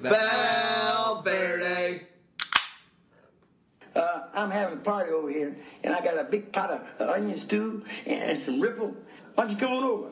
Valverde. 0.00 2.00
Uh, 3.94 4.22
I'm 4.32 4.50
having 4.50 4.78
a 4.78 4.80
party 4.80 5.12
over 5.12 5.30
here, 5.30 5.54
and 5.84 5.94
I 5.94 6.02
got 6.02 6.18
a 6.18 6.24
big 6.24 6.52
pot 6.52 6.70
of 6.70 7.08
onion 7.08 7.36
stew 7.36 7.84
and 8.06 8.38
some 8.38 8.60
ripple. 8.60 8.94
Why 9.34 9.44
don't 9.44 9.52
you 9.52 9.58
come 9.58 9.72
on 9.72 9.84
over? 9.84 10.08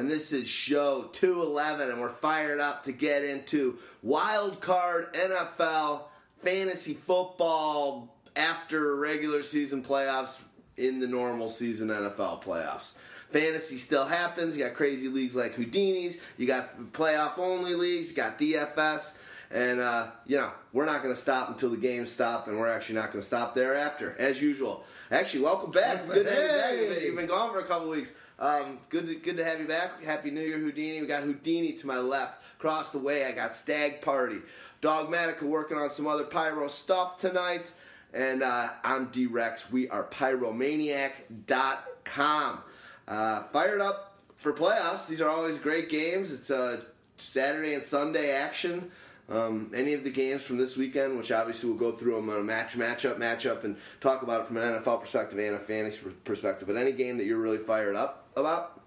And 0.00 0.10
this 0.10 0.32
is 0.32 0.48
show 0.48 1.10
211, 1.12 1.90
and 1.90 2.00
we're 2.00 2.08
fired 2.08 2.58
up 2.58 2.84
to 2.84 2.92
get 2.92 3.22
into 3.22 3.76
wild 4.02 4.62
card 4.62 5.12
NFL 5.12 6.04
fantasy 6.42 6.94
football 6.94 8.16
after 8.34 8.96
regular 8.96 9.42
season 9.42 9.84
playoffs 9.84 10.42
in 10.78 11.00
the 11.00 11.06
normal 11.06 11.50
season 11.50 11.88
NFL 11.88 12.42
playoffs. 12.42 12.94
Fantasy 13.28 13.76
still 13.76 14.06
happens. 14.06 14.56
You 14.56 14.64
got 14.64 14.72
crazy 14.72 15.08
leagues 15.08 15.36
like 15.36 15.54
Houdini's. 15.54 16.18
You 16.38 16.46
got 16.46 16.80
playoff 16.94 17.38
only 17.38 17.74
leagues. 17.74 18.08
You 18.08 18.16
got 18.16 18.38
DFS. 18.38 19.18
And, 19.50 19.80
uh, 19.80 20.12
you 20.26 20.38
know, 20.38 20.50
we're 20.72 20.86
not 20.86 21.02
going 21.02 21.14
to 21.14 21.20
stop 21.20 21.50
until 21.50 21.68
the 21.68 21.76
games 21.76 22.10
stop, 22.10 22.48
and 22.48 22.58
we're 22.58 22.70
actually 22.70 22.94
not 22.94 23.12
going 23.12 23.20
to 23.20 23.26
stop 23.26 23.54
thereafter, 23.54 24.16
as 24.18 24.40
usual. 24.40 24.84
Actually, 25.10 25.42
welcome 25.42 25.72
back. 25.72 26.00
It's 26.00 26.10
good 26.10 26.26
to 26.26 26.32
have 26.32 26.78
you 26.78 26.88
back. 26.88 27.02
You've 27.02 27.16
been 27.16 27.26
gone 27.26 27.52
for 27.52 27.58
a 27.58 27.64
couple 27.64 27.90
weeks. 27.90 28.14
Um, 28.40 28.78
good, 28.88 29.06
to, 29.06 29.14
good 29.16 29.36
to 29.36 29.44
have 29.44 29.60
you 29.60 29.66
back. 29.66 30.02
Happy 30.02 30.30
New 30.30 30.40
Year, 30.40 30.58
Houdini. 30.58 31.02
We 31.02 31.06
got 31.06 31.24
Houdini 31.24 31.74
to 31.74 31.86
my 31.86 31.98
left. 31.98 32.42
Across 32.56 32.88
the 32.90 32.98
way, 32.98 33.26
I 33.26 33.32
got 33.32 33.54
Stagg 33.54 34.00
Party. 34.00 34.38
Dogmatica 34.80 35.42
working 35.42 35.76
on 35.76 35.90
some 35.90 36.06
other 36.06 36.24
pyro 36.24 36.66
stuff 36.68 37.18
tonight. 37.18 37.70
And 38.14 38.42
uh, 38.42 38.70
I'm 38.82 39.04
D-Rex. 39.06 39.70
We 39.70 39.90
are 39.90 40.04
pyromaniac.com. 40.04 42.58
Uh, 43.06 43.42
fired 43.52 43.82
up 43.82 44.16
for 44.36 44.54
playoffs. 44.54 45.06
These 45.06 45.20
are 45.20 45.28
always 45.28 45.58
great 45.58 45.90
games. 45.90 46.32
It's 46.32 46.50
uh, 46.50 46.80
Saturday 47.18 47.74
and 47.74 47.82
Sunday 47.82 48.30
action. 48.30 48.90
Um, 49.28 49.70
any 49.74 49.92
of 49.92 50.02
the 50.02 50.08
games 50.10 50.40
from 50.42 50.56
this 50.56 50.78
weekend, 50.78 51.18
which 51.18 51.30
obviously 51.30 51.68
we'll 51.70 51.78
go 51.78 51.92
through 51.92 52.16
them 52.16 52.30
on 52.30 52.40
a 52.40 52.42
match, 52.42 52.76
matchup, 52.76 53.18
matchup, 53.18 53.64
and 53.64 53.76
talk 54.00 54.22
about 54.22 54.40
it 54.40 54.46
from 54.46 54.56
an 54.56 54.82
NFL 54.82 55.02
perspective 55.02 55.38
and 55.38 55.54
a 55.54 55.58
fantasy 55.58 56.00
perspective. 56.24 56.66
But 56.66 56.76
any 56.76 56.92
game 56.92 57.18
that 57.18 57.26
you're 57.26 57.38
really 57.38 57.58
fired 57.58 57.94
up 57.94 58.19
about? 58.36 58.80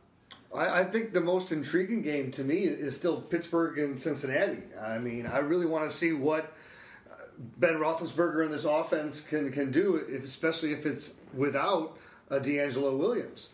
I, 0.56 0.82
I 0.82 0.84
think 0.84 1.14
the 1.14 1.22
most 1.22 1.52
intriguing 1.52 2.02
game 2.02 2.32
to 2.32 2.44
me 2.44 2.64
is 2.64 2.96
still 2.96 3.22
Pittsburgh 3.22 3.80
and 3.80 4.00
Cincinnati. 4.00 4.64
I 4.80 5.00
mean, 5.00 5.26
I 5.26 5.40
really 5.40 5.66
want 5.66 5.90
to 5.90 5.96
see 5.96 6.14
what 6.14 6.54
uh, 7.10 7.16
Ben 7.58 7.74
Roethlisberger 7.76 8.44
and 8.44 8.54
this 8.54 8.66
offense 8.66 9.22
can 9.22 9.52
can 9.52 9.72
do, 9.72 9.96
if, 9.96 10.24
especially 10.24 10.72
if 10.72 10.86
it's 10.86 11.14
without 11.34 11.98
uh, 12.30 12.40
DeAngelo 12.40 12.98
Williams. 12.98 13.50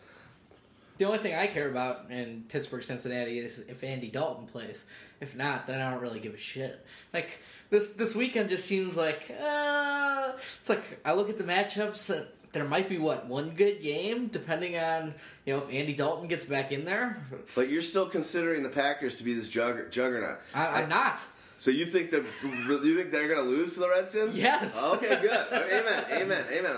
The 0.98 1.06
only 1.06 1.18
thing 1.18 1.34
I 1.34 1.46
care 1.46 1.66
about 1.66 2.10
in 2.10 2.44
Pittsburgh, 2.50 2.82
Cincinnati 2.82 3.38
is 3.38 3.60
if 3.60 3.82
Andy 3.82 4.10
Dalton 4.10 4.44
plays. 4.46 4.84
If 5.18 5.34
not, 5.34 5.66
then 5.66 5.80
I 5.80 5.90
don't 5.90 6.02
really 6.02 6.20
give 6.20 6.34
a 6.34 6.36
shit. 6.36 6.84
Like 7.14 7.38
this 7.70 7.94
this 7.94 8.14
weekend 8.14 8.50
just 8.50 8.66
seems 8.66 8.98
like 8.98 9.34
uh, 9.42 10.32
it's 10.60 10.68
like 10.68 11.00
I 11.02 11.14
look 11.14 11.30
at 11.30 11.38
the 11.38 11.44
matchups. 11.44 12.14
Uh, 12.14 12.24
there 12.52 12.64
might 12.64 12.88
be 12.88 12.98
what 12.98 13.26
one 13.26 13.50
good 13.50 13.80
game, 13.82 14.28
depending 14.28 14.76
on 14.76 15.14
you 15.44 15.54
know 15.54 15.62
if 15.62 15.70
Andy 15.72 15.94
Dalton 15.94 16.28
gets 16.28 16.44
back 16.44 16.72
in 16.72 16.84
there. 16.84 17.24
But 17.54 17.68
you're 17.68 17.82
still 17.82 18.06
considering 18.08 18.62
the 18.62 18.68
Packers 18.68 19.16
to 19.16 19.24
be 19.24 19.34
this 19.34 19.48
jugger- 19.48 19.90
juggernaut. 19.90 20.38
I, 20.54 20.82
I'm 20.82 20.88
not. 20.88 21.22
So 21.56 21.70
you 21.70 21.84
think 21.84 22.10
that 22.10 22.24
you 22.24 22.96
think 22.96 23.10
they're 23.10 23.28
going 23.28 23.38
to 23.38 23.44
lose 23.44 23.74
to 23.74 23.80
the 23.80 23.88
Redskins? 23.90 24.38
Yes. 24.38 24.80
Oh, 24.82 24.94
okay, 24.94 25.20
good. 25.20 25.46
Amen. 25.52 26.04
Amen. 26.10 26.44
Amen. 26.58 26.76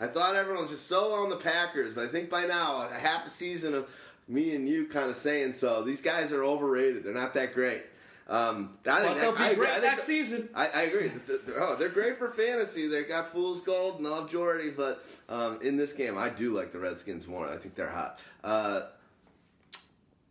I 0.00 0.06
thought 0.08 0.34
everyone 0.34 0.62
was 0.62 0.72
just 0.72 0.88
so 0.88 1.12
on 1.22 1.30
the 1.30 1.36
Packers, 1.36 1.94
but 1.94 2.04
I 2.04 2.08
think 2.08 2.30
by 2.30 2.44
now, 2.44 2.82
a 2.82 2.88
half 2.98 3.26
a 3.26 3.30
season 3.30 3.74
of 3.74 3.88
me 4.26 4.54
and 4.56 4.68
you 4.68 4.86
kind 4.88 5.08
of 5.08 5.16
saying 5.16 5.52
so. 5.52 5.82
These 5.84 6.00
guys 6.00 6.32
are 6.32 6.42
overrated. 6.42 7.04
They're 7.04 7.14
not 7.14 7.34
that 7.34 7.54
great. 7.54 7.82
Um, 8.26 8.78
I 8.86 9.00
think 9.00 9.14
But 9.14 9.20
they'll 9.20 9.32
that- 9.32 9.38
be 9.38 9.44
I 9.44 9.48
agree. 9.50 9.56
great 9.66 9.70
I 9.70 9.80
think 9.80 9.84
next 9.84 10.04
season. 10.04 10.48
I, 10.54 10.68
I 10.74 10.82
agree. 10.84 11.08
They're, 11.08 11.62
oh, 11.62 11.76
they're 11.76 11.88
great 11.90 12.16
for 12.18 12.30
fantasy. 12.30 12.86
They've 12.88 13.06
got 13.08 13.26
fool's 13.30 13.60
gold 13.60 13.96
and 14.00 14.04
love 14.08 14.30
Jordy, 14.30 14.70
but 14.70 15.04
um, 15.28 15.58
in 15.60 15.76
this 15.76 15.92
game, 15.92 16.16
I 16.16 16.30
do 16.30 16.56
like 16.56 16.72
the 16.72 16.78
Redskins 16.78 17.28
more. 17.28 17.46
I 17.48 17.56
think 17.58 17.74
they're 17.74 17.90
hot. 17.90 18.18
Uh, 18.42 18.82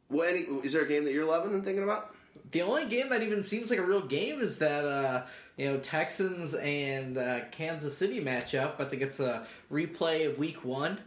well, 0.09 0.27
any, 0.27 0.39
is 0.39 0.73
there 0.73 0.83
a 0.83 0.87
game 0.87 1.05
that 1.05 1.13
you're 1.13 1.25
loving 1.25 1.53
and 1.53 1.63
thinking 1.63 1.83
about? 1.83 2.13
The 2.51 2.61
only 2.61 2.85
game 2.85 3.09
that 3.09 3.23
even 3.23 3.41
seems 3.41 3.69
like 3.69 3.79
a 3.79 3.83
real 3.83 4.01
game 4.05 4.39
is 4.41 4.57
that 4.59 4.85
uh, 4.85 5.23
you 5.57 5.67
know 5.71 5.77
Texans 5.79 6.53
and 6.55 7.17
uh, 7.17 7.45
Kansas 7.51 7.97
City 7.97 8.23
matchup. 8.23 8.79
I 8.79 8.85
think 8.85 9.01
it's 9.01 9.19
a 9.19 9.45
replay 9.71 10.29
of 10.29 10.37
Week 10.37 10.63
One. 10.63 10.99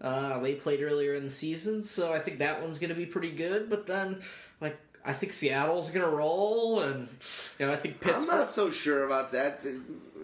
Uh, 0.00 0.38
they 0.40 0.54
played 0.54 0.82
earlier 0.82 1.14
in 1.14 1.24
the 1.24 1.30
season, 1.30 1.82
so 1.82 2.12
I 2.12 2.18
think 2.18 2.38
that 2.38 2.62
one's 2.62 2.78
going 2.78 2.90
to 2.90 2.94
be 2.94 3.06
pretty 3.06 3.30
good. 3.30 3.68
But 3.68 3.86
then, 3.86 4.20
like, 4.60 4.78
I 5.06 5.12
think 5.12 5.32
Seattle's 5.32 5.90
going 5.90 6.04
to 6.04 6.10
roll, 6.14 6.80
and 6.80 7.08
you 7.58 7.66
know 7.66 7.72
I 7.72 7.76
think 7.76 8.04
I'm 8.06 8.26
not 8.26 8.50
so 8.50 8.70
sure 8.70 9.06
about 9.06 9.32
that. 9.32 9.64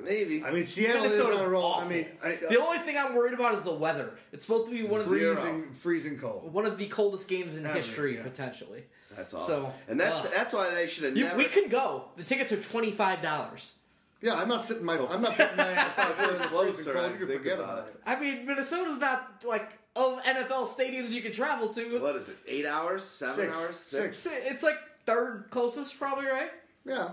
Maybe. 0.05 0.43
I 0.45 0.51
mean, 0.51 0.65
Seattle 0.65 1.05
is 1.05 1.13
Minnesota's 1.13 1.43
on 1.43 1.47
a 1.47 1.51
roll. 1.51 1.65
awful. 1.65 1.87
I 1.87 1.89
mean, 1.89 2.07
I, 2.25 2.35
the 2.49 2.61
only 2.61 2.79
thing 2.79 2.99
I'm 2.99 3.15
worried 3.15 3.35
about 3.35 3.55
is 3.55 3.63
the 3.63 3.73
weather. 3.73 4.11
It's 4.33 4.45
supposed 4.45 4.65
to 4.67 4.73
be 4.73 4.83
one 4.83 4.99
of 5.01 5.09
the 5.09 5.17
freezing, 5.17 5.65
uh, 5.71 5.75
freezing 5.75 6.19
cold. 6.19 6.53
one 6.53 6.67
of 6.67 6.77
the 6.79 6.87
coldest 6.89 7.29
games 7.29 7.57
in 7.57 7.65
Ever, 7.65 7.75
history 7.75 8.17
yeah. 8.17 8.23
potentially. 8.25 8.83
That's 9.17 9.33
awesome. 9.33 9.55
So, 9.65 9.73
and 9.89 10.01
that's 10.01 10.25
ugh. 10.25 10.31
that's 10.35 10.53
why 10.53 10.75
they 10.75 10.89
should 10.89 11.05
have 11.05 11.17
You, 11.17 11.25
never. 11.25 11.37
we 11.39 11.45
could 11.45 11.71
go. 11.71 12.07
The 12.17 12.25
tickets 12.25 12.51
are 12.51 12.61
twenty 12.61 12.91
five 12.91 13.23
dollars. 13.23 13.75
Yeah, 14.21 14.35
I'm 14.35 14.49
not 14.49 14.63
sitting 14.63 14.85
my. 14.85 14.99
I'm 14.99 15.23
not 15.23 15.37
putting 15.37 15.57
my 15.57 15.71
ass 15.71 15.99
out 15.99 16.17
there 16.19 16.33
in 16.33 16.39
the 16.39 16.45
Closer, 16.47 16.73
freezing 16.73 16.93
cold. 16.95 17.05
I 17.07 17.13
You 17.13 17.19
can 17.19 17.27
forget 17.39 17.59
about 17.61 17.69
about 17.71 17.89
it. 17.89 17.95
it. 17.95 18.01
I 18.07 18.19
mean, 18.21 18.47
Minnesota's 18.47 18.99
not 18.99 19.43
like 19.45 19.71
of 19.97 20.23
NFL 20.23 20.69
stadiums 20.69 21.11
you 21.11 21.23
can 21.23 21.33
travel 21.33 21.69
to. 21.69 22.01
What 22.01 22.17
is 22.17 22.29
it? 22.29 22.37
Eight 22.47 22.67
hours? 22.67 23.05
Seven 23.05 23.35
Six. 23.35 23.59
hours? 23.59 23.77
Six. 23.77 24.27
It's 24.31 24.63
like 24.63 24.77
third 25.07 25.47
closest, 25.51 25.99
probably 25.99 26.27
right. 26.27 26.51
Yeah. 26.85 27.11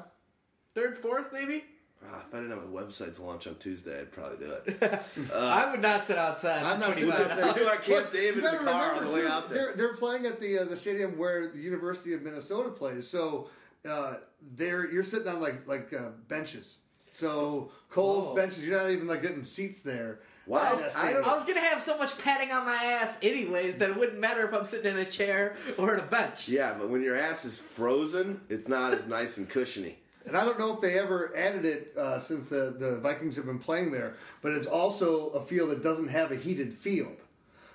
Third, 0.76 0.98
fourth, 0.98 1.34
maybe. 1.34 1.64
Ah, 2.10 2.24
if 2.26 2.34
I 2.34 2.38
didn't 2.38 2.52
have 2.52 2.64
a 2.64 2.68
website 2.68 3.16
to 3.18 3.24
launch 3.24 3.46
on 3.48 3.56
Tuesday, 3.56 4.00
I'd 4.00 4.12
probably 4.12 4.38
do 4.38 4.52
it. 4.54 5.02
I 5.36 5.70
would 5.70 5.82
not 5.82 6.06
sit 6.06 6.18
outside. 6.18 6.64
I'm 6.64 6.80
for 6.80 6.88
not 6.88 6.96
sitting 6.96 7.12
out 7.12 7.36
there. 7.36 7.54
Do 7.54 7.66
our 7.66 7.76
Camp 7.76 8.12
David 8.14 8.38
in 8.38 8.44
the 8.44 8.52
gotta 8.52 8.66
car 8.66 8.92
on 8.94 8.98
remember, 9.00 9.12
the 9.12 9.24
way 9.24 9.30
out 9.30 9.50
there. 9.50 9.58
They're, 9.58 9.74
they're 9.76 9.94
playing 9.96 10.26
at 10.26 10.40
the 10.40 10.60
uh, 10.60 10.64
the 10.64 10.78
stadium 10.78 11.18
where 11.18 11.50
the 11.50 11.60
University 11.60 12.14
of 12.14 12.22
Minnesota 12.22 12.70
plays. 12.70 13.06
So 13.06 13.50
uh, 13.88 14.16
they're 14.56 14.90
you're 14.90 15.04
sitting 15.04 15.28
on 15.28 15.42
like 15.42 15.68
like 15.68 15.92
uh, 15.92 16.12
benches. 16.30 16.78
So 17.14 17.72
cold 17.90 18.28
Whoa. 18.28 18.36
benches. 18.36 18.66
You're 18.66 18.82
not 18.82 18.92
even 18.92 19.08
like 19.08 19.22
getting 19.22 19.44
seats 19.44 19.82
there. 19.82 20.20
Wow, 20.50 20.74
At 20.74 20.94
that 20.94 20.98
I 20.98 21.14
don't 21.14 21.28
I 21.28 21.36
was 21.36 21.46
gonna 21.46 21.60
have 21.60 21.80
so 21.80 21.96
much 21.96 22.18
padding 22.18 22.52
on 22.52 22.66
my 22.66 22.74
ass, 22.74 23.20
anyways, 23.22 23.78
that 23.78 23.92
it 23.92 23.96
wouldn't 23.96 24.20
matter 24.20 24.48
if 24.48 24.52
I'm 24.52 24.66
sitting 24.66 24.92
in 24.92 24.98
a 24.98 25.06
chair 25.06 25.56
or 25.78 25.94
in 25.94 26.00
a 26.00 26.08
bench. 26.08 26.50
Yeah, 26.50 26.74
but 26.74 26.90
when 26.90 27.04
your 27.04 27.16
ass 27.16 27.46
is 27.46 27.60
frozen, 27.60 28.42
it's 28.50 28.68
not 28.68 28.96
as 28.96 29.06
nice 29.06 29.38
and 29.38 29.48
cushiony. 29.48 30.00
And 30.26 30.36
I 30.36 30.44
don't 30.44 30.58
know 30.58 30.74
if 30.74 30.82
they 30.82 30.98
ever 30.98 31.32
added 31.38 31.66
it 31.66 31.94
uh, 31.96 32.18
since 32.18 32.46
the, 32.46 32.76
the 32.76 32.98
Vikings 32.98 33.36
have 33.36 33.46
been 33.46 33.60
playing 33.60 33.92
there, 33.92 34.16
but 34.42 34.52
it's 34.54 34.66
also 34.66 35.30
a 35.30 35.42
field 35.42 35.70
that 35.70 35.84
doesn't 35.84 36.08
have 36.08 36.32
a 36.32 36.36
heated 36.36 36.74
field. 36.74 37.18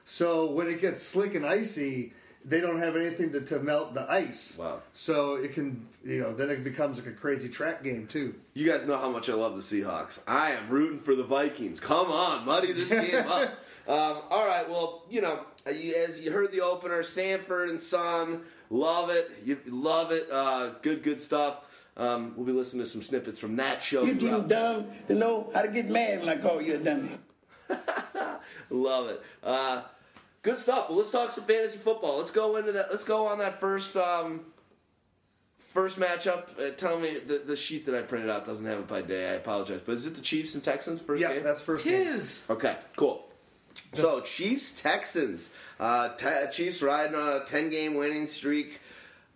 So 0.05 0.51
when 0.51 0.67
it 0.67 0.81
gets 0.81 1.01
slick 1.01 1.37
and 1.37 1.47
icy, 1.47 2.13
they 2.45 2.61
don't 2.61 2.79
have 2.79 2.95
anything 2.97 3.33
to, 3.33 3.41
to 3.41 3.59
melt 3.59 3.95
the 3.95 4.11
ice. 4.11 4.59
Wow. 4.59 4.83
So 4.93 5.37
it 5.37 5.55
can, 5.55 5.87
you 6.05 6.21
know, 6.21 6.33
then 6.35 6.51
it 6.51 6.63
becomes 6.63 6.99
like 6.99 7.07
a 7.09 7.13
crazy 7.13 7.49
track 7.49 7.83
game 7.83 8.07
too. 8.07 8.35
You 8.53 8.71
guys 8.71 8.87
know 8.87 8.99
how 8.99 9.11
much 9.11 9.29
I 9.31 9.35
love 9.35 9.55
the 9.55 9.61
Seahawks. 9.63 10.21
I 10.27 10.53
am 10.53 10.69
rooting 10.69 10.99
for 10.99 11.15
the 11.15 11.25
Vikings. 11.25 11.81
Come 11.81 12.11
on, 12.11 12.45
muddy 12.45 12.73
this 12.73 12.91
game 12.91 13.27
up. 13.27 13.51
Um, 13.87 14.23
all 14.31 14.47
right, 14.47 14.67
well, 14.67 15.05
you 15.11 15.21
know, 15.21 15.41
as 15.67 16.19
you 16.25 16.33
heard 16.33 16.53
the 16.53 16.63
opener, 16.63 17.03
Sanford 17.03 17.69
and 17.69 17.83
Son, 17.83 18.41
love 18.71 19.11
it. 19.11 19.31
You 19.45 19.59
love 19.67 20.11
it. 20.11 20.27
Uh, 20.33 20.71
good, 20.81 21.03
good 21.03 21.21
stuff. 21.21 21.67
Um, 21.99 22.33
we'll 22.35 22.47
be 22.47 22.53
listening 22.53 22.83
to 22.83 22.89
some 22.89 23.03
snippets 23.03 23.39
from 23.39 23.57
that 23.57 23.83
show. 23.83 24.05
You 24.05 24.15
too 24.15 24.21
throughout- 24.21 24.49
dumb 24.49 24.87
to 25.09 25.15
know 25.15 25.51
how 25.55 25.61
to 25.61 25.69
get 25.69 25.91
mad 25.91 26.21
when 26.21 26.31
I 26.31 26.37
call 26.37 26.63
you 26.63 26.77
a 26.77 26.79
dummy. 26.79 27.11
Love 28.71 29.11
it. 29.11 29.23
Uh, 29.43 29.83
good 30.45 30.57
stuff. 30.59 30.89
Well, 30.89 30.99
let's 30.99 31.11
talk 31.11 31.33
some 31.33 31.43
fantasy 31.45 31.79
football. 31.79 32.19
Let's 32.19 32.31
go 32.31 32.57
into 32.57 32.71
that. 32.73 32.87
Let's 32.91 33.03
go 33.05 33.27
on 33.27 33.39
that 33.39 33.59
first 33.59 33.97
um, 33.97 34.41
first 35.59 35.99
matchup. 35.99 36.59
Uh, 36.59 36.71
tell 36.77 36.99
me 37.01 37.19
the, 37.19 37.39
the 37.39 37.57
sheet 37.57 37.87
that 37.87 37.95
I 37.97 38.03
printed 38.03 38.31
out 38.31 38.45
doesn't 38.45 38.67
have 38.67 38.79
it 38.79 38.87
by 38.87 39.03
day. 39.03 39.31
I 39.31 39.35
apologize, 39.35 39.81
but 39.81 39.93
is 39.93 40.07
it 40.07 40.15
the 40.15 40.21
Chiefs 40.23 40.55
and 40.55 40.63
Texans 40.63 41.01
first 41.01 41.21
Yeah, 41.23 41.35
game? 41.35 41.43
that's 41.43 41.63
first. 41.63 41.85
game. 41.85 42.05
Tis. 42.05 42.43
Okay, 42.49 42.77
cool. 42.97 43.27
So 43.93 44.21
Chiefs 44.21 44.81
Texans. 44.81 45.51
Uh, 45.81 46.15
te- 46.15 46.51
Chiefs 46.53 46.83
riding 46.83 47.15
a 47.17 47.41
ten 47.47 47.71
game 47.71 47.95
winning 47.95 48.27
streak. 48.27 48.81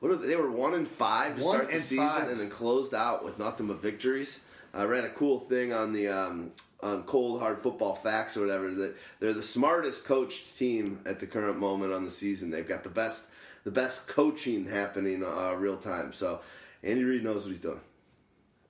What 0.01 0.13
are 0.13 0.17
they? 0.17 0.29
they 0.29 0.37
were 0.37 0.51
one 0.51 0.75
and 0.75 0.87
five 0.87 1.37
to 1.39 1.45
One 1.45 1.57
start 1.57 1.73
the 1.73 1.81
season, 1.81 2.09
five. 2.09 2.29
and 2.29 2.39
then 2.39 2.49
closed 2.51 2.95
out 2.95 3.25
with 3.25 3.39
nothing 3.39 3.67
but 3.67 3.83
victories. 3.83 4.41
I 4.75 4.85
read 4.85 5.05
a 5.05 5.11
cool 5.11 5.41
thing 5.41 5.73
on 5.73 5.93
the 5.93 6.09
um, 6.09 6.53
on 6.81 7.03
Cold 7.05 7.41
Hard 7.41 7.59
Football 7.59 7.95
Facts 7.95 8.37
or 8.37 8.41
whatever 8.41 8.71
that 8.73 8.97
they're 9.21 9.33
the 9.33 9.43
smartest 9.43 10.05
coached 10.05 10.57
team 10.57 11.01
at 11.07 11.21
the 11.21 11.27
current 11.27 11.59
moment 11.59 11.93
on 11.93 12.05
the 12.05 12.11
season. 12.11 12.51
They've 12.51 12.69
got 12.69 12.85
the 12.85 12.91
best 12.91 13.27
the 13.65 13.71
best 13.71 14.07
coaching 14.07 14.67
happening 14.67 15.25
uh, 15.25 15.53
real 15.55 15.77
time. 15.77 16.13
So 16.13 16.41
Andy 16.83 17.05
Reid 17.05 17.25
knows 17.25 17.45
what 17.45 17.51
he's 17.51 17.61
doing. 17.61 17.81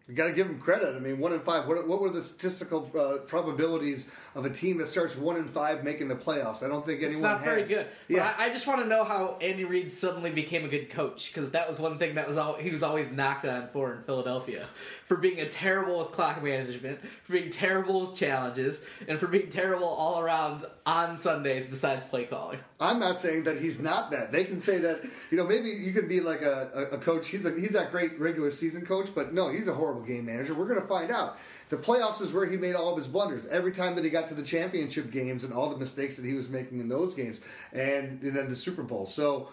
You 0.08 0.14
got 0.14 0.28
to 0.28 0.32
give 0.32 0.46
them 0.46 0.58
credit. 0.58 0.96
I 0.96 1.00
mean, 1.00 1.18
one 1.18 1.34
in 1.34 1.40
five. 1.40 1.68
What, 1.68 1.86
what 1.86 2.00
were 2.00 2.08
the 2.08 2.22
statistical 2.22 2.90
uh, 2.98 3.18
probabilities 3.26 4.06
of 4.34 4.46
a 4.46 4.50
team 4.50 4.78
that 4.78 4.88
starts 4.88 5.14
one 5.14 5.36
in 5.36 5.44
five 5.44 5.84
making 5.84 6.08
the 6.08 6.14
playoffs? 6.14 6.62
I 6.62 6.68
don't 6.68 6.84
think 6.84 7.02
anyone. 7.02 7.22
Not 7.22 7.40
had. 7.40 7.44
very 7.44 7.64
good. 7.64 7.86
Yeah, 8.08 8.34
I, 8.38 8.46
I 8.46 8.48
just 8.48 8.66
want 8.66 8.80
to 8.80 8.86
know 8.86 9.04
how 9.04 9.36
Andy 9.42 9.64
Reid 9.64 9.92
suddenly 9.92 10.30
became 10.30 10.64
a 10.64 10.68
good 10.68 10.88
coach 10.88 11.32
because 11.32 11.50
that 11.50 11.68
was 11.68 11.78
one 11.78 11.98
thing 11.98 12.14
that 12.14 12.26
was 12.26 12.38
all, 12.38 12.54
he 12.54 12.70
was 12.70 12.82
always 12.82 13.10
knocked 13.10 13.44
on 13.44 13.68
for 13.68 13.92
in 13.92 14.02
Philadelphia 14.04 14.66
for 15.04 15.18
being 15.18 15.40
a 15.40 15.48
terrible 15.48 15.98
with 15.98 16.12
clock 16.12 16.42
management, 16.42 17.00
for 17.24 17.32
being 17.34 17.50
terrible 17.50 18.06
with 18.06 18.18
challenges, 18.18 18.80
and 19.08 19.18
for 19.18 19.26
being 19.26 19.50
terrible 19.50 19.88
all 19.88 20.20
around 20.20 20.64
on 20.86 21.18
Sundays 21.18 21.66
besides 21.66 22.04
play 22.04 22.24
calling. 22.24 22.58
I'm 22.80 22.98
not 22.98 23.18
saying 23.18 23.44
that 23.44 23.58
he's 23.58 23.78
not 23.78 24.10
that. 24.12 24.32
They 24.32 24.44
can 24.44 24.58
say 24.58 24.78
that. 24.78 25.02
You 25.30 25.36
know, 25.36 25.44
maybe 25.44 25.68
you 25.68 25.92
can 25.92 26.08
be 26.08 26.20
like 26.20 26.40
a, 26.40 26.70
a, 26.74 26.96
a 26.96 26.98
coach. 26.98 27.28
He's 27.28 27.44
a, 27.44 27.50
he's 27.50 27.72
that 27.72 27.90
great 27.90 28.18
regular 28.18 28.50
season 28.50 28.86
coach, 28.86 29.14
but 29.14 29.34
no, 29.34 29.50
he's 29.50 29.68
a 29.68 29.74
horrible 29.74 29.97
game 30.00 30.26
manager. 30.26 30.54
We're 30.54 30.68
going 30.68 30.80
to 30.80 30.86
find 30.86 31.10
out. 31.10 31.38
The 31.68 31.76
playoffs 31.76 32.20
is 32.20 32.32
where 32.32 32.46
he 32.46 32.56
made 32.56 32.74
all 32.74 32.90
of 32.90 32.96
his 32.96 33.06
blunders. 33.06 33.46
Every 33.50 33.72
time 33.72 33.94
that 33.96 34.04
he 34.04 34.10
got 34.10 34.28
to 34.28 34.34
the 34.34 34.42
championship 34.42 35.10
games 35.10 35.44
and 35.44 35.52
all 35.52 35.68
the 35.68 35.76
mistakes 35.76 36.16
that 36.16 36.24
he 36.24 36.34
was 36.34 36.48
making 36.48 36.80
in 36.80 36.88
those 36.88 37.14
games, 37.14 37.40
and, 37.72 38.22
and 38.22 38.34
then 38.34 38.48
the 38.48 38.56
Super 38.56 38.82
Bowl. 38.82 39.06
So 39.06 39.50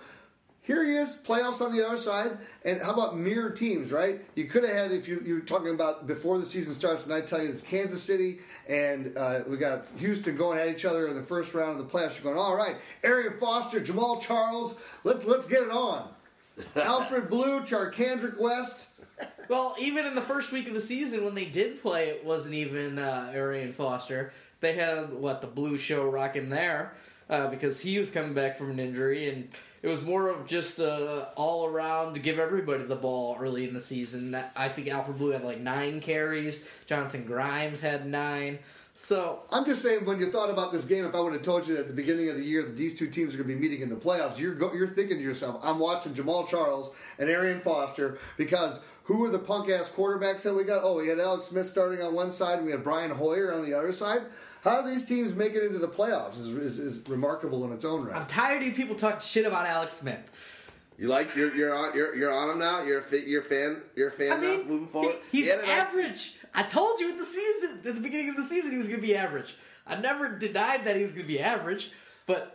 here 0.65 0.83
he 0.83 0.93
is, 0.93 1.15
playoffs 1.15 1.61
on 1.61 1.71
the 1.71 1.85
other 1.85 1.95
side. 1.95 2.39
And 2.63 2.81
how 2.81 2.91
about 2.91 3.15
mirror 3.15 3.51
teams, 3.51 3.91
right? 3.91 4.19
You 4.33 4.45
could 4.45 4.63
have 4.63 4.73
had, 4.73 4.91
if 4.91 5.07
you, 5.07 5.21
you 5.23 5.35
were 5.35 5.41
talking 5.41 5.69
about 5.69 6.07
before 6.07 6.39
the 6.39 6.45
season 6.45 6.73
starts, 6.73 7.03
and 7.03 7.13
I 7.13 7.21
tell 7.21 7.41
you 7.41 7.49
it's 7.49 7.61
Kansas 7.61 8.01
City 8.01 8.39
and 8.67 9.15
uh, 9.15 9.41
we 9.47 9.57
got 9.57 9.85
Houston 9.97 10.35
going 10.35 10.57
at 10.57 10.67
each 10.67 10.83
other 10.83 11.07
in 11.07 11.15
the 11.15 11.21
first 11.21 11.53
round 11.53 11.79
of 11.79 11.87
the 11.87 11.97
playoffs. 11.97 12.15
You're 12.15 12.33
going, 12.33 12.43
all 12.43 12.55
right, 12.55 12.77
Arian 13.03 13.37
Foster, 13.37 13.79
Jamaal 13.79 14.19
Charles, 14.19 14.75
let's, 15.03 15.23
let's 15.25 15.45
get 15.45 15.61
it 15.61 15.69
on. 15.69 16.09
Alfred 16.75 17.29
Blue, 17.29 17.61
Charcandrick 17.61 18.39
West. 18.39 18.87
Well, 19.47 19.75
even 19.79 20.05
in 20.05 20.15
the 20.15 20.21
first 20.21 20.51
week 20.51 20.67
of 20.67 20.73
the 20.73 20.81
season 20.81 21.23
when 21.23 21.35
they 21.35 21.45
did 21.45 21.81
play, 21.81 22.09
it 22.09 22.25
wasn't 22.25 22.55
even 22.55 22.97
uh, 22.99 23.31
Arian 23.33 23.73
Foster. 23.73 24.33
They 24.59 24.73
had 24.73 25.13
what 25.13 25.41
the 25.41 25.47
Blue 25.47 25.77
Show 25.77 26.05
rocking 26.09 26.49
there 26.49 26.93
uh, 27.29 27.47
because 27.47 27.81
he 27.81 27.99
was 27.99 28.09
coming 28.09 28.33
back 28.33 28.57
from 28.57 28.71
an 28.71 28.79
injury, 28.79 29.29
and 29.29 29.49
it 29.81 29.87
was 29.87 30.01
more 30.01 30.29
of 30.29 30.47
just 30.47 30.79
uh, 30.79 31.25
all 31.35 31.67
around 31.67 32.15
to 32.15 32.19
give 32.19 32.39
everybody 32.39 32.83
the 32.83 32.95
ball 32.95 33.37
early 33.39 33.67
in 33.67 33.73
the 33.73 33.79
season. 33.79 34.31
That- 34.31 34.51
I 34.55 34.69
think 34.69 34.87
Alfred 34.87 35.17
Blue 35.17 35.31
had 35.31 35.43
like 35.43 35.59
nine 35.59 35.99
carries. 35.99 36.65
Jonathan 36.87 37.25
Grimes 37.25 37.81
had 37.81 38.07
nine. 38.07 38.59
So 38.97 39.41
I'm 39.51 39.65
just 39.65 39.81
saying, 39.81 40.05
when 40.05 40.21
you 40.21 40.31
thought 40.31 40.49
about 40.49 40.71
this 40.71 40.85
game, 40.85 41.03
if 41.03 41.13
I 41.13 41.19
would 41.19 41.33
have 41.33 41.43
told 41.43 41.67
you 41.67 41.75
at 41.75 41.87
the 41.87 41.93
beginning 41.93 42.29
of 42.29 42.37
the 42.37 42.43
year 42.43 42.61
that 42.63 42.77
these 42.77 42.97
two 42.97 43.07
teams 43.07 43.33
are 43.33 43.37
going 43.37 43.49
to 43.49 43.55
be 43.55 43.59
meeting 43.59 43.81
in 43.81 43.89
the 43.89 43.95
playoffs, 43.97 44.37
you're 44.37 44.55
go, 44.55 44.71
you're 44.73 44.87
thinking 44.87 45.17
to 45.17 45.23
yourself, 45.23 45.59
I'm 45.61 45.79
watching 45.79 46.13
Jamaal 46.13 46.47
Charles 46.47 46.93
and 47.19 47.29
Arian 47.29 47.59
Foster 47.59 48.19
because 48.37 48.79
who 49.05 49.23
are 49.25 49.29
the 49.29 49.39
punk 49.39 49.69
ass 49.69 49.89
quarterbacks 49.89 50.43
that 50.43 50.53
we 50.53 50.63
got? 50.63 50.83
Oh, 50.83 50.95
we 50.97 51.07
had 51.07 51.19
Alex 51.19 51.45
Smith 51.45 51.67
starting 51.67 52.01
on 52.01 52.13
one 52.13 52.31
side, 52.31 52.57
and 52.57 52.65
we 52.65 52.71
had 52.71 52.83
Brian 52.83 53.11
Hoyer 53.11 53.51
on 53.53 53.63
the 53.63 53.73
other 53.73 53.91
side. 53.93 54.21
How 54.63 54.81
do 54.81 54.89
these 54.89 55.05
teams 55.05 55.33
make 55.35 55.53
it 55.53 55.63
into 55.63 55.77
the 55.79 55.87
playoffs? 55.87 56.39
Is, 56.39 56.47
is, 56.49 56.79
is 56.79 57.07
remarkable 57.09 57.63
in 57.65 57.71
its 57.71 57.85
own 57.85 58.05
right. 58.05 58.15
I'm 58.15 58.25
tired 58.25 58.63
of 58.63 58.73
people 58.73 58.95
talking 58.95 59.19
shit 59.21 59.45
about 59.45 59.67
Alex 59.67 59.93
Smith. 59.93 60.19
You 60.97 61.07
like 61.09 61.35
you're 61.35 61.53
you're 61.55 61.73
on 61.75 61.93
you're 61.95 62.15
you're 62.15 62.31
on 62.31 62.49
him 62.51 62.59
now. 62.59 62.81
You're 62.83 62.99
a 62.99 63.03
fi- 63.03 63.25
you're 63.25 63.41
a 63.41 63.45
fan. 63.45 63.81
You're 63.95 64.07
a 64.07 64.11
fan 64.11 64.31
I 64.31 64.35
now. 64.37 64.41
mean, 64.57 64.67
Moving 64.67 64.87
forward, 64.87 65.17
he- 65.31 65.39
he's 65.39 65.45
He 65.47 65.51
had 65.51 65.59
nice 65.61 65.69
average. 65.69 66.35
I 66.53 66.63
told 66.63 66.99
you 67.01 67.09
at 67.11 67.17
the 67.17 67.25
season, 67.25 67.79
at 67.85 67.95
the 67.95 68.01
beginning 68.01 68.29
of 68.29 68.37
the 68.37 68.43
season, 68.43 68.71
he 68.71 68.77
was 68.77 68.87
going 68.87 69.01
to 69.01 69.05
be 69.05 69.13
average. 69.15 69.55
I 69.85 69.97
never 69.97 70.29
denied 70.29 70.85
that 70.85 70.95
he 70.95 71.03
was 71.03 71.11
going 71.11 71.25
to 71.25 71.31
be 71.31 71.39
average, 71.39 71.91
but 72.25 72.54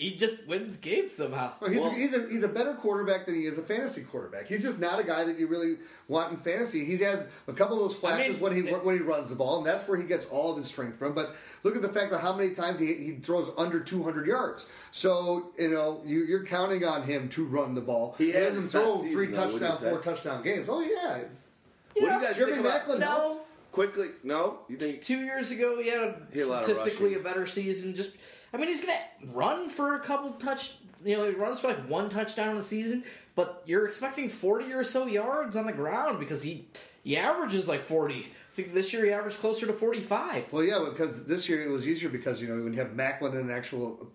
he 0.00 0.16
just 0.16 0.46
wins 0.46 0.78
games 0.78 1.12
somehow. 1.12 1.52
Well, 1.60 1.70
he's, 1.70 1.80
Well- 1.80 1.90
a, 1.90 1.94
he's, 1.94 2.14
a, 2.14 2.28
he's 2.28 2.42
a 2.42 2.48
better 2.48 2.74
quarterback 2.74 3.26
than 3.26 3.34
he 3.34 3.44
is 3.44 3.58
a 3.58 3.62
fantasy 3.62 4.02
quarterback. 4.02 4.46
He's 4.48 4.62
just 4.62 4.80
not 4.80 4.98
a 4.98 5.04
guy 5.04 5.24
that 5.24 5.38
you 5.38 5.46
really 5.46 5.76
want 6.08 6.32
in 6.32 6.38
fantasy. 6.38 6.84
He 6.84 6.96
has 6.98 7.26
a 7.46 7.52
couple 7.52 7.76
of 7.76 7.82
those 7.90 7.96
flashes 7.98 8.36
mean, 8.36 8.40
when 8.40 8.52
he 8.52 8.60
it- 8.70 8.84
when 8.84 8.94
he 8.96 9.02
runs 9.02 9.28
the 9.30 9.36
ball, 9.36 9.58
and 9.58 9.66
that's 9.66 9.86
where 9.86 9.98
he 9.98 10.04
gets 10.04 10.26
all 10.26 10.50
of 10.52 10.56
his 10.56 10.66
strength 10.66 10.96
from. 10.96 11.12
But 11.14 11.36
look 11.62 11.76
at 11.76 11.82
the 11.82 11.88
fact 11.88 12.12
of 12.12 12.20
how 12.20 12.34
many 12.34 12.54
times 12.54 12.80
he, 12.80 12.94
he 12.94 13.12
throws 13.12 13.50
under 13.58 13.80
200 13.80 14.26
yards. 14.26 14.66
So 14.90 15.52
you 15.58 15.70
know 15.70 16.02
you, 16.06 16.24
you're 16.24 16.44
counting 16.46 16.84
on 16.84 17.02
him 17.02 17.28
to 17.30 17.44
run 17.44 17.74
the 17.74 17.80
ball. 17.80 18.14
He 18.18 18.30
has 18.32 18.54
doesn't 18.54 18.62
his 18.62 18.72
throw 18.72 18.98
three 18.98 19.26
season, 19.26 19.32
though, 19.32 19.58
touchdown, 19.68 19.76
four 19.76 19.98
touchdown 20.00 20.42
games. 20.42 20.66
Oh 20.68 20.80
yeah, 20.80 21.18
What 21.18 21.94
do 21.94 22.00
you 22.00 22.08
guys 22.22 22.36
Jeremy 22.38 22.54
think 22.62 22.66
about? 22.66 22.82
Maclin 22.88 22.98
No. 23.00 23.06
helped. 23.06 23.46
Quickly, 23.72 24.08
no. 24.24 24.58
You 24.68 24.76
think 24.76 25.00
Two 25.00 25.18
years 25.20 25.52
ago, 25.52 25.80
he 25.80 25.88
had 25.90 26.00
a 26.00 26.16
He 26.32 26.40
had 26.40 26.48
a 26.48 26.62
statistically 26.64 27.14
a 27.14 27.20
better 27.20 27.46
season. 27.46 27.94
Just, 27.94 28.14
I 28.52 28.56
mean, 28.56 28.66
he's 28.66 28.80
going 28.80 28.96
to 28.96 29.26
run 29.28 29.68
for 29.68 29.94
a 29.94 30.00
couple 30.00 30.30
touch. 30.32 30.74
You 31.04 31.16
know, 31.16 31.28
he 31.28 31.34
runs 31.34 31.60
for 31.60 31.68
like 31.68 31.88
one 31.88 32.08
touchdown 32.08 32.50
in 32.50 32.56
the 32.56 32.62
season, 32.62 33.04
but 33.34 33.62
you're 33.64 33.84
expecting 33.84 34.28
40 34.28 34.72
or 34.72 34.84
so 34.84 35.06
yards 35.06 35.56
on 35.56 35.66
the 35.66 35.72
ground 35.72 36.18
because 36.18 36.42
he 36.42 36.66
he 37.02 37.16
averages 37.16 37.68
like 37.68 37.82
40. 37.82 38.18
I 38.18 38.54
think 38.54 38.74
this 38.74 38.92
year 38.92 39.04
he 39.04 39.12
averaged 39.12 39.38
closer 39.38 39.66
to 39.66 39.72
45. 39.72 40.52
Well, 40.52 40.64
yeah, 40.64 40.84
because 40.88 41.24
this 41.24 41.48
year 41.48 41.62
it 41.62 41.70
was 41.70 41.86
easier 41.86 42.10
because 42.10 42.42
you 42.42 42.48
know 42.48 42.62
when 42.62 42.72
you 42.72 42.80
have 42.80 42.90
Maclin 42.90 43.34
and 43.34 43.50
actual 43.50 44.10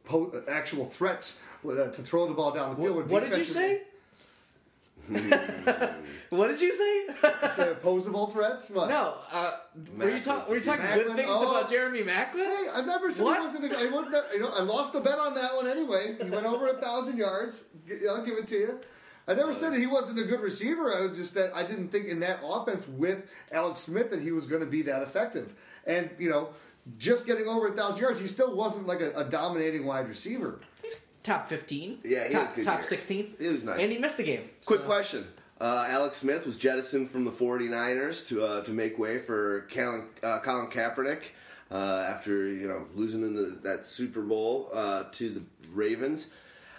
actual 0.48 0.86
threats 0.86 1.40
uh, 1.68 1.88
to 1.88 2.02
throw 2.02 2.28
the 2.28 2.34
ball 2.34 2.52
down 2.52 2.72
the 2.72 2.84
field. 2.84 2.96
where 2.96 3.06
What 3.06 3.30
did 3.30 3.38
you 3.38 3.46
say? 3.46 3.84
what 6.30 6.50
did 6.50 6.62
you 6.62 6.74
say? 6.74 7.30
Say 7.52 7.72
opposable 7.72 8.28
threats? 8.28 8.70
What? 8.70 8.90
no, 8.90 9.16
uh, 9.32 9.52
were 9.98 10.10
you, 10.10 10.16
Maclin. 10.16 10.24
talk, 10.24 10.50
were 10.50 10.56
you 10.56 10.62
talking 10.64 10.86
good 10.86 11.16
things 11.16 11.30
oh. 11.32 11.50
about 11.50 11.70
Jeremy 11.70 12.02
Maclin? 12.02 12.46
Hey, 12.46 12.68
I 12.74 12.82
never 12.86 13.12
said 13.12 13.24
What? 13.24 13.38
he 13.40 13.46
wasn't. 13.46 13.72
A, 13.72 13.80
I, 13.80 13.92
wouldn't, 13.92 14.16
you 14.34 14.40
know, 14.40 14.50
I 14.50 14.62
lost 14.64 14.94
the 14.94 15.02
bet 15.02 15.20
on 15.20 15.36
that 15.36 15.56
one 15.56 15.68
anyway. 15.68 16.16
He 16.22 16.30
went 16.30 16.46
over 16.46 16.68
a 16.68 16.74
thousand 16.74 17.18
yards. 17.18 17.64
I'll 18.10 18.26
give 18.26 18.38
it 18.38 18.48
to 18.48 18.56
you. 18.56 18.80
I 19.28 19.34
never 19.34 19.54
said 19.54 19.74
that 19.74 19.80
he 19.80 19.88
wasn't 19.88 20.20
a 20.20 20.24
good 20.24 20.40
receiver. 20.40 20.96
I 20.96 21.02
was 21.02 21.18
just 21.18 21.34
that 21.34 21.56
I 21.56 21.64
didn't 21.64 21.90
think 21.90 22.08
in 22.08 22.20
that 22.20 22.40
offense 22.44 22.88
with 22.88 23.28
Alex 23.52 23.82
Smith 23.82 24.12
that 24.12 24.22
he 24.22 24.32
was 24.32 24.46
going 24.46 24.62
to 24.62 24.68
be 24.68 24.84
that 24.84 25.02
effective. 25.02 25.54
And 25.86 26.10
you 26.20 26.30
know, 26.30 26.50
just 26.98 27.26
getting 27.26 27.48
over 27.48 27.68
a 27.68 27.72
thousand 27.72 28.02
yards, 28.02 28.20
he 28.20 28.28
still 28.28 28.56
wasn't 28.56 28.86
like 28.88 29.02
a, 29.02 29.12
a 29.16 29.24
dominating 29.24 29.86
wide 29.86 30.08
receiver. 30.08 30.60
Top 31.26 31.48
15. 31.48 32.02
Yeah, 32.04 32.28
he 32.28 32.34
had 32.34 32.46
top, 32.46 32.56
good 32.56 32.64
top 32.64 32.78
year. 32.80 32.84
16. 32.84 33.36
It 33.40 33.52
was 33.52 33.64
nice. 33.64 33.82
And 33.82 33.92
he 33.92 33.98
missed 33.98 34.18
the 34.18 34.24
game. 34.24 34.48
Quick 34.64 34.82
so- 34.82 34.86
question. 34.86 35.28
Uh, 35.60 35.86
Alex 35.88 36.18
Smith 36.20 36.46
was 36.46 36.58
jettisoned 36.58 37.10
from 37.10 37.24
the 37.24 37.32
49ers 37.32 38.28
to 38.28 38.46
uh, 38.46 38.64
to 38.66 38.72
make 38.72 39.00
way 39.00 39.20
for 39.20 39.66
Colin, 39.74 40.04
uh, 40.22 40.40
Colin 40.40 40.68
Kaepernick 40.68 41.22
uh, 41.72 42.06
after 42.10 42.46
you 42.46 42.68
know 42.68 42.88
losing 42.94 43.22
in 43.22 43.34
the, 43.36 43.58
that 43.64 43.88
Super 43.88 44.22
Bowl 44.22 44.70
uh, 44.74 45.06
to 45.14 45.30
the 45.30 45.44
Ravens. 45.72 46.32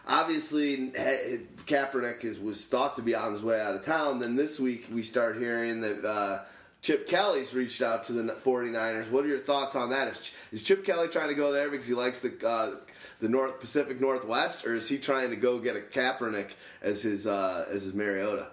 Obviously, 0.06 0.90
Kaepernick 0.90 2.22
is, 2.24 2.38
was 2.38 2.66
thought 2.66 2.94
to 2.96 3.02
be 3.02 3.14
on 3.14 3.32
his 3.32 3.42
way 3.42 3.60
out 3.60 3.74
of 3.74 3.84
town. 3.84 4.20
Then 4.20 4.36
this 4.36 4.60
week 4.60 4.86
we 4.92 5.02
start 5.02 5.38
hearing 5.38 5.80
that 5.80 6.04
uh, 6.04 6.42
Chip 6.82 7.08
Kelly's 7.08 7.54
reached 7.54 7.82
out 7.82 8.04
to 8.04 8.12
the 8.12 8.22
49ers. 8.22 9.10
What 9.10 9.24
are 9.24 9.28
your 9.28 9.40
thoughts 9.40 9.74
on 9.74 9.90
that? 9.90 10.06
Is, 10.08 10.30
is 10.52 10.62
Chip 10.62 10.84
Kelly 10.84 11.08
trying 11.08 11.30
to 11.30 11.34
go 11.34 11.50
there 11.50 11.70
because 11.70 11.88
he 11.88 11.94
likes 11.94 12.20
the 12.20 12.32
uh, 12.46 12.76
the 13.20 13.28
North 13.28 13.60
Pacific 13.60 14.00
Northwest, 14.00 14.66
or 14.66 14.74
is 14.76 14.88
he 14.88 14.98
trying 14.98 15.30
to 15.30 15.36
go 15.36 15.58
get 15.58 15.76
a 15.76 15.80
Kaepernick 15.80 16.50
as 16.82 17.02
his 17.02 17.26
uh, 17.26 17.66
as 17.70 17.82
his 17.82 17.94
Mariota? 17.94 18.48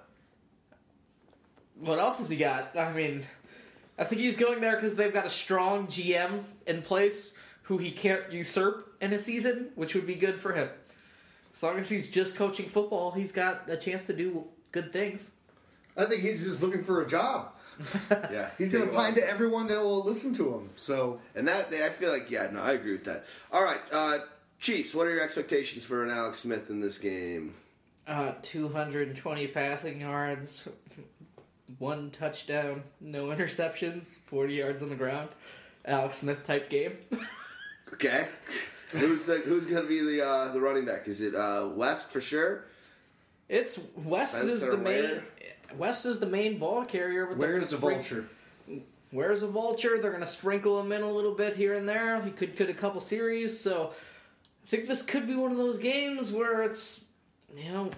What 1.79 2.00
else 2.00 2.20
has 2.20 2.29
he 2.29 2.38
got? 2.38 2.77
I 2.77 2.93
mean, 2.93 3.24
I 3.98 4.03
think 4.03 4.22
he's 4.22 4.38
going 4.38 4.62
there 4.62 4.75
because 4.75 4.96
they've 4.96 5.13
got 5.13 5.25
a 5.25 5.29
strong 5.29 5.88
GM 5.88 6.43
in 6.65 6.82
place 6.82 7.36
who 7.63 7.77
he 7.77 7.91
can't 7.91 8.32
usurp, 8.32 8.93
in 9.01 9.12
a 9.13 9.20
season, 9.20 9.70
which 9.75 9.96
would 9.96 10.08
be 10.08 10.15
good 10.15 10.39
for 10.39 10.53
him. 10.53 10.70
As 11.53 11.62
long 11.62 11.77
as 11.77 11.89
he's 11.89 12.10
just 12.10 12.36
coaching 12.36 12.67
football, 12.70 13.12
he's 13.12 13.32
got 13.32 13.70
a 13.70 13.77
chance 13.77 14.08
to 14.08 14.13
do 14.13 14.46
good 14.72 14.91
things. 14.93 15.32
I 15.96 16.05
think 16.05 16.22
he's 16.22 16.43
just 16.43 16.62
looking 16.62 16.84
for 16.84 17.01
a 17.01 17.08
job. 17.08 17.51
Yeah, 18.32 18.50
He's 18.58 18.72
Take 18.72 18.82
gonna 18.82 18.93
find 18.93 19.17
off. 19.17 19.24
to 19.24 19.27
everyone 19.27 19.67
that 19.67 19.79
will 19.79 20.03
listen 20.03 20.34
to 20.36 20.53
him. 20.53 20.70
So 20.75 21.20
And 21.36 21.48
that 21.48 21.74
I 21.74 21.89
feel 21.89 22.12
like 22.12 22.29
yeah, 22.29 22.50
no, 22.51 22.62
I 22.62 22.74
agree 22.74 22.91
with 22.91 23.03
that. 23.05 23.25
All 23.51 23.63
right, 23.63 23.79
uh, 23.91 24.20
Chiefs. 24.63 24.96
What 24.96 25.08
are 25.08 25.13
your 25.13 25.22
expectations 25.22 25.84
for 25.84 26.05
an 26.05 26.10
Alex 26.10 26.39
Smith 26.39 26.70
in 26.70 26.79
this 26.79 26.98
game? 26.98 27.53
Uh, 28.08 28.32
220 28.41 29.48
passing 29.48 30.00
yards, 30.00 30.70
one 31.79 32.10
touchdown, 32.12 32.84
no 33.01 33.25
interceptions, 33.25 34.20
40 34.25 34.53
yards 34.53 34.82
on 34.82 34.88
the 34.88 34.96
ground. 34.96 35.29
Alex 35.84 36.20
Smith 36.20 36.46
type 36.48 36.70
game. 36.70 36.98
Okay, 37.93 38.27
who's 38.89 39.25
the 39.25 39.36
who's 39.36 39.67
going 39.67 39.84
to 39.84 39.88
be 39.88 40.00
the 40.00 40.25
uh, 40.25 40.51
the 40.51 40.60
running 40.60 40.84
back? 40.84 41.08
Is 41.08 41.22
it 41.22 41.36
uh, 41.36 41.70
West 41.75 42.10
for 42.10 42.20
sure? 42.20 42.65
It's 43.48 43.79
West 43.96 44.43
is 44.43 44.62
the 44.62 44.75
main. 44.75 45.03
Ware? 45.03 45.24
West 45.77 46.08
is 46.08 46.20
the 46.20 46.25
main 46.25 46.58
ball 46.58 46.86
carrier. 46.86 47.27
But 47.27 47.38
where's 47.38 47.70
the 47.70 47.77
gonna 47.77 47.93
vulture? 47.93 48.29
Where's 49.12 49.43
a 49.43 49.48
vulture? 49.48 50.00
They're 50.01 50.10
going 50.10 50.24
to 50.24 50.27
sprinkle 50.27 50.79
him 50.79 50.91
in 50.91 51.03
a 51.03 51.12
little 51.12 51.36
bit 51.36 51.55
here 51.55 51.75
and 51.75 51.88
there. 51.88 52.20
He 52.24 52.32
could 52.32 52.55
get 52.55 52.67
a 52.67 52.74
couple 52.74 53.00
series, 53.00 53.60
so 53.60 53.93
I 54.63 54.67
think 54.67 54.88
this 54.88 55.01
could 55.01 55.27
be 55.27 55.36
one 55.36 55.51
of 55.51 55.58
those 55.58 55.77
games 55.77 56.32
where 56.32 56.63
it's 56.63 57.03
you 57.55 57.72
know, 57.72 57.89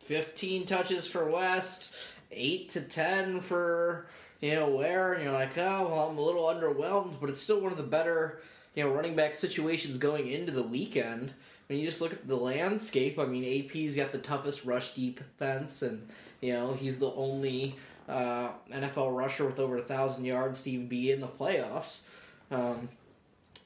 fifteen 0.00 0.66
touches 0.66 1.06
for 1.06 1.30
West, 1.30 1.92
eight 2.30 2.70
to 2.70 2.80
ten 2.80 3.40
for 3.40 4.06
you 4.40 4.54
know 4.54 4.68
Ware, 4.68 5.14
and 5.14 5.24
you're 5.24 5.32
like, 5.32 5.56
oh, 5.56 5.88
well, 5.90 6.08
I'm 6.08 6.18
a 6.18 6.22
little 6.22 6.44
underwhelmed, 6.44 7.20
but 7.20 7.30
it's 7.30 7.40
still 7.40 7.60
one 7.60 7.72
of 7.72 7.78
the 7.78 7.84
better 7.84 8.40
you 8.74 8.84
know 8.84 8.90
running 8.90 9.14
back 9.14 9.32
situations 9.32 9.98
going 9.98 10.28
into 10.28 10.52
the 10.52 10.62
weekend. 10.62 11.32
When 11.66 11.78
you 11.78 11.86
just 11.86 12.02
look 12.02 12.12
at 12.12 12.28
the 12.28 12.36
landscape, 12.36 13.18
I 13.18 13.24
mean, 13.24 13.64
AP's 13.64 13.96
got 13.96 14.12
the 14.12 14.18
toughest 14.18 14.64
rush 14.64 14.94
defense, 14.94 15.80
and 15.80 16.08
you 16.40 16.52
know 16.52 16.74
he's 16.74 16.98
the 16.98 17.12
only 17.12 17.76
uh, 18.08 18.50
NFL 18.70 19.16
rusher 19.16 19.46
with 19.46 19.58
over 19.58 19.78
a 19.78 19.82
thousand 19.82 20.24
yards 20.24 20.62
to 20.62 20.70
even 20.72 20.88
be 20.88 21.10
in 21.10 21.20
the 21.20 21.28
playoffs. 21.28 22.00
Um, 22.50 22.90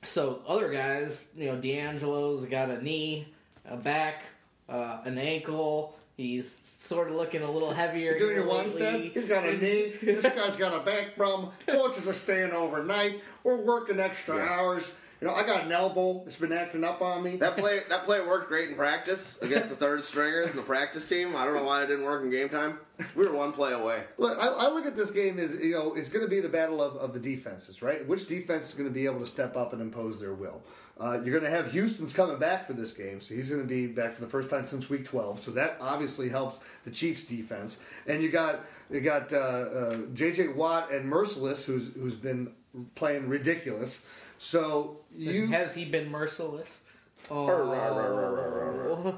so 0.02 0.40
other 0.46 0.70
guys, 0.70 1.28
you 1.36 1.46
know, 1.52 1.58
DeAngelo's 1.58 2.44
got 2.46 2.70
a 2.70 2.82
knee, 2.82 3.26
a 3.68 3.76
back, 3.76 4.22
uh, 4.68 4.98
an 5.04 5.18
ankle. 5.18 5.96
He's 6.16 6.58
sort 6.64 7.08
of 7.08 7.14
looking 7.14 7.42
a 7.42 7.50
little 7.50 7.70
heavier. 7.72 8.18
Doing 8.18 8.30
here 8.30 8.38
your 8.40 8.48
one 8.48 8.68
step. 8.68 9.00
He's 9.00 9.24
got 9.26 9.44
a 9.46 9.52
knee. 9.56 9.92
This 10.02 10.24
guy's 10.24 10.56
got 10.56 10.74
a 10.74 10.80
back 10.84 11.16
problem. 11.16 11.50
Coaches 11.66 12.06
are 12.08 12.12
staying 12.14 12.50
overnight. 12.52 13.20
We're 13.44 13.56
working 13.62 14.00
extra 14.00 14.36
Yeah. 14.36 14.48
hours. 14.50 14.90
You 15.20 15.26
know, 15.26 15.34
I 15.34 15.44
got 15.44 15.64
an 15.64 15.72
elbow. 15.72 16.22
It's 16.26 16.36
been 16.36 16.52
acting 16.52 16.84
up 16.84 17.02
on 17.02 17.24
me. 17.24 17.36
That 17.36 17.56
play 17.56 17.80
that 17.88 18.04
play 18.04 18.20
worked 18.20 18.48
great 18.48 18.68
in 18.68 18.76
practice 18.76 19.42
against 19.42 19.68
the 19.68 19.74
third 19.74 20.04
stringers 20.04 20.50
and 20.50 20.58
the 20.58 20.62
practice 20.62 21.08
team. 21.08 21.34
I 21.34 21.44
don't 21.44 21.54
know 21.54 21.64
why 21.64 21.82
it 21.82 21.88
didn't 21.88 22.04
work 22.04 22.22
in 22.22 22.30
game 22.30 22.48
time. 22.48 22.78
We 23.14 23.26
were 23.26 23.34
one 23.34 23.52
play 23.52 23.72
away. 23.72 24.02
Look, 24.16 24.38
I, 24.38 24.46
I 24.46 24.68
look 24.70 24.86
at 24.86 24.96
this 24.96 25.10
game 25.10 25.38
as 25.38 25.56
you 25.56 25.72
know, 25.72 25.94
it's 25.94 26.08
going 26.08 26.24
to 26.24 26.30
be 26.30 26.40
the 26.40 26.48
battle 26.48 26.82
of, 26.82 26.96
of 26.96 27.12
the 27.12 27.20
defenses, 27.20 27.80
right? 27.82 28.06
Which 28.06 28.26
defense 28.26 28.68
is 28.68 28.74
going 28.74 28.88
to 28.88 28.94
be 28.94 29.06
able 29.06 29.20
to 29.20 29.26
step 29.26 29.56
up 29.56 29.72
and 29.72 29.82
impose 29.82 30.20
their 30.20 30.34
will? 30.34 30.62
Uh, 31.00 31.20
you're 31.24 31.38
going 31.38 31.44
to 31.44 31.50
have 31.50 31.70
Houston's 31.70 32.12
coming 32.12 32.38
back 32.38 32.66
for 32.66 32.72
this 32.72 32.92
game, 32.92 33.20
so 33.20 33.34
he's 33.34 33.50
going 33.50 33.62
to 33.62 33.68
be 33.68 33.86
back 33.86 34.12
for 34.12 34.20
the 34.20 34.28
first 34.28 34.50
time 34.50 34.66
since 34.66 34.90
Week 34.90 35.04
12. 35.04 35.42
So 35.42 35.50
that 35.52 35.76
obviously 35.80 36.28
helps 36.28 36.58
the 36.84 36.90
Chiefs' 36.90 37.22
defense. 37.22 37.78
And 38.08 38.20
you 38.20 38.30
got 38.30 38.64
you 38.90 39.00
got 39.00 39.32
uh, 39.32 39.36
uh, 39.36 39.96
J.J. 40.14 40.48
Watt 40.48 40.90
and 40.90 41.10
Mercilus, 41.10 41.64
who's 41.66 41.92
who's 41.94 42.16
been 42.16 42.52
playing 42.94 43.28
ridiculous. 43.28 44.06
So 44.38 45.00
you, 45.16 45.48
Has 45.48 45.74
he 45.74 45.84
been 45.84 46.10
merciless? 46.10 46.84
Oh. 47.30 47.58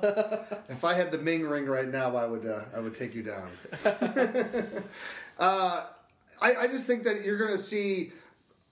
if 0.68 0.84
I 0.84 0.94
had 0.94 1.12
the 1.12 1.18
Ming 1.18 1.46
ring 1.46 1.66
right 1.66 1.86
now, 1.86 2.16
I 2.16 2.26
would 2.26 2.46
uh, 2.46 2.62
I 2.74 2.80
would 2.80 2.94
take 2.94 3.14
you 3.14 3.22
down. 3.22 3.48
uh, 5.38 5.84
I, 6.40 6.54
I 6.56 6.66
just 6.66 6.86
think 6.86 7.04
that 7.04 7.22
you're 7.22 7.38
going 7.38 7.52
to 7.52 7.58
see. 7.58 8.12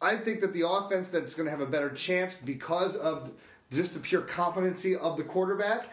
I 0.00 0.16
think 0.16 0.40
that 0.40 0.52
the 0.52 0.68
offense 0.68 1.10
that's 1.10 1.34
going 1.34 1.44
to 1.46 1.50
have 1.50 1.60
a 1.60 1.66
better 1.66 1.90
chance 1.90 2.34
because 2.34 2.96
of 2.96 3.32
just 3.70 3.94
the 3.94 4.00
pure 4.00 4.22
competency 4.22 4.96
of 4.96 5.16
the 5.16 5.24
quarterback, 5.24 5.88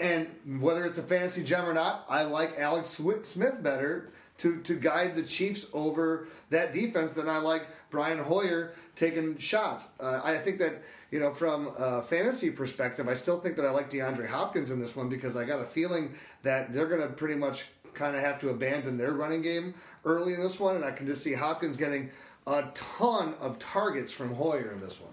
and 0.00 0.28
whether 0.60 0.84
it's 0.84 0.98
a 0.98 1.02
fantasy 1.02 1.44
gem 1.44 1.66
or 1.66 1.74
not, 1.74 2.04
I 2.08 2.22
like 2.22 2.58
Alex 2.58 2.88
Smith 3.22 3.62
better 3.62 4.10
to 4.38 4.60
to 4.62 4.74
guide 4.74 5.14
the 5.14 5.22
Chiefs 5.22 5.66
over 5.72 6.28
that 6.50 6.72
defense 6.72 7.12
than 7.12 7.28
I 7.28 7.38
like 7.38 7.66
Brian 7.90 8.18
Hoyer 8.18 8.72
taking 8.96 9.36
shots. 9.38 9.88
Uh, 10.00 10.20
I 10.24 10.36
think 10.38 10.58
that 10.58 10.82
you 11.10 11.20
know 11.20 11.32
from 11.32 11.72
a 11.78 12.02
fantasy 12.02 12.50
perspective, 12.50 13.08
I 13.08 13.14
still 13.14 13.38
think 13.38 13.56
that 13.56 13.66
I 13.66 13.70
like 13.70 13.90
DeAndre 13.90 14.28
Hopkins 14.28 14.70
in 14.70 14.80
this 14.80 14.96
one 14.96 15.08
because 15.08 15.36
I 15.36 15.44
got 15.44 15.60
a 15.60 15.64
feeling 15.64 16.14
that 16.42 16.72
they're 16.72 16.86
going 16.86 17.02
to 17.02 17.08
pretty 17.08 17.34
much 17.34 17.66
kind 17.94 18.14
of 18.16 18.22
have 18.22 18.38
to 18.40 18.50
abandon 18.50 18.96
their 18.96 19.12
running 19.12 19.42
game 19.42 19.74
early 20.04 20.34
in 20.34 20.40
this 20.40 20.60
one, 20.60 20.76
and 20.76 20.84
I 20.84 20.92
can 20.92 21.06
just 21.06 21.22
see 21.22 21.34
Hopkins 21.34 21.76
getting 21.76 22.10
a 22.46 22.64
ton 22.74 23.34
of 23.40 23.58
targets 23.58 24.12
from 24.12 24.34
Hoyer 24.34 24.70
in 24.72 24.80
this 24.80 25.00
one. 25.00 25.12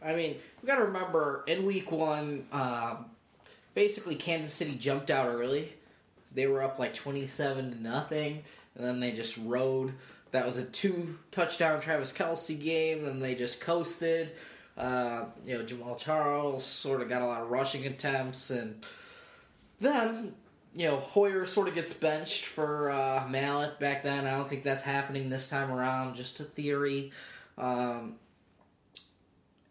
I 0.00 0.14
mean, 0.14 0.36
we 0.62 0.66
got 0.66 0.76
to 0.76 0.84
remember 0.84 1.42
in 1.46 1.66
week 1.66 1.90
one, 1.90 2.46
um, 2.52 3.06
basically 3.74 4.14
Kansas 4.14 4.52
City 4.52 4.76
jumped 4.76 5.10
out 5.10 5.26
early. 5.26 5.72
They 6.32 6.46
were 6.46 6.62
up 6.62 6.78
like 6.78 6.94
twenty-seven 6.94 7.72
to 7.72 7.82
nothing, 7.82 8.44
and 8.78 8.86
then 8.86 9.00
they 9.00 9.12
just 9.12 9.36
rode. 9.36 9.92
That 10.30 10.46
was 10.46 10.56
a 10.56 10.64
two 10.64 11.18
touchdown 11.30 11.80
Travis 11.80 12.12
Kelce 12.12 12.58
game. 12.58 13.04
Then 13.04 13.20
they 13.20 13.34
just 13.34 13.60
coasted. 13.60 14.32
Uh, 14.76 15.24
you 15.44 15.58
know, 15.58 15.64
Jamaal 15.64 15.98
Charles 15.98 16.64
sort 16.64 17.02
of 17.02 17.08
got 17.08 17.20
a 17.20 17.26
lot 17.26 17.42
of 17.42 17.50
rushing 17.50 17.84
attempts, 17.84 18.50
and 18.50 18.86
then 19.80 20.34
you 20.74 20.86
know 20.86 20.98
Hoyer 20.98 21.46
sort 21.46 21.68
of 21.68 21.74
gets 21.74 21.92
benched 21.92 22.44
for 22.44 22.90
uh, 22.90 23.26
Mallett 23.28 23.80
back 23.80 24.04
then. 24.04 24.26
I 24.26 24.36
don't 24.36 24.48
think 24.48 24.62
that's 24.62 24.84
happening 24.84 25.28
this 25.28 25.48
time 25.48 25.72
around. 25.72 26.14
Just 26.14 26.38
a 26.38 26.44
theory. 26.44 27.10
Um, 27.56 28.14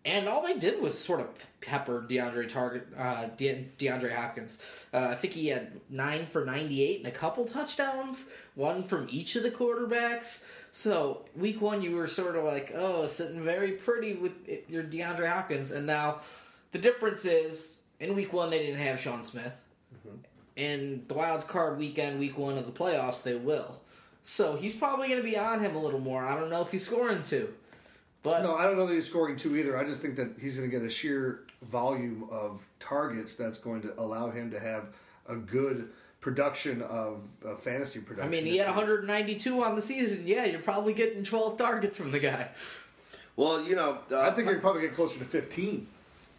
and 0.07 0.27
all 0.27 0.41
they 0.41 0.57
did 0.57 0.81
was 0.81 0.97
sort 0.97 1.19
of 1.19 1.27
pepper 1.61 2.05
DeAndre 2.07 2.47
target 2.47 2.87
uh, 2.97 3.27
De- 3.35 3.67
DeAndre 3.77 4.15
Hopkins. 4.15 4.63
Uh, 4.93 5.09
I 5.11 5.15
think 5.15 5.33
he 5.33 5.47
had 5.47 5.81
nine 5.89 6.25
for 6.25 6.45
ninety 6.45 6.81
eight 6.83 6.99
and 6.99 7.07
a 7.07 7.11
couple 7.11 7.45
touchdowns, 7.45 8.27
one 8.55 8.83
from 8.83 9.07
each 9.11 9.35
of 9.35 9.43
the 9.43 9.51
quarterbacks. 9.51 10.45
So 10.71 11.25
week 11.35 11.61
one, 11.61 11.81
you 11.81 11.95
were 11.95 12.07
sort 12.07 12.35
of 12.35 12.43
like, 12.43 12.71
oh, 12.75 13.07
sitting 13.07 13.43
very 13.43 13.73
pretty 13.73 14.13
with 14.13 14.33
your 14.67 14.83
DeAndre 14.83 15.27
Hopkins, 15.27 15.71
and 15.71 15.85
now 15.85 16.21
the 16.71 16.79
difference 16.79 17.25
is 17.25 17.79
in 17.99 18.15
week 18.15 18.33
one 18.33 18.49
they 18.49 18.59
didn't 18.59 18.79
have 18.79 18.99
Sean 18.99 19.23
Smith. 19.23 19.61
In 20.55 21.03
the 21.07 21.13
wild 21.13 21.47
card 21.47 21.77
weekend, 21.77 22.19
week 22.19 22.37
one 22.37 22.57
of 22.57 22.65
the 22.65 22.71
playoffs, 22.71 23.21
they 23.21 23.35
will. 23.35 23.81
So 24.23 24.55
he's 24.55 24.73
probably 24.73 25.07
going 25.07 25.21
to 25.21 25.27
be 25.27 25.37
on 25.37 25.59
him 25.59 25.75
a 25.75 25.79
little 25.81 25.99
more. 25.99 26.25
I 26.25 26.37
don't 26.39 26.49
know 26.49 26.61
if 26.61 26.71
he's 26.71 26.85
scoring 26.85 27.23
two, 27.23 27.53
but 28.27 28.43
No, 28.43 28.55
I 28.55 28.63
don't 28.63 28.77
know 28.77 28.85
that 28.85 28.93
he's 28.93 29.07
scoring 29.07 29.37
two 29.37 29.55
either. 29.55 29.77
I 29.77 29.83
just 29.83 30.01
think 30.01 30.15
that 30.15 30.37
he's 30.39 30.57
going 30.57 30.69
to 30.69 30.75
get 30.75 30.85
a 30.85 30.89
sheer 30.89 31.43
volume 31.61 32.27
of 32.31 32.65
targets 32.79 33.35
that's 33.35 33.57
going 33.57 33.81
to 33.81 33.99
allow 33.99 34.29
him 34.29 34.51
to 34.51 34.59
have 34.59 34.87
a 35.27 35.35
good 35.35 35.89
production 36.19 36.81
of 36.81 37.23
uh, 37.45 37.55
fantasy 37.55 37.99
production. 37.99 38.27
I 38.27 38.31
mean, 38.31 38.45
he 38.45 38.57
had 38.57 38.67
192 38.67 39.63
on 39.63 39.75
the 39.75 39.81
season. 39.81 40.23
Yeah, 40.25 40.45
you're 40.45 40.59
probably 40.59 40.93
getting 40.93 41.23
12 41.23 41.57
targets 41.57 41.97
from 41.97 42.11
the 42.11 42.19
guy. 42.19 42.49
Well, 43.35 43.63
you 43.63 43.75
know, 43.75 43.99
uh, 44.11 44.19
I 44.19 44.31
think 44.31 44.49
you're 44.49 44.59
probably 44.59 44.81
get 44.81 44.95
closer 44.95 45.19
to 45.19 45.25
15. 45.25 45.87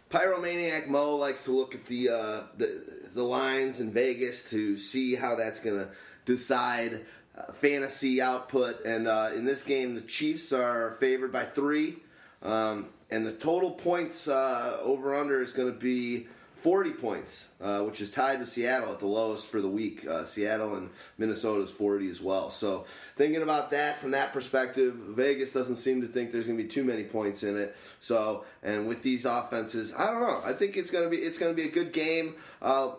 Pyromaniac 0.09 0.87
Mo 0.87 1.15
likes 1.15 1.43
to 1.43 1.51
look 1.51 1.75
at 1.75 1.85
the 1.85 2.09
uh, 2.09 2.41
the 2.57 2.83
the 3.13 3.23
lines 3.23 3.79
in 3.79 3.91
Vegas 3.91 4.49
to 4.49 4.75
see 4.75 5.15
how 5.15 5.35
that's 5.35 5.59
going 5.59 5.77
to 5.77 5.89
decide 6.25 7.05
fantasy 7.53 8.21
output. 8.21 8.85
And 8.85 9.07
uh, 9.07 9.29
in 9.35 9.45
this 9.45 9.63
game, 9.63 9.95
the 9.95 10.01
Chiefs 10.01 10.51
are 10.51 10.97
favored 10.99 11.31
by 11.31 11.43
three, 11.43 11.97
um, 12.41 12.87
and 13.09 13.25
the 13.25 13.33
total 13.33 13.71
points 13.71 14.27
uh, 14.27 14.79
over 14.81 15.15
under 15.15 15.41
is 15.41 15.53
going 15.53 15.71
to 15.71 15.77
be. 15.77 16.27
40 16.59 16.91
points, 16.91 17.51
uh, 17.61 17.83
which 17.83 18.01
is 18.01 18.11
tied 18.11 18.39
with 18.39 18.49
Seattle 18.49 18.91
at 18.91 18.99
the 18.99 19.07
lowest 19.07 19.47
for 19.47 19.61
the 19.61 19.69
week. 19.69 20.05
Uh, 20.05 20.25
Seattle 20.25 20.75
and 20.75 20.89
Minnesota 21.17 21.61
is 21.61 21.71
40 21.71 22.09
as 22.09 22.21
well. 22.21 22.49
So, 22.49 22.83
thinking 23.15 23.41
about 23.41 23.71
that 23.71 24.01
from 24.01 24.11
that 24.11 24.33
perspective, 24.33 24.93
Vegas 24.93 25.51
doesn't 25.51 25.77
seem 25.77 26.01
to 26.01 26.07
think 26.07 26.33
there's 26.33 26.47
going 26.47 26.57
to 26.57 26.63
be 26.63 26.69
too 26.69 26.83
many 26.83 27.05
points 27.05 27.43
in 27.43 27.55
it. 27.55 27.77
So, 28.01 28.43
and 28.61 28.89
with 28.89 29.03
these 29.03 29.23
offenses, 29.23 29.93
I 29.97 30.07
don't 30.07 30.19
know. 30.19 30.41
I 30.43 30.51
think 30.51 30.75
it's 30.75 30.91
going 30.91 31.05
to 31.05 31.09
be 31.09 31.23
it's 31.23 31.37
going 31.37 31.55
to 31.55 31.55
be 31.55 31.65
a 31.65 31.71
good 31.71 31.93
game. 31.93 32.35
Uh, 32.61 32.91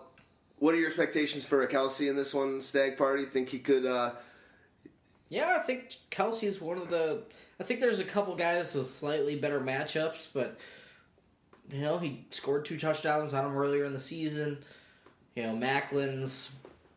what 0.59 0.75
are 0.75 0.79
your 0.79 0.89
expectations 0.89 1.45
for 1.45 1.63
a 1.63 1.69
Kelce 1.69 2.09
in 2.09 2.17
this 2.17 2.33
one, 2.33 2.63
Stagg 2.63 2.97
Party? 2.97 3.27
Think 3.27 3.51
he 3.51 3.59
could? 3.59 3.85
Yeah, 5.31 5.57
I 5.57 5.63
think 5.63 5.97
Kelce's 6.11 6.61
one 6.61 6.77
of 6.77 6.91
the. 6.91 7.23
I 7.59 7.65
think 7.65 7.81
there's 7.81 8.01
a 8.01 8.05
couple 8.05 8.35
guys 8.35 8.75
with 8.75 8.89
slightly 8.89 9.37
better 9.37 9.61
matchups, 9.61 10.29
but 10.35 10.59
you 11.73 11.81
know 11.81 11.99
he 11.99 12.27
scored 12.31 12.65
two 12.65 12.79
touchdowns 12.79 13.33
on 13.33 13.47
him 13.47 13.57
earlier 13.57 13.85
in 13.85 13.93
the 13.93 13.99
season. 13.99 14.59
You 15.37 15.45
know 15.45 15.53
Maclin's 15.55 16.51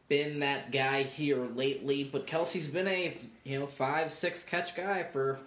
been 0.09 0.39
that 0.39 0.71
guy 0.71 1.03
here 1.03 1.45
lately, 1.45 2.03
but 2.03 2.25
Kelce's 2.25 2.67
been 2.67 2.87
a 2.87 3.15
you 3.43 3.59
know 3.59 3.67
five 3.67 4.11
six 4.11 4.43
catch 4.43 4.75
guy 4.75 5.03
for 5.03 5.39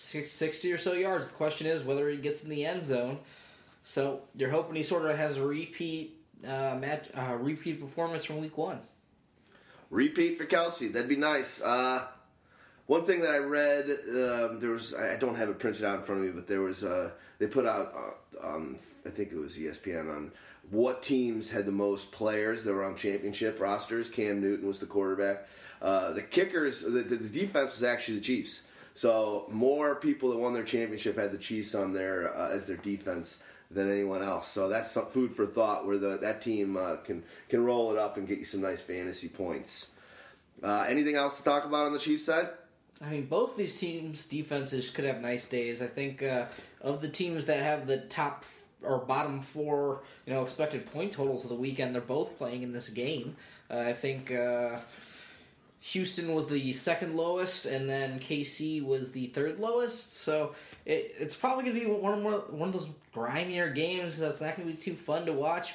six, 0.00 0.32
60 0.32 0.72
or 0.72 0.78
so 0.78 0.94
yards. 0.94 1.28
The 1.28 1.34
question 1.34 1.66
is 1.66 1.84
whether 1.84 2.08
he 2.08 2.16
gets 2.16 2.42
in 2.42 2.48
the 2.48 2.64
end 2.64 2.84
zone. 2.84 3.18
So 3.82 4.22
you're 4.34 4.50
hoping 4.50 4.76
he 4.76 4.82
sort 4.82 5.04
of 5.04 5.16
has 5.16 5.36
a 5.36 5.46
repeat 5.46 6.16
uh, 6.42 6.76
match, 6.80 7.08
uh, 7.14 7.36
repeat 7.38 7.80
performance 7.80 8.24
from 8.24 8.40
week 8.40 8.56
one. 8.56 8.80
Repeat 9.90 10.38
for 10.38 10.46
Kelce. 10.46 10.90
That'd 10.92 11.08
be 11.08 11.16
nice. 11.16 11.60
Uh, 11.60 12.06
one 12.90 13.04
thing 13.04 13.20
that 13.20 13.30
I 13.30 13.38
read, 13.38 13.88
um, 13.88 14.58
there 14.58 14.70
was 14.70 14.96
I 14.96 15.16
don't 15.16 15.36
have 15.36 15.48
it 15.48 15.60
printed 15.60 15.84
out 15.84 16.00
in 16.00 16.02
front 16.02 16.22
of 16.22 16.26
me, 16.26 16.32
but 16.32 16.48
there 16.48 16.60
was 16.60 16.82
uh, 16.82 17.12
they 17.38 17.46
put 17.46 17.64
out 17.64 17.94
uh, 17.94 18.44
um, 18.44 18.78
I 19.06 19.10
think 19.10 19.30
it 19.30 19.38
was 19.38 19.56
ESPN 19.56 20.12
on 20.12 20.32
what 20.70 21.00
teams 21.00 21.50
had 21.50 21.66
the 21.66 21.72
most 21.72 22.10
players 22.10 22.64
that 22.64 22.72
were 22.72 22.82
on 22.82 22.96
championship 22.96 23.60
rosters. 23.60 24.10
Cam 24.10 24.40
Newton 24.40 24.66
was 24.66 24.80
the 24.80 24.86
quarterback. 24.86 25.46
Uh, 25.80 26.14
the 26.14 26.22
kickers, 26.22 26.82
the, 26.82 27.02
the, 27.02 27.16
defense 27.16 27.74
was 27.74 27.84
actually 27.84 28.16
the 28.16 28.24
Chiefs. 28.24 28.62
So 28.96 29.46
more 29.52 29.94
people 29.94 30.30
that 30.30 30.38
won 30.38 30.52
their 30.52 30.64
championship 30.64 31.16
had 31.16 31.30
the 31.30 31.38
Chiefs 31.38 31.76
on 31.76 31.92
there 31.92 32.36
uh, 32.36 32.50
as 32.50 32.66
their 32.66 32.76
defense 32.76 33.40
than 33.70 33.88
anyone 33.88 34.20
else. 34.20 34.48
So 34.48 34.68
that's 34.68 34.90
some 34.90 35.06
food 35.06 35.30
for 35.30 35.46
thought 35.46 35.86
where 35.86 35.96
the, 35.96 36.16
that 36.16 36.42
team 36.42 36.76
uh, 36.76 36.96
can 36.96 37.22
can 37.48 37.62
roll 37.64 37.92
it 37.92 37.98
up 37.98 38.16
and 38.16 38.26
get 38.26 38.38
you 38.38 38.44
some 38.44 38.62
nice 38.62 38.82
fantasy 38.82 39.28
points. 39.28 39.90
Anything 40.64 41.14
else 41.14 41.38
to 41.38 41.44
talk 41.44 41.64
about 41.64 41.86
on 41.86 41.92
the 41.92 42.00
Chiefs 42.00 42.24
side? 42.24 42.48
I 43.02 43.08
mean, 43.08 43.26
both 43.26 43.56
these 43.56 43.78
teams' 43.80 44.26
defenses 44.26 44.90
could 44.90 45.06
have 45.06 45.20
nice 45.20 45.46
days. 45.46 45.80
I 45.80 45.86
think 45.86 46.22
uh, 46.22 46.46
of 46.82 47.00
the 47.00 47.08
teams 47.08 47.46
that 47.46 47.62
have 47.62 47.86
the 47.86 47.98
top 47.98 48.44
or 48.82 48.98
bottom 48.98 49.40
four, 49.40 50.02
you 50.26 50.32
know, 50.32 50.42
expected 50.42 50.86
point 50.86 51.12
totals 51.12 51.44
of 51.44 51.50
the 51.50 51.56
weekend, 51.56 51.94
they're 51.94 52.02
both 52.02 52.36
playing 52.36 52.62
in 52.62 52.72
this 52.72 52.88
game. 52.90 53.36
Uh, 53.70 53.78
I 53.78 53.92
think 53.94 54.30
uh, 54.30 54.80
Houston 55.80 56.34
was 56.34 56.46
the 56.46 56.72
second 56.72 57.16
lowest, 57.16 57.64
and 57.64 57.88
then 57.88 58.20
KC 58.20 58.84
was 58.84 59.12
the 59.12 59.28
third 59.28 59.58
lowest. 59.58 60.16
So 60.18 60.54
it, 60.84 61.14
it's 61.18 61.36
probably 61.36 61.64
going 61.64 61.76
to 61.76 61.80
be 61.80 61.86
one 61.86 62.14
of 62.14 62.22
more, 62.22 62.44
one 62.50 62.68
of 62.68 62.74
those 62.74 62.88
grimier 63.14 63.70
games 63.70 64.18
that's 64.18 64.42
not 64.42 64.56
going 64.56 64.68
to 64.68 64.74
be 64.74 64.80
too 64.80 64.94
fun 64.94 65.24
to 65.24 65.32
watch 65.32 65.74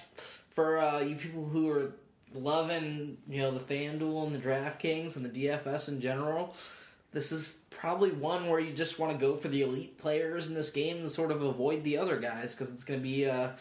for 0.51 0.77
uh, 0.77 0.99
you 0.99 1.15
people 1.15 1.45
who 1.45 1.69
are 1.71 1.93
loving, 2.35 3.17
you 3.27 3.41
know, 3.41 3.51
the 3.51 3.59
FanDuel 3.59 4.27
and 4.27 4.35
the 4.35 4.39
DraftKings 4.39 5.15
and 5.15 5.25
the 5.25 5.47
DFS 5.47 5.87
in 5.87 5.99
general. 5.99 6.55
This 7.15 7.31
is 7.31 7.57
probably 7.69 8.11
one 8.11 8.49
where 8.49 8.59
you 8.59 8.73
just 8.73 8.99
want 8.99 9.13
to 9.13 9.17
go 9.17 9.37
for 9.37 9.47
the 9.47 9.61
elite 9.61 9.97
players 9.97 10.49
in 10.49 10.53
this 10.53 10.69
game 10.69 10.97
and 10.97 11.09
sort 11.09 11.31
of 11.31 11.41
avoid 11.41 11.85
the 11.85 11.97
other 11.97 12.19
guys 12.19 12.53
because 12.53 12.73
it's 12.73 12.83
going 12.83 12.99
to 12.99 13.03
be 13.03 13.23
a 13.23 13.55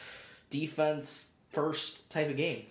defense 0.50 1.30
first 1.52 2.10
type 2.10 2.28
of 2.28 2.36
game. 2.36 2.64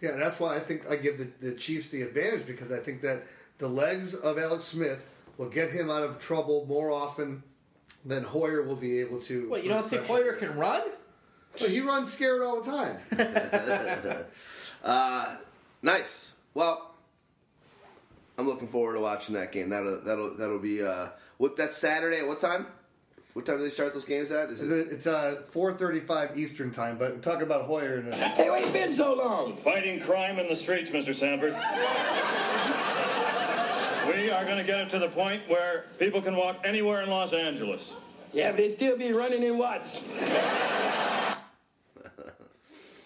Yeah, 0.00 0.12
that's 0.12 0.40
why 0.40 0.56
I 0.56 0.58
think 0.58 0.88
I 0.88 0.96
give 0.96 1.18
the, 1.18 1.28
the 1.46 1.54
Chiefs 1.54 1.90
the 1.90 2.00
advantage 2.00 2.46
because 2.46 2.72
I 2.72 2.78
think 2.78 3.02
that 3.02 3.24
the 3.58 3.68
legs 3.68 4.14
of 4.14 4.38
Alex 4.38 4.64
Smith 4.64 5.06
will 5.36 5.50
get 5.50 5.72
him 5.72 5.90
out 5.90 6.04
of 6.04 6.18
trouble 6.18 6.64
more 6.66 6.90
often 6.90 7.42
than 8.06 8.22
Hoyer 8.22 8.62
will 8.62 8.76
be 8.76 8.98
able 9.00 9.20
to. 9.20 9.46
What, 9.50 9.62
you 9.62 9.68
don't 9.68 9.86
think 9.86 10.06
Hoyer 10.06 10.32
can 10.32 10.56
run? 10.56 10.84
Well, 11.60 11.68
he 11.68 11.80
runs 11.80 12.14
scared 12.14 12.40
all 12.40 12.62
the 12.62 12.70
time. 12.70 14.24
Uh, 14.82 15.36
nice. 15.82 16.34
Well, 16.54 16.89
I'm 18.40 18.48
looking 18.48 18.68
forward 18.68 18.94
to 18.94 19.00
watching 19.00 19.34
that 19.34 19.52
game. 19.52 19.68
That'll 19.68 20.00
that'll 20.00 20.34
that'll 20.34 20.58
be 20.58 20.82
uh, 20.82 21.08
what 21.36 21.56
that's 21.56 21.76
Saturday 21.76 22.20
at 22.20 22.26
what 22.26 22.40
time? 22.40 22.66
What 23.34 23.44
time 23.44 23.58
do 23.58 23.62
they 23.62 23.68
start 23.68 23.92
those 23.92 24.06
games 24.06 24.30
at? 24.30 24.48
Is 24.48 24.62
it 24.62 24.88
it's 24.90 25.06
uh, 25.06 25.42
4:35 25.50 26.38
Eastern 26.38 26.70
time, 26.70 26.96
but 26.96 27.12
we're 27.12 27.20
talking 27.20 27.42
about 27.42 27.66
Hoyer. 27.66 27.96
And, 27.96 28.14
uh, 28.14 28.16
Hey, 28.16 28.48
where 28.48 28.64
you 28.64 28.72
been 28.72 28.92
so 28.92 29.12
long? 29.12 29.58
Fighting 29.58 30.00
crime 30.00 30.38
in 30.38 30.48
the 30.48 30.56
streets, 30.56 30.88
Mr. 30.88 31.14
Sanford. 31.14 31.52
we 34.06 34.30
are 34.30 34.44
going 34.46 34.56
to 34.56 34.64
get 34.64 34.80
it 34.80 34.88
to 34.88 34.98
the 34.98 35.10
point 35.10 35.42
where 35.46 35.84
people 35.98 36.22
can 36.22 36.34
walk 36.34 36.60
anywhere 36.64 37.02
in 37.02 37.10
Los 37.10 37.34
Angeles. 37.34 37.92
Yeah, 38.32 38.52
but 38.52 38.56
they 38.56 38.70
still 38.70 38.96
be 38.96 39.12
running 39.12 39.42
in 39.42 39.58
Watts. 39.58 40.00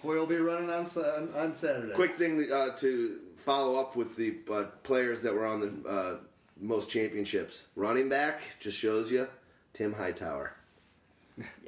Hoyer 0.00 0.18
will 0.18 0.26
be 0.26 0.36
running 0.36 0.70
on 0.70 0.84
on, 0.84 1.28
on 1.34 1.54
Saturday. 1.54 1.92
quick 1.92 2.16
thing 2.16 2.48
uh, 2.52 2.70
to 2.76 3.18
follow 3.44 3.76
up 3.78 3.94
with 3.96 4.16
the 4.16 4.36
uh, 4.52 4.64
players 4.82 5.22
that 5.22 5.34
were 5.34 5.46
on 5.46 5.60
the 5.60 5.88
uh, 5.88 6.16
most 6.60 6.88
championships? 6.88 7.66
Running 7.76 8.08
back 8.08 8.40
just 8.60 8.78
shows 8.78 9.12
you 9.12 9.28
Tim 9.72 9.92
Hightower. 9.92 10.54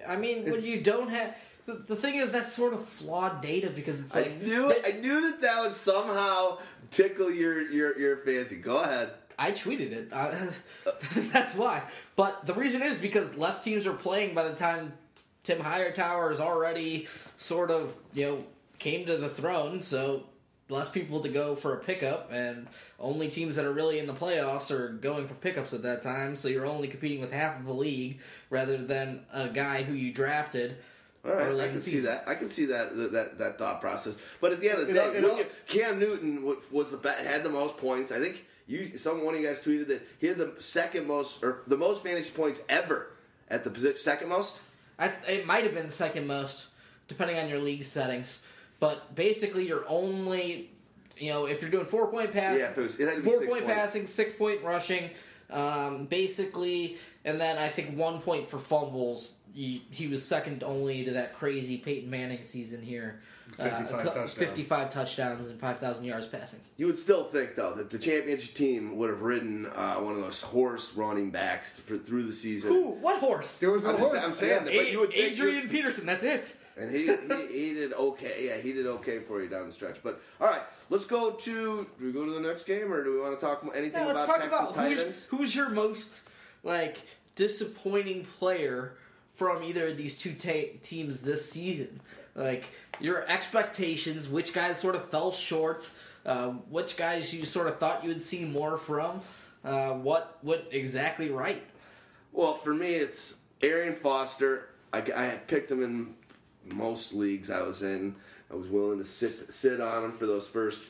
I 0.08 0.16
mean, 0.16 0.50
when 0.50 0.64
you 0.64 0.80
don't 0.80 1.08
have. 1.08 1.36
The, 1.66 1.74
the 1.74 1.96
thing 1.96 2.14
is, 2.14 2.30
that's 2.30 2.52
sort 2.52 2.74
of 2.74 2.86
flawed 2.86 3.40
data 3.42 3.68
because 3.68 4.00
it's 4.00 4.16
I 4.16 4.20
like. 4.22 4.40
knew 4.42 4.68
they- 4.68 4.94
I 4.94 5.00
knew 5.00 5.20
that 5.32 5.40
that 5.40 5.62
would 5.62 5.72
somehow 5.72 6.58
tickle 6.92 7.30
your 7.30 7.60
your 7.70 7.98
your 7.98 8.16
fancy. 8.18 8.56
Go 8.56 8.76
ahead. 8.76 9.10
I 9.38 9.50
tweeted 9.50 9.90
it. 9.92 10.08
Uh, 10.12 10.32
that's 11.32 11.54
why. 11.56 11.82
But 12.14 12.46
the 12.46 12.54
reason 12.54 12.82
is 12.82 12.98
because 12.98 13.36
less 13.36 13.62
teams 13.64 13.86
are 13.86 13.92
playing 13.92 14.34
by 14.34 14.44
the 14.44 14.54
time 14.54 14.92
Tim 15.42 15.58
Hightower 15.60 16.30
is 16.30 16.40
already 16.40 17.08
sort 17.36 17.70
of, 17.70 17.96
you 18.14 18.24
know, 18.26 18.44
came 18.78 19.04
to 19.06 19.16
the 19.16 19.28
throne, 19.28 19.82
so 19.82 20.22
less 20.68 20.88
people 20.88 21.20
to 21.20 21.28
go 21.28 21.54
for 21.54 21.74
a 21.74 21.78
pickup, 21.78 22.30
and 22.32 22.66
only 22.98 23.30
teams 23.30 23.56
that 23.56 23.64
are 23.64 23.72
really 23.72 23.98
in 23.98 24.06
the 24.06 24.12
playoffs 24.12 24.70
are 24.70 24.88
going 24.88 25.26
for 25.28 25.34
pickups 25.34 25.72
at 25.72 25.82
that 25.82 26.02
time, 26.02 26.34
so 26.34 26.48
you're 26.48 26.66
only 26.66 26.88
competing 26.88 27.20
with 27.20 27.32
half 27.32 27.58
of 27.58 27.64
the 27.66 27.72
league 27.74 28.20
rather 28.50 28.76
than 28.76 29.20
a 29.32 29.48
guy 29.48 29.82
who 29.82 29.94
you 29.94 30.12
drafted. 30.12 30.76
All 31.24 31.32
right, 31.32 31.58
I 31.60 31.68
can 31.68 31.80
see 31.80 32.00
that. 32.00 32.24
I 32.28 32.34
can 32.36 32.50
see 32.50 32.66
that 32.66 32.96
that 32.96 33.12
that, 33.12 33.38
that 33.38 33.58
thought 33.58 33.80
process. 33.80 34.16
But 34.40 34.52
at 34.52 34.60
the 34.60 34.70
end 34.70 34.80
of 34.80 34.86
the 34.86 34.92
You 34.92 34.98
know, 35.00 35.10
day, 35.12 35.16
you 35.16 35.22
know- 35.26 35.36
you- 35.38 35.46
Cam 35.66 35.98
Newton 35.98 36.44
was 36.72 36.90
the 36.90 36.98
be- 36.98 37.08
had 37.08 37.42
the 37.42 37.50
most 37.50 37.76
points. 37.78 38.12
I 38.12 38.20
think 38.20 38.44
you 38.68 38.96
some 38.96 39.24
one 39.24 39.34
of 39.34 39.40
you 39.40 39.46
guys 39.46 39.58
tweeted 39.60 39.88
that 39.88 40.06
he 40.20 40.28
had 40.28 40.38
the 40.38 40.54
second 40.60 41.06
most 41.06 41.42
or 41.42 41.62
the 41.66 41.76
most 41.76 42.04
fantasy 42.04 42.30
points 42.30 42.62
ever 42.68 43.08
at 43.48 43.64
the 43.64 43.70
position 43.70 43.98
second 43.98 44.28
most. 44.28 44.60
I, 45.00 45.12
it 45.28 45.46
might 45.46 45.64
have 45.64 45.74
been 45.74 45.90
second 45.90 46.26
most, 46.28 46.66
depending 47.08 47.38
on 47.38 47.48
your 47.48 47.58
league 47.58 47.84
settings. 47.84 48.40
But 48.80 49.14
basically, 49.14 49.66
you're 49.66 49.88
only, 49.88 50.70
you 51.18 51.30
know, 51.30 51.46
if 51.46 51.62
you're 51.62 51.70
doing 51.70 51.86
four 51.86 52.08
point 52.08 52.32
passing, 52.32 52.60
Yeah, 52.60 52.70
it 52.70 52.76
was- 52.76 53.00
it 53.00 53.08
had 53.08 53.16
to 53.16 53.22
be 53.22 53.28
four 53.28 53.38
six 53.38 53.50
point 53.52 53.64
point. 53.64 53.76
passing, 53.76 54.06
six 54.06 54.32
point 54.32 54.62
rushing, 54.62 55.10
um, 55.50 56.06
basically, 56.06 56.98
and 57.24 57.40
then 57.40 57.56
I 57.58 57.68
think 57.68 57.96
one 57.96 58.20
point 58.20 58.48
for 58.48 58.58
fumbles. 58.58 59.34
He, 59.54 59.82
he 59.90 60.06
was 60.06 60.22
second 60.22 60.62
only 60.62 61.04
to 61.04 61.12
that 61.12 61.34
crazy 61.38 61.78
Peyton 61.78 62.10
Manning 62.10 62.44
season 62.44 62.82
here. 62.82 63.20
55 63.56 63.88
co- 63.88 64.02
touchdowns. 64.04 64.32
55 64.34 64.90
touchdowns 64.90 65.46
and 65.48 65.58
5,000 65.58 66.04
yards 66.04 66.26
passing. 66.26 66.60
You 66.76 66.86
would 66.88 66.98
still 66.98 67.24
think 67.24 67.54
though 67.54 67.72
that 67.72 67.88
the 67.88 67.98
championship 67.98 68.54
team 68.54 68.96
would 68.98 69.08
have 69.08 69.22
ridden 69.22 69.64
uh, 69.66 69.94
one 69.94 70.16
of 70.16 70.20
those 70.20 70.42
horse 70.42 70.94
running 70.94 71.30
backs 71.30 71.78
for, 71.78 71.96
through 71.96 72.24
the 72.24 72.32
season. 72.32 72.72
Ooh, 72.72 72.90
what 73.00 73.18
horse? 73.20 73.56
There 73.58 73.70
was 73.70 73.82
no 73.82 73.90
I'm, 73.90 73.96
just, 73.96 74.12
horse. 74.12 74.24
I'm 74.24 74.34
saying 74.34 74.64
that, 74.64 74.74
but 74.74 74.92
you 74.92 75.00
would 75.00 75.10
think 75.10 75.38
you- 75.38 75.46
Adrian 75.48 75.68
Peterson, 75.70 76.04
that's 76.04 76.24
it. 76.24 76.54
And 76.78 76.90
he, 76.90 77.06
he 77.06 77.68
he 77.68 77.74
did 77.74 77.92
okay. 77.94 78.46
Yeah, 78.48 78.56
he 78.58 78.72
did 78.72 78.86
okay 78.86 79.20
for 79.20 79.42
you 79.42 79.48
down 79.48 79.66
the 79.66 79.72
stretch. 79.72 79.96
But 80.02 80.20
all 80.40 80.46
right, 80.48 80.60
let's 80.90 81.06
go 81.06 81.30
to. 81.30 81.86
Do 81.98 82.04
we 82.04 82.12
go 82.12 82.26
to 82.26 82.32
the 82.32 82.40
next 82.40 82.66
game, 82.66 82.92
or 82.92 83.02
do 83.02 83.14
we 83.14 83.20
want 83.20 83.38
to 83.38 83.44
talk 83.44 83.64
anything 83.74 84.00
Yeah, 84.00 84.12
let's 84.12 84.24
about 84.24 84.26
talk 84.26 84.40
Texas 84.42 84.60
about 84.60 84.74
who's, 84.86 84.98
Titans? 84.98 85.24
who's 85.30 85.56
your 85.56 85.70
most 85.70 86.28
like 86.62 86.98
disappointing 87.34 88.24
player 88.38 88.92
from 89.34 89.62
either 89.62 89.86
of 89.88 89.96
these 89.96 90.18
two 90.18 90.34
ta- 90.34 90.76
teams 90.82 91.22
this 91.22 91.50
season. 91.50 92.00
Like 92.34 92.64
your 93.00 93.26
expectations, 93.28 94.28
which 94.28 94.52
guys 94.52 94.78
sort 94.78 94.94
of 94.94 95.08
fell 95.08 95.32
short, 95.32 95.90
uh, 96.26 96.48
which 96.48 96.96
guys 96.96 97.34
you 97.34 97.46
sort 97.46 97.68
of 97.68 97.78
thought 97.78 98.02
you 98.02 98.08
would 98.10 98.20
see 98.22 98.44
more 98.44 98.76
from, 98.76 99.20
uh, 99.64 99.92
what 99.92 100.38
went 100.42 100.64
exactly 100.70 101.30
right. 101.30 101.62
Well, 102.32 102.54
for 102.54 102.74
me, 102.74 102.88
it's 102.94 103.38
Arian 103.62 103.94
Foster. 103.94 104.68
I, 104.92 104.98
I 105.14 105.28
picked 105.46 105.70
him 105.70 105.82
in 105.82 106.14
most 106.72 107.12
leagues 107.12 107.50
I 107.50 107.62
was 107.62 107.82
in. 107.82 108.16
I 108.50 108.54
was 108.54 108.68
willing 108.68 108.98
to 108.98 109.04
sit 109.04 109.52
sit 109.52 109.80
on 109.80 110.04
him 110.04 110.12
for 110.12 110.26
those 110.26 110.48
first. 110.48 110.82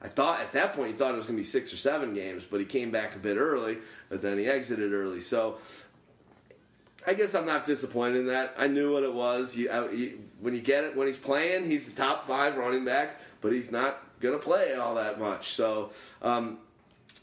I 0.00 0.08
thought 0.08 0.40
at 0.40 0.52
that 0.52 0.74
point 0.74 0.88
he 0.90 0.94
thought 0.94 1.14
it 1.14 1.16
was 1.16 1.26
going 1.26 1.36
to 1.36 1.40
be 1.40 1.46
six 1.46 1.72
or 1.72 1.76
seven 1.76 2.12
games, 2.12 2.44
but 2.44 2.58
he 2.58 2.66
came 2.66 2.90
back 2.90 3.14
a 3.14 3.18
bit 3.18 3.36
early. 3.36 3.78
But 4.08 4.20
then 4.20 4.36
he 4.36 4.46
exited 4.46 4.92
early, 4.92 5.20
so 5.20 5.58
I 7.06 7.14
guess 7.14 7.34
I'm 7.34 7.46
not 7.46 7.64
disappointed 7.64 8.18
in 8.18 8.26
that. 8.28 8.54
I 8.56 8.66
knew 8.66 8.92
what 8.92 9.02
it 9.02 9.12
was. 9.12 9.56
You, 9.56 9.70
I, 9.70 9.90
you, 9.90 10.20
when 10.40 10.54
you 10.54 10.60
get 10.60 10.84
it, 10.84 10.96
when 10.96 11.06
he's 11.06 11.16
playing, 11.16 11.66
he's 11.66 11.92
the 11.92 12.00
top 12.00 12.24
five 12.24 12.56
running 12.56 12.84
back, 12.84 13.20
but 13.40 13.52
he's 13.52 13.72
not 13.72 14.02
going 14.20 14.34
to 14.34 14.44
play 14.44 14.74
all 14.74 14.94
that 14.94 15.18
much. 15.18 15.50
So 15.50 15.90
um, 16.20 16.58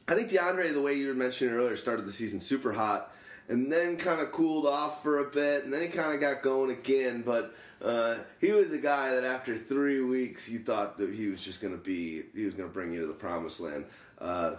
I 0.07 0.15
think 0.15 0.29
DeAndre, 0.29 0.73
the 0.73 0.81
way 0.81 0.95
you 0.95 1.07
were 1.07 1.13
mentioning 1.13 1.53
earlier, 1.53 1.75
started 1.75 2.05
the 2.05 2.11
season 2.11 2.39
super 2.39 2.73
hot 2.73 3.13
and 3.49 3.71
then 3.71 3.97
kind 3.97 4.21
of 4.21 4.31
cooled 4.31 4.67
off 4.67 5.03
for 5.03 5.19
a 5.19 5.29
bit, 5.29 5.65
and 5.65 5.73
then 5.73 5.81
he 5.81 5.87
kind 5.87 6.13
of 6.13 6.21
got 6.21 6.43
going 6.43 6.71
again. 6.71 7.23
But 7.23 7.53
uh, 7.81 8.17
he 8.39 8.51
was 8.51 8.71
a 8.71 8.77
guy 8.77 9.15
that 9.15 9.25
after 9.25 9.57
three 9.57 10.01
weeks, 10.01 10.47
you 10.47 10.59
thought 10.59 10.97
that 10.99 11.13
he 11.13 11.27
was 11.27 11.41
just 11.41 11.59
going 11.59 11.73
to 11.73 11.83
be, 11.83 12.23
he 12.35 12.45
was 12.45 12.53
going 12.53 12.69
to 12.69 12.73
bring 12.73 12.93
you 12.93 13.01
to 13.01 13.07
the 13.07 13.13
promised 13.13 13.59
land. 13.59 13.85
Uh, 14.19 14.55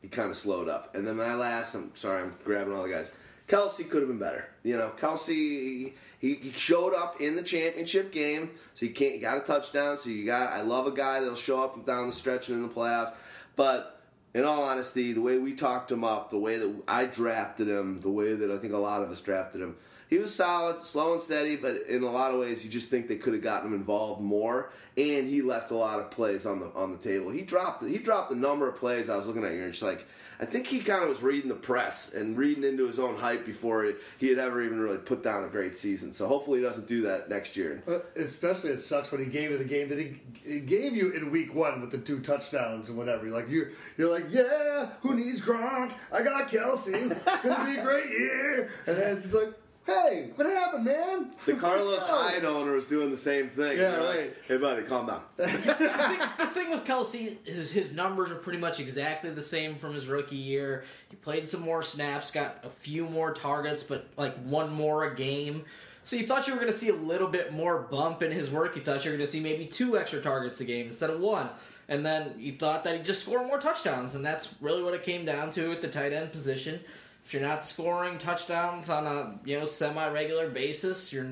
he 0.00 0.08
kind 0.08 0.30
of 0.30 0.36
slowed 0.36 0.68
up. 0.68 0.94
And 0.94 1.06
then 1.06 1.16
my 1.16 1.34
last, 1.34 1.74
I'm 1.74 1.94
sorry, 1.96 2.22
I'm 2.22 2.34
grabbing 2.44 2.72
all 2.72 2.84
the 2.84 2.90
guys. 2.90 3.12
Kelce 3.48 3.88
could 3.88 4.02
have 4.02 4.08
been 4.08 4.18
better. 4.18 4.48
You 4.62 4.76
know, 4.76 4.92
Kelce, 4.96 5.92
he, 6.20 6.34
he 6.34 6.52
showed 6.52 6.94
up 6.94 7.20
in 7.20 7.34
the 7.34 7.42
championship 7.42 8.12
game, 8.12 8.50
so 8.74 8.86
you 8.86 8.92
can't, 8.92 9.14
you 9.14 9.20
got 9.20 9.38
a 9.38 9.40
touchdown. 9.40 9.98
So 9.98 10.10
you 10.10 10.26
got, 10.26 10.52
I 10.52 10.60
love 10.60 10.86
a 10.86 10.92
guy 10.92 11.20
that'll 11.20 11.34
show 11.34 11.64
up 11.64 11.84
down 11.84 12.06
the 12.08 12.12
stretch 12.12 12.50
and 12.50 12.58
in 12.58 12.68
the 12.68 12.74
playoffs. 12.74 13.14
But 13.56 13.97
in 14.34 14.44
all 14.44 14.62
honesty, 14.62 15.12
the 15.12 15.20
way 15.20 15.38
we 15.38 15.54
talked 15.54 15.90
him 15.90 16.04
up, 16.04 16.30
the 16.30 16.38
way 16.38 16.58
that 16.58 16.82
I 16.86 17.06
drafted 17.06 17.68
him, 17.68 18.00
the 18.00 18.10
way 18.10 18.34
that 18.34 18.50
I 18.50 18.58
think 18.58 18.72
a 18.72 18.78
lot 18.78 19.02
of 19.02 19.10
us 19.10 19.20
drafted 19.20 19.60
him, 19.60 19.76
he 20.08 20.18
was 20.18 20.34
solid, 20.34 20.82
slow 20.82 21.14
and 21.14 21.22
steady, 21.22 21.56
but 21.56 21.82
in 21.86 22.02
a 22.02 22.10
lot 22.10 22.32
of 22.32 22.40
ways, 22.40 22.64
you 22.64 22.70
just 22.70 22.88
think 22.88 23.08
they 23.08 23.16
could 23.16 23.34
have 23.34 23.42
gotten 23.42 23.68
him 23.68 23.74
involved 23.74 24.22
more. 24.22 24.72
And 24.96 25.28
he 25.28 25.42
left 25.42 25.70
a 25.70 25.76
lot 25.76 26.00
of 26.00 26.10
plays 26.10 26.46
on 26.46 26.60
the 26.60 26.72
on 26.74 26.92
the 26.92 26.98
table. 26.98 27.30
He 27.30 27.42
dropped 27.42 27.84
he 27.84 27.98
dropped 27.98 28.32
a 28.32 28.34
number 28.34 28.68
of 28.68 28.76
plays. 28.76 29.10
I 29.10 29.16
was 29.16 29.26
looking 29.26 29.44
at 29.44 29.52
you 29.52 29.62
and 29.62 29.72
just 29.72 29.82
like 29.82 30.06
I 30.40 30.44
think 30.44 30.66
he 30.66 30.80
kind 30.80 31.02
of 31.02 31.08
was 31.08 31.22
reading 31.22 31.48
the 31.48 31.56
press 31.56 32.14
and 32.14 32.36
reading 32.36 32.62
into 32.62 32.86
his 32.86 32.98
own 32.98 33.16
hype 33.16 33.44
before 33.44 33.92
he 34.18 34.28
had 34.28 34.38
ever 34.38 34.62
even 34.62 34.78
really 34.78 34.98
put 34.98 35.22
down 35.22 35.44
a 35.44 35.48
great 35.48 35.76
season. 35.76 36.12
So 36.12 36.28
hopefully 36.28 36.60
he 36.60 36.64
doesn't 36.64 36.86
do 36.86 37.02
that 37.02 37.28
next 37.28 37.56
year. 37.56 37.82
Especially 38.16 38.70
it 38.70 38.78
sucks 38.78 39.10
when 39.10 39.20
he 39.20 39.26
gave 39.26 39.50
you 39.50 39.58
the 39.58 39.64
game 39.64 39.88
that 39.88 39.98
he, 39.98 40.20
he 40.44 40.60
gave 40.60 40.94
you 40.94 41.10
in 41.10 41.30
week 41.30 41.54
one 41.54 41.80
with 41.80 41.90
the 41.90 41.98
two 41.98 42.20
touchdowns 42.20 42.88
and 42.88 42.96
whatever. 42.96 43.26
You're 43.26 43.34
like 43.34 43.48
you 43.48 43.70
you're 43.96 44.10
like, 44.10 44.26
yeah, 44.30 44.90
who 45.00 45.14
needs 45.14 45.40
Gronk? 45.40 45.92
I 46.12 46.22
got 46.22 46.48
Kelce. 46.48 47.10
It's 47.10 47.42
gonna 47.42 47.64
be 47.64 47.78
a 47.78 47.82
great 47.82 48.08
year. 48.08 48.70
And 48.86 48.96
then 48.96 49.16
it's 49.16 49.34
like, 49.34 49.52
hey, 49.88 50.30
what 50.34 50.46
happened, 50.46 50.84
man? 50.84 51.32
The 51.46 51.54
Carlos. 51.54 51.98
Hyde 52.06 52.44
owner 52.44 52.72
was 52.72 52.86
doing 52.86 53.10
the 53.10 53.16
same 53.16 53.48
thing. 53.48 53.78
Yeah, 53.78 53.96
You're 53.96 54.04
like, 54.04 54.16
right. 54.16 54.34
Hey, 54.46 54.56
buddy, 54.58 54.82
calm 54.82 55.06
down. 55.06 55.22
the, 55.36 55.46
thing, 55.48 56.20
the 56.38 56.46
thing 56.46 56.70
with 56.70 56.84
Kelce 56.84 57.36
is 57.46 57.72
his 57.72 57.92
numbers 57.92 58.30
are 58.30 58.36
pretty 58.36 58.58
much 58.58 58.80
exactly 58.80 59.30
the 59.30 59.42
same 59.42 59.76
from 59.76 59.94
his 59.94 60.06
rookie 60.06 60.36
year. 60.36 60.84
He 61.08 61.16
played 61.16 61.48
some 61.48 61.62
more 61.62 61.82
snaps, 61.82 62.30
got 62.30 62.58
a 62.64 62.70
few 62.70 63.06
more 63.06 63.32
targets, 63.32 63.82
but 63.82 64.06
like 64.16 64.36
one 64.44 64.72
more 64.72 65.04
a 65.04 65.16
game. 65.16 65.64
So 66.02 66.16
you 66.16 66.26
thought 66.26 66.46
you 66.46 66.54
were 66.54 66.60
going 66.60 66.72
to 66.72 66.78
see 66.78 66.88
a 66.88 66.94
little 66.94 67.28
bit 67.28 67.52
more 67.52 67.82
bump 67.82 68.22
in 68.22 68.30
his 68.30 68.50
work. 68.50 68.76
You 68.76 68.82
thought 68.82 69.04
you 69.04 69.10
were 69.10 69.16
going 69.16 69.26
to 69.26 69.32
see 69.32 69.40
maybe 69.40 69.66
two 69.66 69.98
extra 69.98 70.20
targets 70.20 70.60
a 70.60 70.64
game 70.64 70.86
instead 70.86 71.10
of 71.10 71.20
one. 71.20 71.50
And 71.88 72.04
then 72.04 72.34
you 72.38 72.56
thought 72.56 72.84
that 72.84 72.96
he'd 72.96 73.04
just 73.04 73.22
score 73.22 73.46
more 73.46 73.58
touchdowns, 73.58 74.14
and 74.14 74.24
that's 74.24 74.54
really 74.60 74.82
what 74.82 74.92
it 74.92 75.02
came 75.02 75.24
down 75.24 75.50
to 75.52 75.72
at 75.72 75.80
the 75.80 75.88
tight 75.88 76.12
end 76.12 76.32
position. 76.32 76.80
If 77.28 77.34
you're 77.34 77.42
not 77.42 77.62
scoring 77.62 78.16
touchdowns 78.16 78.88
on 78.88 79.06
a 79.06 79.38
you 79.44 79.58
know 79.58 79.66
semi 79.66 80.08
regular 80.08 80.48
basis, 80.48 81.12
you're 81.12 81.26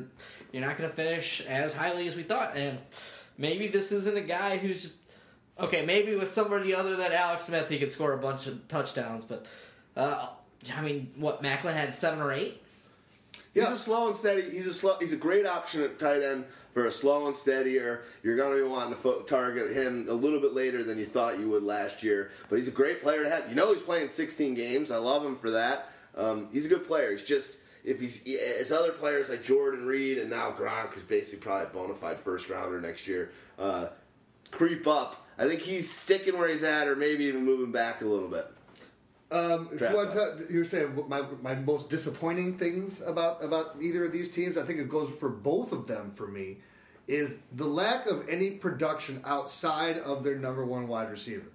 you're 0.53 0.61
not 0.61 0.77
going 0.77 0.91
to 0.91 0.95
finish 0.95 1.41
as 1.41 1.73
highly 1.73 2.07
as 2.07 2.15
we 2.15 2.23
thought. 2.23 2.55
And 2.55 2.81
maybe 3.39 3.69
this 3.69 3.93
isn't 3.93 4.15
a 4.15 4.21
guy 4.21 4.59
who's 4.59 4.83
just 4.83 4.95
okay. 5.59 5.87
Maybe 5.87 6.15
with 6.15 6.31
somebody 6.31 6.75
other 6.75 6.97
than 6.97 7.13
Alex 7.13 7.45
Smith, 7.45 7.71
he 7.71 7.79
could 7.79 7.91
score 7.91 8.13
a 8.13 8.19
bunch 8.19 8.47
of 8.47 8.69
touchdowns. 8.69 9.25
But 9.25 9.47
uh, 9.97 10.29
I 10.77 10.83
mean, 10.83 11.13
what 11.17 11.43
Maclin 11.43 11.73
had 11.73 11.97
seven 11.97 12.21
or 12.21 12.31
eight. 12.31 12.63
He's 13.65 13.69
a 13.69 13.79
slow 13.79 14.07
and 14.09 14.17
steady. 14.17 14.51
He's 14.51 14.67
a 14.67 14.75
slow. 14.75 14.97
He's 14.99 15.13
a 15.13 15.17
great 15.17 15.47
option 15.47 15.83
at 15.83 15.99
tight 15.99 16.23
end 16.23 16.45
for 16.75 16.85
a 16.85 16.93
slow 16.93 17.27
and 17.27 17.35
steadier. 17.35 18.03
You're 18.23 18.37
going 18.37 18.57
to 18.57 18.63
be 18.63 18.69
wanting 18.69 18.91
to 18.91 19.01
fo- 19.01 19.23
target 19.23 19.73
him 19.73 20.07
a 20.09 20.13
little 20.13 20.41
bit 20.41 20.53
later 20.53 20.85
than 20.85 20.99
you 20.99 21.07
thought 21.07 21.39
you 21.39 21.49
would 21.51 21.63
last 21.63 22.03
year. 22.03 22.31
But 22.51 22.57
he's 22.57 22.69
a 22.69 22.73
great 22.73 23.03
player 23.03 23.23
to 23.23 23.31
have. 23.31 23.49
You 23.49 23.55
know, 23.55 23.73
he's 23.73 23.83
playing 23.83 24.11
16 24.11 24.55
games. 24.55 24.91
I 24.91 24.99
love 24.99 25.25
him 25.25 25.37
for 25.37 25.51
that. 25.53 25.91
Um, 26.15 26.49
he's 26.53 26.67
a 26.67 26.69
good 26.69 26.87
player. 26.87 27.13
He's 27.13 27.25
just 27.25 27.57
if 27.83 28.01
he's 28.01 28.23
as 28.61 28.73
other 28.73 28.93
players 28.93 29.31
like 29.31 29.43
Jordan 29.43 29.87
Reed 29.87 30.19
and 30.19 30.29
now 30.29 30.51
Gronk 30.51 30.97
is 30.97 31.03
basically 31.03 31.43
probably 31.43 31.67
a 31.67 31.71
bona 31.71 31.95
fide 31.95 32.19
first 32.19 32.51
rounder 32.51 32.81
next 32.81 33.07
year. 33.07 33.31
Uh, 33.59 33.87
creep 34.51 34.87
up. 34.87 35.25
I 35.39 35.47
think 35.47 35.61
he's 35.61 35.91
sticking 35.91 36.37
where 36.39 36.49
he's 36.49 36.63
at, 36.63 36.89
or 36.89 36.97
maybe 36.97 37.25
even 37.25 37.45
moving 37.45 37.71
back 37.71 38.01
a 38.01 38.07
little 38.07 38.29
bit. 38.29 38.51
Um, 39.31 39.71
if 39.73 39.81
you, 39.81 39.97
want 39.97 40.13
to, 40.13 40.47
you 40.49 40.61
were 40.61 40.65
saying 40.65 41.05
my 41.09 41.23
my 41.43 41.57
most 41.57 41.91
disappointing 41.91 42.57
things 42.57 43.03
about 43.03 43.43
about 43.43 43.77
either 43.81 44.05
of 44.05 44.13
these 44.13 44.31
teams. 44.31 44.57
I 44.57 44.63
think 44.63 44.79
it 44.79 44.89
goes 44.89 45.11
for 45.11 45.29
both 45.29 45.73
of 45.73 45.89
them 45.89 46.13
for 46.13 46.29
me. 46.29 46.59
Is 47.09 47.39
the 47.53 47.67
lack 47.67 48.07
of 48.07 48.29
any 48.29 48.53
production 48.53 49.21
outside 49.25 49.99
of 49.99 50.23
their 50.23 50.37
number 50.37 50.65
one 50.65 50.87
wide 50.87 51.11
receiver. 51.11 51.47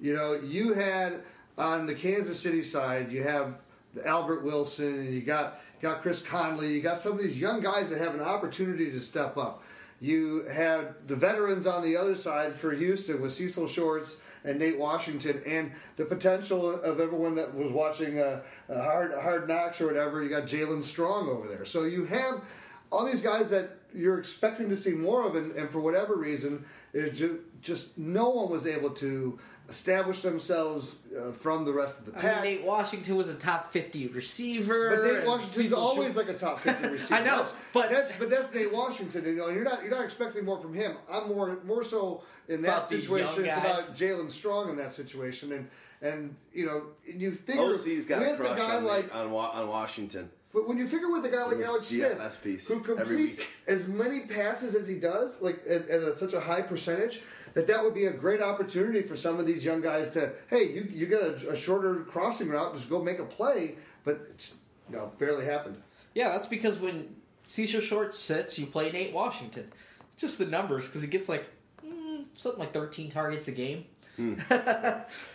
You 0.00 0.14
know, 0.14 0.34
you 0.34 0.72
had 0.72 1.22
on 1.58 1.86
the 1.86 1.94
Kansas 1.94 2.40
City 2.40 2.62
side, 2.62 3.12
you 3.12 3.22
have 3.22 3.58
Albert 4.04 4.42
Wilson, 4.42 4.98
and 4.98 5.14
you 5.14 5.20
got 5.20 5.60
got 5.82 6.00
Chris 6.00 6.22
Conley. 6.22 6.72
You 6.72 6.80
got 6.80 7.02
some 7.02 7.12
of 7.12 7.18
these 7.18 7.38
young 7.38 7.60
guys 7.60 7.90
that 7.90 7.98
have 7.98 8.14
an 8.14 8.22
opportunity 8.22 8.90
to 8.90 9.00
step 9.00 9.36
up. 9.36 9.62
You 10.00 10.44
had 10.46 10.94
the 11.06 11.14
veterans 11.14 11.66
on 11.66 11.82
the 11.82 11.96
other 11.96 12.16
side 12.16 12.56
for 12.56 12.72
Houston 12.72 13.20
with 13.20 13.32
Cecil 13.32 13.68
Shorts 13.68 14.16
and 14.44 14.58
Nate 14.58 14.78
Washington, 14.78 15.42
and 15.46 15.72
the 15.96 16.04
potential 16.04 16.80
of 16.80 17.00
everyone 17.00 17.34
that 17.36 17.54
was 17.54 17.72
watching 17.72 18.18
uh, 18.18 18.42
uh, 18.68 18.82
Hard 18.82 19.14
Hard 19.14 19.48
Knocks 19.48 19.80
or 19.80 19.86
whatever. 19.86 20.22
You 20.22 20.28
got 20.28 20.44
Jaelen 20.44 20.82
Strong 20.82 21.28
over 21.28 21.48
there, 21.48 21.64
so 21.64 21.84
you 21.84 22.04
have 22.06 22.42
all 22.90 23.06
these 23.06 23.22
guys 23.22 23.50
that 23.50 23.70
you're 23.94 24.18
expecting 24.18 24.68
to 24.68 24.76
see 24.76 24.92
more 24.92 25.26
of, 25.26 25.34
and, 25.34 25.52
and 25.52 25.70
for 25.70 25.80
whatever 25.80 26.14
reason, 26.14 26.64
it's 26.92 27.18
ju- 27.18 27.40
just 27.60 27.96
no 27.98 28.30
one 28.30 28.50
was 28.50 28.66
able 28.66 28.90
to 28.90 29.38
establish 29.68 30.20
themselves 30.20 30.96
uh, 31.18 31.32
from 31.32 31.64
the 31.64 31.72
rest 31.72 31.98
of 32.00 32.06
the 32.06 32.18
I 32.18 32.20
pack. 32.20 32.42
mean, 32.42 32.56
Nate 32.56 32.64
Washington 32.64 33.16
was 33.16 33.28
a 33.28 33.34
top 33.34 33.72
fifty 33.72 34.08
receiver. 34.08 34.96
But 34.96 35.12
Nate 35.12 35.26
Washington's 35.26 35.72
always 35.72 36.14
Short- 36.14 36.26
like 36.26 36.36
a 36.36 36.38
top 36.38 36.60
fifty 36.60 36.88
receiver. 36.96 37.14
I 37.14 37.18
know, 37.24 37.36
That's- 37.36 37.54
but- 37.72 37.90
that's 37.90 38.12
but 38.18 38.30
that's 38.30 38.52
Nate 38.54 38.72
Washington. 38.72 39.24
You 39.24 39.34
know, 39.36 39.46
and 39.46 39.54
you're 39.56 39.64
not 39.64 39.82
you're 39.82 39.90
not 39.90 40.04
expecting 40.04 40.44
more 40.44 40.58
from 40.60 40.74
him. 40.74 40.96
I'm 41.10 41.28
more 41.28 41.58
more 41.64 41.82
so 41.82 42.22
in 42.48 42.62
that 42.62 42.68
About 42.68 42.88
situation. 42.88 43.44
It's 43.44 43.56
about 43.56 43.78
Jaelen 43.96 44.30
Strong 44.30 44.70
in 44.70 44.76
that 44.76 44.92
situation, 44.92 45.52
and 45.52 45.68
and 46.02 46.34
you 46.52 46.66
know 46.66 46.82
and 47.10 47.20
you 47.20 47.30
figure 47.30 47.62
OC's 47.62 48.06
got 48.06 48.20
with 48.20 48.34
a 48.34 48.36
crush 48.36 48.58
guy 48.58 48.76
on, 48.76 48.84
like 48.84 49.14
on, 49.14 49.30
Wa- 49.30 49.50
on 49.54 49.68
Washington. 49.68 50.28
but 50.52 50.66
when 50.68 50.76
you 50.76 50.86
figure 50.88 51.10
with 51.10 51.24
a 51.24 51.28
guy 51.30 51.44
like 51.44 51.60
Alex 51.64 51.86
Smith, 51.86 52.40
piece 52.42 52.66
who 52.68 52.80
completes 52.80 53.40
as 53.68 53.86
many 53.88 54.26
passes 54.26 54.74
as 54.74 54.88
he 54.88 54.96
does, 54.98 55.40
like 55.40 55.60
at, 55.68 55.88
at 55.88 56.02
a, 56.02 56.16
such 56.16 56.32
a 56.32 56.40
high 56.40 56.60
percentage, 56.62 57.22
that 57.54 57.66
that 57.66 57.82
would 57.82 57.94
be 57.94 58.06
a 58.06 58.12
great 58.12 58.40
opportunity 58.40 59.02
for 59.02 59.16
some 59.16 59.38
of 59.38 59.46
these 59.46 59.64
young 59.64 59.80
guys 59.80 60.08
to, 60.10 60.32
hey, 60.48 60.72
you 60.72 60.88
you 60.90 61.06
get 61.06 61.22
a, 61.22 61.50
a 61.50 61.56
shorter 61.56 61.96
crossing 62.04 62.48
route, 62.48 62.74
just 62.74 62.88
go 62.88 63.02
make 63.02 63.18
a 63.18 63.24
play. 63.24 63.76
But 64.04 64.20
it's 64.30 64.54
no, 64.88 65.12
barely 65.18 65.44
happened. 65.44 65.80
Yeah, 66.14 66.30
that's 66.30 66.46
because 66.46 66.78
when 66.78 67.14
Cecil 67.46 67.80
Short 67.80 68.14
sits, 68.14 68.58
you 68.58 68.66
play 68.66 68.90
Nate 68.90 69.12
Washington. 69.12 69.72
Just 70.16 70.38
the 70.38 70.46
numbers, 70.46 70.86
because 70.86 71.02
he 71.02 71.08
gets 71.08 71.28
like 71.28 71.46
mm, 71.84 72.24
something 72.34 72.60
like 72.60 72.72
13 72.72 73.10
targets 73.10 73.48
a 73.48 73.52
game. 73.52 73.86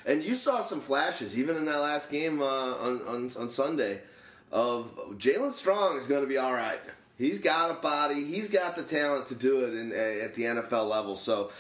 And 0.06 0.24
you 0.24 0.36
saw 0.36 0.62
some 0.62 0.80
flashes, 0.80 1.38
even 1.38 1.58
in 1.58 1.66
that 1.66 1.80
last 1.80 2.10
game 2.10 2.42
uh, 2.42 2.46
on, 2.46 3.02
on 3.02 3.32
on 3.38 3.50
Sunday, 3.50 4.02
of 4.52 4.96
Jaelen 5.18 5.52
Strong 5.52 5.98
is 5.98 6.08
going 6.08 6.22
to 6.22 6.28
be 6.28 6.38
all 6.38 6.54
right. 6.54 6.80
He's 7.18 7.40
got 7.40 7.72
a 7.72 7.74
body. 7.74 8.24
He's 8.24 8.50
got 8.50 8.76
the 8.76 8.84
talent 8.84 9.28
to 9.28 9.36
do 9.36 9.66
it 9.66 9.74
in, 9.74 9.92
at 9.92 10.36
the 10.36 10.44
NFL 10.44 10.88
level. 10.88 11.16
So 11.16 11.36
well, 11.36 11.52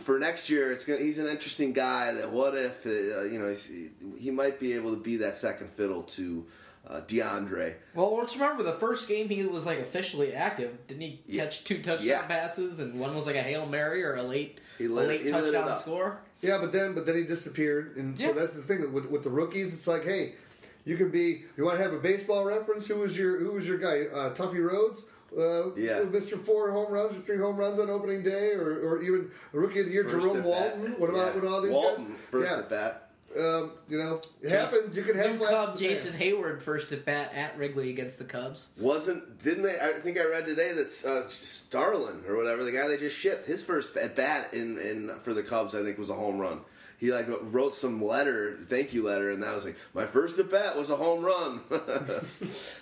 for 0.00 0.18
next 0.18 0.50
year, 0.50 0.72
it's 0.72 0.84
gonna, 0.84 1.00
he's 1.00 1.18
an 1.18 1.26
interesting 1.26 1.72
guy. 1.72 2.12
That 2.12 2.30
what 2.30 2.54
if 2.54 2.86
uh, 2.86 3.22
you 3.24 3.38
know 3.38 3.48
he's, 3.48 3.70
he 4.18 4.30
might 4.30 4.60
be 4.60 4.72
able 4.74 4.90
to 4.94 5.00
be 5.00 5.16
that 5.18 5.36
second 5.38 5.70
fiddle 5.70 6.02
to 6.04 6.46
uh, 6.88 7.00
DeAndre. 7.02 7.74
Well, 7.94 8.16
let's 8.16 8.34
remember 8.36 8.62
the 8.62 8.72
first 8.74 9.08
game 9.08 9.28
he 9.28 9.44
was 9.44 9.66
like 9.66 9.78
officially 9.78 10.32
active. 10.34 10.86
Didn't 10.86 11.02
he 11.02 11.20
Yeah. 11.26 11.44
catch 11.44 11.64
two 11.64 11.76
touchdown 11.82 12.06
Yeah. 12.08 12.22
passes 12.26 12.80
and 12.80 12.98
one 12.98 13.14
was 13.14 13.26
like 13.26 13.36
a 13.36 13.42
hail 13.42 13.66
mary 13.66 14.02
or 14.02 14.16
a 14.16 14.22
late 14.22 14.60
He 14.78 14.86
a 14.86 14.88
late 14.88 15.22
he 15.22 15.28
touchdown 15.30 15.68
up. 15.68 15.78
score? 15.78 16.20
Yeah, 16.40 16.58
but 16.58 16.72
then 16.72 16.94
but 16.94 17.04
then 17.06 17.16
he 17.16 17.22
disappeared, 17.24 17.96
and 17.96 18.18
Yeah. 18.18 18.28
so 18.28 18.32
that's 18.34 18.54
the 18.54 18.62
thing 18.62 18.92
with, 18.92 19.06
with 19.06 19.22
the 19.24 19.30
rookies. 19.30 19.74
It's 19.74 19.86
like, 19.86 20.04
hey, 20.04 20.34
you 20.86 20.96
can 20.96 21.10
be. 21.10 21.42
You 21.58 21.64
want 21.66 21.76
to 21.76 21.82
have 21.82 21.92
a 21.92 21.98
baseball 21.98 22.44
reference? 22.46 22.86
Who 22.86 22.96
was 22.96 23.16
your 23.16 23.38
Who 23.38 23.52
was 23.52 23.66
your 23.68 23.76
guy? 23.78 24.06
Uh, 24.12 24.34
Tuffy 24.34 24.58
Rhodes. 24.66 25.04
Uh, 25.36 25.70
Yeah. 25.76 26.00
Mr. 26.00 26.38
Four 26.38 26.70
home 26.72 26.92
runs 26.92 27.16
or 27.16 27.20
three 27.20 27.38
home 27.38 27.56
runs 27.56 27.78
on 27.78 27.88
opening 27.90 28.22
day, 28.22 28.52
or, 28.52 28.70
or 28.80 29.02
even 29.02 29.30
a 29.54 29.58
rookie 29.58 29.80
of 29.80 29.86
the 29.86 29.92
year, 29.92 30.04
First 30.04 30.24
Jerome 30.26 30.42
Walton. 30.44 30.82
bat. 30.90 30.98
What 31.00 31.10
about 31.10 31.34
Yeah. 31.34 31.40
what 31.42 31.52
all 31.52 31.60
these 31.62 31.72
Walton 31.72 32.04
guys? 32.08 32.16
first 32.30 32.50
yeah. 32.50 32.58
at 32.58 32.68
bat? 32.70 33.06
Um, 33.38 33.70
you 33.88 33.96
know, 33.96 34.16
it 34.42 34.48
Jason- 34.48 34.58
happens. 34.58 34.96
You 34.96 35.02
can 35.04 35.14
have 35.16 35.30
New 35.30 35.36
flashes 35.36 35.66
Cub 35.66 35.78
Jason 35.78 36.12
that. 36.12 36.20
Heyward 36.20 36.60
first 36.60 36.90
at 36.90 37.04
bat 37.04 37.30
at 37.32 37.56
Wrigley 37.56 37.90
against 37.90 38.18
the 38.18 38.24
Cubs. 38.24 38.68
Wasn't 38.76 39.40
didn't 39.40 39.62
they? 39.62 39.78
I 39.78 39.92
think 40.00 40.18
I 40.18 40.24
read 40.24 40.46
today 40.46 40.72
that 40.72 40.86
uh, 41.06 41.28
Starlin 41.30 42.24
or 42.28 42.36
whatever 42.36 42.64
the 42.64 42.72
guy 42.72 42.88
they 42.88 42.96
just 42.96 43.16
shipped 43.16 43.44
his 43.44 43.62
first 43.62 43.96
at 43.96 44.16
bat 44.16 44.52
in, 44.52 44.78
in 44.78 45.12
for 45.20 45.32
the 45.32 45.44
Cubs 45.44 45.76
I 45.76 45.84
think 45.84 45.96
was 45.96 46.10
a 46.10 46.14
home 46.14 46.38
run. 46.40 46.62
He 46.98 47.12
like 47.12 47.26
wrote 47.28 47.76
some 47.76 48.04
letter, 48.04 48.58
thank 48.64 48.92
you 48.92 49.04
letter, 49.04 49.30
and 49.30 49.42
that 49.44 49.54
was 49.54 49.64
like 49.64 49.76
my 49.94 50.06
first 50.06 50.36
at 50.40 50.50
bat 50.50 50.76
was 50.76 50.90
a 50.90 50.96
home 50.96 51.24
run. 51.24 51.60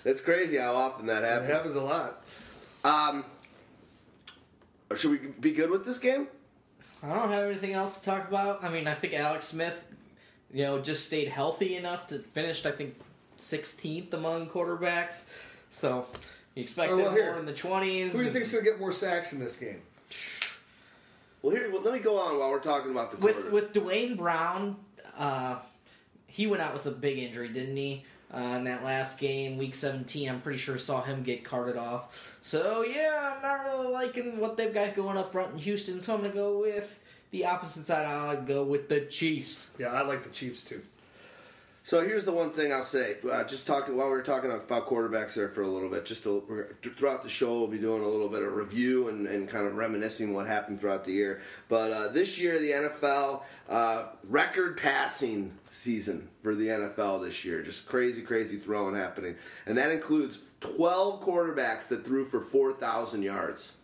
That's 0.03 0.21
crazy 0.21 0.57
how 0.57 0.73
often 0.73 1.05
that 1.05 1.23
happens. 1.23 1.49
It 1.49 1.53
happens. 1.53 1.73
happens 1.73 1.75
a 1.75 1.81
lot. 1.81 2.23
Um, 2.83 3.25
should 4.95 5.11
we 5.11 5.17
be 5.39 5.51
good 5.51 5.69
with 5.69 5.85
this 5.85 5.99
game? 5.99 6.27
I 7.03 7.13
don't 7.13 7.29
have 7.29 7.45
anything 7.45 7.73
else 7.73 7.99
to 7.99 8.05
talk 8.05 8.27
about. 8.27 8.63
I 8.63 8.69
mean, 8.69 8.87
I 8.87 8.93
think 8.93 9.13
Alex 9.13 9.45
Smith, 9.47 9.85
you 10.53 10.63
know, 10.63 10.79
just 10.81 11.05
stayed 11.05 11.29
healthy 11.29 11.75
enough 11.75 12.07
to 12.07 12.19
finish. 12.19 12.65
I 12.65 12.71
think 12.71 12.95
16th 13.37 14.13
among 14.13 14.47
quarterbacks. 14.49 15.25
So 15.69 16.07
you 16.55 16.63
expect 16.63 16.91
Oh, 16.91 16.97
him 16.97 17.05
well, 17.05 17.13
here. 17.13 17.31
more 17.31 17.39
in 17.39 17.45
the 17.45 17.53
20s. 17.53 18.11
Who 18.11 18.19
do 18.19 18.23
you 18.25 18.31
think's 18.31 18.51
going 18.51 18.65
to 18.65 18.69
get 18.71 18.79
more 18.79 18.91
sacks 18.91 19.31
in 19.33 19.39
this 19.39 19.55
game? 19.55 19.81
Well, 21.41 21.55
here, 21.55 21.71
well, 21.71 21.81
let 21.81 21.93
me 21.93 21.99
go 21.99 22.17
on 22.17 22.37
while 22.37 22.49
we're 22.51 22.59
talking 22.59 22.91
about 22.91 23.11
the 23.11 23.17
with 23.17 23.49
with 23.49 23.71
Duane 23.71 24.17
Brown, 24.17 24.75
uh, 25.17 25.59
he 26.27 26.47
went 26.47 26.61
out 26.61 26.73
with 26.73 26.85
a 26.85 26.91
big 26.91 27.17
injury, 27.17 27.47
didn't 27.47 27.77
he? 27.77 28.03
Uh, 28.31 28.57
in 28.57 28.63
that 28.65 28.83
last 28.83 29.17
game, 29.17 29.57
week 29.57 29.73
17, 29.73 30.29
I'm 30.29 30.39
pretty 30.41 30.59
sure 30.59 30.77
saw 30.77 31.01
him 31.01 31.23
get 31.23 31.43
carted 31.43 31.77
off. 31.77 32.37
So 32.41 32.83
yeah, 32.83 33.33
I'm 33.35 33.41
not 33.41 33.63
really 33.65 33.91
liking 33.91 34.39
what 34.39 34.55
they've 34.55 34.73
got 34.73 34.95
going 34.95 35.17
up 35.17 35.31
front 35.31 35.53
in 35.53 35.57
Houston. 35.59 35.99
So 35.99 36.13
I'm 36.13 36.21
gonna 36.21 36.33
go 36.33 36.61
with 36.61 36.99
the 37.31 37.45
opposite 37.45 37.85
side. 37.85 38.05
I'll 38.05 38.41
go 38.41 38.63
with 38.63 38.87
the 38.87 39.01
Chiefs. 39.01 39.71
Yeah, 39.79 39.87
I 39.87 40.03
like 40.03 40.23
the 40.23 40.29
Chiefs 40.29 40.63
too. 40.63 40.81
So 41.89 42.05
here's 42.05 42.23
the 42.23 42.31
one 42.31 42.51
thing 42.51 42.71
I'll 42.71 42.83
say. 42.83 43.15
Uh, 43.27 43.43
just 43.45 43.65
talking 43.65 43.97
while 43.97 44.05
we 44.05 44.11
were 44.11 44.21
talking 44.21 44.51
about 44.51 44.85
quarterbacks 44.85 45.33
there 45.33 45.49
for 45.49 45.63
a 45.63 45.67
little 45.67 45.89
bit. 45.89 46.05
Just 46.05 46.21
to, 46.21 46.67
throughout 46.83 47.23
the 47.23 47.29
show, 47.29 47.57
we'll 47.57 47.67
be 47.67 47.79
doing 47.79 48.03
a 48.03 48.07
little 48.07 48.29
bit 48.29 48.43
of 48.43 48.53
review 48.53 49.07
and, 49.07 49.25
and 49.25 49.49
kind 49.49 49.65
of 49.65 49.73
reminiscing 49.73 50.31
what 50.31 50.45
happened 50.45 50.79
throughout 50.79 51.03
the 51.03 51.13
year. 51.13 51.41
But 51.67 51.91
uh, 51.91 52.07
this 52.09 52.39
year, 52.39 52.59
the 52.59 52.69
NFL 52.69 53.41
uh, 53.67 54.05
record 54.25 54.77
passing 54.77 55.51
season 55.69 56.29
for 56.43 56.53
the 56.53 56.67
NFL 56.67 57.23
this 57.23 57.43
year. 57.43 57.63
Just 57.63 57.87
crazy, 57.87 58.21
crazy 58.21 58.57
throwing 58.57 58.93
happening, 58.93 59.35
and 59.65 59.75
that 59.79 59.89
includes 59.89 60.37
12 60.59 61.23
quarterbacks 61.23 61.87
that 61.87 62.05
threw 62.05 62.23
for 62.23 62.39
4,000 62.39 63.23
yards. 63.23 63.77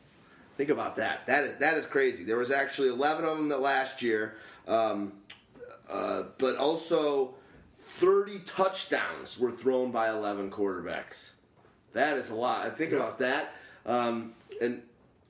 Think 0.58 0.70
about 0.70 0.98
that. 0.98 1.26
That 1.26 1.44
is 1.44 1.58
that 1.58 1.76
is 1.76 1.88
crazy. 1.88 2.24
There 2.24 2.38
was 2.38 2.52
actually 2.52 2.90
11 2.90 3.26
of 3.26 3.36
them 3.36 3.50
that 3.50 3.62
last 3.62 4.04
year, 4.04 4.36
um, 4.68 5.14
uh, 5.90 6.26
but 6.38 6.58
also 6.58 7.34
30 7.96 8.40
touchdowns 8.40 9.40
were 9.40 9.52
thrown 9.52 9.90
by 9.90 10.10
11 10.10 10.52
quarterbacks. 10.52 11.32
That 11.94 12.18
is 12.18 12.30
a 12.30 12.36
lot. 12.36 12.78
Think 12.78 12.92
about 12.92 13.20
that. 13.20 13.56
Um, 13.86 14.34
and 14.62 14.82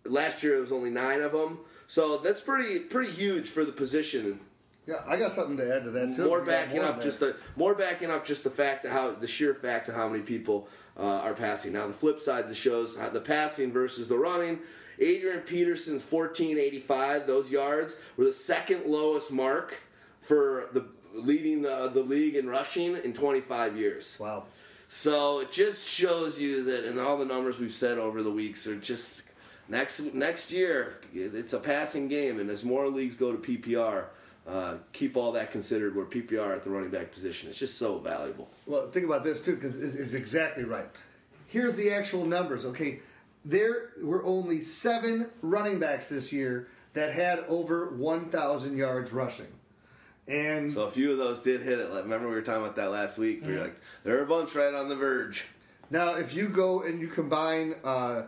last 0.04 0.42
year 0.42 0.58
it 0.58 0.62
was 0.62 0.72
only 0.72 0.90
nine 0.90 1.22
of 1.22 1.32
them. 1.32 1.60
So 1.88 2.18
that's 2.18 2.42
pretty 2.42 2.80
pretty 2.80 3.12
huge 3.12 3.50
for 3.50 3.64
the 3.64 3.72
position. 3.72 4.40
Yeah, 4.88 4.96
I 5.08 5.16
got 5.16 5.34
something 5.34 5.58
to 5.58 5.76
add 5.76 5.84
to 5.84 5.92
that 5.92 6.16
too. 6.16 6.26
More 6.26 6.40
if 6.40 6.46
you 6.46 6.52
got 6.52 6.66
backing 6.66 6.82
more 6.82 6.86
up 6.86 7.02
just 7.04 7.20
the 7.20 7.36
more 7.56 7.76
backing 7.76 8.10
up 8.10 8.26
just 8.26 8.44
the 8.44 8.50
fact 8.50 8.82
that 8.82 8.92
how 8.92 9.12
the 9.12 9.28
sheer 9.28 9.54
fact 9.54 9.88
of 9.88 9.94
how 9.94 10.10
many 10.10 10.24
people 10.24 10.68
uh, 10.98 11.04
are 11.04 11.36
passing. 11.36 11.74
Now 11.74 11.86
the 11.86 11.94
flip 11.94 12.20
side 12.20 12.50
that 12.50 12.56
shows 12.56 12.98
how 12.98 13.10
the 13.10 13.22
passing 13.22 13.72
versus 13.72 14.08
the 14.08 14.18
running. 14.18 14.60
Adrian 14.98 15.42
Peterson's 15.42 16.04
1485 16.10 17.28
those 17.28 17.52
yards 17.52 17.98
were 18.18 18.26
the 18.26 18.34
second 18.34 18.86
lowest 18.88 19.32
mark 19.32 19.82
for 20.20 20.70
the 20.74 20.88
leading 21.16 21.66
uh, 21.66 21.88
the 21.88 22.02
league 22.02 22.36
in 22.36 22.48
rushing 22.48 22.98
in 22.98 23.14
25 23.14 23.78
years. 23.78 24.18
Wow. 24.20 24.46
So 24.88 25.40
it 25.40 25.52
just 25.52 25.88
shows 25.88 26.40
you 26.40 26.64
that, 26.66 26.86
and 26.86 27.00
all 27.00 27.18
the 27.18 27.26
numbers 27.26 27.60
we've 27.60 27.74
said 27.74 27.98
over 27.98 28.22
the 28.22 28.32
weeks 28.32 28.68
are 28.68 28.76
just 28.76 29.24
next 29.68 30.14
next 30.14 30.52
year. 30.52 31.00
It's 31.14 31.54
a 31.54 31.60
passing 31.60 32.08
game, 32.08 32.40
and 32.40 32.50
as 32.50 32.64
more 32.64 32.88
leagues 32.88 33.16
go 33.16 33.36
to 33.36 33.38
PPR, 33.38 34.06
uh, 34.48 34.76
keep 34.94 35.18
all 35.18 35.32
that 35.32 35.52
considered. 35.52 35.96
Where 35.96 36.06
PPR 36.06 36.56
at 36.56 36.64
the 36.64 36.70
running 36.70 36.92
back 36.92 37.12
position, 37.12 37.50
it's 37.50 37.58
just 37.58 37.78
so 37.78 37.98
valuable. 37.98 38.50
Well, 38.68 38.90
think 38.90 39.06
about 39.06 39.24
this 39.24 39.42
too, 39.42 39.56
because 39.56 39.80
it's, 39.82 39.96
it's 39.96 40.14
exactly 40.14 40.64
right. 40.64 40.88
Here's 41.48 41.74
the 41.74 41.92
actual 41.92 42.26
numbers. 42.26 42.66
Okay, 42.66 43.00
there 43.44 43.92
were 44.02 44.24
only 44.24 44.62
seven 44.62 45.30
running 45.42 45.80
backs 45.80 46.10
this 46.10 46.32
year 46.32 46.68
that 46.94 47.14
had 47.14 47.40
over 47.48 47.90
1,000 47.90 48.78
yards 48.78 49.12
rushing, 49.12 49.48
and 50.28 50.72
so 50.72 50.84
a 50.84 50.92
few 50.92 51.12
of 51.12 51.18
those 51.18 51.40
did 51.40 51.62
hit 51.62 51.80
it. 51.80 51.92
Like 51.92 52.04
remember 52.04 52.28
we 52.28 52.36
were 52.36 52.42
talking 52.42 52.64
about 52.64 52.76
that 52.78 52.92
last 52.92 53.18
week. 53.18 53.42
Mm-hmm. 53.42 53.50
We 53.50 53.56
were 53.58 53.62
like, 53.62 53.76
there 54.04 54.18
are 54.20 54.24
a 54.24 54.28
bunch 54.28 54.56
right 54.56 54.74
on 54.74 54.90
the 54.90 54.96
verge. 54.96 55.46
Now, 55.92 56.16
if 56.16 56.34
you 56.34 56.50
go 56.50 56.82
and 56.82 57.00
you 57.00 57.08
combine 57.08 57.76
uh, 57.84 58.24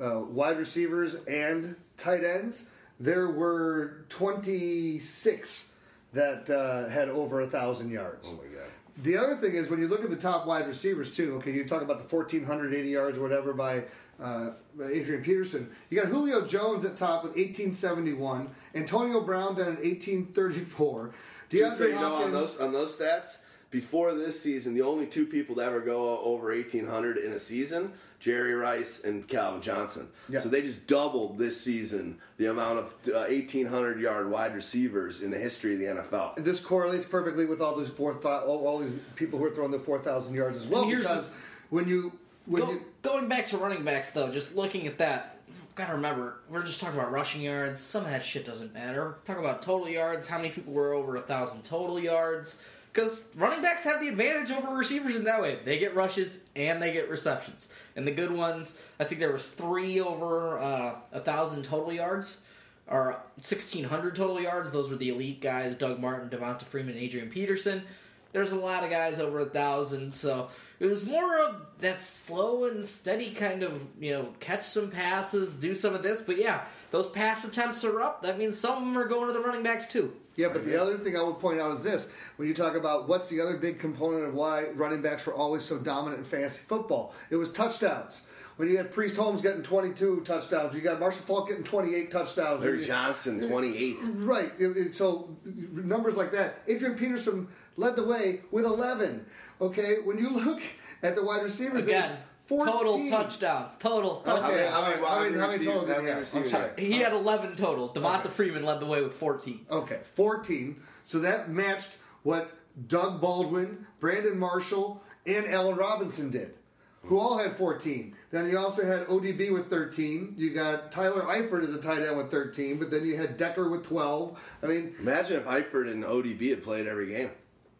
uh, 0.00 0.20
wide 0.20 0.58
receivers 0.58 1.16
and 1.26 1.74
tight 1.96 2.24
ends, 2.24 2.66
there 3.00 3.28
were 3.28 4.04
26 4.10 5.70
that 6.12 6.50
uh, 6.50 6.88
had 6.88 7.08
over 7.08 7.40
a 7.40 7.46
thousand 7.46 7.90
yards. 7.90 8.28
Oh 8.32 8.36
my 8.36 8.56
god. 8.56 8.68
The 9.02 9.16
other 9.16 9.36
thing 9.36 9.54
is 9.54 9.70
when 9.70 9.80
you 9.80 9.88
look 9.88 10.04
at 10.04 10.10
the 10.10 10.16
top 10.16 10.46
wide 10.46 10.66
receivers 10.66 11.10
too. 11.10 11.36
Okay, 11.36 11.52
you 11.52 11.64
talk 11.64 11.82
about 11.82 11.98
the 11.98 12.16
1480 12.16 12.88
yards 12.88 13.18
or 13.18 13.22
whatever 13.22 13.52
by 13.52 13.84
uh, 14.22 14.50
Adrian 14.82 15.22
Peterson. 15.22 15.70
You 15.88 16.00
got 16.00 16.10
Julio 16.10 16.46
Jones 16.46 16.84
at 16.84 16.96
top 16.96 17.22
with 17.22 17.32
1871, 17.32 18.50
Antonio 18.74 19.20
Brown 19.20 19.54
down 19.54 19.68
at 19.68 19.82
1834, 19.82 21.14
DeAndre 21.50 21.72
so 21.72 21.84
you 21.84 21.94
know, 21.94 22.14
on 22.14 22.32
those 22.32 22.60
on 22.60 22.72
those 22.72 22.96
stats, 22.96 23.38
before 23.70 24.14
this 24.14 24.40
season, 24.40 24.74
the 24.74 24.82
only 24.82 25.06
two 25.06 25.26
people 25.26 25.56
to 25.56 25.62
ever 25.62 25.80
go 25.80 26.18
over 26.20 26.48
1,800 26.48 27.18
in 27.18 27.32
a 27.32 27.38
season, 27.38 27.92
Jerry 28.18 28.52
Rice 28.52 29.04
and 29.04 29.26
Calvin 29.28 29.62
Johnson. 29.62 30.08
Yeah. 30.28 30.40
So 30.40 30.48
they 30.48 30.62
just 30.62 30.86
doubled 30.86 31.38
this 31.38 31.60
season 31.60 32.18
the 32.36 32.46
amount 32.46 32.80
of 32.80 32.94
1,800 33.06 33.96
uh, 33.96 34.00
yard 34.00 34.30
wide 34.30 34.54
receivers 34.54 35.22
in 35.22 35.30
the 35.30 35.38
history 35.38 35.74
of 35.74 35.78
the 35.80 36.02
NFL. 36.02 36.36
And 36.36 36.44
this 36.44 36.60
correlates 36.60 37.04
perfectly 37.04 37.46
with 37.46 37.60
all 37.60 37.76
those 37.76 37.90
four, 37.90 38.14
all, 38.26 38.66
all 38.66 38.78
these 38.80 38.92
people 39.14 39.38
who 39.38 39.44
are 39.44 39.50
throwing 39.50 39.70
the 39.70 39.78
4,000 39.78 40.34
yards 40.34 40.58
as 40.58 40.66
well. 40.66 40.84
because 40.86 41.28
the, 41.28 41.34
when 41.70 41.88
you 41.88 42.12
when 42.46 42.62
go, 42.62 42.70
you 42.72 42.84
going 43.02 43.28
back 43.28 43.46
to 43.46 43.58
running 43.58 43.84
backs 43.84 44.10
though, 44.10 44.30
just 44.30 44.56
looking 44.56 44.86
at 44.86 44.98
that, 44.98 45.39
gotta 45.80 45.94
remember, 45.94 46.40
we're 46.48 46.62
just 46.62 46.80
talking 46.80 46.98
about 46.98 47.10
rushing 47.10 47.40
yards. 47.40 47.80
Some 47.80 48.04
of 48.04 48.10
that 48.10 48.22
shit 48.22 48.44
doesn't 48.44 48.74
matter. 48.74 49.16
Talk 49.24 49.38
about 49.38 49.62
total 49.62 49.88
yards, 49.88 50.28
how 50.28 50.36
many 50.36 50.50
people 50.50 50.72
were 50.72 50.92
over 50.92 51.16
a 51.16 51.20
thousand 51.20 51.62
total 51.62 51.98
yards. 51.98 52.62
Because 52.92 53.24
running 53.36 53.62
backs 53.62 53.84
have 53.84 54.00
the 54.00 54.08
advantage 54.08 54.50
over 54.50 54.76
receivers 54.76 55.14
in 55.14 55.24
that 55.24 55.40
way. 55.40 55.60
They 55.64 55.78
get 55.78 55.94
rushes 55.94 56.42
and 56.56 56.82
they 56.82 56.92
get 56.92 57.08
receptions. 57.08 57.68
And 57.94 58.06
the 58.06 58.10
good 58.10 58.32
ones, 58.32 58.82
I 58.98 59.04
think 59.04 59.20
there 59.20 59.32
was 59.32 59.48
three 59.48 60.00
over 60.00 60.58
uh, 60.58 60.96
a 61.12 61.20
thousand 61.20 61.62
total 61.62 61.92
yards, 61.92 62.40
or 62.88 63.22
sixteen 63.36 63.84
hundred 63.84 64.16
total 64.16 64.40
yards. 64.40 64.72
Those 64.72 64.90
were 64.90 64.96
the 64.96 65.08
elite 65.08 65.40
guys: 65.40 65.76
Doug 65.76 66.00
Martin, 66.00 66.28
Devonta 66.28 66.64
Freeman, 66.64 66.96
Adrian 66.96 67.30
Peterson. 67.30 67.84
There's 68.32 68.52
a 68.52 68.56
lot 68.56 68.84
of 68.84 68.90
guys 68.90 69.18
over 69.18 69.40
a 69.40 69.44
thousand, 69.44 70.14
so 70.14 70.50
it 70.78 70.86
was 70.86 71.04
more 71.04 71.38
of 71.40 71.66
that 71.78 72.00
slow 72.00 72.64
and 72.66 72.84
steady 72.84 73.32
kind 73.32 73.64
of, 73.64 73.84
you 73.98 74.12
know, 74.12 74.28
catch 74.38 74.64
some 74.64 74.90
passes, 74.90 75.54
do 75.54 75.74
some 75.74 75.94
of 75.94 76.02
this. 76.04 76.20
But 76.20 76.38
yeah, 76.38 76.64
those 76.92 77.08
pass 77.08 77.44
attempts 77.44 77.84
are 77.84 78.00
up. 78.00 78.22
That 78.22 78.38
means 78.38 78.56
some 78.56 78.76
of 78.76 78.80
them 78.80 78.96
are 78.96 79.08
going 79.08 79.26
to 79.26 79.32
the 79.32 79.40
running 79.40 79.64
backs 79.64 79.86
too. 79.86 80.12
Yeah, 80.36 80.48
but 80.48 80.64
the 80.64 80.80
other 80.80 80.96
thing 80.98 81.16
I 81.16 81.22
would 81.22 81.40
point 81.40 81.60
out 81.60 81.72
is 81.72 81.82
this: 81.82 82.08
when 82.36 82.46
you 82.46 82.54
talk 82.54 82.76
about 82.76 83.08
what's 83.08 83.28
the 83.28 83.40
other 83.40 83.56
big 83.56 83.80
component 83.80 84.24
of 84.24 84.34
why 84.34 84.68
running 84.70 85.02
backs 85.02 85.26
were 85.26 85.34
always 85.34 85.64
so 85.64 85.78
dominant 85.78 86.20
in 86.20 86.24
fantasy 86.24 86.60
football, 86.64 87.14
it 87.30 87.36
was 87.36 87.50
touchdowns. 87.50 88.22
When 88.60 88.68
you 88.68 88.76
had 88.76 88.92
Priest 88.92 89.16
Holmes 89.16 89.40
getting 89.40 89.62
22 89.62 90.20
touchdowns, 90.20 90.74
you 90.74 90.82
got 90.82 91.00
Marshall 91.00 91.22
Faulk 91.24 91.48
getting 91.48 91.64
28 91.64 92.10
touchdowns. 92.10 92.62
Larry 92.62 92.84
Johnson, 92.84 93.48
twenty 93.48 93.74
eight. 93.74 93.96
Right. 94.02 94.52
It- 94.58 94.76
it- 94.76 94.94
so 94.94 95.34
numbers 95.46 96.18
like 96.18 96.30
that. 96.32 96.56
Adrian 96.68 96.94
Peterson 96.94 97.48
led 97.78 97.96
the 97.96 98.02
way 98.04 98.42
with 98.50 98.66
11. 98.66 99.24
Okay. 99.62 100.00
When 100.04 100.18
you 100.18 100.28
look 100.28 100.60
at 101.02 101.16
the 101.16 101.24
wide 101.24 101.42
receivers, 101.42 101.86
they 101.86 101.92
Again, 101.92 102.18
14. 102.36 102.70
total 102.74 103.08
touchdowns. 103.08 103.76
Total 103.78 104.22
Okay. 104.26 104.30
How 104.30 104.42
many, 104.50 104.68
how 104.68 104.82
many, 104.82 105.06
How 105.06 105.20
many- 105.22 105.38
how 105.38 105.46
many 105.46 105.52
receive- 105.52 105.66
total 105.66 105.86
did 105.86 106.00
he 106.02 106.06
have? 106.08 106.18
receivers? 106.18 106.52
I'm 106.52 106.60
sorry. 106.60 106.70
He 106.76 106.92
had 107.00 107.14
11 107.14 107.56
total. 107.56 107.88
Devonta 107.94 108.20
Okay. 108.20 108.28
Freeman 108.28 108.66
led 108.66 108.80
the 108.80 108.84
way 108.86 109.00
with 109.02 109.14
14. 109.14 109.64
Okay, 109.70 110.00
14. 110.02 110.82
So 111.06 111.18
that 111.20 111.50
matched 111.50 111.92
what 112.24 112.50
Doug 112.88 113.22
Baldwin, 113.22 113.86
Brandon 114.00 114.38
Marshall, 114.38 115.02
and 115.24 115.46
Allen 115.48 115.76
Robinson 115.76 116.28
did, 116.28 116.52
who 117.02 117.18
all 117.18 117.38
had 117.38 117.56
14. 117.56 118.14
Then 118.30 118.48
you 118.48 118.58
also 118.58 118.84
had 118.84 119.06
ODB 119.06 119.52
with 119.52 119.70
13. 119.70 120.34
You 120.36 120.50
got 120.50 120.92
Tyler 120.92 121.22
Eifert 121.22 121.64
as 121.64 121.74
a 121.74 121.80
tight 121.80 122.02
end 122.02 122.16
with 122.16 122.30
13, 122.30 122.78
but 122.78 122.90
then 122.90 123.04
you 123.04 123.16
had 123.16 123.36
Decker 123.36 123.68
with 123.68 123.84
12. 123.84 124.40
I 124.62 124.66
mean, 124.66 124.94
Imagine 124.98 125.38
if 125.40 125.46
Eifert 125.46 125.90
and 125.90 126.04
ODB 126.04 126.50
had 126.50 126.62
played 126.62 126.86
every 126.86 127.08
game. 127.08 127.30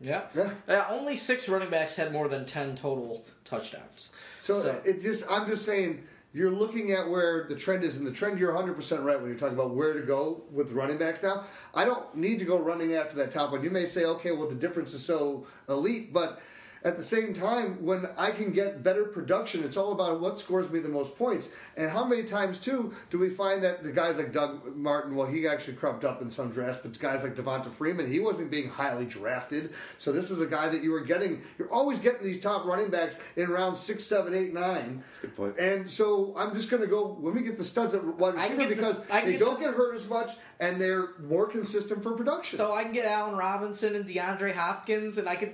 Yeah. 0.00 0.22
Yeah. 0.34 0.52
Uh, 0.66 0.84
only 0.88 1.14
six 1.14 1.48
running 1.48 1.70
backs 1.70 1.94
had 1.96 2.12
more 2.12 2.28
than 2.28 2.46
10 2.46 2.74
total 2.74 3.24
touchdowns. 3.44 4.10
so, 4.40 4.80
it 4.84 5.02
just 5.02 5.24
I'm 5.30 5.46
just 5.46 5.66
saying 5.66 6.02
you're 6.32 6.50
looking 6.50 6.92
at 6.92 7.08
where 7.08 7.46
the 7.48 7.56
trend 7.56 7.82
is, 7.84 7.96
and 7.96 8.06
the 8.06 8.12
trend 8.12 8.38
you're 8.38 8.52
100% 8.52 9.04
right 9.04 9.20
when 9.20 9.28
you're 9.28 9.38
talking 9.38 9.54
about 9.54 9.74
where 9.74 9.92
to 9.94 10.00
go 10.00 10.42
with 10.52 10.72
running 10.72 10.96
backs 10.96 11.22
now. 11.22 11.44
I 11.74 11.84
don't 11.84 12.14
need 12.16 12.38
to 12.38 12.44
go 12.44 12.58
running 12.58 12.94
after 12.94 13.16
that 13.16 13.30
top 13.30 13.50
one. 13.50 13.64
You 13.64 13.70
may 13.70 13.84
say, 13.84 14.04
okay, 14.04 14.30
well, 14.32 14.48
the 14.48 14.54
difference 14.54 14.94
is 14.94 15.04
so 15.04 15.46
elite, 15.68 16.12
but 16.12 16.40
at 16.82 16.96
the 16.96 17.02
same 17.02 17.34
time, 17.34 17.82
when 17.84 18.08
I 18.16 18.30
can 18.30 18.52
get 18.52 18.82
better 18.82 19.04
production, 19.04 19.62
it's 19.64 19.76
all 19.76 19.92
about 19.92 20.18
what 20.20 20.38
scores 20.38 20.70
me 20.70 20.80
the 20.80 20.88
most 20.88 21.16
points. 21.16 21.50
And 21.76 21.90
how 21.90 22.04
many 22.06 22.22
times, 22.22 22.58
too, 22.58 22.92
do 23.10 23.18
we 23.18 23.28
find 23.28 23.62
that 23.62 23.82
the 23.84 23.92
guys 23.92 24.16
like 24.16 24.32
Doug 24.32 24.74
Martin, 24.76 25.14
well, 25.14 25.26
he 25.26 25.46
actually 25.46 25.74
crept 25.74 26.04
up 26.04 26.22
in 26.22 26.30
some 26.30 26.50
drafts, 26.50 26.80
but 26.82 26.98
guys 26.98 27.22
like 27.22 27.34
Devonta 27.34 27.68
Freeman, 27.68 28.10
he 28.10 28.18
wasn't 28.18 28.50
being 28.50 28.68
highly 28.70 29.04
drafted. 29.04 29.74
So 29.98 30.10
this 30.10 30.30
is 30.30 30.40
a 30.40 30.46
guy 30.46 30.68
that 30.70 30.82
you 30.82 30.90
were 30.90 31.00
getting, 31.02 31.42
you're 31.58 31.70
always 31.70 31.98
getting 31.98 32.22
these 32.22 32.40
top 32.40 32.64
running 32.64 32.88
backs 32.90 33.16
in 33.36 33.50
round 33.50 33.76
six, 33.76 34.04
seven, 34.04 34.34
eight, 34.34 34.54
nine. 34.54 35.04
a 35.18 35.20
good 35.20 35.36
point. 35.36 35.58
And 35.58 35.88
so 35.88 36.34
I'm 36.36 36.54
just 36.54 36.70
going 36.70 36.82
to 36.82 36.88
go, 36.88 37.08
when 37.20 37.34
we 37.34 37.42
get 37.42 37.58
the 37.58 37.64
studs 37.64 37.92
at 37.94 38.02
wide 38.02 38.36
I 38.36 38.48
can 38.48 38.56
receiver, 38.56 38.58
get 38.58 38.68
the- 38.68 38.74
because 39.00 39.10
I 39.10 39.24
they 39.26 39.32
get 39.32 39.40
don't 39.40 39.60
the- 39.60 39.66
get 39.66 39.74
hurt 39.74 39.94
as 39.94 40.08
much 40.08 40.30
and 40.60 40.80
they're 40.80 41.08
more 41.20 41.46
consistent 41.46 42.02
for 42.02 42.12
production. 42.12 42.56
So 42.56 42.72
I 42.72 42.84
can 42.84 42.92
get 42.92 43.04
Allen 43.06 43.36
Robinson 43.36 43.94
and 43.94 44.06
DeAndre 44.06 44.54
Hopkins, 44.54 45.18
and 45.18 45.28
I 45.28 45.36
could. 45.36 45.52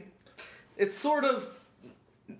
It's 0.76 0.96
sort 0.96 1.24
of. 1.24 1.48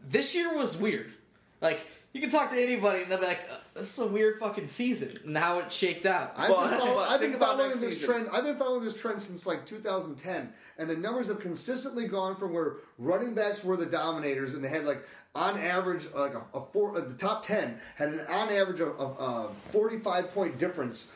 This 0.09 0.35
year 0.35 0.57
was 0.57 0.77
weird. 0.77 1.13
Like, 1.61 1.87
you 2.13 2.21
can 2.21 2.29
talk 2.31 2.51
to 2.51 2.61
anybody, 2.61 3.03
and 3.03 3.11
they'll 3.11 3.21
be 3.21 3.27
like, 3.27 3.47
uh, 3.51 3.57
this 3.75 3.93
is 3.93 3.99
a 3.99 4.07
weird 4.07 4.39
fucking 4.41 4.67
season, 4.67 5.19
and 5.25 5.37
how 5.37 5.61
it 5.61 5.71
shaked 5.73 6.07
out. 6.07 6.33
I've 6.37 6.49
But- 6.49 6.71
been, 6.71 6.79
follow- 6.81 6.95
but 6.97 7.11
I've 7.11 7.21
think 7.21 7.33
been 7.33 7.43
about 7.43 7.57
following 7.59 7.81
this 7.81 7.99
season. 8.01 8.09
trend. 8.15 8.29
I've 8.33 8.45
been 8.45 8.57
following 8.57 8.85
this 8.85 8.95
trend 9.01 9.23
since 9.23 9.47
like 9.47 9.65
2010, 9.65 10.53
and 10.79 10.91
the 10.91 10.97
numbers 10.97 11.29
have 11.29 11.41
consistently 11.41 12.09
gone 12.09 12.37
from 12.37 12.53
where 12.53 12.75
running 12.99 13.35
backs 13.35 13.63
were 13.65 13.77
the 13.77 13.87
dominators, 13.87 14.55
and 14.55 14.63
they 14.65 14.69
had 14.69 14.85
like 14.85 15.07
on 15.35 15.59
average 15.59 16.09
like 16.15 16.35
a, 16.35 16.43
a 16.55 16.61
four. 16.73 16.97
Uh, 16.97 17.01
the 17.03 17.15
top 17.15 17.45
10 17.47 17.79
had 17.97 18.09
an 18.09 18.21
on 18.27 18.49
average 18.51 18.81
of, 18.81 18.99
of 18.99 19.17
uh, 19.21 19.49
45 19.71 20.33
point 20.33 20.59
difference, 20.59 21.09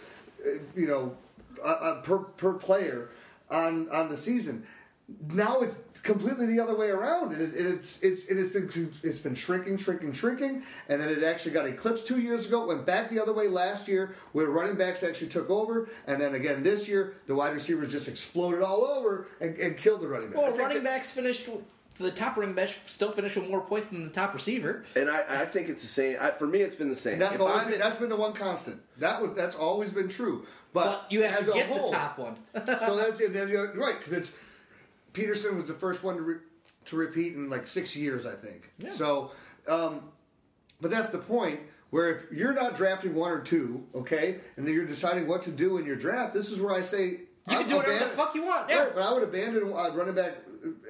uh, 0.46 0.50
you 0.76 0.86
know, 0.86 1.16
uh, 1.62 1.66
uh, 1.68 2.02
per 2.02 2.18
per 2.18 2.52
player 2.54 3.10
on 3.50 3.88
on 3.90 4.08
the 4.08 4.16
season. 4.16 4.64
now 5.32 5.60
it's 5.60 5.76
completely 6.02 6.46
the 6.46 6.60
other 6.60 6.76
way 6.76 6.88
around, 6.90 7.32
and 7.32 7.42
it, 7.42 7.54
it, 7.54 7.66
it's 7.66 8.00
it's 8.02 8.26
it 8.26 8.36
has 8.36 8.48
been 8.48 8.92
it's 9.02 9.18
been 9.18 9.34
shrinking, 9.34 9.76
shrinking, 9.76 10.12
shrinking, 10.12 10.62
and 10.88 11.00
then 11.00 11.08
it 11.08 11.22
actually 11.22 11.52
got 11.52 11.66
eclipsed 11.66 12.06
two 12.06 12.20
years 12.20 12.46
ago. 12.46 12.66
Went 12.66 12.86
back 12.86 13.10
the 13.10 13.20
other 13.20 13.32
way 13.32 13.48
last 13.48 13.88
year, 13.88 14.14
where 14.32 14.46
running 14.46 14.76
backs 14.76 15.02
actually 15.02 15.28
took 15.28 15.50
over, 15.50 15.88
and 16.06 16.20
then 16.20 16.34
again 16.34 16.62
this 16.62 16.88
year 16.88 17.14
the 17.26 17.34
wide 17.34 17.52
receivers 17.52 17.90
just 17.92 18.08
exploded 18.08 18.62
all 18.62 18.84
over 18.84 19.26
and, 19.40 19.56
and 19.58 19.76
killed 19.76 20.00
the 20.00 20.08
running 20.08 20.30
backs. 20.30 20.42
Well, 20.42 20.56
running 20.56 20.82
backs 20.82 21.10
finished. 21.10 21.48
The 21.98 22.10
top 22.10 22.38
running 22.38 22.54
back 22.54 22.68
still 22.68 23.12
finished 23.12 23.36
with 23.36 23.50
more 23.50 23.60
points 23.60 23.90
than 23.90 24.04
the 24.04 24.10
top 24.10 24.32
receiver. 24.32 24.84
And 24.96 25.10
I, 25.10 25.42
I 25.42 25.44
think 25.44 25.68
it's 25.68 25.82
the 25.82 25.88
same. 25.88 26.16
I, 26.18 26.30
for 26.30 26.46
me, 26.46 26.60
it's 26.60 26.76
been 26.76 26.88
the 26.88 26.96
same. 26.96 27.14
And 27.14 27.22
that's 27.22 27.34
If 27.34 27.42
always 27.42 27.66
been, 27.66 27.78
that's 27.78 27.98
been 27.98 28.08
the 28.08 28.16
one 28.16 28.32
constant. 28.32 28.80
That 28.98 29.20
was 29.20 29.32
that's 29.36 29.54
always 29.54 29.90
been 29.92 30.08
true. 30.08 30.46
But, 30.72 30.84
But 30.84 31.12
you 31.12 31.24
have 31.24 31.40
as 31.40 31.46
to 31.46 31.52
a 31.52 31.54
get 31.56 31.66
whole, 31.66 31.90
the 31.90 31.96
top 31.96 32.18
one. 32.18 32.36
so 32.54 32.96
that's 32.96 33.20
it. 33.20 33.34
That's, 33.34 33.50
it, 33.50 33.76
right, 33.76 33.98
because 33.98 34.12
it's 34.14 34.32
Peterson 35.12 35.56
was 35.56 35.68
the 35.68 35.74
first 35.74 36.02
one 36.04 36.16
to 36.16 36.22
re, 36.22 36.34
to 36.86 36.96
repeat 36.96 37.34
in 37.34 37.50
like 37.50 37.66
six 37.66 37.96
years, 37.96 38.26
I 38.26 38.34
think. 38.34 38.72
So, 38.90 39.32
um, 39.68 40.02
but 40.80 40.90
that's 40.90 41.08
the 41.08 41.18
point. 41.18 41.60
Where 41.90 42.14
if 42.14 42.26
you're 42.30 42.52
not 42.54 42.76
drafting 42.76 43.14
one 43.16 43.32
or 43.32 43.40
two, 43.40 43.84
okay, 43.96 44.38
and 44.56 44.64
then 44.66 44.74
you're 44.74 44.86
deciding 44.86 45.26
what 45.26 45.42
to 45.42 45.50
do 45.50 45.76
in 45.76 45.84
your 45.84 45.96
draft, 45.96 46.32
this 46.32 46.50
is 46.50 46.60
where 46.60 46.72
I 46.72 46.82
say 46.82 47.22
You 47.48 47.58
can 47.58 47.66
do 47.66 47.76
whatever 47.76 47.98
the 47.98 48.10
fuck 48.10 48.34
you 48.34 48.44
want. 48.44 48.70
Yeah. 48.70 48.84
Right, 48.84 48.94
but 48.94 49.02
I 49.02 49.12
would 49.12 49.24
abandon 49.24 49.72
uh, 49.72 49.90
running 49.92 50.14
back 50.14 50.34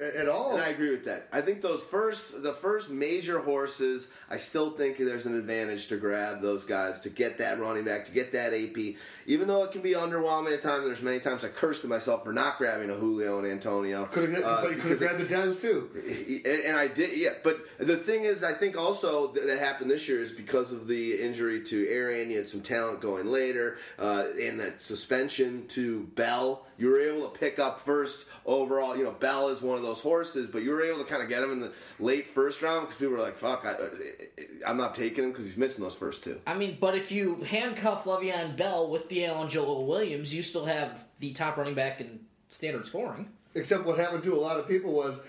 at 0.01 0.27
all. 0.27 0.53
And 0.53 0.61
I 0.61 0.69
agree 0.69 0.89
with 0.91 1.05
that. 1.05 1.27
I 1.31 1.41
think 1.41 1.61
those 1.61 1.83
first, 1.83 2.43
the 2.43 2.53
first 2.53 2.89
major 2.89 3.39
horses, 3.39 4.07
I 4.29 4.37
still 4.37 4.71
think 4.71 4.97
there's 4.97 5.25
an 5.25 5.37
advantage 5.37 5.87
to 5.87 5.97
grab 5.97 6.41
those 6.41 6.65
guys 6.65 6.99
to 7.01 7.09
get 7.09 7.37
that 7.37 7.59
running 7.59 7.85
back, 7.85 8.05
to 8.05 8.11
get 8.11 8.31
that 8.33 8.53
AP. 8.53 8.95
Even 9.27 9.47
though 9.47 9.63
it 9.63 9.71
can 9.71 9.81
be 9.81 9.93
underwhelming 9.93 10.53
at 10.53 10.61
times, 10.61 10.85
there's 10.85 11.01
many 11.01 11.19
times 11.19 11.45
I 11.45 11.49
cursed 11.49 11.83
at 11.83 11.89
myself 11.89 12.23
for 12.23 12.33
not 12.33 12.57
grabbing 12.57 12.89
a 12.89 12.95
Julio 12.95 13.39
and 13.39 13.47
Antonio. 13.47 14.05
Could 14.05 14.33
have, 14.33 14.43
Uh, 14.43 14.61
but 14.63 14.71
you 14.71 14.77
could 14.77 14.91
have 14.91 14.99
grabbed 14.99 15.19
the 15.19 15.25
Dez 15.25 15.61
too. 15.61 15.89
and, 16.45 16.65
and 16.65 16.77
I 16.77 16.87
did, 16.87 17.17
yeah. 17.17 17.33
But 17.43 17.59
the 17.77 17.97
thing 17.97 18.23
is, 18.23 18.43
I 18.43 18.53
think 18.53 18.77
also 18.77 19.27
that, 19.33 19.45
that 19.47 19.59
happened 19.59 19.91
this 19.91 20.07
year 20.07 20.21
is 20.21 20.31
because 20.31 20.71
of 20.71 20.87
the 20.87 21.21
injury 21.21 21.63
to 21.65 21.87
Arian. 21.89 22.31
You 22.31 22.37
had 22.37 22.49
some 22.49 22.61
talent 22.61 22.99
going 23.01 23.27
later, 23.27 23.77
uh, 23.99 24.25
and 24.41 24.59
that 24.59 24.81
suspension 24.81 25.67
to 25.69 26.01
Bell. 26.15 26.65
You 26.77 26.89
were 26.89 26.99
able 26.99 27.29
to 27.29 27.37
pick 27.37 27.59
up 27.59 27.79
first 27.79 28.25
overall. 28.45 28.95
You 28.97 29.03
know, 29.03 29.11
Bell 29.11 29.49
is 29.49 29.61
one 29.61 29.77
of 29.77 29.83
those 29.83 30.01
horses, 30.01 30.47
but 30.47 30.63
you 30.63 30.71
were 30.71 30.83
able 30.83 30.99
to 30.99 31.05
kind 31.05 31.21
of 31.21 31.29
get 31.29 31.43
him 31.43 31.51
in 31.51 31.59
the 31.59 31.71
late 31.99 32.27
first 32.27 32.61
round 32.61 32.87
because 32.87 32.97
people 32.99 33.13
were 33.13 33.21
like, 33.21 33.37
"Fuck, 33.37 33.65
I, 33.65 33.75
I'm 34.65 34.77
not 34.77 34.95
taking 34.95 35.23
him 35.23 35.31
because 35.31 35.45
he's 35.45 35.57
missing 35.57 35.83
those 35.83 35.95
first 35.95 36.23
two. 36.23 36.39
I 36.47 36.53
mean, 36.53 36.77
but 36.79 36.95
if 36.95 37.11
you 37.11 37.35
handcuff 37.43 38.05
Le'Veon 38.05 38.55
Bell 38.55 38.89
with 38.89 39.07
DeAngelo 39.07 39.85
Williams, 39.85 40.33
you 40.33 40.43
still 40.43 40.65
have 40.65 41.05
the 41.19 41.31
top 41.31 41.57
running 41.57 41.75
back 41.75 42.01
in 42.01 42.21
standard 42.49 42.85
scoring. 42.85 43.29
Except 43.55 43.85
what 43.85 43.97
happened 43.97 44.23
to 44.23 44.33
a 44.33 44.39
lot 44.39 44.59
of 44.59 44.67
people 44.67 44.93
was 44.93 45.19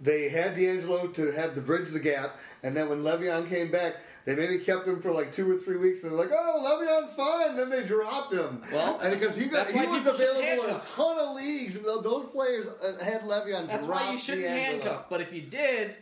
they 0.00 0.28
had 0.28 0.56
DeAngelo 0.56 1.14
to 1.14 1.30
have 1.30 1.54
the 1.54 1.60
bridge 1.60 1.90
the 1.90 2.00
gap, 2.00 2.38
and 2.62 2.76
then 2.76 2.88
when 2.88 3.02
Le'Veon 3.02 3.48
came 3.48 3.70
back, 3.70 3.96
they 4.24 4.34
maybe 4.36 4.58
kept 4.58 4.86
him 4.86 5.00
for 5.00 5.12
like 5.12 5.32
two 5.32 5.50
or 5.50 5.58
three 5.58 5.76
weeks, 5.76 6.02
and 6.02 6.12
they're 6.12 6.18
like, 6.18 6.30
"Oh, 6.32 6.62
Le'Veon's 6.64 7.12
fine." 7.12 7.56
Then 7.56 7.70
they 7.70 7.84
dropped 7.84 8.32
him. 8.32 8.62
Well, 8.72 9.00
and 9.00 9.18
because 9.18 9.36
he 9.36 9.46
got 9.46 9.68
he 9.68 9.84
was 9.86 10.06
available 10.06 10.64
in 10.64 10.76
a 10.76 10.80
ton 10.80 11.18
of 11.18 11.36
leagues, 11.36 11.78
those 11.78 12.26
players 12.26 12.66
uh, 12.66 13.02
had 13.02 13.22
Le'Veon. 13.22 13.66
That's 13.66 13.86
why 13.86 14.12
you 14.12 14.18
shouldn't 14.18 14.46
DeAngelo. 14.46 14.50
handcuff. 14.50 15.08
But 15.10 15.20
if 15.20 15.32
you 15.32 15.42
did, 15.42 15.96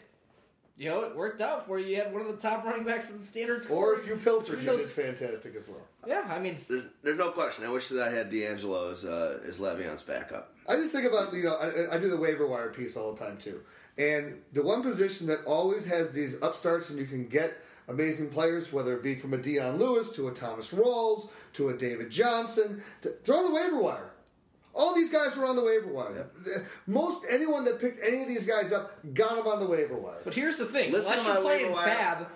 you 0.77 0.91
know, 0.91 1.03
it 1.03 1.17
worked 1.17 1.41
out 1.41 1.67
for 1.67 1.79
you. 1.79 1.87
You 1.87 1.97
had 1.97 2.13
one 2.13 2.23
of 2.23 2.29
the 2.29 2.37
top 2.37 2.65
running 2.65 2.85
backs 2.85 3.11
in 3.11 3.19
the 3.19 3.23
standard 3.23 3.63
Or 3.71 3.95
if 3.99 4.07
you 4.07 4.17
pilfered, 4.17 4.59
Between 4.61 4.79
you 4.79 4.85
did 4.85 4.91
fantastic 4.91 5.55
as 5.57 5.69
well. 5.69 5.87
Yeah, 6.07 6.25
I 6.29 6.39
mean, 6.39 6.57
There's, 6.69 6.85
there's 7.03 7.19
no 7.19 7.31
question. 7.31 7.65
I 7.65 7.69
wish 7.69 7.89
that 7.89 8.07
I 8.07 8.11
had 8.11 8.31
DeAngelo 8.31 8.91
as 8.91 9.05
uh, 9.05 9.41
as 9.47 9.61
Le'Veon's 9.61 10.03
backup. 10.03 10.55
I 10.69 10.77
just 10.77 10.93
think 10.93 11.07
about 11.07 11.33
you 11.33 11.45
know 11.45 11.57
I, 11.57 11.97
I 11.97 11.99
do 11.99 12.09
the 12.09 12.17
waiver 12.17 12.47
wire 12.47 12.71
piece 12.71 12.97
all 12.97 13.13
the 13.15 13.23
time 13.25 13.39
too, 13.39 13.61
and 13.99 14.41
the 14.53 14.63
one 14.63 14.83
position 14.83 15.27
that 15.27 15.45
always 15.45 15.85
has 15.87 16.11
these 16.13 16.41
upstarts 16.43 16.91
and 16.91 16.99
you 16.99 17.07
can 17.07 17.27
get 17.27 17.55
amazing 17.89 18.29
players, 18.31 18.73
whether 18.73 18.95
it 18.97 19.03
be 19.03 19.15
from 19.15 19.35
a 19.35 19.39
Dion 19.39 19.79
Lewis 19.79 20.09
to 20.11 20.29
a 20.29 20.33
Thomas 20.33 20.73
Rawls 20.73 21.31
to 21.55 21.69
a 21.71 21.75
David 21.77 22.11
Johnson, 22.11 22.83
to, 23.03 23.15
they're 23.25 23.37
on 23.37 23.45
the 23.45 23.55
waiver 23.55 23.79
wire. 23.81 24.11
All 24.73 24.95
these 24.95 25.11
guys 25.11 25.37
were 25.37 25.47
on 25.47 25.57
the 25.57 25.65
waiver 25.65 25.89
wire. 25.89 26.31
The- 26.45 26.65
Most 26.87 27.27
anyone 27.29 27.65
that 27.65 27.81
picked 27.81 27.99
any 28.05 28.23
of 28.23 28.29
these 28.29 28.47
guys 28.47 28.73
up 28.73 28.93
got 29.15 29.35
them 29.37 29.47
on 29.49 29.59
the 29.59 29.67
waiver 29.67 29.97
wire. 29.97 30.21
but 30.25 30.35
here's 30.35 30.57
the 30.57 30.67
thing: 30.67 30.93
Listen 30.93 31.13
unless 31.19 31.27
you're 31.27 31.43
playing 31.43 31.67
waiver. 31.67 31.81
Fab, 31.83 32.27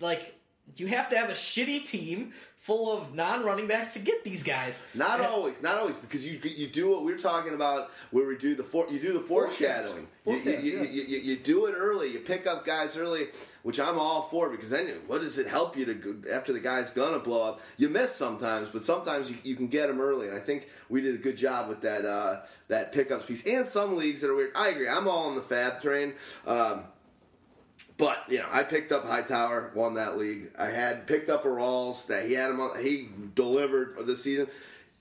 like 0.00 0.34
you 0.76 0.86
have 0.88 1.08
to 1.08 1.16
have 1.16 1.30
a 1.30 1.32
shitty 1.34 1.86
team 1.86 2.32
full 2.58 2.92
of 2.94 3.14
non-running 3.14 3.66
backs 3.66 3.94
to 3.94 4.00
get 4.00 4.22
these 4.22 4.42
guys. 4.42 4.84
Not 4.94 5.20
And- 5.20 5.26
always, 5.28 5.62
not 5.62 5.78
always, 5.78 5.96
because 5.96 6.26
you 6.30 6.38
you 6.42 6.66
do 6.68 6.90
what 6.90 7.06
we're 7.06 7.16
talking 7.16 7.54
about, 7.54 7.90
where 8.10 8.26
we 8.26 8.36
do 8.36 8.54
the 8.54 8.64
for, 8.64 8.86
you 8.90 9.00
do 9.00 9.14
the 9.14 9.20
foreshadowing. 9.20 10.06
You, 10.26 10.34
you, 10.34 10.50
you, 10.50 10.52
yeah. 10.78 10.82
you, 10.82 11.02
you, 11.04 11.18
you 11.20 11.36
do 11.38 11.64
it 11.66 11.72
early. 11.74 12.12
You 12.12 12.18
pick 12.18 12.46
up 12.46 12.66
guys 12.66 12.98
early, 12.98 13.28
which 13.68 13.78
I'm 13.78 13.98
all 13.98 14.22
for 14.22 14.48
because 14.48 14.70
then 14.70 14.86
what 15.08 15.20
does 15.20 15.36
it 15.36 15.46
help 15.46 15.76
you 15.76 15.84
to 15.84 16.24
after 16.32 16.54
the 16.54 16.58
guy's 16.58 16.88
gonna 16.88 17.18
blow 17.18 17.42
up? 17.42 17.60
You 17.76 17.90
miss 17.90 18.14
sometimes, 18.14 18.70
but 18.70 18.82
sometimes 18.82 19.30
you, 19.30 19.36
you 19.42 19.56
can 19.56 19.66
get 19.66 19.90
him 19.90 20.00
early, 20.00 20.26
and 20.26 20.34
I 20.34 20.40
think 20.40 20.70
we 20.88 21.02
did 21.02 21.14
a 21.14 21.18
good 21.18 21.36
job 21.36 21.68
with 21.68 21.82
that 21.82 22.06
uh, 22.06 22.40
that 22.68 22.92
pickups 22.92 23.26
piece. 23.26 23.46
And 23.46 23.66
some 23.66 23.94
leagues 23.94 24.22
that 24.22 24.30
are 24.30 24.34
weird. 24.34 24.52
I 24.54 24.70
agree. 24.70 24.88
I'm 24.88 25.06
all 25.06 25.28
on 25.28 25.34
the 25.34 25.42
Fab 25.42 25.82
train. 25.82 26.14
Um, 26.46 26.84
but 27.98 28.16
you 28.30 28.38
know, 28.38 28.48
I 28.50 28.62
picked 28.62 28.90
up 28.90 29.04
Hightower, 29.04 29.72
won 29.74 29.96
that 29.96 30.16
league. 30.16 30.50
I 30.58 30.70
had 30.70 31.06
picked 31.06 31.28
up 31.28 31.44
a 31.44 31.48
Rawls 31.48 32.06
that 32.06 32.24
he 32.24 32.32
had 32.32 32.50
him 32.50 32.60
on. 32.60 32.82
He 32.82 33.10
delivered 33.34 33.96
for 33.96 34.02
the 34.02 34.16
season 34.16 34.48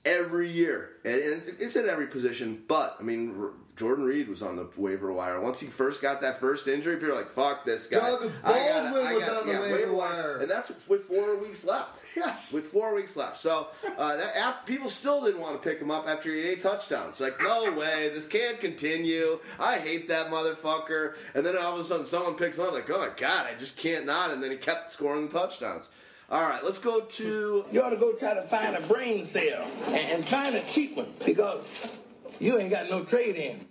every 0.08 0.50
year, 0.50 0.92
and, 1.04 1.42
it's 1.60 1.76
at 1.76 1.86
every 1.86 2.08
position. 2.08 2.64
But 2.68 2.96
I 3.00 3.04
mean, 3.04 3.50
Jordan 3.76 4.06
Reed 4.06 4.30
was 4.30 4.42
on 4.42 4.56
the 4.56 4.68
waiver 4.78 5.12
wire 5.12 5.40
once 5.42 5.60
he 5.60 5.68
first 5.68 6.02
got 6.02 6.22
that 6.22 6.40
first 6.40 6.68
injury. 6.68 6.96
People 6.96 7.10
were 7.10 7.16
like, 7.16 7.30
"Fuck 7.30 7.66
this 7.66 7.88
guy." 7.88 8.00
Doug 8.00 8.32
I 8.44 8.54
gotta- 8.54 8.84
Baldwin 8.94 9.14
was 9.16 9.24
gotta- 9.24 9.40
on 9.42 9.48
the 9.48 9.54
yeah, 9.54 9.60
waiver 9.74 9.94
wire. 9.94 10.38
and 10.38 10.50
that's 10.50 10.72
with 10.88 11.04
four 11.06 11.36
weeks 11.36 11.66
left. 11.66 12.02
Yes. 12.16 12.54
with 12.54 12.66
four 12.68 12.96
weeks 12.96 13.16
left. 13.18 13.38
So 13.38 13.68
uh, 13.98 14.16
that 14.18 14.36
app, 14.36 14.66
people 14.66 14.90
still 14.90 15.24
didn't 15.24 15.42
want 15.42 15.62
to 15.62 15.70
pick 15.70 15.80
him 15.80 15.92
up 15.92 16.08
after 16.08 16.32
he 16.34 16.40
had 16.42 16.48
eight 16.58 16.64
touchdowns. 16.64 17.12
It's 17.12 17.20
like, 17.22 17.42
no 17.42 17.72
way, 17.78 18.10
this 18.14 18.28
can't 18.28 18.60
continue. 18.60 19.40
I 19.60 19.78
hate 19.78 20.08
that 20.10 20.28
motherfucker. 20.32 21.16
And 21.36 21.46
then 21.46 21.58
all 21.58 21.74
of 21.74 21.80
a 21.80 21.84
sudden, 21.84 22.06
someone 22.06 22.36
picks 22.36 22.58
him 22.58 22.66
up, 22.66 22.74
like, 22.74 22.90
oh 22.90 22.98
my 23.00 23.10
god, 23.16 23.48
I 23.48 23.54
just 23.60 23.78
can't 23.78 24.06
not. 24.06 24.32
And 24.32 24.42
then 24.42 24.52
he 24.52 24.58
kept 24.58 24.94
scoring 24.94 25.28
the 25.28 25.40
touchdowns. 25.40 25.90
All 26.30 26.42
right, 26.42 26.62
let's 26.64 26.80
go 26.80 27.02
to. 27.02 27.66
You 27.72 27.82
ought 27.82 27.92
to 27.92 27.98
go 27.98 28.12
try 28.14 28.34
to 28.34 28.42
find 28.42 28.76
a 28.76 28.82
brain 28.82 29.24
cell 29.24 29.66
and, 29.88 29.96
and 29.96 30.26
find 30.26 30.56
a 30.56 30.64
cheap 30.64 30.98
one 30.98 31.14
because 31.26 31.92
you 32.40 32.60
ain't 32.60 32.70
got 32.70 32.90
no 32.90 33.04
trade 33.06 33.36
in. 33.38 33.66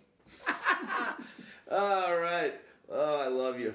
All 1.70 2.16
right. 2.16 2.54
Oh, 2.90 3.20
I 3.20 3.28
love 3.28 3.60
you. 3.60 3.74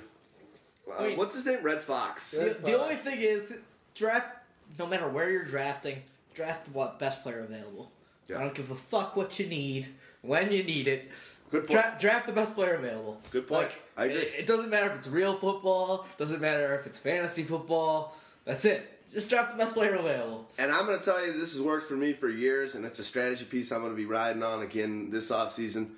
Uh, 0.89 0.96
Wait. 1.04 1.17
what's 1.17 1.36
his 1.36 1.46
name? 1.46 1.60
Red 1.62 1.82
Fox. 1.82 2.32
The, 2.32 2.58
the 2.63 2.82
only 2.82 2.96
thing 2.96 3.20
is, 3.22 3.54
draft. 3.94 4.38
No 4.80 4.88
matter 4.88 5.08
where 5.08 5.30
you're 5.30 5.46
drafting, 5.46 6.02
draft 6.34 6.67
what 6.70 6.98
best 6.98 7.24
player 7.24 7.41
available. 7.41 7.91
Yeah. 8.28 8.38
I 8.38 8.41
don't 8.41 8.56
give 8.56 8.72
a 8.72 8.76
fuck 8.76 9.15
what 9.15 9.38
you 9.38 9.46
need 9.46 9.89
when 10.22 10.52
you 10.52 10.63
need 10.63 10.88
it. 10.88 11.10
Good 11.52 11.67
point. 11.67 11.82
Dra- 11.82 11.98
draft 12.00 12.28
the 12.28 12.34
best 12.34 12.56
player 12.56 12.76
available. 12.76 13.22
Good 13.30 13.48
point. 13.48 13.63
Like, 13.63 13.82
I 13.98 14.06
agree. 14.06 14.22
It, 14.22 14.34
it 14.39 14.48
doesn't 14.48 14.70
matter 14.70 14.89
if 14.89 14.96
it's 14.98 15.08
real 15.08 15.38
football. 15.38 16.08
Doesn't 16.17 16.41
matter 16.41 16.74
if 16.80 16.88
it's 16.88 16.98
fantasy 16.98 17.44
football. 17.44 18.15
That's 18.45 18.65
it. 18.65 18.88
Just 19.13 19.30
draft 19.30 19.51
the 19.51 19.58
best 19.58 19.73
player 19.73 19.95
available. 19.95 20.49
And 20.58 20.71
I'm 20.71 20.86
going 20.86 20.97
to 20.97 21.04
tell 21.04 21.25
you, 21.25 21.34
this 21.34 21.51
has 21.54 21.62
worked 21.62 21.86
for 21.86 21.95
me 21.95 22.13
for 22.13 22.30
years, 22.30 22.75
and 22.75 22.86
it's 22.86 22.99
a 22.99 23.04
strategy 23.04 23.43
piece 23.45 23.71
I'm 23.71 23.82
going 23.82 23.91
to 23.91 23.97
be 23.97 24.06
riding 24.06 24.41
on 24.41 24.62
again 24.62 25.10
this 25.10 25.32
offseason. 25.32 25.91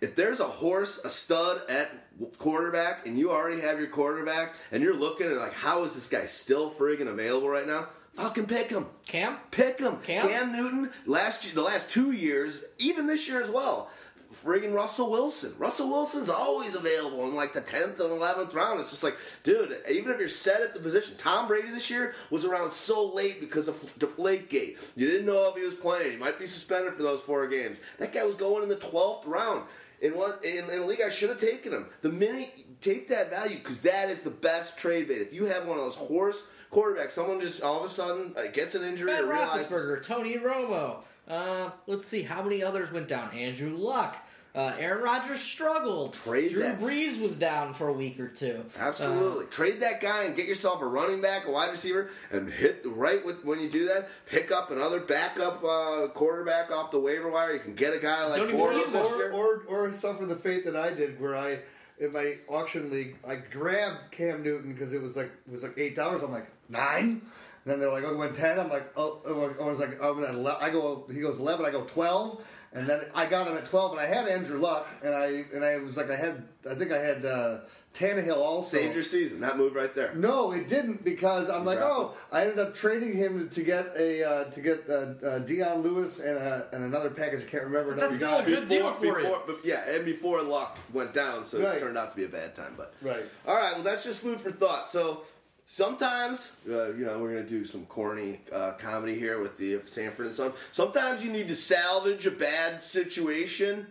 If 0.00 0.16
there's 0.16 0.40
a 0.40 0.44
horse, 0.44 0.98
a 1.04 1.10
stud 1.10 1.60
at 1.68 1.90
quarterback, 2.38 3.06
and 3.06 3.18
you 3.18 3.32
already 3.32 3.60
have 3.60 3.78
your 3.78 3.88
quarterback, 3.88 4.54
and 4.72 4.82
you're 4.82 4.96
looking 4.96 5.26
at 5.26 5.36
like, 5.36 5.52
how 5.52 5.84
is 5.84 5.94
this 5.94 6.08
guy 6.08 6.26
still 6.26 6.70
friggin' 6.70 7.08
available 7.08 7.48
right 7.48 7.66
now? 7.66 7.88
Fucking 8.14 8.46
pick 8.46 8.70
him. 8.70 8.86
Cam. 9.06 9.36
Pick 9.50 9.80
him. 9.80 9.96
Cam? 9.98 10.28
Cam 10.28 10.52
Newton, 10.52 10.90
last 11.06 11.44
year, 11.44 11.54
the 11.54 11.62
last 11.62 11.90
two 11.90 12.12
years, 12.12 12.64
even 12.78 13.06
this 13.06 13.28
year 13.28 13.40
as 13.40 13.50
well. 13.50 13.90
Friggin' 14.32 14.72
Russell 14.72 15.10
Wilson. 15.10 15.54
Russell 15.58 15.88
Wilson's 15.88 16.28
always 16.28 16.74
available 16.74 17.26
in 17.26 17.34
like 17.34 17.52
the 17.52 17.60
10th 17.60 17.98
and 18.00 18.10
11th 18.10 18.54
round. 18.54 18.80
It's 18.80 18.90
just 18.90 19.02
like, 19.02 19.16
dude, 19.42 19.76
even 19.90 20.12
if 20.12 20.18
you're 20.18 20.28
set 20.28 20.62
at 20.62 20.72
the 20.72 20.80
position, 20.80 21.16
Tom 21.16 21.48
Brady 21.48 21.70
this 21.70 21.90
year 21.90 22.14
was 22.30 22.44
around 22.44 22.70
so 22.70 23.12
late 23.12 23.40
because 23.40 23.68
of 23.68 23.80
the 23.98 24.06
Deflategate. 24.06 24.76
You 24.96 25.08
didn't 25.08 25.26
know 25.26 25.50
if 25.50 25.56
he 25.56 25.64
was 25.64 25.74
playing. 25.74 26.12
He 26.12 26.16
might 26.16 26.38
be 26.38 26.46
suspended 26.46 26.94
for 26.94 27.02
those 27.02 27.20
four 27.20 27.48
games. 27.48 27.80
That 27.98 28.12
guy 28.12 28.24
was 28.24 28.36
going 28.36 28.62
in 28.62 28.68
the 28.68 28.76
12th 28.76 29.26
round. 29.26 29.64
In 30.00 30.16
one 30.16 30.32
in, 30.42 30.64
in 30.70 30.78
a 30.80 30.86
league, 30.86 31.02
I 31.04 31.10
should 31.10 31.28
have 31.28 31.40
taken 31.40 31.72
him. 31.72 31.86
The 32.00 32.08
minute 32.08 32.80
take 32.80 33.08
that 33.08 33.30
value 33.30 33.58
because 33.58 33.82
that 33.82 34.08
is 34.08 34.22
the 34.22 34.30
best 34.30 34.78
trade 34.78 35.08
bait. 35.08 35.20
If 35.20 35.34
you 35.34 35.44
have 35.46 35.66
one 35.66 35.78
of 35.78 35.84
those 35.84 35.96
horse 35.96 36.42
quarterbacks, 36.72 37.10
someone 37.10 37.40
just 37.40 37.62
all 37.62 37.80
of 37.80 37.84
a 37.84 37.88
sudden 37.88 38.32
uh, 38.36 38.50
gets 38.52 38.74
an 38.74 38.82
injury 38.82 39.12
Ben 39.12 39.24
or 39.24 39.28
realizes 39.28 40.06
Tony 40.06 40.38
Romo. 40.38 41.02
Uh, 41.30 41.70
let's 41.86 42.06
see 42.08 42.22
how 42.22 42.42
many 42.42 42.62
others 42.62 42.90
went 42.92 43.08
down. 43.08 43.30
Andrew 43.32 43.74
Luck. 43.76 44.16
Uh, 44.52 44.72
Aaron 44.80 45.04
Rodgers 45.04 45.38
struggled. 45.40 46.14
Trade 46.14 46.50
Drew 46.50 46.62
that 46.64 46.80
Brees 46.80 47.18
s- 47.18 47.22
was 47.22 47.36
down 47.36 47.72
for 47.72 47.86
a 47.86 47.92
week 47.92 48.18
or 48.18 48.26
two. 48.26 48.64
Absolutely. 48.76 49.46
Trade 49.46 49.78
that 49.78 50.00
guy 50.00 50.24
and 50.24 50.34
get 50.34 50.46
yourself 50.46 50.82
a 50.82 50.86
running 50.86 51.20
back, 51.22 51.46
a 51.46 51.52
wide 51.52 51.70
receiver, 51.70 52.10
and 52.32 52.50
hit 52.50 52.82
the 52.82 52.88
right 52.88 53.24
with 53.24 53.44
when 53.44 53.60
you 53.60 53.68
do 53.70 53.86
that. 53.86 54.08
Pick 54.26 54.50
up 54.50 54.72
another 54.72 54.98
backup 54.98 55.62
uh, 55.62 56.08
quarterback 56.08 56.72
off 56.72 56.90
the 56.90 56.98
waiver 56.98 57.30
wire. 57.30 57.52
You 57.52 57.60
can 57.60 57.76
get 57.76 57.94
a 57.94 57.98
guy 58.00 58.26
like 58.26 58.42
Bortles 58.42 58.92
or, 58.92 59.30
or 59.30 59.62
or 59.68 59.92
suffer 59.92 60.26
the 60.26 60.34
fate 60.34 60.64
that 60.64 60.74
I 60.74 60.92
did, 60.94 61.20
where 61.20 61.36
I 61.36 61.60
in 62.00 62.12
my 62.12 62.38
auction 62.48 62.90
league 62.90 63.18
I 63.28 63.36
grabbed 63.36 64.10
Cam 64.10 64.42
Newton 64.42 64.72
because 64.72 64.92
it 64.92 65.00
was 65.00 65.16
like 65.16 65.30
it 65.46 65.52
was 65.52 65.62
like 65.62 65.78
eight 65.78 65.94
dollars. 65.94 66.24
I'm 66.24 66.32
like 66.32 66.48
nine. 66.68 67.22
And 67.70 67.80
then 67.80 67.88
they're 67.88 67.92
like, 67.92 68.02
oh, 68.04 68.14
it 68.14 68.16
went 68.18 68.34
ten. 68.34 68.58
I'm 68.58 68.68
like, 68.68 68.90
oh, 68.96 69.20
oh, 69.24 69.54
I 69.60 69.64
was 69.64 69.78
like, 69.78 70.02
I'm 70.02 70.24
at 70.24 70.34
11. 70.34 70.58
I 70.60 70.70
go, 70.70 71.04
he 71.12 71.20
goes 71.20 71.38
eleven. 71.38 71.64
I 71.64 71.70
go 71.70 71.82
twelve, 71.82 72.44
and 72.72 72.88
then 72.88 73.02
I 73.14 73.26
got 73.26 73.46
him 73.46 73.56
at 73.56 73.64
twelve, 73.64 73.92
and 73.92 74.00
I 74.00 74.06
had 74.06 74.26
Andrew 74.26 74.58
Luck, 74.58 74.88
and 75.04 75.14
I 75.14 75.44
and 75.54 75.64
I 75.64 75.76
was 75.78 75.96
like, 75.96 76.10
I 76.10 76.16
had, 76.16 76.42
I 76.68 76.74
think 76.74 76.90
I 76.90 76.98
had 76.98 77.24
uh, 77.24 77.58
Tannehill 77.94 78.36
also. 78.38 78.76
Saved 78.76 78.94
your 78.94 79.04
season. 79.04 79.38
That 79.40 79.56
move 79.56 79.76
right 79.76 79.94
there. 79.94 80.12
No, 80.16 80.50
it 80.50 80.66
didn't 80.66 81.04
because 81.04 81.48
I'm 81.48 81.64
like, 81.64 81.78
dropped 81.78 82.16
oh, 82.16 82.16
I 82.32 82.42
ended 82.42 82.58
up 82.58 82.74
trading 82.74 83.12
him 83.16 83.48
to 83.50 83.62
get 83.62 83.96
a 83.96 84.24
uh, 84.24 84.44
to 84.50 84.60
get 84.60 84.90
uh, 84.90 85.14
uh, 85.24 85.38
Dion 85.38 85.82
Lewis 85.82 86.18
and 86.18 86.38
uh, 86.38 86.62
and 86.72 86.82
another 86.82 87.10
package. 87.10 87.44
I 87.44 87.46
can't 87.48 87.64
remember. 87.64 87.94
That's 87.94 88.16
another 88.16 88.16
still 88.16 88.38
a 88.38 88.42
guy. 88.42 88.60
good 88.60 88.68
deal 88.68 88.92
for 88.94 89.04
you. 89.06 89.14
before, 89.28 89.42
but 89.46 89.64
yeah, 89.64 89.88
and 89.88 90.04
before 90.04 90.42
luck 90.42 90.76
went 90.92 91.14
down, 91.14 91.44
so 91.44 91.62
Right. 91.62 91.76
it 91.76 91.80
turned 91.80 91.96
out 91.96 92.10
to 92.10 92.16
be 92.16 92.24
a 92.24 92.28
bad 92.28 92.56
time. 92.56 92.74
But 92.76 92.94
Right. 93.00 93.22
all 93.46 93.54
right, 93.54 93.74
well, 93.74 93.84
that's 93.84 94.02
just 94.02 94.18
food 94.20 94.40
for 94.40 94.50
thought. 94.50 94.90
So 94.90 95.22
sometimes, 95.70 96.50
uh, 96.68 96.88
you 96.88 97.04
know, 97.04 97.18
we're 97.20 97.34
gonna 97.34 97.46
do 97.46 97.64
some 97.64 97.86
corny 97.86 98.40
uh, 98.52 98.72
comedy 98.72 99.16
here 99.16 99.40
with 99.40 99.56
the 99.56 99.80
Sanford 99.86 100.26
and 100.26 100.34
Son. 100.34 100.52
Sometimes 100.72 101.24
you 101.24 101.30
need 101.30 101.46
to 101.48 101.54
salvage 101.54 102.26
a 102.26 102.32
bad 102.32 102.82
situation. 102.82 103.86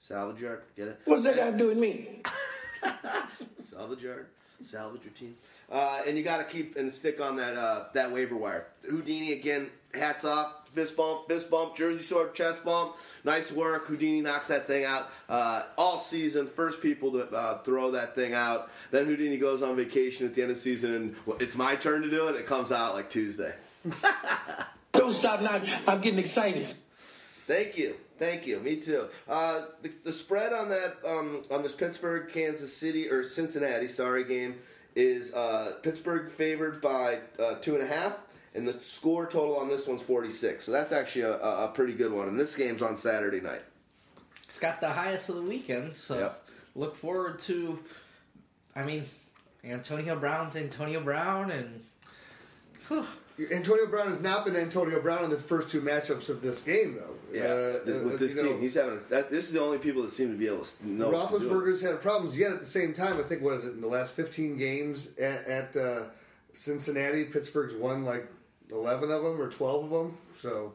Salvage 0.00 0.42
yard, 0.42 0.62
get 0.76 0.88
it? 0.88 1.00
What's 1.06 1.22
that 1.22 1.36
got 1.36 1.52
to 1.52 1.56
do 1.56 1.68
with 1.68 1.78
me? 1.78 2.20
Salvage 3.64 4.02
yard, 4.02 4.26
salvage 4.62 5.02
your 5.02 5.14
team, 5.14 5.34
uh, 5.72 6.02
and 6.06 6.18
you 6.18 6.22
got 6.22 6.36
to 6.36 6.44
keep 6.44 6.76
and 6.76 6.92
stick 6.92 7.22
on 7.22 7.36
that 7.36 7.56
uh, 7.56 7.84
that 7.94 8.12
waiver 8.12 8.36
wire. 8.36 8.66
Houdini 8.86 9.32
again, 9.32 9.70
hats 9.94 10.24
off, 10.24 10.68
fist 10.72 10.96
bump, 10.96 11.28
fist 11.28 11.50
bump, 11.50 11.76
jersey 11.76 12.02
sword, 12.02 12.34
chest 12.34 12.64
bump. 12.64 12.96
Nice 13.24 13.50
work. 13.50 13.86
Houdini 13.86 14.20
knocks 14.20 14.48
that 14.48 14.66
thing 14.66 14.84
out 14.84 15.10
uh, 15.28 15.62
all 15.78 15.98
season. 15.98 16.46
First 16.46 16.82
people 16.82 17.12
to 17.12 17.30
uh, 17.30 17.58
throw 17.58 17.92
that 17.92 18.14
thing 18.14 18.34
out. 18.34 18.70
Then 18.90 19.06
Houdini 19.06 19.38
goes 19.38 19.62
on 19.62 19.76
vacation 19.76 20.26
at 20.26 20.34
the 20.34 20.42
end 20.42 20.50
of 20.50 20.56
the 20.56 20.62
season, 20.62 20.94
and 20.94 21.16
well, 21.24 21.36
it's 21.40 21.56
my 21.56 21.76
turn 21.76 22.02
to 22.02 22.10
do 22.10 22.28
it. 22.28 22.36
It 22.36 22.46
comes 22.46 22.72
out 22.72 22.94
like 22.94 23.08
Tuesday. 23.08 23.54
Don't 24.92 25.12
stop 25.12 25.40
now. 25.42 25.60
I'm 25.88 26.00
getting 26.00 26.18
excited. 26.18 26.74
Thank 27.46 27.76
you, 27.76 27.96
thank 28.18 28.46
you. 28.46 28.58
Me 28.60 28.76
too. 28.76 29.08
Uh, 29.28 29.66
the, 29.82 29.92
the 30.04 30.12
spread 30.12 30.52
on 30.52 30.70
that 30.70 30.96
um, 31.06 31.42
on 31.50 31.62
this 31.62 31.74
Pittsburgh, 31.74 32.32
Kansas 32.32 32.74
City 32.74 33.10
or 33.10 33.22
Cincinnati, 33.22 33.86
sorry, 33.88 34.24
game 34.24 34.54
is 34.94 35.32
uh, 35.34 35.74
Pittsburgh 35.82 36.30
favored 36.30 36.80
by 36.80 37.18
uh, 37.38 37.56
two 37.56 37.74
and 37.74 37.82
a 37.82 37.86
half, 37.86 38.18
and 38.54 38.66
the 38.68 38.74
score 38.82 39.26
total 39.26 39.56
on 39.56 39.68
this 39.68 39.86
one's 39.86 40.02
forty 40.02 40.30
six. 40.30 40.64
So 40.64 40.72
that's 40.72 40.92
actually 40.92 41.22
a, 41.22 41.38
a, 41.40 41.64
a 41.64 41.68
pretty 41.68 41.92
good 41.94 42.12
one. 42.12 42.28
And 42.28 42.38
this 42.38 42.54
game's 42.56 42.82
on 42.82 42.96
Saturday 42.96 43.40
night. 43.40 43.62
It's 44.48 44.58
got 44.58 44.80
the 44.80 44.90
highest 44.90 45.28
of 45.28 45.34
the 45.36 45.42
weekend, 45.42 45.96
so 45.96 46.18
Yep. 46.18 46.44
look 46.74 46.96
forward 46.96 47.40
to. 47.40 47.78
I 48.76 48.82
mean, 48.84 49.04
Antonio 49.64 50.16
Brown's 50.16 50.56
Antonio 50.56 51.00
Brown, 51.00 51.50
and 51.50 51.84
whew, 52.88 53.04
Antonio 53.52 53.86
Brown 53.86 54.08
has 54.08 54.20
not 54.20 54.44
been 54.44 54.54
Antonio 54.56 55.00
Brown 55.00 55.24
in 55.24 55.30
the 55.30 55.38
first 55.38 55.70
two 55.70 55.80
matchups 55.80 56.28
of 56.28 56.40
this 56.42 56.62
game, 56.62 56.94
though. 56.96 57.10
Uh, 57.34 57.84
th- 57.84 57.96
uh, 58.00 58.04
with 58.04 58.18
this 58.20 58.36
you 58.36 58.42
know, 58.44 58.48
team, 58.52 58.60
he's 58.60 58.74
having 58.74 59.00
that. 59.10 59.28
This 59.28 59.46
is 59.48 59.52
the 59.52 59.60
only 59.60 59.78
people 59.78 60.02
that 60.02 60.12
seem 60.12 60.30
to 60.30 60.38
be 60.38 60.46
able 60.46 60.64
to 60.64 60.88
know. 60.88 61.10
what 61.10 61.30
to 61.30 61.40
do. 61.40 61.50
Roethlisberger's 61.50 61.80
had 61.80 62.00
problems. 62.00 62.38
Yet 62.38 62.52
at 62.52 62.60
the 62.60 62.64
same 62.66 62.94
time, 62.94 63.18
I 63.18 63.22
think 63.24 63.42
what 63.42 63.54
is 63.54 63.64
it 63.64 63.72
in 63.72 63.80
the 63.80 63.88
last 63.88 64.12
15 64.12 64.56
games 64.56 65.16
at, 65.18 65.44
at 65.48 65.76
uh, 65.76 66.02
Cincinnati, 66.52 67.24
Pittsburgh's 67.24 67.74
won 67.74 68.04
like 68.04 68.28
11 68.70 69.10
of 69.10 69.22
them 69.22 69.40
or 69.40 69.50
12 69.50 69.84
of 69.84 69.90
them. 69.90 70.18
So 70.38 70.72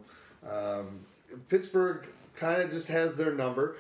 um, 0.49 1.01
Pittsburgh 1.47 2.07
kind 2.35 2.61
of 2.61 2.69
just 2.69 2.87
has 2.87 3.15
their 3.15 3.33
number. 3.33 3.75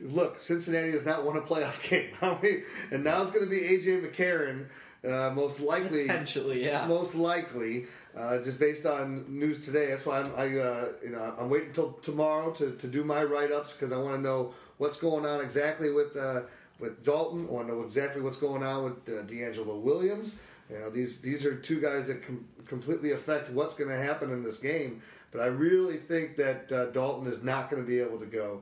Look, 0.00 0.40
Cincinnati 0.40 0.90
has 0.90 1.06
not 1.06 1.24
won 1.24 1.36
a 1.36 1.40
playoff 1.40 1.88
game, 1.88 2.62
and 2.90 3.04
now 3.04 3.22
it's 3.22 3.30
going 3.30 3.44
to 3.44 3.50
be 3.50 3.60
AJ 3.60 4.04
McCarron. 4.04 4.66
Uh, 5.04 5.30
most 5.34 5.60
likely, 5.60 6.06
Potentially, 6.06 6.64
yeah. 6.64 6.86
Most 6.86 7.14
likely, 7.14 7.84
uh, 8.16 8.38
just 8.38 8.58
based 8.58 8.86
on 8.86 9.26
news 9.28 9.62
today. 9.62 9.88
That's 9.88 10.06
why 10.06 10.20
I'm, 10.20 10.32
I, 10.34 10.58
uh, 10.58 10.88
you 11.02 11.10
know, 11.10 11.34
I'm 11.38 11.50
waiting 11.50 11.68
until 11.68 11.92
tomorrow 12.00 12.52
to, 12.52 12.72
to 12.72 12.86
do 12.86 13.04
my 13.04 13.22
write 13.22 13.52
ups 13.52 13.72
because 13.72 13.92
I 13.92 13.98
want 13.98 14.16
to 14.16 14.20
know 14.22 14.54
what's 14.78 14.98
going 14.98 15.26
on 15.26 15.42
exactly 15.42 15.92
with 15.92 16.16
uh, 16.16 16.42
with 16.78 17.04
Dalton. 17.04 17.46
I 17.48 17.52
want 17.52 17.68
to 17.68 17.74
know 17.74 17.82
exactly 17.82 18.22
what's 18.22 18.38
going 18.38 18.62
on 18.62 18.84
with 18.84 19.08
uh, 19.08 19.22
DeAngelo 19.24 19.78
Williams. 19.80 20.36
You 20.70 20.78
know, 20.78 20.90
these 20.90 21.20
these 21.20 21.44
are 21.44 21.54
two 21.54 21.80
guys 21.80 22.06
that 22.08 22.24
com- 22.24 22.46
completely 22.66 23.12
affect 23.12 23.50
what's 23.50 23.74
going 23.74 23.90
to 23.90 23.96
happen 23.96 24.30
in 24.30 24.42
this 24.42 24.58
game. 24.58 25.02
But 25.30 25.42
I 25.42 25.46
really 25.46 25.96
think 25.96 26.36
that 26.36 26.72
uh, 26.72 26.86
Dalton 26.86 27.26
is 27.26 27.42
not 27.42 27.70
going 27.70 27.82
to 27.82 27.86
be 27.86 28.00
able 28.00 28.18
to 28.18 28.26
go, 28.26 28.60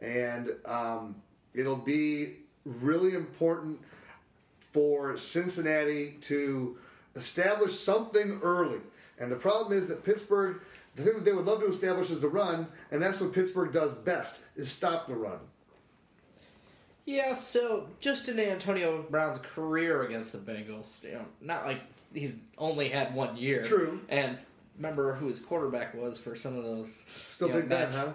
and 0.00 0.52
um, 0.64 1.16
it'll 1.54 1.76
be 1.76 2.36
really 2.64 3.14
important 3.14 3.80
for 4.72 5.16
Cincinnati 5.16 6.16
to 6.22 6.76
establish 7.14 7.78
something 7.78 8.40
early. 8.42 8.80
And 9.18 9.30
the 9.30 9.36
problem 9.36 9.76
is 9.76 9.86
that 9.88 10.04
Pittsburgh, 10.04 10.60
the 10.96 11.02
thing 11.02 11.14
that 11.14 11.24
they 11.24 11.32
would 11.32 11.46
love 11.46 11.60
to 11.60 11.66
establish 11.66 12.10
is 12.10 12.20
the 12.20 12.28
run, 12.28 12.66
and 12.90 13.00
that's 13.00 13.20
what 13.20 13.32
Pittsburgh 13.32 13.72
does 13.72 13.92
best 13.92 14.40
is 14.56 14.70
stop 14.72 15.06
the 15.06 15.14
run. 15.14 15.38
Yeah. 17.04 17.34
So 17.34 17.88
just 18.00 18.28
in 18.28 18.38
Antonio 18.38 19.04
Brown's 19.10 19.38
career 19.38 20.02
against 20.02 20.32
the 20.32 20.38
Bengals, 20.38 21.02
you 21.02 21.12
know, 21.12 21.24
not 21.40 21.66
like 21.66 21.80
he's 22.12 22.36
only 22.58 22.88
had 22.88 23.14
one 23.14 23.36
year. 23.36 23.62
True. 23.62 24.00
And 24.08 24.38
remember 24.76 25.14
who 25.14 25.26
his 25.26 25.40
quarterback 25.40 25.94
was 25.94 26.18
for 26.18 26.34
some 26.34 26.56
of 26.56 26.64
those. 26.64 27.04
Still 27.28 27.48
you 27.48 27.54
know, 27.54 27.60
Big 27.60 27.68
Ben, 27.68 27.92
huh? 27.92 28.12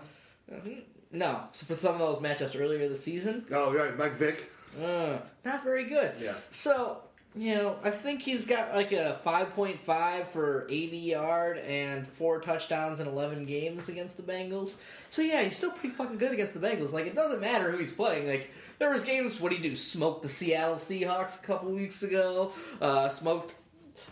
No, 1.12 1.44
so 1.54 1.66
for 1.66 1.80
some 1.80 1.94
of 1.94 2.00
those 2.00 2.20
matchups 2.20 2.60
earlier 2.60 2.88
this 2.88 3.04
season, 3.04 3.46
Oh, 3.52 3.74
right, 3.74 3.98
Mike 3.98 4.14
Vick. 4.14 4.52
Uh, 4.80 5.18
not 5.44 5.64
very 5.64 5.86
good. 5.86 6.14
Yeah. 6.22 6.36
So, 6.52 7.00
you 7.36 7.56
know, 7.56 7.78
I 7.84 7.90
think 7.90 8.22
he's 8.22 8.46
got 8.46 8.76
like 8.76 8.92
a 8.92 9.20
5.5 9.26 10.28
for 10.28 10.68
80 10.70 10.98
yard 10.98 11.58
and 11.60 12.08
four 12.08 12.40
touchdowns 12.40 13.00
in 13.00 13.08
11 13.08 13.46
games 13.46 13.90
against 13.90 14.18
the 14.18 14.24
Bengals. 14.24 14.78
So, 15.10 15.24
yeah, 15.24 15.42
he's 15.42 15.58
still 15.58 15.72
pretty 15.72 15.90
fucking 15.96 16.20
good 16.20 16.32
against 16.32 16.54
the 16.54 16.66
Bengals. 16.66 16.92
Like, 16.92 17.08
it 17.08 17.16
doesn't 17.16 17.42
matter 17.42 17.72
who 17.72 17.78
he's 17.80 17.92
playing. 17.92 18.28
Like, 18.28 18.52
there 18.80 18.90
was 18.90 19.04
games, 19.04 19.40
what 19.40 19.50
do 19.50 19.58
he 19.58 19.62
do? 19.62 19.76
Smoked 19.76 20.24
the 20.24 20.28
Seattle 20.30 20.76
Seahawks 20.76 21.42
a 21.42 21.46
couple 21.46 21.70
weeks 21.72 22.02
ago. 22.04 22.52
Uh, 22.82 23.10
smoked, 23.10 23.56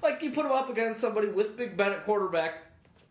like, 0.04 0.22
you 0.22 0.32
put 0.32 0.46
him 0.46 0.52
up 0.52 0.70
against 0.70 1.00
somebody 1.00 1.28
with 1.28 1.58
Big 1.58 1.76
Ben 1.76 1.92
at 1.94 2.04
quarterback. 2.06 2.60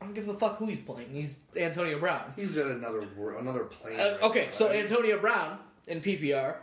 I 0.00 0.04
don't 0.04 0.14
give 0.14 0.28
a 0.28 0.34
fuck 0.34 0.58
who 0.58 0.66
he's 0.66 0.82
playing. 0.82 1.08
He's 1.10 1.38
Antonio 1.56 1.98
Brown. 1.98 2.34
He's 2.36 2.56
in 2.58 2.68
another 2.70 3.04
wor- 3.16 3.36
another 3.38 3.64
plane. 3.64 3.98
Uh, 3.98 4.02
right 4.12 4.22
okay, 4.22 4.44
now. 4.46 4.50
so 4.50 4.68
He's- 4.70 4.90
Antonio 4.90 5.18
Brown 5.18 5.58
in 5.86 6.00
PPR 6.00 6.56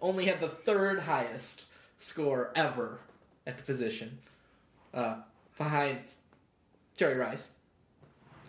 only 0.00 0.26
had 0.26 0.40
the 0.40 0.48
third 0.48 1.00
highest 1.00 1.64
score 1.98 2.52
ever 2.54 3.00
at 3.46 3.56
the 3.56 3.62
position, 3.64 4.18
uh, 4.94 5.16
behind 5.58 5.98
Jerry 6.96 7.16
Rice. 7.16 7.54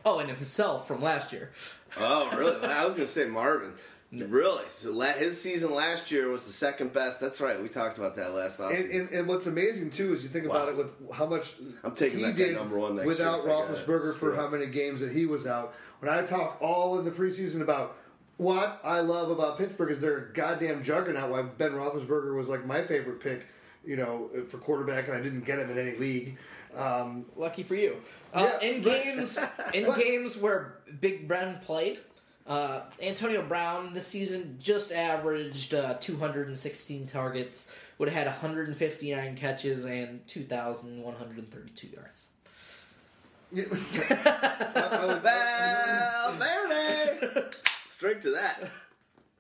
Oh, 0.06 0.20
and 0.20 0.30
himself 0.30 0.88
from 0.88 1.02
last 1.02 1.32
year. 1.34 1.52
Oh, 1.98 2.30
really? 2.38 2.66
I 2.66 2.86
was 2.86 2.94
going 2.94 3.06
to 3.08 3.12
say 3.12 3.26
Marvin. 3.26 3.74
Really? 4.12 4.66
So 4.68 4.92
la- 4.92 5.14
his 5.14 5.42
season 5.42 5.74
last 5.74 6.12
year 6.12 6.28
was 6.28 6.44
the 6.44 6.52
second 6.52 6.92
best. 6.92 7.22
That's 7.22 7.40
right. 7.40 7.62
We 7.62 7.70
talked 7.70 7.98
about 7.98 8.16
that 8.18 8.34
last 8.34 8.60
And, 8.60 8.70
offseason. 8.72 9.00
and, 9.00 9.10
and 9.12 9.28
what's 9.28 9.48
amazing 9.48 9.92
too 9.92 10.14
is 10.14 10.22
you 10.24 10.28
think 10.30 10.46
about 10.46 10.68
it 10.68 10.76
with 10.76 10.92
how 11.14 11.26
much 11.26 11.54
I'm 11.84 11.96
taking 11.96 12.20
he 12.20 12.26
that 12.26 12.36
did 12.36 12.56
number 12.56 12.78
one 12.78 12.98
next 12.98 13.08
without 13.08 13.44
year 13.46 13.54
if 13.54 13.58
I 13.58 13.68
got 13.68 13.72
it. 13.72 13.88
Roethlisberger 13.88 14.16
for 14.16 14.36
how 14.36 14.50
many 14.50 14.66
games 14.68 15.00
that 15.00 15.14
he 15.14 15.26
was 15.26 15.48
out. 15.48 15.74
When 16.00 16.12
I 16.12 16.24
talk 16.24 16.58
all 16.62 17.00
in 17.00 17.06
the 17.06 17.12
preseason 17.12 17.62
about 17.62 17.96
what 18.38 18.82
I 18.84 19.00
love 19.00 19.32
about 19.32 19.58
Pittsburgh 19.58 19.92
is 19.92 20.02
they're 20.02 20.18
a 20.18 20.34
goddamn 20.34 20.84
juggernaut. 20.84 21.30
Why 21.30 21.44
Ben 21.44 21.72
Roethlisberger 21.72 22.36
was 22.36 22.50
like 22.50 22.66
my 22.66 22.82
favorite 22.84 23.20
pick, 23.22 23.46
you 23.86 23.96
know, 23.96 24.30
for 24.50 24.58
quarterback, 24.58 25.08
and 25.08 25.16
I 25.16 25.22
didn't 25.22 25.46
get 25.46 25.60
him 25.60 25.70
in 25.70 25.78
any 25.78 25.96
league. 25.98 26.38
Um, 26.76 27.26
Lucky 27.38 27.64
for 27.64 27.76
you. 27.76 28.02
Uh, 28.34 28.50
Yeah, 28.62 28.68
in 28.68 28.82
but- 28.82 29.04
games, 29.04 29.40
in 29.74 29.94
games 29.94 30.38
where 30.38 30.80
Big 31.00 31.28
Ben 31.28 31.60
played, 31.60 32.00
uh, 32.52 32.82
Antonio 33.02 33.42
Brown 33.42 33.94
this 33.94 34.08
season 34.08 34.58
just 34.60 34.92
averaged 34.92 35.74
uh, 35.74 35.94
216 36.02 37.06
targets, 37.06 37.74
would 37.98 38.10
have 38.10 38.18
had 38.18 38.28
159 38.28 39.36
catches 39.38 39.86
and 39.86 40.28
2,132 40.28 41.88
yards. 41.88 42.28
yeah, 43.54 43.64
I- 44.76 44.98
I 45.02 45.06
would- 45.06 45.22
Val 45.22 46.34
Verde! 46.34 47.48
Straight 47.88 48.22
to 48.24 48.32
that. 48.32 48.60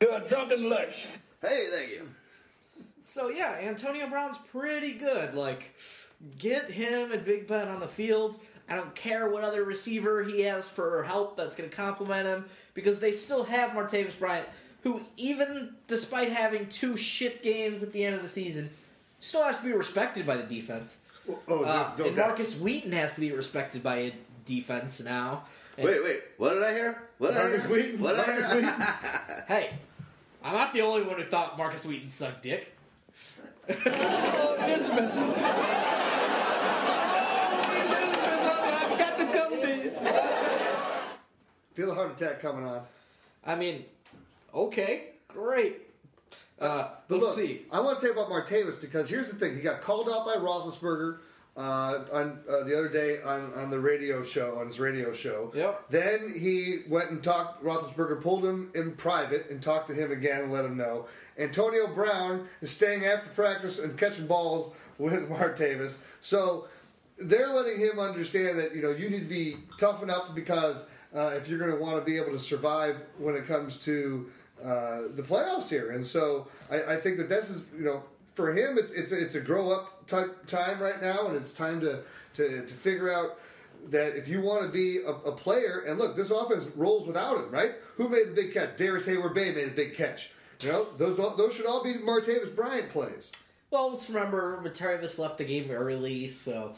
You're 0.01 0.19
talking 0.21 0.63
lush. 0.69 1.07
Hey, 1.41 1.67
thank 1.69 1.89
you. 1.91 2.07
So 3.03 3.27
yeah, 3.29 3.57
Antonio 3.61 4.07
Brown's 4.07 4.37
pretty 4.51 4.93
good. 4.93 5.33
Like, 5.35 5.75
get 6.37 6.71
him 6.71 7.11
and 7.11 7.25
Big 7.25 7.47
Ben 7.47 7.67
on 7.67 7.79
the 7.81 7.87
field. 7.87 8.39
I 8.71 8.75
don't 8.75 8.95
care 8.95 9.27
what 9.29 9.43
other 9.43 9.63
receiver 9.65 10.23
he 10.23 10.41
has 10.41 10.65
for 10.67 11.03
help 11.03 11.35
that's 11.35 11.55
going 11.55 11.69
to 11.69 11.75
complement 11.75 12.25
him 12.25 12.45
because 12.73 12.99
they 12.99 13.11
still 13.11 13.43
have 13.43 13.71
Martavis 13.71 14.17
Bryant. 14.17 14.47
who, 14.83 15.01
even 15.17 15.75
despite 15.87 16.29
having 16.31 16.67
two 16.69 16.95
shit 16.95 17.43
games 17.43 17.83
at 17.83 17.91
the 17.93 18.03
end 18.05 18.15
of 18.15 18.23
the 18.23 18.29
season, 18.29 18.69
still 19.19 19.43
has 19.43 19.57
to 19.59 19.63
be 19.65 19.73
respected 19.73 20.25
by 20.25 20.37
the 20.37 20.43
defense. 20.43 20.99
Oh, 21.47 21.63
Uh, 21.63 21.91
no, 21.97 22.03
no 22.03 22.05
and 22.07 22.15
doubt. 22.15 22.27
Markus 22.29 22.57
Wheaton 22.57 22.93
has 22.93 23.13
to 23.13 23.19
be 23.19 23.31
respected 23.31 23.83
by 23.83 23.95
a 23.97 24.13
defense 24.45 25.01
now. 25.03 25.43
And- 25.77 25.85
Wait, 25.85 26.01
wait. 26.03 26.21
What 26.37 26.53
did 26.53 26.63
I 26.63 26.73
hear? 26.73 27.03
What 27.17 27.29
did 27.33 27.37
I 27.37 27.43
Markus 27.43 27.65
hear? 27.65 27.75
Wheaton. 27.75 27.99
What 28.01 28.15
did 28.15 28.19
I 28.29 28.33
hear? 28.39 28.55
Wheaton. 28.55 28.83
Hey, 29.47 29.69
I'm 30.43 30.53
not 30.55 30.71
the 30.73 30.81
only 30.81 31.01
one 31.03 31.17
who 31.17 31.23
thought 31.25 31.57
Markus 31.57 31.85
Wheaton 31.85 32.09
sucked 32.09 32.43
dick. 32.43 32.73
I've 33.69 33.83
got 38.97 39.17
to 39.17 39.25
come 39.33 39.61
to 39.61 39.67
you. 39.75 39.80
Feel 41.73 41.91
a 41.91 41.93
heart 41.95 42.11
attack 42.19 42.41
coming 42.41 42.65
on. 42.65 42.81
I 43.45 43.55
mean, 43.55 43.85
okay, 44.53 45.05
great. 45.27 45.81
Uh, 46.59 46.89
But 47.07 47.15
let's 47.21 47.37
look, 47.37 47.47
see. 47.47 47.61
I 47.71 47.79
want 47.79 47.99
to 47.99 48.05
say 48.05 48.11
about 48.11 48.29
Martavis 48.29 48.79
because 48.79 49.09
here's 49.09 49.29
the 49.29 49.35
thing: 49.35 49.55
he 49.55 49.61
got 49.61 49.81
called 49.81 50.09
out 50.09 50.25
by 50.25 50.35
Roethlisberger 50.35 51.19
uh, 51.57 51.99
on 52.13 52.39
uh, 52.49 52.63
the 52.63 52.77
other 52.77 52.89
day 52.89 53.21
on, 53.23 53.53
on 53.55 53.69
the 53.71 53.79
radio 53.79 54.21
show 54.21 54.59
on 54.59 54.67
his 54.67 54.79
radio 54.79 55.11
show. 55.11 55.51
Yep. 55.55 55.85
Then 55.89 56.33
he 56.37 56.81
went 56.87 57.09
and 57.09 57.23
talked. 57.23 57.63
Roethlisberger 57.63 58.21
pulled 58.21 58.45
him 58.45 58.69
in 58.75 58.91
private 58.91 59.49
and 59.49 59.61
talked 59.61 59.87
to 59.89 59.93
him 59.95 60.11
again 60.11 60.41
and 60.43 60.51
let 60.51 60.65
him 60.65 60.77
know. 60.77 61.07
Antonio 61.39 61.87
Brown 61.87 62.47
is 62.61 62.69
staying 62.69 63.05
after 63.05 63.29
practice 63.29 63.79
and 63.79 63.97
catching 63.97 64.27
balls 64.27 64.71
with 64.97 65.29
Martavis. 65.31 65.97
So 66.19 66.67
they're 67.21 67.49
letting 67.49 67.79
him 67.79 67.99
understand 67.99 68.57
that 68.59 68.75
you 68.75 68.81
know 68.81 68.91
you 68.91 69.09
need 69.09 69.19
to 69.21 69.25
be 69.29 69.57
toughen 69.77 70.09
up 70.09 70.35
because 70.35 70.85
uh, 71.15 71.33
if 71.35 71.47
you're 71.47 71.59
going 71.59 71.71
to 71.71 71.77
want 71.77 71.97
to 71.97 72.01
be 72.01 72.17
able 72.17 72.31
to 72.31 72.39
survive 72.39 72.97
when 73.17 73.35
it 73.35 73.47
comes 73.47 73.77
to 73.77 74.29
uh, 74.63 75.01
the 75.15 75.23
playoffs 75.23 75.69
here, 75.69 75.91
and 75.91 76.05
so 76.05 76.47
I, 76.69 76.93
I 76.93 76.97
think 76.97 77.17
that 77.17 77.29
this 77.29 77.49
is 77.49 77.63
you 77.77 77.83
know 77.83 78.03
for 78.33 78.53
him 78.53 78.77
it's 78.77 78.91
it's 78.91 79.11
a, 79.11 79.21
it's 79.21 79.35
a 79.35 79.41
grow 79.41 79.71
up 79.71 80.07
type 80.07 80.47
time 80.47 80.79
right 80.79 81.01
now, 81.01 81.27
and 81.27 81.35
it's 81.35 81.51
time 81.51 81.81
to 81.81 82.01
to, 82.35 82.65
to 82.65 82.73
figure 82.73 83.11
out 83.11 83.39
that 83.89 84.15
if 84.15 84.27
you 84.27 84.41
want 84.41 84.61
to 84.61 84.69
be 84.69 84.99
a, 84.99 85.09
a 85.09 85.31
player, 85.31 85.83
and 85.87 85.97
look, 85.97 86.15
this 86.15 86.29
offense 86.29 86.67
rolls 86.75 87.07
without 87.07 87.37
him, 87.37 87.49
right? 87.49 87.73
Who 87.97 88.09
made 88.09 88.27
the 88.27 88.33
big 88.33 88.53
catch? 88.53 88.77
Darrius 88.77 89.07
Heyward-Bey 89.07 89.53
made 89.53 89.67
a 89.67 89.71
big 89.71 89.95
catch. 89.95 90.31
You 90.61 90.71
know, 90.71 90.87
those 90.97 91.17
those 91.17 91.53
should 91.55 91.65
all 91.65 91.83
be 91.83 91.95
Martavis 91.95 92.55
Bryant 92.55 92.89
plays. 92.89 93.31
Well, 93.71 93.91
let's 93.91 94.09
remember 94.09 94.61
Martavis 94.63 95.17
left 95.17 95.37
the 95.37 95.45
game 95.45 95.71
early, 95.71 96.27
so 96.27 96.75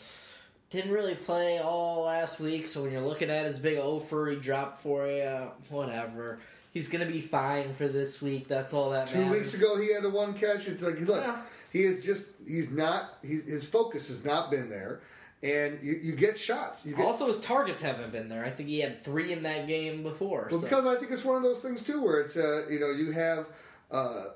didn't 0.74 0.91
really 0.91 1.13
play 1.13 1.59
all 1.59 2.05
last 2.05 2.39
week. 2.39 2.67
So 2.67 2.82
when 2.82 2.91
you're 2.91 3.01
looking 3.01 3.30
at 3.30 3.45
his 3.45 3.59
big 3.59 3.78
offer 3.78 4.28
he 4.32 4.38
dropped 4.38 4.82
for 4.82 5.07
you, 5.07 5.51
whatever. 5.69 6.39
He's 6.74 6.88
gonna 6.88 7.05
be 7.05 7.21
fine 7.21 7.76
for 7.76 7.88
this 7.88 8.21
week. 8.24 8.47
That's 8.47 8.74
all 8.74 8.89
that 8.89 9.07
Two 9.07 9.19
matters. 9.19 9.32
weeks 9.32 9.53
ago, 9.53 9.78
he 9.80 9.93
had 9.93 10.03
a 10.03 10.09
one 10.09 10.34
catch. 10.34 10.67
It's 10.67 10.82
like, 10.82 10.99
look, 11.01 11.24
Yeah. 11.24 11.41
he 11.71 11.84
is 11.84 12.03
just, 12.03 12.26
he's 12.47 12.71
not, 12.71 13.19
he's, 13.21 13.43
his 13.47 13.67
focus 13.67 14.07
has 14.07 14.26
not 14.26 14.49
been 14.49 14.69
there. 14.69 15.01
And 15.43 15.78
you, 15.84 15.99
you 16.01 16.13
get 16.13 16.39
shots. 16.39 16.86
You 16.86 16.95
get, 16.95 17.05
Also, 17.05 17.28
his 17.28 17.39
targets 17.39 17.82
haven't 17.82 18.11
been 18.11 18.30
there. 18.30 18.43
I 18.45 18.49
think 18.49 18.69
he 18.69 18.80
had 18.80 19.03
three 19.03 19.32
in 19.34 19.43
that 19.43 19.67
game 19.67 20.01
before. 20.01 20.47
well, 20.49 20.59
so. 20.61 20.65
because 20.65 20.88
I 20.88 20.97
think 20.99 21.11
it's 21.11 21.26
one 21.26 21.36
of 21.36 21.43
those 21.43 21.59
things, 21.59 21.84
too, 21.84 22.01
where 22.01 22.21
it's, 22.21 22.36
uh, 22.38 22.63
you 22.69 22.80
know, 22.80 22.91
you 22.91 23.11
have 23.11 23.45
uh, 23.91 24.28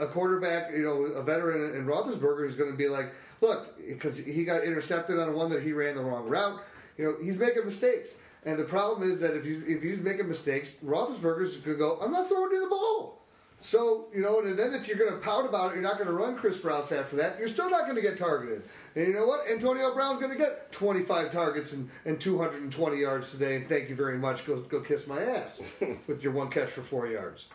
a- 0.00 0.06
quarterback, 0.06 0.72
you 0.72 0.84
know, 0.84 1.04
a 1.04 1.22
veteran 1.22 1.74
in 1.74 1.86
Roethlisberger 1.86 2.46
is 2.46 2.56
going 2.56 2.70
to 2.70 2.76
be 2.76 2.88
like, 2.88 3.12
look, 3.40 3.76
because 3.86 4.18
he 4.18 4.44
got 4.44 4.64
intercepted 4.64 5.18
on 5.18 5.34
one 5.34 5.50
that 5.50 5.62
he 5.62 5.72
ran 5.72 5.96
the 5.96 6.02
wrong 6.02 6.28
route. 6.28 6.60
You 6.98 7.04
know, 7.04 7.14
he's 7.22 7.38
making 7.38 7.64
mistakes. 7.64 8.16
And 8.44 8.58
the 8.58 8.64
problem 8.64 9.08
is 9.10 9.20
that 9.20 9.36
if 9.36 9.44
he's, 9.44 9.62
if 9.64 9.82
he's 9.82 10.00
making 10.00 10.28
mistakes, 10.28 10.76
Roethlisberger's 10.84 11.56
going 11.56 11.76
to 11.76 11.78
go, 11.78 11.98
I'm 12.00 12.12
not 12.12 12.28
throwing 12.28 12.52
you 12.52 12.62
the 12.62 12.70
ball. 12.70 13.16
So, 13.58 14.06
you 14.14 14.20
know, 14.20 14.40
and 14.40 14.58
then 14.58 14.74
if 14.74 14.86
you're 14.86 14.98
going 14.98 15.12
to 15.12 15.18
pout 15.18 15.46
about 15.46 15.70
it, 15.70 15.74
you're 15.74 15.82
not 15.82 15.94
going 15.94 16.06
to 16.06 16.12
run 16.12 16.36
Chris 16.36 16.62
Routes 16.62 16.92
after 16.92 17.16
that, 17.16 17.38
you're 17.38 17.48
still 17.48 17.70
not 17.70 17.84
going 17.84 17.96
to 17.96 18.02
get 18.02 18.18
targeted. 18.18 18.62
And 18.94 19.06
you 19.06 19.14
know 19.14 19.26
what? 19.26 19.50
Antonio 19.50 19.92
Brown's 19.94 20.20
going 20.20 20.32
to 20.32 20.38
get 20.38 20.70
25 20.72 21.30
targets 21.30 21.72
and, 21.72 21.88
and 22.04 22.20
220 22.20 22.96
yards 22.98 23.30
today, 23.30 23.56
and 23.56 23.68
thank 23.68 23.88
you 23.88 23.96
very 23.96 24.18
much. 24.18 24.46
Go, 24.46 24.60
go 24.60 24.80
kiss 24.80 25.06
my 25.06 25.20
ass 25.20 25.62
with 26.06 26.22
your 26.22 26.32
one 26.32 26.50
catch 26.50 26.68
for 26.68 26.82
four 26.82 27.06
yards. 27.06 27.48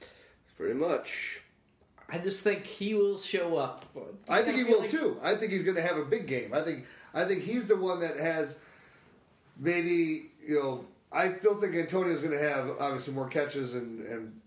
It's 0.00 0.54
pretty 0.56 0.74
much. 0.74 1.39
I 2.12 2.18
just 2.18 2.40
think 2.40 2.66
he 2.66 2.94
will 2.94 3.18
show 3.18 3.56
up. 3.56 3.84
I 4.28 4.42
think 4.42 4.56
he 4.56 4.64
will 4.64 4.80
like- 4.80 4.90
too. 4.90 5.18
I 5.22 5.34
think 5.34 5.52
he's 5.52 5.62
going 5.62 5.76
to 5.76 5.82
have 5.82 5.96
a 5.96 6.04
big 6.04 6.26
game. 6.26 6.52
I 6.52 6.60
think 6.62 6.86
I 7.14 7.24
think 7.24 7.42
he's 7.42 7.66
the 7.66 7.76
one 7.76 8.00
that 8.00 8.16
has 8.18 8.58
maybe 9.58 10.30
you 10.46 10.60
know. 10.60 10.84
I 11.12 11.36
still 11.38 11.60
think 11.60 11.74
Antonio's 11.74 12.20
going 12.20 12.38
to 12.38 12.38
have 12.38 12.70
obviously 12.78 13.14
more 13.14 13.28
catches 13.28 13.74
and 13.74 14.06
and 14.06 14.40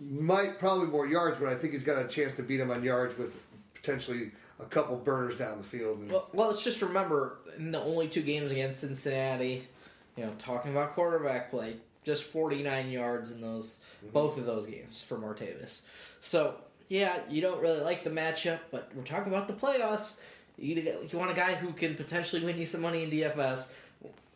might 0.00 0.58
probably 0.58 0.86
more 0.86 1.06
yards, 1.06 1.38
but 1.38 1.48
I 1.48 1.54
think 1.54 1.72
he's 1.72 1.84
got 1.84 2.04
a 2.04 2.08
chance 2.08 2.34
to 2.34 2.42
beat 2.42 2.60
him 2.60 2.70
on 2.70 2.82
yards 2.82 3.16
with 3.16 3.36
potentially 3.74 4.32
a 4.60 4.64
couple 4.64 4.96
burners 4.96 5.36
down 5.36 5.58
the 5.58 5.64
field. 5.64 5.98
And, 5.98 6.10
Well, 6.10 6.28
well, 6.32 6.48
let's 6.48 6.64
just 6.64 6.82
remember 6.82 7.38
in 7.56 7.70
the 7.70 7.80
only 7.80 8.08
two 8.08 8.22
games 8.22 8.50
against 8.52 8.80
Cincinnati, 8.80 9.68
you 10.16 10.24
know, 10.24 10.32
talking 10.38 10.72
about 10.72 10.92
quarterback 10.92 11.50
play, 11.50 11.76
just 12.04 12.24
49 12.24 12.90
yards 12.90 13.30
in 13.30 13.40
those 13.40 13.80
mm-hmm. 13.98 14.12
both 14.12 14.38
of 14.38 14.46
those 14.46 14.66
games 14.66 15.02
for 15.02 15.16
Martavis. 15.16 15.82
So 16.20 16.54
yeah, 16.88 17.20
you 17.30 17.40
don't 17.40 17.60
really 17.60 17.80
like 17.80 18.04
the 18.04 18.10
matchup, 18.10 18.60
but 18.70 18.90
we're 18.94 19.04
talking 19.04 19.32
about 19.32 19.48
the 19.48 19.54
playoffs. 19.54 20.20
You, 20.56 20.74
you 21.08 21.18
want 21.18 21.30
a 21.30 21.34
guy 21.34 21.54
who 21.54 21.72
can 21.72 21.94
potentially 21.94 22.44
win 22.44 22.58
you 22.58 22.66
some 22.66 22.82
money 22.82 23.02
in 23.02 23.10
DFS. 23.10 23.68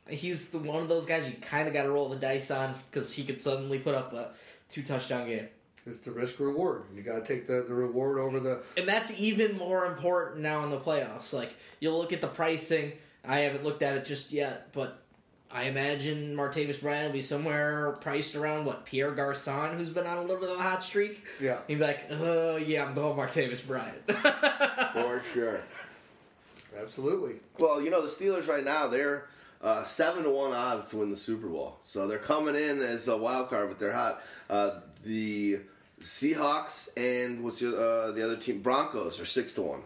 He's 0.08 0.48
the, 0.48 0.58
one 0.58 0.82
of 0.82 0.88
those 0.88 1.06
guys 1.06 1.28
you 1.28 1.34
kind 1.36 1.68
of 1.68 1.74
got 1.74 1.82
to 1.84 1.90
roll 1.90 2.08
the 2.08 2.16
dice 2.16 2.50
on 2.50 2.74
because 2.90 3.12
he 3.12 3.24
could 3.24 3.40
suddenly 3.40 3.78
put 3.78 3.94
up 3.94 4.12
a 4.12 4.30
two 4.70 4.82
touchdown 4.82 5.28
game. 5.28 5.48
it's 5.86 6.00
the 6.00 6.10
risk 6.10 6.40
reward. 6.40 6.84
You 6.94 7.02
got 7.02 7.24
to 7.24 7.34
take 7.34 7.46
the, 7.46 7.62
the 7.62 7.74
reward 7.74 8.18
over 8.18 8.40
the. 8.40 8.62
And 8.76 8.88
that's 8.88 9.18
even 9.20 9.56
more 9.56 9.84
important 9.86 10.40
now 10.40 10.64
in 10.64 10.70
the 10.70 10.80
playoffs. 10.80 11.32
Like 11.32 11.54
you'll 11.78 11.98
look 11.98 12.12
at 12.12 12.20
the 12.20 12.28
pricing. 12.28 12.92
I 13.24 13.40
haven't 13.40 13.64
looked 13.64 13.82
at 13.82 13.94
it 13.96 14.06
just 14.06 14.32
yet, 14.32 14.72
but 14.72 15.02
I 15.50 15.64
imagine 15.64 16.36
Martavis 16.36 16.80
Bryant 16.80 17.06
will 17.06 17.12
be 17.14 17.20
somewhere 17.22 17.96
priced 18.02 18.36
around 18.36 18.66
what 18.66 18.84
Pierre 18.84 19.12
Garcon, 19.12 19.78
who's 19.78 19.88
been 19.88 20.06
on 20.06 20.18
a 20.18 20.20
little 20.20 20.36
bit 20.36 20.50
of 20.50 20.58
a 20.58 20.62
hot 20.62 20.84
streak. 20.84 21.24
Yeah. 21.40 21.58
He'd 21.66 21.76
be 21.76 21.84
like, 21.84 22.04
"Oh 22.10 22.56
yeah, 22.56 22.84
I'm 22.84 22.94
going 22.94 23.16
Martavis 23.16 23.66
Bryant." 23.66 24.02
For 24.92 25.22
sure. 25.32 25.62
Absolutely. 26.78 27.36
Well, 27.58 27.80
you 27.80 27.90
know 27.90 28.02
the 28.02 28.08
Steelers 28.08 28.46
right 28.46 28.62
now 28.64 28.88
they're 28.88 29.26
uh, 29.62 29.84
seven 29.84 30.24
to 30.24 30.30
one 30.30 30.52
odds 30.52 30.90
to 30.90 30.98
win 30.98 31.10
the 31.10 31.16
Super 31.16 31.48
Bowl, 31.48 31.78
so 31.84 32.06
they're 32.06 32.18
coming 32.18 32.54
in 32.54 32.82
as 32.82 33.08
a 33.08 33.16
wild 33.16 33.48
card, 33.48 33.68
but 33.68 33.78
they're 33.78 33.92
hot. 33.92 34.22
Uh, 34.50 34.80
the 35.04 35.60
Seahawks 36.00 36.88
and 36.96 37.42
what's 37.42 37.60
your, 37.60 37.74
uh, 37.76 38.12
the 38.12 38.22
other 38.22 38.36
team? 38.36 38.60
Broncos 38.60 39.18
are 39.20 39.24
six 39.24 39.52
to 39.54 39.62
one. 39.62 39.82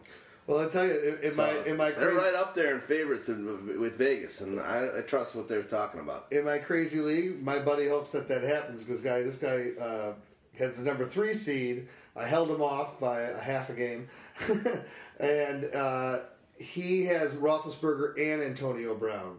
Well, 0.47 0.59
I 0.59 0.69
tell 0.69 0.85
you, 0.85 1.19
in, 1.23 1.27
in 1.29 1.33
So 1.33 1.43
my 1.43 1.71
in 1.71 1.77
my 1.77 1.91
they're 1.93 2.11
crazy, 2.11 2.17
right 2.17 2.35
up 2.35 2.55
there 2.55 2.75
in 2.75 2.81
favorites 2.81 3.29
in, 3.29 3.79
with 3.81 3.97
Vegas, 3.97 4.41
and 4.41 4.59
I, 4.59 4.99
I 4.99 5.01
trust 5.03 5.37
what 5.37 5.49
they're 5.49 5.63
talking 5.63 6.01
about. 6.01 6.27
in 6.33 6.45
my 6.45 6.59
crazy 6.59 7.01
league, 7.01 7.43
my 7.43 7.59
buddy 7.61 7.89
hopes 7.89 8.11
that 8.13 8.27
that 8.29 8.43
happens 8.43 8.83
because 8.85 9.01
guy, 9.01 9.23
this 9.23 9.37
guy 9.37 9.71
uh, 9.81 10.13
has 10.59 10.79
the 10.79 10.85
number 10.85 11.07
three 11.07 11.35
seed. 11.35 11.87
I 12.17 12.27
held 12.27 12.51
him 12.51 12.61
off 12.61 12.99
by 13.01 13.21
a 13.21 13.39
half 13.39 13.71
a 13.71 13.73
game, 13.73 14.09
and 15.21 15.65
uh, 15.75 16.21
he 16.59 17.05
has 17.07 17.33
Roethlisberger 17.35 18.19
and 18.19 18.43
Antonio 18.43 18.95
Brown 18.95 19.39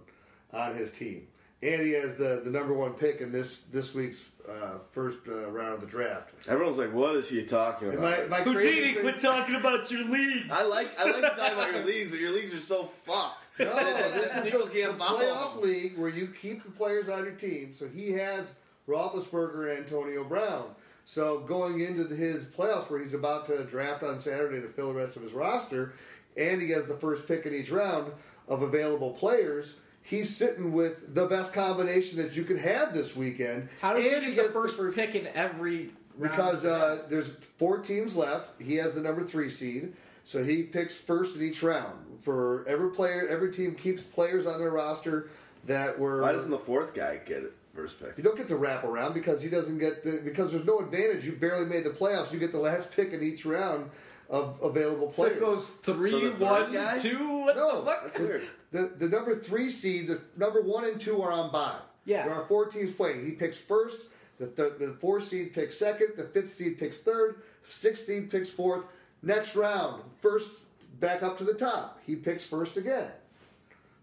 on 0.54 0.74
his 0.74 0.90
team, 0.90 1.28
and 1.64 1.82
he 1.82 1.92
has 1.94 2.16
the, 2.16 2.42
the 2.44 2.50
number 2.50 2.74
one 2.74 2.94
pick 2.94 3.22
in 3.22 3.32
this 3.32 3.60
this 3.72 3.94
week's 3.94 4.30
uh, 4.50 4.78
first 4.92 5.20
uh, 5.28 5.50
round 5.52 5.76
of 5.76 5.82
the 5.82 5.88
draft. 5.88 6.32
Everyone's 6.48 6.78
like, 6.78 6.94
"What 6.94 7.16
is 7.16 7.30
he 7.30 7.46
talking 7.46 7.90
And 7.90 7.98
about?" 8.00 8.30
my, 8.30 8.40
my 8.40 8.44
crazy 8.54 8.94
thing- 8.96 9.20
talking 9.20 9.56
about 9.56 9.90
your 9.90 10.04
leagues. 10.04 10.52
I 10.52 10.66
like 10.68 10.90
I 11.00 11.06
like 11.20 11.36
talking 11.38 11.54
about 11.54 11.72
your 11.72 11.86
leagues, 11.86 12.10
but 12.12 12.20
your 12.20 12.32
leagues 12.34 12.54
are 12.54 12.60
so 12.60 12.84
fucked. 12.84 13.48
No, 13.60 13.74
this 13.76 14.36
is 14.36 14.46
People 14.46 14.66
the, 14.68 14.74
the 14.84 14.94
playoff 14.94 15.62
league 15.62 15.98
where 15.98 16.10
you 16.10 16.28
keep 16.28 16.64
the 16.64 16.72
players 16.72 17.08
on 17.08 17.24
your 17.24 17.34
team. 17.34 17.74
So 17.74 17.88
he 17.88 18.12
has 18.14 18.54
Roethlisberger 18.88 19.70
and 19.70 19.80
Antonio 19.80 20.24
Brown. 20.24 20.66
So 21.06 21.40
going 21.40 21.80
into 21.82 22.04
the, 22.04 22.16
his 22.16 22.44
playoffs 22.46 22.90
where 22.90 23.00
he's 23.02 23.14
about 23.14 23.46
to 23.48 23.64
draft 23.66 24.04
on 24.04 24.20
Saturday 24.20 24.62
to 24.62 24.68
fill 24.68 24.94
the 24.94 25.00
rest 25.00 25.16
of 25.16 25.22
his 25.22 25.34
roster, 25.34 25.94
and 26.38 26.62
he 26.62 26.70
has 26.72 26.86
the 26.86 26.96
first 26.96 27.28
pick 27.28 27.46
in 27.46 27.54
each 27.54 27.72
round 27.72 28.12
of 28.48 28.62
available 28.62 29.12
players. 29.12 29.76
He's 30.04 30.36
sitting 30.36 30.74
with 30.74 31.16
the 31.16 31.26
best 31.28 31.54
combination 31.54 32.18
that 32.20 32.36
you 32.36 32.44
could 32.44 32.60
have 32.60 32.94
this 32.94 33.16
weekend. 33.16 33.70
How 33.82 33.94
does 33.94 34.06
and 34.06 34.24
he 34.24 34.32
get 34.32 34.36
the 34.36 34.42
gets 34.44 34.76
first 34.76 34.96
pick 34.96 35.16
in 35.16 35.28
every 35.34 35.92
round? 36.18 36.32
because 36.32 36.66
uh, 36.66 37.04
there's 37.10 37.30
four 37.58 37.80
teams 37.80 38.16
left. 38.16 38.62
He 38.62 38.76
has 38.76 38.94
the 38.94 39.02
number 39.02 39.24
three 39.24 39.50
seed, 39.50 39.94
so 40.26 40.44
he 40.44 40.64
picks 40.64 40.94
first 40.96 41.36
in 41.38 41.42
each 41.42 41.64
round. 41.64 42.20
For 42.20 42.66
every 42.68 42.92
player, 42.92 43.28
every 43.30 43.52
team 43.52 43.76
keeps 43.76 44.02
players 44.02 44.46
on 44.46 44.60
their 44.60 44.72
roster 44.72 45.30
that 45.66 45.98
were. 45.98 46.22
Why 46.22 46.34
doesn't 46.34 46.52
the 46.52 46.60
fourth 46.60 46.94
guy 46.94 47.18
get 47.26 47.38
it 47.44 47.54
first 47.74 48.00
pick? 48.00 48.14
you 48.18 48.24
don't 48.24 48.38
get 48.38 48.48
to 48.50 48.56
wrap 48.58 48.84
around 48.84 49.14
because 49.14 49.42
he 49.42 49.50
doesn't 49.50 49.78
get 49.80 50.04
the, 50.04 50.22
because 50.24 50.52
there's 50.52 50.66
no 50.66 50.80
advantage. 50.80 51.26
You 51.26 51.32
barely 51.32 51.66
made 51.66 51.86
the 51.86 51.90
playoffs. 51.92 52.32
You 52.34 52.40
get 52.40 52.52
the 52.52 52.60
last 52.60 52.92
pick 52.92 53.14
in 53.14 53.24
each 53.24 53.46
round 53.46 53.90
of 54.30 54.60
available 54.62 55.12
so 55.12 55.24
players. 55.24 55.38
it 55.38 55.40
goes 55.40 55.68
three, 55.68 56.12
So 56.12 56.32
one, 56.46 56.72
guy? 56.74 56.98
two. 57.00 57.40
What 57.40 57.56
No, 57.56 57.80
the 57.82 57.86
fuck? 57.92 58.04
That's 58.04 58.20
weird. 58.20 58.44
The 58.74 58.92
the 58.98 59.08
number 59.08 59.40
three 59.40 59.70
seed, 59.70 60.08
the 60.10 60.20
number 60.36 60.62
one 60.62 60.84
and 60.84 61.00
two 61.00 61.22
are 61.22 61.32
on 61.32 61.52
bye. 61.52 61.78
Yeah. 62.06 62.26
There 62.26 62.34
are 62.34 62.46
four 62.46 62.66
teams 62.66 62.92
playing. 62.92 63.24
He 63.26 63.32
picks 63.32 63.58
first, 63.58 63.98
The, 64.40 64.48
th- 64.48 64.74
the 64.80 64.94
four 65.00 65.22
seed 65.22 65.54
picks 65.54 65.78
second, 65.78 66.10
the 66.18 66.26
fifth 66.26 66.52
seed 66.52 66.78
picks 66.78 66.98
third, 66.98 67.44
sixth 67.64 68.06
seed 68.08 68.30
picks 68.30 68.50
fourth. 68.50 68.84
Next 69.22 69.56
round, 69.56 70.04
first 70.20 70.66
back 71.00 71.24
up 71.24 71.38
to 71.38 71.46
the 71.46 71.54
top. 71.54 72.02
He 72.06 72.16
picks 72.18 72.46
first 72.46 72.76
again. 72.76 73.10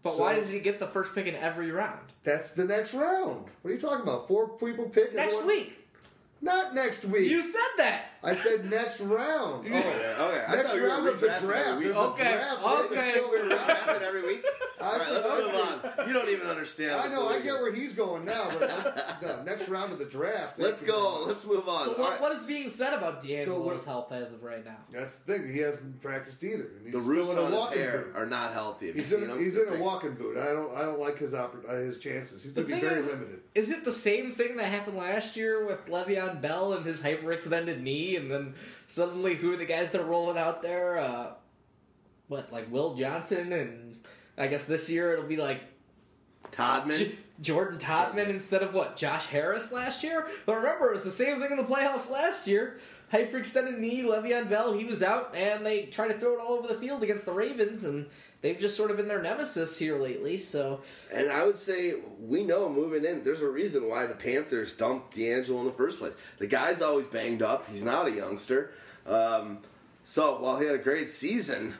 But 0.03 0.13
So- 0.15 0.21
why 0.21 0.35
does 0.37 0.49
he 0.49 0.61
get 0.61 0.79
the 0.79 0.87
first 0.87 1.15
pick 1.15 1.27
in 1.27 1.35
every 1.35 1.71
round? 1.73 2.01
That's 2.25 2.53
the 2.53 2.65
next 2.65 2.95
round. 2.95 3.47
What 3.61 3.71
are 3.71 3.75
you 3.75 3.81
talking 3.81 4.03
about? 4.03 4.29
Four 4.29 4.49
people 4.51 4.89
pick 4.89 5.15
Next 5.15 5.45
week. 5.45 5.77
Not 6.41 6.75
next 6.75 7.05
week. 7.05 7.31
You 7.31 7.43
said 7.43 7.61
that. 7.79 8.10
I 8.23 8.35
said 8.35 8.69
next 8.71 9.01
round. 9.01 9.67
Oh, 9.67 9.77
Okay, 9.79 10.45
I 10.47 10.57
next 10.57 10.71
thought 10.73 10.81
we 10.83 10.87
round 10.87 11.07
of 11.09 11.21
the 11.21 11.27
draft. 11.47 11.77
week. 11.79 11.85
There's 11.85 11.97
a 11.97 12.01
Okay, 12.01 12.23
draft. 12.33 12.61
We 12.63 12.69
have 12.69 12.79
to 12.91 12.95
okay. 12.95 13.21
We're 13.31 13.49
it 13.97 14.03
every 14.03 14.23
week. 14.27 14.45
All 14.81 14.93
right, 14.99 15.11
let's 15.11 15.27
think 15.27 15.41
move 15.47 15.55
on. 15.99 16.09
You 16.09 16.13
don't 16.15 16.29
even 16.29 16.47
understand. 16.47 16.93
I 17.01 17.09
know. 17.09 17.29
I 17.29 17.37
get 17.41 17.55
is. 17.55 17.61
where 17.61 17.73
he's 17.73 17.95
going 17.95 18.25
now, 18.27 18.47
but 18.59 19.21
the 19.23 19.43
next 19.47 19.69
round 19.69 19.93
of 19.93 19.99
the 19.99 20.05
draft. 20.05 20.59
Let's 20.59 20.83
go. 20.83 20.93
very. 20.93 21.29
Let's 21.29 21.45
move 21.47 21.67
on. 21.69 21.85
So 21.85 21.93
All 21.95 21.99
what, 22.01 22.11
right. 22.13 22.21
what 22.21 22.33
is 22.33 22.47
being 22.47 22.69
said 22.69 22.93
about 22.93 23.23
DeAngelo's 23.23 23.47
what- 23.67 23.85
health 23.85 24.13
as 24.13 24.33
of 24.33 24.43
right 24.43 24.65
now? 24.65 24.77
That's 24.91 25.15
the 25.15 25.33
thing. 25.39 25.53
He 25.53 25.59
hasn't 25.61 26.01
practiced 26.03 26.43
either. 26.45 26.65
And 26.77 26.85
he's 26.85 26.93
The 26.93 27.01
still 27.01 27.13
roots 27.15 27.33
in 27.33 27.39
a 27.39 27.43
on 27.43 27.53
his 27.53 27.61
walking 27.61 27.79
hair 27.79 27.99
boot. 28.03 28.17
are 28.17 28.27
not 28.27 28.53
healthy. 28.53 28.87
Have 28.89 28.97
He's 28.97 29.07
seen 29.07 29.25
in, 29.25 29.31
him? 29.31 29.39
he's 29.39 29.55
They're 29.55 29.67
in 29.73 29.81
a 29.81 29.83
walking 29.83 30.15
boot. 30.15 30.37
I 30.37 30.47
don't. 30.53 30.75
I 30.77 30.83
don't 30.83 31.01
like 31.01 31.19
his 31.19 31.33
oppor- 31.33 31.69
uh, 31.69 31.75
his 31.75 31.99
chances. 31.99 32.43
He's 32.43 32.53
The 32.55 32.63
going 32.63 32.75
to 32.81 32.81
be 32.81 32.87
very 32.89 33.01
is, 33.01 33.07
limited. 33.07 33.41
is 33.55 33.71
it 33.71 33.85
the 33.85 33.93
same 33.93 34.31
thing 34.31 34.57
that 34.57 34.67
happened 34.67 34.97
last 34.99 35.37
year 35.37 35.67
with 35.67 35.87
Le'Veon 35.87 36.41
Bell 36.43 36.73
and 36.75 36.85
his 36.85 37.01
hyperextended 37.03 37.81
knee, 37.83 38.10
and 38.17 38.31
then 38.31 38.55
suddenly 38.87 39.35
who 39.35 39.53
are 39.53 39.57
the 39.57 39.65
guys 39.65 39.91
that 39.91 40.01
are 40.01 40.07
rolling 40.07 40.39
out 40.39 40.63
there? 40.63 40.99
Uh, 40.99 41.33
what, 42.29 42.53
like 42.53 42.71
Will 42.71 42.95
Johnson, 42.95 43.53
and 43.53 43.99
I 44.39 44.47
guess 44.47 44.65
this 44.65 44.89
year 44.89 45.13
it'll 45.13 45.25
be 45.25 45.37
like 45.37 45.61
Todman. 46.53 46.99
J- 46.99 47.15
Jordan 47.41 47.79
Todman 47.79 48.29
instead 48.29 48.63
of 48.63 48.75
what 48.75 48.97
Josh 48.97 49.27
Harris 49.27 49.73
last 49.73 50.05
year. 50.05 50.29
But 50.47 50.57
remember, 50.57 50.89
it 50.89 50.93
was 50.93 51.03
the 51.03 51.11
same 51.11 51.41
thing 51.41 51.51
in 51.51 51.57
the 51.57 51.65
playoffs 51.65 52.11
last 52.11 52.47
year. 52.47 52.79
Hyperextended 53.13 53.79
knee, 53.79 54.03
Le'Veon 54.03 54.49
Bell, 54.49 54.73
he 54.73 54.85
was 54.85 55.03
out, 55.03 55.35
and 55.35 55.67
they 55.67 55.87
tried 55.87 56.09
to 56.09 56.19
throw 56.19 56.35
it 56.35 56.41
all 56.41 56.53
over 56.53 56.69
the 56.69 56.75
field 56.75 57.03
against 57.03 57.27
the 57.27 57.33
Ravens, 57.33 57.83
and 57.83 58.07
they've 58.43 58.59
just 58.59 58.77
sort 58.77 58.91
of 58.91 58.97
been 58.97 59.09
their 59.09 59.23
nemesis 59.23 59.79
here 59.79 59.99
lately. 59.99 60.39
So 60.39 60.81
And 61.13 61.31
I 61.31 61.45
would 61.45 61.57
say 61.57 61.95
we 62.21 62.43
know 62.43 62.69
moving 62.69 63.05
in, 63.05 63.23
there's 63.25 63.43
a 63.43 63.49
reason 63.49 63.89
why 63.89 64.07
the 64.07 64.15
Panthers 64.15 64.75
dumped 64.75 65.17
DeAngelo 65.17 65.61
in 65.61 65.65
the 65.67 65.73
first 65.73 65.99
place. 65.99 66.15
The 66.39 66.47
guy's 66.47 66.83
always 66.83 67.07
banged 67.07 67.43
up. 67.43 67.69
He's 67.69 67.85
not 67.85 68.07
a 68.07 68.11
youngster. 68.11 68.73
Um, 69.07 69.59
so 70.05 70.41
while 70.41 70.59
he 70.59 70.67
had 70.67 70.75
a 70.75 70.79
great 70.79 71.11
season, 71.11 71.75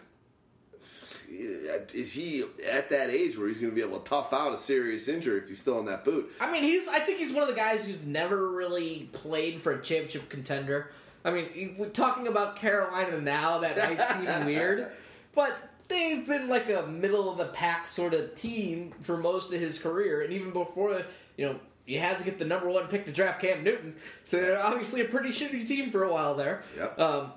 is 1.31 2.13
he 2.13 2.45
at 2.69 2.91
that 2.91 3.11
age 3.11 3.39
where 3.39 3.49
he's 3.49 3.59
going 3.59 3.71
to 3.71 3.75
be 3.75 3.83
able 3.83 4.01
to 4.01 4.09
tough 4.09 4.33
out 4.33 4.53
a 4.53 4.57
serious 4.57 5.09
injury 5.09 5.39
if 5.39 5.49
he's 5.49 5.61
still 5.61 5.79
in 5.79 5.87
that 5.87 6.05
boot? 6.05 6.31
I 6.41 6.51
mean, 6.51 6.63
he's. 6.63 6.89
I 6.89 6.99
think 6.99 7.19
he's 7.19 7.33
one 7.33 7.43
of 7.43 7.49
the 7.49 7.55
guys 7.55 7.85
who's 7.85 8.03
never 8.03 8.51
really 8.53 9.09
played 9.13 9.61
for 9.61 9.73
a 9.73 9.83
championship 9.83 10.29
contender. 10.29 10.91
I 11.25 11.31
mean, 11.31 11.77
we're 11.79 11.89
talking 11.89 12.27
about 12.27 12.57
Carolina 12.57 13.21
now. 13.21 13.59
That 13.59 13.77
might 13.77 14.03
seem 14.09 14.47
weird, 14.47 14.91
but 15.35 15.70
they've 15.91 16.27
been 16.27 16.49
like 16.49 16.71
a 16.71 16.87
middle 16.87 17.31
of 17.31 17.37
the 17.37 17.47
pack 17.47 17.87
sort 17.87 18.15
of 18.15 18.35
team 18.35 18.95
for 19.03 19.19
most 19.19 19.53
of 19.53 19.61
his 19.61 19.79
career, 19.79 20.23
and 20.23 20.33
even 20.33 20.53
before, 20.53 21.03
you 21.37 21.47
know, 21.47 21.61
you 21.87 21.99
had 21.99 22.19
to 22.19 22.25
get 22.25 22.39
the 22.39 22.45
number 22.45 22.69
one 22.69 22.87
pick 22.87 23.05
to 23.07 23.13
draft 23.13 23.41
Cam 23.41 23.65
Newton. 23.65 23.97
So 24.25 24.41
they're 24.41 24.63
obviously 24.63 25.01
a 25.03 25.07
pretty 25.07 25.31
shitty 25.31 25.67
team 25.67 25.91
for 25.91 26.05
a 26.05 26.13
while 26.13 26.35
there. 26.35 26.63
Yep. 26.77 26.99
Um, 26.99 27.33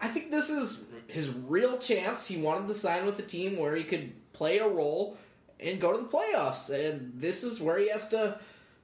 I 0.00 0.08
think 0.08 0.30
this 0.30 0.50
is 0.50 0.84
his 1.06 1.30
real 1.30 1.78
chance. 1.78 2.26
He 2.26 2.36
wanted 2.36 2.68
to 2.68 2.74
sign 2.74 3.06
with 3.06 3.18
a 3.18 3.22
team 3.22 3.56
where 3.56 3.76
he 3.76 3.84
could 3.84 4.12
play 4.32 4.58
a 4.58 4.68
role 4.68 5.16
and 5.60 5.80
go 5.80 5.92
to 5.92 5.98
the 5.98 6.08
playoffs, 6.08 6.70
and 6.70 7.12
this 7.14 7.44
is 7.44 7.60
where 7.60 7.78
he 7.78 7.90
has 7.90 8.08
to, 8.08 8.40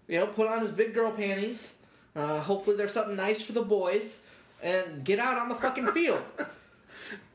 you 0.08 0.18
know, 0.18 0.26
put 0.26 0.46
on 0.46 0.60
his 0.60 0.70
big 0.70 0.94
girl 0.94 1.10
panties. 1.10 1.74
Uh, 2.14 2.40
hopefully, 2.40 2.76
there's 2.76 2.92
something 2.92 3.16
nice 3.16 3.42
for 3.42 3.52
the 3.52 3.62
boys, 3.62 4.20
and 4.62 5.04
get 5.04 5.18
out 5.18 5.38
on 5.38 5.48
the 5.48 5.54
fucking 5.54 5.88
field. 5.88 6.22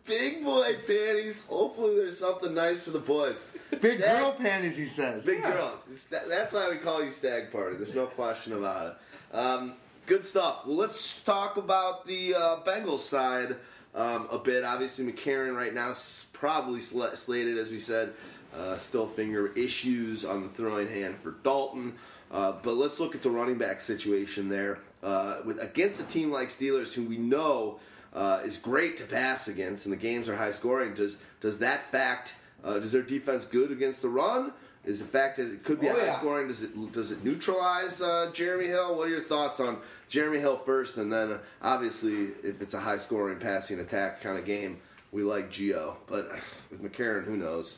Big 0.05 0.43
boy 0.43 0.75
panties. 0.87 1.45
Hopefully, 1.47 1.95
there's 1.95 2.17
something 2.17 2.53
nice 2.53 2.81
for 2.81 2.89
the 2.91 2.99
boys. 2.99 3.55
Big 3.69 3.99
Stag- 3.99 3.99
girl 3.99 4.31
panties, 4.33 4.75
he 4.75 4.85
says. 4.85 5.25
Big 5.25 5.43
girl. 5.43 5.77
That's 6.09 6.53
why 6.53 6.69
we 6.71 6.77
call 6.77 7.03
you 7.03 7.11
Stagg 7.11 7.51
Party. 7.51 7.75
There's 7.75 7.93
no 7.93 8.07
question 8.07 8.53
about 8.53 8.87
it. 8.87 9.35
Um, 9.35 9.73
good 10.07 10.25
stuff. 10.25 10.65
Well, 10.65 10.75
let's 10.75 11.21
talk 11.21 11.57
about 11.57 12.05
the 12.07 12.33
uh, 12.35 12.57
Bengals 12.65 12.99
side 12.99 13.57
um, 13.93 14.27
a 14.31 14.39
bit. 14.39 14.63
Obviously, 14.63 15.05
McCarron 15.11 15.55
right 15.55 15.73
now 15.73 15.91
is 15.91 16.27
probably 16.33 16.79
sl- 16.79 17.13
slated, 17.13 17.57
as 17.57 17.69
we 17.69 17.79
said. 17.79 18.13
Uh, 18.55 18.75
still 18.77 19.07
finger 19.07 19.53
issues 19.53 20.25
on 20.25 20.41
the 20.43 20.49
throwing 20.49 20.87
hand 20.89 21.15
for 21.15 21.35
Dalton. 21.43 21.93
Uh, 22.31 22.53
but 22.63 22.73
let's 22.73 22.99
look 22.99 23.13
at 23.13 23.21
the 23.21 23.29
running 23.29 23.57
back 23.57 23.79
situation 23.79 24.49
there. 24.49 24.79
Uh, 25.03 25.37
with 25.45 25.61
against 25.61 26.01
a 26.01 26.05
team 26.05 26.31
like 26.31 26.49
Steelers, 26.49 26.93
who 26.93 27.03
we 27.03 27.17
know 27.17 27.79
uh, 28.13 28.41
is 28.43 28.57
great 28.57 28.97
to 28.97 29.03
pass 29.05 29.47
against, 29.47 29.85
and 29.85 29.93
the 29.93 29.97
games 29.97 30.27
are 30.29 30.35
high 30.35 30.51
scoring. 30.51 30.93
Does 30.93 31.21
does 31.39 31.59
that 31.59 31.91
fact 31.91 32.35
uh, 32.63 32.79
does 32.79 32.91
their 32.91 33.01
defense 33.01 33.45
good 33.45 33.71
against 33.71 34.01
the 34.01 34.09
run? 34.09 34.53
Is 34.83 34.97
the 34.99 35.05
fact 35.05 35.37
that 35.37 35.51
it 35.51 35.63
could 35.63 35.79
be 35.79 35.87
Oh, 35.89 35.93
high 35.93 36.05
yeah. 36.07 36.17
scoring 36.17 36.47
does 36.47 36.63
it 36.63 36.91
does 36.91 37.11
it 37.11 37.23
neutralize 37.23 38.01
uh, 38.01 38.31
Jeremy 38.33 38.65
Hill? 38.67 38.97
What 38.97 39.07
are 39.07 39.11
your 39.11 39.23
thoughts 39.23 39.59
on 39.59 39.77
Jeremy 40.09 40.39
Hill 40.39 40.57
first, 40.57 40.97
and 40.97 41.11
then 41.13 41.33
uh, 41.33 41.37
obviously 41.61 42.29
if 42.43 42.61
it's 42.61 42.73
a 42.73 42.79
high 42.79 42.97
scoring 42.97 43.37
passing 43.39 43.79
attack 43.79 44.21
kind 44.21 44.37
of 44.37 44.45
game, 44.45 44.79
we 45.11 45.23
like 45.23 45.51
Gio, 45.51 45.95
but 46.07 46.31
uh, 46.31 46.35
with 46.71 46.81
McCarron, 46.83 47.25
who 47.25 47.37
knows? 47.37 47.77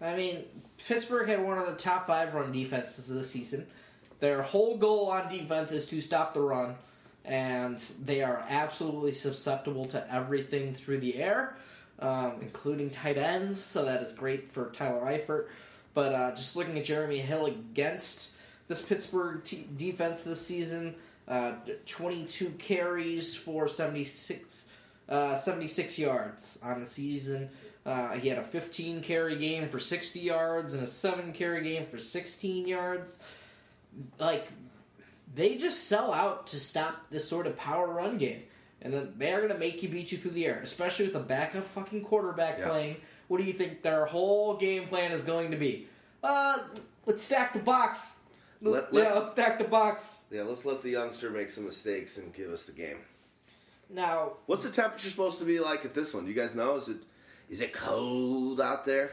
I 0.00 0.14
mean, 0.14 0.44
Pittsburgh 0.86 1.28
had 1.28 1.44
one 1.44 1.58
of 1.58 1.66
the 1.66 1.74
top 1.74 2.06
five 2.06 2.32
run 2.32 2.52
defenses 2.52 3.10
of 3.10 3.16
the 3.16 3.24
season. 3.24 3.66
Their 4.20 4.42
whole 4.42 4.76
goal 4.76 5.10
on 5.10 5.28
defense 5.28 5.72
is 5.72 5.86
to 5.86 6.00
stop 6.00 6.34
the 6.34 6.40
run, 6.40 6.76
and 7.28 7.78
they 8.02 8.22
are 8.22 8.44
absolutely 8.48 9.12
susceptible 9.12 9.84
to 9.84 10.12
everything 10.12 10.74
through 10.74 10.98
the 10.98 11.16
air, 11.16 11.56
um, 12.00 12.38
including 12.40 12.88
tight 12.90 13.18
ends. 13.18 13.62
So 13.62 13.84
that 13.84 14.00
is 14.00 14.12
great 14.12 14.48
for 14.48 14.70
Tyler 14.70 15.02
Eifert. 15.02 15.48
But 15.92 16.14
uh, 16.14 16.30
just 16.34 16.56
looking 16.56 16.78
at 16.78 16.84
Jeremy 16.84 17.18
Hill 17.18 17.46
against 17.46 18.30
this 18.66 18.80
Pittsburgh 18.80 19.44
t- 19.44 19.66
defense 19.76 20.22
this 20.22 20.44
season, 20.44 20.94
uh, 21.26 21.52
22 21.84 22.50
carries 22.58 23.36
for 23.36 23.68
76, 23.68 24.66
uh, 25.08 25.34
76 25.34 25.98
yards 25.98 26.58
on 26.62 26.80
the 26.80 26.86
season. 26.86 27.50
Uh, 27.84 28.12
he 28.12 28.28
had 28.28 28.38
a 28.38 28.44
15 28.44 29.02
carry 29.02 29.36
game 29.36 29.68
for 29.68 29.78
60 29.78 30.20
yards 30.20 30.74
and 30.74 30.82
a 30.82 30.86
7 30.86 31.32
carry 31.32 31.62
game 31.62 31.86
for 31.86 31.98
16 31.98 32.66
yards. 32.66 33.22
Like, 34.18 34.48
they 35.38 35.54
just 35.56 35.84
sell 35.86 36.12
out 36.12 36.48
to 36.48 36.58
stop 36.58 37.08
this 37.10 37.26
sort 37.28 37.46
of 37.46 37.56
power 37.56 37.86
run 37.86 38.18
game. 38.18 38.42
And 38.82 38.92
then 38.92 39.14
they're 39.16 39.38
going 39.38 39.52
to 39.52 39.58
make 39.58 39.82
you 39.84 39.88
beat 39.88 40.10
you 40.12 40.18
through 40.18 40.32
the 40.32 40.46
air, 40.46 40.60
especially 40.62 41.04
with 41.06 41.14
the 41.14 41.20
backup 41.20 41.64
fucking 41.68 42.02
quarterback 42.04 42.58
Yeah. 42.58 42.68
playing. 42.68 42.96
What 43.28 43.38
do 43.38 43.44
you 43.44 43.52
think 43.52 43.82
their 43.82 44.04
whole 44.06 44.56
game 44.56 44.88
plan 44.88 45.12
is 45.12 45.22
going 45.22 45.52
to 45.52 45.56
be? 45.56 45.88
Uh, 46.24 46.58
let's 47.06 47.22
stack 47.22 47.52
the 47.52 47.58
box. 47.60 48.16
Let- 48.60 48.92
yeah, 48.92 49.00
let- 49.02 49.14
let's 49.16 49.30
stack 49.30 49.58
the 49.58 49.64
box. 49.64 50.18
Yeah, 50.30 50.42
let's 50.42 50.64
let 50.64 50.82
the 50.82 50.90
youngster 50.90 51.30
make 51.30 51.50
some 51.50 51.64
mistakes 51.66 52.18
and 52.18 52.34
give 52.34 52.50
us 52.50 52.64
the 52.64 52.72
game. 52.72 52.98
Now, 53.90 54.32
What's 54.46 54.64
the 54.64 54.70
temperature 54.70 55.08
supposed 55.10 55.38
to 55.38 55.44
be 55.44 55.60
like 55.60 55.84
at 55.84 55.94
this 55.94 56.12
one? 56.14 56.24
Do 56.24 56.30
you 56.30 56.36
guys 56.36 56.54
know? 56.54 56.76
Is 56.76 56.88
it 56.88 56.98
is 57.48 57.60
it 57.60 57.72
cold 57.72 58.60
out 58.60 58.84
there? 58.84 59.12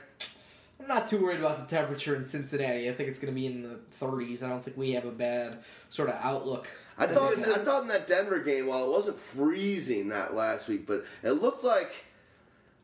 I'm 0.80 0.88
not 0.88 1.08
too 1.08 1.24
worried 1.24 1.40
about 1.40 1.68
the 1.68 1.76
temperature 1.76 2.16
in 2.16 2.26
Cincinnati. 2.26 2.90
I 2.90 2.94
think 2.94 3.10
it's 3.10 3.20
going 3.20 3.34
to 3.34 3.40
be 3.40 3.46
in 3.46 3.64
the 3.64 3.80
30s. 4.00 4.44
I 4.44 4.50
don't 4.50 4.64
think 4.64 4.78
we 4.78 4.92
have 4.92 5.06
a 5.06 5.12
bad 5.12 5.60
sort 5.90 6.10
of 6.10 6.16
outlook. 6.22 6.68
I 6.98 7.08
thought 7.08 7.38
I 7.38 7.58
thought 7.58 7.82
in 7.84 7.88
that 7.90 8.08
Denver 8.08 8.40
game, 8.40 8.68
while 8.68 8.86
it 8.86 8.90
wasn't 8.90 9.18
freezing 9.18 10.10
that 10.10 10.34
last 10.34 10.68
week, 10.68 10.86
but 10.86 11.06
it 11.24 11.32
looked 11.32 11.64
like 11.64 11.92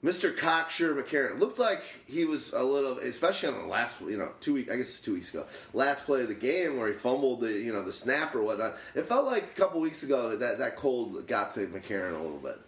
Mr. 0.04 0.36
Cocksure 0.36 0.96
McCarron. 0.96 1.32
It 1.32 1.40
looked 1.40 1.60
like 1.60 1.82
he 2.08 2.26
was 2.26 2.54
a 2.54 2.64
little, 2.64 2.98
especially 2.98 3.50
on 3.50 3.62
the 3.62 3.68
last, 3.68 4.02
you 4.02 4.18
know, 4.18 4.32
two 4.40 4.56
week. 4.56 4.72
I 4.72 4.76
guess 4.76 4.88
it's 4.88 5.00
two 5.00 5.14
weeks 5.14 5.34
ago, 5.34 5.46
last 5.74 6.06
play 6.06 6.24
of 6.24 6.28
the 6.28 6.34
game 6.34 6.78
where 6.78 6.88
he 6.88 6.94
fumbled 6.94 7.42
the, 7.42 7.52
you 7.52 7.72
know, 7.72 7.84
the 7.84 7.92
snap 7.92 8.36
or 8.36 8.42
whatnot. 8.42 8.78
It 8.96 9.06
felt 9.06 9.26
like 9.26 9.44
a 9.44 9.60
couple 9.60 9.80
weeks 9.80 10.04
ago 10.04 10.36
that 10.36 10.58
that 10.58 10.76
cold 10.76 11.28
got 11.28 11.54
to 11.54 11.68
McCarron 11.68 12.16
a 12.16 12.22
little 12.22 12.38
bit. 12.38 12.60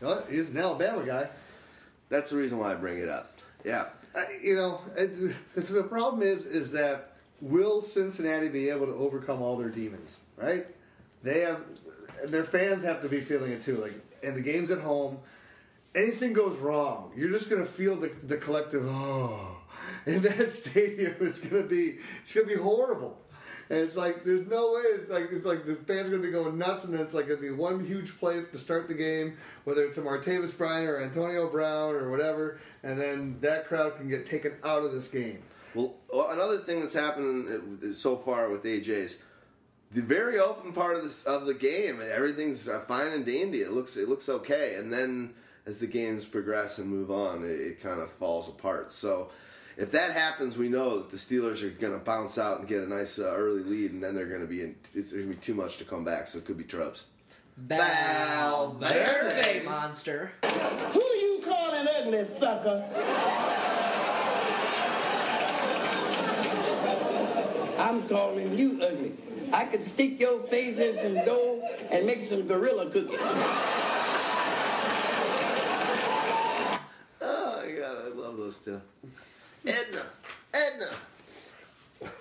Well, 0.00 0.24
he's 0.30 0.50
an 0.50 0.58
Alabama 0.58 1.04
guy. 1.04 1.28
That's 2.08 2.30
the 2.30 2.36
reason 2.36 2.58
why 2.58 2.72
I 2.72 2.74
bring 2.74 2.98
it 2.98 3.08
up. 3.08 3.34
Yeah, 3.64 3.86
I, 3.86 3.97
you 4.42 4.56
know, 4.56 4.80
the 5.54 5.86
problem 5.88 6.22
is 6.22 6.46
is 6.46 6.70
that 6.72 7.12
will 7.40 7.80
Cincinnati 7.80 8.48
be 8.48 8.68
able 8.68 8.86
to 8.86 8.94
overcome 8.94 9.42
all 9.42 9.56
their 9.56 9.70
demons? 9.70 10.18
Right? 10.36 10.66
They 11.22 11.40
have 11.40 11.62
and 12.22 12.32
their 12.32 12.44
fans 12.44 12.84
have 12.84 13.02
to 13.02 13.08
be 13.08 13.20
feeling 13.20 13.52
it 13.52 13.62
too. 13.62 13.76
Like, 13.76 13.94
and 14.22 14.36
the 14.36 14.40
games 14.40 14.70
at 14.70 14.78
home, 14.78 15.18
anything 15.94 16.32
goes 16.32 16.56
wrong, 16.58 17.12
you're 17.16 17.30
just 17.30 17.50
gonna 17.50 17.64
feel 17.64 17.96
the 17.96 18.08
the 18.24 18.36
collective 18.36 18.84
oh 18.86 19.56
in 20.06 20.22
that 20.22 20.50
stadium. 20.50 21.14
It's 21.20 21.40
gonna 21.40 21.62
be 21.62 21.98
it's 22.22 22.34
gonna 22.34 22.46
be 22.46 22.56
horrible. 22.56 23.18
And 23.70 23.78
it's 23.80 23.96
like 23.96 24.24
there's 24.24 24.46
no 24.46 24.72
way. 24.72 24.82
It's 24.94 25.10
like 25.10 25.28
it's 25.30 25.44
like 25.44 25.66
the 25.66 25.74
fans 25.74 26.08
gonna 26.08 26.22
be 26.22 26.30
going 26.30 26.56
nuts, 26.56 26.84
and 26.84 26.94
then 26.94 27.02
it's 27.02 27.12
like 27.12 27.28
gonna 27.28 27.40
be 27.40 27.50
one 27.50 27.84
huge 27.84 28.18
play 28.18 28.42
to 28.42 28.58
start 28.58 28.88
the 28.88 28.94
game, 28.94 29.36
whether 29.64 29.84
it's 29.84 29.98
a 29.98 30.02
Martavis 30.02 30.56
Bryant 30.56 30.88
or 30.88 31.02
Antonio 31.02 31.48
Brown 31.50 31.94
or 31.94 32.10
whatever, 32.10 32.60
and 32.82 32.98
then 32.98 33.36
that 33.40 33.66
crowd 33.66 33.96
can 33.96 34.08
get 34.08 34.24
taken 34.24 34.54
out 34.64 34.84
of 34.84 34.92
this 34.92 35.08
game. 35.08 35.42
Well, 35.74 35.94
well, 36.12 36.30
another 36.30 36.56
thing 36.58 36.80
that's 36.80 36.94
happened 36.94 37.82
uh, 37.82 37.94
so 37.94 38.16
far 38.16 38.48
with 38.48 38.64
AJ's, 38.64 39.22
the 39.92 40.00
very 40.00 40.38
open 40.38 40.72
part 40.72 40.96
of 40.96 41.02
this 41.02 41.24
of 41.24 41.44
the 41.44 41.54
game, 41.54 42.00
everything's 42.00 42.68
uh, 42.68 42.80
fine 42.80 43.12
and 43.12 43.26
dandy. 43.26 43.58
It 43.58 43.72
looks 43.72 43.98
it 43.98 44.08
looks 44.08 44.30
okay, 44.30 44.76
and 44.76 44.90
then 44.90 45.34
as 45.66 45.78
the 45.78 45.86
games 45.86 46.24
progress 46.24 46.78
and 46.78 46.88
move 46.88 47.10
on, 47.10 47.44
it, 47.44 47.60
it 47.60 47.82
kind 47.82 48.00
of 48.00 48.10
falls 48.10 48.48
apart. 48.48 48.92
So. 48.94 49.28
If 49.78 49.92
that 49.92 50.10
happens, 50.10 50.58
we 50.58 50.68
know 50.68 50.98
that 50.98 51.10
the 51.10 51.16
Steelers 51.16 51.62
are 51.62 51.70
going 51.70 51.92
to 51.92 52.00
bounce 52.00 52.36
out 52.36 52.58
and 52.58 52.66
get 52.66 52.82
a 52.82 52.88
nice 52.88 53.20
uh, 53.20 53.32
early 53.36 53.62
lead, 53.62 53.92
and 53.92 54.02
then 54.02 54.16
they're 54.16 54.26
going 54.26 54.40
to 54.40 54.46
be 54.48 54.62
in, 54.62 54.74
there's 54.92 55.12
going 55.12 55.28
to 55.28 55.34
be 55.34 55.36
too 55.36 55.54
much 55.54 55.76
to 55.76 55.84
come 55.84 56.04
back. 56.04 56.26
So 56.26 56.38
it 56.38 56.44
could 56.44 56.58
be 56.58 56.64
Trubs. 56.64 57.04
Valverde 57.56 59.62
monster. 59.64 60.32
Who 60.42 61.00
you 61.00 61.40
calling 61.44 61.86
ugly, 61.86 62.26
sucker? 62.40 62.84
I'm 67.78 68.08
calling 68.08 68.58
you 68.58 68.82
ugly. 68.82 69.12
I 69.52 69.64
could 69.64 69.84
stick 69.84 70.18
your 70.18 70.42
face 70.48 70.78
in 70.78 70.96
some 70.96 71.24
dough 71.24 71.62
and 71.92 72.04
make 72.04 72.22
some 72.22 72.48
gorilla 72.48 72.90
cookies. 72.90 73.16
Oh 77.20 77.62
my 77.62 77.70
god, 77.70 78.06
I 78.06 78.08
love 78.12 78.36
those 78.36 78.58
two. 78.58 78.80
Edna, 79.68 80.02
Edna, 80.54 80.90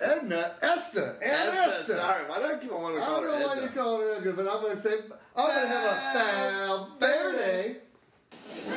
Edna, 0.02 0.52
Esther, 0.62 1.18
and 1.22 1.32
Esther. 1.32 1.94
Esta. 1.94 1.98
Sorry, 1.98 2.24
why 2.30 2.40
do 2.40 2.46
I 2.46 2.58
keep 2.60 2.72
on 2.72 2.82
wanting 2.82 3.00
to 3.00 3.04
I 3.04 3.08
don't 3.10 3.24
her 3.24 3.40
know 3.40 3.48
why 3.48 3.54
Edna? 3.54 3.62
you 3.64 3.70
call 3.70 4.00
her 4.00 4.16
Edna, 4.18 4.34
but 4.34 4.48
I'm 4.48 4.62
going 4.62 4.76
to 4.76 4.82
say 4.82 4.94
I'm 5.36 5.48
going 5.48 5.62
to 5.62 5.68
have 5.68 6.16
a 6.16 6.88
Valverde. 7.00 7.76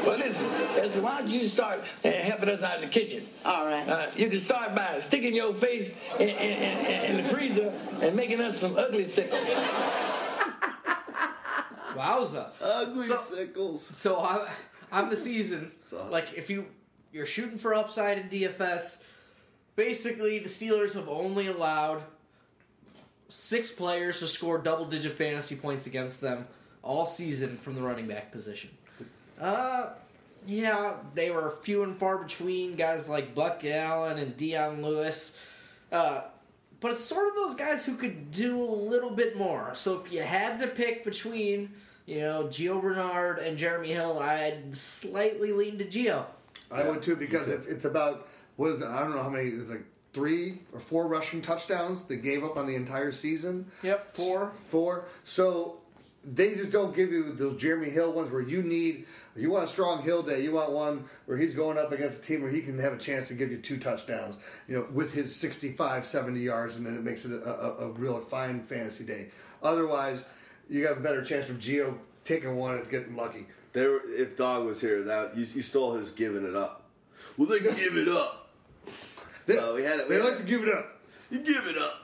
Well, 0.06 0.18
listen, 0.18 0.74
listen, 0.74 1.02
why 1.02 1.18
don't 1.20 1.30
you 1.30 1.48
start 1.48 1.80
uh, 2.04 2.08
helping 2.24 2.48
us 2.50 2.62
out 2.62 2.82
in 2.82 2.88
the 2.88 2.94
kitchen? 2.94 3.26
All 3.44 3.66
right. 3.66 3.88
Uh, 3.88 4.06
you 4.14 4.28
can 4.30 4.40
start 4.44 4.74
by 4.74 5.00
sticking 5.08 5.34
your 5.34 5.58
face 5.60 5.90
in, 6.18 6.28
in, 6.28 6.52
in, 6.52 7.16
in 7.16 7.24
the 7.24 7.32
freezer 7.32 7.68
and 8.02 8.14
making 8.14 8.40
us 8.40 8.60
some 8.60 8.76
ugly 8.76 9.10
sickles. 9.14 9.40
Wowza. 11.94 12.50
Ugly 12.60 13.00
So- 13.04 13.16
sickles. 13.16 13.90
So 13.96 14.18
I, 14.20 14.48
I'm 14.92 15.10
the 15.10 15.16
season. 15.16 15.72
awesome. 15.86 16.10
Like 16.10 16.34
if 16.36 16.50
you 16.50 16.66
you're 17.12 17.26
shooting 17.26 17.58
for 17.58 17.74
upside 17.74 18.18
in 18.18 18.28
DFS, 18.28 19.02
basically 19.76 20.38
the 20.38 20.48
Steelers 20.48 20.94
have 20.94 21.08
only 21.08 21.46
allowed 21.46 22.02
six 23.28 23.70
players 23.70 24.18
to 24.20 24.26
score 24.26 24.58
double 24.58 24.84
digit 24.84 25.16
fantasy 25.16 25.56
points 25.56 25.86
against 25.86 26.20
them 26.20 26.46
all 26.82 27.06
season 27.06 27.56
from 27.56 27.74
the 27.74 27.82
running 27.82 28.08
back 28.08 28.32
position. 28.32 28.70
Uh 29.40 29.90
yeah, 30.46 30.94
they 31.14 31.30
were 31.30 31.58
few 31.62 31.82
and 31.82 31.96
far 31.96 32.18
between 32.18 32.76
guys 32.76 33.08
like 33.08 33.34
Buck 33.34 33.64
Allen 33.64 34.18
and 34.18 34.36
Dion 34.36 34.82
Lewis. 34.82 35.36
Uh, 35.92 36.22
but 36.80 36.92
it's 36.92 37.04
sort 37.04 37.28
of 37.28 37.34
those 37.34 37.54
guys 37.54 37.84
who 37.84 37.96
could 37.96 38.30
do 38.30 38.62
a 38.62 38.64
little 38.64 39.10
bit 39.10 39.36
more. 39.36 39.72
So 39.74 40.00
if 40.00 40.12
you 40.12 40.22
had 40.22 40.58
to 40.60 40.66
pick 40.66 41.04
between, 41.04 41.74
you 42.06 42.20
know, 42.20 42.44
Gio 42.44 42.80
Bernard 42.80 43.38
and 43.38 43.58
Jeremy 43.58 43.92
Hill, 43.92 44.18
I'd 44.18 44.74
slightly 44.74 45.52
lean 45.52 45.78
to 45.78 45.84
Gio. 45.84 46.24
I 46.70 46.88
would 46.88 47.02
too 47.02 47.16
because 47.16 47.48
it's 47.48 47.66
it's 47.66 47.84
about 47.84 48.28
what 48.56 48.70
is 48.72 48.80
it? 48.80 48.86
I 48.86 49.00
don't 49.00 49.14
know 49.14 49.22
how 49.22 49.28
many. 49.28 49.48
It's 49.48 49.70
like 49.70 49.84
three 50.12 50.60
or 50.72 50.80
four 50.80 51.06
rushing 51.06 51.40
touchdowns 51.40 52.02
they 52.02 52.16
gave 52.16 52.44
up 52.44 52.56
on 52.56 52.66
the 52.66 52.74
entire 52.74 53.12
season. 53.12 53.70
Yep, 53.82 54.14
four. 54.14 54.52
Four. 54.54 55.04
So 55.24 55.78
they 56.24 56.54
just 56.54 56.70
don't 56.70 56.94
give 56.94 57.10
you 57.10 57.32
those 57.32 57.56
Jeremy 57.56 57.90
Hill 57.90 58.12
ones 58.12 58.30
where 58.30 58.42
you 58.42 58.62
need. 58.62 59.06
You 59.36 59.50
want 59.50 59.64
a 59.64 59.68
strong 59.68 60.02
Hill 60.02 60.22
day. 60.22 60.42
You 60.42 60.52
want 60.52 60.72
one 60.72 61.04
where 61.26 61.38
he's 61.38 61.54
going 61.54 61.78
up 61.78 61.92
against 61.92 62.20
a 62.20 62.22
team 62.22 62.42
where 62.42 62.50
he 62.50 62.60
can 62.60 62.78
have 62.80 62.92
a 62.92 62.98
chance 62.98 63.28
to 63.28 63.34
give 63.34 63.50
you 63.50 63.58
two 63.58 63.78
touchdowns. 63.78 64.36
You 64.68 64.76
know, 64.76 64.86
with 64.92 65.14
his 65.14 65.34
65, 65.34 66.04
70 66.04 66.40
yards, 66.40 66.76
and 66.76 66.84
then 66.84 66.96
it 66.96 67.02
makes 67.02 67.24
it 67.24 67.32
a, 67.32 67.48
a, 67.48 67.86
a 67.86 67.88
real 67.92 68.18
fine 68.20 68.60
fantasy 68.60 69.04
day. 69.04 69.28
Otherwise, 69.62 70.24
you 70.68 70.86
have 70.86 70.98
a 70.98 71.00
better 71.00 71.24
chance 71.24 71.48
of 71.48 71.58
Gio 71.58 71.96
taking 72.24 72.56
one 72.56 72.76
and 72.76 72.90
getting 72.90 73.16
lucky. 73.16 73.46
They 73.72 73.86
were, 73.86 74.00
if 74.06 74.36
Dog 74.36 74.64
was 74.66 74.80
here, 74.80 75.02
that 75.04 75.36
you, 75.36 75.46
you 75.54 75.62
stole 75.62 75.94
his 75.94 76.10
giving 76.10 76.44
it 76.44 76.56
up. 76.56 76.84
Well, 77.36 77.48
they 77.48 77.60
give 77.60 77.96
it 77.96 78.08
up. 78.08 78.48
They, 79.46 79.54
So 79.54 79.74
we 79.76 79.84
had 79.84 80.00
it- 80.00 80.08
we 80.08 80.16
they 80.16 80.20
had 80.20 80.30
like 80.30 80.34
it. 80.40 80.42
to 80.42 80.48
give 80.48 80.62
it 80.62 80.74
up, 80.74 81.00
You 81.30 81.38
give 81.40 81.66
it 81.66 81.78
up. 81.78 82.02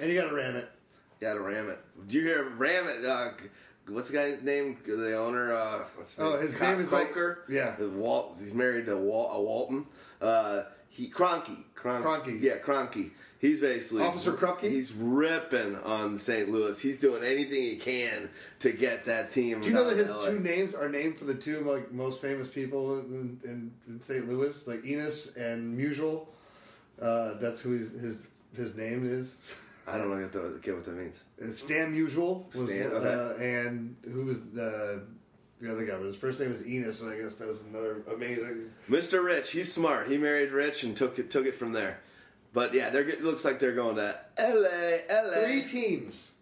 and 0.00 0.10
you 0.10 0.20
got 0.20 0.28
to 0.28 0.34
ram 0.34 0.56
it. 0.56 0.68
You 1.20 1.26
Gotta 1.26 1.40
ram 1.40 1.68
it. 1.68 1.78
Do 2.08 2.16
you 2.16 2.24
hear 2.24 2.48
ram 2.56 2.88
it? 2.88 3.04
Uh, 3.04 3.30
what's 3.88 4.08
the 4.08 4.16
guy's 4.16 4.42
name? 4.42 4.78
The 4.86 5.16
owner. 5.18 5.52
Uh, 5.52 5.80
what's 5.94 6.18
Oh, 6.18 6.38
his 6.38 6.58
name 6.58 6.80
is 6.80 6.90
like- 6.92 7.14
yeah. 7.48 7.76
Uh, 7.78 7.88
Walt. 7.88 8.36
He's 8.40 8.54
married 8.54 8.86
to 8.86 8.96
Wal, 8.96 9.30
uh, 9.30 9.38
Walton. 9.38 9.86
Uh, 10.20 10.62
he 10.88 11.10
Kroenke. 11.10 11.58
Cron- 11.74 12.02
Kroenke. 12.02 12.40
Yeah, 12.40 12.56
Kroenke. 12.58 13.10
He's 13.40 13.58
basically 13.58 14.04
Officer 14.04 14.32
Krupke? 14.34 14.64
He's 14.64 14.92
ripping 14.92 15.76
on 15.76 16.18
St. 16.18 16.50
Louis. 16.50 16.78
He's 16.78 17.00
doing 17.00 17.24
anything 17.24 17.62
he 17.62 17.76
can 17.76 18.28
to 18.58 18.70
get 18.70 19.06
that 19.06 19.30
team. 19.30 19.62
Do 19.62 19.68
you 19.68 19.74
know 19.74 19.88
that 19.88 19.96
his 19.96 20.10
LA. 20.10 20.26
two 20.26 20.40
names 20.40 20.74
are 20.74 20.90
named 20.90 21.16
for 21.16 21.24
the 21.24 21.34
two 21.34 21.60
like 21.60 21.90
most 21.90 22.20
famous 22.20 22.48
people 22.48 22.98
in, 22.98 23.40
in, 23.44 23.70
in 23.88 24.02
St. 24.02 24.28
Louis, 24.28 24.66
like 24.66 24.84
Enos 24.84 25.34
and 25.36 25.78
Musial? 25.78 26.26
Uh, 27.00 27.34
that's 27.34 27.62
who 27.62 27.70
his, 27.70 27.92
his 27.92 28.26
his 28.54 28.74
name 28.76 29.10
is. 29.10 29.36
I 29.86 29.96
don't 29.96 30.10
know 30.10 30.26
the, 30.26 30.58
get 30.60 30.74
what 30.74 30.84
that 30.84 30.94
means. 30.94 31.22
Uh, 31.42 31.50
Stan 31.52 31.94
Musial 31.94 32.46
was, 32.46 32.68
Stan, 32.68 32.92
uh, 32.92 32.94
okay. 32.94 33.64
and 33.64 33.96
who 34.04 34.26
was 34.26 34.50
the 34.50 35.02
the 35.62 35.72
other 35.72 35.86
guy? 35.86 35.96
But 35.96 36.04
his 36.04 36.16
first 36.16 36.38
name 36.38 36.50
was 36.50 36.66
Enos, 36.66 37.00
and 37.00 37.10
I 37.10 37.16
guess 37.16 37.36
that 37.36 37.48
was 37.48 37.60
another 37.70 38.02
amazing. 38.12 38.70
Mr. 38.90 39.24
Rich, 39.24 39.52
he's 39.52 39.72
smart. 39.72 40.08
He 40.08 40.18
married 40.18 40.52
Rich 40.52 40.84
and 40.84 40.94
took 40.94 41.18
it 41.18 41.30
took 41.30 41.46
it 41.46 41.56
from 41.56 41.72
there. 41.72 42.00
But 42.52 42.74
yeah, 42.74 42.90
they're, 42.90 43.08
it 43.08 43.22
looks 43.22 43.44
like 43.44 43.58
they're 43.58 43.74
going 43.74 43.96
to 43.96 44.18
L.A. 44.36 45.02
L.A. 45.08 45.44
Three 45.46 45.62
teams. 45.62 46.32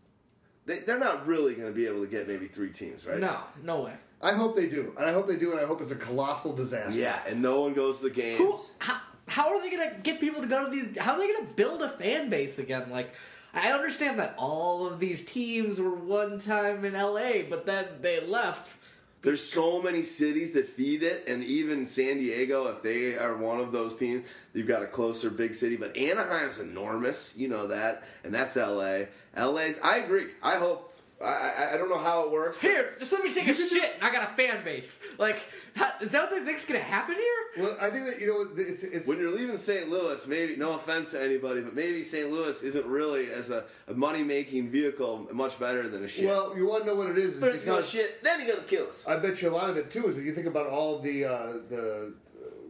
They, 0.66 0.80
they're 0.80 0.98
not 0.98 1.26
really 1.26 1.54
going 1.54 1.68
to 1.68 1.74
be 1.74 1.86
able 1.86 2.00
to 2.00 2.06
get 2.06 2.28
maybe 2.28 2.46
three 2.46 2.70
teams, 2.70 3.06
right? 3.06 3.18
No, 3.18 3.40
no 3.62 3.80
way. 3.80 3.94
I 4.20 4.32
hope 4.32 4.56
they 4.56 4.68
do, 4.68 4.92
and 4.96 5.06
I 5.06 5.12
hope 5.12 5.28
they 5.28 5.36
do, 5.36 5.52
and 5.52 5.60
I 5.60 5.64
hope 5.64 5.80
it's 5.80 5.92
a 5.92 5.96
colossal 5.96 6.52
disaster. 6.52 6.98
Yeah, 6.98 7.20
and 7.26 7.40
no 7.40 7.60
one 7.60 7.72
goes 7.72 7.98
to 7.98 8.04
the 8.04 8.10
games. 8.10 8.38
Who? 8.38 8.58
How, 8.80 9.00
how 9.28 9.54
are 9.54 9.62
they 9.62 9.70
gonna 9.70 9.94
get 10.02 10.18
people 10.18 10.42
to 10.42 10.48
go 10.48 10.64
to 10.64 10.70
these? 10.70 10.98
How 10.98 11.12
are 11.12 11.18
they 11.18 11.32
gonna 11.32 11.52
build 11.54 11.82
a 11.82 11.88
fan 11.90 12.28
base 12.28 12.58
again? 12.58 12.90
Like, 12.90 13.14
I 13.54 13.70
understand 13.70 14.18
that 14.18 14.34
all 14.36 14.88
of 14.88 14.98
these 14.98 15.24
teams 15.24 15.80
were 15.80 15.94
one 15.94 16.40
time 16.40 16.84
in 16.84 16.94
LA, 16.94 17.42
but 17.48 17.64
then 17.64 17.86
they 18.00 18.20
left. 18.20 18.76
There's 19.20 19.42
so 19.42 19.82
many 19.82 20.04
cities 20.04 20.52
that 20.52 20.68
feed 20.68 21.02
it, 21.02 21.24
and 21.26 21.42
even 21.42 21.86
San 21.86 22.18
Diego, 22.18 22.68
if 22.68 22.82
they 22.82 23.16
are 23.16 23.36
one 23.36 23.58
of 23.58 23.72
those 23.72 23.96
teams, 23.96 24.24
you've 24.54 24.68
got 24.68 24.82
a 24.82 24.86
closer 24.86 25.28
big 25.28 25.54
city. 25.54 25.76
But 25.76 25.96
Anaheim's 25.96 26.60
enormous, 26.60 27.36
you 27.36 27.48
know 27.48 27.66
that, 27.66 28.04
and 28.22 28.32
that's 28.32 28.56
L.A. 28.56 29.08
L.A.'s. 29.34 29.80
I 29.82 29.98
agree. 29.98 30.28
I 30.42 30.54
hope. 30.54 30.87
I, 31.20 31.24
I, 31.24 31.74
I 31.74 31.76
don't 31.76 31.88
know 31.88 31.98
how 31.98 32.24
it 32.24 32.30
works. 32.30 32.58
Here, 32.58 32.94
just 32.98 33.12
let 33.12 33.24
me 33.24 33.34
take 33.34 33.48
a 33.48 33.54
shit. 33.54 33.94
and 33.94 34.02
I 34.02 34.12
got 34.12 34.30
a 34.30 34.34
fan 34.36 34.62
base. 34.64 35.00
Like, 35.18 35.40
how, 35.74 35.90
is 36.00 36.10
that 36.12 36.22
what 36.22 36.30
they 36.30 36.44
think's 36.44 36.64
gonna 36.64 36.78
happen 36.80 37.16
here? 37.16 37.64
Well, 37.64 37.76
I 37.80 37.90
think 37.90 38.06
that 38.06 38.20
you 38.20 38.28
know 38.28 38.48
it's 38.56 38.84
it's 38.84 39.08
When 39.08 39.18
you're 39.18 39.34
leaving 39.34 39.56
St. 39.56 39.88
Louis, 39.90 40.26
maybe 40.28 40.56
no 40.56 40.74
offense 40.74 41.10
to 41.10 41.22
anybody, 41.22 41.60
but 41.60 41.74
maybe 41.74 42.04
St. 42.04 42.30
Louis 42.30 42.62
isn't 42.62 42.86
really 42.86 43.30
as 43.30 43.50
a, 43.50 43.64
a 43.88 43.94
money 43.94 44.22
making 44.22 44.70
vehicle 44.70 45.26
much 45.32 45.58
better 45.58 45.88
than 45.88 46.04
a 46.04 46.08
shit. 46.08 46.26
well, 46.26 46.56
you 46.56 46.68
want 46.68 46.84
to 46.84 46.86
know 46.86 46.94
what 46.94 47.10
it 47.10 47.18
is? 47.18 47.34
is 47.34 47.40
but 47.40 47.54
it's 47.54 47.66
no 47.66 47.82
shit. 47.82 48.22
Then 48.22 48.40
you're 48.40 48.54
gonna 48.54 48.68
kill 48.68 48.86
us. 48.86 49.06
I 49.08 49.16
bet 49.16 49.42
you 49.42 49.48
a 49.48 49.50
lot 49.50 49.70
of 49.70 49.76
it 49.76 49.90
too 49.90 50.06
is 50.06 50.14
that 50.16 50.22
you 50.22 50.32
think 50.32 50.46
about 50.46 50.68
all 50.68 51.00
the 51.00 51.24
uh, 51.24 51.52
the 51.68 52.14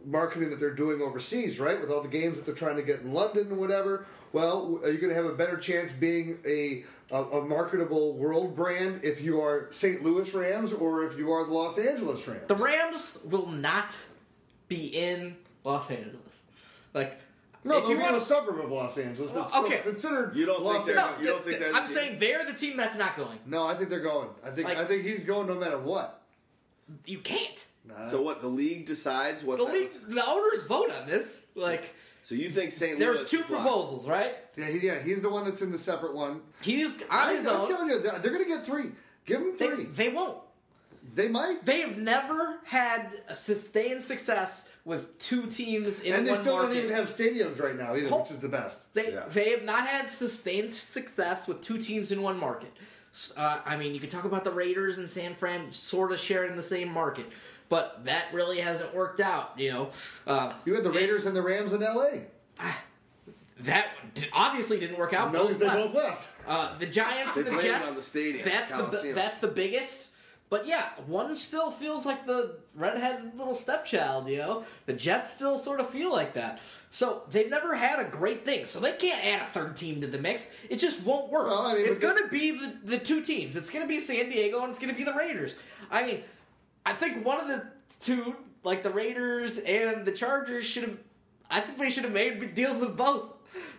marketing 0.05 0.49
that 0.49 0.59
they're 0.59 0.73
doing 0.73 1.01
overseas, 1.01 1.59
right? 1.59 1.79
With 1.79 1.91
all 1.91 2.01
the 2.01 2.07
games 2.07 2.37
that 2.37 2.45
they're 2.45 2.55
trying 2.55 2.77
to 2.77 2.83
get 2.83 3.01
in 3.01 3.13
London 3.13 3.47
and 3.47 3.57
whatever. 3.57 4.05
Well, 4.31 4.79
are 4.83 4.91
you 4.91 4.99
going 4.99 5.09
to 5.09 5.15
have 5.15 5.25
a 5.25 5.33
better 5.33 5.57
chance 5.57 5.91
being 5.91 6.37
a, 6.45 6.83
a 7.11 7.23
a 7.23 7.41
marketable 7.45 8.13
world 8.13 8.55
brand 8.55 9.01
if 9.03 9.21
you 9.21 9.41
are 9.41 9.67
St. 9.71 10.03
Louis 10.03 10.31
Rams 10.33 10.73
or 10.73 11.05
if 11.05 11.17
you 11.17 11.31
are 11.31 11.45
the 11.45 11.53
Los 11.53 11.77
Angeles 11.77 12.27
Rams? 12.27 12.43
The 12.47 12.55
Rams 12.55 13.25
will 13.29 13.47
not 13.47 13.97
be 14.67 14.87
in 14.87 15.35
Los 15.63 15.89
Angeles. 15.89 16.15
Like, 16.93 17.19
no, 17.63 17.77
if 17.77 17.81
they'll 17.83 17.91
you 17.91 17.97
be 17.97 18.03
in 18.05 18.11
want 18.11 18.21
a 18.21 18.25
suburb 18.25 18.59
of 18.63 18.71
Los 18.71 18.97
Angeles. 18.97 19.35
It's 19.35 19.51
Well, 19.53 19.65
okay. 19.65 19.79
still 19.79 19.91
considered 19.93 20.35
You 20.35 20.45
don't 20.45 20.63
Los 20.63 20.85
think 20.85 20.95
they're- 20.97 21.05
Angeles. 21.05 21.21
you 21.25 21.31
don't 21.31 21.43
think 21.43 21.59
they're 21.59 21.73
I'm 21.75 21.85
team? 21.85 21.93
saying 21.93 22.19
they're 22.19 22.45
the 22.45 22.53
team 22.53 22.77
that's 22.77 22.95
not 22.97 23.17
going. 23.17 23.39
No, 23.45 23.65
I 23.67 23.73
think 23.75 23.89
they're 23.89 23.99
going. 23.99 24.29
I 24.43 24.51
think 24.51 24.67
Like- 24.67 24.77
I 24.77 24.85
think 24.85 25.03
he's 25.03 25.25
going 25.25 25.47
no 25.47 25.55
matter 25.55 25.77
what. 25.79 26.21
You 27.05 27.19
can't. 27.19 27.65
So 28.09 28.21
what? 28.21 28.41
The 28.41 28.47
league 28.47 28.85
decides 28.85 29.43
what. 29.43 29.57
The 29.57 29.65
that- 29.65 29.73
league, 29.73 29.89
the 30.07 30.23
owners 30.27 30.63
vote 30.63 30.91
on 30.91 31.07
this. 31.07 31.47
Like, 31.55 31.91
So 32.23 32.35
you 32.35 32.49
think 32.49 32.71
St. 32.71 32.99
Louis? 32.99 32.99
there's 32.99 33.29
two 33.29 33.39
is 33.39 33.49
locked? 33.49 33.63
proposals, 33.63 34.07
right? 34.07 34.35
Yeah, 34.55 34.65
he, 34.65 34.85
yeah, 34.85 34.99
he's 34.99 35.21
the 35.21 35.29
one 35.29 35.45
that's 35.45 35.61
in 35.61 35.71
the 35.71 35.77
separate 35.77 36.13
one. 36.13 36.41
He's 36.61 36.93
on 37.03 37.07
I, 37.09 37.35
his 37.35 37.47
I'm 37.47 37.61
own. 37.61 37.67
telling 37.67 37.89
you, 37.89 37.99
they're, 38.01 38.19
they're 38.19 38.31
going 38.31 38.43
to 38.43 38.49
get 38.49 38.65
three. 38.65 38.91
Give 39.25 39.39
them 39.39 39.57
three. 39.57 39.85
they 39.85 40.09
won't. 40.09 40.37
They 41.15 41.27
might. 41.27 41.65
They 41.65 41.81
have 41.81 41.97
never 41.97 42.59
had 42.65 43.13
a 43.27 43.33
sustained 43.33 44.03
success 44.03 44.69
with 44.85 45.17
two 45.17 45.47
teams 45.47 46.01
in 46.01 46.11
one 46.13 46.13
market. 46.13 46.17
and 46.19 46.27
they 46.27 46.31
one 46.31 46.41
still 46.41 46.55
market. 46.57 46.73
don't 46.75 46.83
even 46.83 46.95
have 46.95 47.07
stadiums 47.07 47.59
right 47.61 47.75
now 47.75 47.95
either, 47.95 48.09
Oh. 48.11 48.19
which 48.21 48.31
is 48.31 48.37
the 48.37 48.49
best. 48.49 48.93
They 48.93 49.13
Yeah. 49.13 49.25
they 49.27 49.49
have 49.51 49.63
not 49.63 49.87
had 49.87 50.09
sustained 50.09 50.73
success 50.73 51.47
with 51.47 51.61
two 51.61 51.77
teams 51.79 52.11
in 52.11 52.21
one 52.21 52.37
market. 52.37 52.71
Uh, 53.35 53.59
I 53.65 53.75
mean, 53.75 53.95
you 53.95 53.99
could 53.99 54.11
talk 54.11 54.25
about 54.25 54.43
the 54.43 54.51
Raiders 54.51 54.99
and 54.99 55.09
San 55.09 55.33
Fran 55.33 55.71
sort 55.71 56.11
of 56.11 56.19
sharing 56.19 56.55
the 56.55 56.61
same 56.61 56.89
market, 56.89 57.25
but 57.69 58.05
that 58.05 58.25
really 58.33 58.59
hasn't 58.59 58.93
worked 58.95 59.19
out. 59.21 59.53
You 59.57 59.71
know, 59.71 59.89
uh, 60.27 60.53
You 60.65 60.73
had 60.75 60.83
the 60.83 60.91
Raiders 60.91 61.25
and 61.25 61.35
the 61.35 61.41
Rams 61.41 61.71
in 61.73 61.81
L.A. 61.83 62.23
that 63.61 63.87
obviously 64.33 64.79
didn't 64.79 64.97
work 64.97 65.13
out. 65.13 65.31
No, 65.33 65.47
both 65.47 65.59
they 65.59 65.65
left. 65.67 65.77
both 65.77 65.93
left. 65.93 66.29
Uh, 66.47 66.77
the 66.77 66.85
Giants 66.85 67.35
They 67.35 67.41
and 67.41 67.47
the 67.49 67.53
played 67.53 67.65
it 67.65 67.69
Jets. 67.69 67.89
on 67.89 67.95
the 67.95 68.01
stadium, 68.01 68.45
that's 68.45 68.69
the 68.69 69.11
that's 69.13 69.37
the 69.39 69.47
biggest. 69.47 70.09
But 70.49 70.65
yeah, 70.65 70.89
one 71.05 71.35
still 71.35 71.69
feels 71.69 72.07
like 72.07 72.25
the 72.25 72.55
redheaded 72.73 73.37
little 73.37 73.53
stepchild. 73.53 74.27
You 74.27 74.37
know, 74.37 74.63
the 74.87 74.93
Jets 74.93 75.31
still 75.35 75.59
sort 75.59 75.79
of 75.79 75.89
feel 75.91 76.11
like 76.11 76.33
that. 76.33 76.59
So 76.89 77.21
they've 77.29 77.49
never 77.51 77.75
had 77.75 77.99
a 77.99 78.05
great 78.09 78.45
thing. 78.45 78.65
So 78.65 78.79
they 78.79 78.93
can't 78.93 79.23
add 79.23 79.47
a 79.47 79.53
third 79.53 79.75
team 79.75 80.01
to 80.01 80.07
the 80.07 80.17
mix. 80.17 80.49
It 80.67 80.77
just 80.77 81.03
won't 81.05 81.29
work. 81.31 81.49
Well, 81.49 81.67
I 81.67 81.75
mean, 81.75 81.85
it's 81.85 81.99
going 81.99 82.17
to 82.17 82.27
be 82.29 82.49
the, 82.49 82.73
the 82.83 82.97
two 82.97 83.21
teams. 83.21 83.55
It's 83.55 83.69
going 83.69 83.83
to 83.83 83.87
be 83.87 83.99
San 83.99 84.29
Diego 84.29 84.61
and 84.61 84.71
it's 84.71 84.79
going 84.79 84.89
to 84.91 84.97
be 84.97 85.03
the 85.03 85.13
Raiders. 85.13 85.53
I 85.91 86.03
mean, 86.03 86.21
I 86.85 86.93
think 86.93 87.25
one 87.25 87.39
of 87.39 87.47
the 87.47 87.67
two, 87.99 88.35
like 88.63 88.83
the 88.83 88.89
Raiders 88.89 89.57
and 89.59 90.05
the 90.05 90.11
Chargers, 90.11 90.65
should 90.65 90.83
have. 90.83 90.97
I 91.49 91.61
think 91.61 91.77
they 91.79 91.89
should 91.89 92.03
have 92.03 92.13
made 92.13 92.53
deals 92.53 92.77
with 92.77 92.95
both. 92.95 93.31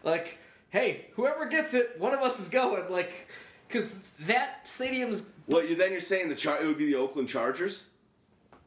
Like, 0.03 0.38
hey, 0.70 1.07
whoever 1.14 1.46
gets 1.46 1.74
it, 1.74 1.98
one 1.98 2.12
of 2.12 2.20
us 2.20 2.40
is 2.40 2.48
going. 2.48 2.90
Like, 2.90 3.28
because 3.68 3.88
that 4.20 4.66
stadium's 4.66 5.30
Well, 5.46 5.64
you 5.64 5.76
then 5.76 5.92
you're 5.92 6.01
saying 6.01 6.28
the 6.28 6.34
Char- 6.34 6.62
it 6.62 6.66
would 6.66 6.78
be 6.78 6.86
the 6.86 6.96
Oakland 6.96 7.28
Chargers. 7.28 7.84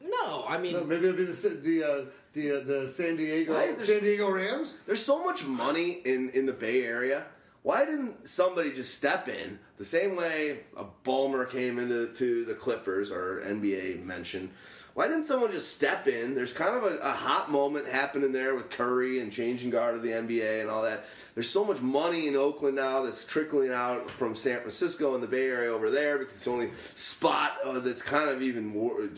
no. 0.02 0.44
I 0.48 0.58
mean, 0.58 0.72
No, 0.74 0.84
maybe 0.84 1.08
it'd 1.08 1.16
be 1.16 1.24
the 1.24 1.48
the 1.48 1.84
uh, 1.84 2.04
the 2.32 2.50
uh, 2.60 2.64
the 2.64 2.88
San 2.88 3.16
Diego 3.16 3.54
Right, 3.54 3.80
San 3.80 4.00
Diego 4.00 4.30
Rams. 4.30 4.78
There's 4.86 5.04
so 5.04 5.22
much 5.24 5.46
money 5.46 6.00
in 6.04 6.30
in 6.30 6.46
the 6.46 6.52
Bay 6.52 6.84
Area. 6.84 7.26
Why 7.62 7.84
didn't 7.84 8.28
somebody 8.28 8.72
just 8.72 8.94
step 8.94 9.28
in 9.28 9.58
the 9.76 9.84
same 9.84 10.16
way 10.16 10.60
a 10.76 10.84
Ballmer 11.04 11.48
came 11.50 11.78
into 11.78 12.12
to 12.14 12.44
the 12.44 12.54
Clippers 12.54 13.10
or 13.10 13.42
NBA 13.44 14.04
mention. 14.04 14.50
Why 14.94 15.08
didn't 15.08 15.24
someone 15.24 15.50
just 15.50 15.74
step 15.74 16.06
in? 16.06 16.36
There's 16.36 16.52
kind 16.52 16.76
of 16.76 16.84
a, 16.84 16.96
a 16.98 17.10
hot 17.10 17.50
moment 17.50 17.88
happening 17.88 18.30
there 18.30 18.54
with 18.54 18.70
Curry 18.70 19.18
and 19.18 19.32
changing 19.32 19.70
guard 19.70 19.96
of 19.96 20.02
the 20.02 20.10
NBA 20.10 20.60
and 20.60 20.70
all 20.70 20.82
that. 20.82 21.06
There's 21.34 21.50
so 21.50 21.64
much 21.64 21.80
money 21.80 22.28
in 22.28 22.36
Oakland 22.36 22.76
now 22.76 23.02
that's 23.02 23.24
trickling 23.24 23.72
out 23.72 24.08
from 24.08 24.36
San 24.36 24.60
Francisco 24.60 25.14
and 25.14 25.22
the 25.22 25.26
Bay 25.26 25.48
Area 25.48 25.72
over 25.72 25.90
there 25.90 26.18
because 26.18 26.34
it's 26.34 26.44
the 26.44 26.50
only 26.52 26.70
spot 26.94 27.56
uh, 27.64 27.80
that's 27.80 28.02
kind 28.02 28.30
of 28.30 28.40
even 28.40 28.72
wor- 28.72 29.08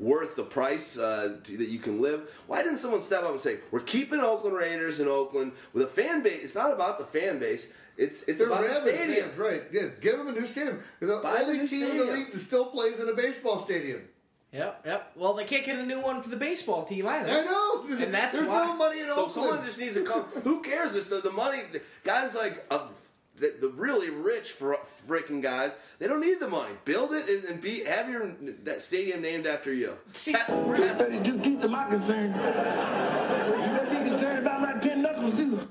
worth 0.00 0.34
the 0.34 0.42
price 0.42 0.98
uh, 0.98 1.36
to, 1.44 1.56
that 1.56 1.68
you 1.68 1.78
can 1.78 2.00
live. 2.00 2.28
Why 2.48 2.64
didn't 2.64 2.78
someone 2.78 3.00
step 3.00 3.22
up 3.22 3.30
and 3.30 3.40
say, 3.40 3.58
"We're 3.70 3.80
keeping 3.80 4.18
Oakland 4.18 4.56
Raiders 4.56 4.98
in 4.98 5.06
Oakland 5.06 5.52
with 5.72 5.84
a 5.84 5.88
fan 5.88 6.24
base"? 6.24 6.42
It's 6.42 6.54
not 6.56 6.72
about 6.72 6.98
the 6.98 7.04
fan 7.04 7.38
base. 7.38 7.72
It's 7.98 8.22
it's 8.28 8.38
They're 8.38 8.46
about 8.46 8.62
the 8.62 8.68
rabid 8.68 8.94
stadium. 8.94 9.26
fans, 9.26 9.36
right? 9.38 9.62
Yeah, 9.72 9.88
give 10.00 10.16
them 10.18 10.28
a 10.28 10.32
new 10.32 10.46
stadium. 10.46 10.80
They're 11.00 11.08
the 11.08 11.16
Buy 11.20 11.40
only 11.42 11.58
new 11.58 11.66
team 11.66 11.90
in 11.90 11.96
the 11.98 12.04
league 12.04 12.30
that 12.32 12.38
still 12.38 12.66
plays 12.66 13.00
in 13.00 13.08
a 13.08 13.12
baseball 13.14 13.58
stadium. 13.58 14.02
yep, 14.52 14.82
yep. 14.86 15.10
Well, 15.16 15.34
they 15.34 15.44
can't 15.44 15.66
get 15.66 15.76
a 15.78 15.84
new 15.84 16.00
one 16.00 16.22
for 16.22 16.28
the 16.30 16.36
baseball 16.36 16.84
team 16.84 17.06
either. 17.08 17.28
I 17.30 17.44
know. 17.44 17.84
And 18.04 18.14
that's 18.14 18.34
There's 18.36 18.46
why- 18.46 18.66
no 18.66 18.74
money 18.76 19.00
in 19.00 19.06
So 19.06 19.12
Oakland. 19.26 19.32
someone 19.32 19.64
just 19.64 19.80
needs 19.80 19.94
to 19.94 20.02
come. 20.04 20.22
Who 20.44 20.62
cares? 20.62 20.92
There's 20.92 21.06
the, 21.06 21.16
the 21.16 21.32
money. 21.32 21.58
The 21.72 21.82
guys 22.04 22.36
like 22.36 22.64
uh, 22.70 22.86
the, 23.40 23.54
the 23.60 23.68
really 23.70 24.10
rich 24.10 24.52
fr- 24.52 24.74
freaking 25.08 25.42
guys. 25.42 25.74
They 25.98 26.06
don't 26.06 26.20
need 26.20 26.38
the 26.38 26.46
money. 26.48 26.74
Build 26.84 27.12
it 27.12 27.28
and- 27.28 27.44
and 27.50 27.60
be 27.60 27.82
have 27.84 28.08
your 28.08 28.32
that 28.62 28.80
stadium 28.80 29.20
named 29.22 29.48
after 29.48 29.72
you. 29.74 29.94
See, 30.12 30.32
Te- 30.34 30.38
Tesla. 30.38 31.06
32 31.06 31.40
teeth 31.40 31.64
are 31.64 31.68
my 31.68 31.88
concern. 31.88 32.28
You 32.28 32.32
better 32.34 33.90
be 34.04 34.08
concerned 34.10 34.38
about 34.46 34.60
my 34.60 34.74
10 34.78 35.02
knuckles, 35.02 35.36
too. 35.36 35.68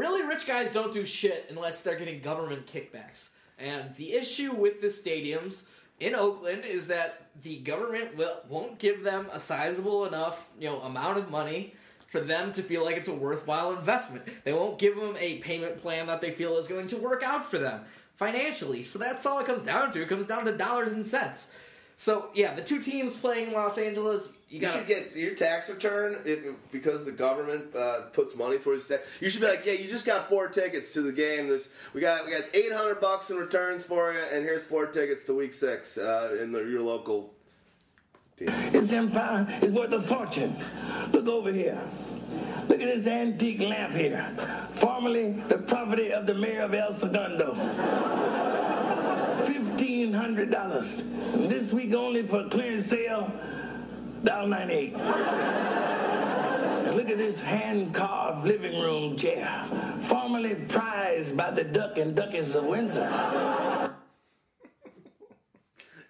Really 0.00 0.22
rich 0.22 0.46
guys 0.46 0.72
don't 0.72 0.92
do 0.92 1.04
shit 1.04 1.46
unless 1.50 1.82
they're 1.82 1.98
getting 1.98 2.20
government 2.20 2.66
kickbacks. 2.66 3.28
And 3.58 3.94
the 3.96 4.14
issue 4.14 4.52
with 4.52 4.80
the 4.80 4.86
stadiums 4.86 5.66
in 6.00 6.14
Oakland 6.14 6.64
is 6.64 6.86
that 6.86 7.26
the 7.42 7.58
government 7.58 8.16
will, 8.16 8.40
won't 8.48 8.78
give 8.78 9.04
them 9.04 9.28
a 9.32 9.38
sizable 9.38 10.06
enough, 10.06 10.48
you 10.58 10.70
know, 10.70 10.80
amount 10.80 11.18
of 11.18 11.30
money 11.30 11.74
for 12.08 12.20
them 12.20 12.52
to 12.54 12.62
feel 12.62 12.82
like 12.82 12.96
it's 12.96 13.10
a 13.10 13.14
worthwhile 13.14 13.72
investment. 13.72 14.24
They 14.44 14.54
won't 14.54 14.78
give 14.78 14.96
them 14.96 15.16
a 15.20 15.36
payment 15.38 15.82
plan 15.82 16.06
that 16.06 16.22
they 16.22 16.30
feel 16.30 16.56
is 16.56 16.66
going 16.66 16.86
to 16.88 16.96
work 16.96 17.22
out 17.22 17.44
for 17.44 17.58
them 17.58 17.84
financially. 18.16 18.82
So 18.82 18.98
that's 18.98 19.26
all 19.26 19.38
it 19.38 19.46
comes 19.46 19.62
down 19.62 19.92
to. 19.92 20.02
It 20.02 20.08
comes 20.08 20.26
down 20.26 20.46
to 20.46 20.56
dollars 20.56 20.92
and 20.92 21.04
cents. 21.04 21.48
So 21.96 22.30
yeah, 22.34 22.54
the 22.54 22.62
two 22.62 22.80
teams 22.80 23.12
playing 23.12 23.48
in 23.48 23.52
Los 23.52 23.76
Angeles, 23.76 24.32
you 24.50 24.60
You 24.60 24.68
should 24.68 24.86
get 24.88 25.14
your 25.14 25.34
tax 25.36 25.70
return 25.70 26.18
if, 26.24 26.44
because 26.72 27.04
the 27.04 27.12
government 27.12 27.74
uh, 27.74 28.02
puts 28.12 28.34
money 28.34 28.58
towards 28.58 28.88
that. 28.88 29.04
You 29.20 29.30
should 29.30 29.40
be 29.40 29.46
like, 29.46 29.64
yeah, 29.64 29.74
you 29.74 29.88
just 29.88 30.04
got 30.04 30.28
four 30.28 30.48
tickets 30.48 30.92
to 30.94 31.02
the 31.02 31.12
game. 31.12 31.48
There's 31.48 31.70
we 31.94 32.00
got 32.00 32.26
we 32.26 32.32
got 32.32 32.44
eight 32.52 32.72
hundred 32.72 33.00
bucks 33.00 33.30
in 33.30 33.36
returns 33.36 33.84
for 33.84 34.12
you, 34.12 34.18
and 34.32 34.44
here's 34.44 34.64
four 34.64 34.86
tickets 34.86 35.24
to 35.24 35.34
Week 35.34 35.52
Six 35.52 35.96
uh, 35.96 36.36
in 36.42 36.50
the, 36.50 36.64
your 36.64 36.82
local. 36.82 37.32
Team. 38.36 38.48
This 38.72 38.92
empire 38.92 39.46
is 39.62 39.70
worth 39.70 39.92
a 39.92 40.00
fortune. 40.00 40.56
Look 41.12 41.28
over 41.28 41.52
here. 41.52 41.80
Look 42.68 42.80
at 42.80 42.86
this 42.86 43.06
antique 43.06 43.60
lamp 43.60 43.92
here, 43.92 44.24
formerly 44.70 45.32
the 45.48 45.58
property 45.58 46.12
of 46.12 46.26
the 46.26 46.34
mayor 46.34 46.62
of 46.62 46.74
El 46.74 46.92
Segundo. 46.92 47.54
Fifteen 49.44 50.12
hundred 50.12 50.50
dollars. 50.50 51.04
This 51.34 51.72
week 51.72 51.94
only 51.94 52.22
for 52.22 52.48
clearance 52.48 52.86
sale, 52.86 53.30
dollar 54.24 54.48
ninety-eight. 54.48 54.94
And 54.94 56.96
look 56.96 57.08
at 57.08 57.18
this 57.18 57.40
hand-carved 57.40 58.46
living 58.46 58.80
room 58.80 59.16
chair, 59.16 59.46
formerly 60.00 60.54
prized 60.68 61.36
by 61.36 61.50
the 61.50 61.64
Duck 61.64 61.98
and 61.98 62.14
Duchess 62.16 62.54
of 62.54 62.66
Windsor. 62.66 63.08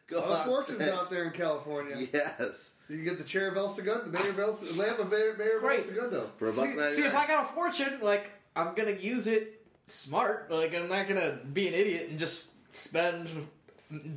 Go 0.07 0.19
A 0.19 0.21
lot 0.21 0.31
of 0.31 0.39
on, 0.41 0.47
fortunes 0.47 0.83
Stan. 0.83 0.99
out 0.99 1.11
there 1.11 1.25
in 1.25 1.31
California. 1.33 2.09
Yes, 2.13 2.75
You 2.89 2.97
can 2.97 3.05
get 3.05 3.19
the 3.19 3.25
chair 3.25 3.49
of 3.49 3.57
El 3.57 3.69
Segundo, 3.69 4.07
the 4.07 4.11
mayor 4.19 4.31
of 4.31 4.39
El, 4.41 4.53
the 4.53 4.83
lamp 4.83 4.99
of 4.99 5.09
mayor, 5.11 5.37
mayor 5.39 5.59
of 5.59 5.63
El 5.63 5.69
Great. 5.69 5.85
Segundo. 5.85 6.31
for 6.37 6.49
a 6.49 6.53
buck 6.53 6.91
see, 6.93 7.03
see, 7.03 7.07
if 7.07 7.15
I 7.15 7.27
got 7.29 7.45
a 7.45 7.47
fortune, 7.47 7.99
like 8.03 8.31
I'm 8.57 8.75
gonna 8.75 8.91
use 8.93 9.29
it 9.29 9.65
smart. 9.87 10.51
Like 10.51 10.75
I'm 10.75 10.89
not 10.89 11.07
gonna 11.07 11.39
be 11.53 11.69
an 11.69 11.75
idiot 11.75 12.09
and 12.11 12.19
just 12.19 12.51
spend 12.75 13.47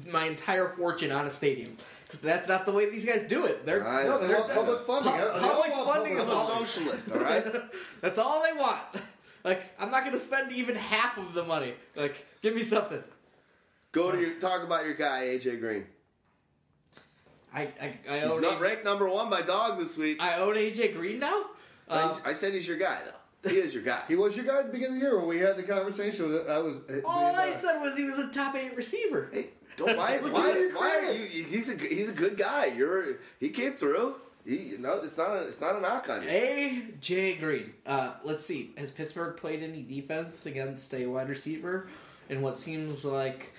my 0.08 0.26
entire 0.26 0.70
fortune 0.70 1.12
on 1.12 1.28
a 1.28 1.32
stadium 1.32 1.76
because 1.76 1.86
that's 2.20 2.48
not 2.48 2.66
the 2.66 2.72
way 2.72 2.90
these 2.90 3.06
guys 3.06 3.24
do 3.24 3.46
it. 3.46 3.66
They're 3.66 3.88
I 3.88 4.04
No, 4.04 4.20
they 4.20 4.28
know. 4.28 4.40
want 4.42 4.52
public 4.54 4.82
funding. 4.82 5.12
Pu- 5.14 5.18
They 5.20 5.40
public 5.40 5.72
want 5.72 5.88
funding 5.94 6.18
public 6.18 6.18
is 6.18 6.24
I'm 6.50 6.60
a 6.62 6.66
socialist, 6.66 7.12
all 7.12 7.20
right. 7.20 7.46
that's 8.02 8.20
all 8.20 8.44
they 8.44 8.54
want. 8.54 8.82
Like 9.46 9.62
I'm 9.78 9.92
not 9.92 10.06
gonna 10.06 10.18
spend 10.20 10.54
even 10.54 10.76
half 10.76 11.18
of 11.18 11.34
the 11.34 11.44
money. 11.44 11.74
Like 11.98 12.26
give 12.42 12.56
me 12.56 12.64
something. 12.64 13.04
Go 13.92 14.10
to 14.10 14.18
your 14.18 14.40
talk 14.40 14.64
about 14.64 14.86
your 14.86 14.94
guy 14.94 15.24
AJ 15.26 15.60
Green. 15.60 15.86
I 17.54 17.64
I, 17.82 17.98
I 18.10 18.20
He's 18.22 18.40
not 18.40 18.54
AJ, 18.58 18.62
ranked 18.62 18.86
number 18.86 19.10
one 19.10 19.30
by 19.30 19.42
dog 19.42 19.78
this 19.80 19.98
week. 19.98 20.22
I 20.22 20.36
own 20.38 20.56
AJ 20.56 20.94
Green 20.96 21.20
now. 21.20 21.44
Uh, 21.90 22.18
I 22.26 22.32
said 22.32 22.54
he's 22.54 22.66
your 22.68 22.78
guy 22.78 23.00
though. 23.06 23.50
He 23.50 23.58
is 23.58 23.74
your 23.74 23.84
guy. 23.84 24.02
He 24.08 24.16
was 24.16 24.38
your 24.38 24.46
guy 24.46 24.60
at 24.60 24.68
the 24.68 24.72
beginning 24.72 24.96
of 24.96 25.02
the 25.02 25.06
year 25.08 25.18
when 25.20 25.28
we 25.28 25.40
had 25.40 25.58
the 25.58 25.64
conversation. 25.64 26.24
I 26.50 26.60
was. 26.60 26.78
all 27.04 27.36
I 27.36 27.50
uh, 27.50 27.52
said 27.52 27.82
was 27.82 27.98
he 27.98 28.06
was 28.06 28.18
a 28.20 28.30
top 28.30 28.56
eight 28.56 28.74
receiver. 28.78 29.30
Hey, 29.34 29.50
don't 29.78 29.98
why, 29.98 30.18
why, 30.20 30.70
why 30.74 31.06
are 31.06 31.12
you? 31.12 31.44
He's 31.44 31.70
a 31.70 31.76
he's 31.76 32.10
a 32.10 32.14
good 32.14 32.38
guy. 32.38 32.68
You're 32.68 33.20
he 33.40 33.50
came 33.50 33.74
through. 33.74 34.16
He 34.46 34.76
no, 34.80 35.00
it's 35.02 35.18
not 35.18 35.32
a 35.32 35.48
it's 35.48 35.62
not 35.62 35.78
a 35.78 35.82
knock 35.82 36.10
on 36.10 36.22
you. 36.22 36.28
AJ 36.28 37.40
Green. 37.40 37.74
Uh, 37.86 38.14
let's 38.24 38.46
see. 38.46 38.74
Has 38.78 38.92
Pittsburgh 38.92 39.38
played 39.38 39.64
any 39.64 39.82
defense 39.82 40.46
against 40.46 40.94
a 40.94 41.06
wide 41.06 41.30
receiver 41.30 41.88
in 42.30 42.42
what 42.42 42.58
seems 42.58 43.06
like 43.06 43.54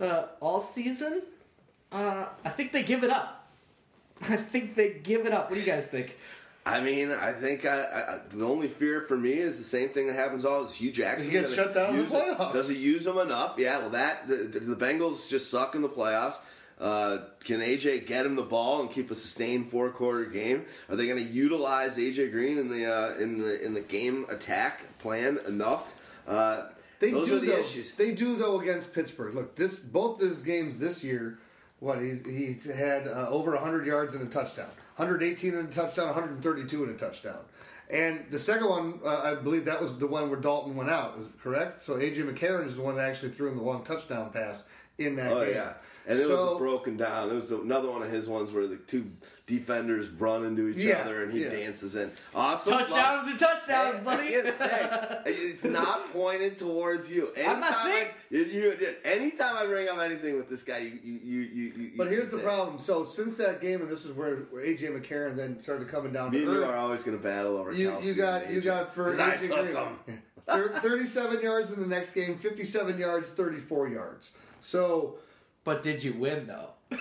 uh, 0.00 0.24
all 0.40 0.60
season? 0.60 1.22
Uh, 1.92 2.26
I 2.44 2.48
think 2.48 2.72
they 2.72 2.82
give 2.82 3.04
it 3.04 3.10
up. 3.10 3.48
I 4.22 4.36
think 4.36 4.74
they 4.74 4.94
give 5.02 5.26
it 5.26 5.32
up. 5.32 5.50
What 5.50 5.54
do 5.54 5.60
you 5.60 5.66
guys 5.66 5.88
think? 5.88 6.16
I 6.66 6.80
mean, 6.80 7.10
I 7.10 7.32
think 7.32 7.64
I, 7.64 7.80
I, 7.82 8.20
the 8.36 8.44
only 8.44 8.68
fear 8.68 9.00
for 9.00 9.16
me 9.16 9.32
is 9.32 9.56
the 9.56 9.64
same 9.64 9.88
thing 9.88 10.06
that 10.08 10.12
happens 10.14 10.44
all 10.44 10.64
is 10.66 10.74
Hue 10.74 10.92
Jackson. 10.92 11.30
He 11.32 11.38
gets 11.38 11.54
shut 11.54 11.72
down 11.74 11.90
in 11.90 11.96
the 11.96 12.02
use 12.02 12.12
it- 12.12 12.38
playoffs. 12.38 12.52
Does 12.52 12.68
he 12.68 12.76
use 12.76 13.04
them 13.04 13.18
enough? 13.18 13.54
Yeah. 13.58 13.78
Well, 13.78 13.90
that 13.90 14.28
the, 14.28 14.34
the 14.36 14.76
Bengals 14.76 15.28
just 15.28 15.50
suck 15.50 15.74
in 15.74 15.82
the 15.82 15.88
playoffs. 15.88 16.36
Uh, 16.78 17.18
can 17.44 17.60
AJ 17.60 18.06
get 18.06 18.24
him 18.24 18.36
the 18.36 18.42
ball 18.42 18.80
and 18.80 18.90
keep 18.90 19.10
a 19.10 19.14
sustained 19.14 19.70
four 19.70 19.90
quarter 19.90 20.24
game? 20.24 20.64
Are 20.88 20.96
they 20.96 21.06
going 21.06 21.18
to 21.18 21.22
utilize 21.30 21.98
AJ 21.98 22.30
Green 22.30 22.56
in 22.58 22.68
the 22.70 22.86
uh, 22.86 23.14
in 23.18 23.38
the 23.38 23.62
in 23.64 23.74
the 23.74 23.80
game 23.82 24.26
attack 24.30 24.98
plan 24.98 25.38
enough? 25.46 25.92
Uh, 26.26 26.68
They 26.98 27.10
those 27.10 27.28
do 27.28 27.36
are 27.36 27.40
the 27.40 27.46
though. 27.48 27.58
issues. 27.58 27.92
They 27.92 28.12
do 28.12 28.36
though 28.36 28.60
against 28.60 28.92
Pittsburgh. 28.94 29.34
Look, 29.34 29.56
this 29.56 29.76
both 29.76 30.18
those 30.20 30.40
games 30.42 30.76
this 30.78 31.02
year. 31.04 31.38
What 31.80 32.00
he 32.00 32.18
he 32.26 32.56
had 32.74 33.06
uh, 33.08 33.28
over 33.30 33.52
100 33.52 33.86
yards 33.86 34.14
and 34.14 34.26
a 34.26 34.30
touchdown, 34.30 34.68
118 34.96 35.54
in 35.54 35.66
a 35.66 35.68
touchdown, 35.68 36.06
132 36.06 36.84
in 36.84 36.90
a 36.90 36.94
touchdown. 36.94 37.38
And 37.90 38.24
the 38.30 38.38
second 38.38 38.68
one, 38.68 39.00
uh, 39.04 39.20
I 39.24 39.34
believe 39.34 39.64
that 39.64 39.80
was 39.80 39.98
the 39.98 40.06
one 40.06 40.30
where 40.30 40.38
Dalton 40.38 40.76
went 40.76 40.90
out. 40.90 41.18
Correct? 41.40 41.82
So 41.82 41.94
AJ 41.94 42.18
McCarron 42.32 42.64
is 42.66 42.76
the 42.76 42.82
one 42.82 42.94
that 42.96 43.08
actually 43.08 43.30
threw 43.30 43.48
him 43.50 43.56
the 43.56 43.64
long 43.64 43.82
touchdown 43.82 44.30
pass 44.30 44.64
in 44.98 45.16
that 45.16 45.32
Oh 45.32 45.40
game. 45.44 45.54
yeah, 45.54 45.72
and 46.06 46.18
it 46.18 46.26
So- 46.26 46.52
was 46.52 46.58
broken 46.58 46.96
down. 46.96 47.30
It 47.30 47.34
was 47.34 47.50
another 47.50 47.90
one 47.90 48.02
of 48.02 48.10
his 48.10 48.28
ones 48.28 48.52
where 48.52 48.66
the 48.68 48.76
two 48.76 49.10
defenders 49.50 50.08
run 50.08 50.44
into 50.44 50.68
each 50.68 50.76
Yeah, 50.78 50.98
other 51.00 51.24
and 51.24 51.32
he 51.32 51.42
yeah. 51.42 51.50
dances 51.50 51.96
in. 51.96 52.10
Awesome 52.34 52.78
Touchdowns 52.78 53.26
and 53.26 53.38
touchdowns, 53.38 53.98
Hey, 53.98 54.04
buddy. 54.04 54.28
I 54.28 54.42
can't 54.42 54.54
say. 54.54 55.22
It's 55.26 55.64
not 55.64 56.10
pointed 56.12 56.56
towards 56.56 57.10
you. 57.10 57.28
Anytime 57.34 57.54
I'm 57.54 57.60
not 57.60 57.78
saying- 57.80 58.06
I, 58.08 58.34
you, 58.34 58.44
you, 58.44 58.94
anytime 59.04 59.56
I 59.56 59.66
bring 59.66 59.88
up 59.88 59.98
anything 59.98 60.36
with 60.36 60.48
this 60.48 60.62
guy, 60.62 60.78
you 60.78 60.98
you 61.02 61.12
you. 61.12 61.40
you, 61.40 61.72
you 61.76 61.90
But 61.96 62.04
you 62.04 62.10
here's 62.10 62.30
the 62.30 62.36
say, 62.38 62.42
problem. 62.44 62.78
So 62.78 63.04
since 63.04 63.36
that 63.38 63.60
game, 63.60 63.80
and 63.80 63.90
this 63.90 64.04
is 64.04 64.12
where, 64.12 64.36
where 64.52 64.64
AJ 64.64 64.96
McCarron 64.96 65.34
then 65.36 65.58
started 65.60 65.88
coming 65.88 66.12
down 66.12 66.30
Me 66.30 66.38
to 66.38 66.44
and 66.44 66.52
you 66.54 66.62
earth. 66.62 66.68
are 66.70 66.76
always 66.76 67.02
going 67.02 67.16
to 67.18 67.22
battle 67.22 67.56
over. 67.56 67.72
You, 67.72 67.90
Kelce 67.90 68.04
you 68.04 68.14
got 68.14 68.50
you 68.50 68.60
AJ. 68.60 68.64
got 68.64 68.94
for 68.94 69.10
'Cause 69.10 69.18
I 69.18 69.36
AJ 69.36 69.48
took 69.48 69.72
Green. 69.72 69.74
him. 69.74 70.22
37 70.80 71.42
yards 71.42 71.70
in 71.72 71.80
the 71.80 71.86
next 71.86 72.12
game, 72.12 72.36
57 72.38 72.98
yards, 72.98 73.28
34 73.28 73.88
yards. 73.88 74.32
So, 74.60 75.18
But 75.64 75.82
did 75.82 76.02
you 76.04 76.12
win 76.14 76.46
though? 76.46 76.70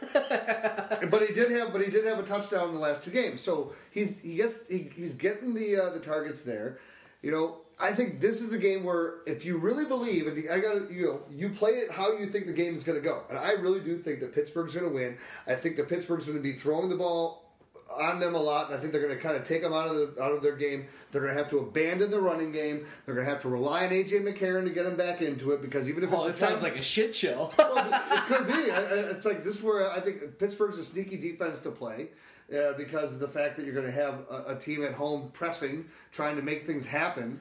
but 0.12 1.26
he 1.26 1.34
did 1.34 1.50
have, 1.50 1.72
but 1.72 1.82
he 1.82 1.90
did 1.90 2.04
have 2.04 2.18
a 2.18 2.22
touchdown 2.22 2.68
in 2.68 2.74
the 2.74 2.80
last 2.80 3.02
two 3.02 3.10
games. 3.10 3.40
So 3.40 3.72
he's 3.90 4.20
he 4.20 4.36
gets 4.36 4.60
he, 4.68 4.90
he's 4.94 5.14
getting 5.14 5.54
the 5.54 5.76
uh, 5.76 5.90
the 5.90 6.00
targets 6.00 6.42
there. 6.42 6.78
You 7.22 7.30
know, 7.30 7.58
I 7.78 7.92
think 7.92 8.20
this 8.20 8.40
is 8.40 8.52
a 8.52 8.58
game 8.58 8.84
where 8.84 9.16
if 9.26 9.44
you 9.44 9.58
really 9.58 9.84
believe, 9.84 10.26
and 10.26 10.50
I 10.50 10.60
got 10.60 10.90
you 10.90 11.06
know, 11.06 11.20
you 11.30 11.48
play 11.48 11.72
it 11.72 11.90
how 11.90 12.16
you 12.16 12.26
think 12.26 12.46
the 12.46 12.52
game 12.52 12.76
is 12.76 12.84
going 12.84 13.00
to 13.00 13.04
go, 13.04 13.22
and 13.28 13.38
I 13.38 13.52
really 13.52 13.80
do 13.80 13.96
think 13.96 14.20
that 14.20 14.34
Pittsburgh's 14.34 14.74
going 14.74 14.86
to 14.86 14.94
win. 14.94 15.16
I 15.46 15.54
think 15.54 15.76
that 15.76 15.88
Pittsburgh's 15.88 16.26
going 16.26 16.38
to 16.38 16.42
be 16.42 16.52
throwing 16.52 16.88
the 16.88 16.96
ball 16.96 17.45
on 17.90 18.18
them 18.18 18.34
a 18.34 18.40
lot, 18.40 18.66
and 18.66 18.76
I 18.76 18.80
think 18.80 18.92
they're 18.92 19.00
going 19.02 19.14
to 19.14 19.20
kind 19.22 19.36
of 19.36 19.44
take 19.44 19.62
them 19.62 19.72
out 19.72 19.86
of 19.88 19.94
the, 20.16 20.22
out 20.22 20.32
of 20.32 20.42
their 20.42 20.56
game. 20.56 20.86
They're 21.12 21.20
going 21.22 21.32
to 21.32 21.38
have 21.40 21.48
to 21.50 21.58
abandon 21.60 22.10
the 22.10 22.20
running 22.20 22.52
game. 22.52 22.84
They're 23.04 23.14
going 23.14 23.26
to 23.26 23.32
have 23.32 23.40
to 23.42 23.48
rely 23.48 23.84
on 23.86 23.90
AJ 23.92 24.22
McCarron 24.22 24.64
to 24.64 24.70
get 24.70 24.84
them 24.84 24.96
back 24.96 25.22
into 25.22 25.52
it 25.52 25.62
because 25.62 25.88
even 25.88 26.02
if 26.04 26.12
Oh, 26.12 26.26
it 26.26 26.30
it's 26.30 26.38
a 26.38 26.40
sounds 26.46 26.62
ten- 26.62 26.70
like 26.72 26.78
a 26.78 26.82
shit 26.82 27.14
show. 27.14 27.50
well, 27.58 27.76
it 27.76 28.22
could 28.26 28.46
be. 28.48 28.70
I- 28.70 28.76
I- 28.82 29.10
It's 29.10 29.24
like 29.24 29.42
this 29.44 29.56
is 29.56 29.62
where 29.62 29.90
I 29.90 30.00
think 30.00 30.38
Pittsburgh's 30.38 30.78
a 30.78 30.84
sneaky 30.84 31.16
defense 31.16 31.60
to 31.60 31.70
play 31.70 32.08
uh, 32.52 32.72
because 32.76 33.12
of 33.12 33.18
the 33.20 33.28
fact 33.28 33.56
that 33.56 33.64
you're 33.64 33.74
going 33.74 33.86
to 33.86 33.92
have 33.92 34.20
a, 34.30 34.54
a 34.54 34.56
team 34.56 34.84
at 34.84 34.92
home 34.92 35.30
pressing, 35.32 35.86
trying 36.12 36.36
to 36.36 36.42
make 36.42 36.66
things 36.66 36.86
happen, 36.86 37.40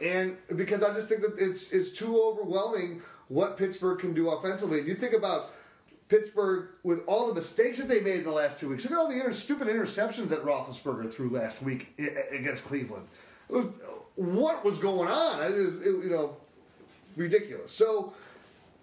and 0.00 0.36
because 0.56 0.82
I 0.82 0.92
just 0.94 1.08
think 1.08 1.22
that 1.22 1.34
it's 1.38 1.72
it's 1.72 1.90
too 1.92 2.20
overwhelming 2.22 3.00
what 3.28 3.56
Pittsburgh 3.56 3.98
can 3.98 4.12
do 4.14 4.28
offensively. 4.30 4.78
And 4.80 4.88
you 4.88 4.94
think 4.94 5.14
about. 5.14 5.50
Pittsburgh, 6.08 6.68
with 6.84 7.00
all 7.06 7.26
the 7.28 7.34
mistakes 7.34 7.78
that 7.78 7.88
they 7.88 8.00
made 8.00 8.18
in 8.18 8.24
the 8.24 8.30
last 8.30 8.60
two 8.60 8.68
weeks, 8.68 8.84
look 8.84 8.92
at 8.92 8.98
all 8.98 9.08
the 9.08 9.16
inter- 9.16 9.32
stupid 9.32 9.66
interceptions 9.68 10.28
that 10.28 10.44
Roethlisberger 10.44 11.12
threw 11.12 11.30
last 11.30 11.62
week 11.62 11.88
i- 11.98 12.02
against 12.34 12.64
Cleveland. 12.64 13.08
Was, 13.48 13.66
what 14.14 14.64
was 14.64 14.78
going 14.78 15.08
on? 15.08 15.42
It- 15.42 15.52
it- 15.86 16.04
you 16.04 16.10
know, 16.10 16.36
ridiculous. 17.16 17.72
So, 17.72 18.12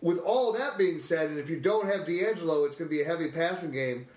with 0.02 0.18
all 0.20 0.52
that 0.54 0.78
being 0.78 1.00
said, 1.00 1.30
and 1.30 1.40
if 1.40 1.50
you 1.50 1.60
don't 1.60 1.86
have 1.88 2.02
DeAngelo, 2.02 2.66
it's 2.68 2.76
going 2.76 2.90
to 2.90 2.96
be 2.96 3.02
a 3.02 3.06
heavy 3.06 3.32
passing 3.32 3.72
game. 3.72 4.08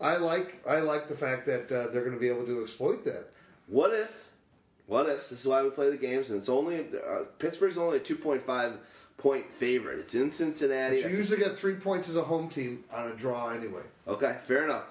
I 0.00 0.16
like 0.16 0.60
I 0.66 0.80
like 0.80 1.08
the 1.08 1.14
fact 1.16 1.46
that 1.46 1.64
uh, 1.70 1.88
they're 1.92 2.02
going 2.02 2.14
to 2.14 2.20
be 2.20 2.28
able 2.28 2.44
to 2.46 2.62
exploit 2.62 3.04
that. 3.04 3.30
What 3.68 3.92
if? 3.94 4.28
What 4.86 5.06
if? 5.08 5.28
This 5.28 5.32
is 5.40 5.46
why 5.46 5.62
we 5.62 5.70
play 5.70 5.90
the 5.90 5.96
games, 5.96 6.30
and 6.30 6.38
it's 6.40 6.48
only 6.48 6.80
uh, 6.80 7.24
Pittsburgh's 7.38 7.78
only 7.78 7.98
a 7.98 8.00
two 8.00 8.16
point 8.16 8.42
five 8.42 8.72
point 9.22 9.48
favorite. 9.52 10.00
It's 10.00 10.14
in 10.14 10.32
Cincinnati. 10.32 10.98
You 10.98 11.08
usually 11.08 11.38
get 11.38 11.56
three 11.56 11.74
points 11.74 12.08
as 12.08 12.16
a 12.16 12.22
home 12.22 12.48
team 12.48 12.82
on 12.92 13.08
a 13.08 13.14
draw 13.14 13.50
anyway. 13.50 13.82
okay, 14.08 14.38
fair 14.44 14.64
enough. 14.64 14.84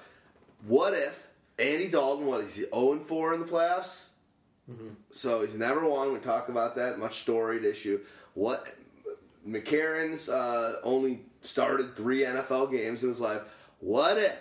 What 0.66 0.94
if 0.94 1.28
Andy 1.60 1.90
Dalton? 1.90 2.26
What 2.26 2.42
is 2.42 2.56
he? 2.56 2.64
Zero 2.64 2.94
and 2.94 3.02
four 3.02 3.34
in 3.34 3.42
the 3.42 3.46
playoffs. 3.46 4.08
So 5.12 5.42
he's 5.42 5.56
never 5.56 5.86
won. 5.86 6.14
We 6.14 6.20
talk 6.20 6.48
about 6.48 6.78
that 6.78 6.98
much 6.98 7.24
storied 7.24 7.66
issue. 7.66 8.00
What 8.36 8.66
McCarron's 9.46 10.30
uh, 10.30 10.80
only 10.84 11.22
started 11.42 11.96
three 11.98 12.22
NFL 12.22 12.72
games 12.72 13.04
in 13.04 13.10
his 13.10 13.20
life. 13.20 13.42
What 13.80 14.18
if 14.18 14.40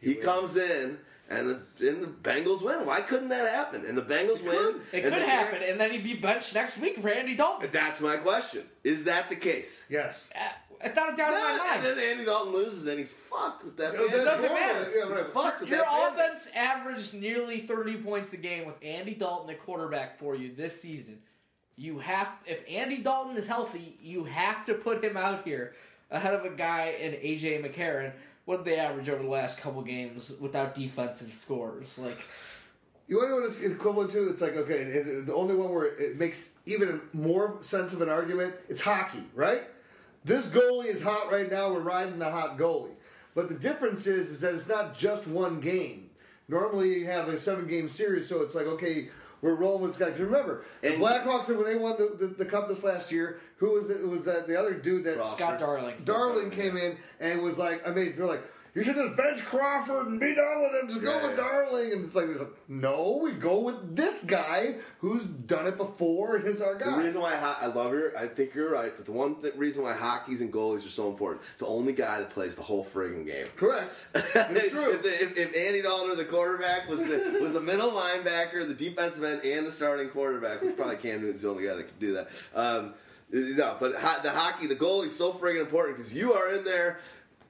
he, 0.00 0.16
comes 0.16 0.56
in 0.56 0.98
and 1.32 1.50
the, 1.78 1.88
and 1.88 2.02
the 2.02 2.06
Bengals 2.08 2.62
win? 2.62 2.86
Why 2.86 3.00
couldn't 3.00 3.28
that 3.28 3.50
happen? 3.52 3.84
And 3.86 3.96
the 3.96 4.02
Bengals 4.02 4.42
win. 4.42 4.80
It 4.92 5.04
and 5.04 5.12
could 5.14 5.22
the- 5.22 5.26
happen, 5.26 5.62
and 5.62 5.80
then 5.80 5.90
he'd 5.92 6.04
be 6.04 6.14
benched 6.14 6.54
next 6.54 6.78
week 6.78 6.98
for 7.00 7.08
Andy 7.08 7.34
Dalton. 7.34 7.68
That's 7.72 8.00
my 8.00 8.16
question. 8.16 8.62
Is 8.84 9.04
that 9.04 9.28
the 9.28 9.36
case? 9.36 9.84
Yes. 9.88 10.30
Uh, 10.34 10.48
Without 10.84 11.12
a 11.12 11.16
doubt 11.16 11.32
in 11.32 11.38
my 11.40 11.50
and 11.50 11.58
mind. 11.58 11.82
then 11.84 11.98
Andy 12.10 12.24
Dalton 12.24 12.52
loses 12.52 12.88
and 12.88 12.98
he's 12.98 13.12
fucked 13.12 13.64
with 13.64 13.76
that. 13.76 13.94
Fan 13.94 14.08
doesn't 14.08 14.52
matter. 14.52 14.90
Yeah, 14.92 15.02
He's 15.06 15.10
right. 15.22 15.26
fucked 15.32 15.60
with 15.60 15.68
Your 15.68 15.78
that 15.78 15.86
fan 15.88 16.16
base. 16.16 16.24
offense 16.24 16.48
averaged 16.56 17.14
nearly 17.14 17.58
30 17.60 17.98
points 17.98 18.32
a 18.32 18.36
game 18.36 18.66
with 18.66 18.78
Andy 18.82 19.14
Dalton 19.14 19.48
at 19.50 19.62
quarterback 19.62 20.18
for 20.18 20.34
you 20.34 20.52
this 20.52 20.80
season. 20.82 21.20
You 21.76 22.00
have 22.00 22.28
if 22.46 22.64
Andy 22.68 22.98
Dalton 22.98 23.36
is 23.36 23.46
healthy, 23.46 23.96
you 24.02 24.24
have 24.24 24.66
to 24.66 24.74
put 24.74 25.04
him 25.04 25.16
out 25.16 25.44
here 25.44 25.74
ahead 26.10 26.34
of 26.34 26.44
a 26.44 26.50
guy 26.50 26.96
in 27.00 27.12
AJ 27.12 27.64
McCarron. 27.64 28.10
What 28.44 28.64
did 28.64 28.66
they 28.72 28.78
average 28.78 29.08
over 29.08 29.22
the 29.22 29.28
last 29.28 29.58
couple 29.58 29.82
games 29.82 30.32
without 30.40 30.74
defensive 30.74 31.32
scores? 31.34 31.98
Like 31.98 32.26
You 33.08 33.18
wonder 33.18 33.34
what 33.36 33.44
it's 33.44 33.60
equivalent 33.60 34.10
to? 34.12 34.28
It's 34.28 34.40
like 34.40 34.56
okay, 34.56 34.74
it- 34.80 35.06
it- 35.06 35.26
the 35.26 35.34
only 35.34 35.54
one 35.54 35.72
where 35.72 35.86
it 35.86 36.16
makes 36.18 36.50
even 36.66 37.00
more 37.12 37.56
sense 37.60 37.92
of 37.92 38.00
an 38.02 38.08
argument. 38.08 38.54
It's 38.68 38.80
hockey, 38.80 39.24
right? 39.34 39.62
This 40.24 40.48
goalie 40.48 40.86
is 40.86 41.02
hot 41.02 41.30
right 41.32 41.50
now. 41.50 41.72
We're 41.72 41.80
riding 41.80 42.18
the 42.18 42.30
hot 42.30 42.56
goalie, 42.58 42.94
but 43.34 43.48
the 43.48 43.54
difference 43.54 44.06
is 44.06 44.30
is 44.30 44.40
that 44.40 44.54
it's 44.54 44.68
not 44.68 44.96
just 44.96 45.26
one 45.26 45.60
game. 45.60 46.10
Normally 46.48 46.98
you 46.98 47.06
have 47.06 47.28
a 47.28 47.38
seven 47.38 47.66
game 47.66 47.88
series, 47.88 48.28
so 48.28 48.42
it's 48.42 48.54
like 48.54 48.66
okay. 48.66 49.08
We're 49.42 49.54
rolling 49.54 49.82
with 49.82 49.90
this 49.90 49.98
guy. 49.98 50.10
'Cause 50.12 50.20
remember, 50.20 50.62
the 50.80 50.94
And- 50.94 51.02
Blackhawks 51.02 51.48
when 51.48 51.64
they 51.64 51.74
won 51.76 51.96
the, 51.98 52.14
the, 52.18 52.26
the 52.28 52.44
cup 52.44 52.68
this 52.68 52.84
last 52.84 53.10
year, 53.12 53.40
who 53.56 53.72
was 53.72 53.90
it? 53.90 54.06
Was 54.06 54.24
that 54.24 54.46
the 54.46 54.58
other 54.58 54.72
dude 54.72 55.04
that 55.04 55.26
Scott 55.26 55.58
Darling. 55.58 55.96
Darling 56.04 56.50
came 56.50 56.76
in 56.76 56.96
and 57.20 57.42
was 57.42 57.58
like 57.58 57.82
amazing. 57.84 58.16
They're 58.16 58.26
like, 58.26 58.44
you 58.74 58.82
should 58.82 58.94
just 58.94 59.16
bench 59.16 59.44
Crawford 59.44 60.06
and 60.06 60.18
be 60.18 60.34
done 60.34 60.62
with 60.62 60.82
him. 60.82 60.88
Just 60.88 61.02
go 61.02 61.20
with 61.22 61.32
yeah. 61.32 61.36
Darling. 61.36 61.92
And 61.92 62.04
it's 62.04 62.14
like, 62.14 62.26
no, 62.68 63.20
we 63.22 63.32
go 63.32 63.60
with 63.60 63.94
this 63.94 64.24
guy 64.24 64.76
who's 65.00 65.24
done 65.24 65.66
it 65.66 65.76
before 65.76 66.36
and 66.36 66.46
is 66.46 66.62
our 66.62 66.76
guy. 66.76 66.96
The 66.96 67.04
reason 67.04 67.20
why 67.20 67.36
ho- 67.36 67.56
I 67.60 67.66
love 67.66 67.92
your, 67.92 68.16
I 68.16 68.26
think 68.28 68.54
you're 68.54 68.70
right, 68.70 68.90
but 68.96 69.04
the 69.04 69.12
one 69.12 69.34
th- 69.42 69.54
reason 69.56 69.82
why 69.82 69.92
hockeys 69.92 70.40
and 70.40 70.50
goalies 70.50 70.86
are 70.86 70.90
so 70.90 71.10
important, 71.10 71.42
it's 71.52 71.60
the 71.60 71.66
only 71.66 71.92
guy 71.92 72.18
that 72.20 72.30
plays 72.30 72.54
the 72.56 72.62
whole 72.62 72.82
friggin' 72.82 73.26
game. 73.26 73.46
Correct. 73.56 73.94
It's 74.14 74.70
true. 74.70 74.94
if, 74.94 75.02
the, 75.02 75.22
if, 75.22 75.36
if 75.36 75.56
Andy 75.56 75.82
Dalton, 75.82 76.16
the 76.16 76.24
quarterback, 76.24 76.88
was 76.88 77.04
the 77.04 77.38
was 77.42 77.52
the 77.52 77.60
middle 77.60 77.90
linebacker, 77.90 78.66
the 78.66 78.74
defensive 78.74 79.22
end, 79.24 79.44
and 79.44 79.66
the 79.66 79.72
starting 79.72 80.08
quarterback, 80.08 80.62
which 80.62 80.76
probably 80.76 80.96
Cam 80.96 81.20
Newton's 81.20 81.42
the 81.42 81.50
only 81.50 81.66
guy 81.66 81.74
that 81.74 81.84
could 81.84 81.98
do 81.98 82.14
that. 82.14 82.30
Um, 82.54 82.94
no, 83.34 83.76
but 83.80 83.92
the 84.22 84.30
hockey, 84.30 84.66
the 84.66 84.74
goalie's 84.76 85.16
so 85.16 85.32
friggin' 85.32 85.60
important 85.60 85.96
because 85.96 86.12
you 86.12 86.34
are 86.34 86.54
in 86.54 86.64
there 86.64 87.00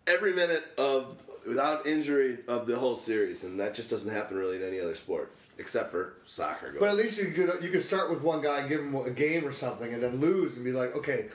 every 0.06 0.32
minute 0.32 0.64
of 0.78 1.16
without 1.46 1.86
injury 1.86 2.38
of 2.48 2.66
the 2.66 2.78
whole 2.78 2.94
series, 2.94 3.44
and 3.44 3.58
that 3.60 3.74
just 3.74 3.90
doesn't 3.90 4.10
happen 4.10 4.36
really 4.36 4.56
in 4.56 4.62
any 4.62 4.80
other 4.80 4.94
sport 4.94 5.32
except 5.58 5.90
for 5.90 6.14
soccer. 6.24 6.68
Goals. 6.68 6.80
But 6.80 6.88
at 6.90 6.96
least 6.96 7.18
you 7.18 7.30
could 7.32 7.62
you 7.62 7.70
could 7.70 7.82
start 7.82 8.10
with 8.10 8.22
one 8.22 8.42
guy, 8.42 8.66
give 8.66 8.80
him 8.80 8.94
a 8.94 9.10
game 9.10 9.44
or 9.44 9.52
something, 9.52 9.92
and 9.92 10.02
then 10.02 10.20
lose 10.20 10.56
and 10.56 10.64
be 10.64 10.72
like, 10.72 10.96
okay, 10.96 11.26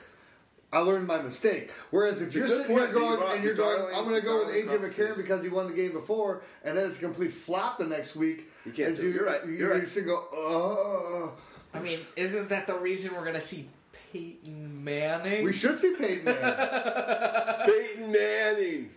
I 0.72 0.78
learned 0.78 1.06
my 1.06 1.20
mistake. 1.22 1.70
Whereas 1.90 2.20
if 2.20 2.34
you're 2.34 2.46
sitting 2.46 2.66
here 2.66 2.86
point, 2.86 2.92
but 2.92 3.00
going 3.00 3.36
and 3.36 3.44
you're 3.44 3.54
going, 3.54 3.94
I'm 3.94 4.04
going 4.04 4.16
to 4.16 4.26
go 4.26 4.38
with 4.38 4.48
Darling 4.48 4.64
AJ 4.64 4.66
Crawford 4.68 4.94
McCarron 4.94 5.16
because 5.16 5.42
he 5.42 5.48
won 5.48 5.66
the 5.66 5.72
game 5.72 5.92
before, 5.92 6.42
and 6.62 6.76
then 6.76 6.86
it's 6.86 6.98
a 6.98 7.00
complete 7.00 7.32
flop 7.32 7.78
the 7.78 7.86
next 7.86 8.16
week. 8.16 8.50
You 8.66 8.72
can't 8.72 8.96
do 8.96 9.08
it. 9.08 9.14
You're 9.14 9.24
right. 9.24 9.46
You, 9.46 9.52
You're 9.52 9.74
you 9.74 9.80
right. 9.80 9.88
sit 9.88 10.02
and 10.02 10.12
go, 10.12 10.26
oh. 10.32 11.34
I 11.72 11.80
mean, 11.80 11.98
isn't 12.16 12.48
that 12.50 12.66
the 12.66 12.74
reason 12.74 13.14
we're 13.14 13.24
gonna 13.24 13.40
see 13.40 13.68
Peyton 14.12 14.84
Manning? 14.84 15.44
We 15.44 15.52
should 15.52 15.78
see 15.78 15.94
Peyton 15.98 16.24
Manning. 16.24 17.66
Peyton 17.66 18.12
Manning. 18.12 18.90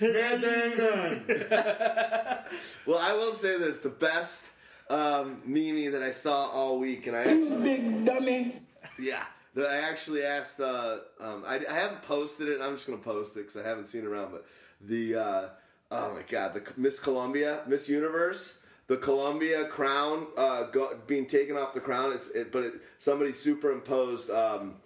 Manning. 0.00 1.48
Well, 2.86 2.98
I 3.00 3.14
will 3.14 3.32
say 3.32 3.58
this: 3.58 3.78
the 3.78 3.88
best 3.88 4.44
um, 4.90 5.40
meme 5.44 5.90
that 5.92 6.02
I 6.02 6.10
saw 6.12 6.48
all 6.50 6.78
week, 6.78 7.06
and 7.06 7.16
I 7.16 7.20
actually, 7.22 7.56
Big 7.62 8.04
dummy. 8.04 8.60
yeah, 8.98 9.24
that 9.54 9.66
I 9.70 9.76
actually 9.78 10.22
asked. 10.22 10.60
Uh, 10.60 10.98
um, 11.20 11.42
I, 11.46 11.56
I 11.68 11.72
haven't 11.72 12.02
posted 12.02 12.48
it. 12.48 12.60
I'm 12.62 12.74
just 12.74 12.86
gonna 12.86 12.98
post 12.98 13.36
it 13.36 13.40
because 13.46 13.56
I 13.56 13.66
haven't 13.66 13.86
seen 13.86 14.02
it 14.02 14.06
around. 14.06 14.32
But 14.32 14.46
the 14.80 15.16
uh, 15.16 15.48
oh 15.90 16.14
my 16.14 16.22
god, 16.28 16.54
the 16.54 16.62
Miss 16.76 17.00
Colombia, 17.00 17.62
Miss 17.66 17.88
Universe, 17.88 18.58
the 18.86 18.96
Colombia 18.96 19.66
crown 19.66 20.26
uh, 20.36 20.64
go, 20.64 20.96
being 21.06 21.26
taken 21.26 21.56
off 21.56 21.74
the 21.74 21.80
crown. 21.80 22.12
It's 22.12 22.30
it, 22.30 22.52
but 22.52 22.64
it, 22.64 22.74
somebody 22.98 23.32
superimposed. 23.32 24.30
Um, 24.30 24.76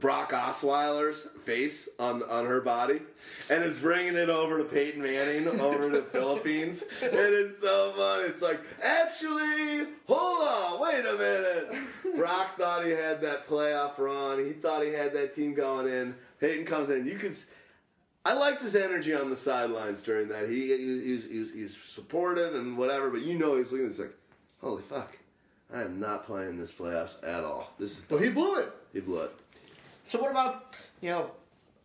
Brock 0.00 0.32
Osweiler's 0.32 1.28
face 1.44 1.88
on 1.98 2.22
on 2.24 2.44
her 2.44 2.60
body, 2.60 3.00
and 3.48 3.64
is 3.64 3.78
bringing 3.78 4.16
it 4.16 4.28
over 4.28 4.58
to 4.58 4.64
Peyton 4.64 5.00
Manning 5.02 5.48
over 5.60 5.90
to 5.90 6.00
the 6.00 6.02
Philippines. 6.12 6.82
It 7.00 7.14
is 7.14 7.60
so 7.60 7.92
fun. 7.96 8.24
It's 8.28 8.42
like, 8.42 8.60
actually, 8.82 9.86
hold 10.08 10.42
on, 10.42 10.80
wait 10.80 11.04
a 11.06 11.16
minute. 11.16 12.16
Brock 12.16 12.58
thought 12.58 12.84
he 12.84 12.90
had 12.90 13.20
that 13.22 13.48
playoff 13.48 13.96
run. 13.98 14.44
He 14.44 14.52
thought 14.52 14.82
he 14.82 14.92
had 14.92 15.14
that 15.14 15.34
team 15.34 15.54
going 15.54 15.88
in. 15.88 16.14
Peyton 16.40 16.66
comes 16.66 16.90
in. 16.90 17.06
You 17.06 17.16
could. 17.16 17.36
S- 18.26 18.36
I 18.36 18.38
liked 18.38 18.62
his 18.62 18.76
energy 18.76 19.14
on 19.14 19.30
the 19.30 19.36
sidelines 19.36 20.02
during 20.02 20.28
that. 20.28 20.48
He 20.48 20.68
he, 20.68 20.76
he, 20.78 21.14
was, 21.14 21.24
he, 21.24 21.38
was, 21.40 21.50
he 21.52 21.62
was 21.62 21.76
supportive 21.76 22.54
and 22.54 22.76
whatever, 22.78 23.10
but 23.10 23.22
you 23.22 23.38
know 23.38 23.56
he's 23.56 23.72
looking. 23.72 23.86
He's 23.86 24.00
like, 24.00 24.14
holy 24.60 24.82
fuck, 24.82 25.18
I 25.72 25.82
am 25.82 25.98
not 26.00 26.26
playing 26.26 26.58
this 26.58 26.72
playoffs 26.72 27.16
at 27.26 27.44
all. 27.44 27.72
This 27.78 27.98
is 27.98 28.10
well, 28.10 28.20
he 28.20 28.28
blew 28.30 28.56
it. 28.56 28.72
he 28.92 29.00
blew 29.00 29.22
it. 29.22 29.32
So 30.04 30.20
what 30.20 30.30
about 30.30 30.74
you 31.00 31.10
know 31.10 31.30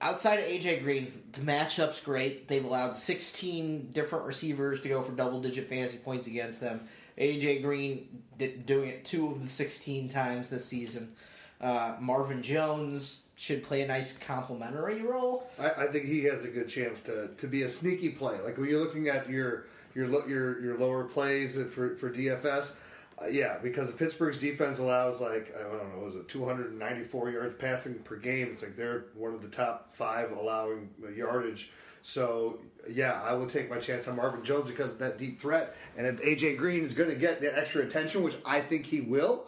outside 0.02 0.40
of 0.40 0.46
AJ 0.46 0.84
Green, 0.84 1.12
the 1.34 1.42
matchup's 1.42 2.02
great. 2.02 2.48
They've 2.48 2.66
allowed 2.66 2.96
16 2.96 3.92
different 3.92 4.26
receivers 4.26 4.82
to 4.82 4.90
go 4.90 5.02
for 5.04 5.12
double-digit 5.12 5.70
fantasy 5.70 5.98
points 5.98 6.26
against 6.28 6.60
them. 6.60 6.88
AJ 7.20 7.62
Green 7.62 8.08
did, 8.38 8.66
doing 8.66 8.90
it 8.90 9.06
two 9.06 9.28
of 9.28 9.44
the 9.44 9.50
16 9.50 10.08
times 10.08 10.50
this 10.50 10.66
season. 10.66 11.14
Uh, 11.60 11.96
Marvin 12.00 12.42
Jones 12.42 13.20
should 13.42 13.64
play 13.64 13.82
a 13.82 13.88
nice 13.88 14.16
complementary 14.16 15.02
role. 15.02 15.50
I, 15.58 15.70
I 15.72 15.88
think 15.88 16.06
he 16.06 16.26
has 16.26 16.46
a 16.46 16.48
good 16.48 16.70
chance 16.70 17.02
to, 17.02 17.30
to 17.38 17.48
be 17.48 17.64
a 17.64 17.70
sneaky 17.70 18.10
play. 18.10 18.40
Like 18.40 18.60
when 18.60 18.70
you're 18.70 18.80
looking 18.80 19.08
at 19.08 19.28
your 19.28 19.66
your 19.96 20.06
your 20.30 20.62
your 20.64 20.78
lower 20.78 21.06
plays 21.06 21.56
for 21.56 21.96
for 21.96 22.12
DFS, 22.12 22.76
Uh, 23.20 23.26
yeah, 23.26 23.58
because 23.58 23.92
Pittsburgh's 23.94 24.38
defense 24.38 24.78
allows 24.78 25.20
like 25.20 25.56
I 25.58 25.64
don't 25.64 25.96
know, 25.98 26.06
was 26.06 26.14
it 26.14 26.28
294 26.28 27.32
yards 27.32 27.56
passing 27.58 27.96
per 27.96 28.18
game? 28.18 28.50
It's 28.52 28.62
like 28.62 28.76
they're 28.76 29.06
one 29.16 29.34
of 29.34 29.42
the 29.42 29.50
top 29.50 29.96
five 29.96 30.32
allowing 30.32 30.92
yardage. 31.16 31.72
So 32.04 32.60
yeah, 32.88 33.22
I 33.24 33.34
will 33.34 33.48
take 33.48 33.72
my 33.72 33.80
chance 33.80 34.08
on 34.08 34.18
Marvin 34.18 34.44
Jones 34.44 34.70
because 34.70 34.92
of 34.92 35.00
that 35.00 35.18
deep 35.18 35.42
threat. 35.42 35.76
And 35.98 36.06
if 36.06 36.22
AJ 36.22 36.58
Green 36.58 36.84
is 36.86 36.94
going 36.94 37.10
to 37.10 37.16
get 37.16 37.42
that 37.42 37.58
extra 37.58 37.82
attention, 37.82 38.22
which 38.22 38.36
I 38.46 38.60
think 38.60 38.86
he 38.86 39.02
will, 39.02 39.46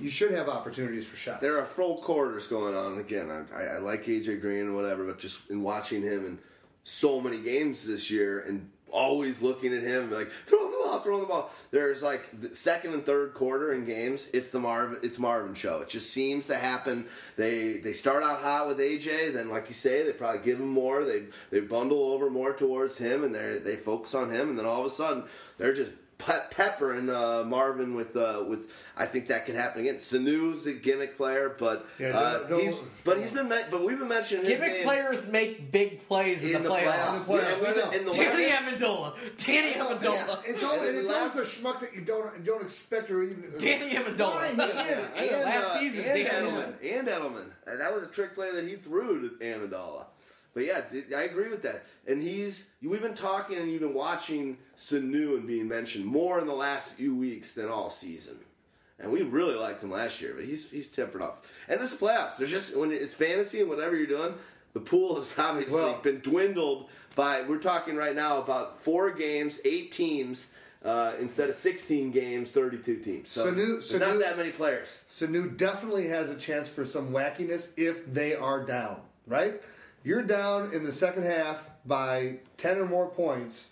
you 0.00 0.10
should 0.10 0.32
have 0.32 0.48
opportunities 0.48 1.06
for 1.06 1.16
shots. 1.16 1.40
There 1.40 1.58
are 1.58 1.66
full 1.66 1.98
quarters 1.98 2.46
going 2.46 2.74
on. 2.74 2.98
Again, 2.98 3.30
I, 3.30 3.62
I, 3.62 3.78
like 3.78 4.04
AJ 4.06 4.40
Green 4.40 4.62
and 4.62 4.76
whatever, 4.76 5.04
but 5.04 5.18
just 5.18 5.50
in 5.50 5.62
watching 5.62 6.02
him 6.02 6.26
in 6.26 6.38
so 6.82 7.20
many 7.20 7.38
games 7.38 7.86
this 7.86 8.10
year 8.10 8.40
and 8.40 8.70
always 8.94 9.42
looking 9.42 9.74
at 9.74 9.82
him 9.82 10.10
like 10.12 10.30
throw 10.30 10.70
the 10.70 10.76
ball, 10.84 11.00
throw 11.00 11.20
the 11.20 11.26
ball. 11.26 11.50
There's 11.72 12.00
like 12.00 12.22
the 12.40 12.54
second 12.54 12.94
and 12.94 13.04
third 13.04 13.34
quarter 13.34 13.74
in 13.74 13.84
games. 13.84 14.28
It's 14.32 14.50
the 14.50 14.60
Marvin, 14.60 14.98
it's 15.02 15.18
Marvin 15.18 15.54
show. 15.54 15.80
It 15.80 15.88
just 15.88 16.10
seems 16.10 16.46
to 16.46 16.56
happen. 16.56 17.06
They 17.36 17.78
they 17.78 17.92
start 17.92 18.22
out 18.22 18.40
hot 18.40 18.68
with 18.68 18.78
AJ, 18.78 19.32
then 19.34 19.50
like 19.50 19.68
you 19.68 19.74
say, 19.74 20.04
they 20.04 20.12
probably 20.12 20.40
give 20.42 20.60
him 20.60 20.68
more. 20.68 21.04
They 21.04 21.24
they 21.50 21.60
bundle 21.60 22.04
over 22.04 22.30
more 22.30 22.52
towards 22.52 22.96
him, 22.96 23.24
and 23.24 23.34
they 23.34 23.58
they 23.58 23.76
focus 23.76 24.14
on 24.14 24.30
him, 24.30 24.50
and 24.50 24.58
then 24.58 24.66
all 24.66 24.80
of 24.80 24.86
a 24.86 24.90
sudden 24.90 25.24
they're 25.58 25.74
just 25.74 25.92
pe- 26.18 26.40
and 26.96 27.10
uh, 27.10 27.44
Marvin 27.44 27.94
with 27.94 28.16
uh, 28.16 28.44
with. 28.46 28.70
I 28.96 29.06
think 29.06 29.28
that 29.28 29.46
could 29.46 29.54
happen 29.56 29.80
again. 29.82 30.00
Sanu's 30.00 30.66
a 30.66 30.72
gimmick 30.72 31.16
player, 31.16 31.54
but 31.58 31.86
Yeah, 31.98 32.12
don't- 32.12 32.16
uh, 32.22 32.38
don't- 32.48 32.60
he's 32.60 32.74
but 33.04 33.18
he's 33.18 33.30
been 33.30 33.48
men- 33.48 33.66
but 33.70 33.84
we've 33.84 33.98
been 33.98 34.08
mentioning 34.08 34.44
his 34.46 34.58
Gimmick 34.60 34.74
name 34.76 34.84
players 34.84 35.28
make 35.28 35.70
big 35.72 36.06
plays 36.06 36.44
in, 36.44 36.56
in 36.56 36.62
the, 36.62 36.68
the 36.68 36.74
playoffs. 36.74 36.92
playoffs. 36.92 37.14
In 37.16 37.26
the 37.26 37.32
playoffs, 37.34 37.42
Yeah, 37.42 37.52
and 37.54 37.60
we've 37.60 37.74
been- 37.90 38.00
in 38.00 38.06
the 38.06 38.12
Danny 38.12 38.46
last- 38.46 38.62
Amendola. 38.80 39.44
Danny 39.46 39.70
Yeah, 39.70 39.84
Amendola. 39.84 40.40
it's 40.44 40.62
always, 40.64 40.80
And 40.80 40.88
and 40.88 40.98
it's 40.98 41.08
then 41.08 41.18
always 41.18 41.36
a 41.36 41.42
schmuck 41.42 41.80
that 41.80 41.94
you 41.94 42.00
don't 42.02 42.44
don't 42.44 42.62
expect 42.62 43.10
or 43.10 43.22
even. 43.22 43.52
Danny 43.58 43.94
Amendola. 43.94 44.56
Yeah, 44.56 45.06
and, 45.16 45.44
Last 45.44 45.64
uh, 45.76 45.78
season, 45.80 46.04
and 46.04 46.06
Danny 46.06 46.24
Edelman, 46.50 46.98
and 46.98 47.08
Edelman. 47.08 47.44
And 47.66 47.80
that 47.80 47.94
was 47.94 48.02
a 48.04 48.08
trick 48.08 48.34
play 48.34 48.50
that 48.52 48.66
he 48.68 48.76
threw 48.76 49.28
to 49.28 49.34
Amendola. 49.44 50.04
But 50.54 50.64
yeah, 50.66 50.82
I 51.16 51.22
agree 51.22 51.48
with 51.50 51.62
that. 51.62 51.84
And 52.06 52.22
he's 52.22 52.68
we've 52.80 53.02
been 53.02 53.14
talking 53.14 53.58
and 53.58 53.70
you've 53.70 53.80
been 53.82 53.92
watching 53.94 54.58
Sanu 54.76 55.36
and 55.36 55.46
being 55.46 55.68
mentioned 55.68 56.06
more 56.06 56.38
in 56.38 56.46
the 56.46 56.54
last 56.54 56.92
few 56.94 57.14
weeks 57.14 57.52
than 57.52 57.68
all 57.68 57.90
season. 57.90 58.38
And 59.00 59.10
we 59.10 59.22
really 59.22 59.56
liked 59.56 59.82
him 59.82 59.90
last 59.90 60.20
year, 60.20 60.32
but 60.36 60.44
he's 60.44 60.70
he's 60.70 60.88
tempered 60.88 61.22
off. 61.22 61.42
And 61.68 61.80
this 61.80 61.94
playoffs, 61.94 62.36
there's 62.36 62.50
just 62.50 62.76
when 62.76 62.92
it's 62.92 63.14
fantasy 63.14 63.60
and 63.60 63.68
whatever 63.68 63.96
you're 63.96 64.06
doing, 64.06 64.34
the 64.72 64.80
pool 64.80 65.16
has 65.16 65.34
obviously 65.38 65.80
Well- 65.80 66.00
been 66.00 66.20
dwindled 66.20 66.88
by. 67.16 67.42
We're 67.42 67.58
talking 67.58 67.96
right 67.96 68.14
now 68.14 68.38
about 68.38 68.80
four 68.80 69.10
games, 69.10 69.60
eight 69.64 69.92
teams. 69.92 70.50
Uh, 70.84 71.14
instead 71.18 71.48
of 71.48 71.54
16 71.54 72.10
games, 72.10 72.50
32 72.50 72.96
teams. 72.96 73.30
So 73.30 73.46
Sanu- 73.50 73.88
there's 73.88 73.92
not 73.92 74.18
that 74.18 74.36
many 74.36 74.50
players. 74.50 75.02
Sanu 75.10 75.56
definitely 75.56 76.08
has 76.08 76.28
a 76.28 76.36
chance 76.36 76.68
for 76.68 76.84
some 76.84 77.08
wackiness 77.10 77.70
if 77.78 78.04
they 78.12 78.34
are 78.34 78.62
down, 78.66 79.00
right? 79.26 79.62
You're 80.04 80.22
down 80.22 80.72
in 80.72 80.84
the 80.84 80.92
second 80.92 81.24
half 81.24 81.66
by 81.86 82.36
10 82.58 82.78
or 82.78 82.86
more 82.86 83.08
points. 83.08 83.70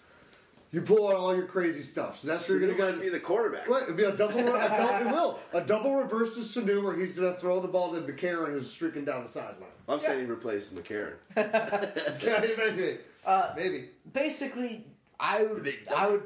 You 0.70 0.80
pull 0.80 1.08
out 1.08 1.14
all 1.16 1.36
your 1.36 1.44
crazy 1.44 1.82
stuff. 1.82 2.20
So 2.20 2.28
that's 2.28 2.48
where 2.48 2.58
you're 2.58 2.74
going 2.74 2.92
might 2.94 2.98
to 2.98 3.02
be 3.02 3.10
the 3.10 3.20
quarterback. 3.20 3.68
Right, 3.68 3.82
it'd 3.82 3.94
be 3.94 4.04
a 4.04 4.16
double. 4.16 4.40
A 4.40 4.44
double 4.44 5.06
it 5.06 5.12
will 5.12 5.38
a 5.52 5.60
double 5.60 5.94
reverse 5.96 6.34
to 6.34 6.40
Sanu, 6.40 6.82
where 6.82 6.96
he's 6.96 7.12
going 7.12 7.30
to 7.30 7.38
throw 7.38 7.60
the 7.60 7.68
ball 7.68 7.92
to 7.92 8.00
McCarron, 8.00 8.52
who's 8.52 8.70
streaking 8.70 9.04
down 9.04 9.22
the 9.22 9.28
sideline. 9.28 9.68
I'm 9.86 10.00
saying 10.00 10.20
he 10.20 10.24
replaces 10.24 10.72
McCarron. 10.72 11.16
maybe, 12.76 12.98
Uh, 13.26 13.52
maybe. 13.54 13.90
Basically, 14.14 14.86
I 15.20 15.42
would, 15.42 15.74
I 15.94 16.06
would, 16.06 16.22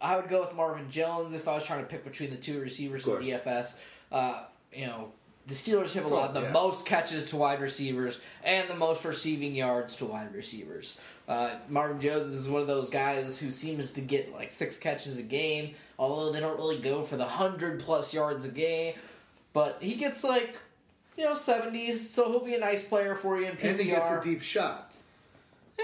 I 0.00 0.14
would 0.14 0.28
go 0.28 0.42
with 0.42 0.54
Marvin 0.54 0.88
Jones 0.88 1.34
if 1.34 1.48
I 1.48 1.54
was 1.54 1.64
trying 1.64 1.80
to 1.80 1.86
pick 1.86 2.04
between 2.04 2.30
the 2.30 2.36
two 2.36 2.60
receivers 2.60 3.02
in. 3.02 3.20
DFS. 3.20 3.74
Uh, 4.12 4.44
you 4.72 4.86
know, 4.86 5.10
the 5.46 5.54
Steelers 5.54 5.94
have 5.94 6.04
allowed 6.04 6.36
Oh, 6.36 6.40
the 6.40 6.50
most 6.50 6.86
catches 6.86 7.24
to 7.26 7.36
wide 7.36 7.60
receivers 7.60 8.20
and 8.44 8.68
the 8.68 8.74
most 8.74 9.04
receiving 9.04 9.54
yards 9.54 9.96
to 9.96 10.06
wide 10.06 10.34
receivers. 10.34 10.98
Uh, 11.26 11.50
Marvin 11.68 12.00
Jones 12.00 12.34
is 12.34 12.48
one 12.48 12.60
of 12.60 12.66
those 12.66 12.90
guys 12.90 13.38
who 13.38 13.50
seems 13.50 13.90
to 13.92 14.00
get 14.00 14.32
like 14.32 14.50
six 14.50 14.76
catches 14.76 15.18
a 15.18 15.22
game, 15.22 15.74
although 15.98 16.32
they 16.32 16.40
don't 16.40 16.56
really 16.58 16.80
go 16.80 17.02
for 17.02 17.16
the 17.16 17.24
hundred 17.24 17.80
plus 17.80 18.12
yards 18.12 18.44
a 18.44 18.50
game. 18.50 18.94
But 19.52 19.78
he 19.80 19.94
gets 19.94 20.22
like, 20.24 20.56
you 21.16 21.24
know, 21.24 21.34
seventies, 21.34 22.08
so 22.08 22.30
he'll 22.30 22.44
be 22.44 22.54
a 22.54 22.58
nice 22.60 22.82
player 22.84 23.14
for 23.14 23.38
you 23.40 23.46
in 23.46 23.56
PPR. 23.56 23.70
And 23.70 23.80
he 23.80 23.86
gets 23.86 24.10
a 24.10 24.20
deep 24.22 24.42
shot. 24.42 24.92
Eh, 25.78 25.82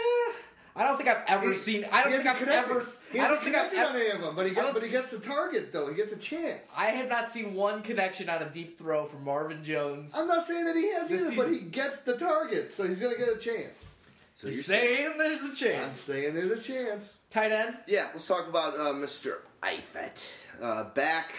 I 0.77 0.85
don't 0.87 0.97
think 0.99 1.09
I've 1.09 1.25
ever 1.27 1.51
He- 1.51 1.57
seen. 1.57 1.87
I 1.91 2.03
don't 2.03 2.13
think 2.13 2.27
I've 2.27 2.37
connected. 2.37 2.71
ever. 2.71 2.85
He 3.11 3.19
I 3.19 3.23
hasn't 3.23 3.41
don't 3.41 3.45
think 3.45 3.57
I've. 3.57 3.71
connected 3.71 3.79
on 3.91 3.97
any 3.97 4.11
of 4.11 4.21
them, 4.21 4.37
but 4.37 4.47
he 4.47 4.55
gets, 4.55 4.73
but 4.73 4.83
he 4.83 4.91
gets 4.91 5.11
the 5.11 5.19
target 5.19 5.73
though. 5.73 5.89
He 5.89 5.95
gets 5.95 6.13
a 6.13 6.17
chance. 6.17 6.75
I 6.77 6.87
have 6.87 7.09
not 7.09 7.31
seen 7.31 7.55
one 7.55 7.83
connection 7.83 8.29
on 8.29 8.43
a 8.43 8.51
deep 8.51 8.79
throw 8.79 9.07
from 9.07 9.25
Marvin 9.25 9.65
Jones. 9.65 10.13
I'm 10.15 10.29
not 10.29 10.45
saying 10.45 10.67
that 10.67 10.77
he 10.77 10.93
has 10.93 11.09
This 11.09 11.33
either, 11.33 11.37
but 11.45 11.51
he 11.53 11.61
gets 11.61 11.99
the 12.01 12.17
target, 12.19 12.71
so 12.73 12.87
he's 12.87 13.01
gonna 13.01 13.17
get 13.17 13.29
a 13.29 13.39
chance. 13.39 13.91
So 14.35 14.49
He's 14.49 14.57
you're 14.69 14.79
saying 14.79 15.13
there's 15.17 15.41
a 15.63 15.77
I'm 15.83 15.95
saying 15.95 16.35
there's 16.35 16.51
a 16.51 16.63
chance. 16.63 17.17
Tight 17.31 17.53
end. 17.53 17.79
Yeah, 17.87 18.09
let's 18.13 18.27
talk 18.27 18.47
about 18.47 18.79
uh, 18.79 18.93
Mr. 18.93 19.37
Eifert. 19.63 20.23
Uh, 20.61 20.85
back. 20.85 21.33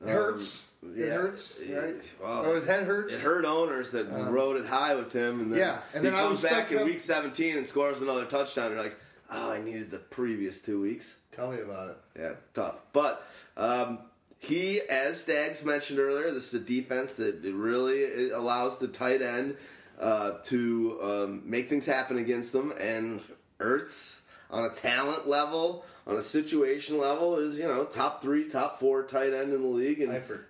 It 0.00 0.08
hurts. 0.08 0.64
Um, 0.82 0.94
it 0.96 1.06
yeah, 1.06 1.14
hurts, 1.14 1.58
it- 1.60 1.74
right? 1.74 1.94
well, 2.20 2.42
oh, 2.46 2.54
his 2.56 2.66
head 2.66 2.84
hurts. 2.84 3.14
It 3.14 3.20
hurt 3.20 3.44
owners 3.44 3.90
that 3.90 4.06
rode 4.10 4.56
it 4.56 4.66
high 4.66 4.94
with 4.94 5.12
him, 5.12 5.40
and 5.40 5.52
then 5.52 5.58
Yeah, 5.60 5.78
and 5.94 6.04
he 6.04 6.10
then 6.10 6.18
I 6.18 6.22
comes 6.24 6.42
was 6.42 6.50
back 6.50 6.72
in 6.72 6.78
up- 6.78 6.84
week 6.84 7.00
17 7.00 7.56
and 7.56 7.66
scores 7.66 8.00
another 8.02 8.24
touchdown. 8.24 8.72
You're 8.72 8.82
like, 8.82 8.96
oh, 9.30 9.52
I 9.52 9.60
needed 9.60 9.90
the 9.90 9.98
previous 9.98 10.58
two 10.60 10.80
weeks. 10.80 11.16
Tell 11.30 11.50
me 11.50 11.60
about 11.60 11.90
it. 11.90 11.96
Yeah, 12.18 12.32
tough. 12.52 12.80
But 12.92 13.24
um, 13.56 14.00
he, 14.38 14.80
as 14.82 15.22
Stags 15.22 15.64
mentioned 15.64 15.98
earlier, 15.98 16.30
this 16.30 16.52
is 16.52 16.60
a 16.60 16.64
defense 16.64 17.14
that 17.14 17.44
it 17.44 17.54
really 17.54 18.30
allows 18.30 18.78
the 18.78 18.88
tight 18.88 19.22
end 19.22 19.56
uh, 20.00 20.32
to 20.44 20.98
um, 21.02 21.42
make 21.44 21.68
things 21.70 21.86
happen 21.86 22.18
against 22.18 22.52
them. 22.52 22.72
And 22.78 23.20
Ertz, 23.60 24.20
on 24.50 24.64
a 24.64 24.70
talent 24.70 25.28
level, 25.28 25.86
on 26.06 26.16
a 26.16 26.22
situation 26.22 26.98
level, 26.98 27.36
is 27.38 27.58
you 27.58 27.68
know 27.68 27.84
top 27.84 28.20
three, 28.20 28.48
top 28.48 28.80
four 28.80 29.04
tight 29.04 29.32
end 29.32 29.52
in 29.52 29.62
the 29.62 29.68
league. 29.68 30.00
And 30.00 30.12
Eifert. 30.12 30.42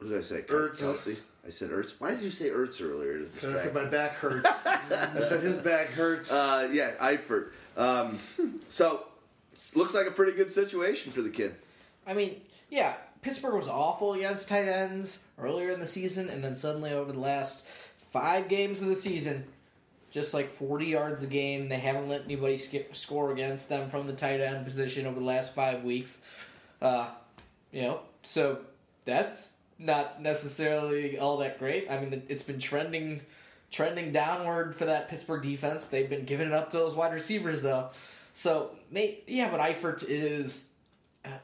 What 0.00 0.08
did 0.08 0.16
I 0.16 0.22
say? 0.22 0.40
Ertz. 0.42 0.82
Kelce. 0.82 1.24
I 1.46 1.50
said 1.50 1.70
Ertz. 1.70 2.00
Why 2.00 2.12
did 2.12 2.22
you 2.22 2.30
say 2.30 2.48
Ertz 2.48 2.82
earlier? 2.82 3.18
Because 3.18 3.54
I 3.54 3.64
said 3.64 3.74
my 3.74 3.84
back 3.84 4.12
hurts. 4.14 4.66
I 4.66 5.20
said 5.20 5.42
his 5.42 5.58
back 5.58 5.88
hurts. 5.88 6.32
Uh, 6.32 6.70
yeah, 6.72 6.92
Eifert. 6.98 7.50
Um, 7.76 8.18
so 8.68 9.04
looks 9.74 9.92
like 9.92 10.06
a 10.06 10.10
pretty 10.10 10.32
good 10.32 10.50
situation 10.50 11.12
for 11.12 11.20
the 11.20 11.28
kid. 11.28 11.54
I 12.06 12.14
mean, 12.14 12.40
yeah, 12.70 12.94
Pittsburgh 13.20 13.52
was 13.52 13.68
awful 13.68 14.14
against 14.14 14.48
tight 14.48 14.68
ends 14.68 15.20
earlier 15.38 15.68
in 15.68 15.80
the 15.80 15.86
season, 15.86 16.30
and 16.30 16.42
then 16.42 16.56
suddenly 16.56 16.92
over 16.92 17.12
the 17.12 17.20
last 17.20 17.66
five 17.66 18.48
games 18.48 18.80
of 18.80 18.88
the 18.88 18.96
season, 18.96 19.44
just 20.10 20.32
like 20.32 20.50
40 20.50 20.86
yards 20.86 21.24
a 21.24 21.26
game. 21.26 21.68
They 21.68 21.76
haven't 21.78 22.08
let 22.08 22.24
anybody 22.24 22.56
sk- 22.56 22.94
score 22.94 23.32
against 23.32 23.68
them 23.68 23.90
from 23.90 24.06
the 24.06 24.14
tight 24.14 24.40
end 24.40 24.64
position 24.64 25.06
over 25.06 25.20
the 25.20 25.26
last 25.26 25.54
five 25.54 25.84
weeks. 25.84 26.22
Uh, 26.80 27.08
you 27.70 27.82
know, 27.82 28.00
so 28.22 28.60
that's 29.04 29.56
not 29.80 30.22
necessarily 30.22 31.18
all 31.18 31.38
that 31.38 31.58
great. 31.58 31.90
I 31.90 31.98
mean, 31.98 32.22
it's 32.28 32.42
been 32.42 32.60
trending 32.60 33.22
trending 33.70 34.12
downward 34.12 34.74
for 34.74 34.84
that 34.86 35.08
Pittsburgh 35.08 35.42
defense. 35.42 35.84
They've 35.86 36.10
been 36.10 36.24
giving 36.24 36.48
it 36.48 36.52
up 36.52 36.70
to 36.70 36.76
those 36.76 36.94
wide 36.94 37.12
receivers 37.12 37.62
though. 37.62 37.90
So, 38.34 38.70
yeah, 38.92 39.50
but 39.50 39.60
Eifert 39.60 40.04
is 40.08 40.68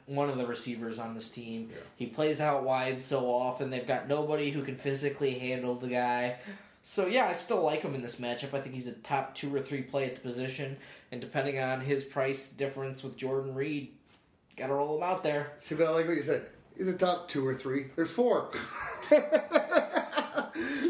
one 0.07 0.29
of 0.31 0.39
the 0.39 0.47
receivers 0.47 0.99
on 0.99 1.15
this 1.15 1.29
team. 1.29 1.71
He 1.97 2.07
plays 2.07 2.41
out 2.41 2.65
wide 2.65 3.03
so 3.03 3.31
often. 3.31 3.71
They've 3.71 3.87
got 3.87 4.09
nobody 4.09 4.51
who 4.51 4.63
can 4.63 4.77
physically 4.77 5.39
handle 5.39 5.75
the 5.75 5.89
guy. 5.89 6.37
So 6.83 7.07
yeah, 7.07 7.27
I 7.27 7.33
still 7.33 7.63
like 7.63 7.83
him 7.83 7.95
in 7.95 8.03
this 8.03 8.17
matchup. 8.17 8.55
I 8.55 8.61
think 8.61 8.75
he's 8.75 8.87
a 8.87 8.93
top 8.93 9.35
two 9.35 9.55
or 9.55 9.61
three 9.61 9.83
play 9.83 10.07
at 10.07 10.15
the 10.15 10.21
position, 10.21 10.77
and 11.11 11.21
depending 11.21 11.59
on 11.59 11.81
his 11.81 12.05
price 12.05 12.47
difference 12.47 13.03
with 13.03 13.17
Jordan 13.17 13.55
Reed, 13.55 13.93
gotta 14.57 14.73
roll 14.73 14.97
him 14.97 15.03
out 15.03 15.25
there. 15.25 15.53
See, 15.59 15.75
but 15.75 15.89
I 15.89 15.91
like 15.91 16.07
what 16.07 16.17
you 16.17 16.23
said. 16.23 16.47
He's 16.77 16.89
a 16.89 16.95
top 16.95 17.29
two 17.29 17.47
or 17.47 17.55
three. 17.55 17.87
There's 17.97 18.11
four. 18.11 18.51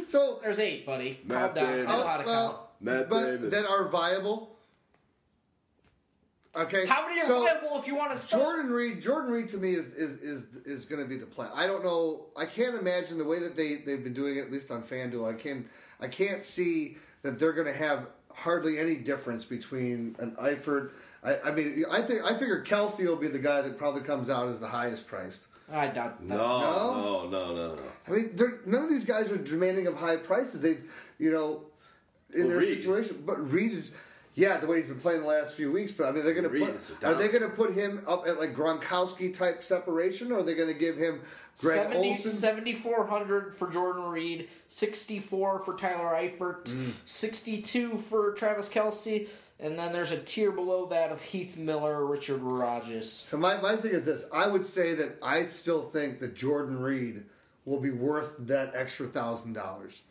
so, 0.04 0.40
There's 0.42 0.58
eight, 0.58 0.84
buddy. 0.86 1.20
Matt 1.24 1.54
Calm 1.54 1.64
down. 1.64 1.66
I 1.66 1.76
Davis. 1.76 1.88
know 1.88 2.06
how 2.06 2.16
to 2.16 2.24
count. 2.24 2.26
well, 2.26 2.70
Matt 2.80 3.08
but 3.08 3.24
Davis. 3.24 3.50
that 3.52 3.66
are 3.66 3.88
viable. 3.88 4.56
Okay. 6.56 6.86
How 6.86 7.06
many 7.06 7.20
are 7.20 7.26
so, 7.26 7.44
viable 7.44 7.78
if 7.78 7.86
you 7.86 7.94
want 7.94 8.12
to 8.12 8.16
start? 8.16 8.42
Jordan 8.42 8.72
Reed, 8.72 9.02
Jordan 9.02 9.30
Reed 9.30 9.48
to 9.50 9.58
me 9.58 9.74
is 9.74 9.88
is 9.88 10.20
is, 10.20 10.46
is 10.64 10.84
going 10.86 11.02
to 11.02 11.08
be 11.08 11.16
the 11.16 11.26
plan. 11.26 11.50
I 11.54 11.66
don't 11.66 11.84
know. 11.84 12.26
I 12.36 12.46
can't 12.46 12.74
imagine 12.76 13.18
the 13.18 13.24
way 13.24 13.38
that 13.40 13.56
they 13.56 13.76
they've 13.76 14.02
been 14.02 14.14
doing 14.14 14.36
it, 14.36 14.40
at 14.40 14.52
least 14.52 14.70
on 14.70 14.82
FanDuel. 14.82 15.32
I 15.32 15.34
can 15.34 15.68
I 16.00 16.08
can't 16.08 16.42
see 16.42 16.96
that 17.22 17.38
they're 17.38 17.52
going 17.52 17.66
to 17.66 17.74
have 17.74 18.06
hardly 18.32 18.78
any 18.78 18.96
difference 18.96 19.44
between 19.44 20.16
an 20.18 20.32
Eifert. 20.32 20.92
I, 21.22 21.38
I 21.40 21.50
mean, 21.50 21.84
I 21.90 22.00
think 22.00 22.24
I 22.24 22.38
figure 22.38 22.62
Kelce 22.64 23.04
will 23.04 23.16
be 23.16 23.28
the 23.28 23.38
guy 23.38 23.60
that 23.60 23.76
probably 23.76 24.02
comes 24.02 24.30
out 24.30 24.48
as 24.48 24.60
the 24.60 24.68
highest 24.68 25.06
priced. 25.06 25.48
I 25.72 25.88
doubt 25.88 26.18
that. 26.20 26.26
No, 26.26 26.36
No? 26.36 27.28
no, 27.28 27.28
no, 27.30 27.54
no, 27.54 27.74
no. 27.74 27.82
I 28.06 28.10
mean, 28.10 28.30
they're, 28.34 28.60
none 28.66 28.84
of 28.84 28.88
these 28.90 29.04
guys 29.04 29.30
are 29.32 29.36
demanding 29.38 29.86
of 29.86 29.96
high 29.96 30.16
prices. 30.16 30.60
They've, 30.60 30.84
you 31.18 31.32
know, 31.32 31.62
in 32.34 32.40
Well, 32.42 32.48
their 32.50 32.58
Reed. 32.58 32.76
situation. 32.78 33.22
But 33.26 33.50
Reed 33.50 33.72
is, 33.72 33.92
Yeah, 34.34 34.58
the 34.58 34.66
way 34.66 34.76
he's 34.82 34.86
been 34.90 35.00
playing 35.00 35.22
the 35.22 35.26
last 35.26 35.54
few 35.54 35.72
weeks, 35.72 35.92
but 35.92 36.04
I 36.06 36.10
mean, 36.12 36.22
they're 36.22 36.34
going 36.34 36.44
to 36.44 36.50
put 36.50 36.68
are 36.68 37.00
down. 37.12 37.18
they 37.18 37.28
going 37.28 37.42
to 37.42 37.48
put 37.56 37.72
him 37.72 38.02
up 38.06 38.28
at 38.28 38.38
like 38.38 38.54
Gronkowski 38.54 39.32
type 39.32 39.64
separation, 39.64 40.30
or 40.30 40.40
are 40.40 40.42
they 40.42 40.54
going 40.54 40.68
to 40.68 40.74
give 40.78 40.96
him 40.98 41.22
Greg 41.58 41.78
70 41.78 42.08
Olsen? 42.10 42.30
7,400 42.30 43.56
for 43.56 43.70
Jordan 43.70 44.04
Reed, 44.04 44.48
64 44.68 45.64
for 45.64 45.74
Tyler 45.74 46.14
Eifert, 46.14 46.64
Mm. 46.66 46.92
62 47.06 47.96
for 47.96 48.32
Travis 48.34 48.68
Kelce, 48.68 49.26
and 49.58 49.78
then 49.78 49.92
there's 49.92 50.12
a 50.12 50.18
tier 50.18 50.52
below 50.52 50.86
that 50.86 51.10
of 51.10 51.22
Heath 51.22 51.56
Miller, 51.56 52.04
Richard 52.04 52.42
Rodgers. 52.42 53.10
So 53.10 53.36
my, 53.36 53.60
my 53.60 53.76
thing 53.76 53.92
is 53.92 54.04
this: 54.04 54.26
I 54.32 54.46
would 54.46 54.66
say 54.66 54.94
that 54.94 55.16
I 55.22 55.46
still 55.46 55.82
think 55.82 56.20
that 56.20 56.34
Jordan 56.34 56.78
Reed 56.78 57.24
will 57.64 57.80
be 57.80 57.90
worth 57.90 58.36
that 58.40 58.72
extra 58.74 59.06
thousand 59.06 59.54
dollars, 59.54 60.02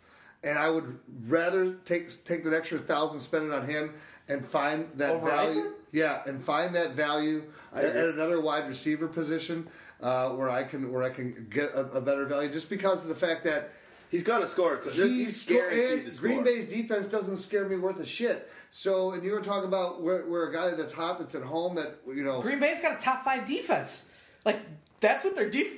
and 0.43 0.57
I 0.57 0.69
would 0.69 0.99
rather 1.27 1.73
take 1.85 2.09
take 2.25 2.43
that 2.43 2.53
extra 2.53 2.79
thousand, 2.79 3.19
spend 3.19 3.45
it 3.45 3.53
on 3.53 3.67
him, 3.67 3.93
and 4.27 4.43
find 4.43 4.89
that 4.95 5.11
Over 5.15 5.29
value. 5.29 5.61
Eifert? 5.61 5.71
Yeah, 5.91 6.23
and 6.25 6.43
find 6.43 6.75
that 6.75 6.91
value 6.91 7.43
at, 7.73 7.85
at 7.85 8.09
another 8.09 8.41
wide 8.41 8.67
receiver 8.67 9.07
position 9.07 9.67
uh, 10.01 10.29
where 10.31 10.49
I 10.49 10.63
can 10.63 10.91
where 10.91 11.03
I 11.03 11.09
can 11.09 11.47
get 11.49 11.71
a, 11.73 11.81
a 11.91 12.01
better 12.01 12.25
value, 12.25 12.49
just 12.49 12.69
because 12.69 13.03
of 13.03 13.09
the 13.09 13.15
fact 13.15 13.43
that. 13.45 13.71
He's 14.11 14.23
gonna 14.23 14.47
score. 14.47 14.79
He's, 14.81 14.95
he's 14.95 15.41
sco- 15.41 15.55
guaranteed 15.55 15.91
and 15.91 16.05
to 16.05 16.11
score. 16.11 16.29
Green 16.29 16.43
Bay's 16.43 16.67
defense 16.67 17.07
doesn't 17.07 17.37
scare 17.37 17.67
me 17.67 17.75
worth 17.75 17.99
a 17.99 18.05
shit. 18.05 18.49
So, 18.77 19.11
and 19.11 19.23
you 19.23 19.31
were 19.31 19.39
talking 19.39 19.69
about 19.69 20.01
where, 20.01 20.25
where 20.25 20.49
a 20.49 20.51
guy 20.51 20.71
that's 20.71 20.91
hot, 20.91 21.17
that's 21.17 21.33
at 21.33 21.43
home, 21.43 21.75
that 21.75 21.95
you 22.05 22.25
know, 22.25 22.41
Green 22.41 22.59
Bay's 22.59 22.81
got 22.81 22.91
a 22.91 22.97
top 22.97 23.23
five 23.23 23.45
defense. 23.45 24.03
Like, 24.43 24.59
that's 24.99 25.23
what 25.23 25.33
their 25.33 25.49
def. 25.49 25.69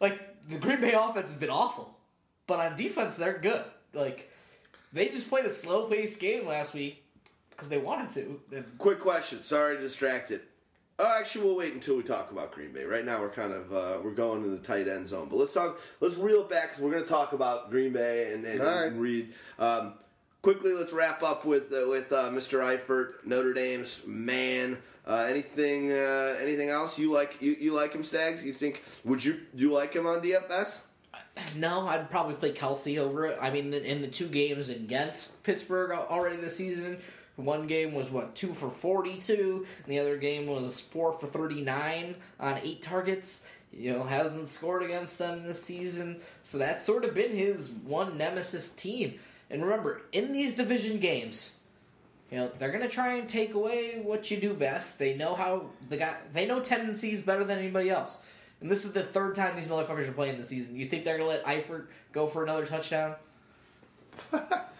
Like, 0.00 0.48
the 0.50 0.58
Green 0.58 0.78
Bay 0.82 0.92
offense 0.92 1.30
has 1.30 1.38
been 1.38 1.48
awful. 1.48 1.96
But 2.46 2.60
on 2.60 2.76
defense, 2.76 3.16
they're 3.16 3.38
good. 3.38 3.64
Like, 3.94 4.30
they 4.92 5.08
just 5.08 5.30
played 5.30 5.46
a 5.46 5.50
slow 5.50 5.86
paced 5.86 6.20
game 6.20 6.46
last 6.46 6.74
week 6.74 7.02
because 7.48 7.70
they 7.70 7.78
wanted 7.78 8.10
to. 8.10 8.42
And 8.54 8.66
Quick 8.76 9.00
question. 9.00 9.42
Sorry 9.42 9.76
to 9.76 9.80
distract 9.80 10.30
it. 10.30 10.44
Oh, 10.98 11.10
actually, 11.18 11.46
we'll 11.46 11.56
wait 11.56 11.72
until 11.72 11.96
we 11.96 12.02
talk 12.02 12.32
about 12.32 12.52
Green 12.52 12.72
Bay. 12.72 12.84
Right 12.84 13.06
now, 13.06 13.22
we're 13.22 13.30
kind 13.30 13.54
of 13.54 13.72
uh, 13.72 13.98
we're 14.04 14.10
going 14.10 14.44
in 14.44 14.50
the 14.50 14.58
tight 14.58 14.88
end 14.88 15.08
zone. 15.08 15.28
But 15.30 15.38
let's 15.38 15.54
talk. 15.54 15.80
Let's 16.00 16.18
reel 16.18 16.42
it 16.42 16.50
back 16.50 16.64
because 16.68 16.82
we're 16.82 16.92
going 16.92 17.04
to 17.04 17.08
talk 17.08 17.32
about 17.32 17.70
Green 17.70 17.94
Bay 17.94 18.34
and, 18.34 18.44
and, 18.44 18.60
All 18.60 18.66
right. 18.66 18.88
and 18.88 19.00
Reed. 19.00 19.32
Um, 19.58 19.94
quickly, 20.42 20.72
let's 20.74 20.92
wrap 20.92 21.22
up 21.22 21.44
with 21.44 21.72
uh, 21.72 21.88
with 21.88 22.12
uh, 22.12 22.28
Mr. 22.30 22.60
Eifert, 22.60 23.24
Notre 23.24 23.54
Dame's 23.54 24.02
man. 24.06 24.78
Uh, 25.06 25.26
anything 25.28 25.92
uh, 25.92 26.36
anything 26.40 26.68
else 26.68 26.98
you 26.98 27.12
like? 27.12 27.40
You, 27.40 27.56
you 27.58 27.72
like 27.72 27.92
him, 27.92 28.04
Stags? 28.04 28.44
You 28.44 28.52
think 28.52 28.82
would 29.04 29.24
you 29.24 29.40
you 29.54 29.72
like 29.72 29.94
him 29.94 30.06
on 30.06 30.20
DFS? 30.20 30.84
No, 31.56 31.88
I'd 31.88 32.10
probably 32.10 32.34
play 32.34 32.52
Kelce 32.52 32.98
over 32.98 33.24
it. 33.24 33.38
I 33.40 33.50
mean, 33.50 33.72
in- 33.72 34.02
the 34.02 34.08
two 34.08 34.28
games 34.28 34.68
against 34.68 35.42
Pittsburgh 35.42 35.90
already 35.90 36.36
this 36.36 36.56
season, 36.56 36.98
one 37.36 37.66
game 37.66 37.94
was 37.94 38.10
what 38.10 38.34
two 38.34 38.52
for 38.52 38.68
forty-two, 38.70 39.66
and 39.84 39.92
the 39.92 39.98
other 39.98 40.16
game 40.18 40.46
was 40.46 40.80
four 40.80 41.12
for 41.14 41.26
thirty-nine 41.26 42.16
on 42.38 42.58
eight 42.58 42.82
targets. 42.82 43.46
You 43.72 43.94
know, 43.94 44.04
hasn't 44.04 44.48
scored 44.48 44.82
against 44.82 45.18
them 45.18 45.44
this 45.44 45.64
season, 45.64 46.20
so 46.42 46.58
that's 46.58 46.84
sort 46.84 47.06
of 47.06 47.14
been 47.14 47.34
his 47.34 47.70
one 47.70 48.18
nemesis 48.18 48.70
team. 48.70 49.18
And 49.52 49.62
remember, 49.62 50.02
in 50.12 50.32
these 50.32 50.54
division 50.54 50.98
games, 50.98 51.52
you 52.30 52.38
know 52.38 52.50
they're 52.58 52.72
gonna 52.72 52.88
try 52.88 53.14
and 53.14 53.28
take 53.28 53.54
away 53.54 54.00
what 54.02 54.30
you 54.30 54.38
do 54.38 54.54
best. 54.54 54.98
They 54.98 55.14
know 55.14 55.34
how 55.34 55.66
the 55.88 55.98
guy. 55.98 56.16
They 56.32 56.46
know 56.46 56.60
tendencies 56.60 57.22
better 57.22 57.44
than 57.44 57.58
anybody 57.58 57.90
else. 57.90 58.22
And 58.60 58.70
this 58.70 58.84
is 58.84 58.92
the 58.92 59.02
third 59.02 59.34
time 59.34 59.54
these 59.54 59.68
motherfuckers 59.68 60.08
are 60.08 60.12
playing 60.12 60.38
this 60.38 60.48
season. 60.48 60.74
You 60.74 60.88
think 60.88 61.04
they're 61.04 61.18
gonna 61.18 61.28
let 61.28 61.44
Eifert 61.44 61.86
go 62.12 62.26
for 62.26 62.42
another 62.42 62.66
touchdown? 62.66 63.14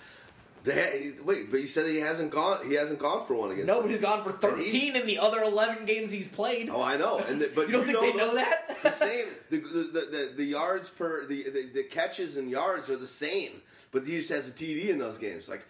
They, 0.65 1.15
wait, 1.25 1.51
but 1.51 1.61
you 1.61 1.67
said 1.67 1.87
he 1.87 1.99
hasn't 1.99 2.31
gone. 2.31 2.65
He 2.69 2.75
hasn't 2.75 3.01
gone 3.01 3.27
for 3.27 3.35
one 3.35 3.51
against. 3.51 3.67
Nobody's 3.67 4.01
them. 4.01 4.11
gone 4.11 4.23
for 4.23 4.31
thirteen 4.31 4.95
in 4.95 5.07
the 5.07 5.19
other 5.19 5.43
eleven 5.43 5.87
games 5.87 6.13
he's 6.13 6.29
played. 6.29 6.71
Oh, 6.71 6.81
I 6.81 6.97
know. 6.97 7.19
And 7.19 7.41
the, 7.41 7.51
but 7.53 7.67
You 7.67 7.73
don't 7.73 7.85
think 7.85 7.99
they 7.99 8.13
know 8.15 8.35
that? 8.37 8.79
the 8.83 8.93
same. 8.93 9.27
The, 9.51 9.59
the, 9.59 10.09
the, 10.11 10.33
the 10.37 10.45
yards 10.45 10.89
per 10.89 11.27
the, 11.27 11.51
the 11.51 11.71
the 11.75 11.83
catches 11.83 12.37
and 12.37 12.49
yards 12.49 12.91
are 12.91 12.97
the 12.97 13.09
same, 13.09 13.61
but 13.93 14.05
he 14.07 14.17
just 14.17 14.31
has 14.31 14.49
a 14.49 14.53
TD 14.53 14.89
in 14.89 14.99
those 14.99 15.19
games. 15.19 15.49
Like 15.49 15.65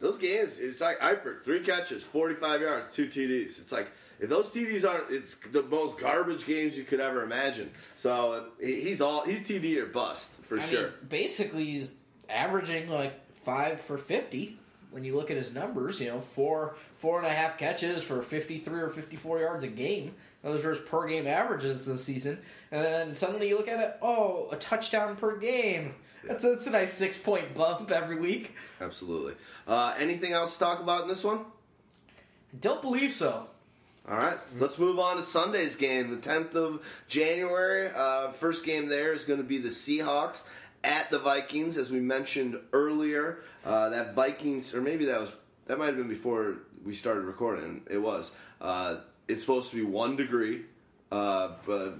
those 0.00 0.18
games, 0.18 0.58
it's 0.60 0.80
like 0.80 0.98
Eifert, 1.00 1.44
three 1.44 1.60
catches, 1.60 2.04
forty 2.04 2.34
five 2.34 2.60
yards, 2.60 2.92
two 2.92 3.06
TDs. 3.06 3.60
It's 3.60 3.72
like 3.72 3.90
if 4.20 4.28
those 4.28 4.48
TDs 4.50 4.88
aren't, 4.88 5.10
it's 5.10 5.36
the 5.36 5.62
most 5.62 5.98
garbage 5.98 6.44
games 6.44 6.76
you 6.76 6.84
could 6.84 7.00
ever 7.00 7.22
imagine. 7.22 7.70
So 7.96 8.46
he's 8.60 9.00
all 9.00 9.24
he's 9.24 9.40
TD 9.48 9.76
or 9.78 9.86
bust 9.86 10.30
for 10.30 10.60
I 10.60 10.66
sure. 10.68 10.82
mean, 10.82 10.90
basically 11.08 11.64
he's 11.64 11.94
averaging 12.28 12.88
like 12.90 13.14
five 13.40 13.80
for 13.80 13.96
fifty. 13.98 14.58
When 14.90 15.04
you 15.04 15.14
look 15.16 15.30
at 15.30 15.36
his 15.36 15.52
numbers, 15.52 16.00
you 16.00 16.08
know, 16.08 16.20
four 16.20 16.74
four 16.96 17.18
and 17.18 17.26
a 17.26 17.30
half 17.30 17.58
catches 17.58 18.02
for 18.02 18.22
fifty 18.22 18.58
three 18.58 18.80
or 18.80 18.88
fifty 18.88 19.16
four 19.16 19.38
yards 19.38 19.62
a 19.62 19.68
game. 19.68 20.14
Those 20.42 20.64
are 20.64 20.70
his 20.70 20.78
per 20.78 21.06
game 21.06 21.26
averages 21.26 21.84
this 21.84 22.04
season. 22.04 22.38
And 22.70 22.84
then 22.84 23.14
suddenly 23.14 23.48
you 23.48 23.58
look 23.58 23.68
at 23.68 23.80
it, 23.80 23.96
oh, 24.00 24.48
a 24.50 24.56
touchdown 24.56 25.16
per 25.16 25.36
game. 25.36 25.94
That's 26.24 26.44
a, 26.44 26.50
that's 26.50 26.66
a 26.66 26.70
nice 26.70 26.92
six 26.92 27.16
point 27.16 27.54
bump 27.54 27.90
every 27.90 28.18
week. 28.18 28.54
Absolutely. 28.80 29.34
Uh, 29.66 29.94
anything 29.98 30.32
else 30.32 30.54
to 30.54 30.64
talk 30.64 30.80
about 30.80 31.02
in 31.02 31.08
this 31.08 31.24
one? 31.24 31.38
I 31.38 32.56
Don't 32.60 32.82
believe 32.82 33.12
so. 33.12 33.48
All 34.08 34.16
right, 34.16 34.38
let's 34.58 34.78
move 34.78 34.98
on 34.98 35.18
to 35.18 35.22
Sunday's 35.22 35.76
game, 35.76 36.10
the 36.10 36.16
10th 36.16 36.54
of 36.54 37.02
January. 37.08 37.90
Uh, 37.94 38.30
first 38.30 38.64
game 38.64 38.88
there 38.88 39.12
is 39.12 39.26
going 39.26 39.38
to 39.38 39.44
be 39.44 39.58
the 39.58 39.68
Seahawks 39.68 40.48
at 40.82 41.10
the 41.10 41.18
Vikings, 41.18 41.76
as 41.76 41.90
we 41.90 42.00
mentioned 42.00 42.58
earlier. 42.72 43.40
Uh, 43.66 43.90
that 43.90 44.14
Vikings, 44.14 44.74
or 44.74 44.80
maybe 44.80 45.04
that 45.04 45.20
was 45.20 45.32
that 45.66 45.78
might 45.78 45.86
have 45.86 45.96
been 45.96 46.08
before 46.08 46.56
we 46.86 46.94
started 46.94 47.22
recording. 47.22 47.82
It 47.90 47.98
was. 47.98 48.32
Uh, 48.62 48.96
it's 49.28 49.42
supposed 49.42 49.70
to 49.72 49.76
be 49.76 49.82
one 49.82 50.16
degree. 50.16 50.62
Uh, 51.12 51.52
but 51.66 51.98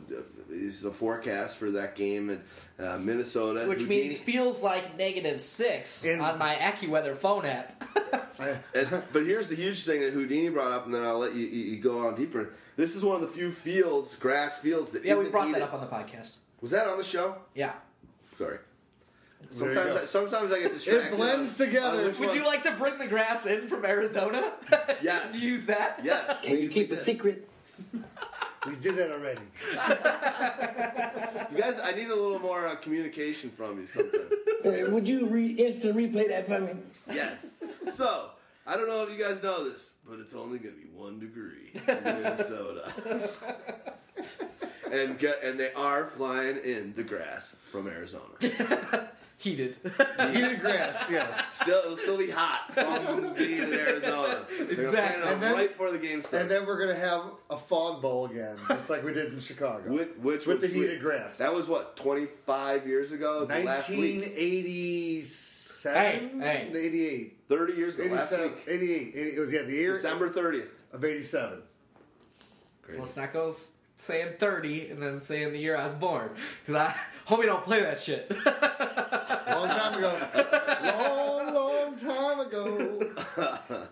is 0.51 0.81
the 0.81 0.91
forecast 0.91 1.59
for 1.59 1.71
that 1.73 1.95
game 1.97 2.31
in 2.31 2.43
uh, 2.85 2.99
Minnesota, 2.99 3.67
Which 3.69 3.81
Houdini- 3.83 4.05
means 4.09 4.19
feels 4.19 4.63
like 4.63 4.97
negative 4.97 5.41
six 5.41 6.05
In- 6.05 6.21
on 6.21 6.39
my 6.39 6.55
AccuWeather 6.57 7.17
phone 7.17 7.45
app. 7.47 7.85
And, 8.41 9.03
but 9.13 9.25
here's 9.25 9.49
the 9.49 9.57
huge 9.57 9.85
thing 9.85 10.01
that 10.01 10.13
Houdini 10.13 10.49
brought 10.51 10.71
up, 10.71 10.85
and 10.87 10.95
then 10.95 11.03
I'll 11.05 11.19
let 11.19 11.35
you, 11.35 11.45
you, 11.45 11.73
you 11.75 11.83
go 11.83 12.07
on 12.07 12.15
deeper. 12.15 12.51
This 12.77 12.95
is 12.95 13.05
one 13.05 13.17
of 13.17 13.21
the 13.23 13.27
few 13.27 13.51
fields, 13.51 14.15
grass 14.15 14.61
fields, 14.61 14.93
that 14.93 15.05
yeah, 15.05 15.15
we 15.15 15.21
isn't 15.23 15.33
brought 15.33 15.47
heated. 15.49 15.61
that 15.63 15.73
up 15.73 15.75
on 15.75 15.81
the 15.81 15.89
podcast. 15.89 16.37
Was 16.61 16.71
that 16.71 16.87
on 16.87 16.99
the 16.99 17.03
show? 17.03 17.35
Yeah. 17.57 17.73
Sorry. 18.37 18.59
Sometimes. 19.51 19.97
I, 19.97 20.05
sometimes 20.05 20.53
I 20.53 20.61
get 20.61 20.71
distracted. 20.73 21.15
It 21.15 21.17
blends 21.17 21.61
on- 21.61 21.67
together. 21.67 21.99
on 21.99 22.05
Would 22.05 22.19
one- 22.21 22.37
you 22.37 22.45
like 22.47 22.63
to 22.63 22.71
bring 22.77 22.99
the 22.99 23.09
grass 23.09 23.45
in 23.45 23.67
from 23.67 23.85
Arizona? 23.85 24.53
Yes. 25.03 25.43
Use 25.43 25.65
that? 25.65 26.01
Yes. 26.05 26.41
Can 26.45 26.59
you 26.61 26.69
keep 26.69 26.93
a 26.93 26.97
secret? 26.97 27.49
we 28.67 28.77
did 28.77 28.97
that 28.97 29.11
already. 29.11 29.41
You 31.53 31.59
guys, 31.59 31.81
I 31.83 31.93
need 31.93 32.09
a 32.09 32.15
little 32.15 32.39
more 32.39 32.67
uh, 32.67 32.75
communication 32.77 33.51
from 33.51 33.81
you 33.81 33.87
sometimes. 33.87 34.33
Uh, 34.65 34.91
would 34.91 35.09
you 35.09 35.27
re- 35.27 35.53
instant 35.53 35.97
replay 35.97 36.29
that 36.29 36.47
for 36.47 36.61
me? 36.61 36.73
yes. 37.13 37.53
So, 37.91 38.31
I 38.67 38.77
don't 38.77 38.89
know 38.89 39.03
if 39.03 39.11
you 39.11 39.23
guys 39.23 39.43
know 39.43 39.69
this, 39.69 39.93
but 40.09 40.19
it's 40.19 40.35
only 40.35 40.59
going 40.59 40.75
to 40.75 40.81
be 40.81 40.89
one 40.89 41.19
degree 41.19 41.73
in 41.75 42.05
Minnesota. 42.05 42.93
and 44.93 45.19
get, 45.19 45.43
and 45.43 45.59
they 45.59 45.73
are 45.73 46.07
flying 46.07 46.59
in 46.59 46.95
the 46.95 47.03
grass 47.03 47.57
from 47.71 47.87
Arizona. 47.87 48.25
Heated. 49.41 49.77
Heated 50.33 50.61
grass, 50.61 51.07
yes. 51.09 51.41
Still, 51.53 51.79
it'll 51.85 51.97
still 51.97 52.19
be 52.19 52.29
hot 52.29 52.75
from 52.75 53.35
being 53.35 53.63
in 53.63 53.73
Arizona. 53.73 54.45
They're 54.51 54.63
Exactly. 54.67 54.91
plan 54.91 55.13
it 55.13 55.23
out 55.25 55.33
And 55.33 55.41
then- 55.43 55.55
right 55.55 55.69
before 55.69 55.93
the 55.93 55.99
game 55.99 56.23
starts. 56.23 56.43
And 56.43 56.51
then 56.51 56.67
we're 56.67 56.81
gonna 56.81 56.99
have 56.99 57.23
a 57.49 57.57
fog 57.57 58.03
bowl 58.03 58.27
again, 58.27 58.57
just 58.69 58.91
like 58.91 59.05
we 59.05 59.13
did 59.13 59.33
in 59.33 59.39
Chicago. 59.39 59.93
Which, 59.93 60.09
which 60.21 60.47
with 60.49 60.63
was 60.63 60.73
the 60.73 60.77
heated 60.81 61.01
grass. 61.01 61.37
That 61.37 61.55
was 61.55 61.69
what 61.69 61.97
twenty 61.97 62.27
five 62.47 62.85
years 62.89 63.13
ago. 63.13 63.45
the 63.45 63.61
Last 63.61 63.89
week, 63.91 64.23
1987? 64.23 66.41
Hey, 66.41 66.43
hey. 66.71 66.71
88. 66.75 67.39
thirty 67.49 67.73
years 67.75 67.99
ago. 67.99 68.15
Last 68.15 68.37
week, 68.37 68.53
88. 68.67 69.15
It 69.15 69.41
was, 69.41 69.53
yeah, 69.53 69.63
the 69.63 69.73
year 69.73 69.93
December 69.93 70.29
thirtieth. 70.29 70.69
of 70.93 71.05
87. 71.05 71.63
Let's 72.99 73.17
not 73.17 73.33
go 73.33 73.55
saying 73.97 74.35
30 74.39 74.91
and 74.91 75.03
then 75.03 75.19
saying 75.19 75.53
the 75.53 75.59
year 75.59 75.77
I 75.77 75.85
was 75.85 75.93
born. 75.93 76.31
Because 76.65 76.75
I 76.75 76.95
hope 77.29 77.41
we 77.41 77.47
don't 77.47 77.63
play 77.63 77.83
that 77.83 78.01
shit. 78.01 78.31
Long 78.47 79.69
time 79.69 79.99
ago. 79.99 80.29
long, 80.83 81.55
long 81.55 81.97
time 81.97 82.41
ago. 82.41 83.01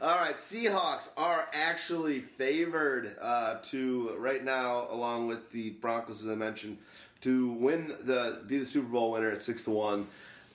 All 0.00 0.16
right, 0.16 0.36
Seahawks 0.36 1.10
are 1.16 1.48
actually 1.52 2.20
favored 2.20 3.14
uh, 3.20 3.56
to 3.64 4.14
right 4.16 4.42
now, 4.42 4.86
along 4.90 5.26
with 5.26 5.50
the 5.52 5.70
Broncos, 5.70 6.22
as 6.22 6.30
I 6.30 6.34
mentioned, 6.34 6.78
to 7.22 7.52
win 7.52 7.88
the 7.88 8.42
be 8.46 8.58
the 8.58 8.66
Super 8.66 8.88
Bowl 8.88 9.12
winner 9.12 9.30
at 9.30 9.42
six 9.42 9.64
to 9.64 9.70
one. 9.70 10.06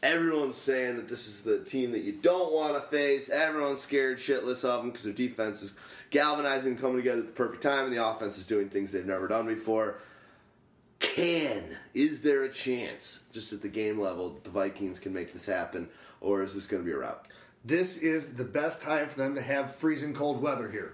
Everyone's 0.01 0.57
saying 0.57 0.95
that 0.95 1.09
this 1.09 1.27
is 1.27 1.41
the 1.41 1.59
team 1.59 1.91
that 1.91 2.01
you 2.01 2.13
don't 2.13 2.53
want 2.53 2.75
to 2.75 2.81
face. 2.81 3.29
Everyone's 3.29 3.81
scared 3.81 4.17
shitless 4.17 4.65
of 4.65 4.81
them 4.81 4.91
because 4.91 5.03
their 5.03 5.13
defense 5.13 5.61
is 5.61 5.73
galvanizing 6.09 6.73
and 6.73 6.81
coming 6.81 6.97
together 6.97 7.19
at 7.19 7.27
the 7.27 7.31
perfect 7.33 7.61
time, 7.63 7.85
and 7.85 7.93
the 7.93 8.05
offense 8.05 8.37
is 8.37 8.45
doing 8.45 8.69
things 8.69 8.91
they've 8.91 9.05
never 9.05 9.27
done 9.27 9.45
before. 9.45 9.97
Can 11.03 11.63
is 11.93 12.21
there 12.21 12.43
a 12.43 12.49
chance, 12.49 13.27
just 13.31 13.53
at 13.53 13.61
the 13.61 13.67
game 13.67 13.99
level, 13.99 14.39
the 14.43 14.49
Vikings 14.49 14.99
can 14.99 15.13
make 15.13 15.31
this 15.33 15.45
happen, 15.45 15.89
or 16.19 16.41
is 16.41 16.55
this 16.55 16.65
going 16.65 16.81
to 16.81 16.85
be 16.87 16.93
a 16.93 16.97
wrap? 16.97 17.27
this 17.65 17.97
is 17.97 18.33
the 18.33 18.43
best 18.43 18.81
time 18.81 19.07
for 19.07 19.17
them 19.17 19.35
to 19.35 19.41
have 19.41 19.73
freezing 19.75 20.13
cold 20.13 20.41
weather 20.41 20.69
here. 20.69 20.93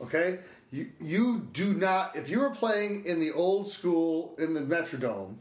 Okay? 0.00 0.40
You, 0.70 0.90
you 1.00 1.48
do 1.52 1.72
not, 1.72 2.16
if 2.16 2.28
you 2.28 2.40
were 2.40 2.50
playing 2.50 3.04
in 3.04 3.20
the 3.20 3.32
old 3.32 3.70
school 3.70 4.34
in 4.38 4.54
the 4.54 4.60
Metrodome 4.60 5.36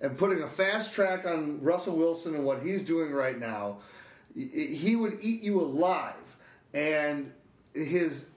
and 0.00 0.16
putting 0.16 0.42
a 0.42 0.48
fast 0.48 0.92
track 0.92 1.26
on 1.26 1.62
Russell 1.62 1.96
Wilson 1.96 2.34
and 2.34 2.44
what 2.44 2.62
he's 2.62 2.82
doing 2.82 3.12
right 3.12 3.38
now, 3.38 3.78
he 4.34 4.96
would 4.96 5.18
eat 5.20 5.42
you 5.42 5.60
alive. 5.60 6.14
And 6.72 7.32
his 7.74 8.28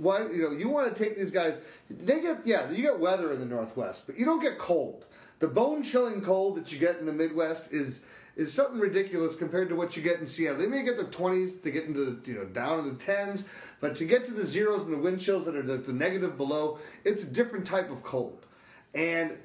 why 0.00 0.22
you 0.22 0.42
know 0.42 0.50
you 0.50 0.68
want 0.68 0.94
to 0.94 1.04
take 1.04 1.16
these 1.16 1.30
guys 1.30 1.58
they 1.90 2.20
get 2.20 2.40
yeah 2.44 2.70
you 2.70 2.82
get 2.82 2.98
weather 2.98 3.32
in 3.32 3.38
the 3.38 3.46
northwest 3.46 4.06
but 4.06 4.18
you 4.18 4.24
don't 4.24 4.42
get 4.42 4.58
cold. 4.58 5.04
The 5.40 5.48
bone 5.48 5.84
chilling 5.84 6.20
cold 6.20 6.56
that 6.56 6.72
you 6.72 6.78
get 6.78 6.98
in 6.98 7.06
the 7.06 7.12
midwest 7.12 7.72
is 7.72 8.02
is 8.36 8.52
something 8.52 8.78
ridiculous 8.78 9.34
compared 9.34 9.68
to 9.68 9.74
what 9.74 9.96
you 9.96 10.02
get 10.02 10.20
in 10.20 10.26
seattle. 10.26 10.58
They 10.58 10.66
may 10.66 10.84
get 10.84 10.96
the 10.96 11.04
20s 11.04 11.62
to 11.62 11.70
get 11.70 11.84
into 11.84 12.20
you 12.24 12.34
know 12.34 12.44
down 12.44 12.80
in 12.80 12.84
the 12.86 13.04
10s 13.04 13.44
but 13.80 13.96
to 13.96 14.04
get 14.04 14.24
to 14.26 14.32
the 14.32 14.44
zeros 14.44 14.82
and 14.82 14.92
the 14.92 14.98
wind 14.98 15.20
chills 15.20 15.44
that 15.44 15.54
are 15.54 15.62
the, 15.62 15.76
the 15.76 15.92
negative 15.92 16.36
below 16.36 16.78
it's 17.04 17.22
a 17.22 17.26
different 17.26 17.66
type 17.66 17.90
of 17.90 18.02
cold. 18.02 18.44
And 18.94 19.38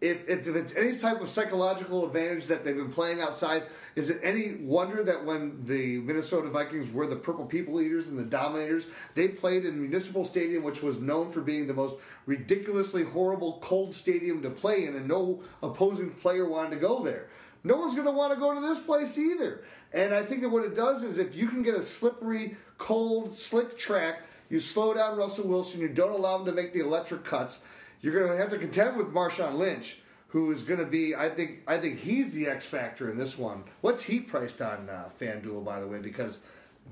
if, 0.00 0.28
if 0.28 0.46
it's 0.56 0.74
any 0.74 0.96
type 0.96 1.20
of 1.20 1.28
psychological 1.28 2.06
advantage 2.06 2.46
that 2.46 2.64
they've 2.64 2.76
been 2.76 2.92
playing 2.92 3.20
outside, 3.20 3.64
is 3.96 4.08
it 4.08 4.18
any 4.22 4.54
wonder 4.54 5.02
that 5.04 5.24
when 5.24 5.62
the 5.64 5.98
Minnesota 5.98 6.48
Vikings 6.48 6.90
were 6.90 7.06
the 7.06 7.16
Purple 7.16 7.44
People 7.44 7.80
Eaters 7.80 8.08
and 8.08 8.18
the 8.18 8.24
Dominators, 8.24 8.86
they 9.14 9.28
played 9.28 9.66
in 9.66 9.78
Municipal 9.78 10.24
Stadium, 10.24 10.62
which 10.62 10.82
was 10.82 10.98
known 10.98 11.30
for 11.30 11.42
being 11.42 11.66
the 11.66 11.74
most 11.74 11.96
ridiculously 12.24 13.04
horrible 13.04 13.58
cold 13.60 13.94
stadium 13.94 14.40
to 14.42 14.50
play 14.50 14.86
in, 14.86 14.96
and 14.96 15.06
no 15.06 15.42
opposing 15.62 16.10
player 16.10 16.48
wanted 16.48 16.70
to 16.70 16.76
go 16.76 17.02
there. 17.02 17.28
No 17.62 17.76
one's 17.76 17.94
going 17.94 18.06
to 18.06 18.12
want 18.12 18.32
to 18.32 18.40
go 18.40 18.54
to 18.54 18.60
this 18.60 18.78
place 18.78 19.18
either. 19.18 19.64
And 19.92 20.14
I 20.14 20.22
think 20.22 20.40
that 20.40 20.48
what 20.48 20.64
it 20.64 20.74
does 20.74 21.02
is 21.02 21.18
if 21.18 21.36
you 21.36 21.48
can 21.48 21.62
get 21.62 21.74
a 21.74 21.82
slippery, 21.82 22.56
cold, 22.78 23.34
slick 23.34 23.76
track, 23.76 24.22
you 24.48 24.60
slow 24.60 24.94
down 24.94 25.18
Russell 25.18 25.46
Wilson, 25.46 25.80
you 25.80 25.88
don't 25.88 26.12
allow 26.12 26.38
him 26.38 26.46
to 26.46 26.52
make 26.52 26.72
the 26.72 26.80
electric 26.80 27.22
cuts 27.22 27.60
you're 28.00 28.18
going 28.18 28.30
to 28.30 28.36
have 28.36 28.50
to 28.50 28.58
contend 28.58 28.96
with 28.96 29.12
Marshawn 29.12 29.54
Lynch, 29.56 29.98
who 30.28 30.50
is 30.52 30.62
going 30.62 30.80
to 30.80 30.86
be. 30.86 31.14
I 31.14 31.28
think. 31.28 31.60
I 31.66 31.78
think 31.78 31.98
he's 31.98 32.34
the 32.34 32.46
X 32.46 32.66
factor 32.66 33.10
in 33.10 33.18
this 33.18 33.36
one. 33.38 33.64
What's 33.80 34.02
he 34.02 34.20
priced 34.20 34.60
on 34.62 34.88
uh, 34.88 35.08
FanDuel, 35.20 35.64
by 35.64 35.80
the 35.80 35.86
way? 35.86 35.98
Because 35.98 36.40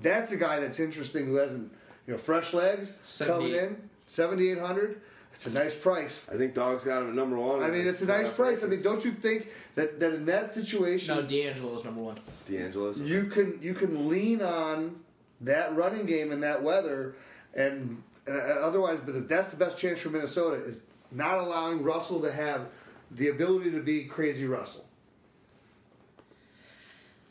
that's 0.02 0.32
a 0.32 0.36
guy 0.36 0.60
that's 0.60 0.78
interesting 0.80 1.26
who 1.26 1.36
hasn't, 1.36 1.72
you 2.06 2.12
know, 2.12 2.18
fresh 2.18 2.52
legs 2.54 2.92
coming 3.18 3.52
78. 3.52 3.62
in 3.62 3.90
seventy 4.06 4.50
eight 4.50 4.58
hundred. 4.58 5.00
It's 5.34 5.46
a 5.46 5.52
nice 5.52 5.74
price. 5.74 6.28
I 6.32 6.36
think 6.36 6.52
Dog's 6.52 6.82
got 6.82 7.02
him 7.02 7.10
at 7.10 7.14
number 7.14 7.38
one. 7.38 7.62
I 7.62 7.70
mean, 7.70 7.86
it's 7.86 8.02
a 8.02 8.06
nice 8.06 8.28
price. 8.28 8.64
I 8.64 8.66
mean, 8.66 8.82
don't 8.82 9.04
you 9.04 9.12
think 9.12 9.48
that, 9.76 10.00
that 10.00 10.14
in 10.14 10.24
that 10.26 10.50
situation, 10.50 11.14
No, 11.14 11.22
DeAngelo's 11.22 11.84
number 11.84 12.00
one. 12.00 12.16
DeAngelo's. 12.48 13.00
you 13.00 13.24
can 13.26 13.56
you 13.62 13.72
can 13.72 14.08
lean 14.08 14.42
on 14.42 14.98
that 15.42 15.76
running 15.76 16.06
game 16.06 16.32
in 16.32 16.40
that 16.40 16.60
weather, 16.60 17.14
and, 17.54 18.02
and 18.26 18.36
uh, 18.36 18.40
otherwise, 18.40 18.98
but 18.98 19.28
that's 19.28 19.52
the 19.52 19.56
best 19.56 19.78
chance 19.78 20.00
for 20.00 20.08
Minnesota 20.08 20.56
is 20.64 20.80
not 21.10 21.38
allowing 21.38 21.82
Russell 21.82 22.20
to 22.20 22.32
have 22.32 22.68
the 23.10 23.28
ability 23.28 23.70
to 23.70 23.80
be 23.80 24.04
crazy 24.04 24.46
Russell. 24.46 24.84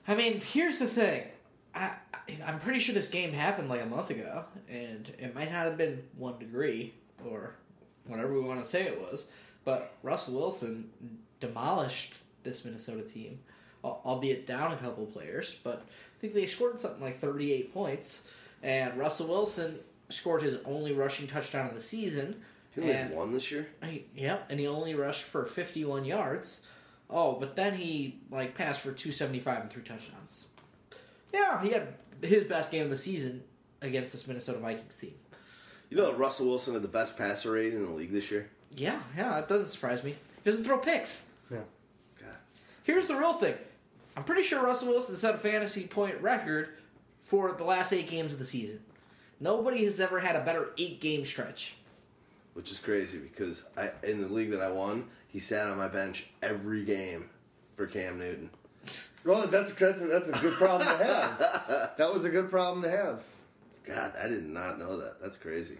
I 0.08 0.16
mean, 0.16 0.40
here's 0.42 0.78
the 0.78 0.88
thing. 0.88 1.24
I, 1.76 1.94
I'm 2.46 2.60
pretty 2.60 2.80
sure 2.80 2.96
this 2.96 3.10
game 3.10 3.34
happened 3.34 3.70
like 3.70 3.82
a 3.82 3.86
month 3.86 4.10
ago, 4.10 4.46
and 4.70 5.12
it 5.20 5.36
might 5.36 5.52
not 5.52 5.66
have 5.66 5.78
been 5.78 6.04
one 6.18 6.40
degree 6.40 6.94
or 7.26 7.56
whatever 8.06 8.34
we 8.34 8.40
want 8.40 8.64
to 8.64 8.70
say 8.70 8.84
it 8.84 9.00
was, 9.00 9.28
but 9.66 9.94
Russell 10.02 10.36
Wilson 10.36 10.90
demolished 11.40 12.16
this 12.44 12.64
Minnesota 12.64 13.04
team, 13.04 13.40
albeit 13.84 14.48
down 14.48 14.72
a 14.72 14.78
couple 14.78 15.06
players, 15.06 15.58
but 15.64 15.86
I 16.18 16.22
think 16.22 16.34
they 16.34 16.46
scored 16.46 16.80
something 16.80 17.02
like 17.02 17.18
38 17.18 17.74
points, 17.74 18.24
and 18.64 18.98
Russell 18.98 19.28
Wilson 19.28 19.80
scored 20.10 20.42
his 20.42 20.58
only 20.66 20.94
rushing 20.94 21.28
touchdown 21.28 21.68
of 21.68 21.74
the 21.74 21.82
season. 21.82 22.42
He 22.84 22.90
only 22.90 22.96
and- 22.96 23.14
won 23.14 23.32
this 23.32 23.52
year. 23.52 23.68
He- 23.84 24.06
Yep, 24.16 24.46
and 24.50 24.60
he 24.60 24.68
only 24.68 24.94
rushed 24.96 25.24
for 25.24 25.46
51 25.46 26.06
yards. 26.06 26.62
Oh, 27.10 27.34
but 27.40 27.56
then 27.56 27.74
he 27.76 28.20
like 28.32 28.54
passed 28.56 28.82
for 28.82 28.92
275 28.92 29.62
and 29.62 29.70
three 29.72 29.84
touchdowns. 29.84 30.48
Yeah, 31.34 31.62
he 31.62 31.70
had 31.70 31.96
his 32.22 32.44
best 32.44 32.72
game 32.72 32.84
of 32.84 32.90
the 32.90 32.98
season 32.98 33.44
against 33.82 34.12
this 34.12 34.28
Minnesota 34.28 34.60
Vikings 34.60 34.96
team. 34.96 35.14
You 35.90 35.98
know 35.98 36.14
Russell 36.14 36.48
Wilson 36.48 36.74
had 36.74 36.84
the 36.84 36.88
best 36.90 37.18
passer 37.18 37.52
rate 37.52 37.74
in 37.74 37.86
the 37.86 37.92
league 37.92 38.12
this 38.12 38.30
year. 38.30 38.50
Yeah, 38.76 39.02
yeah, 39.16 39.36
that 39.36 39.48
doesn't 39.48 39.68
surprise 39.68 40.04
me. 40.04 40.12
He 40.12 40.50
doesn't 40.50 40.66
throw 40.66 40.78
picks. 40.80 41.28
Yeah. 41.50 41.60
God. 42.20 42.36
Here's 42.84 43.08
the 43.08 43.16
real 43.16 43.34
thing. 43.34 43.56
I'm 44.18 44.24
pretty 44.26 44.44
sure 44.44 44.62
Russell 44.62 44.90
Wilson 44.90 45.16
set 45.16 45.36
a 45.36 45.38
fantasy 45.38 45.88
point 45.88 46.20
record 46.22 46.70
for 47.22 47.54
the 47.54 47.64
last 47.64 47.94
eight 47.94 48.08
games 48.10 48.34
of 48.34 48.40
the 48.40 48.46
season. 48.46 48.82
Nobody 49.40 49.86
has 49.86 50.00
ever 50.02 50.20
had 50.20 50.36
a 50.36 50.44
better 50.44 50.72
eight 50.78 51.00
game 51.00 51.24
stretch. 51.24 51.77
Which 52.58 52.72
is 52.72 52.80
crazy 52.80 53.20
because 53.20 53.66
I 53.78 53.92
in 54.02 54.20
the 54.20 54.28
league 54.28 54.50
that 54.50 54.62
I 54.62 54.72
won, 54.72 55.06
he 55.28 55.38
sat 55.38 55.68
on 55.68 55.78
my 55.78 55.88
bench 55.88 56.26
every 56.42 56.84
game 56.84 57.30
for 57.76 57.86
Cam 57.86 58.18
Newton. 58.18 58.50
Well, 59.24 59.46
that's 59.46 59.72
that's 59.74 60.02
a, 60.02 60.08
that's 60.08 60.30
a 60.30 60.40
good 60.40 60.56
problem 60.56 60.88
to 60.98 61.04
have. 61.04 61.96
That 61.98 62.12
was 62.12 62.26
a 62.26 62.30
good 62.30 62.50
problem 62.50 62.82
to 62.82 62.90
have. 62.90 63.24
God, 63.86 64.14
I 64.22 64.28
did 64.28 64.44
not 64.50 64.80
know 64.80 64.98
that. 64.98 65.22
That's 65.22 65.38
crazy. 65.38 65.78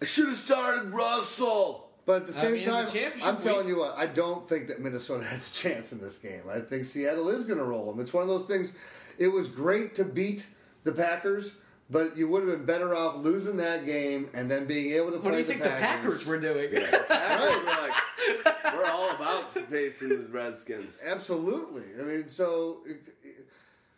I 0.00 0.04
should 0.04 0.28
have 0.28 0.36
started 0.36 0.90
Russell. 0.90 1.88
But 2.06 2.22
at 2.22 2.26
the 2.28 2.32
I 2.34 2.36
same 2.36 2.52
mean, 2.52 2.62
in 2.62 2.70
the 2.70 2.84
time, 2.84 3.12
I'm 3.24 3.40
telling 3.40 3.66
you 3.66 3.78
what, 3.78 3.96
I 3.96 4.06
don't 4.06 4.48
think 4.48 4.68
that 4.68 4.80
Minnesota 4.80 5.24
has 5.34 5.50
a 5.50 5.54
chance 5.54 5.90
in 5.90 6.00
this 6.00 6.18
game. 6.18 6.42
I 6.48 6.60
think 6.60 6.84
Seattle 6.84 7.30
is 7.30 7.44
going 7.44 7.58
to 7.58 7.64
roll 7.64 7.90
them. 7.90 8.00
It's 8.00 8.12
one 8.12 8.22
of 8.22 8.28
those 8.28 8.44
things. 8.44 8.72
It 9.18 9.28
was 9.28 9.48
great 9.48 9.94
to 9.96 10.04
beat 10.04 10.46
the 10.84 10.92
Packers, 10.92 11.52
but 11.90 12.16
you 12.16 12.28
would 12.28 12.46
have 12.46 12.58
been 12.58 12.66
better 12.66 12.94
off 12.94 13.16
losing 13.16 13.56
that 13.58 13.84
game 13.86 14.30
and 14.34 14.50
then 14.50 14.64
being 14.66 14.92
able 14.92 15.12
to 15.12 15.18
play 15.18 15.30
What 15.30 15.30
do 15.32 15.36
you 15.38 15.42
the 15.44 15.48
think 15.48 15.62
the 15.62 15.68
Packers. 15.68 16.22
Packers 16.22 16.26
were 16.26 16.38
doing? 16.40 16.70
Packers 17.08 17.56
were 17.58 17.64
like, 17.64 18.74
we're 18.74 18.90
all 18.90 19.10
about 19.10 19.52
facing 19.68 20.08
the 20.08 20.28
Redskins. 20.30 21.00
Absolutely. 21.04 21.82
I 22.00 22.02
mean, 22.02 22.28
so 22.28 22.78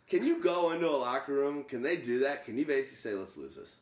Can 0.09 0.25
you 0.25 0.41
go 0.41 0.71
into 0.71 0.87
a 0.89 0.95
locker 0.97 1.33
room? 1.33 1.63
Can 1.63 1.81
they 1.81 1.97
do 1.97 2.19
that? 2.19 2.45
Can 2.45 2.57
you 2.57 2.65
basically 2.65 2.97
say, 2.97 3.13
"Let's 3.17 3.37
lose 3.37 3.55
this," 3.55 3.75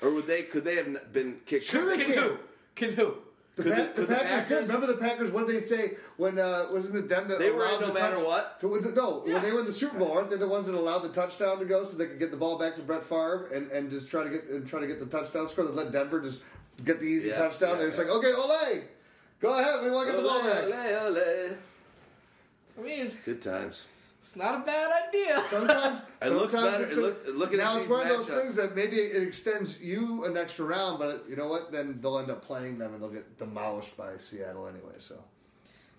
or 0.00 0.12
would 0.12 0.26
they? 0.26 0.42
Could 0.42 0.64
they 0.64 0.76
have 0.76 1.12
been 1.12 1.36
kicked? 1.46 1.64
Sure 1.66 1.84
they 1.96 2.04
Can 2.04 2.14
who? 2.18 2.38
Can 2.74 2.92
who? 2.92 3.14
The, 3.56 3.62
Could 3.62 3.72
pa- 3.72 3.78
the- 3.78 3.82
the, 3.82 3.92
could 3.94 4.08
the 4.08 4.14
Packers, 4.16 4.48
did. 4.48 4.66
Remember 4.68 4.86
the 4.86 4.98
Packers? 4.98 5.30
What 5.30 5.46
did 5.46 5.62
they 5.62 5.66
say 5.66 5.94
when 6.18 6.38
uh, 6.38 6.66
wasn't 6.70 6.96
it 6.96 7.08
them 7.08 7.26
that 7.28 7.38
They 7.38 7.50
were 7.50 7.64
allowed 7.64 7.74
in 7.74 7.80
no 7.80 7.86
the 7.88 7.92
matter 7.94 8.16
touch- 8.16 8.24
what? 8.26 8.60
To- 8.60 8.92
no, 8.94 9.24
Yeah. 9.26 9.32
when 9.34 9.42
they 9.42 9.50
were 9.52 9.60
in 9.60 9.66
the 9.66 9.72
Super 9.72 9.98
Bowl, 9.98 10.12
aren't 10.12 10.28
they 10.30 10.36
the 10.36 10.46
ones 10.48 10.66
that 10.66 10.74
allowed 10.74 10.98
the 11.00 11.08
touchdown 11.08 11.58
to 11.58 11.64
go 11.64 11.82
so 11.84 11.96
they 11.96 12.06
could 12.06 12.18
get 12.18 12.30
the 12.30 12.36
ball 12.36 12.58
back 12.58 12.74
to 12.76 12.82
Brett 12.82 13.02
Favre 13.02 13.48
and, 13.54 13.70
and 13.72 13.90
just 13.90 14.08
try 14.10 14.22
to 14.22 14.28
get 14.30 14.44
and 14.48 14.66
try 14.66 14.80
to 14.80 14.86
get 14.86 15.00
the 15.00 15.06
touchdown 15.06 15.48
score? 15.48 15.64
That 15.64 15.74
let 15.74 15.90
Denver 15.90 16.20
just 16.20 16.42
get 16.84 17.00
the 17.00 17.06
easy 17.06 17.28
Yeah, 17.28 17.38
touchdown. 17.38 17.70
yeah, 17.70 17.76
They're 17.76 17.86
just 17.88 17.98
like, 17.98 18.08
okay, 18.08 18.32
Ole, 18.34 18.82
go 19.40 19.58
ahead, 19.58 19.82
we 19.82 19.90
want 19.90 20.06
to 20.08 20.12
get 20.12 20.22
the 20.22 20.28
ball 20.28 20.42
back. 20.42 20.64
ole, 20.64 21.16
ole. 21.16 21.56
I 22.78 22.82
mean, 22.82 23.10
Good 23.24 23.40
times. 23.40 23.86
It's 24.26 24.34
not 24.34 24.56
a 24.60 24.64
bad 24.64 24.90
idea. 25.08 25.40
Sometimes 25.50 26.00
It 26.22 26.30
looks 26.30 26.52
sometimes 26.52 26.72
better. 26.72 26.82
it's 26.82 26.92
It 26.92 27.00
looks- 27.00 27.24
looking 27.28 27.60
at 27.60 27.64
now 27.64 27.76
it's 27.76 27.86
these 27.86 27.92
one 27.92 28.00
of 28.02 28.08
those 28.08 28.26
things 28.28 28.56
that 28.56 28.74
maybe 28.74 28.96
it 28.96 29.22
extends 29.22 29.80
you 29.80 30.24
an 30.24 30.36
extra 30.36 30.64
round, 30.64 30.98
but 30.98 31.24
you 31.28 31.36
know 31.36 31.46
what? 31.46 31.70
Then 31.70 32.00
they'll 32.00 32.18
end 32.18 32.30
up 32.30 32.44
playing 32.44 32.76
them 32.78 32.92
and 32.94 33.00
they'll 33.02 33.10
get 33.10 33.38
demolished 33.38 33.96
by 33.96 34.16
Seattle 34.18 34.66
anyway. 34.66 34.94
So 34.98 35.22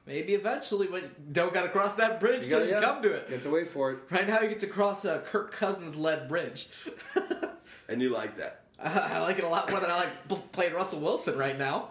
Maybe 0.05 0.33
eventually, 0.33 0.87
but 0.87 1.31
don't 1.33 1.53
got 1.53 1.63
to 1.63 1.69
cross 1.69 1.95
that 1.95 2.19
bridge 2.19 2.41
till 2.47 2.59
gotta- 2.59 2.65
you 2.65 2.71
yeah, 2.71 2.81
come 2.81 3.01
to 3.03 3.11
it. 3.13 3.25
You 3.29 3.35
have 3.35 3.43
to 3.43 3.49
wait 3.49 3.67
for 3.69 3.91
it. 3.91 3.99
Right 4.09 4.27
now, 4.27 4.41
you 4.41 4.49
get 4.49 4.59
to 4.61 4.67
cross 4.67 5.03
a 5.05 5.19
Kirk 5.19 5.51
Cousins 5.53 5.95
led 5.95 6.27
bridge. 6.27 6.67
And 7.89 8.01
you 8.01 8.09
like 8.09 8.35
that? 8.35 8.63
I, 8.77 8.89
I 8.99 9.19
like 9.19 9.37
it 9.37 9.45
a 9.45 9.47
lot 9.47 9.71
more 9.71 9.79
than 9.79 9.89
I 9.89 9.95
like 10.29 10.51
playing 10.51 10.73
Russell 10.73 10.99
Wilson 10.99 11.37
right 11.37 11.57
now. 11.57 11.87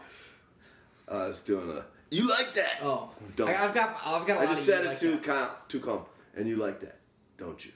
Uh, 1.10 1.24
I 1.24 1.26
was 1.28 1.40
doing 1.40 1.70
a. 1.70 1.84
You 2.10 2.28
like 2.28 2.52
that? 2.54 2.80
Oh, 2.82 3.10
Don't. 3.34 3.48
I, 3.48 3.52
have 3.52 3.72
got, 3.74 3.96
I've 4.04 4.26
got. 4.26 4.36
a 4.36 4.40
I 4.40 4.44
lot 4.44 4.48
just 4.50 4.60
of 4.60 4.66
said 4.74 4.84
it 4.84 4.88
like 4.88 4.98
too 5.00 5.16
calm, 5.18 5.48
too 5.68 5.80
calm, 5.80 6.02
and 6.36 6.46
you 6.48 6.56
like 6.56 6.80
that, 6.80 6.98
don't 7.38 7.64
you? 7.64 7.72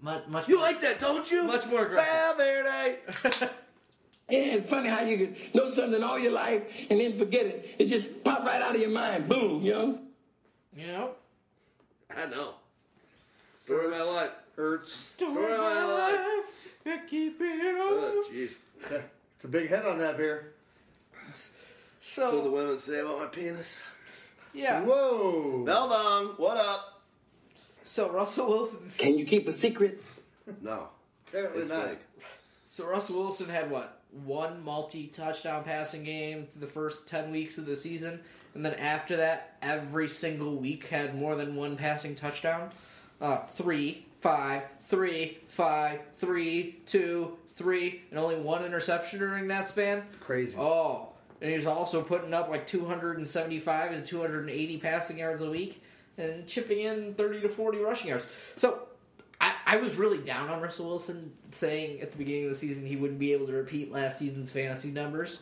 Much, 0.00 0.26
much 0.28 0.48
You 0.48 0.56
more- 0.56 0.64
like 0.64 0.80
that, 0.80 1.00
don't 1.00 1.30
you? 1.30 1.44
Much 1.44 1.66
more 1.66 1.84
aggressive. 1.86 2.36
Valverde. 2.38 3.50
Yeah, 4.30 4.38
it's 4.62 4.70
funny 4.70 4.88
how 4.88 5.02
you 5.02 5.18
could 5.18 5.36
know 5.56 5.68
something 5.68 6.00
all 6.04 6.16
your 6.16 6.30
life 6.30 6.62
and 6.88 7.00
then 7.00 7.18
forget 7.18 7.46
it. 7.46 7.74
It 7.80 7.86
just 7.86 8.22
pop 8.22 8.44
right 8.46 8.62
out 8.62 8.76
of 8.76 8.80
your 8.80 8.90
mind. 8.90 9.28
Boom, 9.28 9.60
you 9.60 9.72
know? 9.72 9.98
You 10.76 10.86
know, 10.86 11.10
I 12.16 12.26
know. 12.26 12.54
Story 13.58 13.86
of 13.86 13.90
my 13.90 14.02
life. 14.04 14.30
Hurts. 14.54 14.92
story 14.92 15.52
of 15.52 15.58
my 15.58 15.84
life. 15.84 16.72
I 16.86 16.98
keep 17.08 17.40
it 17.40 17.74
Oh, 17.76 18.22
on. 18.24 18.32
jeez. 18.32 18.54
It's 19.34 19.44
a 19.44 19.48
big 19.48 19.68
head 19.68 19.84
on 19.84 19.98
that 19.98 20.16
beer. 20.16 20.52
So, 22.00 22.32
what 22.36 22.44
the 22.44 22.50
women 22.52 22.78
say 22.78 23.00
about 23.00 23.18
my 23.18 23.26
penis. 23.26 23.82
yeah, 24.54 24.80
Whoa. 24.82 25.64
Beldong, 25.66 26.38
what 26.38 26.56
up? 26.56 26.89
So 27.84 28.10
Russell 28.10 28.48
Wilson's 28.48 28.96
Can 28.96 29.18
you 29.18 29.24
keep 29.24 29.48
a 29.48 29.52
secret? 29.52 30.02
No. 30.62 30.88
Apparently 31.28 31.62
It's 31.62 31.70
not. 31.70 31.88
fake. 31.88 31.98
So 32.68 32.86
Russell 32.86 33.18
Wilson 33.20 33.48
had 33.48 33.70
what 33.70 34.00
one 34.24 34.64
multi-touchdown 34.64 35.64
passing 35.64 36.02
game 36.04 36.46
for 36.46 36.58
the 36.58 36.66
first 36.66 37.06
ten 37.08 37.30
weeks 37.30 37.58
of 37.58 37.66
the 37.66 37.76
season, 37.76 38.20
and 38.54 38.64
then 38.64 38.74
after 38.74 39.16
that, 39.16 39.56
every 39.62 40.08
single 40.08 40.56
week 40.56 40.88
had 40.88 41.14
more 41.14 41.36
than 41.36 41.54
one 41.56 41.76
passing 41.76 42.14
touchdown. 42.14 42.70
uh, 43.20 43.44
three, 43.46 44.06
five, 44.20 44.62
three, 44.80 45.38
five, 45.46 46.00
three, 46.14 46.76
two, 46.86 47.36
three, 47.54 48.02
and 48.10 48.18
only 48.18 48.36
one 48.36 48.64
interception 48.64 49.18
during 49.18 49.46
that 49.48 49.68
span. 49.68 50.02
Crazy. 50.20 50.56
Oh, 50.58 51.10
and 51.40 51.50
he 51.50 51.56
was 51.56 51.66
also 51.66 52.02
putting 52.02 52.32
up 52.34 52.48
like 52.48 52.66
275 52.66 53.92
and 53.92 54.04
280 54.06 54.78
passing 54.78 55.18
yards 55.18 55.42
a 55.42 55.50
week 55.50 55.82
and 56.20 56.46
chipping 56.46 56.80
in 56.80 57.14
30 57.14 57.40
to 57.42 57.48
40 57.48 57.78
rushing 57.78 58.08
yards. 58.08 58.26
So 58.56 58.82
I, 59.40 59.54
I 59.66 59.76
was 59.76 59.96
really 59.96 60.18
down 60.18 60.48
on 60.50 60.60
Russell 60.60 60.86
Wilson, 60.86 61.32
saying 61.50 62.00
at 62.00 62.12
the 62.12 62.18
beginning 62.18 62.44
of 62.44 62.50
the 62.50 62.56
season 62.56 62.86
he 62.86 62.96
wouldn't 62.96 63.18
be 63.18 63.32
able 63.32 63.46
to 63.46 63.52
repeat 63.54 63.90
last 63.90 64.18
season's 64.18 64.50
fantasy 64.50 64.90
numbers. 64.90 65.40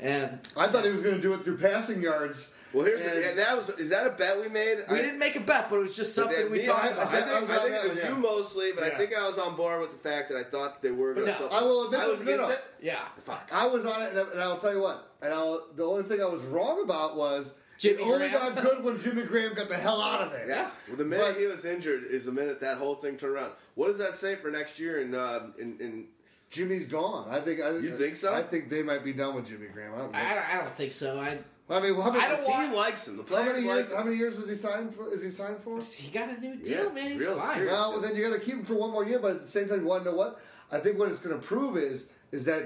And 0.00 0.38
I 0.56 0.68
thought 0.68 0.84
he 0.84 0.90
was 0.90 1.02
going 1.02 1.16
to 1.16 1.22
do 1.22 1.32
it 1.34 1.42
through 1.42 1.58
passing 1.58 2.00
yards. 2.02 2.52
Well, 2.72 2.84
here's 2.84 3.00
And- 3.00 3.10
the, 3.10 3.28
and 3.30 3.38
that 3.38 3.56
was 3.56 3.70
is 3.70 3.88
that 3.88 4.06
a 4.06 4.10
bet 4.10 4.38
we 4.38 4.48
made? 4.50 4.84
we 4.90 4.98
I- 4.98 5.00
didn't 5.00 5.18
make 5.18 5.36
a 5.36 5.40
bet, 5.40 5.70
but 5.70 5.76
it 5.76 5.78
was 5.80 5.96
just 5.96 6.14
something 6.14 6.36
that- 6.36 6.50
we 6.50 6.58
me, 6.58 6.66
talked 6.66 6.84
I, 6.84 6.88
about. 6.88 7.08
I 7.08 7.20
think, 7.22 7.26
I 7.28 7.40
was 7.40 7.50
I 7.50 7.56
think 7.62 7.74
it 7.74 7.88
was 7.88 7.98
one, 8.02 8.08
you 8.10 8.16
mostly, 8.18 8.72
but 8.72 8.84
I 8.84 8.90
think 8.90 9.16
I 9.16 9.26
was 9.26 9.38
on 9.38 9.56
board 9.56 9.80
with 9.80 9.92
the 9.92 10.08
fact 10.08 10.28
that 10.28 10.36
I 10.36 10.44
thought 10.44 10.82
they 10.82 10.90
were 10.90 11.14
going 11.14 11.26
to. 11.32 11.40
no, 11.40 11.48
I 11.48 11.62
will 11.62 11.86
admit 11.86 12.00
I 12.00 12.06
was 12.08 12.22
no, 12.22 12.36
no. 12.36 12.44
against 12.44 12.60
it. 12.60 12.64
yeah. 12.82 12.98
I 13.50 13.66
was 13.66 13.86
on 13.86 14.02
it, 14.02 14.10
and, 14.10 14.18
I- 14.18 14.30
and 14.32 14.40
I'll 14.42 14.58
tell 14.58 14.74
you 14.74 14.82
what. 14.82 15.10
And 15.22 15.32
I'll, 15.32 15.66
the 15.74 15.82
only 15.84 16.02
thing 16.02 16.20
I 16.20 16.26
was 16.26 16.42
wrong 16.42 16.82
about 16.84 17.16
was 17.16 17.54
Jimmy 17.78 18.02
it 18.02 18.06
only 18.06 18.28
Graham. 18.28 18.54
got 18.54 18.62
good 18.64 18.84
when 18.84 18.98
Jimmy 19.00 19.22
Graham 19.22 19.54
got 19.54 19.68
the 19.68 19.76
hell 19.76 20.02
out 20.02 20.20
of 20.20 20.32
there. 20.32 20.48
Yeah. 20.48 20.70
Well, 20.88 20.96
the 20.96 21.04
minute 21.04 21.34
But- 21.34 21.40
he 21.40 21.46
was 21.46 21.64
injured 21.64 22.04
is 22.04 22.24
the 22.24 22.32
minute 22.32 22.60
that 22.60 22.76
whole 22.78 22.96
thing 22.96 23.16
turned 23.16 23.34
around. 23.34 23.52
What 23.76 23.86
does 23.86 23.98
that 23.98 24.14
say 24.14 24.34
for 24.36 24.50
next 24.50 24.78
year? 24.78 25.00
In 25.00 25.14
uh, 25.14 25.48
in, 25.58 25.78
in 25.80 26.04
Jimmy's 26.50 26.86
gone. 26.86 27.28
I 27.30 27.40
think. 27.40 27.60
I, 27.62 27.70
You 27.70 27.96
think 27.96 28.16
so? 28.16 28.34
I 28.34 28.42
think 28.42 28.68
they 28.68 28.82
might 28.82 29.04
be 29.04 29.12
done 29.12 29.34
with 29.34 29.46
Jimmy 29.46 29.68
Graham. 29.72 29.94
I 29.94 29.98
don't 29.98 30.12
know. 30.12 30.18
I, 30.18 30.44
I 30.58 30.60
don't 30.62 30.74
think 30.74 30.92
so. 30.92 31.18
I 31.20 31.38
I 31.70 31.80
mean, 31.80 31.94
how 31.96 32.10
many, 32.10 32.24
I 32.24 32.28
don't 32.30 32.40
the 32.40 32.48
want- 32.48 32.74
likes 32.74 33.06
him. 33.06 33.18
The 33.18 33.22
how 33.24 33.28
players 33.28 33.56
many 33.62 33.66
like 33.68 33.76
years? 33.76 33.88
him. 33.90 33.96
How 33.96 34.02
many 34.04 34.16
years 34.16 34.36
was 34.38 34.48
he 34.48 34.54
signed 34.54 34.94
for? 34.94 35.12
Is 35.12 35.22
he 35.22 35.30
signed 35.30 35.58
for? 35.58 35.80
he 35.80 36.10
got 36.10 36.30
a 36.30 36.40
new 36.40 36.56
deal, 36.56 36.86
Yeah, 36.86 36.92
man. 36.92 37.10
He's 37.12 37.20
real 37.26 37.38
fine. 37.38 37.54
serious. 37.54 37.72
Well, 37.72 38.00
then 38.00 38.16
you 38.16 38.22
got 38.22 38.32
to 38.32 38.40
keep 38.40 38.54
him 38.54 38.64
for 38.64 38.74
one 38.74 38.90
more 38.90 39.04
year. 39.04 39.18
But 39.18 39.32
at 39.32 39.42
the 39.42 39.48
same 39.48 39.68
time, 39.68 39.80
you 39.82 39.86
want 39.86 40.04
to 40.04 40.10
know 40.10 40.16
what? 40.16 40.40
I 40.72 40.78
think 40.78 40.98
what 40.98 41.10
it's 41.10 41.18
going 41.20 41.38
to 41.38 41.46
prove 41.46 41.76
is 41.76 42.06
is 42.32 42.44
that 42.46 42.64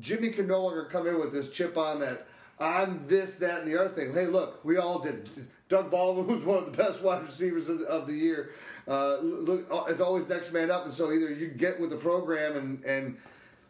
Jimmy 0.00 0.30
can 0.30 0.46
no 0.46 0.62
longer 0.62 0.84
come 0.84 1.06
in 1.08 1.18
with 1.18 1.32
this 1.32 1.50
chip 1.50 1.76
on 1.76 1.98
that 2.00 2.26
I'm 2.58 3.06
this, 3.06 3.32
that, 3.34 3.60
and 3.62 3.68
the 3.72 3.78
other 3.78 3.90
thing. 3.90 4.12
Hey, 4.12 4.26
look, 4.26 4.64
we 4.64 4.78
all 4.78 4.98
did. 4.98 5.28
Doug 5.68 5.90
Baldwin 5.90 6.26
was 6.34 6.44
one 6.44 6.58
of 6.58 6.72
the 6.72 6.76
best 6.76 7.02
wide 7.02 7.24
receivers 7.24 7.68
of 7.68 7.80
the, 7.80 7.86
of 7.86 8.06
the 8.06 8.14
year. 8.14 8.50
Uh, 8.88 9.18
look, 9.18 9.66
it's 9.88 10.00
always 10.00 10.28
next 10.28 10.52
man 10.52 10.70
up, 10.70 10.84
and 10.84 10.94
so 10.94 11.12
either 11.12 11.32
you 11.32 11.48
get 11.48 11.78
with 11.80 11.90
the 11.90 11.96
program, 11.96 12.56
and 12.56 12.84
and 12.84 13.16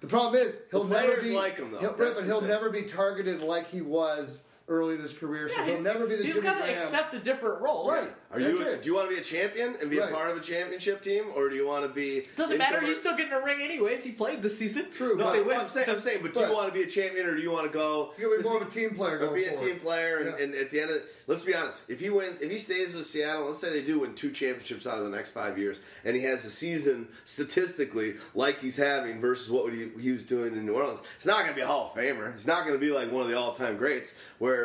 the 0.00 0.06
problem 0.06 0.40
is 0.42 0.58
he'll 0.70 0.84
The 0.84 1.00
never 1.00 1.20
be 1.20 1.34
like 1.34 1.56
him, 1.56 1.72
though. 1.72 1.78
He'll, 1.78 1.92
but 1.94 2.24
he'll 2.24 2.40
thing. 2.40 2.48
never 2.48 2.70
be 2.70 2.82
targeted 2.82 3.40
like 3.40 3.68
he 3.68 3.80
was 3.80 4.42
early 4.68 4.94
in 4.94 5.00
his 5.00 5.12
career. 5.12 5.48
So 5.48 5.54
Yeah, 5.60 5.66
he'll 5.66 5.82
never 5.82 6.06
be 6.06 6.16
the 6.16 6.24
he's 6.24 6.34
Jimmy 6.34 6.46
got 6.48 6.54
to 6.54 6.60
Graham. 6.64 6.74
accept 6.74 7.14
a 7.14 7.18
different 7.20 7.60
role. 7.62 7.88
Right. 7.88 8.10
Are 8.32 8.40
That's 8.40 8.58
you? 8.58 8.66
it. 8.66 8.82
Do 8.82 8.88
you 8.88 8.94
want 8.96 9.08
to 9.08 9.14
be 9.14 9.20
a 9.20 9.24
champion 9.24 9.76
and 9.80 9.88
be 9.88 9.98
Right. 10.00 10.10
a 10.10 10.12
part 10.14 10.30
of 10.30 10.36
a 10.36 10.40
championship 10.40 11.04
team, 11.04 11.26
or 11.36 11.48
do 11.48 11.54
you 11.54 11.66
want 11.66 11.84
to 11.86 11.88
be? 11.92 12.26
Doesn't 12.36 12.58
matter. 12.58 12.74
introvert- 12.74 12.88
He's 12.88 12.98
still 13.00 13.16
getting 13.16 13.32
a 13.32 13.40
ring 13.40 13.62
anyways. 13.62 14.02
He 14.02 14.10
played 14.12 14.42
this 14.42 14.58
season. 14.58 14.90
True, 14.92 15.16
No, 15.16 15.24
but- 15.24 15.32
They 15.34 15.42
win. 15.42 15.60
I'm 15.60 15.68
saying, 15.68 15.88
I'm 15.88 16.00
saying, 16.00 16.18
but, 16.22 16.34
do 16.34 16.40
But- 16.40 16.48
you 16.48 16.54
want 16.54 16.68
to 16.68 16.74
be 16.74 16.82
a 16.82 16.86
champion, 16.86 17.26
or 17.26 17.36
do 17.36 17.42
you 17.42 17.50
want 17.52 17.66
to 17.70 17.72
go? 17.72 18.12
He'll 18.18 18.36
be 18.36 18.42
more 18.42 18.56
of 18.60 18.66
a 18.66 18.70
team 18.70 18.96
player 18.96 19.14
Or 19.16 19.18
going 19.18 19.34
be 19.36 19.44
a 19.44 19.52
forward. 19.52 19.68
team 19.68 19.80
player, 19.80 20.16
and, 20.18 20.26
Yeah. 20.38 20.44
and 20.44 20.54
at 20.56 20.70
the 20.70 20.80
end 20.80 20.90
of 20.90 21.02
let's 21.28 21.42
be 21.42 21.54
honest, 21.54 21.82
if 21.88 21.98
he 22.00 22.08
wins, 22.10 22.40
if 22.40 22.50
he 22.50 22.58
stays 22.58 22.94
with 22.94 23.04
Seattle, 23.06 23.46
let's 23.46 23.58
say 23.60 23.70
they 23.70 23.82
do 23.82 24.00
win 24.00 24.14
two 24.14 24.30
championships 24.30 24.86
out 24.86 24.98
of 24.98 25.04
the 25.04 25.10
next 25.16 25.30
five 25.32 25.58
years, 25.58 25.80
and 26.04 26.14
he 26.16 26.22
has 26.22 26.44
a 26.44 26.50
season 26.50 27.08
statistically 27.24 28.16
like 28.34 28.58
he's 28.60 28.76
having 28.76 29.20
versus 29.20 29.50
what 29.50 29.72
he, 29.72 29.88
he 30.00 30.12
was 30.12 30.24
doing 30.24 30.52
in 30.54 30.66
New 30.66 30.74
Orleans, 30.74 31.00
it's 31.16 31.26
not 31.26 31.38
going 31.38 31.50
to 31.50 31.54
be 31.54 31.60
a 31.62 31.66
Hall 31.66 31.92
of 31.94 32.00
Famer. 32.00 32.32
He's 32.34 32.46
not 32.46 32.66
going 32.66 32.78
to 32.78 32.84
be 32.84 32.90
like 32.92 33.10
one 33.12 33.22
of 33.22 33.28
the 33.28 33.36
all-time 33.36 33.76
greats. 33.76 34.14
Where 34.38 34.55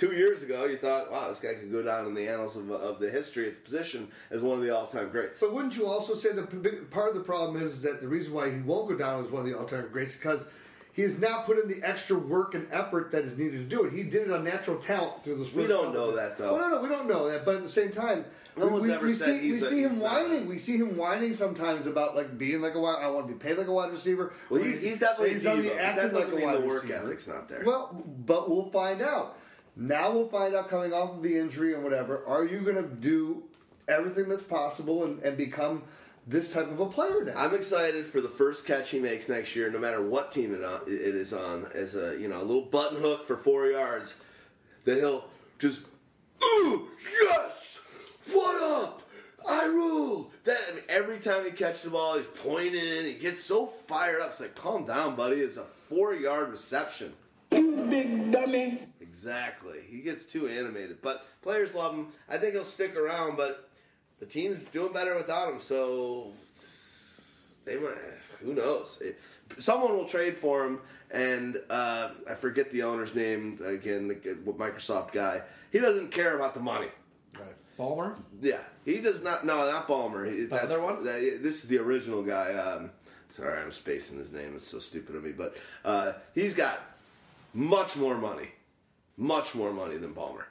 two 0.00 0.12
years 0.16 0.42
ago 0.42 0.64
you 0.64 0.78
thought, 0.78 1.12
wow, 1.12 1.28
this 1.28 1.40
guy 1.40 1.52
could 1.52 1.70
go 1.70 1.82
down 1.82 2.06
in 2.06 2.14
the 2.14 2.26
annals 2.26 2.56
of, 2.56 2.70
of 2.70 2.98
the 2.98 3.10
history 3.10 3.48
at 3.48 3.54
the 3.54 3.60
position 3.60 4.08
as 4.30 4.40
one 4.40 4.56
of 4.56 4.64
the 4.64 4.74
all-time 4.74 5.10
greats. 5.10 5.40
But 5.40 5.52
wouldn't 5.52 5.76
you 5.76 5.86
also 5.86 6.14
say 6.14 6.32
that 6.32 6.90
part 6.90 7.10
of 7.10 7.14
the 7.14 7.20
problem 7.22 7.62
is 7.62 7.82
that 7.82 8.00
the 8.00 8.08
reason 8.08 8.32
why 8.32 8.50
he 8.50 8.60
won't 8.60 8.88
go 8.88 8.96
down 8.96 9.22
as 9.22 9.30
one 9.30 9.42
of 9.42 9.46
the 9.46 9.58
all-time 9.58 9.86
greats 9.92 10.12
is 10.12 10.16
because 10.18 10.46
he 10.92 11.02
has 11.02 11.20
not 11.20 11.44
put 11.44 11.58
in 11.58 11.68
the 11.68 11.86
extra 11.86 12.18
work 12.18 12.54
and 12.54 12.66
effort 12.72 13.12
that 13.12 13.24
is 13.24 13.36
needed 13.36 13.58
to 13.58 13.76
do 13.76 13.84
it. 13.84 13.92
He 13.92 14.02
did 14.04 14.22
it 14.22 14.30
on 14.32 14.42
natural 14.42 14.78
talent 14.78 15.22
through 15.22 15.36
this. 15.36 15.54
We 15.54 15.66
don't 15.66 15.92
know 15.92 16.16
that, 16.16 16.38
though. 16.38 16.54
Well, 16.56 16.68
no, 16.70 16.76
no, 16.76 16.82
we 16.82 16.88
don't 16.88 17.06
know 17.08 17.28
that. 17.30 17.44
But 17.44 17.56
at 17.56 17.62
the 17.62 17.68
same 17.68 17.90
time, 17.92 18.24
No 18.56 18.66
we, 18.66 18.72
one's 18.72 18.86
we, 18.86 18.92
ever 18.92 19.06
we 19.06 19.12
see 19.12 19.52
we 19.52 19.56
a- 19.56 19.60
see 19.60 19.82
him 19.82 19.90
he's 19.90 19.98
not 20.00 20.28
whining. 20.28 20.48
We 20.48 20.58
see 20.58 20.78
him 20.78 20.96
whining 20.96 21.34
sometimes 21.34 21.86
about 21.86 22.16
like 22.16 22.36
being 22.38 22.60
like 22.60 22.74
a 22.74 22.80
wide. 22.80 22.98
I 23.02 23.08
want 23.10 23.28
to 23.28 23.32
be 23.32 23.38
paid 23.38 23.56
like 23.56 23.68
a 23.68 23.72
wide 23.72 23.92
receiver. 23.92 24.32
Well, 24.48 24.62
he's, 24.62 24.80
he's 24.82 24.98
definitely 24.98 25.34
he's 25.34 25.42
diva, 25.44 25.62
the 25.62 25.68
but 25.68 25.78
acting 25.78 26.02
that 26.04 26.12
doesn't 26.12 26.34
like 26.34 26.44
a 26.44 26.46
mean 26.46 26.60
the 26.62 26.66
work 26.66 26.82
receiver. 26.82 27.04
ethic's 27.04 27.28
not 27.28 27.48
there. 27.48 27.62
Well, 27.64 28.02
but 28.26 28.50
we'll 28.50 28.70
find 28.70 29.00
out. 29.02 29.36
Now 29.80 30.12
we'll 30.12 30.28
find 30.28 30.54
out 30.54 30.68
coming 30.68 30.92
off 30.92 31.12
of 31.12 31.22
the 31.22 31.38
injury 31.38 31.72
and 31.72 31.82
whatever. 31.82 32.22
Are 32.26 32.44
you 32.44 32.60
going 32.60 32.76
to 32.76 32.82
do 32.82 33.44
everything 33.88 34.28
that's 34.28 34.42
possible 34.42 35.04
and, 35.04 35.18
and 35.20 35.38
become 35.38 35.84
this 36.26 36.52
type 36.52 36.70
of 36.70 36.80
a 36.80 36.86
player 36.86 37.24
now? 37.24 37.32
I'm 37.34 37.54
excited 37.54 38.04
for 38.04 38.20
the 38.20 38.28
first 38.28 38.66
catch 38.66 38.90
he 38.90 38.98
makes 38.98 39.26
next 39.30 39.56
year, 39.56 39.70
no 39.70 39.78
matter 39.78 40.02
what 40.02 40.32
team 40.32 40.54
it, 40.54 40.62
on, 40.62 40.82
it 40.86 41.14
is 41.14 41.32
on, 41.32 41.66
as 41.74 41.96
a 41.96 42.14
you 42.20 42.28
know 42.28 42.42
a 42.42 42.44
little 42.44 42.66
button 42.66 43.00
hook 43.00 43.26
for 43.26 43.38
four 43.38 43.68
yards. 43.68 44.20
That 44.84 44.98
he'll 44.98 45.24
just, 45.58 45.80
ooh, 46.44 46.88
yes, 47.22 47.86
what 48.32 48.84
up? 48.84 49.02
I 49.48 49.64
rule. 49.64 50.30
That 50.44 50.58
I 50.70 50.74
mean, 50.74 50.84
every 50.90 51.20
time 51.20 51.46
he 51.46 51.52
catches 51.52 51.84
the 51.84 51.90
ball, 51.90 52.18
he's 52.18 52.26
pointing. 52.26 53.06
He 53.06 53.14
gets 53.14 53.42
so 53.42 53.64
fired 53.64 54.20
up. 54.20 54.28
It's 54.28 54.42
like, 54.42 54.54
calm 54.54 54.84
down, 54.84 55.16
buddy. 55.16 55.40
It's 55.40 55.56
a 55.56 55.64
four 55.88 56.14
yard 56.14 56.50
reception. 56.50 57.14
You 57.50 57.86
big 57.88 58.30
dummy. 58.30 58.80
Exactly. 59.10 59.78
He 59.88 60.02
gets 60.02 60.24
too 60.24 60.46
animated, 60.46 61.02
but 61.02 61.26
players 61.42 61.74
love 61.74 61.94
him. 61.94 62.06
I 62.28 62.38
think 62.38 62.54
he'll 62.54 62.62
stick 62.62 62.96
around, 62.96 63.36
but 63.36 63.68
the 64.20 64.26
team's 64.26 64.62
doing 64.62 64.92
better 64.92 65.16
without 65.16 65.52
him, 65.52 65.58
so 65.58 66.32
they 67.64 67.74
might. 67.74 67.96
Who 68.40 68.54
knows? 68.54 69.02
Someone 69.58 69.96
will 69.96 70.04
trade 70.04 70.36
for 70.36 70.64
him, 70.64 70.78
and 71.10 71.60
uh, 71.68 72.10
I 72.28 72.34
forget 72.34 72.70
the 72.70 72.84
owner's 72.84 73.16
name 73.16 73.58
again. 73.64 74.06
The 74.06 74.52
Microsoft 74.52 75.10
guy. 75.10 75.42
He 75.72 75.80
doesn't 75.80 76.12
care 76.12 76.36
about 76.36 76.54
the 76.54 76.60
money. 76.60 76.88
Ballmer. 77.76 78.14
Yeah, 78.40 78.60
he 78.84 78.98
does 78.98 79.24
not. 79.24 79.44
No, 79.44 79.68
not 79.68 79.88
Ballmer. 79.88 80.32
He, 80.32 80.44
that's, 80.44 80.64
other 80.64 80.84
one? 80.84 81.02
that- 81.04 81.40
this 81.42 81.64
is 81.64 81.68
the 81.68 81.78
original 81.78 82.22
guy. 82.22 82.52
Um, 82.52 82.90
sorry, 83.30 83.60
I'm 83.60 83.72
spacing 83.72 84.18
his 84.18 84.30
name. 84.30 84.52
It's 84.54 84.68
so 84.68 84.78
stupid 84.78 85.16
of 85.16 85.24
me, 85.24 85.32
but 85.32 85.56
uh, 85.84 86.12
he's 86.34 86.54
got 86.54 86.78
much 87.54 87.96
more 87.96 88.16
money, 88.16 88.50
much 89.20 89.54
more 89.54 89.72
money 89.72 89.98
than 89.98 90.14
Palmer. 90.14 90.46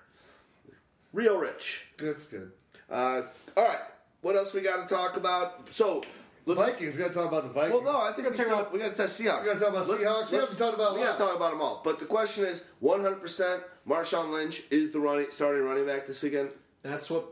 Real 1.11 1.37
rich. 1.37 1.85
That's 1.97 2.25
good. 2.25 2.51
Uh, 2.89 3.23
all 3.57 3.63
right, 3.63 3.79
what 4.21 4.35
else 4.35 4.53
we 4.53 4.61
got 4.61 4.87
to 4.87 4.95
talk 4.95 5.17
about? 5.17 5.67
So, 5.73 6.03
let's, 6.45 6.59
Vikings. 6.61 6.95
We 6.95 7.01
got 7.01 7.07
to 7.09 7.13
talk 7.13 7.27
about 7.27 7.43
the 7.43 7.49
Vikings. 7.49 7.81
well, 7.81 7.93
no, 7.93 7.99
I 7.99 8.11
think 8.13 8.29
we, 8.29 8.35
still, 8.35 8.67
we 8.71 8.79
got 8.79 8.91
to 8.91 8.95
touch 8.95 9.09
Seahawks. 9.09 9.41
We 9.41 9.47
gotta 9.47 9.59
talk 9.59 9.69
about 9.69 9.87
Let's- 9.87 10.03
Seahawks? 10.03 10.31
We 10.31 10.37
let's- 10.37 10.51
haven't 10.51 10.57
talked 10.57 10.75
about 10.75 10.95
We 10.95 11.01
got 11.01 11.17
to 11.17 11.23
talk 11.23 11.35
about 11.35 11.51
them 11.51 11.61
all. 11.61 11.81
But 11.83 11.99
the 11.99 12.05
question 12.05 12.45
is, 12.45 12.65
100%. 12.81 13.63
Marshawn 13.87 14.31
Lynch 14.31 14.61
is 14.69 14.91
the 14.91 14.99
running 14.99 15.27
starting 15.31 15.63
running 15.63 15.87
back 15.87 16.05
this 16.05 16.21
weekend. 16.21 16.49
That's 16.83 17.09
what. 17.09 17.25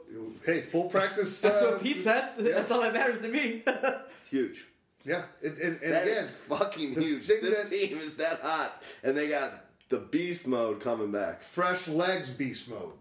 hey, 0.44 0.62
full 0.62 0.86
practice. 0.86 1.40
That's 1.42 1.62
uh, 1.62 1.72
what 1.72 1.84
Pete 1.84 2.02
said. 2.02 2.32
That's 2.38 2.72
all 2.72 2.82
that 2.82 2.94
matters 2.94 3.20
to 3.20 3.28
me. 3.28 3.64
Huge. 4.30 4.66
Yeah, 5.06 5.22
and, 5.44 5.58
and, 5.60 5.82
and 5.82 5.94
That 5.94 6.04
again, 6.04 6.18
is 6.18 6.36
fucking 6.36 6.94
huge. 6.96 7.28
This 7.28 7.58
that- 7.58 7.70
team 7.70 7.98
is 8.00 8.18
that 8.18 8.42
hot, 8.42 8.84
and 9.04 9.16
they 9.16 9.30
got 9.30 9.67
the 9.90 10.00
beast 10.00 10.48
mode 10.48 10.82
coming 10.82 11.12
back. 11.12 11.42
fresh 11.42 11.88
legs 11.88 12.30
beast 12.30 12.70
mode. 12.70 12.94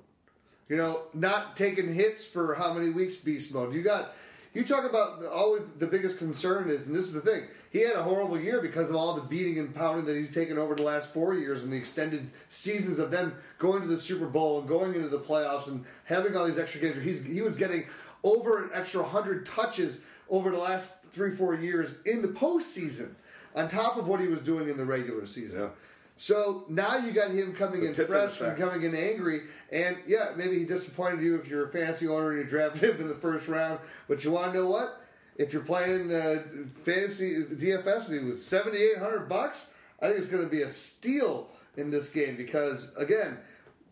You 0.69 0.77
know, 0.77 1.03
not 1.15 1.57
taking 1.57 1.93
hits 1.93 2.27
for 2.27 2.55
how 2.55 2.73
many 2.73 2.91
weeks 2.91 3.17
beast 3.17 3.55
mode. 3.55 3.73
You 3.73 3.83
got 3.83 4.15
you 4.57 4.65
talk 4.65 4.89
about 4.89 5.21
the, 5.21 5.31
always 5.31 5.63
the 5.79 5.87
biggest 5.87 6.17
concern 6.17 6.71
is, 6.71 6.87
and 6.87 6.97
this 6.97 7.05
is 7.05 7.13
the 7.13 7.21
thing. 7.21 7.45
He 7.71 7.81
had 7.81 7.95
a 7.95 8.03
horrible 8.03 8.41
year 8.41 8.63
because 8.63 8.89
of 8.89 8.97
all 8.97 9.15
the 9.15 9.21
beating 9.21 9.59
and 9.59 9.75
pounding 9.75 10.07
that 10.07 10.17
he's 10.17 10.33
taken 10.33 10.57
over 10.57 10.75
the 10.75 10.83
last 10.83 11.13
four 11.13 11.35
years 11.35 11.63
and 11.63 11.71
the 11.71 11.77
extended 11.77 12.31
seasons 12.49 12.99
of 12.99 13.11
them 13.11 13.35
going 13.59 13.83
to 13.83 13.89
the 13.89 13.99
Super 13.99 14.25
Bowl 14.25 14.61
and 14.61 14.69
going 14.69 14.95
into 14.95 15.09
the 15.09 15.19
playoffs 15.19 15.67
and 15.67 15.85
having 16.05 16.35
all 16.37 16.47
these 16.47 16.59
extra 16.59 16.81
games. 16.81 16.97
He's 16.97 17.23
he 17.23 17.43
was 17.43 17.55
getting 17.55 17.85
over 18.23 18.65
an 18.65 18.71
extra 18.73 19.05
hundred 19.05 19.45
touches 19.45 19.99
over 20.31 20.51
the 20.51 20.59
last 20.59 20.95
three 21.13 21.31
four 21.31 21.55
years 21.55 21.95
in 22.07 22.23
the 22.23 22.29
postseason, 22.29 23.11
on 23.55 23.69
top 23.69 23.99
of 23.99 24.09
what 24.09 24.21
he 24.21 24.27
was 24.27 24.41
doing 24.41 24.71
in 24.71 24.79
the 24.79 24.87
regular 24.87 25.27
season. 25.27 25.61
Yeah. 25.61 25.69
So 26.17 26.65
now 26.69 26.97
you 26.97 27.13
got 27.13 27.31
him 27.31 27.53
coming 27.55 27.85
in 27.85 27.95
fresh 27.95 28.41
and 28.41 28.57
coming 28.59 28.83
in 28.85 28.95
angry, 28.95 29.43
and 29.71 29.99
yeah, 30.07 30.33
maybe 30.35 30.59
he 30.59 30.65
disappointed 30.65 31.21
you 31.23 31.37
if 31.37 31.47
you're 31.47 31.67
a 31.67 31.71
fantasy 31.71 32.09
owner 32.09 32.31
and 32.31 32.39
you 32.41 32.49
drafted 32.49 32.83
him 32.83 33.01
in 33.03 33.09
the 33.09 33.15
first 33.15 33.49
round. 33.49 33.81
But 34.09 34.25
you 34.25 34.31
want 34.31 34.53
to 34.53 34.59
know 34.61 34.69
what? 34.69 35.03
If 35.37 35.53
you're 35.53 35.63
playing 35.63 36.11
uh, 36.13 36.43
fantasy 36.85 37.45
DFS 37.45 38.09
and 38.09 38.21
he 38.21 38.27
was 38.27 38.43
seventy 38.45 38.79
eight 38.79 38.97
hundred 38.99 39.29
bucks, 39.29 39.71
I 40.01 40.07
think 40.07 40.19
it's 40.19 40.27
going 40.27 40.43
to 40.43 40.49
be 40.49 40.63
a 40.63 40.69
steal 40.71 41.51
in 41.77 41.91
this 41.91 42.09
game 42.09 42.37
because 42.37 42.95
again, 42.97 43.37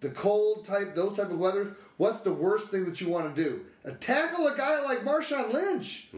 the 0.00 0.08
cold 0.08 0.64
type, 0.64 0.94
those 0.94 1.16
type 1.16 1.30
of 1.30 1.38
weather. 1.38 1.76
What's 1.98 2.20
the 2.20 2.32
worst 2.32 2.68
thing 2.70 2.86
that 2.86 3.00
you 3.00 3.08
want 3.08 3.34
to 3.34 3.44
do? 3.44 3.60
Uh, 3.86 3.92
tackle 4.00 4.46
a 4.48 4.56
guy 4.56 4.82
like 4.82 5.00
Marshawn 5.00 5.52
Lynch 5.52 6.08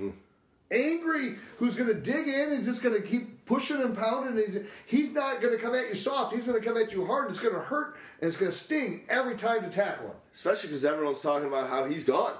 angry 0.70 1.36
who's 1.58 1.74
going 1.74 1.88
to 1.88 1.94
dig 1.94 2.26
in 2.26 2.52
and 2.52 2.64
just 2.64 2.82
going 2.82 2.94
to 2.94 3.00
keep 3.06 3.44
pushing 3.46 3.80
and 3.80 3.96
pounding. 3.96 4.38
And 4.42 4.52
he's, 4.52 4.66
he's 4.86 5.10
not 5.12 5.40
going 5.40 5.56
to 5.56 5.62
come 5.62 5.74
at 5.74 5.88
you 5.88 5.94
soft. 5.94 6.34
He's 6.34 6.46
going 6.46 6.60
to 6.60 6.66
come 6.66 6.76
at 6.76 6.92
you 6.92 7.06
hard. 7.06 7.26
And 7.26 7.30
it's 7.30 7.42
going 7.42 7.54
to 7.54 7.60
hurt 7.60 7.96
and 8.20 8.28
it's 8.28 8.36
going 8.36 8.50
to 8.50 8.56
sting 8.56 9.04
every 9.08 9.36
time 9.36 9.62
to 9.62 9.70
tackle 9.70 10.08
him. 10.08 10.16
Especially 10.34 10.68
because 10.68 10.84
everyone's 10.84 11.20
talking 11.20 11.48
about 11.48 11.68
how 11.70 11.84
he's 11.84 12.04
gone. 12.04 12.34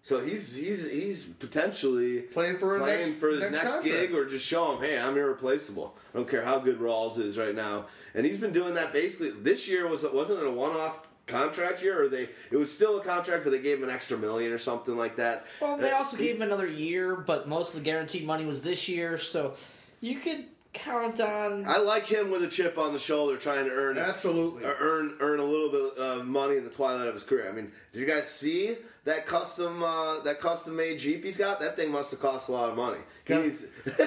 So 0.00 0.20
he's 0.20 0.54
he's 0.56 0.88
he's 0.88 1.24
potentially 1.24 2.20
Playing 2.20 2.58
for 2.58 2.78
playing 2.78 3.08
next- 3.08 3.20
for 3.20 3.30
his 3.30 3.40
next 3.40 3.52
next, 3.52 3.82
gig, 3.82 4.14
or 4.14 4.26
just 4.26 4.46
show 4.46 4.72
him, 4.76 4.80
hey, 4.80 4.96
I'm 4.96 5.16
irreplaceable. 5.18 5.96
I 6.14 6.18
don't 6.18 6.28
care 6.28 6.44
how 6.44 6.60
good 6.60 6.78
Rawls 6.78 7.18
is 7.18 7.36
right 7.36 7.54
now. 7.54 7.86
And 8.14 8.24
he's 8.24 8.38
been 8.38 8.52
doing 8.52 8.74
that 8.74 8.92
basically. 8.92 9.32
This 9.32 9.68
year 9.68 9.88
was 9.88 10.04
wasn't 10.04 10.40
it 10.40 10.46
a 10.46 10.50
one 10.52 10.70
off 10.70 11.07
contract 11.28 11.82
year, 11.82 12.02
or 12.02 12.08
they 12.08 12.28
it 12.50 12.56
was 12.56 12.74
still 12.74 12.98
a 12.98 13.04
contract, 13.04 13.44
but 13.44 13.50
they 13.50 13.60
gave 13.60 13.78
him 13.78 13.84
an 13.84 13.90
extra 13.94 14.16
million 14.18 14.50
or 14.52 14.58
something 14.58 14.96
like 14.96 15.16
that. 15.16 15.46
Well, 15.60 15.76
they 15.76 15.90
Uh, 15.92 15.96
also 15.98 16.16
gave 16.16 16.36
him 16.36 16.42
another 16.42 16.66
year, 16.66 17.14
but 17.14 17.48
most 17.48 17.74
of 17.74 17.80
the 17.80 17.84
guaranteed 17.84 18.24
money 18.26 18.44
was 18.46 18.62
this 18.62 18.88
year, 18.88 19.18
so 19.18 19.54
you 20.00 20.18
could 20.18 20.46
count 20.74 21.20
on. 21.20 21.64
I 21.66 21.78
like 21.78 22.04
him 22.06 22.30
with 22.30 22.42
a 22.44 22.48
chip 22.48 22.76
on 22.78 22.92
the 22.92 22.98
shoulder, 22.98 23.36
trying 23.36 23.64
to 23.64 23.70
earn 23.72 23.98
Absolutely. 23.98 24.64
or 24.64 24.76
earn 24.80 25.16
earn 25.20 25.40
a 25.40 25.44
little 25.44 25.70
bit 25.70 25.96
of 25.98 26.26
money 26.26 26.56
in 26.56 26.64
the 26.64 26.70
twilight 26.70 27.06
of 27.08 27.14
his 27.14 27.24
career. 27.24 27.48
I 27.48 27.52
mean, 27.52 27.72
did 27.92 28.00
you 28.00 28.06
guys 28.06 28.28
see 28.30 28.76
that 29.04 29.26
custom 29.26 29.82
uh, 29.82 30.20
that 30.20 30.40
custom 30.40 30.76
made 30.76 30.98
Jeep 30.98 31.24
he's 31.24 31.36
got? 31.38 31.58
That 31.60 31.76
thing 31.76 31.90
must 31.90 32.10
have 32.10 32.20
cost 32.20 32.48
a 32.48 32.52
lot 32.52 32.68
of 32.70 32.76
money. 32.76 32.98
Yeah. 33.26 33.42
He's 33.42 33.66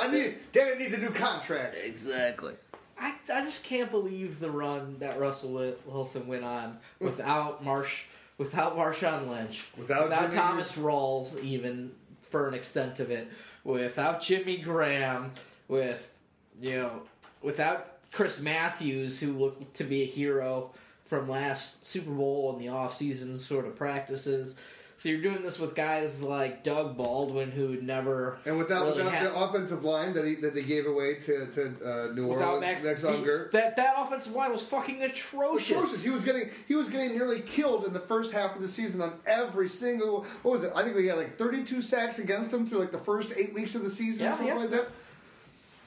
I 0.00 0.08
need 0.10 0.34
Danny 0.52 0.78
needs 0.78 0.94
a 0.94 0.98
new 0.98 1.10
contract. 1.10 1.76
exactly. 1.82 2.54
I, 3.00 3.14
I 3.32 3.40
just 3.42 3.64
can't 3.64 3.90
believe 3.90 4.38
the 4.38 4.50
run 4.50 4.96
that 4.98 5.18
Russell 5.18 5.74
Wilson 5.86 6.26
went 6.26 6.44
on 6.44 6.78
mm. 7.00 7.06
without 7.06 7.64
Marsh, 7.64 8.04
without 8.36 8.76
Marshawn 8.76 9.28
Lynch, 9.28 9.66
Without 9.76 10.10
Jimmy- 10.10 10.34
Thomas 10.34 10.76
Rawls, 10.76 11.42
even 11.42 11.92
for 12.20 12.46
an 12.46 12.54
extent 12.54 13.00
of 13.00 13.10
it, 13.10 13.28
without 13.64 14.20
Jimmy 14.20 14.58
Graham, 14.58 15.32
with 15.66 16.12
you 16.60 16.76
know, 16.76 17.02
without 17.42 17.98
Chris 18.12 18.40
Matthews, 18.40 19.20
who 19.20 19.32
looked 19.32 19.74
to 19.74 19.84
be 19.84 20.02
a 20.02 20.06
hero 20.06 20.70
from 21.06 21.28
last 21.28 21.84
Super 21.84 22.10
Bowl 22.10 22.52
and 22.52 22.60
the 22.60 22.68
off 22.68 22.94
season 22.94 23.36
sort 23.36 23.66
of 23.66 23.76
practices. 23.76 24.58
So 25.00 25.08
you're 25.08 25.22
doing 25.22 25.42
this 25.42 25.58
with 25.58 25.74
guys 25.74 26.22
like 26.22 26.62
Doug 26.62 26.94
Baldwin, 26.98 27.50
who 27.50 27.80
never 27.80 28.36
And 28.44 28.58
without, 28.58 28.84
really 28.84 28.98
without 28.98 29.12
had- 29.14 29.26
the 29.28 29.34
offensive 29.34 29.82
line 29.82 30.12
that 30.12 30.26
he 30.26 30.34
that 30.34 30.52
they 30.54 30.62
gave 30.62 30.84
away 30.84 31.14
to 31.14 31.46
to 31.46 31.62
uh, 32.10 32.12
New 32.12 32.26
without 32.26 32.56
Orleans, 32.56 32.60
Max, 32.60 32.84
Max 32.84 33.00
the- 33.00 33.48
that 33.52 33.76
that 33.76 33.94
offensive 33.96 34.34
line 34.34 34.52
was 34.52 34.60
fucking 34.62 35.02
atrocious. 35.02 35.70
Atrocious. 35.70 36.02
He 36.02 36.10
was 36.10 36.22
getting 36.22 36.50
he 36.68 36.74
was 36.74 36.90
getting 36.90 37.12
nearly 37.16 37.40
killed 37.40 37.86
in 37.86 37.94
the 37.94 38.00
first 38.00 38.30
half 38.32 38.54
of 38.54 38.60
the 38.60 38.68
season 38.68 39.00
on 39.00 39.14
every 39.24 39.70
single 39.70 40.24
what 40.42 40.52
was 40.52 40.64
it? 40.64 40.72
I 40.76 40.82
think 40.82 40.94
we 40.94 41.06
had 41.06 41.16
like 41.16 41.38
32 41.38 41.80
sacks 41.80 42.18
against 42.18 42.52
him 42.52 42.66
through 42.68 42.80
like 42.80 42.90
the 42.92 42.98
first 42.98 43.32
eight 43.38 43.54
weeks 43.54 43.74
of 43.74 43.82
the 43.82 43.88
season 43.88 44.24
Yeah, 44.24 44.32
or 44.32 44.36
something 44.36 44.54
yeah. 44.54 44.60
like 44.60 44.70
that. 44.72 44.86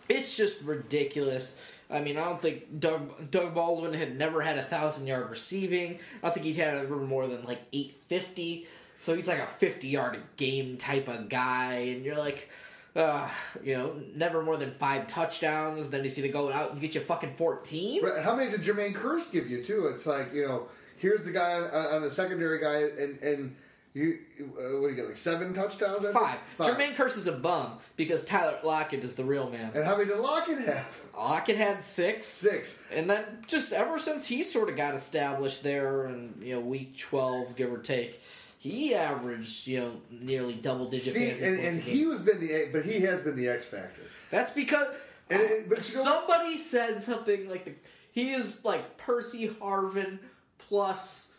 It's 0.09 0.35
just 0.35 0.59
ridiculous. 0.63 1.55
I 1.87 1.99
mean, 2.01 2.17
I 2.17 2.23
don't 2.23 2.41
think 2.41 2.79
Doug 2.79 3.29
Doug 3.29 3.53
Baldwin 3.53 3.93
had 3.93 4.17
never 4.17 4.41
had 4.41 4.57
a 4.57 4.63
thousand 4.63 5.05
yard 5.05 5.29
receiving. 5.29 5.99
I 6.23 6.31
think 6.31 6.47
he'd 6.47 6.55
had 6.55 6.73
ever 6.77 6.95
more 6.97 7.27
than 7.27 7.43
like 7.43 7.59
eight 7.73 7.95
fifty. 8.07 8.65
So 9.03 9.13
he's 9.13 9.27
like 9.27 9.39
a 9.39 9.47
fifty 9.47 9.89
yard 9.89 10.17
game 10.37 10.77
type 10.77 11.09
of 11.09 11.27
guy, 11.27 11.73
and 11.73 12.05
you're 12.05 12.17
like, 12.17 12.49
uh, 12.95 13.29
you 13.61 13.77
know, 13.77 14.01
never 14.15 14.41
more 14.41 14.55
than 14.55 14.71
five 14.71 15.07
touchdowns. 15.07 15.89
Then 15.89 16.05
he's 16.05 16.13
gonna 16.13 16.29
go 16.29 16.49
out 16.49 16.71
and 16.71 16.79
get 16.79 16.95
you 16.95 17.01
fucking 17.01 17.33
fourteen. 17.33 18.01
Right, 18.01 18.23
How 18.23 18.33
many 18.33 18.49
did 18.49 18.61
Jermaine 18.61 18.93
Kearse 18.93 19.29
give 19.29 19.49
you 19.49 19.61
too? 19.61 19.87
It's 19.87 20.05
like 20.05 20.33
you 20.33 20.47
know, 20.47 20.69
here's 20.95 21.23
the 21.23 21.31
guy 21.31 21.51
on, 21.51 21.95
on 21.95 22.01
the 22.01 22.09
secondary 22.09 22.61
guy, 22.61 23.01
and 23.03 23.21
and 23.21 23.55
you 23.93 24.19
uh, 24.39 24.79
what 24.79 24.87
do 24.87 24.89
you 24.91 24.95
get 24.95 25.05
like 25.05 25.17
seven 25.17 25.53
touchdowns? 25.53 26.01
Think? 26.01 26.13
Five. 26.13 26.39
Jermaine 26.59 26.95
Kearse 26.95 27.17
is 27.17 27.27
a 27.27 27.33
bum 27.33 27.79
because 27.97 28.23
Tyler 28.23 28.57
Lockett 28.63 29.03
is 29.03 29.15
the 29.15 29.25
real 29.25 29.49
man. 29.49 29.71
And 29.75 29.83
how 29.83 29.97
many 29.97 30.09
did 30.11 30.19
Lockett 30.19 30.59
have? 30.59 30.97
Lockett 31.13 31.57
had 31.57 31.83
six. 31.83 32.25
Six. 32.25 32.79
And 32.89 33.09
then 33.09 33.25
just 33.47 33.73
ever 33.73 33.99
since 33.99 34.27
he 34.27 34.43
sort 34.43 34.69
of 34.69 34.77
got 34.77 34.95
established 34.95 35.61
there 35.61 36.05
in 36.05 36.35
you 36.41 36.55
know 36.55 36.61
week 36.61 36.97
twelve, 36.97 37.57
give 37.57 37.69
or 37.69 37.79
take, 37.79 38.21
he 38.63 38.95
averaged 38.95 39.67
you 39.67 39.79
know 39.81 39.91
nearly 40.09 40.53
double 40.53 40.89
digit. 40.89 41.13
See, 41.13 41.45
and, 41.45 41.59
and 41.59 41.79
he 41.81 42.05
was 42.05 42.21
been 42.21 42.39
the 42.39 42.69
but 42.71 42.85
he 42.85 43.01
has 43.01 43.19
been 43.21 43.35
the 43.35 43.49
X 43.49 43.65
factor. 43.65 44.01
That's 44.31 44.51
because 44.51 44.87
And 45.29 45.41
but 45.41 45.51
you 45.69 45.75
know- 45.75 45.79
somebody 45.81 46.57
said 46.57 47.03
something 47.03 47.49
like 47.49 47.65
the, 47.65 47.73
he 48.11 48.31
is 48.33 48.63
like 48.63 48.95
Percy 48.97 49.49
Harvin 49.49 50.19
plus 50.59 51.29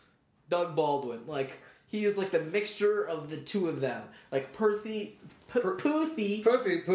Doug 0.49 0.75
Baldwin. 0.75 1.21
Like 1.25 1.59
he 1.87 2.05
is 2.05 2.15
like 2.15 2.29
the 2.31 2.41
mixture 2.41 3.03
of 3.03 3.29
the 3.31 3.37
two 3.37 3.69
of 3.69 3.81
them. 3.81 4.03
Like 4.31 4.55
Perthy, 4.55 5.13
P- 5.51 5.59
Poothy. 5.59 6.43
Poothy, 6.43 6.85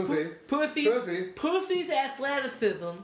Puffy. 0.46 1.32
Poothy's 1.34 1.90
athleticism, 1.90 2.98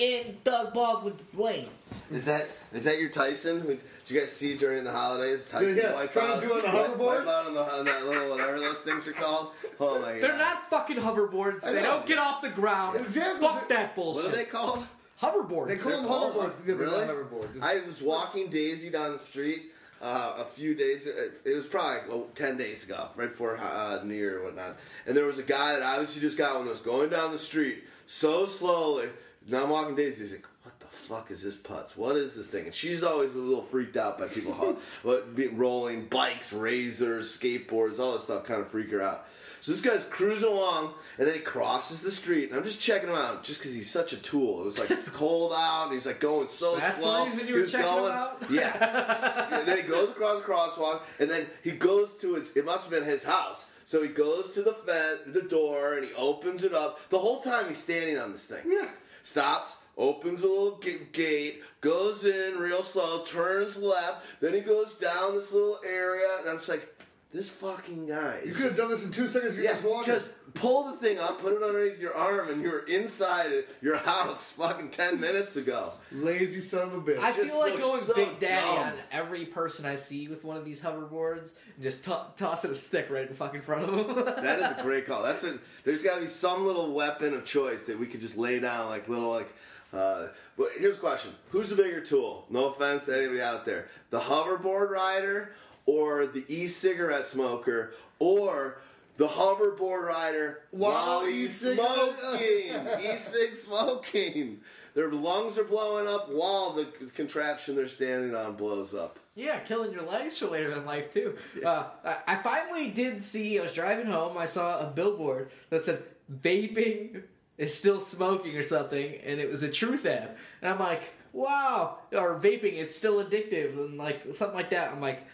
and 0.00 0.42
Doug 0.44 0.74
Baldwin's 0.74 1.22
brain. 1.22 1.68
Is 2.10 2.24
that 2.26 2.46
is 2.72 2.84
that 2.84 2.98
your 2.98 3.08
Tyson? 3.08 3.60
Who, 3.60 3.68
did 3.68 3.80
you 4.08 4.20
guys 4.20 4.30
see 4.32 4.56
during 4.56 4.84
the 4.84 4.92
holidays? 4.92 5.48
Tyson 5.48 5.76
Yeah, 5.76 5.94
wipe 5.94 6.12
trying 6.12 6.32
out, 6.32 6.40
to 6.40 6.46
do 6.46 6.56
it 6.58 6.64
on 6.64 6.72
the 6.72 6.78
wipe- 6.78 6.90
hoverboard? 6.98 6.98
wipe 7.24 7.26
out 7.28 7.46
on, 7.46 7.54
the, 7.54 7.60
on 7.62 7.84
that 7.86 8.06
little 8.06 8.30
whatever 8.30 8.60
those 8.60 8.80
things 8.80 9.06
are 9.08 9.12
called. 9.12 9.52
Oh 9.80 9.98
my 10.00 10.12
god! 10.14 10.22
They're 10.22 10.36
not 10.38 10.68
fucking 10.70 10.96
hoverboards. 10.96 11.62
They 11.62 11.82
don't 11.82 12.06
get 12.06 12.18
off 12.18 12.42
the 12.42 12.50
ground. 12.50 13.00
Exactly. 13.00 13.46
Fuck 13.46 13.68
that 13.68 13.94
bullshit. 13.96 14.24
What 14.24 14.32
are 14.34 14.36
they 14.36 14.44
called? 14.44 14.86
Hoverboards. 15.20 15.68
They 15.68 15.76
call 15.76 15.92
They're 15.92 16.02
called- 16.06 16.34
hoverboards. 16.34 16.64
They're 16.66 16.76
Really? 16.76 17.06
hoverboards. 17.06 17.62
I 17.62 17.80
was 17.86 18.02
walking 18.02 18.48
Daisy 18.50 18.90
down 18.90 19.12
the 19.12 19.18
street 19.18 19.72
uh, 20.02 20.34
a 20.38 20.44
few 20.44 20.74
days. 20.74 21.06
It 21.06 21.54
was 21.54 21.66
probably 21.66 22.08
well, 22.08 22.26
ten 22.34 22.56
days 22.58 22.84
ago, 22.84 23.08
right 23.16 23.30
before 23.30 23.56
uh, 23.56 24.02
New 24.04 24.14
Year 24.14 24.40
or 24.40 24.44
whatnot. 24.44 24.76
And 25.06 25.16
there 25.16 25.24
was 25.24 25.38
a 25.38 25.42
guy 25.42 25.72
that 25.72 25.82
obviously 25.82 26.20
just 26.20 26.36
got 26.36 26.56
one 26.56 26.66
that 26.66 26.70
was 26.70 26.82
going 26.82 27.08
down 27.10 27.32
the 27.32 27.38
street 27.38 27.84
so 28.06 28.44
slowly. 28.46 29.08
And 29.46 29.54
I'm 29.56 29.70
walking 29.70 29.94
Daisy. 29.94 30.22
He's 30.24 30.32
like, 30.32 30.46
"What 30.64 30.78
the 30.80 30.86
fuck 30.86 31.30
is 31.30 31.42
this 31.42 31.56
putz? 31.56 31.96
What 31.96 32.16
is 32.16 32.34
this 32.34 32.48
thing?" 32.48 32.66
And 32.66 32.74
she's 32.74 33.02
always 33.02 33.34
a 33.34 33.38
little 33.38 33.62
freaked 33.62 33.96
out 33.96 34.18
by 34.18 34.26
people 34.26 34.76
rolling 35.52 36.06
bikes, 36.06 36.52
razors, 36.52 37.36
skateboards, 37.38 37.98
all 37.98 38.12
that 38.12 38.20
stuff. 38.22 38.44
Kind 38.44 38.60
of 38.60 38.68
freak 38.68 38.90
her 38.90 39.02
out. 39.02 39.26
So 39.60 39.72
this 39.72 39.80
guy's 39.80 40.04
cruising 40.04 40.48
along, 40.48 40.94
and 41.18 41.26
then 41.26 41.34
he 41.34 41.40
crosses 41.40 42.00
the 42.00 42.10
street, 42.10 42.50
and 42.50 42.58
I'm 42.58 42.62
just 42.64 42.80
checking 42.80 43.08
him 43.08 43.16
out, 43.16 43.42
just 43.42 43.58
because 43.60 43.74
he's 43.74 43.90
such 43.90 44.12
a 44.12 44.16
tool. 44.16 44.60
It 44.60 44.64
was 44.64 44.78
like 44.78 44.90
it's 44.92 45.08
cold 45.22 45.52
out, 45.56 45.84
and 45.86 45.92
he's 45.94 46.06
like 46.06 46.20
going 46.20 46.48
so 46.48 46.76
That's 46.76 46.98
the 46.98 47.04
slow. 47.04 47.24
reason 47.24 47.40
you 47.48 47.54
He 47.56 47.60
were 47.62 47.66
checking 47.66 47.86
him 47.88 47.94
going- 47.96 48.12
out? 48.12 48.44
Yeah. 48.50 49.58
and 49.58 49.66
then 49.66 49.76
he 49.78 49.82
goes 49.84 50.10
across 50.10 50.40
the 50.42 50.46
crosswalk, 50.46 51.00
and 51.18 51.28
then 51.28 51.46
he 51.64 51.72
goes 51.72 52.10
to 52.20 52.34
his. 52.34 52.56
It 52.56 52.64
must 52.64 52.84
have 52.88 52.92
been 52.92 53.08
his 53.08 53.24
house. 53.24 53.66
So 53.84 54.02
he 54.02 54.08
goes 54.08 54.50
to 54.54 54.62
the 54.62 54.72
fence, 54.72 55.20
the 55.26 55.42
door, 55.42 55.94
and 55.94 56.04
he 56.06 56.12
opens 56.14 56.62
it 56.64 56.74
up. 56.74 57.08
The 57.08 57.18
whole 57.18 57.40
time 57.40 57.66
he's 57.68 57.78
standing 57.78 58.18
on 58.18 58.32
this 58.32 58.44
thing. 58.44 58.62
Yeah. 58.66 58.88
Stops, 59.26 59.76
opens 59.98 60.44
a 60.44 60.46
little 60.46 60.76
ga- 60.76 61.04
gate, 61.10 61.60
goes 61.80 62.24
in 62.24 62.60
real 62.60 62.84
slow, 62.84 63.24
turns 63.24 63.76
left, 63.76 64.24
then 64.40 64.54
he 64.54 64.60
goes 64.60 64.94
down 64.94 65.34
this 65.34 65.52
little 65.52 65.80
area, 65.84 66.28
and 66.38 66.48
I'm 66.48 66.58
just 66.58 66.68
like, 66.68 66.95
this 67.32 67.50
fucking 67.50 68.06
guy. 68.06 68.40
you 68.46 68.52
could 68.52 68.66
have 68.66 68.76
done 68.76 68.88
this 68.88 69.04
in 69.04 69.10
two 69.10 69.26
seconds. 69.26 69.56
You're 69.56 69.64
yeah, 69.64 69.72
just 69.72 69.84
walking. 69.84 70.14
just 70.14 70.30
pull 70.54 70.84
the 70.90 70.96
thing 70.96 71.18
up, 71.18 71.40
put 71.40 71.52
it 71.52 71.62
underneath 71.62 72.00
your 72.00 72.14
arm, 72.14 72.48
and 72.48 72.62
you 72.62 72.70
were 72.70 72.86
inside 72.86 73.64
your 73.82 73.96
house 73.96 74.52
fucking 74.52 74.90
ten 74.90 75.20
minutes 75.20 75.56
ago. 75.56 75.92
lazy 76.12 76.60
son 76.60 76.84
of 76.88 76.94
a 76.94 77.00
bitch. 77.00 77.18
I 77.18 77.32
just 77.32 77.52
feel 77.52 77.60
like 77.60 77.78
going 77.78 78.00
so 78.00 78.14
Big 78.14 78.38
Daddy 78.38 78.64
dumb. 78.66 78.78
on 78.78 78.92
every 79.10 79.44
person 79.44 79.84
I 79.84 79.96
see 79.96 80.28
with 80.28 80.44
one 80.44 80.56
of 80.56 80.64
these 80.64 80.80
hoverboards 80.80 81.54
and 81.74 81.82
just 81.82 82.04
to- 82.04 82.26
tossing 82.36 82.70
a 82.70 82.74
stick 82.74 83.08
right 83.10 83.28
in 83.28 83.34
fucking 83.34 83.60
front 83.62 83.84
of 83.84 83.90
them. 84.14 84.24
That 84.46 84.58
is 84.60 84.78
a 84.78 84.82
great 84.82 85.06
call. 85.06 85.22
That's 85.22 85.44
a. 85.44 85.58
There's 85.84 86.02
got 86.02 86.14
to 86.16 86.20
be 86.22 86.26
some 86.28 86.64
little 86.66 86.92
weapon 86.94 87.34
of 87.34 87.44
choice 87.44 87.82
that 87.82 87.98
we 87.98 88.06
could 88.06 88.20
just 88.20 88.36
lay 88.38 88.60
down, 88.60 88.88
like 88.88 89.08
little 89.08 89.30
like. 89.30 89.52
Uh, 89.92 90.28
but 90.56 90.68
here's 90.78 90.96
a 90.96 91.00
question: 91.00 91.32
Who's 91.50 91.70
the 91.70 91.76
bigger 91.76 92.00
tool? 92.00 92.46
No 92.50 92.66
offense 92.66 93.06
to 93.06 93.16
anybody 93.16 93.40
out 93.40 93.64
there, 93.64 93.88
the 94.10 94.18
hoverboard 94.20 94.90
rider 94.90 95.54
or 95.86 96.26
the 96.26 96.44
e-cigarette 96.48 97.24
smoker 97.26 97.94
or 98.18 98.78
the 99.16 99.26
hoverboard 99.26 100.04
rider 100.04 100.60
While 100.72 101.20
while 101.20 101.24
he's 101.26 101.58
smoking, 101.58 102.76
e-cig 103.00 103.56
smoking. 103.56 104.60
Their 104.94 105.10
lungs 105.10 105.56
are 105.58 105.64
blowing 105.64 106.06
up 106.06 106.28
while 106.30 106.70
the 106.72 106.84
contraption 107.14 107.76
they're 107.76 107.88
standing 107.88 108.34
on 108.34 108.56
blows 108.56 108.94
up. 108.94 109.18
yeah, 109.34 109.58
killing 109.60 109.92
your 109.92 110.02
legs 110.02 110.38
for 110.38 110.46
later 110.48 110.72
in 110.72 110.84
life 110.84 111.10
too. 111.10 111.36
Uh, 111.64 111.84
I, 112.04 112.16
I 112.26 112.36
finally 112.42 112.90
did 112.90 113.22
see. 113.22 113.58
I 113.58 113.62
was 113.62 113.72
driving 113.74 114.06
home. 114.06 114.36
I 114.36 114.46
saw 114.46 114.80
a 114.80 114.86
billboard 114.90 115.50
that 115.70 115.84
said 115.84 116.02
"vaping 116.30 117.22
is 117.58 117.74
still 117.76 118.00
smoking" 118.00 118.56
or 118.56 118.62
something, 118.62 119.14
and 119.24 119.40
it 119.40 119.50
was 119.50 119.62
a 119.62 119.68
truth 119.70 120.04
ad. 120.06 120.36
And 120.62 120.70
I'm 120.70 120.78
like, 120.78 121.10
"Wow!" 121.32 121.98
Or 122.12 122.38
vaping 122.38 122.74
is 122.74 122.94
still 122.94 123.22
addictive, 123.24 123.74
and 123.78 123.96
like 123.98 124.22
something 124.34 124.56
like 124.56 124.70
that. 124.70 124.92
I'm 124.92 125.00
like, 125.02 125.26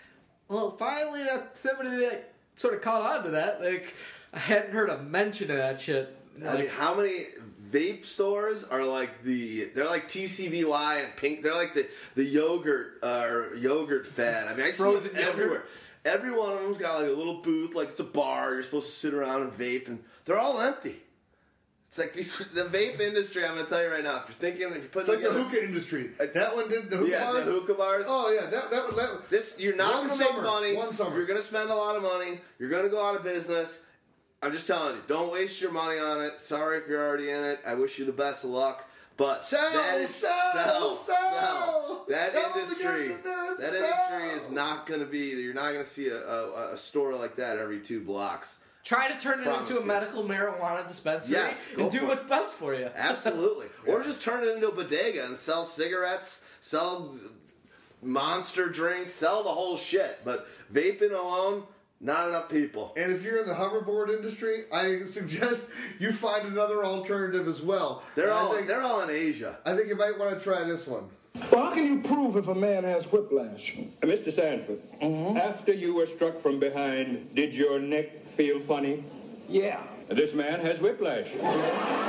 well, 0.52 0.76
finally, 0.76 1.24
that 1.24 1.56
somebody 1.56 1.96
that 1.96 2.32
sort 2.54 2.74
of 2.74 2.82
caught 2.82 3.00
on 3.02 3.24
to 3.24 3.30
that. 3.30 3.62
Like, 3.62 3.94
I 4.32 4.38
hadn't 4.38 4.72
heard 4.72 4.90
a 4.90 4.98
mention 4.98 5.50
of 5.50 5.56
that 5.56 5.80
shit. 5.80 6.14
I 6.46 6.58
mean, 6.58 6.68
how 6.68 6.94
many 6.94 7.26
vape 7.70 8.04
stores 8.04 8.62
are 8.64 8.84
like 8.84 9.22
the? 9.22 9.64
They're 9.74 9.86
like 9.86 10.08
TCBY 10.08 11.04
and 11.04 11.16
Pink. 11.16 11.42
They're 11.42 11.54
like 11.54 11.74
the 11.74 11.88
the 12.14 12.24
yogurt 12.24 12.98
uh, 13.02 13.26
or 13.28 13.54
yogurt 13.56 14.06
fad. 14.06 14.48
I 14.48 14.54
mean, 14.54 14.66
I 14.66 14.70
see 14.70 14.84
it 14.84 15.04
yogurt? 15.14 15.16
everywhere. 15.16 15.64
Every 16.04 16.32
one 16.36 16.52
of 16.52 16.60
them's 16.60 16.78
got 16.78 17.00
like 17.00 17.08
a 17.08 17.14
little 17.14 17.40
booth, 17.40 17.74
like 17.74 17.90
it's 17.90 18.00
a 18.00 18.04
bar. 18.04 18.54
You're 18.54 18.62
supposed 18.62 18.86
to 18.86 18.92
sit 18.92 19.14
around 19.14 19.42
and 19.42 19.52
vape, 19.52 19.88
and 19.88 20.02
they're 20.24 20.38
all 20.38 20.60
empty. 20.60 21.01
It's 21.93 21.98
like 21.98 22.14
these 22.14 22.35
the 22.55 22.62
vape 22.64 23.01
industry. 23.01 23.44
I'm 23.44 23.55
gonna 23.55 23.69
tell 23.69 23.82
you 23.82 23.90
right 23.90 24.02
now. 24.02 24.16
If 24.16 24.28
you're 24.28 24.36
thinking, 24.39 24.62
if 24.62 24.70
you're 24.77 24.78
It's 24.85 24.89
putting 24.94 25.14
like 25.14 25.23
the 25.24 25.31
hookah 25.31 25.62
industry. 25.62 26.10
That 26.19 26.55
one 26.55 26.66
did 26.70 26.89
the 26.89 26.97
hookah 26.97 27.10
yeah, 27.10 27.31
bars. 27.31 27.44
the 27.44 27.52
hookah 27.52 27.74
bars. 27.74 28.06
Oh 28.09 28.31
yeah, 28.31 28.47
that 28.48 28.70
that 28.70 28.97
that. 28.97 29.28
This 29.28 29.60
you're 29.60 29.77
not 29.77 30.05
gonna 30.09 30.14
summer, 30.14 30.40
make 30.40 30.51
money. 30.51 30.74
one 30.74 30.94
summer. 30.94 31.14
You're 31.19 31.27
gonna 31.27 31.43
spend 31.43 31.69
a 31.69 31.74
lot 31.74 31.94
of 31.97 32.02
money. 32.02 32.40
You're 32.59 32.70
gonna 32.70 32.89
go 32.89 33.06
out 33.06 33.14
of 33.14 33.23
business. 33.24 33.81
I'm 34.43 34.52
just 34.52 34.66
telling 34.66 34.97
you, 34.97 35.02
don't 35.06 35.31
waste 35.35 35.60
your 35.60 35.70
money 35.70 35.98
on 36.01 36.23
it. 36.23 36.40
Sorry 36.40 36.78
if 36.78 36.89
you're 36.89 37.06
already 37.06 37.28
in 37.28 37.44
it. 37.44 37.60
I 37.66 37.74
wish 37.74 37.98
you 37.98 38.06
the 38.06 38.12
best 38.12 38.43
of 38.44 38.51
luck. 38.51 38.89
But 39.19 39.44
Sell, 39.44 39.70
that 39.70 39.98
is 39.98 40.09
sell, 40.14 40.51
sell, 40.55 40.94
sell. 40.94 42.05
That 42.09 42.32
Sell 42.32 42.52
industry, 42.56 43.09
that 43.09 43.59
sell. 43.60 43.74
industry 43.74 44.31
is 44.39 44.51
not 44.51 44.86
going 44.86 45.01
to 45.01 45.06
be. 45.06 45.19
You're 45.43 45.52
not 45.55 45.73
going 45.73 45.85
to 45.85 45.89
see 45.89 46.09
a, 46.09 46.16
a, 46.16 46.73
a 46.73 46.77
store 46.78 47.14
like 47.14 47.36
that 47.36 47.59
every 47.59 47.78
two 47.81 48.01
blocks. 48.01 48.60
Try 48.84 49.09
to 49.12 49.18
turn 49.18 49.40
it 49.40 49.44
Promise 49.44 49.68
into 49.70 49.78
a 49.80 49.82
you. 49.82 49.88
medical 49.88 50.24
marijuana 50.24 50.86
dispensary 50.88 51.36
Yes, 51.36 51.68
go 51.74 51.82
and 51.84 51.90
do 51.92 51.98
for 51.98 52.04
it. 52.04 52.09
what's 52.09 52.22
best 52.24 52.54
for 52.56 52.74
you. 52.74 52.90
Absolutely. 52.94 53.66
Or 53.86 54.02
just 54.02 54.20
turn 54.22 54.42
it 54.44 54.48
into 54.54 54.68
a 54.68 54.72
bodega 54.72 55.24
and 55.26 55.36
sell 55.36 55.64
cigarettes, 55.64 56.44
sell 56.60 57.14
monster 58.02 58.68
drinks, 58.68 59.12
sell 59.12 59.42
the 59.42 59.50
whole 59.50 59.76
shit. 59.76 60.20
But 60.24 60.46
vaping 60.72 61.12
alone, 61.12 61.64
not 62.00 62.28
enough 62.28 62.48
people. 62.48 62.92
And 62.96 63.12
if 63.12 63.22
you're 63.22 63.38
in 63.38 63.46
the 63.46 63.54
hoverboard 63.54 64.09
industry, 64.10 64.64
I 64.72 65.02
suggest 65.06 65.64
you 66.00 66.10
find 66.12 66.48
another 66.48 66.84
alternative 66.84 67.46
as 67.48 67.62
well. 67.62 68.02
They're 68.16 68.24
And 68.30 68.34
I 68.34 68.40
all 68.40 68.54
think, 68.54 68.66
they're 68.66 68.82
all 68.82 69.00
in 69.02 69.10
Asia. 69.10 69.59
I 69.64 69.74
think 69.76 69.88
you 69.88 69.96
might 69.96 70.18
want 70.18 70.36
to 70.36 70.42
try 70.42 70.64
this 70.64 70.86
one. 70.86 71.04
Well, 71.50 71.64
how 71.66 71.74
can 71.74 71.84
you 71.86 72.02
prove 72.02 72.36
if 72.36 72.46
a 72.48 72.54
man 72.54 72.84
has 72.84 73.04
whiplash? 73.10 73.74
Uh, 74.02 74.06
Mr. 74.06 74.34
Sanford, 74.34 74.80
after 75.38 75.72
you 75.72 75.94
were 75.94 76.06
struck 76.06 76.42
from 76.42 76.60
behind, 76.60 77.34
did 77.34 77.54
your 77.54 77.78
neck 77.80 78.21
feel 78.36 78.60
funny? 78.60 79.04
Yeah. 79.48 79.82
This 80.09 80.34
man 80.34 80.60
has 80.60 80.78
whiplash. 80.80 81.28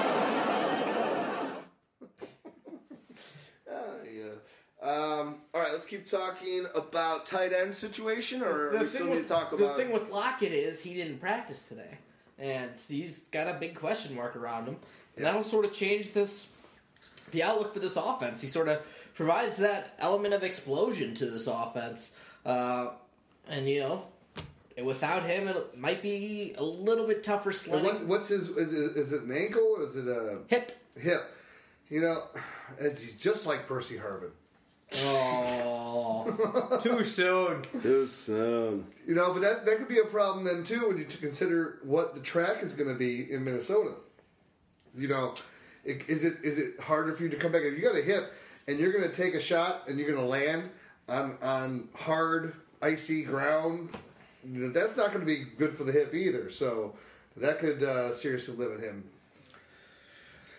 Um, 4.81 5.35
all 5.53 5.61
right, 5.61 5.71
let's 5.71 5.85
keep 5.85 6.09
talking 6.11 6.65
about 6.75 7.25
tight 7.25 7.53
end 7.53 7.73
situation, 7.73 8.43
or 8.43 8.71
The 8.71 8.79
we 8.79 8.79
thing 8.79 8.87
still 8.89 9.07
with- 9.07 9.17
need 9.19 9.21
to 9.23 9.27
talk 9.29 9.49
the 9.51 9.55
about. 9.55 9.77
The 9.77 9.83
thing 9.83 9.93
with 9.93 10.09
Lockett 10.09 10.51
is 10.51 10.83
he 10.83 10.93
didn't 10.93 11.19
practice 11.19 11.63
today, 11.63 11.99
and 12.37 12.69
he's 12.85 13.21
got 13.31 13.47
a 13.47 13.53
big 13.53 13.75
question 13.75 14.13
mark 14.13 14.35
around 14.35 14.67
him. 14.67 14.75
And 15.15 15.23
that'll 15.25 15.43
sort 15.43 15.63
of 15.63 15.71
change 15.71 16.11
this, 16.11 16.49
the 17.31 17.43
outlook 17.43 17.73
for 17.73 17.79
this 17.79 17.95
offense. 17.95 18.41
He 18.41 18.47
sort 18.49 18.67
of 18.67 18.81
provides 19.13 19.55
that 19.57 19.93
element 19.99 20.33
of 20.33 20.43
explosion 20.43 21.13
to 21.15 21.27
this 21.27 21.47
offense, 21.47 22.11
uh, 22.45 22.89
and 23.47 23.69
you 23.69 23.79
know, 23.79 24.05
without 24.81 25.23
him, 25.23 25.47
it 25.47 25.77
might 25.77 26.01
be 26.01 26.53
a 26.57 26.63
little 26.63 27.05
bit 27.07 27.23
tougher 27.23 27.49
And 27.49 27.57
sledding. 27.57 27.85
what, 27.85 28.05
what's 28.05 28.29
his? 28.29 28.49
Is 28.49 28.73
it, 28.73 28.97
is 28.97 29.13
it 29.13 29.23
an 29.23 29.31
ankle? 29.31 29.77
Is 29.85 29.95
it 29.95 30.07
a 30.07 30.39
Hip. 30.47 30.71
hip? 30.97 31.35
You 31.89 32.01
know, 32.01 32.23
and 32.79 32.97
he's 32.97 33.13
just 33.13 33.45
like 33.45 33.67
Percy 33.67 33.97
Harvin. 33.97 34.31
Oh, 35.05 36.77
too 36.81 37.03
soon. 37.03 37.65
Too 37.81 38.05
soon. 38.07 38.85
You 39.07 39.15
know, 39.15 39.33
but 39.33 39.41
that 39.41 39.65
that 39.65 39.77
could 39.77 39.87
be 39.87 39.99
a 39.99 40.05
problem 40.05 40.45
then 40.45 40.63
too 40.63 40.87
when 40.87 40.97
you 40.97 41.05
to 41.05 41.17
consider 41.17 41.79
what 41.83 42.15
the 42.15 42.21
track 42.21 42.63
is 42.63 42.73
going 42.73 42.89
to 42.89 42.95
be 42.95 43.31
in 43.31 43.43
Minnesota. 43.43 43.91
You 44.95 45.07
know, 45.07 45.33
i- 45.87 45.99
is 46.07 46.23
it 46.23 46.37
is 46.43 46.57
it 46.57 46.79
harder 46.79 47.13
for 47.13 47.23
you 47.23 47.29
to 47.29 47.37
come 47.37 47.51
back 47.51 47.63
if 47.63 47.73
you 47.73 47.81
got 47.81 47.95
a 47.97 48.01
hip 48.01 48.33
and 48.67 48.79
you're 48.79 48.91
going 48.91 49.09
to 49.09 49.15
take 49.15 49.33
a 49.35 49.41
shot 49.41 49.87
and 49.87 49.97
you're 49.99 50.07
going 50.09 50.21
to 50.21 50.25
land 50.27 50.69
on 51.09 51.37
on 51.41 51.89
hard 51.95 52.53
icy 52.81 53.23
ground? 53.23 53.89
That's 54.45 54.97
not 54.97 55.07
going 55.07 55.21
to 55.21 55.25
be 55.25 55.45
good 55.57 55.73
for 55.73 55.83
the 55.83 55.91
hip 55.91 56.13
either. 56.13 56.49
So 56.49 56.95
that 57.37 57.59
could 57.59 57.83
uh, 57.83 58.13
seriously 58.13 58.55
limit 58.55 58.79
him. 58.79 59.03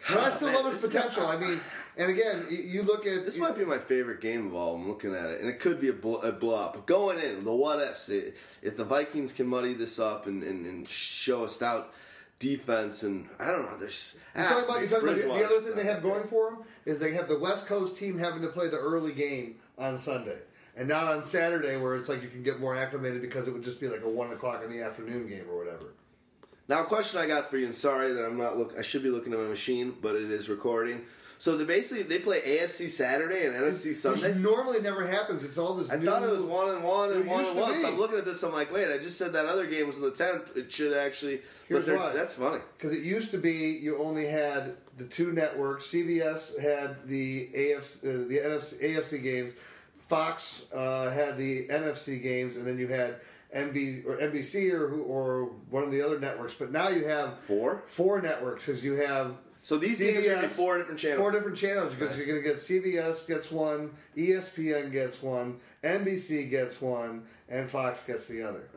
But 0.08 0.18
I 0.18 0.28
still 0.28 0.52
man, 0.52 0.64
love 0.64 0.72
his 0.72 0.84
potential. 0.84 1.26
I 1.26 1.38
mean, 1.38 1.60
and 1.96 2.10
again, 2.10 2.46
you 2.50 2.82
look 2.82 3.06
at 3.06 3.24
This 3.24 3.38
might 3.38 3.56
be 3.56 3.64
my 3.64 3.78
favorite 3.78 4.20
game 4.20 4.46
of 4.48 4.54
all. 4.54 4.74
I'm 4.74 4.86
looking 4.86 5.14
at 5.14 5.30
it, 5.30 5.40
and 5.40 5.48
it 5.48 5.60
could 5.60 5.80
be 5.80 5.88
a, 5.88 5.92
blow, 5.94 6.16
a 6.16 6.32
blowout. 6.32 6.74
But 6.74 6.86
going 6.86 7.18
in, 7.18 7.44
the 7.44 7.54
what 7.54 7.80
ifs. 7.80 8.10
If 8.10 8.76
the 8.76 8.84
Vikings 8.84 9.32
can 9.32 9.46
muddy 9.46 9.72
this 9.72 9.98
up 9.98 10.26
and, 10.26 10.42
and, 10.42 10.66
and 10.66 10.86
show 10.88 11.44
a 11.44 11.48
stout 11.48 11.92
defense, 12.38 13.02
and 13.02 13.28
I 13.38 13.50
don't 13.50 13.62
know, 13.62 13.78
there's. 13.78 14.16
You 14.36 14.42
talk 14.42 14.64
about, 14.64 14.82
you 14.82 14.88
talk 14.88 15.02
about 15.02 15.16
the, 15.16 15.22
the 15.22 15.44
other 15.44 15.60
thing 15.60 15.74
they 15.74 15.84
have 15.84 16.02
going 16.02 16.26
for 16.26 16.50
them 16.50 16.58
is 16.84 16.98
they 16.98 17.12
have 17.12 17.28
the 17.28 17.38
West 17.38 17.66
Coast 17.66 17.96
team 17.96 18.18
having 18.18 18.42
to 18.42 18.48
play 18.48 18.68
the 18.68 18.78
early 18.78 19.12
game 19.12 19.56
on 19.78 19.96
Sunday, 19.96 20.38
and 20.76 20.88
not 20.88 21.04
on 21.04 21.22
Saturday 21.22 21.76
where 21.76 21.96
it's 21.96 22.08
like 22.08 22.22
you 22.22 22.28
can 22.28 22.42
get 22.42 22.60
more 22.60 22.76
acclimated 22.76 23.22
because 23.22 23.48
it 23.48 23.52
would 23.52 23.64
just 23.64 23.80
be 23.80 23.88
like 23.88 24.02
a 24.02 24.08
one 24.08 24.32
o'clock 24.32 24.62
in 24.64 24.70
the 24.70 24.82
afternoon 24.82 25.28
game 25.28 25.44
or 25.50 25.58
whatever. 25.58 25.92
Now, 26.66 26.80
a 26.80 26.84
question 26.84 27.20
I 27.20 27.26
got 27.26 27.50
for 27.50 27.58
you, 27.58 27.66
and 27.66 27.74
sorry 27.74 28.12
that 28.14 28.24
I'm 28.24 28.38
not 28.38 28.56
look. 28.56 28.74
I 28.78 28.82
should 28.82 29.02
be 29.02 29.10
looking 29.10 29.32
at 29.34 29.38
my 29.38 29.48
machine, 29.48 29.94
but 30.00 30.16
it 30.16 30.30
is 30.30 30.48
recording. 30.48 31.02
So 31.38 31.58
they 31.58 31.64
basically 31.64 32.04
they 32.04 32.20
play 32.20 32.40
AFC 32.40 32.88
Saturday 32.88 33.44
and 33.44 33.54
NFC 33.54 33.94
Sunday. 33.94 34.32
Which 34.32 34.38
normally 34.38 34.80
never 34.80 35.06
happens. 35.06 35.44
It's 35.44 35.58
all 35.58 35.74
this. 35.74 35.90
I 35.90 35.96
new, 35.96 36.06
thought 36.06 36.22
it 36.22 36.30
was 36.30 36.42
one 36.42 36.74
and 36.74 36.82
one 36.82 37.12
and 37.12 37.26
one 37.26 37.44
and 37.44 37.58
one. 37.58 37.82
So. 37.82 37.88
I'm 37.88 37.98
looking 37.98 38.16
at 38.16 38.24
this. 38.24 38.42
I'm 38.42 38.54
like, 38.54 38.72
wait, 38.72 38.90
I 38.90 38.96
just 38.96 39.18
said 39.18 39.34
that 39.34 39.44
other 39.44 39.66
game 39.66 39.86
was 39.86 39.96
on 39.96 40.04
the 40.04 40.10
tenth. 40.12 40.56
It 40.56 40.72
should 40.72 40.96
actually. 40.96 41.42
Here's 41.68 41.84
but 41.84 41.96
why. 41.96 42.12
that's 42.14 42.34
funny. 42.34 42.62
Because 42.78 42.96
it 42.96 43.02
used 43.02 43.30
to 43.32 43.38
be 43.38 43.52
you 43.52 43.98
only 43.98 44.26
had 44.26 44.76
the 44.96 45.04
two 45.04 45.32
networks. 45.32 45.86
CBS 45.86 46.58
had 46.58 47.06
the 47.06 47.50
AFC, 47.54 47.98
uh, 47.98 48.28
the 48.28 48.38
NFC, 48.38 48.82
AFC 48.82 49.22
games. 49.22 49.52
Fox 50.08 50.66
uh, 50.72 51.10
had 51.10 51.36
the 51.38 51.66
NFC 51.68 52.22
games, 52.22 52.56
and 52.56 52.66
then 52.66 52.78
you 52.78 52.88
had 52.88 53.16
NB 53.54 54.04
or 54.06 54.16
NBC 54.16 54.72
or 54.72 54.88
who, 54.88 55.02
or 55.02 55.44
one 55.70 55.82
of 55.84 55.90
the 55.92 56.02
other 56.02 56.18
networks. 56.18 56.54
But 56.54 56.72
now 56.72 56.88
you 56.88 57.06
have 57.06 57.38
Four? 57.40 57.82
four 57.86 58.20
networks 58.20 58.66
because 58.66 58.84
you 58.84 58.94
have. 58.94 59.36
So 59.56 59.78
these 59.78 59.98
games 59.98 60.26
are 60.26 60.48
four 60.48 60.78
different 60.78 61.00
channels. 61.00 61.20
Four 61.20 61.30
different 61.30 61.56
channels 61.56 61.94
because 61.94 62.10
Nice. 62.16 62.26
you're 62.26 62.40
going 62.40 62.42
to 62.42 62.48
get 62.48 62.56
CBS 62.58 63.26
gets 63.26 63.50
one, 63.50 63.92
ESPN 64.16 64.92
gets 64.92 65.22
one, 65.22 65.58
NBC 65.82 66.50
gets 66.50 66.82
one, 66.82 67.22
and 67.48 67.70
Fox 67.70 68.02
gets 68.02 68.26
the 68.28 68.42
other. 68.42 68.68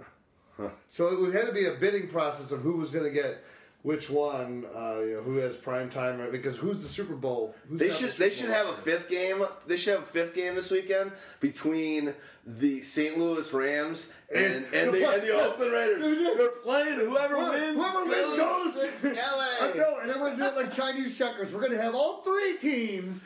So 0.88 1.10
it 1.10 1.20
would 1.20 1.34
had 1.36 1.46
to 1.46 1.52
be 1.52 1.66
a 1.66 1.74
bidding 1.74 2.08
process 2.08 2.52
of 2.52 2.62
who 2.62 2.78
was 2.78 2.90
going 2.90 3.04
to 3.04 3.12
get 3.12 3.44
which 3.88 4.10
one, 4.10 4.66
uh, 4.76 5.00
you 5.00 5.14
know, 5.16 5.22
who 5.24 5.38
has 5.38 5.56
prime 5.56 5.90
time, 5.90 6.20
right? 6.20 6.30
because 6.30 6.58
who's 6.58 6.80
the 6.80 6.88
Super 6.90 7.16
Bowl? 7.16 7.56
Who's 7.70 7.80
They 7.80 7.88
got 7.88 8.00
the 8.02 8.08
should 8.10 8.18
they 8.18 8.30
should 8.30 8.48
Bowl? 8.48 8.56
have 8.56 8.68
a 8.68 8.74
fifth 8.74 9.08
game. 9.10 9.42
They 9.66 9.78
should 9.78 9.94
have 9.94 10.04
a 10.04 10.06
fifth 10.06 10.36
game 10.36 10.56
this 10.56 10.70
weekend 10.70 11.14
between 11.40 12.14
the 12.46 12.82
St. 12.82 13.18
Louis 13.18 13.54
Rams 13.54 14.10
and 14.36 14.44
And 14.44 14.66
and, 14.74 14.94
the 14.94 15.00
play- 15.00 15.14
and 15.14 15.24
the 15.24 15.32
Oakland 15.32 15.72
Raiders. 15.72 16.02
They're 16.38 16.50
playing. 16.50 17.00
Whoever 17.00 17.36
Whoever- 17.36 17.52
wins, 17.52 17.76
whoever 17.76 18.04
wins 18.04 18.38
goes. 18.38 18.76
LA. 19.04 19.68
I 19.70 19.74
know, 19.78 19.98
and 20.02 20.10
then 20.12 20.20
we're 20.20 20.32
gonna 20.36 20.52
do 20.52 20.60
it 20.60 20.64
like 20.64 20.72
Chinese 20.74 21.18
checkers. 21.18 21.54
We're 21.54 21.62
gonna 21.62 21.82
have 21.82 21.96
all 21.96 22.22
three 22.24 22.58
teams 22.58 23.22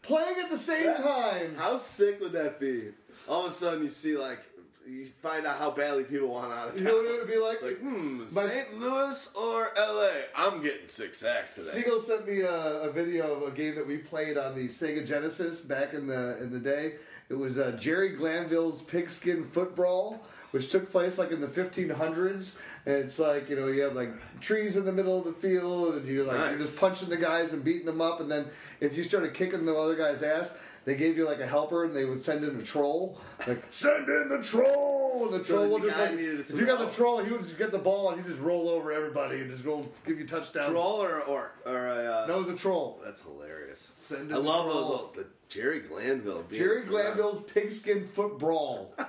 playing 0.00 0.36
at 0.42 0.48
the 0.48 0.56
same 0.56 0.94
time. 0.96 1.56
How 1.56 1.76
sick 1.76 2.22
would 2.22 2.32
that 2.32 2.58
be? 2.58 2.92
All 3.28 3.44
of 3.44 3.52
a 3.52 3.54
sudden, 3.54 3.82
you 3.82 3.90
see 3.90 4.16
like 4.16 4.38
you 4.86 5.06
find 5.06 5.46
out 5.46 5.58
how 5.58 5.70
badly 5.70 6.04
people 6.04 6.28
want 6.28 6.52
out 6.52 6.68
of 6.68 6.74
town. 6.74 6.84
You 6.84 6.88
know 6.88 6.96
what 6.96 7.06
it 7.06 7.18
would 7.18 7.28
be 7.28 7.38
like? 7.38 7.62
Like, 7.62 7.78
hmm, 7.78 8.26
St. 8.28 8.78
Louis 8.78 9.32
or 9.34 9.70
LA? 9.76 10.10
I'm 10.36 10.62
getting 10.62 10.86
six 10.86 11.18
sacks 11.18 11.54
today. 11.54 11.82
Siegel 11.82 12.00
sent 12.00 12.26
me 12.26 12.40
a, 12.40 12.82
a 12.82 12.92
video 12.92 13.34
of 13.34 13.42
a 13.42 13.50
game 13.50 13.74
that 13.74 13.86
we 13.86 13.98
played 13.98 14.38
on 14.38 14.54
the 14.54 14.68
Sega 14.68 15.06
Genesis 15.06 15.60
back 15.60 15.92
in 15.92 16.06
the 16.06 16.38
in 16.42 16.52
the 16.52 16.60
day. 16.60 16.94
It 17.28 17.34
was 17.34 17.58
uh, 17.58 17.72
Jerry 17.72 18.10
Glanville's 18.10 18.82
Pigskin 18.82 19.42
Football, 19.42 20.24
which 20.52 20.70
took 20.70 20.92
place 20.92 21.18
like 21.18 21.32
in 21.32 21.40
the 21.40 21.48
1500s. 21.48 22.56
And 22.86 22.94
it's 22.94 23.18
like 23.18 23.50
you 23.50 23.56
know 23.56 23.66
you 23.66 23.82
have 23.82 23.96
like 23.96 24.12
trees 24.40 24.76
in 24.76 24.84
the 24.84 24.92
middle 24.92 25.18
of 25.18 25.24
the 25.24 25.32
field, 25.32 25.96
and 25.96 26.06
you're 26.06 26.24
like 26.24 26.50
you're 26.50 26.58
just 26.58 26.78
punching 26.78 27.08
the 27.08 27.16
guys 27.16 27.52
and 27.52 27.64
beating 27.64 27.86
them 27.86 28.00
up. 28.00 28.20
And 28.20 28.30
then 28.30 28.46
if 28.80 28.96
you 28.96 29.02
started 29.02 29.34
kicking 29.34 29.66
the 29.66 29.74
other 29.74 29.96
guy's 29.96 30.22
ass, 30.22 30.54
they 30.86 30.94
gave 30.94 31.18
you 31.18 31.26
like 31.26 31.40
a 31.40 31.46
helper, 31.46 31.84
and 31.84 31.94
they 31.94 32.04
would 32.06 32.22
send 32.22 32.44
in 32.44 32.58
a 32.58 32.62
troll. 32.62 33.20
Like 33.46 33.62
send 33.70 34.08
in 34.08 34.28
the 34.30 34.40
troll, 34.42 35.26
and 35.30 35.34
the 35.38 35.44
So 35.44 35.54
troll 35.56 35.64
the 35.68 35.74
would 35.74 35.82
just 35.82 35.98
like, 35.98 36.12
if 36.12 36.60
you 36.60 36.64
got 36.64 36.78
the 36.78 36.94
troll, 36.94 37.18
he 37.22 37.30
would 37.30 37.42
just 37.42 37.58
get 37.58 37.72
the 37.72 37.78
ball 37.78 38.08
and 38.10 38.16
he 38.18 38.22
would 38.22 38.30
just 38.30 38.40
roll 38.42 38.68
over 38.70 38.92
everybody 38.92 39.40
and 39.40 39.50
just 39.50 39.64
go 39.64 39.84
give 40.06 40.18
you 40.18 40.26
touchdowns. 40.26 40.68
Troll 40.70 41.02
or 41.02 41.20
or, 41.22 41.52
or 41.66 41.88
a, 41.88 42.22
uh, 42.22 42.24
No, 42.28 42.36
it 42.38 42.46
was 42.46 42.48
a 42.54 42.56
troll. 42.56 43.00
That's 43.04 43.20
hilarious. 43.22 43.90
Send 43.98 44.30
in 44.30 44.32
I 44.32 44.36
the 44.36 44.40
love 44.40 44.64
troll. 44.70 44.74
those. 44.88 45.00
Old, 45.00 45.14
the 45.16 45.26
Jerry 45.48 45.80
Glanville. 45.80 46.44
Jerry 46.52 46.84
Glanville's 46.84 47.42
pigskin 47.42 48.04
foot 48.04 48.38
brawl. 48.38 48.94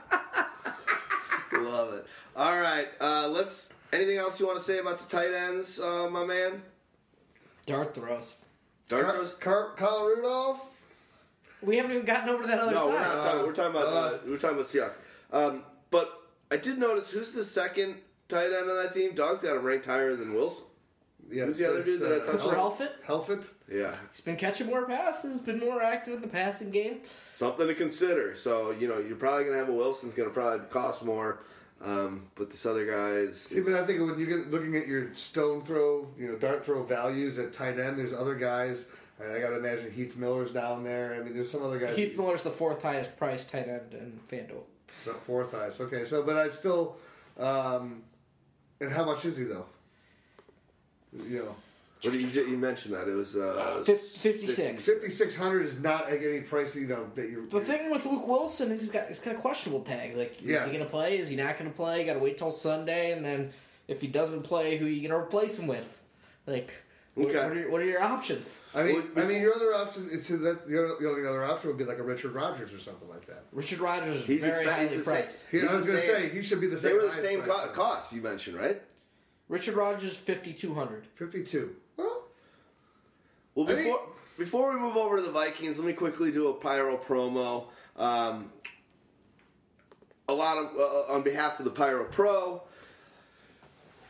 Love 1.53 1.93
it. 1.93 2.05
All 2.35 2.59
right. 2.59 2.87
Uh, 2.99 3.27
let's. 3.29 3.73
Anything 3.93 4.17
else 4.17 4.39
you 4.39 4.45
want 4.45 4.57
to 4.59 4.63
say 4.63 4.79
about 4.79 4.99
the 4.99 5.09
tight 5.09 5.31
ends, 5.33 5.79
uh, 5.79 6.09
my 6.09 6.25
man? 6.25 6.61
Dart 7.65 7.95
throws. 7.95 8.37
Dart 8.89 9.05
Car- 9.05 9.13
throws? 9.13 9.33
Car- 9.35 9.73
Kyle 9.75 10.05
Rudolph. 10.05 10.69
We 11.61 11.77
haven't 11.77 11.91
even 11.91 12.05
gotten 12.05 12.29
over 12.29 12.43
to 12.43 12.47
that 12.47 12.59
other 12.59 12.73
No, 12.73 12.88
we're 12.88 13.01
side. 13.01 13.15
not 13.17 13.23
talking. 13.23 13.45
We're 13.47 13.53
talking 13.53 13.71
about. 13.71 13.88
Uh, 13.88 13.97
Uh, 13.97 14.17
we're 14.27 14.38
talking 14.38 14.57
about 14.57 14.69
Seahawks. 14.69 14.93
Um, 15.31 15.63
but 15.89 16.21
I 16.51 16.57
did 16.57 16.77
notice 16.77 17.11
who's 17.11 17.31
the 17.31 17.43
second 17.43 17.95
tight 18.27 18.45
end 18.53 18.69
on 18.69 18.75
that 18.84 18.93
team. 18.93 19.13
Dog's 19.15 19.41
got 19.43 19.57
him 19.57 19.65
ranked 19.65 19.85
higher 19.85 20.15
than 20.15 20.34
Wilson. 20.34 20.65
Yeah, 21.29 21.43
Who's 21.45 21.57
the 21.57 21.69
other 21.69 21.84
dude 21.84 21.99
that 22.01 22.11
I 22.11 22.15
uh, 22.15 22.25
touched 22.31 22.43
Cooper 22.45 22.57
on? 22.57 22.71
Helfet. 22.71 22.89
Helfet. 23.05 23.49
Yeah, 23.69 23.93
He's 24.13 24.21
been 24.21 24.38
catching 24.38 24.67
more 24.67 24.85
passes, 24.85 25.41
been 25.41 25.59
more 25.59 25.84
active 25.84 26.13
in 26.13 26.21
the 26.21 26.27
passing 26.29 26.71
game. 26.71 27.01
something 27.34 27.67
to 27.67 27.75
consider. 27.75 28.34
So 28.35 28.71
you 28.71 28.88
know, 28.88 28.99
you're 28.99 29.17
probably 29.17 29.43
gonna 29.43 29.57
have 29.57 29.67
a 29.67 29.73
Wilson's 29.73 30.13
gonna 30.13 30.29
probably 30.29 30.65
cost 30.69 31.03
more. 31.03 31.39
Um, 31.84 32.27
but 32.35 32.49
this 32.49 32.65
other 32.65 32.85
guy 32.89 33.09
is. 33.09 33.41
See, 33.41 33.59
but 33.59 33.73
I 33.73 33.85
think 33.85 33.99
when 33.99 34.17
you 34.17 34.25
get 34.25 34.49
looking 34.51 34.77
at 34.77 34.88
your 34.88 35.13
stone 35.15 35.63
throw, 35.63 36.07
you 36.17 36.27
know, 36.31 36.35
dart 36.38 36.63
throw 36.63 36.81
values 36.84 37.38
at 37.39 37.51
tight 37.51 37.77
end, 37.77 37.99
there's 37.99 38.13
other 38.13 38.35
guys. 38.35 38.88
And 39.19 39.31
I 39.31 39.39
got 39.39 39.49
to 39.49 39.57
imagine 39.57 39.91
Heath 39.91 40.15
Miller's 40.15 40.52
down 40.52 40.84
there. 40.84 41.15
I 41.15 41.23
mean, 41.23 41.34
there's 41.34 41.49
some 41.49 41.64
other 41.64 41.80
guys. 41.80 41.95
Heath 41.95 42.15
Miller's 42.18 42.44
the 42.44 42.52
fourth 42.52 42.84
highest 42.84 43.18
priced 43.18 43.49
tight 43.49 43.68
end 43.68 43.94
in 43.94 44.19
FanDuel. 44.31 44.61
So, 45.06 45.14
Fourth 45.14 45.52
highest. 45.53 45.81
Okay, 45.81 46.06
so 46.06 46.23
but 46.23 46.35
I 46.38 46.49
still. 46.49 46.98
Um, 47.39 48.03
and 48.81 48.91
how 48.91 49.06
much 49.06 49.26
is 49.26 49.38
he 49.38 49.45
though? 49.45 49.65
You 51.14 51.39
know, 51.39 51.56
what 52.03 52.14
did 52.14 52.35
you, 52.35 52.45
you 52.48 52.57
mentioned 52.57 52.94
that 52.94 53.07
it 53.07 53.14
was 53.14 53.35
uh, 53.35 53.81
56. 53.85 54.85
fifty 54.85 55.10
six 55.10 55.35
hundred 55.35 55.65
is 55.65 55.80
not 55.80 56.10
at 56.10 56.22
any 56.22 56.41
price. 56.41 56.76
You 56.76 56.88
know 56.88 57.10
that 57.15 57.30
you're. 57.30 57.45
The 57.48 57.61
thing 57.61 57.89
with 57.91 58.06
Luke 58.06 58.27
Wilson 58.27 58.72
is 58.72 58.81
he's 58.81 58.91
got 58.91 59.07
he's 59.07 59.19
got 59.19 59.35
a 59.35 59.38
questionable 59.39 59.81
tag. 59.84 60.15
Like, 60.15 60.39
Yeah. 60.44 60.57
is 60.60 60.65
he 60.65 60.72
going 60.73 60.84
to 60.84 60.89
play? 60.89 61.18
Is 61.18 61.30
he 61.30 61.35
not 61.35 61.57
going 61.57 61.69
to 61.72 61.76
play? 61.76 62.03
Got 62.06 62.14
to 62.14 62.19
wait 62.19 62.38
till 62.38 62.52
Sunday, 62.52 63.11
and 63.14 63.26
then 63.26 63.52
if 63.88 64.02
he 64.02 64.07
doesn't 64.07 64.44
play, 64.44 64.77
who 64.77 64.85
are 64.85 64.89
you 64.89 65.07
going 65.07 65.19
to 65.19 65.26
replace 65.26 65.57
him 65.57 65.65
with? 65.68 65.98
Like, 66.45 66.68
what, 66.68 66.73
Okay. 67.26 67.34
what, 67.34 67.52
are, 67.52 67.56
your, 67.60 67.72
what 67.72 67.81
are 67.81 67.85
your 67.85 68.02
options? 68.03 68.60
I 68.76 68.84
mean, 68.84 68.95
Well, 69.15 69.26
I 69.26 69.27
mean, 69.27 69.41
your 69.41 69.56
other 69.56 69.73
option. 69.73 70.07
It's 70.11 70.27
that 70.27 70.68
the 70.68 70.84
other, 70.85 70.95
the 70.99 71.27
other 71.30 71.44
option 71.44 71.69
would 71.69 71.77
be 71.77 71.84
like 71.85 71.98
a 71.98 72.03
Richard 72.03 72.31
Rodgers 72.34 72.72
or 72.73 72.77
something 72.80 73.10
like 73.10 73.26
that. 73.26 73.45
Richard 73.52 73.80
Rodgers 73.80 74.18
is 74.18 74.26
He's 74.26 74.45
very 74.45 74.65
expe- 74.65 74.69
highly 74.72 74.88
he's 74.89 74.98
the 74.98 75.03
same- 75.03 75.14
priced. 75.23 75.45
He, 75.49 75.60
He's 75.60 75.69
I 75.69 75.76
was 75.76 75.85
going 75.88 75.98
to 75.99 76.06
say 76.06 76.30
he 76.30 76.41
should 76.44 76.61
be 76.61 76.68
the 76.68 76.77
same. 76.77 76.91
They 76.94 76.99
same. 76.99 77.10
were 77.10 77.15
the 77.15 77.27
same 77.27 77.41
price. 77.41 77.57
co- 77.57 77.68
costs 77.72 78.14
you 78.14 78.22
mentioned, 78.22 78.56
right? 78.57 78.81
Richard 79.49 79.76
Rodgers 79.76 80.15
fifty 80.15 80.53
two 80.53 80.73
hundred. 80.76 81.07
Fifty 81.15 81.44
two. 81.44 81.76
Well, 81.98 82.23
Well, 83.56 83.69
I 83.69 83.73
mean- 83.73 83.84
before 83.85 84.02
before 84.38 84.73
we 84.76 84.80
move 84.80 84.95
over 84.98 85.15
to 85.18 85.23
the 85.23 85.31
Vikings, 85.31 85.80
let 85.80 85.88
me 85.88 85.94
quickly 85.94 86.31
do 86.31 86.49
a 86.49 86.53
pyro 86.53 86.98
promo. 86.98 87.65
Um, 87.95 88.52
a 90.30 90.34
lot 90.34 90.57
of 90.57 90.65
uh, 90.77 91.14
on 91.14 91.23
behalf 91.23 91.57
of 91.57 91.65
the 91.65 91.72
Pyro 91.72 92.06
Pro. 92.06 92.61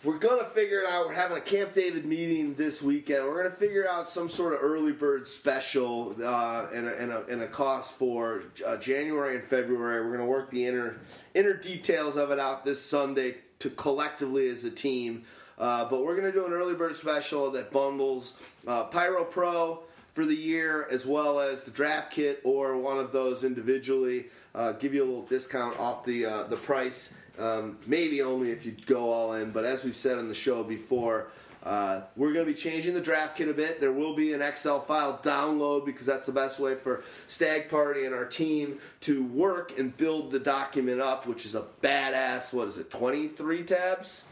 We're 0.07 0.19
gonna 0.19 0.45
figure 0.45 0.79
it 0.79 0.89
out. 0.89 1.07
We're 1.07 1.15
having 1.15 1.35
a 1.35 1.41
Camp 1.41 1.73
David 1.73 2.05
meeting 2.05 2.53
this 2.53 2.81
weekend. 2.81 3.25
We're 3.25 3.43
gonna 3.43 3.53
figure 3.53 3.85
out 3.89 4.07
some 4.09 4.29
sort 4.29 4.53
of 4.53 4.59
early 4.61 4.93
bird 4.93 5.27
special 5.27 6.15
uh, 6.23 6.67
and, 6.73 6.87
a, 6.87 6.97
and, 6.97 7.11
a, 7.11 7.25
and 7.25 7.41
a 7.41 7.47
cost 7.47 7.95
for 7.95 8.43
uh, 8.65 8.77
January 8.77 9.35
and 9.35 9.43
February. 9.43 10.05
We're 10.05 10.15
gonna 10.15 10.29
work 10.29 10.49
the 10.49 10.65
inner 10.65 10.95
inner 11.33 11.53
details 11.53 12.15
of 12.15 12.31
it 12.31 12.39
out 12.39 12.63
this 12.63 12.81
Sunday 12.81 13.35
to 13.59 13.69
collectively 13.69 14.47
as 14.47 14.63
a 14.63 14.71
team. 14.71 15.25
Uh, 15.59 15.89
but 15.89 16.05
we're 16.05 16.15
gonna 16.15 16.31
do 16.31 16.45
an 16.45 16.53
early 16.53 16.73
bird 16.73 16.95
special 16.95 17.51
that 17.51 17.69
bundles 17.73 18.35
uh, 18.65 18.85
Pyro 18.85 19.25
Pro 19.25 19.83
for 20.13 20.25
the 20.25 20.33
year 20.33 20.87
as 20.89 21.05
well 21.05 21.41
as 21.41 21.63
the 21.63 21.71
draft 21.71 22.11
kit 22.13 22.39
or 22.45 22.77
one 22.77 22.97
of 22.97 23.11
those 23.11 23.43
individually. 23.43 24.27
Uh, 24.55 24.71
give 24.71 24.93
you 24.93 25.03
a 25.03 25.05
little 25.05 25.23
discount 25.23 25.77
off 25.81 26.05
the 26.05 26.25
uh, 26.25 26.43
the 26.43 26.55
price. 26.55 27.13
Um, 27.37 27.77
maybe 27.85 28.21
only 28.21 28.51
if 28.51 28.65
you 28.65 28.75
go 28.85 29.11
all 29.11 29.33
in, 29.33 29.51
but 29.51 29.63
as 29.63 29.83
we've 29.83 29.95
said 29.95 30.17
on 30.17 30.27
the 30.27 30.33
show 30.33 30.63
before, 30.63 31.27
uh, 31.63 32.01
we're 32.15 32.31
going 32.31 32.45
to 32.45 32.51
be 32.51 32.57
changing 32.57 32.93
the 32.93 33.01
draft 33.01 33.35
kit 33.35 33.49
a 33.49 33.53
bit. 33.53 33.81
There 33.81 33.91
will 33.91 34.15
be 34.15 34.33
an 34.33 34.41
Excel 34.41 34.79
file 34.79 35.19
download 35.21 35.85
because 35.85 36.05
that's 36.05 36.25
the 36.25 36.31
best 36.31 36.59
way 36.59 36.75
for 36.75 37.03
Stagg 37.27 37.69
Party 37.69 38.05
and 38.05 38.15
our 38.15 38.25
team 38.25 38.79
to 39.01 39.23
work 39.25 39.77
and 39.77 39.95
build 39.95 40.31
the 40.31 40.39
document 40.39 41.01
up, 41.01 41.27
which 41.27 41.45
is 41.45 41.55
a 41.55 41.65
badass, 41.81 42.53
what 42.53 42.69
is 42.69 42.77
it, 42.77 42.89
23 42.89 43.63
tabs? 43.63 44.25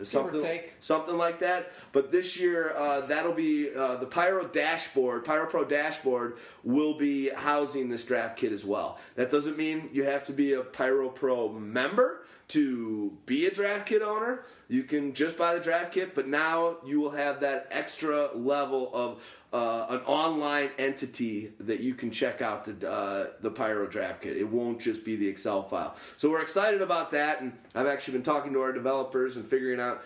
Something, 0.00 0.40
take. 0.40 0.74
something 0.78 1.16
like 1.16 1.40
that. 1.40 1.72
But 1.90 2.12
this 2.12 2.38
year, 2.38 2.72
uh, 2.76 3.00
that'll 3.02 3.32
be 3.32 3.74
uh, 3.74 3.96
the 3.96 4.06
Pyro 4.06 4.46
dashboard, 4.46 5.24
Pyro 5.24 5.46
Pro 5.46 5.64
dashboard 5.64 6.38
will 6.62 6.96
be 6.96 7.30
housing 7.30 7.88
this 7.88 8.04
draft 8.04 8.36
kit 8.36 8.52
as 8.52 8.64
well. 8.64 8.98
That 9.16 9.28
doesn't 9.28 9.58
mean 9.58 9.90
you 9.92 10.04
have 10.04 10.24
to 10.26 10.32
be 10.32 10.52
a 10.52 10.62
Pyro 10.62 11.08
Pro 11.08 11.48
member 11.48 12.22
to 12.48 13.16
be 13.26 13.46
a 13.46 13.50
draft 13.50 13.86
kit 13.86 14.02
owner. 14.02 14.44
You 14.68 14.82
can 14.82 15.12
just 15.14 15.36
buy 15.36 15.54
the 15.54 15.60
draft 15.60 15.92
kit, 15.92 16.14
but 16.14 16.26
now 16.26 16.78
you 16.84 17.00
will 17.00 17.10
have 17.10 17.40
that 17.40 17.68
extra 17.70 18.30
level 18.34 18.90
of 18.94 19.22
uh, 19.52 19.86
an 19.90 20.00
online 20.00 20.70
entity 20.78 21.52
that 21.60 21.80
you 21.80 21.94
can 21.94 22.10
check 22.10 22.42
out 22.42 22.64
the 22.64 22.90
uh, 22.90 23.26
the 23.40 23.50
Pyro 23.50 23.86
draft 23.86 24.22
kit. 24.22 24.36
It 24.36 24.48
won't 24.48 24.80
just 24.80 25.04
be 25.04 25.16
the 25.16 25.28
Excel 25.28 25.62
file. 25.62 25.94
So 26.16 26.30
we're 26.30 26.42
excited 26.42 26.82
about 26.82 27.10
that, 27.12 27.40
and 27.40 27.52
I've 27.74 27.86
actually 27.86 28.14
been 28.14 28.22
talking 28.22 28.52
to 28.54 28.60
our 28.60 28.72
developers 28.72 29.36
and 29.36 29.46
figuring 29.46 29.80
out 29.80 30.02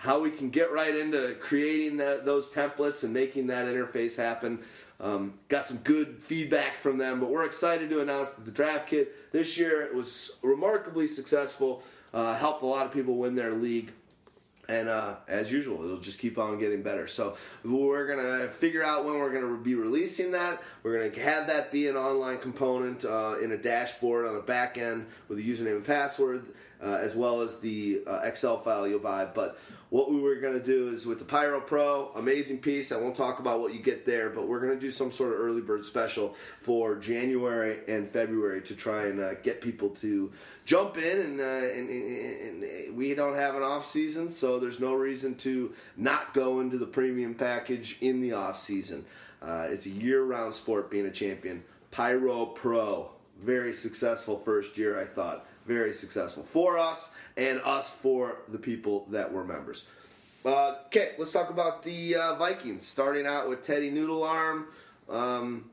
how 0.00 0.20
we 0.20 0.30
can 0.30 0.48
get 0.48 0.72
right 0.72 0.96
into 0.96 1.36
creating 1.40 1.98
that, 1.98 2.24
those 2.24 2.48
templates 2.48 3.04
and 3.04 3.12
making 3.12 3.48
that 3.48 3.66
interface 3.66 4.16
happen. 4.16 4.60
Um, 5.00 5.34
got 5.48 5.66
some 5.66 5.78
good 5.78 6.18
feedback 6.22 6.76
from 6.76 6.98
them, 6.98 7.20
but 7.20 7.30
we're 7.30 7.44
excited 7.44 7.88
to 7.90 8.00
announce 8.00 8.30
that 8.30 8.44
the 8.44 8.50
draft 8.50 8.88
kit 8.88 9.32
this 9.32 9.56
year 9.56 9.80
it 9.82 9.94
was 9.94 10.38
remarkably 10.42 11.06
successful. 11.06 11.82
Uh, 12.12 12.34
helped 12.34 12.62
a 12.62 12.66
lot 12.66 12.86
of 12.86 12.92
people 12.92 13.16
win 13.16 13.34
their 13.34 13.52
league. 13.52 13.92
And 14.68 14.88
uh, 14.88 15.16
as 15.26 15.50
usual, 15.50 15.82
it'll 15.84 15.98
just 15.98 16.20
keep 16.20 16.38
on 16.38 16.58
getting 16.58 16.82
better. 16.82 17.08
So 17.08 17.36
we're 17.64 18.06
gonna 18.06 18.48
figure 18.48 18.84
out 18.84 19.04
when 19.04 19.14
we're 19.14 19.32
gonna 19.32 19.56
be 19.56 19.74
releasing 19.74 20.30
that. 20.30 20.62
We're 20.84 21.10
gonna 21.10 21.24
have 21.24 21.48
that 21.48 21.72
be 21.72 21.88
an 21.88 21.96
online 21.96 22.38
component 22.38 23.04
uh, 23.04 23.36
in 23.42 23.50
a 23.50 23.56
dashboard 23.56 24.26
on 24.26 24.36
a 24.36 24.40
back 24.40 24.78
end 24.78 25.06
with 25.28 25.38
a 25.38 25.42
username 25.42 25.76
and 25.76 25.84
password, 25.84 26.46
uh, 26.80 26.98
as 27.00 27.16
well 27.16 27.40
as 27.40 27.58
the 27.58 28.02
uh, 28.06 28.20
Excel 28.22 28.60
file 28.60 28.86
you'll 28.86 29.00
buy. 29.00 29.24
But 29.24 29.58
what 29.90 30.10
we 30.10 30.20
were 30.20 30.36
gonna 30.36 30.60
do 30.60 30.90
is 30.90 31.04
with 31.04 31.18
the 31.18 31.24
Pyro 31.24 31.60
Pro, 31.60 32.12
amazing 32.14 32.58
piece. 32.58 32.92
I 32.92 32.96
won't 32.96 33.16
talk 33.16 33.40
about 33.40 33.60
what 33.60 33.74
you 33.74 33.80
get 33.80 34.06
there, 34.06 34.30
but 34.30 34.46
we're 34.46 34.60
gonna 34.60 34.76
do 34.76 34.92
some 34.92 35.10
sort 35.10 35.32
of 35.32 35.40
early 35.40 35.60
bird 35.60 35.84
special 35.84 36.36
for 36.62 36.94
January 36.96 37.80
and 37.88 38.08
February 38.08 38.62
to 38.62 38.76
try 38.76 39.06
and 39.06 39.20
uh, 39.20 39.34
get 39.34 39.60
people 39.60 39.90
to 39.90 40.30
jump 40.64 40.96
in. 40.96 41.20
And, 41.20 41.40
uh, 41.40 41.44
and, 41.44 41.90
and, 41.90 42.62
and 42.62 42.96
we 42.96 43.14
don't 43.14 43.34
have 43.34 43.56
an 43.56 43.62
off 43.62 43.84
season, 43.84 44.30
so 44.30 44.60
there's 44.60 44.78
no 44.78 44.94
reason 44.94 45.34
to 45.36 45.74
not 45.96 46.34
go 46.34 46.60
into 46.60 46.78
the 46.78 46.86
premium 46.86 47.34
package 47.34 47.98
in 48.00 48.20
the 48.20 48.32
off 48.32 48.58
season. 48.58 49.04
Uh, 49.42 49.66
it's 49.70 49.86
a 49.86 49.90
year-round 49.90 50.54
sport 50.54 50.90
being 50.90 51.06
a 51.06 51.10
champion. 51.10 51.64
Pyro 51.90 52.46
Pro, 52.46 53.10
very 53.40 53.72
successful 53.72 54.38
first 54.38 54.78
year, 54.78 55.00
I 55.00 55.04
thought. 55.04 55.46
Very 55.70 55.92
successful 55.92 56.42
for 56.42 56.78
us 56.80 57.14
and 57.36 57.60
us 57.60 57.94
for 57.94 58.38
the 58.48 58.58
people 58.58 59.06
that 59.10 59.32
were 59.32 59.44
members. 59.44 59.86
Uh, 60.44 60.74
Okay, 60.86 61.12
let's 61.16 61.30
talk 61.30 61.48
about 61.50 61.84
the 61.84 62.16
uh, 62.16 62.34
Vikings. 62.34 62.84
Starting 62.84 63.24
out 63.24 63.48
with 63.48 63.62
Teddy 63.64 63.88
Noodle 63.88 64.24
Arm. 64.24 64.66
Um, 65.08 65.70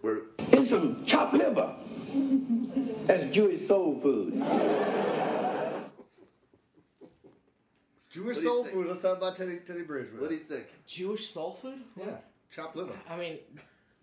we're, 0.00 0.20
And 0.50 0.66
some 0.66 1.04
chopped 1.04 1.34
liver. 1.34 1.74
That's 3.06 3.34
Jewish 3.34 3.68
soul 3.68 4.00
food. 4.02 4.32
Jewish 8.08 8.24
What 8.24 8.34
do 8.36 8.40
you 8.40 8.46
soul 8.46 8.62
think? 8.64 8.74
food. 8.76 8.86
Let's 8.86 9.02
talk 9.02 9.18
about 9.18 9.36
Teddy 9.36 9.58
Teddy 9.58 9.82
Bridgewater. 9.82 10.22
what 10.22 10.30
do 10.30 10.36
you 10.36 10.42
think? 10.42 10.64
Jewish 10.86 11.28
soul 11.28 11.52
food? 11.52 11.80
Yeah, 11.98 12.16
chopped 12.50 12.76
liver. 12.76 12.94
I 13.10 13.16
mean, 13.18 13.38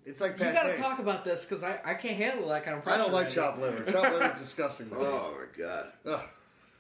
It's 0.10 0.22
like 0.22 0.40
you 0.40 0.46
got 0.46 0.64
to 0.64 0.76
talk 0.76 1.00
about 1.00 1.24
this 1.24 1.46
because 1.46 1.64
I, 1.64 1.80
I 1.86 1.94
can't 1.94 2.18
handle 2.18 2.48
that 2.50 2.66
kind 2.66 2.78
of 2.78 2.84
pressure. 2.84 3.00
I 3.00 3.04
don't 3.04 3.14
like 3.14 3.26
right 3.26 3.34
chopped 3.34 3.60
now. 3.60 3.66
liver. 3.66 3.92
Chopped 3.92 4.14
liver 4.14 4.34
is 4.34 4.40
disgusting. 4.40 4.90
to 4.90 4.96
me. 4.96 5.02
Oh 5.02 5.36
my 5.38 5.64
god. 5.64 5.92
Ugh. 6.06 6.22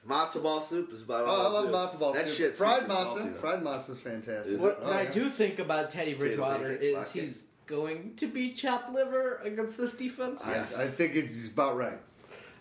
Matzo 0.07 0.41
ball 0.41 0.61
soup 0.61 0.91
is 0.93 1.01
about 1.03 1.25
all 1.25 1.35
Oh, 1.41 1.45
I 1.45 1.49
love 1.49 1.67
do. 1.67 1.71
matzo 1.73 1.99
ball 1.99 2.13
That 2.13 2.27
soup. 2.27 2.37
shit's 2.37 2.57
Fried 2.57 2.81
super 2.83 2.93
salty, 2.93 3.21
matzo. 3.21 3.33
though. 3.33 3.39
Fried 3.39 3.63
matzo 3.63 3.89
is 3.91 3.99
fantastic. 3.99 4.53
Is 4.53 4.61
What, 4.61 4.79
Oh, 4.81 4.85
what 4.85 4.93
I 4.93 5.01
yeah. 5.03 5.11
do 5.11 5.29
think 5.29 5.59
about 5.59 5.89
Teddy 5.91 6.13
Bridgewater 6.15 6.69
bacon, 6.69 6.83
is 6.83 6.93
black 6.93 7.07
he's 7.11 7.43
going 7.67 8.15
to 8.15 8.27
be 8.27 8.51
chopped 8.53 8.91
liver 8.93 9.35
against 9.43 9.77
this 9.77 9.93
defense. 9.93 10.47
I, 10.47 10.53
Yes. 10.55 10.79
I 10.79 10.87
think 10.87 11.15
it's 11.15 11.47
about 11.47 11.77
right. 11.77 11.99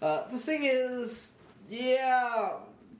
Uh, 0.02 0.28
the 0.30 0.38
thing 0.38 0.64
is, 0.64 1.38
yeah, 1.70 2.50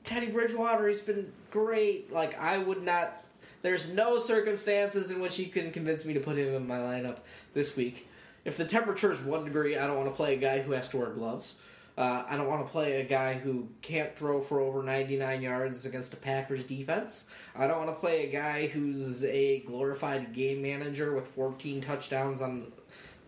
Teddy 0.05 0.29
Bridgewater, 0.31 0.89
he's 0.89 1.01
been 1.01 1.33
great. 1.51 2.13
Like, 2.13 2.41
I 2.41 2.59
would 2.59 2.83
not. 2.83 3.25
There's 3.63 3.93
no 3.93 4.19
circumstances 4.19 5.11
in 5.11 5.21
which 5.21 5.39
you 5.39 5.47
can 5.47 5.71
convince 5.73 6.05
me 6.05 6.15
to 6.15 6.21
put 6.21 6.39
him 6.39 6.55
in 6.55 6.67
my 6.67 6.79
lineup 6.79 7.19
this 7.55 7.77
week. 7.77 8.09
If 8.45 8.57
the 8.57 8.65
temperature 8.65 9.11
is 9.11 9.21
one 9.21 9.45
degree, 9.45 9.77
I 9.77 9.87
don't 9.87 9.97
want 9.97 10.09
to 10.09 10.15
play 10.15 10.35
a 10.35 10.39
guy 10.39 10.61
who 10.61 10.73
has 10.73 10.89
to 10.89 10.99
wear 10.99 11.11
gloves. 11.11 11.61
Uh, 11.99 12.23
I 12.29 12.37
don't 12.37 12.47
want 12.47 12.65
to 12.65 12.71
play 12.71 13.01
a 13.01 13.05
guy 13.05 13.35
who 13.35 13.69
can't 13.83 14.15
throw 14.15 14.41
for 14.41 14.61
over 14.61 14.85
99 14.85 15.43
yards 15.43 15.85
against 15.85 16.15
a 16.15 16.17
Packers 16.17 16.63
defense. 16.63 17.29
I 17.57 17.67
don't 17.67 17.79
want 17.79 17.91
to 17.91 18.01
play 18.01 18.29
a 18.29 18.31
guy 18.31 18.69
who's 18.69 19.25
a 19.25 19.61
glorified 19.61 20.33
game 20.33 20.63
manager 20.63 21.13
with 21.13 21.27
14 21.27 21.81
touchdowns 21.81 22.41
on 22.41 22.71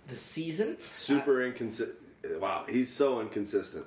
the 0.06 0.14
season. 0.14 0.78
Super 0.94 1.42
inconsistent. 1.44 1.98
Wow, 2.38 2.64
he's 2.68 2.92
so 2.92 3.20
inconsistent. 3.20 3.86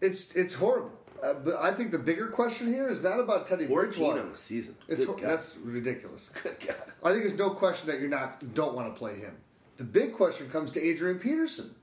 It's 0.00 0.32
it's 0.34 0.54
horrible. 0.54 0.92
Uh, 1.22 1.34
but 1.34 1.56
I 1.56 1.72
think 1.72 1.90
the 1.90 1.98
bigger 1.98 2.28
question 2.28 2.66
here 2.68 2.88
is 2.88 3.02
not 3.02 3.20
about 3.20 3.46
Teddy 3.46 3.66
14 3.66 3.90
Bridgewater. 3.90 4.20
on 4.22 4.30
the 4.32 4.36
season. 4.36 4.74
It's, 4.88 5.04
Good 5.04 5.16
God. 5.20 5.30
that's 5.30 5.56
ridiculous. 5.58 6.30
Good 6.42 6.56
God. 6.66 6.76
I 7.04 7.10
think 7.10 7.24
there's 7.24 7.38
no 7.38 7.50
question 7.50 7.88
that 7.90 8.00
you're 8.00 8.08
not 8.08 8.54
don't 8.54 8.74
want 8.74 8.92
to 8.92 8.98
play 8.98 9.16
him. 9.16 9.36
The 9.76 9.84
big 9.84 10.12
question 10.12 10.48
comes 10.50 10.70
to 10.72 10.80
Adrian 10.82 11.18
Peterson. 11.18 11.74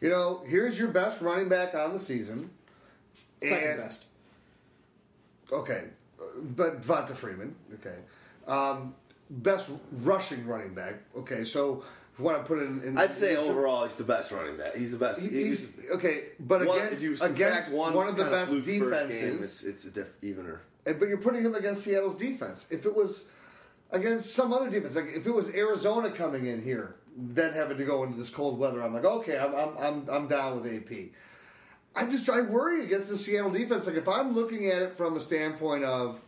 You 0.00 0.08
know, 0.10 0.42
here's 0.46 0.78
your 0.78 0.88
best 0.88 1.22
running 1.22 1.48
back 1.48 1.74
on 1.74 1.92
the 1.92 2.00
season. 2.00 2.50
Second 3.42 3.68
And- 3.70 3.80
best. 3.80 4.06
Okay, 5.52 5.84
uh, 6.18 6.24
but 6.40 6.80
Vonta 6.80 7.14
Freeman. 7.14 7.54
Okay, 7.74 7.98
um, 8.46 8.94
best 9.28 9.68
rushing 10.02 10.46
running 10.46 10.72
back. 10.74 10.94
Okay, 11.16 11.44
so 11.44 11.76
if 11.76 11.84
you 11.84 11.86
want 12.18 12.38
to 12.38 12.44
put 12.44 12.58
it 12.58 12.66
in, 12.66 12.82
in 12.82 12.98
I'd 12.98 13.14
say 13.14 13.36
overall 13.36 13.84
he's 13.84 13.96
the 13.96 14.04
best 14.04 14.32
running 14.32 14.56
back. 14.56 14.76
He's 14.76 14.90
the 14.90 14.98
best. 14.98 15.28
he- 15.28 15.44
He's, 15.44 15.68
okay, 15.90 16.24
but 16.38 16.64
one, 16.66 16.78
against 16.78 17.02
if 17.02 17.08
you 17.08 17.16
subtract 17.16 17.40
against 17.40 17.72
one, 17.72 17.94
one, 17.94 18.08
of 18.08 18.16
the 18.16 18.24
best 18.24 18.52
defenses, 18.62 19.20
game, 19.20 19.34
it's, 19.34 19.62
it's 19.64 19.84
a 19.86 19.90
diff, 19.90 20.12
evener. 20.22 20.60
But 20.84 21.08
you're 21.08 21.18
putting 21.18 21.42
him 21.42 21.54
against 21.54 21.84
Seattle's 21.84 22.16
defense. 22.16 22.66
If 22.70 22.86
it 22.86 22.94
was 22.94 23.24
against 23.90 24.34
some 24.34 24.52
other 24.52 24.68
defense, 24.68 24.96
like 24.96 25.12
if 25.14 25.26
it 25.26 25.30
was 25.30 25.54
Arizona 25.54 26.10
coming 26.10 26.46
in 26.46 26.62
here, 26.62 26.96
then 27.16 27.52
having 27.52 27.78
to 27.78 27.84
go 27.84 28.02
into 28.04 28.18
this 28.18 28.30
cold 28.30 28.58
weather, 28.58 28.82
I'm 28.82 28.92
like, 28.94 29.04
okay, 29.04 29.38
I'm 29.38 29.54
I'm 29.54 29.76
I'm, 29.78 30.08
I'm 30.10 30.28
down 30.28 30.60
with 30.60 30.72
AP. 30.72 31.10
I 31.94 32.06
just 32.06 32.28
I 32.28 32.40
worry 32.42 32.82
against 32.84 33.08
the 33.08 33.18
Seattle 33.18 33.50
defense. 33.50 33.86
Like 33.86 33.96
if 33.96 34.08
I'm 34.08 34.34
looking 34.34 34.66
at 34.66 34.82
it 34.82 34.92
from 34.94 35.16
a 35.16 35.20
standpoint 35.20 35.84
of 35.84 36.20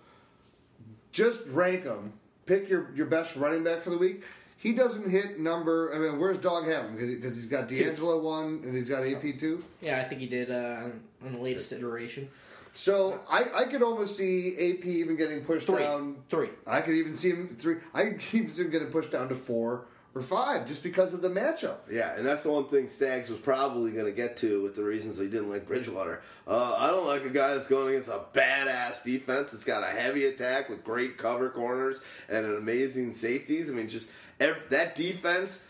just 1.11 1.47
rank 1.47 1.85
them, 1.85 2.13
pick 2.47 2.69
your 2.69 2.91
your 2.95 3.07
best 3.07 3.37
running 3.37 3.65
back 3.65 3.81
for 3.81 3.91
the 3.91 3.99
week. 3.99 4.25
He 4.65 4.73
doesn't 4.73 5.11
hit 5.11 5.39
number. 5.39 5.95
I 5.95 5.99
mean, 5.99 6.19
where's 6.19 6.39
Dog 6.39 6.67
have 6.67 6.87
him? 6.87 6.97
Because 6.97 7.37
he's 7.37 7.45
got 7.45 7.69
DeAngelo 7.69 8.23
one 8.23 8.63
and 8.65 8.75
he's 8.75 8.89
got 8.89 9.07
AP 9.07 9.39
two. 9.39 9.63
Yeah, 9.83 10.01
I 10.01 10.05
think 10.05 10.23
he 10.23 10.27
did 10.27 10.51
uh, 10.51 10.55
on, 10.85 11.01
on 11.23 11.33
the 11.35 11.39
latest 11.39 11.71
iteration. 11.71 12.31
So 12.73 13.21
I, 13.31 13.45
I 13.55 13.65
could 13.65 13.83
almost 13.83 14.17
see 14.17 14.55
AP 14.55 14.87
even 14.87 15.17
getting 15.17 15.45
pushed 15.45 15.67
Three. 15.67 15.83
down. 15.83 16.17
Three. 16.31 16.49
I 16.67 16.81
could 16.81 16.95
even 16.95 17.15
see 17.15 17.29
him 17.29 17.55
three. 17.59 17.77
I 17.93 18.05
could 18.05 18.23
see 18.23 18.39
him 18.43 18.71
getting 18.71 18.89
pushed 18.89 19.13
down 19.13 19.29
to 19.29 19.35
four 19.37 19.85
or 20.15 20.23
five 20.23 20.67
just 20.67 20.83
because 20.83 21.13
of 21.13 21.21
the 21.23 21.29
matchup. 21.29 21.77
Yeah, 21.91 22.15
and 22.17 22.25
that's 22.25 22.45
the 22.45 22.51
one 22.53 22.67
thing 22.69 22.89
Staggs 22.89 23.29
was 23.31 23.41
probably 23.41 23.91
going 23.91 24.07
to 24.07 24.13
get 24.13 24.37
to 24.39 24.63
with 24.63 24.77
the 24.77 24.83
reasons 24.83 25.19
he 25.19 25.25
didn't 25.27 25.51
like 25.51 25.67
Bridgewater. 25.67 26.23
Uh, 26.47 26.77
I 26.79 26.87
don't 26.89 27.07
like 27.07 27.25
a 27.25 27.31
guy 27.31 27.55
that's 27.55 27.69
going 27.69 27.89
against 27.91 28.09
a 28.09 28.21
badass 28.33 29.03
defense 29.03 29.51
that's 29.51 29.65
got 29.65 29.83
a 29.83 29.87
heavy 29.95 30.25
attack 30.27 30.69
with 30.69 30.85
great 30.85 31.19
cover 31.19 31.51
corners 31.51 32.01
and 32.29 32.47
an 32.47 32.57
amazing 32.57 33.13
safeties. 33.13 33.69
I 33.69 33.73
mean, 33.73 33.89
just 33.89 34.09
ev 34.41 34.57
that 34.71 34.95
defense 34.95 35.65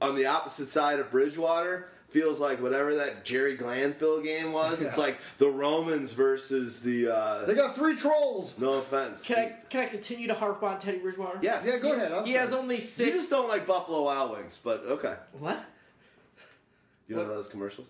on 0.00 0.14
the 0.16 0.26
opposite 0.26 0.68
side 0.68 0.98
of 1.00 1.10
Bridgewater 1.10 1.88
feels 2.08 2.38
like 2.38 2.62
whatever 2.62 2.94
that 2.96 3.24
Jerry 3.24 3.56
Glanville 3.56 4.20
game 4.22 4.52
was. 4.52 4.80
It's 4.80 4.96
like 4.96 5.18
the 5.38 5.48
Romans 5.48 6.12
versus 6.12 6.80
the. 6.80 7.08
Uh, 7.14 7.44
They 7.46 7.54
got 7.54 7.74
three 7.74 7.96
trolls. 7.96 8.58
no 8.58 8.74
offense. 8.74 9.22
Can 9.22 9.38
I 9.38 9.56
can 9.68 9.80
I 9.80 9.86
continue 9.86 10.26
to 10.28 10.34
harp 10.34 10.62
on 10.62 10.78
Teddy 10.78 10.98
Bridgewater? 10.98 11.38
Yes. 11.42 11.64
Yeah, 11.66 11.78
go 11.78 11.92
ahead. 11.94 12.12
I'm 12.12 12.24
He 12.24 12.32
sorry. 12.32 12.40
has 12.44 12.52
only 12.52 12.78
six. 12.78 12.98
You 13.00 13.04
six. 13.06 13.16
just 13.18 13.30
don't 13.30 13.48
like 13.48 13.66
Buffalo 13.66 14.02
Wild 14.04 14.32
Wings, 14.32 14.58
but 14.62 14.82
okay. 14.86 15.14
What? 15.38 15.62
You 17.08 17.16
don't 17.16 17.26
know 17.28 17.34
those 17.34 17.48
commercials? 17.48 17.86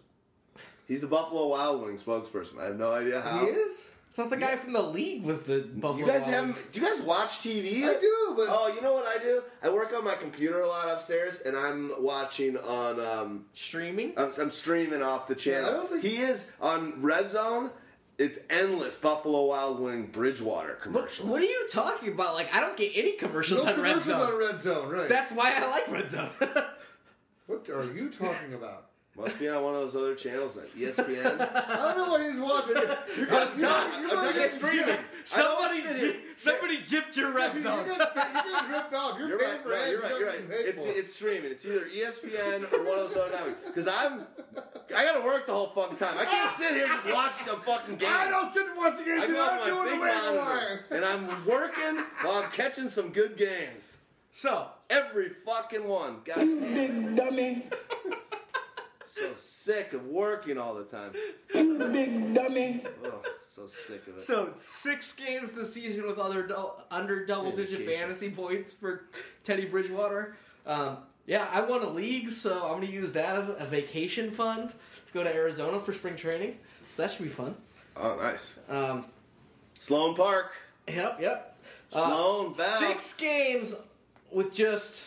He's 0.89 1.01
the 1.01 1.07
Buffalo 1.07 1.49
Wild 1.49 1.83
Wings 1.83 2.03
spokesperson. 2.03 2.61
I 2.61 2.67
have 2.67 2.79
no 2.79 2.93
idea 2.93 3.21
how. 3.21 3.41
He 3.41 3.47
is. 3.47 3.87
I 4.19 4.23
thought 4.23 4.31
the 4.31 4.37
guy 4.39 4.57
from 4.57 4.73
the 4.73 4.81
league 4.81 5.25
was 5.25 5.43
the 5.43 5.61
Buffalo. 5.61 5.99
You 6.07 6.11
guys 6.11 6.23
Wild 6.23 6.35
haven't? 6.35 6.69
Do 6.73 6.81
you 6.81 6.87
guys 6.87 7.03
watch 7.03 7.39
TV? 7.41 7.83
I 7.85 8.01
do, 8.01 8.33
but 8.35 8.47
Oh, 8.49 8.73
you 8.75 8.81
know 8.81 8.95
what 8.95 9.05
I 9.07 9.23
do? 9.23 9.43
I 9.63 9.69
work 9.69 9.93
on 9.95 10.05
my 10.05 10.15
computer 10.15 10.61
a 10.61 10.67
lot 10.67 10.89
upstairs, 10.89 11.41
and 11.41 11.55
I'm 11.55 11.93
watching 12.03 12.57
on. 12.57 12.99
Um, 12.99 13.45
streaming. 13.53 14.15
I'm, 14.17 14.33
I'm 14.41 14.51
streaming 14.51 15.03
off 15.03 15.27
the 15.29 15.35
channel. 15.35 15.69
I 15.69 15.73
don't 15.75 15.91
think- 15.91 16.03
he 16.03 16.17
is 16.17 16.51
on 16.63 17.03
Red 17.03 17.29
Zone. 17.29 17.71
It's 18.19 18.39
endless 18.49 18.97
Buffalo 18.97 19.45
Wild 19.45 19.79
Wing 19.81 20.07
Bridgewater 20.07 20.77
commercials. 20.77 21.29
what 21.29 21.43
are 21.43 21.45
you 21.45 21.69
talking 21.71 22.11
about? 22.15 22.33
Like 22.33 22.49
I 22.55 22.61
don't 22.61 22.75
get 22.79 22.93
any 22.95 23.13
commercials 23.13 23.63
no 23.67 23.73
on 23.75 23.81
Red 23.83 23.91
commercials 23.99 24.05
Zone. 24.05 24.33
on 24.33 24.39
Red 24.39 24.61
Zone, 24.63 24.89
right? 24.89 25.09
That's 25.11 25.33
why 25.33 25.53
I 25.55 25.67
like 25.69 25.91
Red 25.91 26.11
Zone. 26.11 26.31
what 27.47 27.69
are 27.69 27.85
you 27.93 28.09
talking 28.09 28.55
about? 28.55 28.87
Must 29.17 29.39
be 29.39 29.49
on 29.49 29.63
one 29.63 29.75
of 29.75 29.81
those 29.81 29.97
other 29.97 30.15
channels, 30.15 30.57
like 30.57 30.69
E 30.77 30.83
ESPN. 30.83 31.41
I 31.71 31.77
don't 31.77 31.97
know 31.97 32.11
what 32.11 32.23
he's 32.23 32.39
watching. 32.39 32.77
You 32.77 32.83
I'm 33.23 33.29
got, 33.29 33.57
you 33.57 33.63
telling- 33.63 33.93
I'm 33.95 34.03
you 34.03 34.09
telling 34.11 34.25
got, 34.27 34.35
you, 34.35 34.41
you 34.41 34.47
it's 34.47 34.55
streaming. 34.57 34.99
somebody, 35.25 35.79
I 35.79 35.83
don't 35.85 35.97
sit 35.97 36.17
somebody 36.37 36.79
gypped 36.79 37.17
your 37.17 37.33
Red 37.35 37.55
you 37.55 37.61
Zone. 37.61 37.87
got, 37.87 37.99
you 38.15 38.53
got 38.53 38.69
ripped 38.69 38.93
off. 38.95 39.19
You're, 39.19 39.29
You're 39.29 39.39
paying 39.39 39.53
right, 39.53 39.63
for 39.63 39.69
right, 39.71 39.81
ads 39.81 39.91
you're 39.93 40.03
right, 40.03 40.11
you 40.13 40.19
you're 40.19 40.27
don't 40.33 40.49
right. 40.49 40.49
get 40.51 40.59
paid 40.59 40.67
It's, 40.75 40.85
for. 40.85 40.93
it's 40.93 41.15
streaming. 41.15 41.51
It's 41.51 41.65
either 41.65 41.87
ESPN 41.87 42.73
or 42.75 42.85
one 42.85 42.99
of 42.99 43.09
those 43.09 43.17
other 43.17 43.31
networks. 43.31 43.65
Because 43.67 43.89
I'm, 43.89 44.27
I 44.95 45.05
gotta 45.05 45.25
work 45.25 45.47
the 45.47 45.53
whole 45.55 45.69
fucking 45.69 45.97
time. 45.97 46.19
I 46.19 46.25
can't 46.27 46.55
sit 46.55 46.73
here 46.73 46.85
and 46.85 46.93
just 47.03 47.15
watch 47.15 47.35
some 47.37 47.61
fucking 47.61 47.97
game. 47.97 48.11
I 48.13 48.29
don't 48.29 48.53
sit 48.53 48.67
and 48.67 48.77
watch 48.77 48.99
the 48.99 49.05
games. 49.05 49.23
I 49.23 49.25
and 49.25 49.33
go 49.35 49.49
I'm 49.51 49.61
on 49.61 49.67
doing 49.67 49.79
my 49.79 49.85
the 49.85 49.91
big 49.93 50.01
waiver 50.03 50.35
monitor, 50.37 50.45
wire. 50.45 50.85
and 50.91 51.05
I'm 51.07 51.47
working 51.47 52.05
while 52.23 52.43
I'm 52.45 52.51
catching 52.51 52.91
some 52.91 53.09
good 53.11 53.39
games. 53.39 53.97
So 54.31 54.69
Every 54.91 55.31
fucking 55.45 55.89
one. 55.89 56.19
God, 56.25 56.37
Big 56.37 57.17
dummy. 57.17 57.65
so 59.19 59.33
sick 59.35 59.93
of 59.93 60.07
working 60.07 60.59
all 60.59 60.75
the 60.75 60.85
time. 60.85 61.13
You 61.55 61.79
big 61.79 62.35
dummy. 62.35 62.83
Oh, 63.05 63.23
so 63.43 63.67
sick 63.67 64.07
of 64.07 64.17
it. 64.17 64.21
So 64.21 64.53
six 64.57 65.13
games 65.15 65.53
this 65.53 65.73
season 65.73 66.07
with 66.07 66.19
other 66.19 66.47
dou- 66.47 66.73
under 66.91 67.25
double 67.25 67.53
digit 67.53 67.87
fantasy 67.89 68.31
points 68.31 68.73
for 68.73 69.05
Teddy 69.45 69.65
Bridgewater. 69.65 70.37
Um, 70.67 70.99
yeah, 71.27 71.49
I 71.53 71.61
won 71.63 71.83
a 71.83 71.89
league, 71.89 72.31
so 72.31 72.63
I'm 72.65 72.77
going 72.81 72.87
to 72.89 72.93
use 72.93 73.13
that 73.13 73.37
as 73.37 73.49
a 73.49 73.65
vacation 73.65 74.31
fund 74.31 74.75
to 75.07 75.13
go 75.13 75.25
to 75.25 75.35
Arizona 75.35 75.81
for 75.81 75.93
spring 75.93 76.17
training. 76.17 76.59
So 76.93 77.03
that 77.03 77.11
should 77.11 77.23
be 77.23 77.29
fun. 77.29 77.57
Oh, 77.97 78.17
nice. 78.17 78.57
Um, 78.69 79.07
Sloan 79.75 80.15
Park. 80.15 80.53
yep, 80.89 81.19
yep. 81.21 81.57
Uh, 81.93 82.07
Sloan 82.07 82.53
Bell. 82.55 82.81
six 82.81 83.15
games 83.15 83.75
with 84.31 84.53
just 84.53 85.05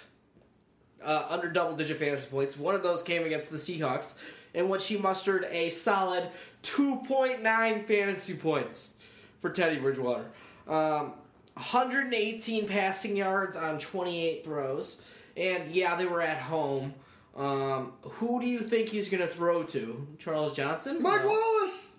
uh, 1.03 1.25
under 1.29 1.49
double 1.49 1.75
digit 1.75 1.97
fantasy 1.97 2.27
points. 2.29 2.57
One 2.57 2.75
of 2.75 2.83
those 2.83 3.01
came 3.01 3.23
against 3.23 3.49
the 3.49 3.57
Seahawks, 3.57 4.15
in 4.53 4.69
which 4.69 4.87
he 4.87 4.97
mustered 4.97 5.45
a 5.49 5.69
solid 5.69 6.29
2.9 6.63 7.85
fantasy 7.85 8.33
points 8.35 8.93
for 9.41 9.49
Teddy 9.49 9.79
Bridgewater. 9.79 10.25
Um, 10.67 11.13
118 11.53 12.67
passing 12.67 13.15
yards 13.17 13.55
on 13.55 13.79
28 13.79 14.43
throws. 14.43 15.01
And 15.35 15.71
yeah, 15.71 15.95
they 15.95 16.05
were 16.05 16.21
at 16.21 16.37
home. 16.37 16.93
Um, 17.35 17.93
who 18.01 18.41
do 18.41 18.47
you 18.47 18.59
think 18.59 18.89
he's 18.89 19.09
going 19.09 19.21
to 19.21 19.27
throw 19.27 19.63
to? 19.63 20.07
Charles 20.19 20.55
Johnson? 20.55 21.01
Mike 21.01 21.23
No. 21.23 21.29
Wallace. 21.29 21.89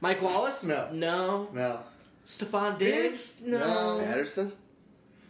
Mike 0.00 0.20
Wallace? 0.20 0.64
No. 0.64 0.88
No. 0.92 1.48
No. 1.52 1.80
Stefon 2.26 2.78
Diggs? 2.78 3.36
Diggs? 3.36 3.40
No. 3.46 3.98
No. 3.98 4.04
Patterson. 4.04 4.52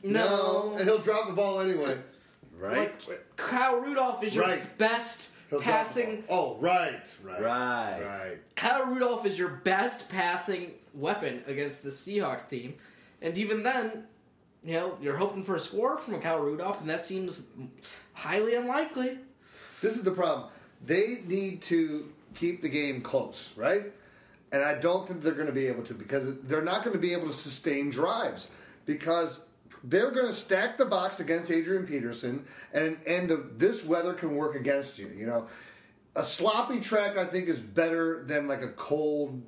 No. 0.03 0.75
And 0.77 0.85
he'll 0.89 0.99
drop 0.99 1.29
the 1.29 1.33
ball 1.33 1.61
anyway. 1.61 1.99
Right. 2.63 3.09
Like, 3.09 3.37
Kyle 3.37 3.81
Rudolph 3.81 4.23
is 4.23 4.35
your 4.35 4.45
Right. 4.45 4.79
best 4.79 5.31
He'll 5.51 5.61
passing. 5.61 6.25
Oh, 6.31 6.57
right. 6.61 7.05
Right. 7.23 7.41
Right. 7.43 8.01
Right. 8.03 8.39
Kyle 8.57 8.85
Rudolph 8.87 9.27
is 9.27 9.39
your 9.39 9.49
best 9.49 10.09
passing 10.09 10.73
weapon 10.95 11.43
against 11.47 11.83
the 11.83 11.91
Seahawks 11.91 12.49
team, 12.49 12.75
and 13.21 13.37
even 13.37 13.63
then, 13.63 14.05
you 14.65 14.75
know 14.75 14.97
you're 15.03 15.17
hoping 15.17 15.43
for 15.43 15.57
a 15.57 15.59
score 15.59 15.97
from 15.99 16.21
Kyle 16.21 16.39
Rudolph, 16.39 16.81
and 16.81 16.89
that 16.89 17.05
seems 17.05 17.43
highly 18.15 18.55
unlikely. 18.55 19.19
This 19.81 19.97
is 19.97 20.05
the 20.05 20.13
problem. 20.13 20.49
They 20.85 21.23
need 21.27 21.63
to 21.63 22.13
keep 22.35 22.63
the 22.63 22.69
game 22.69 23.01
close, 23.03 23.51
right? 23.57 23.93
And 24.53 24.63
I 24.63 24.75
don't 24.75 25.07
think 25.09 25.23
they're 25.23 25.33
going 25.33 25.47
to 25.47 25.53
be 25.53 25.67
able 25.67 25.83
to 25.85 25.95
because 25.95 26.37
they're 26.43 26.63
not 26.63 26.85
going 26.85 26.93
to 26.95 27.01
be 27.01 27.13
able 27.13 27.27
to 27.27 27.33
sustain 27.33 27.91
drives 27.91 28.49
because 28.87 29.41
they're 29.85 30.11
going 30.11 30.27
to 30.27 30.33
stack 30.33 30.79
the 30.79 30.85
box 30.85 31.21
against 31.21 31.51
Adrian 31.51 31.87
Peterson, 31.87 32.45
and 32.73 32.99
and 33.07 33.29
the, 33.29 33.37
this 33.57 33.85
weather 33.85 34.15
can 34.15 34.37
work 34.37 34.55
against 34.55 34.99
you. 34.99 35.09
You 35.09 35.27
know, 35.27 35.47
a 36.15 36.25
sloppy 36.25 36.81
track 36.81 37.17
I 37.17 37.25
think 37.25 37.49
is 37.49 37.59
better 37.59 38.25
than 38.25 38.47
like 38.47 38.63
a 38.63 38.69
cold 38.69 39.43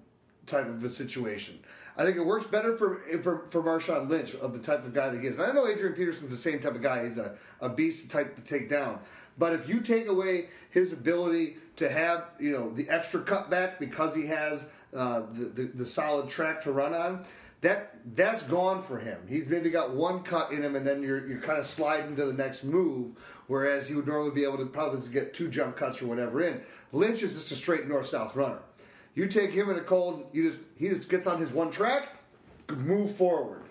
type 0.47 0.67
of 0.67 0.83
a 0.85 0.91
situation. 0.91 1.59
I 1.97 2.05
think 2.05 2.17
it 2.17 2.27
works 2.27 2.47
better 2.47 2.77
for 2.77 3.01
for, 3.23 3.47
for 3.51 3.63
Marshawn 3.63 4.09
Lynch 4.09 4.35
of 4.35 4.53
the 4.53 4.59
type 4.59 4.85
of 4.85 4.93
guy 4.93 5.11
that 5.11 5.21
he 5.21 5.27
is. 5.27 5.39
And 5.39 5.51
I 5.51 5.55
know 5.55 5.67
Adrian 5.67 5.95
Peterson's 5.95 6.31
the 6.31 6.37
same 6.37 6.59
type 6.61 6.75
of 6.75 6.83
guy. 6.83 7.07
He's 7.07 7.19
a, 7.19 7.37
a 7.61 7.69
beast 7.69 8.11
type 8.11 8.35
to 8.37 8.43
take 8.43 8.69
down. 8.69 9.01
But 9.39 9.53
if 9.53 9.69
you 9.69 9.81
take 9.81 10.09
away 10.09 10.49
his 10.71 10.93
ability 10.93 11.57
to 11.77 11.89
have 11.89 12.31
you 12.39 12.53
know 12.53 12.71
the 12.71 12.89
extra 12.89 13.21
cutback 13.21 13.79
because 13.79 14.15
he 14.15 14.27
has 14.27 14.69
uh, 14.95 15.23
the, 15.33 15.45
the 15.47 15.63
the 15.75 15.87
solid 15.87 16.29
track 16.29 16.63
to 16.65 16.73
run 16.73 16.95
on, 16.95 17.25
that 17.65 17.97
that's 18.15 18.43
gone 18.43 18.83
for 18.83 18.99
him. 18.99 19.19
He's 19.27 19.47
maybe 19.47 19.71
got 19.71 19.95
one 19.95 20.23
cut 20.23 20.53
in 20.53 20.63
him, 20.63 20.77
and 20.77 20.87
then 20.87 21.03
you're 21.03 21.27
you're 21.27 21.41
kind 21.41 21.59
of 21.59 21.67
sliding 21.67 22.15
to 22.17 22.27
the 22.27 22.33
next 22.35 22.63
move. 22.63 23.13
Whereas 23.47 23.89
he 23.89 23.95
would 23.95 24.07
normally 24.07 24.35
be 24.35 24.45
able 24.45 24.59
to 24.59 24.67
probably 24.67 25.07
get 25.11 25.35
two 25.35 25.49
jump 25.49 25.77
cuts 25.77 26.01
or 26.03 26.07
whatever 26.07 26.43
in. 26.43 26.61
Lynch 26.93 27.23
is 27.23 27.33
just 27.33 27.53
a 27.53 27.57
straight 27.57 27.89
north 27.89 28.07
south 28.07 28.37
runner. 28.37 28.61
You 29.15 29.29
take 29.29 29.53
him 29.53 29.71
in 29.71 29.77
a 29.77 29.81
cold, 29.81 30.27
you 30.33 30.51
just 30.51 30.61
he 30.77 30.89
just 30.89 31.09
gets 31.09 31.27
on 31.27 31.39
his 31.39 31.53
one 31.53 31.71
track, 31.71 32.17
move 32.69 33.15
forward. 33.17 33.63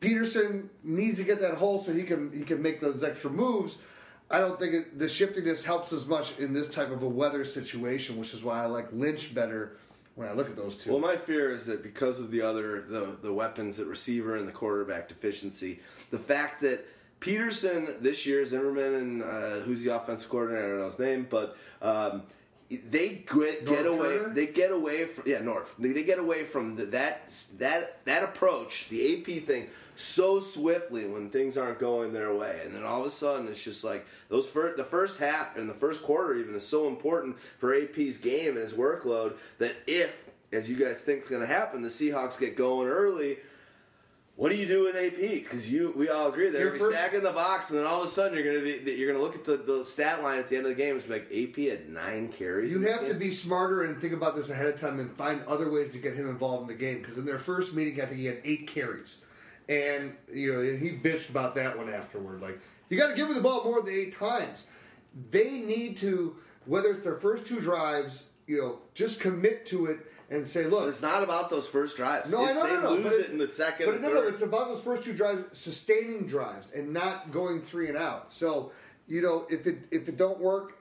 Peterson 0.00 0.68
needs 0.82 1.18
to 1.18 1.24
get 1.24 1.40
that 1.40 1.54
hole 1.54 1.78
so 1.78 1.92
he 1.92 2.02
can 2.02 2.32
he 2.32 2.42
can 2.42 2.60
make 2.60 2.80
those 2.80 3.04
extra 3.04 3.30
moves. 3.30 3.78
I 4.28 4.40
don't 4.40 4.58
think 4.58 4.74
it, 4.74 4.98
the 4.98 5.08
shiftiness 5.08 5.64
helps 5.64 5.92
as 5.92 6.06
much 6.06 6.38
in 6.38 6.52
this 6.52 6.68
type 6.68 6.90
of 6.90 7.02
a 7.02 7.08
weather 7.08 7.44
situation, 7.44 8.16
which 8.16 8.34
is 8.34 8.42
why 8.42 8.62
I 8.62 8.66
like 8.66 8.92
Lynch 8.92 9.34
better 9.34 9.76
when 10.20 10.28
I 10.28 10.32
look 10.32 10.50
at 10.50 10.56
those 10.56 10.76
two. 10.76 10.90
Well, 10.90 11.00
my 11.00 11.16
fear 11.16 11.50
is 11.50 11.64
that 11.64 11.82
because 11.82 12.20
of 12.20 12.30
the 12.30 12.42
other 12.42 12.82
the 12.82 13.16
the 13.22 13.32
weapons 13.32 13.80
at 13.80 13.86
receiver 13.86 14.36
and 14.36 14.46
the 14.46 14.52
quarterback 14.52 15.08
deficiency, 15.08 15.80
the 16.10 16.18
fact 16.18 16.60
that 16.60 16.86
Peterson 17.20 17.88
this 18.00 18.26
year, 18.26 18.44
Zimmerman, 18.44 18.94
and 18.94 19.22
uh, 19.22 19.60
who's 19.60 19.82
the 19.82 19.96
offensive 19.96 20.28
coordinator, 20.28 20.66
I 20.66 20.68
don't 20.68 20.78
know 20.78 20.84
his 20.84 20.98
name, 20.98 21.26
but 21.30 21.56
um, 21.80 22.24
they 22.68 23.24
get, 23.26 23.64
get 23.64 23.86
away. 23.86 24.18
Turner? 24.18 24.34
They 24.34 24.46
get 24.46 24.72
away 24.72 25.06
from 25.06 25.24
yeah 25.26 25.38
North. 25.38 25.74
They, 25.78 25.92
they 25.92 26.04
get 26.04 26.18
away 26.18 26.44
from 26.44 26.76
the, 26.76 26.84
that 26.86 27.30
that 27.56 28.04
that 28.04 28.22
approach, 28.22 28.90
the 28.90 29.14
AP 29.16 29.44
thing, 29.44 29.68
so 30.00 30.40
swiftly 30.40 31.06
when 31.06 31.30
things 31.30 31.56
aren't 31.56 31.78
going 31.78 32.12
their 32.12 32.34
way, 32.34 32.60
and 32.64 32.74
then 32.74 32.82
all 32.84 33.00
of 33.00 33.06
a 33.06 33.10
sudden 33.10 33.48
it's 33.48 33.62
just 33.62 33.84
like 33.84 34.06
those 34.28 34.48
first 34.48 34.76
the 34.76 34.84
first 34.84 35.18
half 35.18 35.56
and 35.56 35.68
the 35.68 35.74
first 35.74 36.02
quarter 36.02 36.36
even 36.36 36.54
is 36.54 36.66
so 36.66 36.88
important 36.88 37.38
for 37.58 37.74
AP's 37.74 38.16
game 38.16 38.50
and 38.50 38.58
his 38.58 38.72
workload 38.72 39.34
that 39.58 39.74
if 39.86 40.30
as 40.52 40.68
you 40.68 40.76
guys 40.76 41.00
think 41.00 41.20
is 41.20 41.28
going 41.28 41.42
to 41.42 41.46
happen, 41.46 41.82
the 41.82 41.88
Seahawks 41.88 42.38
get 42.38 42.56
going 42.56 42.88
early. 42.88 43.38
What 44.36 44.48
do 44.48 44.56
you 44.56 44.66
do 44.66 44.84
with 44.84 44.96
AP? 44.96 45.20
Because 45.20 45.70
you, 45.70 45.92
we 45.94 46.08
all 46.08 46.28
agree 46.28 46.48
they're 46.48 46.68
going 46.68 46.78
to 46.78 46.84
be 46.86 46.92
first- 46.92 46.96
stacking 46.96 47.22
the 47.22 47.30
box, 47.30 47.68
and 47.68 47.78
then 47.78 47.86
all 47.86 48.00
of 48.00 48.06
a 48.06 48.10
sudden 48.10 48.34
you're 48.34 48.44
going 48.44 48.58
to 48.58 48.84
be, 48.84 48.92
you're 48.92 49.12
going 49.12 49.18
to 49.18 49.22
look 49.22 49.34
at 49.34 49.44
the, 49.44 49.58
the 49.58 49.84
stat 49.84 50.22
line 50.22 50.38
at 50.38 50.48
the 50.48 50.56
end 50.56 50.64
of 50.64 50.70
the 50.70 50.82
game. 50.82 50.96
It's 50.96 51.08
like 51.08 51.30
AP 51.30 51.56
had 51.70 51.90
nine 51.90 52.28
carries. 52.28 52.72
You 52.72 52.80
have 52.88 53.06
to 53.06 53.12
be 53.12 53.30
smarter 53.30 53.82
and 53.82 54.00
think 54.00 54.14
about 54.14 54.34
this 54.34 54.48
ahead 54.48 54.66
of 54.66 54.80
time 54.80 54.98
and 54.98 55.14
find 55.14 55.42
other 55.44 55.70
ways 55.70 55.92
to 55.92 55.98
get 55.98 56.14
him 56.14 56.26
involved 56.26 56.62
in 56.62 56.68
the 56.68 56.82
game. 56.82 57.00
Because 57.00 57.18
in 57.18 57.26
their 57.26 57.36
first 57.36 57.74
meeting, 57.74 58.00
I 58.00 58.06
think 58.06 58.18
he 58.18 58.26
had 58.26 58.38
eight 58.44 58.66
carries, 58.66 59.18
and 59.70 60.14
you 60.32 60.52
know, 60.52 60.60
and 60.60 60.78
he 60.78 60.90
bitched 60.90 61.30
about 61.30 61.54
that 61.54 61.78
one 61.78 61.88
afterward. 61.88 62.42
Like, 62.42 62.58
you 62.90 62.98
got 62.98 63.08
to 63.08 63.14
give 63.14 63.28
me 63.28 63.34
the 63.34 63.40
ball 63.40 63.64
more 63.64 63.80
than 63.80 63.94
eight 63.94 64.14
times. 64.14 64.64
They 65.30 65.60
need 65.60 65.96
to, 65.98 66.36
whether 66.66 66.90
it's 66.90 67.00
their 67.00 67.16
first 67.16 67.46
two 67.46 67.60
drives, 67.60 68.24
you 68.46 68.60
know, 68.60 68.78
just 68.94 69.20
commit 69.20 69.64
to 69.66 69.86
it 69.86 70.00
and 70.28 70.46
say, 70.46 70.64
But 70.64 70.72
look, 70.72 70.88
it's 70.88 71.02
not 71.02 71.22
about 71.22 71.50
those 71.50 71.68
first 71.68 71.96
drives. 71.96 72.32
no, 72.32 72.44
It's 72.44 72.58
I 72.58 72.68
know, 72.68 72.80
no, 72.80 72.80
no. 72.82 72.94
lose 72.94 73.12
it 73.28 73.30
in 73.30 73.38
the 73.38 73.46
second 73.48 73.86
But 73.86 74.00
no, 74.00 74.12
no, 74.12 74.26
it's 74.26 74.42
about 74.42 74.68
those 74.68 74.82
first 74.82 75.04
two 75.04 75.12
drives, 75.14 75.44
sustaining 75.56 76.26
drives, 76.26 76.72
and 76.72 76.92
not 76.92 77.30
going 77.30 77.62
three 77.62 77.88
and 77.88 77.96
out. 77.96 78.32
So, 78.32 78.72
you 79.06 79.22
know, 79.22 79.46
if 79.48 79.66
it 79.66 79.86
if 79.92 80.08
it 80.08 80.16
don't 80.16 80.38
work, 80.40 80.78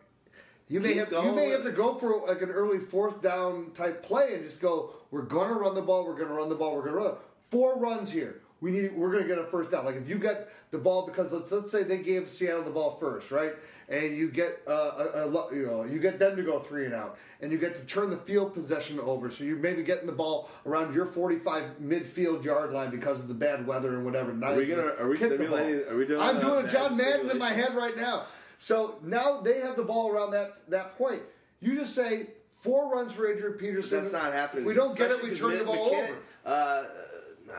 you 0.67 0.79
may 0.79 0.93
Keep 0.93 1.11
have 1.11 1.25
you 1.25 1.31
may 1.31 1.49
have 1.49 1.63
to 1.63 1.71
go 1.71 1.95
for 1.95 2.27
like 2.27 2.41
an 2.43 2.49
early 2.51 2.79
fourth 2.79 3.21
down 3.21 3.71
type 3.73 4.03
play 4.03 4.33
and 4.35 4.43
just 4.43 4.59
go. 4.61 4.93
We're 5.11 5.23
gonna 5.23 5.53
run 5.55 5.73
the 5.73 5.81
ball. 5.81 6.05
We're 6.05 6.17
gonna 6.17 6.35
run 6.35 6.49
the 6.49 6.55
ball. 6.55 6.75
We're 6.75 6.85
gonna 6.85 6.97
run 6.97 7.07
it. 7.07 7.17
four 7.49 7.77
runs 7.79 8.11
here. 8.11 8.41
We 8.61 8.71
need. 8.71 8.93
We're 8.95 9.11
gonna 9.11 9.27
get 9.27 9.37
a 9.37 9.45
first 9.45 9.71
down. 9.71 9.85
Like 9.85 9.95
if 9.95 10.09
you 10.09 10.17
get 10.19 10.49
the 10.71 10.77
ball 10.77 11.05
because 11.05 11.31
let's 11.31 11.51
let's 11.51 11.71
say 11.71 11.83
they 11.83 11.99
gave 11.99 12.27
Seattle 12.27 12.63
the 12.63 12.71
ball 12.71 12.97
first, 12.99 13.31
right? 13.31 13.53
And 13.87 14.15
you 14.15 14.29
get 14.29 14.61
uh, 14.67 14.71
a, 15.15 15.27
a 15.29 15.55
you 15.55 15.65
know 15.65 15.83
you 15.85 15.99
get 15.99 16.19
them 16.19 16.35
to 16.35 16.43
go 16.43 16.59
three 16.59 16.85
and 16.85 16.93
out, 16.93 17.17
and 17.41 17.51
you 17.51 17.57
get 17.57 17.75
to 17.75 17.81
turn 17.85 18.09
the 18.09 18.17
field 18.17 18.53
possession 18.53 18.99
over. 18.99 19.31
So 19.31 19.45
you're 19.45 19.57
maybe 19.57 19.81
getting 19.83 20.07
the 20.07 20.13
ball 20.13 20.49
around 20.65 20.93
your 20.93 21.05
45 21.05 21.79
midfield 21.81 22.43
yard 22.43 22.73
line 22.73 22.89
because 22.91 23.19
of 23.21 23.27
the 23.29 23.33
bad 23.33 23.65
weather 23.65 23.95
and 23.95 24.03
whatever. 24.03 24.33
Not 24.33 24.53
Are 24.53 24.57
we 24.57 24.65
gonna- 24.65 24.93
are 24.99 25.07
we 25.07 25.15
simulating- 25.17 25.87
are 25.87 25.95
we 25.95 26.05
doing 26.05 26.21
I'm 26.21 26.39
doing 26.39 26.65
a 26.65 26.67
John 26.67 26.97
Madden 26.97 27.29
in 27.29 27.37
my 27.37 27.51
head 27.51 27.75
right 27.75 27.95
now. 27.95 28.23
So 28.57 28.99
now 29.03 29.39
they 29.39 29.59
have 29.61 29.77
the 29.77 29.83
ball 29.83 30.11
around 30.11 30.31
that 30.31 30.69
that 30.69 30.97
point. 30.97 31.21
You 31.61 31.77
just 31.77 31.95
say 31.95 32.27
four 32.55 32.91
runs 32.91 33.13
for 33.13 33.25
Adrian 33.31 33.53
Peterson. 33.57 33.99
That's 34.01 34.11
not 34.11 34.33
happening. 34.33 34.63
If 34.63 34.67
we 34.67 34.73
don't 34.73 34.97
get 34.97 35.11
it, 35.11 35.23
we 35.23 35.33
turn 35.33 35.57
the 35.59 35.63
ball 35.63 35.91
McKinnon- 35.93 36.03
over. 36.03 36.17
Uh, 36.45 36.83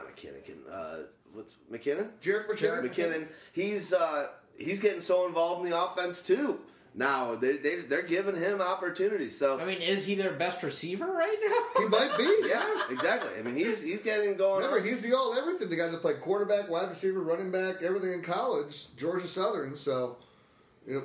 not 0.01 0.17
McKinnon. 0.17 0.59
Uh, 0.71 1.05
what's 1.33 1.57
McKinnon? 1.71 2.09
Jerick 2.23 2.49
McKinnon. 2.49 2.89
McKinnon. 2.89 3.29
He's 3.53 3.93
uh, 3.93 4.29
he's 4.59 4.81
getting 4.81 5.03
so 5.03 5.27
involved 5.27 5.65
in 5.65 5.71
the 5.71 5.83
offense 5.83 6.23
too. 6.23 6.61
Now 6.93 7.37
they, 7.37 7.57
they 7.57 7.77
they're 7.77 8.03
giving 8.03 8.37
him 8.37 8.61
opportunities. 8.61 9.39
So 9.39 9.61
I 9.61 9.65
mean, 9.65 9.81
is 9.81 10.07
he 10.07 10.17
their 10.17 10.33
best 10.33 10.63
receiver 10.63 11.07
right 11.07 11.37
now? 11.47 11.57
He 11.83 11.89
might 11.89 12.17
be. 12.19 12.49
yeah, 12.49 12.83
exactly. 12.91 13.31
I 13.39 13.43
mean 13.43 13.55
he's 13.55 13.83
he's 13.83 14.01
getting 14.01 14.37
going. 14.37 14.65
Remember, 14.65 14.81
on. 14.81 14.85
he's 14.85 15.01
the 15.01 15.15
all 15.15 15.37
everything. 15.39 15.71
The 15.71 15.77
guy 15.77 15.89
that 15.89 16.01
played 16.01 16.21
quarterback, 16.21 16.69
wide 16.69 16.89
receiver, 16.89 17.21
running 17.21 17.53
back, 17.53 17.77
everything 17.83 18.13
in 18.13 18.23
college, 18.23 18.95
Georgia 18.97 19.29
Southern. 19.29 19.77
So, 19.77 20.17
you 20.87 20.95
know, 20.97 21.03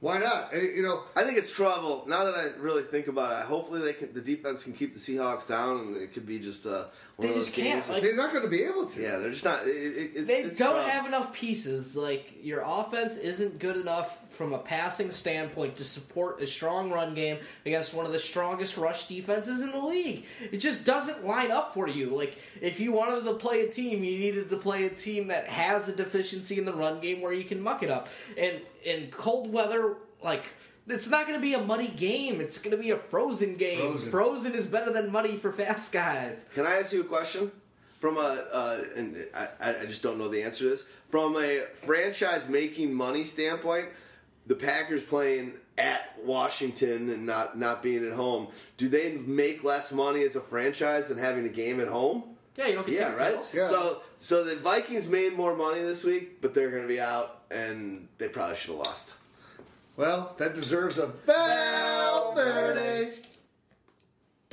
why 0.00 0.18
not? 0.18 0.52
And, 0.52 0.62
you 0.62 0.82
know, 0.82 1.04
I 1.16 1.24
think 1.24 1.38
it's 1.38 1.50
trouble. 1.50 2.04
Now 2.06 2.24
that 2.24 2.34
I 2.34 2.50
really 2.60 2.82
think 2.82 3.08
about 3.08 3.40
it, 3.40 3.46
hopefully 3.46 3.80
they 3.80 3.92
can, 3.92 4.12
the 4.12 4.20
defense 4.20 4.62
can 4.62 4.72
keep 4.72 4.94
the 4.94 5.00
Seahawks 5.00 5.48
down, 5.48 5.78
and 5.78 5.96
it 5.96 6.12
could 6.12 6.26
be 6.26 6.38
just 6.38 6.66
uh, 6.66 6.84
one 6.84 6.86
They 7.20 7.34
just 7.34 7.52
can't, 7.52 7.88
like- 7.88 8.00
they're 8.02 8.14
not 8.14 8.30
going 8.30 8.44
to 8.44 8.48
be 8.48 8.62
able 8.62 8.86
to. 8.86 9.02
yeah, 9.02 9.18
they're 9.18 9.32
just 9.32 9.44
not. 9.44 9.66
It, 9.66 9.70
it, 9.70 10.10
it's, 10.14 10.28
They 10.28 10.42
it's 10.42 10.58
don't 10.58 10.76
tough. 10.76 10.88
have 10.88 11.04
enough 11.06 11.32
pieces. 11.32 11.96
Like 11.96 12.32
your 12.42 12.62
offense 12.64 13.16
isn't 13.16 13.58
good 13.58 13.76
enough 13.76 14.30
from 14.32 14.52
a 14.52 14.58
passing 14.58 15.10
standpoint 15.10 15.76
to 15.78 15.84
support 15.84 16.40
a 16.40 16.46
strong 16.46 16.92
run 16.92 17.14
game 17.14 17.38
against 17.66 17.92
one 17.92 18.06
of 18.06 18.12
the 18.12 18.20
strongest 18.20 18.76
rush 18.76 19.08
defenses 19.08 19.62
in 19.62 19.72
the 19.72 19.80
league. 19.84 20.26
It 20.52 20.58
just 20.58 20.86
doesn't 20.86 21.26
line 21.26 21.50
up 21.50 21.74
for 21.74 21.88
you. 21.88 22.10
Like 22.16 22.38
if 22.60 22.78
you 22.78 22.92
wanted 22.92 23.24
to 23.24 23.34
play 23.34 23.62
a 23.62 23.68
team, 23.68 24.04
you 24.04 24.16
needed 24.16 24.48
to 24.50 24.56
play 24.56 24.84
a 24.86 24.90
team 24.90 25.26
that 25.28 25.48
has 25.48 25.88
a 25.88 25.96
deficiency 25.96 26.56
in 26.56 26.66
the 26.66 26.72
run 26.72 27.00
game 27.00 27.20
where 27.20 27.32
you 27.32 27.42
can 27.44 27.60
muck 27.60 27.82
it 27.82 27.90
up. 27.90 28.08
And 28.36 28.60
in 28.84 29.10
cold 29.10 29.52
weather, 29.52 29.96
like 30.22 30.44
it's 30.88 31.08
not 31.08 31.26
going 31.26 31.38
to 31.38 31.42
be 31.42 31.54
a 31.54 31.60
muddy 31.60 31.88
game. 31.88 32.40
It's 32.40 32.58
going 32.58 32.76
to 32.76 32.82
be 32.82 32.90
a 32.90 32.96
frozen 32.96 33.56
game. 33.56 33.80
Frozen. 33.80 34.10
frozen 34.10 34.54
is 34.54 34.66
better 34.66 34.92
than 34.92 35.12
muddy 35.12 35.36
for 35.36 35.52
fast 35.52 35.92
guys. 35.92 36.46
Can 36.54 36.66
I 36.66 36.76
ask 36.76 36.92
you 36.92 37.02
a 37.02 37.04
question? 37.04 37.50
From 38.00 38.16
a, 38.16 38.44
uh, 38.52 38.84
and 38.96 39.26
I, 39.34 39.48
I 39.80 39.86
just 39.86 40.02
don't 40.02 40.18
know 40.18 40.28
the 40.28 40.42
answer 40.42 40.64
to 40.64 40.70
this. 40.70 40.86
From 41.06 41.36
a 41.36 41.62
franchise 41.74 42.48
making 42.48 42.94
money 42.94 43.24
standpoint, 43.24 43.86
the 44.46 44.54
Packers 44.54 45.02
playing 45.02 45.54
at 45.76 46.16
Washington 46.24 47.10
and 47.10 47.26
not 47.26 47.58
not 47.58 47.82
being 47.82 48.06
at 48.06 48.12
home, 48.12 48.48
do 48.76 48.88
they 48.88 49.16
make 49.16 49.64
less 49.64 49.92
money 49.92 50.22
as 50.22 50.36
a 50.36 50.40
franchise 50.40 51.08
than 51.08 51.18
having 51.18 51.44
a 51.44 51.48
game 51.50 51.80
at 51.80 51.88
home? 51.88 52.22
Yeah, 52.56 52.66
you 52.68 52.74
don't 52.74 52.86
get 52.86 52.98
Yeah, 52.98 53.08
right. 53.14 53.44
sales. 53.44 53.54
Yeah. 53.54 53.66
So 53.68 54.02
so 54.18 54.44
the 54.44 54.56
Vikings 54.56 55.08
made 55.08 55.36
more 55.36 55.56
money 55.56 55.80
this 55.80 56.04
week, 56.04 56.40
but 56.40 56.54
they're 56.54 56.70
going 56.70 56.82
to 56.82 56.88
be 56.88 57.00
out, 57.00 57.42
and 57.50 58.08
they 58.18 58.28
probably 58.28 58.56
should 58.56 58.76
have 58.76 58.86
lost. 58.86 59.14
Well, 59.98 60.34
that 60.38 60.54
deserves 60.54 60.96
a 60.96 61.08
Valverde. 61.26 63.10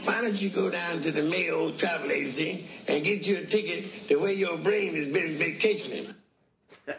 Why 0.03 0.21
don't 0.21 0.41
you 0.41 0.49
go 0.49 0.71
down 0.71 1.01
to 1.01 1.11
the 1.11 1.21
Mayo 1.29 1.69
travel 1.69 2.11
agency 2.11 2.65
and 2.91 3.05
get 3.05 3.27
you 3.27 3.37
a 3.37 3.45
ticket 3.45 4.07
the 4.07 4.15
way 4.15 4.33
your 4.33 4.57
brain 4.57 4.95
has 4.95 5.07
been 5.07 5.35
vacationing? 5.35 6.07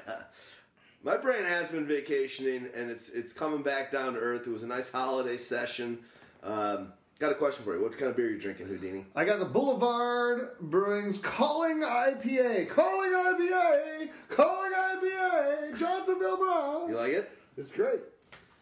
My 1.02 1.16
brain 1.16 1.44
has 1.44 1.72
been 1.72 1.88
vacationing, 1.88 2.68
and 2.72 2.88
it's 2.88 3.08
it's 3.08 3.32
coming 3.32 3.64
back 3.64 3.90
down 3.90 4.14
to 4.14 4.20
earth. 4.20 4.46
It 4.46 4.50
was 4.50 4.62
a 4.62 4.68
nice 4.68 4.92
holiday 4.92 5.38
session. 5.38 5.98
Um, 6.44 6.92
got 7.18 7.32
a 7.32 7.34
question 7.34 7.64
for 7.64 7.74
you. 7.74 7.82
What 7.82 7.98
kind 7.98 8.04
of 8.04 8.16
beer 8.16 8.26
are 8.26 8.30
you 8.30 8.38
drinking, 8.38 8.68
Houdini? 8.68 9.06
I 9.16 9.24
got 9.24 9.40
the 9.40 9.44
Boulevard 9.44 10.50
Brewing's 10.60 11.18
Calling 11.18 11.80
IPA. 11.80 12.68
Calling 12.68 13.10
IPA. 13.10 14.08
Calling 14.28 14.70
IPA. 14.70 15.76
Johnsonville 15.76 16.36
Brown. 16.36 16.88
You 16.90 16.96
like 16.96 17.12
it? 17.12 17.28
It's 17.56 17.72
great. 17.72 18.02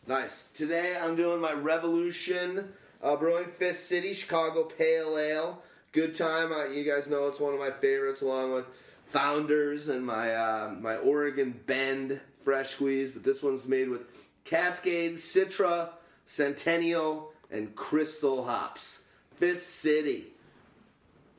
Nice. 0.06 0.48
Today 0.48 0.98
I'm 1.00 1.16
doing 1.16 1.40
my 1.40 1.54
Revolution 1.54 2.74
uh, 3.02 3.16
Brewing 3.16 3.46
Fist 3.46 3.88
City 3.88 4.12
Chicago 4.12 4.64
Pale 4.64 5.16
Ale. 5.16 5.62
Good 5.92 6.14
time. 6.14 6.52
Uh, 6.52 6.66
you 6.66 6.84
guys 6.84 7.08
know 7.08 7.26
it's 7.28 7.40
one 7.40 7.54
of 7.54 7.60
my 7.60 7.70
favorites, 7.70 8.20
along 8.20 8.52
with 8.52 8.66
Founders 9.08 9.88
and 9.88 10.04
my 10.04 10.34
uh, 10.34 10.74
my 10.78 10.96
Oregon 10.96 11.58
Bend 11.66 12.20
Fresh 12.42 12.70
Squeeze. 12.70 13.12
But 13.12 13.22
this 13.22 13.42
one's 13.42 13.66
made 13.66 13.88
with 13.88 14.02
Cascade, 14.44 15.14
Citra, 15.14 15.88
Centennial, 16.26 17.32
and 17.50 17.74
Crystal 17.74 18.44
hops. 18.44 19.04
Fist 19.36 19.66
City. 19.80 20.26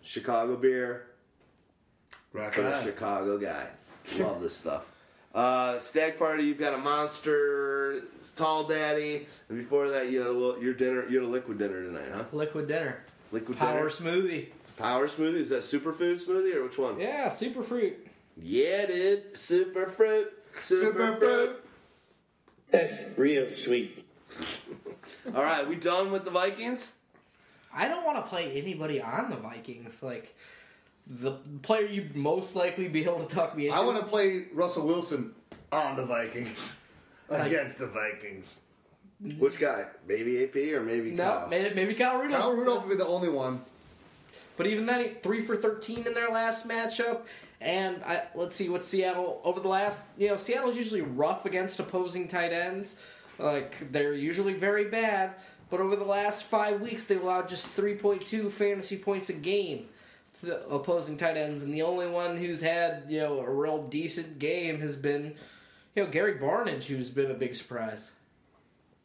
Chicago 0.02 0.56
beer 0.56 1.08
Rock 2.34 2.54
for 2.54 2.64
the 2.64 2.78
on. 2.78 2.84
Chicago 2.84 3.38
guy. 3.38 3.68
Love 4.18 4.42
this 4.42 4.58
stuff. 4.58 4.92
Uh, 5.36 5.78
Stagg 5.80 6.18
Party, 6.18 6.44
you've 6.46 6.58
got 6.58 6.74
a 6.74 6.78
monster, 6.78 8.02
tall 8.38 8.64
daddy, 8.64 9.28
and 9.50 9.58
before 9.58 9.90
that, 9.90 10.10
you 10.10 10.20
had 10.20 10.28
a 10.28 10.32
little 10.32 10.64
your 10.64 10.74
dinner. 10.74 11.06
You 11.10 11.20
had 11.20 11.28
a 11.28 11.32
liquid 11.32 11.58
dinner 11.60 11.84
tonight, 11.84 12.10
huh? 12.14 12.24
Liquid 12.32 12.70
dinner. 12.70 13.04
Liquid 13.34 13.58
Power 13.58 13.90
dinner. 13.90 13.90
smoothie. 13.90 14.48
Power 14.78 15.08
smoothie. 15.08 15.36
Is 15.36 15.50
that 15.50 15.64
superfood 15.64 16.26
smoothie 16.26 16.56
or 16.56 16.64
which 16.64 16.78
one? 16.78 16.98
Yeah, 17.00 17.28
superfruit. 17.28 17.96
Yeah, 18.42 18.86
dude. 18.86 19.38
Super 19.38 19.88
fruit. 19.88 20.32
Super, 20.62 20.86
Super 20.86 21.18
fruit. 21.18 21.20
fruit. 21.20 21.66
That's 22.72 23.06
real 23.18 23.50
sweet. 23.50 24.06
All 25.36 25.44
right, 25.44 25.68
we 25.68 25.76
done 25.76 26.12
with 26.12 26.24
the 26.24 26.32
Vikings? 26.32 26.94
I 27.74 27.90
don't 27.90 28.06
want 28.06 28.24
to 28.24 28.30
play 28.30 28.54
anybody 28.54 29.02
on 29.02 29.30
the 29.30 29.36
Vikings. 29.36 30.02
Like 30.02 30.34
the 31.08 31.34
player 31.62 31.86
you'd 31.86 32.16
most 32.16 32.56
likely 32.56 32.88
be 32.88 33.04
able 33.04 33.24
to 33.24 33.36
talk 33.36 33.56
me 33.56 33.68
into. 33.68 33.80
I 33.80 33.84
want 33.84 34.00
to 34.00 34.06
play 34.06 34.46
Russell 34.54 34.88
Wilson 34.88 35.34
on 35.72 35.96
the 35.96 36.06
Vikings 36.06 36.78
against 37.30 37.80
the 37.80 37.88
Vikings. 37.88 38.62
Which 39.38 39.60
guy? 39.60 39.86
Maybe 40.08 40.44
AP 40.44 40.56
or 40.74 40.82
maybe 40.82 41.12
no, 41.12 41.24
Kyle? 41.24 41.48
maybe, 41.48 41.76
maybe 41.76 41.94
Kyle 41.94 42.18
Rudolph. 42.20 42.42
Kyle 42.42 42.54
Rudolph 42.54 42.86
would 42.86 42.98
be 42.98 42.98
the 42.98 43.08
only 43.08 43.30
one. 43.30 43.62
But 44.58 44.68
even 44.68 44.86
then, 44.86 45.16
three 45.22 45.42
for 45.42 45.56
thirteen 45.56 46.06
in 46.06 46.14
their 46.14 46.30
last 46.30 46.68
matchup. 46.68 47.22
And 47.62 48.04
I, 48.04 48.24
let's 48.36 48.56
see 48.56 48.68
what 48.68 48.84
Seattle 48.84 49.42
over 49.44 49.60
the 49.60 49.68
last. 49.68 50.06
You 50.18 50.30
know, 50.30 50.38
Seattle's 50.38 50.76
usually 50.76 51.02
rough 51.02 51.46
against 51.46 51.80
opposing 51.80 52.28
tight 52.28 52.52
ends. 52.52 53.00
Like 53.38 53.92
they're 53.92 54.14
usually 54.14 54.54
very 54.54 54.86
bad. 54.86 55.36
But 55.70 55.80
over 55.80 55.96
the 55.96 56.06
last 56.06 56.44
five 56.44 56.82
weeks, 56.82 57.06
they've 57.06 57.22
allowed 57.22 57.50
just 57.50 57.68
three 57.68 57.96
point 57.96 58.26
two 58.26 58.50
fantasy 58.50 58.98
points 58.98 59.30
a 59.30 59.34
game 59.34 59.88
opposing 60.44 61.18
tight 61.18 61.38
ends, 61.38 61.62
and 61.64 61.74
the 61.74 61.82
only 61.82 62.08
one 62.08 62.38
who's 62.38 62.62
had 62.62 63.04
you 63.08 63.20
know 63.20 63.40
a 63.40 63.50
real 63.50 63.84
decent 63.84 64.40
game 64.40 64.80
has 64.82 64.96
been 64.96 65.36
you 65.96 66.04
know 66.04 66.10
Gary 66.10 66.36
Barnidge, 66.36 66.86
who's 66.86 67.10
been 67.10 67.32
a 67.32 67.36
big 67.36 67.56
surprise. 67.56 68.12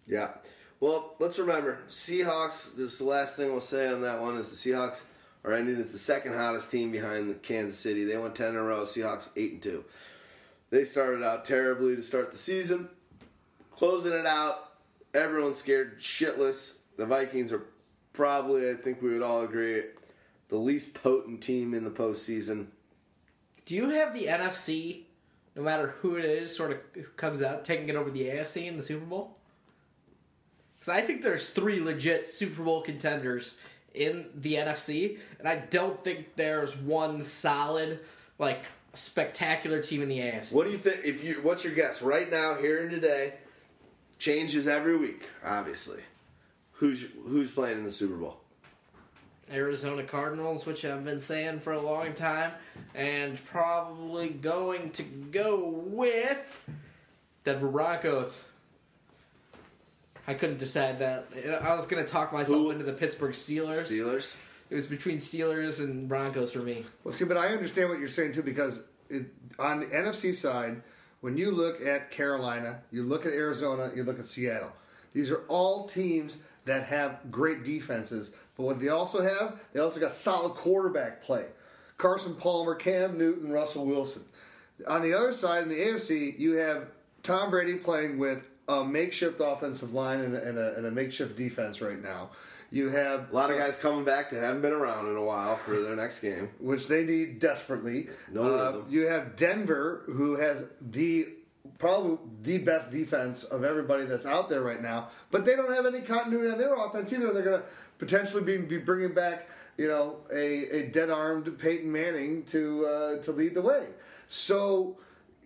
Yeah. 0.07 0.31
Well, 0.81 1.15
let's 1.19 1.39
remember 1.39 1.79
Seahawks. 1.89 2.75
This 2.75 2.95
is 2.95 2.99
the 2.99 3.05
last 3.05 3.37
thing 3.37 3.53
we'll 3.53 3.61
say 3.61 3.89
on 3.89 4.01
that 4.03 4.21
one 4.21 4.37
is 4.37 4.51
the 4.51 4.71
Seahawks 4.71 5.05
are 5.45 5.53
ending 5.53 5.77
as 5.77 5.93
the 5.93 5.99
second 5.99 6.35
hottest 6.35 6.71
team 6.71 6.91
behind 6.91 7.31
the 7.31 7.35
Kansas 7.35 7.79
City. 7.79 8.05
They 8.05 8.17
won 8.17 8.33
ten 8.33 8.51
in 8.51 8.57
a 8.57 8.63
row. 8.63 8.83
Seahawks 8.83 9.29
eight 9.37 9.53
and 9.53 9.63
two. 9.63 9.85
They 10.71 10.85
started 10.85 11.23
out 11.23 11.45
terribly 11.45 11.97
to 11.97 12.03
start 12.03 12.31
the 12.33 12.39
season, 12.39 12.89
closing 13.73 14.13
it 14.13 14.27
out. 14.27 14.73
Everyone's 15.13 15.57
scared 15.57 15.99
shitless. 15.99 16.79
The 16.97 17.07
Vikings 17.07 17.53
are 17.53 17.65
probably, 18.13 18.71
I 18.71 18.75
think 18.75 19.03
we 19.03 19.13
would 19.13 19.23
all 19.23 19.43
agree, 19.43 19.83
the 20.51 20.57
least 20.57 20.95
potent 20.95 21.41
team 21.41 21.73
in 21.73 21.85
the 21.85 21.91
postseason. 21.91 22.67
Do 23.65 23.75
you 23.75 23.89
have 23.91 24.13
the 24.13 24.27
NFC, 24.27 25.03
no 25.55 25.63
matter 25.63 25.95
who 26.01 26.17
it 26.17 26.25
is, 26.25 26.55
sort 26.55 26.73
of 26.73 27.17
comes 27.17 27.41
out 27.41 27.65
taking 27.65 27.89
it 27.89 27.97
over 27.97 28.11
the 28.11 28.23
AFC 28.23 28.67
in 28.67 28.77
the 28.77 28.83
Super 28.83 29.07
Bowl? 29.07 29.37
Because 30.79 30.93
I 30.93 31.03
think 31.03 31.23
there's 31.23 31.51
three 31.51 31.81
legit 31.81 32.29
Super 32.29 32.63
Bowl 32.63 32.83
contenders 32.83 33.57
in 33.95 34.27
the 34.35 34.55
NFC, 34.55 35.19
and 35.39 35.49
I 35.49 35.57
don't 35.57 36.03
think 36.03 36.37
there's 36.37 36.77
one 36.77 37.23
solid, 37.23 38.01
like 38.39 38.65
spectacular 38.93 39.81
team 39.81 40.03
in 40.03 40.09
the 40.09 40.19
AFC. 40.19 40.53
What 40.53 40.67
do 40.67 40.73
you 40.73 40.79
think? 40.79 41.05
If 41.05 41.23
you, 41.23 41.35
what's 41.43 41.65
your 41.65 41.75
guess 41.75 42.03
right 42.03 42.31
now, 42.31 42.55
here 42.55 42.83
and 42.83 42.91
today? 42.91 43.35
Changes 44.19 44.67
every 44.67 44.97
week, 44.97 45.29
obviously. 45.45 46.01
Who's 46.73 47.07
who's 47.27 47.53
playing 47.53 47.79
in 47.79 47.85
the 47.85 47.93
Super 47.93 48.17
Bowl? 48.17 48.40
Arizona 49.53 50.03
Cardinals, 50.03 50.67
which 50.67 50.85
I've 50.85 51.05
been 51.05 51.21
saying 51.21 51.61
for 51.61 51.73
a 51.73 51.81
long 51.81 52.15
time, 52.15 52.53
and 52.95 53.43
probably 53.47 54.29
going 54.29 54.91
to 54.93 55.03
go 55.03 55.69
with 55.69 56.61
Denver 57.45 57.69
Broncos. 57.69 58.45
I 60.27 60.35
couldn't 60.35 60.59
decide 60.59 61.01
that. 61.01 61.29
I 61.63 61.75
was 61.75 61.87
going 61.87 62.05
to 62.05 62.11
talk 62.11 62.33
myself 62.33 62.59
Who? 62.59 62.71
into 62.71 62.85
the 62.85 62.93
Pittsburgh 62.93 63.33
Steelers. 63.33 63.87
Steelers. 63.87 64.37
It 64.69 64.77
was 64.77 64.87
between 64.87 65.19
Steelers 65.19 65.81
and 65.81 66.09
Broncos 66.09 66.53
for 66.53 66.61
me. 66.61 66.85
Well, 67.03 67.13
see, 67.13 67.25
but 67.25 67.37
I 67.37 67.49
understand 67.49 67.89
what 67.89 67.99
you're 67.99 68.09
saying 68.09 68.33
too 68.33 68.43
because 68.43 68.85
it, 69.09 69.27
on 69.59 69.81
the 69.81 69.87
NFC 69.87 70.33
side, 70.33 70.83
when 71.21 71.37
you 71.37 71.51
look 71.51 71.85
at 71.85 72.11
Carolina, 72.11 72.81
you 72.91 73.03
look 73.03 73.27
at 73.27 73.33
Arizona, 73.33 73.91
you 73.95 74.05
look 74.05 74.19
at 74.19 74.25
Seattle. 74.27 74.73
These 75.13 75.31
are 75.33 75.43
all 75.49 75.89
teams 75.89 76.37
that 76.71 76.85
have 76.85 77.19
great 77.33 77.65
defenses, 77.65 78.33
but 78.57 78.63
what 78.63 78.79
they 78.79 78.89
also 78.89 79.21
have, 79.21 79.59
they 79.73 79.81
also 79.81 79.99
got 79.99 80.13
solid 80.13 80.55
quarterback 80.55 81.21
play. 81.21 81.47
Carson 81.99 82.37
Palmer, 82.37 82.77
Cam 82.77 83.19
Newton, 83.19 83.51
Russell 83.51 83.85
Wilson. 83.85 84.23
On 84.87 85.03
the 85.03 85.13
other 85.13 85.33
side, 85.33 85.65
in 85.65 85.69
the 85.69 85.75
AFC, 85.75 86.39
you 86.39 86.53
have 86.53 86.87
Tom 87.25 87.51
Brady 87.51 87.75
playing 87.75 88.19
with 88.19 88.49
a 88.69 88.85
makeshift 88.85 89.41
offensive 89.41 89.93
line 89.93 90.21
and 90.21 90.37
a, 90.37 90.49
and 90.49 90.59
a, 90.59 90.77
and 90.77 90.87
a 90.87 90.91
makeshift 90.93 91.37
defense 91.37 91.81
right 91.81 92.01
now. 92.01 92.31
You 92.71 92.89
have 92.91 93.33
A 93.33 93.35
lot 93.35 93.51
of 93.51 93.59
guys 93.59 93.77
coming 93.77 94.05
back 94.05 94.31
that 94.31 94.41
haven't 94.45 94.63
been 94.63 94.73
around 94.73 95.09
in 95.09 95.17
a 95.17 95.25
while 95.25 95.57
for 95.57 95.81
their 95.81 95.97
next 95.97 96.21
game. 96.21 96.51
which 96.61 96.87
they 96.87 97.05
need 97.05 97.41
desperately. 97.41 98.09
No 98.31 98.43
Uh, 98.43 98.83
you 98.89 99.09
have 99.09 99.35
Denver, 99.35 100.03
who 100.07 100.37
has 100.37 100.65
the 100.81 101.31
probably 101.81 102.19
the 102.43 102.59
best 102.59 102.93
defense 102.93 103.43
of 103.43 103.65
everybody 103.65 104.05
that's 104.05 104.27
out 104.27 104.49
there 104.49 104.61
right 104.61 104.81
now, 104.81 105.09
but 105.31 105.45
they 105.45 105.57
don't 105.57 105.75
have 105.75 105.87
any 105.87 106.03
continuity 106.03 106.51
on 106.51 106.59
their 106.59 106.75
offense 106.75 107.13
either. 107.13 107.33
They're 107.33 107.43
going 107.43 107.61
to 107.61 107.67
potentially 107.99 108.45
be, 108.45 108.59
be 108.59 108.79
bringing 108.79 109.15
back, 109.15 109.49
you 109.77 109.89
know, 109.89 110.19
a, 110.33 110.69
a 110.69 110.87
dead 110.89 111.11
armed 111.11 111.59
Peyton 111.59 111.91
Manning 111.91 112.45
to 112.45 112.87
uh, 112.87 113.23
to 113.23 113.33
lead 113.33 113.55
the 113.55 113.63
way. 113.63 113.87
So. 114.29 114.99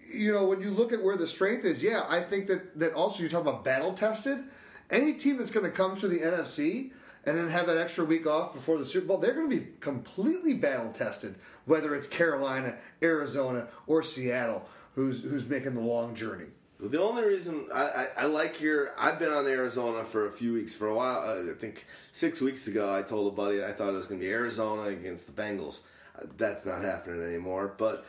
You 0.07 0.33
know, 0.33 0.45
when 0.45 0.61
you 0.61 0.71
look 0.71 0.93
at 0.93 1.03
where 1.03 1.17
the 1.17 1.27
strength 1.27 1.65
is, 1.65 1.83
yeah, 1.83 2.05
I 2.09 2.21
think 2.21 2.47
that, 2.49 2.79
that 2.79 2.93
also 2.93 3.21
you're 3.21 3.31
talking 3.31 3.49
about 3.49 3.65
battle 3.65 3.95
tested. 3.95 4.45
Any 4.91 5.15
team 5.15 5.39
that's 5.39 5.51
going 5.51 5.65
to 5.65 5.73
come 5.73 5.97
through 5.97 6.11
the 6.11 6.19
NFC 6.19 6.91
and 7.27 7.39
then 7.39 7.49
have 7.49 7.67
that 7.67 7.79
extra 7.79 8.05
week 8.05 8.27
off 8.27 8.53
before 8.53 8.79
the 8.79 8.85
Super 8.85 9.07
Bowl, 9.07 9.19
they're 9.19 9.35
going 9.35 9.49
to 9.49 9.57
be 9.57 9.67
completely 9.81 10.55
battle 10.55 10.93
tested, 10.93 11.37
whether 11.65 11.95
it's 11.95 12.07
Carolina, 12.07 12.77
Arizona, 13.03 13.69
or 13.87 14.03
Seattle, 14.03 14.69
who's 14.95 15.23
who's 15.23 15.47
making 15.47 15.75
the 15.75 15.81
long 15.81 16.15
journey. 16.15 16.47
Well, 16.81 16.89
The 16.89 17.01
only 17.01 17.25
reason 17.25 17.67
I, 17.73 17.83
I, 17.83 18.07
I 18.19 18.27
like 18.27 18.61
your 18.61 18.93
I've 18.99 19.19
been 19.19 19.33
on 19.33 19.47
Arizona 19.47 20.05
for 20.05 20.27
a 20.27 20.31
few 20.31 20.53
weeks 20.55 20.75
for 20.75 20.89
a 20.89 20.95
while. 20.95 21.19
Uh, 21.21 21.51
I 21.51 21.55
think 21.55 21.87
six 22.13 22.41
weeks 22.41 22.67
ago 22.67 22.93
I 22.95 23.03
told 23.03 23.33
a 23.33 23.37
buddy 23.37 23.65
I 23.65 23.73
thought 23.73 23.91
it 23.91 23.97
was 23.97 24.07
going 24.07 24.21
to 24.21 24.27
be 24.27 24.33
Arizona 24.33 24.89
against 24.89 25.27
the 25.27 25.41
Bengals. 25.41 25.81
Uh, 26.19 26.27
that's 26.37 26.67
not 26.67 26.83
happening 26.83 27.23
anymore. 27.23 27.75
But 27.77 28.05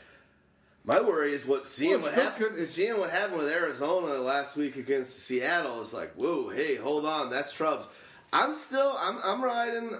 my 0.83 0.99
worry 1.01 1.33
is 1.33 1.45
what 1.45 1.67
seeing 1.67 1.93
Well, 1.93 2.01
what 2.01 2.13
happened. 2.13 2.65
Seeing 2.65 2.99
what 2.99 3.09
happened 3.09 3.37
with 3.39 3.49
Arizona 3.51 4.13
last 4.21 4.55
week 4.55 4.75
against 4.75 5.19
Seattle 5.19 5.81
is 5.81 5.93
like, 5.93 6.13
whoa, 6.13 6.49
hey, 6.49 6.75
hold 6.75 7.05
on, 7.05 7.29
that's 7.29 7.53
Trubs. 7.53 7.85
I'm 8.33 8.53
still 8.53 8.95
I'm 8.99 9.17
I'm 9.23 9.43
riding. 9.43 9.97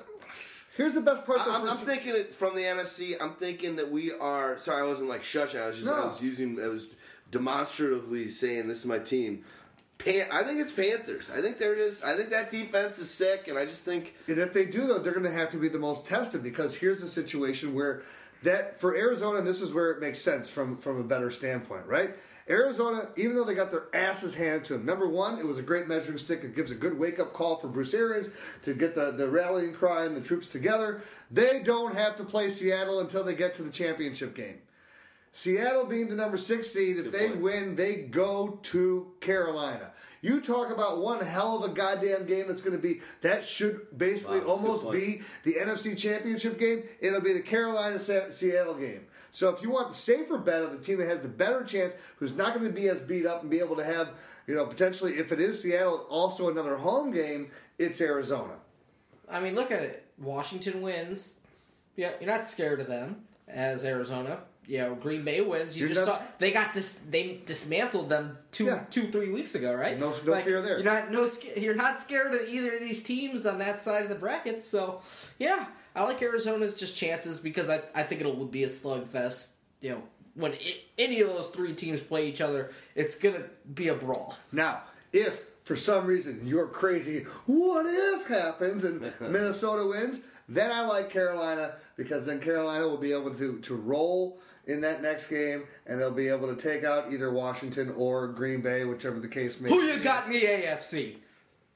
Here's 0.76 0.94
the 0.94 1.02
best 1.02 1.26
part. 1.26 1.40
though, 1.46 1.52
I'm, 1.52 1.68
I'm 1.70 1.78
thinking 1.78 2.16
it 2.16 2.34
from 2.34 2.56
the 2.56 2.64
NFC. 2.64 3.16
I'm 3.20 3.34
thinking 3.34 3.78
that 3.78 3.92
we 3.92 4.12
are. 4.12 4.60
Sorry, 4.60 4.82
I 4.82 4.86
wasn't 4.86 5.10
like 5.10 5.24
shush. 5.24 5.56
I 5.56 5.68
was 5.68 5.80
just 5.80 5.92
I 5.92 6.06
was 6.06 6.22
using. 6.22 6.62
I 6.62 6.68
was 6.68 6.88
demonstratively 7.32 8.28
saying 8.28 8.68
this 8.68 8.80
is 8.80 8.86
my 8.86 9.00
team. 9.00 9.46
Pan, 9.98 10.28
I 10.32 10.44
think 10.44 10.60
it's 10.60 10.74
Panthers. 10.74 11.32
I 11.32 11.42
think 11.42 11.58
they're 11.58 11.76
just. 11.76 12.04
I 12.04 12.16
think 12.16 12.30
that 12.32 12.52
defense 12.52 13.00
is 13.00 13.10
sick, 13.10 13.48
and 13.48 13.58
I 13.58 13.66
just 13.66 13.84
think 13.84 14.16
And 14.28 14.38
if 14.38 14.52
they 14.52 14.66
do, 14.66 14.88
though, 14.88 15.00
they're 15.00 15.14
going 15.14 15.26
to 15.26 15.32
have 15.32 15.52
to 15.52 15.58
be 15.58 15.70
the 15.70 15.80
most 15.80 16.06
tested 16.06 16.44
because 16.44 16.76
here's 16.76 17.02
a 17.02 17.08
situation 17.08 17.74
where 17.74 18.04
that 18.44 18.80
for 18.80 18.96
Arizona, 18.96 19.40
and 19.40 19.48
this 19.48 19.62
is 19.62 19.74
where 19.74 19.92
it 19.92 20.02
makes 20.02 20.20
sense 20.20 20.50
from 20.50 20.78
from 20.78 21.00
a 21.00 21.04
better 21.04 21.32
standpoint, 21.32 21.86
right? 21.86 22.16
Arizona, 22.48 23.10
even 23.18 23.36
though 23.36 23.44
they 23.44 23.56
got 23.56 23.72
their 23.72 23.86
asses 23.94 24.36
handed 24.36 24.66
to 24.66 24.74
them, 24.74 24.86
number 24.86 25.08
one, 25.08 25.40
it 25.40 25.46
was 25.46 25.58
a 25.58 25.64
great 25.64 25.88
measuring 25.88 26.20
stick. 26.20 26.44
It 26.44 26.56
gives 26.56 26.70
a 26.70 26.76
good 26.76 26.98
wake 26.98 27.20
up 27.20 27.34
call 27.34 27.56
for 27.56 27.68
Bruce 27.68 27.94
Arians 27.94 28.30
to 28.64 28.76
get 28.76 28.94
the, 28.94 29.12
the 29.12 29.28
rallying 29.28 29.74
cry 29.74 30.06
and 30.06 30.16
the 30.16 30.22
troops 30.22 30.46
together. 30.48 31.02
They 31.32 31.64
don't 31.64 31.96
have 31.96 32.16
to 32.18 32.24
play 32.24 32.50
Seattle 32.50 33.00
until 33.00 33.24
they 33.24 33.34
get 33.34 33.56
to 33.56 33.64
the 33.64 33.72
championship 33.72 34.36
game. 34.36 34.60
Seattle 35.34 35.86
being 35.86 36.08
the 36.08 36.16
number 36.16 36.38
six 36.38 36.70
seed, 36.70 36.98
if 36.98 37.12
they 37.12 37.28
point. 37.28 37.42
win, 37.42 37.76
they 37.76 37.96
go 37.96 38.60
to 38.64 39.12
Carolina. 39.20 39.92
You 40.22 40.40
talk 40.40 40.72
about 40.72 41.02
one 41.02 41.20
hell 41.20 41.62
of 41.62 41.70
a 41.70 41.74
goddamn 41.74 42.26
game 42.26 42.48
that's 42.48 42.62
going 42.62 42.76
to 42.76 42.82
be, 42.82 43.02
that 43.22 43.44
should 43.44 43.86
basically 43.98 44.40
Wow, 44.40 44.46
that's 44.48 44.60
a 44.62 44.64
good 44.64 44.68
almost 44.68 44.92
be 44.92 45.22
the 45.44 45.56
NFC 45.60 45.98
Championship 45.98 46.58
game. 46.58 46.84
It'll 47.02 47.22
be 47.22 47.34
the 47.34 47.42
Carolina 47.42 48.00
Seattle 48.00 48.76
game. 48.76 49.02
So 49.36 49.50
if 49.50 49.62
you 49.62 49.70
want 49.70 49.90
the 49.90 49.96
safer 49.96 50.38
bet 50.38 50.64
of 50.64 50.72
the 50.72 50.78
team 50.78 50.98
that 51.00 51.10
has 51.10 51.20
the 51.20 51.28
better 51.28 51.62
chance, 51.66 51.94
who's 52.20 52.38
not 52.38 52.54
going 52.54 52.66
to 52.66 52.72
be 52.72 52.88
as 52.88 53.02
beat 53.02 53.26
up 53.26 53.42
and 53.42 53.52
be 53.52 53.60
able 53.60 53.76
to 53.76 53.84
have, 53.84 54.12
you 54.48 54.56
know, 54.56 54.66
potentially, 54.66 55.16
if 55.18 55.34
it 55.34 55.42
is 55.42 55.62
Seattle, 55.62 56.06
also 56.10 56.50
another 56.50 56.78
home 56.78 57.12
game, 57.12 57.52
it's 57.78 58.00
Arizona. 58.00 58.54
I 59.30 59.42
mean, 59.42 59.54
look 59.54 59.72
at 59.72 59.82
it. 59.82 60.06
Washington 60.18 60.82
wins. 60.82 61.34
Yeah, 61.98 62.12
you're 62.22 62.32
not 62.32 62.46
scared 62.46 62.80
of 62.80 62.88
them 62.88 63.24
as 63.46 63.84
Arizona. 63.84 64.40
You 64.68 64.78
know, 64.78 64.96
Green 64.96 65.26
Bay 65.26 65.42
wins. 65.42 65.78
You 65.78 65.88
You're 65.88 65.96
just 65.96 66.08
saw 66.08 66.22
they 66.40 66.52
got 66.52 66.72
dis, 66.72 66.98
they 67.10 67.42
dismantled 67.46 68.08
them 68.08 68.38
two 68.52 68.66
Yeah. 68.68 68.86
two 68.90 69.12
three 69.12 69.30
weeks 69.32 69.54
ago, 69.54 69.74
right? 69.74 70.00
No- 70.00 70.16
no 70.26 70.42
fear 70.42 70.62
there. 70.62 70.80
You're 70.80 70.86
not 70.86 71.12
no 71.12 71.28
you're 71.58 71.76
not 71.76 72.00
scared 72.00 72.34
of 72.34 72.48
either 72.48 72.74
of 72.74 72.80
these 72.80 73.04
teams 73.04 73.46
on 73.46 73.60
that 73.60 73.82
side 73.82 74.04
of 74.04 74.10
the 74.10 74.16
bracket. 74.16 74.64
So 74.64 75.02
yeah, 75.38 75.68
I 75.96 76.04
like 76.04 76.22
Arizona's 76.22 76.74
just 76.74 76.98
chances 76.98 77.40
because 77.40 77.70
I 77.70 77.82
I 77.94 78.04
think 78.04 78.22
it'll 78.22 78.46
be 78.46 78.64
a 78.64 78.68
slugfest. 78.68 79.50
You 79.82 79.92
know, 79.92 80.04
when 80.36 80.54
i 80.54 80.78
any 80.98 81.22
of 81.22 81.30
those 81.30 81.48
three 81.48 81.74
teams 81.74 82.02
play 82.02 82.28
each 82.28 82.42
other, 82.42 82.72
it's 82.96 83.16
gonna 83.16 83.44
be 83.74 83.88
a 83.88 83.96
brawl. 83.96 84.36
Now, 84.52 84.84
if 85.14 85.42
for 85.64 85.76
some 85.76 86.06
reason 86.06 86.42
you're 86.44 86.68
crazy, 86.68 87.22
what 87.46 87.86
if 87.88 88.28
happens 88.28 88.84
and 88.84 89.02
Minnesota 89.20 89.88
wins, 89.88 90.22
then 90.48 90.72
I 90.72 90.86
like 90.86 91.10
Carolina 91.10 91.76
because 91.98 92.26
then 92.26 92.40
Carolina 92.40 92.88
will 92.88 92.98
be 92.98 93.12
able 93.14 93.34
to, 93.36 93.60
to 93.60 93.76
roll 93.76 94.40
in 94.68 94.82
that 94.82 95.02
next 95.02 95.28
game 95.28 95.64
and 95.88 96.00
they'll 96.00 96.12
be 96.12 96.28
able 96.28 96.54
to 96.54 96.62
take 96.62 96.84
out 96.84 97.12
either 97.12 97.32
Washington 97.32 97.94
or 97.98 98.28
Green 98.28 98.62
Bay, 98.62 98.84
whichever 98.84 99.20
the 99.20 99.28
case 99.28 99.60
may 99.60 99.70
Who 99.70 99.82
be. 99.82 99.88
you 99.88 100.00
got 100.00 100.28
in 100.28 100.34
the 100.34 100.44
AFC? 100.44 101.16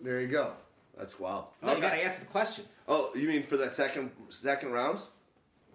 There 0.02 0.22
you 0.22 0.28
go. 0.28 0.54
That's 1.00 1.20
wild. 1.20 1.46
No, 1.64 1.74
you 1.74 1.82
gotta 1.82 2.04
answer 2.04 2.20
the 2.20 2.26
question. 2.28 2.66
Oh, 2.88 3.12
you 3.16 3.28
mean 3.28 3.44
for 3.44 3.58
that 3.58 3.74
second 3.74 4.12
second 4.30 4.72
round? 4.72 5.00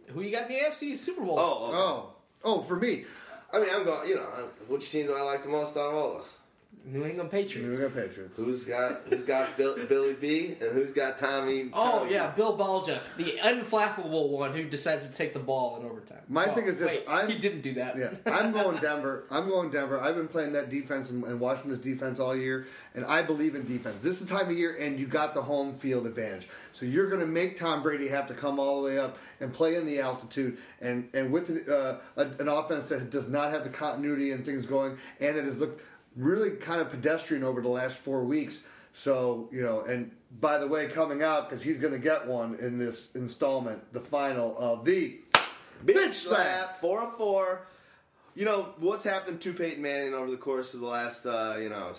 Who 0.09 0.21
you 0.21 0.31
got 0.31 0.51
in 0.51 0.57
the 0.57 0.63
AFC 0.63 0.97
Super 0.97 1.23
Bowl? 1.23 1.37
Oh, 1.39 1.69
okay. 1.69 1.77
Oh, 1.77 2.13
oh, 2.45 2.61
for 2.61 2.77
me, 2.77 3.05
I 3.53 3.59
mean, 3.59 3.69
I'm 3.73 3.85
going. 3.85 4.09
You 4.09 4.17
know, 4.17 4.27
which 4.69 4.91
team 4.91 5.07
do 5.07 5.15
I 5.15 5.23
like 5.23 5.43
the 5.43 5.49
most 5.49 5.77
out 5.77 5.89
of 5.89 5.95
all 5.95 6.13
of 6.13 6.21
us? 6.21 6.37
New 6.87 7.05
England 7.05 7.31
Patriots. 7.31 7.79
New 7.81 7.87
England 7.87 8.09
Patriots. 8.11 8.37
Who's 8.39 8.65
got 8.67 9.01
Who's 9.09 9.23
got 9.23 9.57
Bill, 9.57 9.75
Billy 9.87 10.13
B 10.15 10.57
and 10.61 10.73
who's 10.73 10.93
got 10.93 11.19
Tommy? 11.19 11.71
Oh 11.73 12.01
Tommy? 12.01 12.13
yeah, 12.13 12.31
Bill 12.33 12.57
Belichick, 12.59 13.01
the 13.17 13.39
unflappable 13.43 14.29
one 14.29 14.53
who 14.53 14.65
decides 14.65 15.09
to 15.09 15.15
take 15.15 15.33
the 15.33 15.39
ball 15.41 15.79
in 15.79 15.87
overtime. 15.87 16.19
My 16.29 16.47
Oh, 16.47 16.53
thing 16.55 16.67
is 16.67 16.79
this, 16.79 16.89
wait, 16.93 17.05
I'm- 17.09 17.29
he 17.29 17.39
didn't 17.39 17.63
do 17.63 17.75
that. 17.75 17.97
Yeah, 17.97 18.13
I'm 18.27 18.53
going 18.53 18.77
Denver. 18.79 19.25
I'm 19.31 19.49
going 19.49 19.71
Denver. 19.71 19.99
I've 19.99 20.15
been 20.17 20.29
playing 20.29 20.53
that 20.53 20.69
defense 20.69 21.09
and, 21.11 21.25
and 21.25 21.41
watching 21.41 21.71
this 21.71 21.79
defense 21.79 22.21
all 22.21 22.37
year, 22.37 22.67
and 22.95 23.05
I 23.07 23.23
believe 23.23 23.55
in 23.55 23.65
defense. 23.67 24.03
This 24.03 24.21
is 24.21 24.27
the 24.27 24.35
time 24.37 24.51
of 24.51 24.57
year, 24.57 24.77
and 24.79 25.01
you 25.01 25.07
got 25.07 25.33
the 25.35 25.43
home 25.43 25.77
field 25.79 26.07
advantage. 26.07 26.49
So 26.75 26.85
you're 26.85 27.09
going 27.09 27.21
to 27.21 27.27
make 27.27 27.57
Tom 27.57 27.83
Brady 27.83 28.09
have 28.09 28.27
to 28.29 28.35
come 28.35 28.61
all 28.61 28.83
the 28.83 28.89
way 28.91 28.99
up 28.99 29.17
and 29.41 29.53
play 29.53 29.77
in 29.77 29.87
the 29.87 30.01
altitude, 30.01 30.59
and 30.83 31.09
and 31.15 31.33
with 31.33 31.67
uh, 31.69 31.97
a, 32.17 32.23
an 32.39 32.49
offense 32.49 32.89
that 32.91 33.09
does 33.11 33.29
not 33.29 33.51
have 33.53 33.65
the 33.65 33.71
continuity 33.71 34.33
and 34.33 34.45
things 34.45 34.67
going, 34.67 34.99
and 35.21 35.37
that 35.37 35.45
has 35.45 35.61
looked 35.61 35.81
really 36.17 36.51
kind 36.51 36.81
of 36.81 36.91
pedestrian 36.91 37.43
over 37.43 37.61
the 37.61 37.69
last 37.69 37.99
four 37.99 38.25
weeks. 38.25 38.65
So 38.93 39.49
you 39.53 39.63
know, 39.63 39.81
and 39.81 40.13
by 40.41 40.59
the 40.59 40.67
way, 40.67 40.87
coming 40.87 41.23
out 41.23 41.49
because 41.49 41.63
he's 41.63 41.79
going 41.79 41.93
to 41.93 41.99
get 41.99 42.27
one 42.27 42.57
in 42.57 42.79
this 42.79 43.15
installment, 43.15 43.93
the 43.93 44.01
final 44.01 44.57
of 44.59 44.85
the 44.85 45.19
Bitch 45.85 46.15
slap, 46.15 46.81
four 46.81 47.01
on 47.01 47.17
four. 47.17 47.67
You 48.35 48.45
know 48.45 48.75
what's 48.79 49.05
happened 49.05 49.41
to 49.43 49.53
Peyton 49.53 49.83
Manning 49.83 50.15
over 50.15 50.31
the 50.31 50.37
course 50.37 50.75
of 50.75 50.81
the 50.81 50.87
last, 50.87 51.27
uh, 51.27 51.57
you 51.61 51.69
know, 51.69 51.91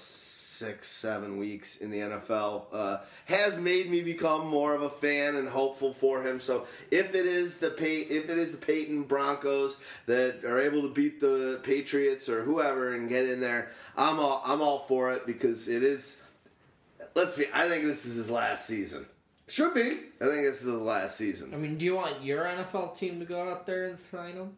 six, 0.56 0.88
seven 0.88 1.38
weeks 1.38 1.78
in 1.78 1.92
the 1.92 2.00
NFL 2.00 2.64
uh, 2.72 2.98
has 3.26 3.60
made 3.60 3.90
me 3.90 4.02
become 4.02 4.48
more 4.48 4.74
of 4.74 4.82
a 4.82 4.90
fan 4.90 5.36
and 5.36 5.50
hopeful 5.50 5.94
for 5.94 6.24
him. 6.24 6.40
So 6.40 6.66
if 6.92 7.14
it 7.14 7.26
is 7.26 7.60
the 7.60 7.70
Pey- 7.70 8.08
if 8.10 8.30
it 8.30 8.38
is 8.38 8.52
the 8.52 8.58
Peyton 8.58 9.04
Broncos 9.04 9.78
that 10.06 10.44
are 10.46 10.60
able 10.62 10.82
to 10.84 10.94
beat 10.94 11.20
the 11.20 11.60
Patriots 11.64 12.30
or 12.30 12.44
whoever 12.44 12.94
and 12.94 13.10
get 13.10 13.26
in 13.26 13.40
there, 13.42 13.72
I'm 13.98 14.20
all 14.20 14.42
I'm 14.46 14.62
all 14.62 14.86
for 14.88 15.12
it 15.14 15.26
because 15.26 15.68
it 15.68 15.84
is. 15.84 16.22
Let's 17.16 17.36
be. 17.36 17.46
I 17.54 17.68
think 17.70 17.84
this 17.86 18.06
is 18.06 18.16
his 18.16 18.30
last 18.32 18.66
season. 18.66 19.06
should 19.48 19.74
be. 19.74 20.00
I 20.22 20.26
think 20.26 20.44
this 20.44 20.60
is 20.60 20.66
the 20.66 20.74
last 20.78 21.18
season. 21.18 21.54
I 21.54 21.58
mean, 21.58 21.78
do 21.78 21.86
you 21.86 21.96
want 21.96 22.24
your 22.24 22.44
NFL 22.46 22.98
team 22.98 23.20
to 23.20 23.26
go 23.26 23.50
out 23.50 23.66
there 23.66 23.86
and 23.86 23.98
sign 23.98 24.34
him? 24.36 24.54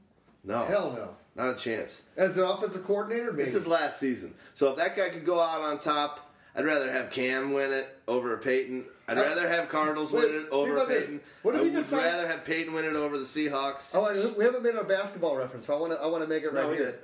No, 0.48 0.64
Hell 0.66 0.92
no. 0.94 1.10
not 1.36 1.56
a 1.56 1.58
chance. 1.58 2.04
As 2.16 2.38
an 2.38 2.46
offensive 2.46 2.84
coordinator, 2.86 3.32
maybe. 3.32 3.44
It's 3.44 3.54
his 3.54 3.68
last 3.68 4.00
season. 4.00 4.34
So 4.54 4.72
if 4.72 4.78
that 4.78 4.96
guy 4.96 5.10
could 5.10 5.26
go 5.26 5.40
out 5.40 5.62
on 5.62 5.80
top, 5.80 6.34
I'd 6.56 6.66
rather 6.66 6.92
have 6.92 7.12
Cam 7.12 7.54
win 7.54 7.72
it 7.72 7.88
over 8.08 8.36
Peyton. 8.38 8.86
I'd 9.08 9.18
Uh, 9.20 9.24
rather 9.24 9.48
have 9.48 9.70
Cardinals 9.70 10.12
wait, 10.12 10.26
win 10.32 10.46
it 10.46 10.50
over 10.50 10.76
about 10.78 10.88
this. 10.88 11.06
Peyton. 11.06 11.22
What 11.44 11.54
if 11.56 11.62
I 11.62 11.64
would 11.66 11.74
decides- 11.74 12.14
rather 12.14 12.28
have 12.28 12.46
Peyton 12.46 12.74
win 12.74 12.86
it 12.86 12.96
over 12.96 13.18
the 13.18 13.26
Seahawks. 13.26 13.94
Oh, 13.96 14.06
I- 14.06 14.38
we 14.38 14.44
haven't 14.44 14.64
made 14.64 14.74
a 14.76 14.84
basketball 14.84 15.36
reference, 15.36 15.68
so 15.68 15.76
I 15.76 15.80
want 15.80 15.94
to. 15.94 16.00
I 16.02 16.08
want 16.08 16.24
to 16.24 16.30
make 16.30 16.44
it 16.44 16.52
right 16.54 16.64
no, 16.64 16.70
we 16.70 16.78
here. 16.78 16.86
did. 16.88 17.00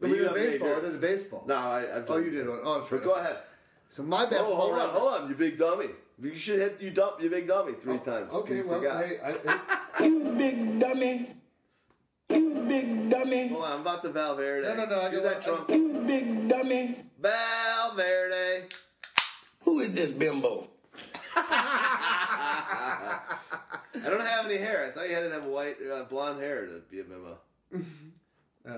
But 0.00 0.06
you 0.10 0.12
we 0.14 0.18
did 0.20 0.34
baseball. 0.34 0.68
I 0.68 0.70
yours. 0.72 0.84
did 0.84 0.92
the 0.94 0.98
baseball. 1.06 1.44
No, 1.48 1.54
I, 1.56 1.96
I've 1.96 2.08
Oh, 2.10 2.16
you 2.18 2.30
did 2.30 2.48
one. 2.48 2.60
Oh, 2.62 2.78
that's 2.78 2.90
But 2.90 2.96
right. 2.96 3.04
go 3.04 3.14
ahead. 3.16 3.36
So 3.90 4.02
my 4.04 4.24
Oh, 4.30 4.44
hold 4.44 4.72
on, 4.72 4.78
reference- 4.78 4.98
hold 4.98 5.14
on, 5.22 5.28
you 5.28 5.34
big 5.34 5.58
dummy. 5.58 5.88
You 6.20 6.34
should 6.34 6.58
hit 6.60 6.76
you 6.80 6.90
dump 6.90 7.20
you 7.20 7.28
big 7.30 7.46
dummy 7.48 7.72
three 7.74 7.94
Oh, 7.94 7.98
times. 7.98 8.32
Okay, 8.32 8.56
you 8.58 8.66
well, 8.66 8.78
forgot. 8.78 9.04
hey, 9.04 9.18
I, 9.24 10.04
You 10.04 10.20
big 10.38 10.80
dummy. 10.80 11.34
You 12.30 12.50
big 12.68 13.10
dummy. 13.10 13.48
Hold 13.48 13.64
on, 13.64 13.72
I'm 13.72 13.80
about 13.80 14.02
to 14.02 14.10
Valverde. 14.10 14.68
No, 14.68 14.74
no, 14.74 14.84
no, 14.86 15.00
I 15.02 15.10
Do 15.10 15.16
go- 15.16 15.22
that 15.22 15.36
I- 15.38 15.40
Trump. 15.40 15.70
You 15.70 15.88
big 16.06 16.48
dummy. 16.48 16.96
Valverde. 17.20 18.66
Who 19.62 19.80
is 19.80 19.92
this 19.92 20.10
bimbo? 20.10 20.68
I 21.36 23.20
don't 24.04 24.20
have 24.20 24.44
any 24.46 24.56
hair. 24.58 24.86
I 24.86 24.90
thought 24.90 25.08
you 25.08 25.14
had 25.14 25.22
to 25.24 25.30
have 25.30 25.44
white, 25.44 25.76
uh, 25.90 26.04
blonde 26.04 26.40
hair 26.40 26.66
to 26.66 26.80
be 26.90 27.00
a 27.00 27.04
bimbo. 27.04 27.38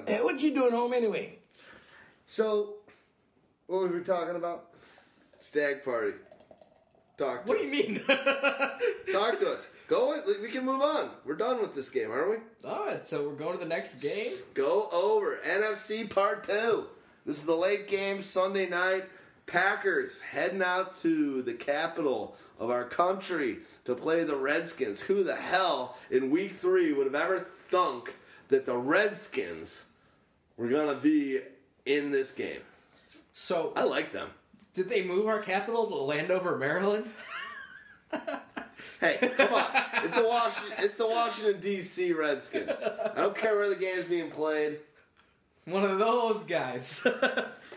Hey, 0.06 0.22
what 0.22 0.40
you 0.40 0.54
doing 0.54 0.72
home 0.72 0.92
anyway? 0.92 1.38
so, 2.26 2.74
what 3.66 3.82
was 3.82 3.92
we 3.92 4.00
talking 4.00 4.36
about? 4.36 4.66
Stagg 5.40 5.84
Party. 5.84 6.12
Talk 7.16 7.44
to 7.44 7.48
What 7.52 7.58
do 7.58 7.64
us. 7.64 7.70
you 7.72 7.76
mean? 7.88 8.02
Talk 9.12 9.38
to 9.38 9.50
us. 9.52 9.66
Go. 9.90 10.22
We 10.40 10.50
can 10.50 10.64
move 10.64 10.80
on. 10.82 11.10
We're 11.26 11.34
done 11.34 11.60
with 11.60 11.74
this 11.74 11.90
game, 11.90 12.10
aren't 12.12 12.30
we? 12.30 12.68
All 12.68 12.86
right, 12.86 13.04
so 13.04 13.28
we're 13.28 13.34
going 13.34 13.58
to 13.58 13.58
the 13.58 13.68
next 13.68 14.00
game. 14.00 14.10
S- 14.12 14.42
Go 14.54 14.88
over 14.92 15.40
NFC 15.44 16.08
Part 16.08 16.44
Two. 16.44 16.86
This 17.26 17.38
is 17.38 17.44
the 17.44 17.56
late 17.56 17.88
game 17.88 18.22
Sunday 18.22 18.68
night. 18.68 19.04
Packers 19.46 20.20
heading 20.20 20.62
out 20.62 20.96
to 20.98 21.42
the 21.42 21.54
capital 21.54 22.36
of 22.60 22.70
our 22.70 22.84
country 22.84 23.58
to 23.84 23.96
play 23.96 24.22
the 24.22 24.36
Redskins. 24.36 25.00
Who 25.00 25.24
the 25.24 25.34
hell 25.34 25.96
in 26.08 26.30
Week 26.30 26.52
Three 26.52 26.92
would 26.92 27.06
have 27.06 27.16
ever 27.16 27.48
thunk 27.68 28.14
that 28.48 28.64
the 28.66 28.76
Redskins 28.76 29.82
were 30.56 30.68
gonna 30.68 30.94
be 30.94 31.40
in 31.84 32.12
this 32.12 32.30
game? 32.30 32.60
So, 33.32 33.72
I 33.74 33.82
like 33.84 34.12
them. 34.12 34.28
did 34.72 34.88
they 34.88 35.02
move 35.02 35.26
our 35.26 35.40
capital 35.40 35.88
to 35.88 35.96
Landover, 35.96 36.56
Maryland? 36.56 37.10
Hey, 39.00 39.32
come 39.36 39.54
on! 39.54 39.64
It's 40.04 40.14
the 40.14 40.24
Washington. 40.24 40.84
It's 40.84 40.94
the 40.94 41.06
Washington 41.06 41.60
D.C. 41.60 42.12
Redskins. 42.12 42.82
I 42.82 43.14
don't 43.16 43.34
care 43.36 43.54
where 43.56 43.68
the 43.68 43.76
game's 43.76 44.04
being 44.04 44.30
played. 44.30 44.78
One 45.64 45.84
of 45.84 45.98
those 45.98 46.44
guys. 46.44 47.04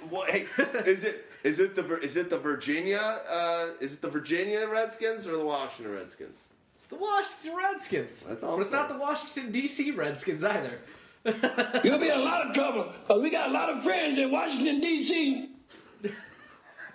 What, 0.10 0.30
hey, 0.30 0.48
is 0.86 1.06
it 1.06 1.26
is 1.45 1.62
it 1.62 1.76
the 1.76 1.98
is 2.02 2.18
it 2.18 2.30
the 2.30 2.38
Virginia 2.38 3.22
uh, 3.32 3.68
is 3.80 3.94
it 3.94 4.02
the 4.02 4.10
Virginia 4.10 4.68
Redskins 4.68 5.26
or 5.26 5.38
the 5.38 5.45
Washington 5.45 5.94
Redskins? 5.95 6.48
it's 6.76 6.88
the 6.88 6.98
Washington 6.98 7.56
Redskins. 7.56 8.24
That's 8.28 8.44
all 8.44 8.50
But 8.50 8.56
I'm 8.56 8.62
it's 8.64 8.72
not 8.74 8.90
the. 8.90 8.98
Washington 8.98 9.54
D.C. 9.54 9.91
Redskins 9.91 10.44
either. 10.44 10.80
You'll 11.86 12.00
be 12.00 12.10
in 12.10 12.20
a 12.20 12.22
lot 12.22 12.45
of 12.48 12.54
trouble. 12.54 12.91
'cause 13.08 13.22
we 13.22 13.30
got 13.30 13.48
a 13.50 13.54
lot 13.54 13.70
of 13.70 13.82
friends 13.82 14.18
in 14.18 14.30
Washington, 14.30 14.82
D.C. 14.82 15.52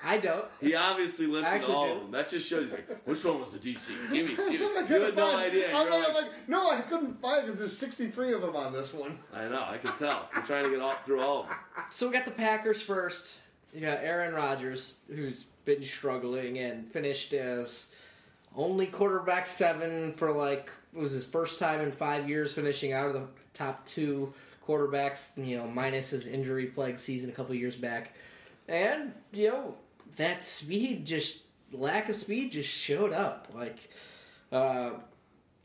I 0.08 0.16
don't. 0.16 0.46
He 0.58 0.74
obviously 0.74 1.26
listened 1.26 1.62
to 1.64 1.72
all 1.72 1.86
do. 1.86 1.92
of 1.92 2.00
them. 2.00 2.10
That 2.12 2.28
just 2.28 2.48
shows 2.48 2.64
you 2.66 2.72
like 2.72 3.04
which 3.06 3.22
one 3.24 3.40
was 3.40 3.50
the 3.50 3.58
DC. 3.58 3.90
Give 4.10 4.26
me, 4.26 4.36
give 4.36 4.48
me. 4.48 4.56
You 4.58 5.02
had 5.02 5.16
no 5.16 5.32
find- 5.32 5.50
idea. 5.50 5.76
I'm 5.76 5.90
like, 5.90 6.14
like, 6.14 6.48
no, 6.48 6.70
I 6.70 6.80
couldn't 6.80 7.20
find 7.20 7.44
because 7.44 7.58
there's 7.58 7.76
63 7.76 8.32
of 8.32 8.40
them 8.40 8.56
on 8.56 8.72
this 8.72 8.94
one. 8.94 9.18
I 9.34 9.48
know. 9.48 9.66
I 9.68 9.76
can 9.76 9.92
tell. 9.98 10.30
I'm 10.34 10.44
trying 10.44 10.64
to 10.64 10.70
get 10.70 10.80
all 10.80 10.94
through 11.04 11.20
all 11.20 11.40
of 11.42 11.48
them. 11.48 11.56
So 11.90 12.06
we 12.06 12.14
got 12.14 12.24
the 12.24 12.30
Packers 12.30 12.80
first. 12.80 13.36
You 13.74 13.82
got 13.82 13.98
Aaron 14.02 14.32
Rodgers, 14.32 14.96
who's 15.14 15.42
been 15.66 15.84
struggling 15.84 16.58
and 16.58 16.90
finished 16.90 17.34
as 17.34 17.88
only 18.56 18.86
quarterback 18.86 19.46
seven 19.46 20.14
for 20.14 20.32
like 20.32 20.70
it 20.96 21.00
was 21.00 21.12
his 21.12 21.26
first 21.26 21.58
time 21.58 21.82
in 21.82 21.92
five 21.92 22.26
years 22.30 22.54
finishing 22.54 22.94
out 22.94 23.08
of 23.08 23.12
the 23.12 23.26
top 23.52 23.84
two 23.84 24.32
quarterbacks. 24.66 25.36
You 25.36 25.58
know, 25.58 25.66
minus 25.66 26.10
his 26.10 26.26
injury 26.26 26.64
plagued 26.66 26.98
season 26.98 27.28
a 27.28 27.32
couple 27.34 27.54
years 27.54 27.76
back, 27.76 28.14
and 28.68 29.12
you 29.32 29.48
know 29.50 29.74
that 30.16 30.44
speed 30.44 31.06
just 31.06 31.42
lack 31.72 32.08
of 32.08 32.16
speed 32.16 32.52
just 32.52 32.70
showed 32.70 33.12
up 33.12 33.48
like. 33.54 33.90
Uh, 34.50 34.90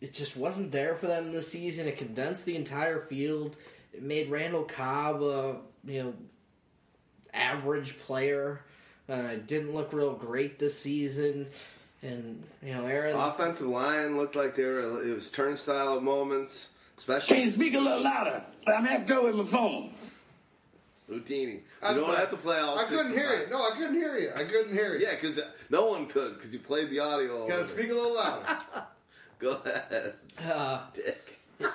it 0.03 0.13
just 0.13 0.35
wasn't 0.35 0.69
there 0.73 0.95
for 0.95 1.07
them 1.07 1.31
this 1.31 1.47
season. 1.47 1.87
It 1.87 1.97
condensed 1.97 2.43
the 2.43 2.57
entire 2.57 2.99
field. 2.99 3.55
It 3.93 4.03
made 4.03 4.29
Randall 4.29 4.63
Cobb 4.63 5.21
a 5.21 5.55
you 5.85 6.03
know 6.03 6.13
average 7.33 7.97
player. 7.99 8.61
Uh, 9.07 9.35
didn't 9.47 9.73
look 9.73 9.93
real 9.93 10.13
great 10.13 10.59
this 10.59 10.77
season, 10.77 11.47
and 12.01 12.43
you 12.61 12.73
know 12.73 12.85
Aaron 12.85 13.15
Offensive 13.15 13.67
line 13.67 14.17
looked 14.17 14.35
like 14.35 14.55
they 14.55 14.65
were. 14.65 15.07
It 15.07 15.13
was 15.13 15.29
turnstile 15.29 15.95
at 15.95 16.03
moments, 16.03 16.71
especially 16.97 17.35
Can 17.35 17.45
you 17.45 17.49
speak 17.49 17.73
a 17.73 17.79
little 17.79 18.03
louder? 18.03 18.43
I'm 18.67 18.83
having 18.83 19.07
trouble 19.07 19.27
with 19.27 19.37
my 19.37 19.45
phone. 19.45 19.93
Houdini. 21.13 21.51
You 21.53 21.61
I'm 21.81 21.95
don't 21.95 22.05
sorry. 22.05 22.17
have 22.17 22.29
to 22.31 22.37
play 22.37 22.59
all. 22.59 22.79
I 22.79 22.83
couldn't 22.83 23.13
hear 23.13 23.41
you. 23.41 23.49
No, 23.49 23.63
I 23.63 23.71
couldn't 23.75 23.95
hear 23.95 24.17
you. 24.17 24.31
I 24.35 24.43
couldn't 24.43 24.73
hear 24.73 24.95
you. 24.95 25.05
Yeah, 25.05 25.15
because 25.15 25.39
no 25.69 25.85
one 25.85 26.07
could 26.07 26.35
because 26.35 26.53
you 26.53 26.59
played 26.59 26.89
the 26.89 26.99
audio. 26.99 27.47
Gotta 27.47 27.65
speak 27.65 27.89
a 27.89 27.93
little 27.93 28.15
louder. 28.15 28.45
Go 29.39 29.59
ahead, 29.65 30.13
uh, 30.45 30.81
Dick. 30.93 31.39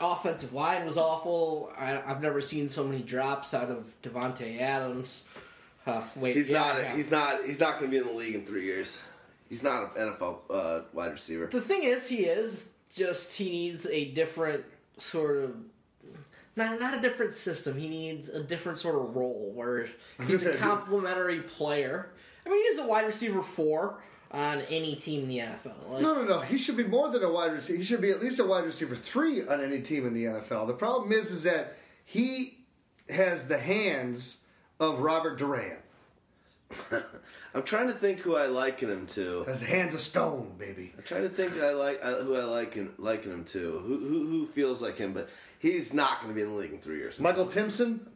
offensive 0.00 0.52
line 0.52 0.84
was 0.84 0.96
awful. 0.96 1.72
I, 1.78 2.02
I've 2.02 2.20
never 2.20 2.40
seen 2.40 2.68
so 2.68 2.84
many 2.84 3.02
drops 3.02 3.54
out 3.54 3.70
of 3.70 3.94
Davante 4.02 4.60
Adams. 4.60 5.22
Uh, 5.86 6.02
wait, 6.16 6.36
He's 6.36 6.48
yeah, 6.48 6.60
not. 6.60 6.76
I 6.76 6.82
have. 6.82 6.96
He's 6.96 7.10
not. 7.10 7.44
He's 7.44 7.60
not 7.60 7.78
going 7.78 7.90
to 7.90 7.96
be 7.96 7.96
in 7.98 8.06
the 8.06 8.12
league 8.18 8.34
in 8.34 8.44
three 8.44 8.64
years. 8.64 9.02
He's 9.48 9.62
not 9.62 9.96
an 9.96 10.12
NFL 10.12 10.38
uh, 10.48 10.80
wide 10.92 11.12
receiver. 11.12 11.46
The 11.46 11.60
thing 11.60 11.82
is, 11.82 12.08
he 12.08 12.24
is 12.24 12.70
just 12.94 13.36
he 13.36 13.50
needs 13.50 13.86
a 13.86 14.06
different 14.12 14.64
sort 14.98 15.38
of 15.38 15.56
not 16.56 16.78
not 16.80 16.96
a 16.96 17.00
different 17.00 17.32
system. 17.32 17.78
He 17.78 17.88
needs 17.88 18.28
a 18.28 18.42
different 18.42 18.78
sort 18.78 18.96
of 18.96 19.16
role 19.16 19.52
where 19.54 19.88
he's 20.26 20.44
a 20.44 20.56
complementary 20.56 21.40
player. 21.40 22.10
I 22.44 22.48
mean, 22.50 22.62
he's 22.64 22.78
a 22.78 22.86
wide 22.86 23.06
receiver 23.06 23.42
four 23.42 24.00
on 24.32 24.60
any 24.62 24.96
team 24.96 25.22
in 25.22 25.28
the 25.28 25.38
NFL. 25.38 25.90
Like, 25.90 26.02
No, 26.02 26.14
no, 26.14 26.24
no. 26.24 26.40
He 26.40 26.58
should 26.58 26.76
be 26.76 26.84
more 26.84 27.10
than 27.10 27.22
a 27.22 27.30
wide 27.30 27.52
receiver. 27.52 27.78
He 27.78 27.84
should 27.84 28.00
be 28.00 28.10
at 28.10 28.20
least 28.20 28.38
a 28.38 28.44
wide 28.44 28.64
receiver 28.64 28.96
three 28.96 29.46
on 29.46 29.62
any 29.62 29.80
team 29.80 30.06
in 30.06 30.14
the 30.14 30.24
NFL. 30.24 30.66
The 30.66 30.74
problem 30.74 31.12
is, 31.12 31.30
is 31.30 31.42
that 31.44 31.76
he 32.04 32.58
has 33.08 33.46
the 33.46 33.58
hands 33.58 34.38
of 34.80 35.00
Robert 35.00 35.38
Duran. 35.38 35.76
I'm 37.54 37.62
trying 37.64 37.88
to 37.88 37.92
think 37.92 38.20
who 38.20 38.34
I 38.34 38.46
liken 38.46 38.90
him 38.90 39.06
to. 39.08 39.44
Has 39.44 39.60
the 39.60 39.66
hands 39.66 39.94
of 39.94 40.00
stone, 40.00 40.54
baby. 40.58 40.92
I'm 40.96 41.02
trying 41.02 41.22
to 41.22 41.28
think 41.28 41.60
I 41.60 41.72
like 41.72 42.00
uh, 42.02 42.16
who 42.22 42.34
I 42.34 42.44
liken 42.44 42.94
liken 42.96 43.30
him 43.30 43.44
to. 43.44 43.78
Who, 43.78 43.98
who 43.98 44.26
who 44.26 44.46
feels 44.46 44.80
like 44.80 44.96
him, 44.96 45.12
but 45.12 45.28
he's 45.62 45.94
not 45.94 46.20
going 46.20 46.28
to 46.28 46.34
be 46.34 46.42
in 46.42 46.50
the 46.50 46.54
league 46.56 46.72
in 46.72 46.78
three 46.80 46.98
years. 46.98 47.18
Michael 47.20 47.46
Timson. 47.46 48.06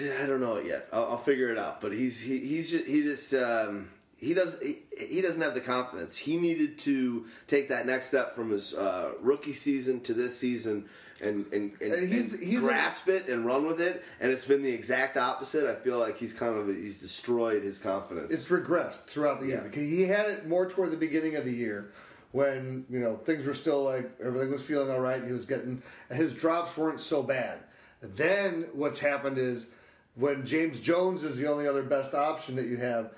Yeah, 0.00 0.12
I 0.22 0.26
don't 0.26 0.40
know 0.40 0.56
it 0.56 0.66
yet. 0.66 0.88
I'll, 0.92 1.10
I'll 1.12 1.16
figure 1.18 1.50
it 1.50 1.58
out. 1.58 1.80
But 1.80 1.92
he's 1.92 2.20
he, 2.20 2.38
he's 2.40 2.70
just, 2.70 2.86
he 2.86 3.02
just 3.02 3.32
um, 3.34 3.88
he 4.18 4.34
does 4.34 4.58
he, 4.60 4.78
he 4.98 5.20
doesn't 5.22 5.40
have 5.40 5.54
the 5.54 5.60
confidence. 5.60 6.16
He 6.18 6.36
needed 6.36 6.78
to 6.80 7.26
take 7.46 7.68
that 7.68 7.86
next 7.86 8.08
step 8.08 8.34
from 8.34 8.50
his 8.50 8.74
uh, 8.74 9.12
rookie 9.20 9.52
season 9.54 10.00
to 10.02 10.12
this 10.14 10.38
season. 10.38 10.88
And 11.18 11.46
and, 11.50 11.72
and, 11.80 11.92
Uh, 11.94 11.96
he's- 11.96 12.32
and 12.34 12.42
he's 12.42 12.58
a- 12.62 12.66
grasp 12.66 13.08
it 13.08 13.28
and 13.30 13.46
run 13.46 13.66
with 13.66 13.80
it, 13.80 14.04
and 14.20 14.30
it's 14.30 14.44
been 14.44 14.62
the 14.62 14.72
exact 14.72 15.16
opposite. 15.16 15.64
I 15.66 15.74
feel 15.74 15.98
like 15.98 16.18
he's 16.18 16.34
kind 16.34 16.54
of 16.58 16.66
he's 16.68 16.96
destroyed 16.96 17.62
his 17.62 17.78
confidence. 17.78 18.30
It's 18.34 18.48
regressed 18.48 19.04
throughout 19.06 19.40
the 19.40 19.46
year 19.46 19.56
Yeah. 19.56 19.62
because 19.62 19.80
he 19.88 20.02
had 20.02 20.26
it 20.26 20.46
more 20.46 20.68
toward 20.68 20.90
the 20.90 20.98
beginning 20.98 21.36
of 21.36 21.46
the 21.46 21.54
year 21.54 21.90
when 22.36 22.84
you 22.90 23.00
know 23.00 23.16
things 23.16 23.46
were 23.46 23.54
still 23.54 23.82
like 23.82 24.10
everything 24.22 24.50
was 24.50 24.62
feeling 24.62 24.90
all 24.90 25.00
right. 25.00 25.24
He 25.24 25.32
was 25.32 25.46
getting 25.46 25.82
and 26.10 26.18
his 26.18 26.34
drops 26.34 26.76
weren't 26.76 27.00
so 27.00 27.22
bad. 27.22 27.60
Then 28.02 28.66
what's 28.74 28.98
happened 28.98 29.38
is 29.38 29.68
when 30.16 30.44
James 30.44 30.78
Jones 30.80 31.24
is 31.24 31.38
the 31.38 31.46
only 31.46 31.66
other 31.66 31.82
best 31.82 32.12
option 32.12 32.54
that 32.56 32.66
you 32.66 32.76
have, 32.76 33.12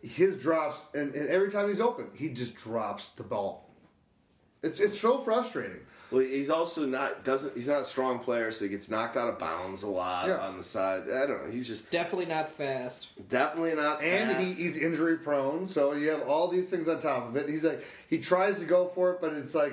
his 0.00 0.36
drops, 0.36 0.80
and, 0.94 1.12
and 1.12 1.28
every 1.28 1.50
time 1.50 1.66
he's 1.66 1.80
open, 1.80 2.06
he 2.16 2.28
just 2.28 2.54
drops 2.54 3.08
the 3.16 3.24
ball. 3.24 3.68
It's 4.62 4.78
it's 4.78 4.98
so 4.98 5.18
frustrating. 5.18 5.80
Well, 6.12 6.22
he's 6.24 6.50
also 6.50 6.84
not 6.86 7.24
doesn't 7.24 7.54
he's 7.54 7.66
not 7.68 7.80
a 7.80 7.84
strong 7.84 8.18
player, 8.18 8.52
so 8.52 8.64
he 8.66 8.70
gets 8.70 8.88
knocked 8.90 9.16
out 9.16 9.28
of 9.28 9.38
bounds 9.38 9.82
a 9.82 9.88
lot 9.88 10.28
Yeah. 10.28 10.38
on 10.46 10.56
the 10.56 10.62
side. 10.62 11.04
I 11.10 11.26
don't 11.26 11.44
know. 11.46 11.50
He's 11.50 11.66
just 11.66 11.90
Definitely 11.90 12.26
not 12.26 12.52
fast. 12.52 13.08
definitely 13.28 13.74
not. 13.74 14.02
And 14.02 14.30
fast. 14.30 14.40
he, 14.44 14.52
he's 14.52 14.76
injury 14.76 15.16
prone, 15.18 15.66
so 15.66 15.92
you 15.94 16.10
have 16.10 16.22
all 16.22 16.48
these 16.48 16.68
things 16.70 16.86
on 16.88 17.00
top 17.00 17.28
of 17.28 17.36
it. 17.36 17.48
He's 17.48 17.64
like 17.64 17.82
he 18.08 18.18
tries 18.18 18.58
to 18.58 18.64
go 18.64 18.86
for 18.88 19.12
it, 19.12 19.20
but 19.20 19.32
it's 19.32 19.54
like 19.54 19.72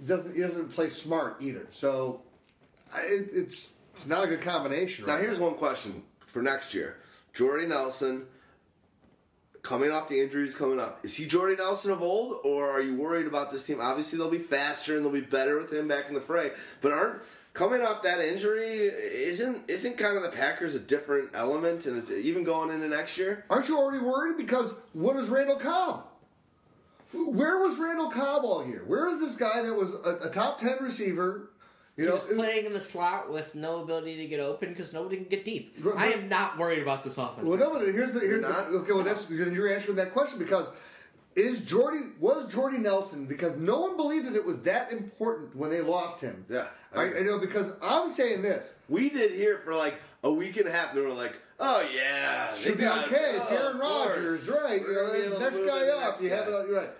he 0.00 0.06
doesn't 0.06 0.34
he 0.34 0.40
doesn't 0.40 0.68
play 0.72 0.88
smart 0.90 1.36
either. 1.40 1.66
So 1.70 2.20
it, 2.96 3.28
it's 3.32 3.72
it's 3.94 4.06
not 4.06 4.24
a 4.24 4.26
good 4.28 4.42
combination. 4.42 5.06
Now 5.06 5.14
right 5.14 5.22
here's 5.22 5.38
one 5.40 5.54
question 5.54 6.02
for 6.26 6.42
next 6.42 6.74
year: 6.74 6.96
Jordy 7.34 7.66
Nelson, 7.66 8.26
coming 9.68 9.90
off 9.90 10.08
the 10.08 10.18
injuries 10.18 10.54
coming 10.54 10.80
up, 10.80 11.04
is 11.04 11.14
he 11.14 11.26
Jordy 11.26 11.54
Nelson 11.54 11.90
of 11.90 12.00
old, 12.00 12.38
or 12.42 12.70
are 12.70 12.80
you 12.80 12.94
worried 12.96 13.26
about 13.26 13.52
this 13.52 13.66
team? 13.66 13.82
Obviously, 13.82 14.18
they'll 14.18 14.30
be 14.30 14.38
faster 14.38 14.96
and 14.96 15.04
they'll 15.04 15.12
be 15.12 15.20
better 15.20 15.58
with 15.58 15.70
him 15.70 15.86
back 15.86 16.08
in 16.08 16.14
the 16.14 16.22
fray. 16.22 16.52
But 16.80 16.92
aren't 16.92 17.20
coming 17.52 17.82
off 17.82 18.02
that 18.02 18.20
injury 18.20 18.86
isn't 18.86 19.68
isn't 19.68 19.98
kind 19.98 20.16
of 20.16 20.22
the 20.22 20.30
Packers 20.30 20.74
a 20.74 20.80
different 20.80 21.30
element, 21.34 21.84
and 21.84 22.10
even 22.10 22.44
going 22.44 22.70
into 22.70 22.88
next 22.88 23.18
year? 23.18 23.44
Aren't 23.50 23.68
you 23.68 23.76
already 23.76 24.02
worried? 24.02 24.38
Because 24.38 24.72
what 24.94 25.16
is 25.16 25.28
Randall 25.28 25.56
Cobb? 25.56 26.06
Where 27.12 27.58
was 27.58 27.78
Randall 27.78 28.10
Cobb 28.10 28.44
all 28.44 28.66
year? 28.66 28.84
Where 28.86 29.06
is 29.08 29.20
this 29.20 29.36
guy 29.36 29.60
that 29.60 29.74
was 29.74 29.92
a, 29.92 30.28
a 30.28 30.30
top 30.30 30.60
ten 30.60 30.78
receiver? 30.80 31.50
You 31.98 32.04
He 32.04 32.08
know, 32.10 32.14
was 32.14 32.22
playing 32.24 32.64
in 32.64 32.72
the 32.72 32.80
slot 32.80 33.28
with 33.30 33.56
no 33.56 33.82
ability 33.82 34.16
to 34.18 34.26
get 34.28 34.38
open 34.38 34.68
because 34.68 34.92
nobody 34.92 35.16
can 35.16 35.24
get 35.24 35.44
deep. 35.44 35.82
But- 35.82 35.96
I 35.96 36.06
am 36.12 36.28
not 36.28 36.56
worried 36.56 36.80
about 36.80 37.02
this 37.02 37.18
offense. 37.18 37.48
Well, 37.48 37.58
no, 37.58 37.66
season. 37.72 37.86
but 37.86 37.92
here's 37.94 38.12
the 38.12 38.20
here's 38.20 38.40
not? 38.40 38.66
okay. 38.68 38.92
Well, 38.92 39.02
that's 39.02 39.24
then 39.24 39.52
you're 39.52 39.68
answering 39.72 39.96
that 39.96 40.12
question 40.12 40.38
because 40.38 40.70
is 41.34 41.60
Jordy 41.60 41.98
was 42.20 42.46
Jordy 42.52 42.78
Nelson 42.78 43.26
because 43.26 43.56
no 43.56 43.80
one 43.80 43.96
believed 43.96 44.26
that 44.26 44.36
it 44.36 44.44
was 44.44 44.58
that 44.60 44.92
important 44.92 45.56
when 45.56 45.70
they 45.70 45.80
lost 45.80 46.20
him. 46.20 46.44
Yeah. 46.48 46.68
I, 46.94 47.16
I 47.18 47.20
know 47.22 47.38
because 47.40 47.72
I'm 47.82 48.10
saying 48.10 48.42
this 48.42 48.74
We 48.88 49.10
did 49.10 49.32
hear 49.32 49.58
for 49.64 49.74
like 49.74 49.94
a 50.22 50.32
week 50.32 50.56
and 50.56 50.68
a 50.68 50.72
half. 50.72 50.94
They 50.94 51.00
were 51.00 51.10
like, 51.12 51.36
"Oh 51.58 51.84
yeah, 51.94 52.52
they 52.52 52.56
should 52.56 52.78
be 52.78 52.84
got- 52.84 53.06
okay. 53.08 53.38
oh, 53.38 53.42
It's 53.42 53.50
Aaron. 53.60 53.78
Rodgers, 53.78 54.48
right? 54.48 54.80
You 54.80 54.94
know, 55.30 55.38
next 55.40 55.58
guy 55.58 55.88
up. 55.88 56.00
next 56.10 56.22
You 56.22 56.30
have 56.30 56.46
guy. 56.46 56.52
it. 56.60 56.68
You're 56.68 56.76
right. 56.76 56.90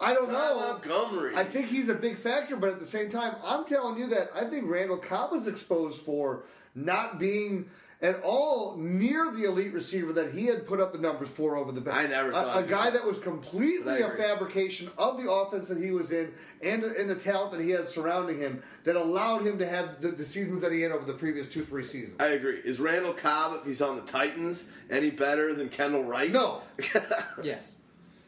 I 0.00 0.12
don't 0.12 0.26
Ty 0.26 0.32
know. 0.32 0.56
Montgomery. 0.56 1.36
I 1.36 1.44
think 1.44 1.68
he's 1.68 1.88
a 1.88 1.94
big 1.94 2.18
factor, 2.18 2.56
but 2.56 2.70
at 2.70 2.80
the 2.80 2.86
same 2.86 3.08
time, 3.08 3.36
I'm 3.44 3.64
telling 3.64 3.98
you 3.98 4.06
that 4.08 4.28
I 4.34 4.44
think 4.44 4.68
Randall 4.68 4.96
Cobb 4.98 5.32
is 5.34 5.46
exposed 5.46 6.02
for 6.02 6.44
not 6.74 7.18
being 7.18 7.66
at 8.02 8.20
all 8.22 8.76
near 8.76 9.30
the 9.30 9.44
elite 9.44 9.72
receiver 9.72 10.12
that 10.12 10.30
he 10.34 10.44
had 10.46 10.66
put 10.66 10.78
up 10.80 10.92
the 10.92 10.98
numbers 10.98 11.30
for 11.30 11.56
over 11.56 11.72
the 11.72 11.80
back. 11.80 11.94
I 11.94 12.06
never 12.06 12.30
a, 12.30 12.32
thought 12.32 12.48
a 12.48 12.52
he 12.58 12.62
was 12.62 12.70
guy 12.70 12.84
that- 12.90 12.92
that 12.94 13.06
was 13.06 13.18
completely 13.18 14.00
a 14.02 14.10
fabrication 14.10 14.90
of 14.98 15.22
the 15.22 15.30
offense 15.30 15.68
that 15.68 15.78
he 15.78 15.90
was 15.92 16.10
in 16.10 16.32
and 16.62 16.82
the, 16.82 17.00
and 17.00 17.08
the 17.08 17.14
talent 17.14 17.52
that 17.52 17.60
he 17.62 17.70
had 17.70 17.88
surrounding 17.88 18.38
him 18.38 18.62
that 18.82 18.96
allowed 18.96 19.46
him 19.46 19.58
to 19.58 19.66
have 19.66 20.02
the, 20.02 20.08
the 20.08 20.24
seasons 20.24 20.60
that 20.60 20.72
he 20.72 20.82
had 20.82 20.90
over 20.92 21.06
the 21.06 21.14
previous 21.14 21.46
two 21.48 21.64
three 21.64 21.84
seasons. 21.84 22.16
I 22.20 22.26
agree. 22.30 22.60
Is 22.64 22.78
Randall 22.80 23.14
Cobb, 23.14 23.56
if 23.60 23.64
he's 23.64 23.80
on 23.80 23.96
the 23.96 24.02
Titans, 24.02 24.68
any 24.90 25.10
better 25.10 25.54
than 25.54 25.68
Kendall 25.70 26.04
Wright? 26.04 26.30
No, 26.32 26.62
yes. 27.42 27.76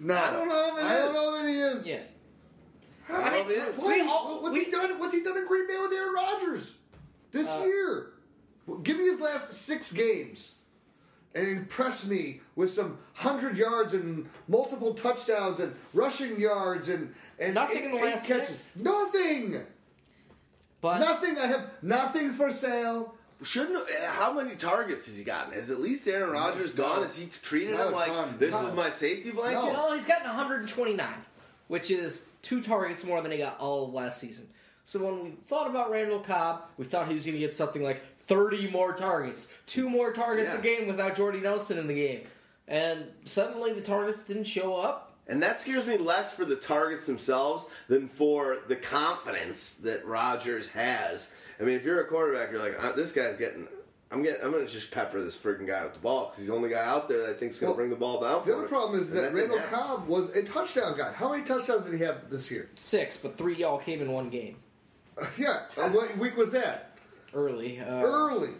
No, 0.01 0.15
I 0.15 0.31
don't 0.33 0.49
know 0.49 0.77
if 0.77 0.85
it 0.85 0.87
I 0.87 0.95
don't 0.97 1.15
know 1.15 1.43
that 1.43 1.49
he 1.49 1.59
is. 1.59 1.87
Yes. 1.87 2.15
I 3.09 3.31
mean, 3.31 3.49
mean, 3.49 3.59
it 3.59 3.63
is. 3.69 3.79
Why? 3.79 3.87
We 4.03 4.09
all- 4.09 4.43
what's 4.43 4.57
we- 4.57 4.65
he 4.65 4.71
done? 4.71 4.99
What's 4.99 5.15
he 5.15 5.23
done 5.23 5.37
in 5.37 5.47
Green 5.47 5.67
Bay 5.69 5.79
with 5.81 5.93
Aaron 5.93 6.13
Rodgers 6.15 6.75
this 7.33 7.49
Uh, 7.49 7.65
year? 7.65 8.13
Give 8.83 8.97
me 8.97 9.05
his 9.05 9.21
last 9.21 9.53
six 9.53 9.93
games, 9.93 10.57
and 11.35 11.47
impress 11.47 12.05
me 12.05 12.41
with 12.57 12.71
some 12.73 12.99
hundred 13.15 13.57
yards 13.57 13.95
and 13.95 14.29
multiple 14.49 14.93
touchdowns 14.95 15.61
and 15.61 15.75
rushing 15.95 16.41
yards 16.41 16.89
and 16.89 17.15
and 17.39 17.55
Nothing 17.55 17.77
eight, 17.79 17.85
in 17.85 17.91
the 17.93 17.99
eight 17.99 18.05
last 18.15 18.27
catches. 18.27 18.59
six? 18.63 18.77
Nothing. 18.77 19.65
But 20.81 20.99
Nothing. 20.99 21.39
I 21.39 21.47
have 21.47 21.71
nothing 21.83 22.33
for 22.33 22.51
sale. 22.51 23.15
Shouldn't 23.43 23.91
eh, 23.91 24.07
how 24.07 24.33
many 24.33 24.57
targets 24.57 25.07
has 25.07 25.19
he 25.19 25.25
gotten? 25.25 25.53
Has 25.53 25.71
at 25.71 25.81
least 25.81 26.07
Aaron 26.09 26.31
Rodgers 26.31 26.77
No. 26.77 26.85
gone? 26.85 27.03
Has 27.03 27.19
he 27.19 27.29
treated 27.43 27.75
him 27.75 27.93
like 27.93 28.07
ton. 28.09 28.37
this 28.39 28.53
No. 28.53 28.67
is 28.69 28.75
my 28.75 28.89
safety 28.89 29.31
blanket? 29.31 29.55
No. 29.67 29.73
well, 29.73 29.93
he's 29.95 30.07
gotten 30.07 30.27
129, 30.27 31.07
which 31.69 31.91
is 31.91 32.25
two 32.43 32.63
targets 32.63 33.05
more 33.05 33.21
than 33.21 33.33
he 33.33 33.39
got 33.39 33.59
all 33.61 33.85
of 33.89 33.93
last 33.95 34.21
season. 34.21 34.49
So 34.87 35.01
when 35.05 35.23
we 35.25 35.31
thought 35.49 35.67
about 35.69 35.91
Randall 35.91 36.21
Cobb, 36.21 36.63
we 36.79 36.85
thought 36.87 37.09
he 37.09 37.15
was 37.15 37.27
going 37.27 37.35
to 37.35 37.41
get 37.41 37.55
something 37.55 37.83
like 37.83 38.03
30 38.27 38.71
more 38.71 38.93
targets, 38.95 39.49
two 39.67 39.91
more 39.91 40.13
targets 40.13 40.53
Yeah. 40.55 40.59
a 40.59 40.63
game 40.63 40.87
without 40.87 41.15
Jordy 41.17 41.41
Nelson 41.41 41.77
in 41.77 41.87
the 41.89 41.95
game, 41.95 42.21
and 42.69 43.05
suddenly 43.25 43.73
the 43.73 43.81
targets 43.83 44.25
didn't 44.25 44.45
show 44.45 44.77
up. 44.77 45.03
And 45.29 45.43
that 45.43 45.59
scares 45.61 45.87
me 45.87 45.97
less 45.99 46.33
for 46.33 46.45
the 46.45 46.55
targets 46.57 47.05
themselves 47.07 47.67
than 47.89 48.09
for 48.09 48.59
the 48.69 48.77
confidence 48.77 49.73
that 49.83 50.07
Rodgers 50.07 50.71
has. 50.71 51.33
I 51.61 51.63
mean, 51.65 51.75
if 51.77 51.85
you're 51.85 52.01
a 52.01 52.07
quarterback, 52.07 52.51
you're 52.51 52.61
like, 52.61 52.83
"Uh, 52.83 52.93
this 52.93 53.13
guy's 53.13 53.37
getting. 53.37 53.67
I'm 54.11 54.23
getting. 54.23 54.45
I'm 54.45 54.53
gonna 54.53 54.67
just 54.67 54.91
pepper 54.91 55.21
this 55.23 55.37
freaking 55.37 55.67
guy 55.67 55.83
with 55.85 55.95
the 55.95 55.99
ball 56.01 56.27
because 56.27 56.39
he's 56.39 56.47
the 56.49 56.55
only 56.55 56.69
guy 56.71 56.85
out 56.85 57.09
there 57.09 57.19
that 57.23 57.31
I 57.31 57.33
think's 57.35 57.59
gonna 57.59 57.71
Well, 57.73 57.77
bring 57.77 57.91
the 57.91 57.97
ball 57.97 58.21
down. 58.21 58.41
The 58.47 58.53
for 58.53 58.53
other 58.53 58.63
him. 58.65 58.69
problem 58.69 59.01
is 59.01 59.11
And 59.13 59.19
that 59.21 59.23
didn't 59.35 59.37
Randall 59.51 59.59
happen. 59.59 59.79
Cobb 59.79 60.07
was 60.09 60.37
a 60.37 60.43
touchdown 60.45 60.97
guy. 60.97 61.13
How 61.13 61.31
many 61.31 61.45
touchdowns 61.45 61.85
did 61.85 61.95
he 61.95 62.05
have 62.05 62.31
this 62.31 62.51
year? 62.51 62.69
Six, 62.77 63.17
but 63.17 63.37
three 63.37 63.57
y'all 63.57 63.79
came 63.79 64.01
in 64.01 64.13
one 64.13 64.29
game 64.31 64.57
Yeah. 65.39 65.63
Uh, 65.77 65.89
what 65.91 66.17
week 66.19 66.37
was 66.37 66.53
that? 66.53 66.97
early. 67.35 67.81
Uh, 67.81 68.03
Early. 68.03 68.51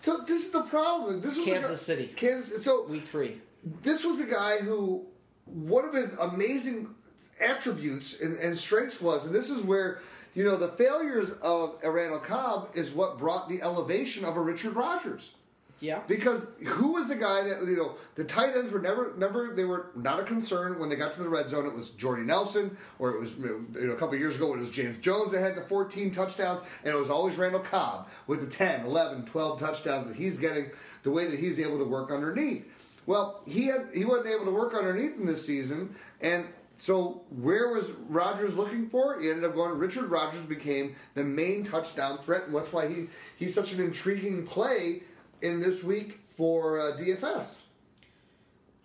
So 0.00 0.18
this 0.18 0.46
is 0.46 0.50
the 0.52 0.62
problem. 0.62 1.20
This 1.20 1.36
was 1.36 1.44
Kansas 1.44 1.70
guy- 1.70 1.76
City. 1.76 2.06
Kansas. 2.14 2.62
So 2.64 2.84
Week 2.86 3.02
three. 3.04 3.40
this 3.82 4.04
was 4.04 4.20
a 4.20 4.24
guy 4.26 4.58
who 4.58 5.04
one 5.46 5.84
of 5.84 5.92
his 5.94 6.12
amazing 6.18 6.94
attributes 7.40 8.20
and, 8.20 8.38
and 8.38 8.56
strengths 8.56 9.00
was, 9.00 9.24
and 9.26 9.34
this 9.34 9.50
is 9.50 9.62
where 9.62 10.00
you 10.36 10.44
know 10.44 10.56
the 10.56 10.68
failures 10.68 11.30
of 11.42 11.82
Randall 11.82 12.20
Cobb 12.20 12.68
is 12.74 12.92
what 12.92 13.18
brought 13.18 13.48
the 13.48 13.62
elevation 13.62 14.24
of 14.24 14.36
a 14.36 14.40
Richard 14.40 14.76
Rodgers. 14.76 15.32
Yeah. 15.80 16.00
Because 16.06 16.46
who 16.66 16.92
was 16.92 17.08
the 17.08 17.16
guy 17.16 17.42
that 17.42 17.66
you 17.66 17.76
know 17.76 17.96
the 18.14 18.24
tight 18.24 18.54
ends 18.54 18.70
were 18.70 18.80
never 18.80 19.14
never 19.16 19.54
they 19.54 19.64
were 19.64 19.90
not 19.94 20.20
a 20.20 20.24
concern 20.24 20.78
when 20.78 20.88
they 20.90 20.96
got 20.96 21.14
to 21.14 21.22
the 21.22 21.28
red 21.28 21.48
zone. 21.48 21.66
It 21.66 21.74
was 21.74 21.88
Jordy 21.90 22.22
Nelson, 22.22 22.76
or 22.98 23.10
it 23.12 23.20
was 23.20 23.36
you 23.36 23.66
know, 23.74 23.92
a 23.92 23.96
couple 23.96 24.16
years 24.16 24.36
ago 24.36 24.52
it 24.54 24.60
was 24.60 24.70
James 24.70 24.98
Jones 24.98 25.32
that 25.32 25.40
had 25.40 25.56
the 25.56 25.62
14 25.62 26.10
touchdowns, 26.10 26.60
and 26.84 26.94
it 26.94 26.98
was 26.98 27.10
always 27.10 27.36
Randall 27.36 27.60
Cobb 27.60 28.08
with 28.26 28.40
the 28.40 28.46
10, 28.46 28.84
11, 28.86 29.24
12 29.24 29.58
touchdowns 29.58 30.06
that 30.06 30.16
he's 30.16 30.36
getting. 30.36 30.70
The 31.02 31.10
way 31.10 31.26
that 31.26 31.38
he's 31.38 31.58
able 31.60 31.78
to 31.78 31.84
work 31.84 32.10
underneath. 32.10 32.66
Well, 33.06 33.40
he 33.46 33.66
had 33.66 33.88
he 33.94 34.04
wasn't 34.04 34.28
able 34.28 34.46
to 34.46 34.50
work 34.50 34.74
underneath 34.74 35.16
in 35.16 35.24
this 35.24 35.46
season, 35.46 35.94
and 36.20 36.46
so 36.78 37.22
where 37.30 37.68
was 37.68 37.90
Rodgers 38.08 38.54
looking 38.54 38.88
for? 38.88 39.18
He 39.18 39.30
ended 39.30 39.44
up 39.44 39.54
going. 39.54 39.78
Richard 39.78 40.10
Rodgers 40.10 40.42
became 40.42 40.94
the 41.14 41.24
main 41.24 41.62
touchdown 41.62 42.18
threat, 42.18 42.46
and 42.46 42.54
that's 42.54 42.72
why 42.72 42.88
he 42.88 43.08
he's 43.36 43.54
such 43.54 43.72
an 43.72 43.80
intriguing 43.80 44.46
play 44.46 45.02
in 45.40 45.60
this 45.60 45.82
week 45.82 46.20
for 46.28 46.78
uh, 46.78 46.96
DFS. 46.96 47.60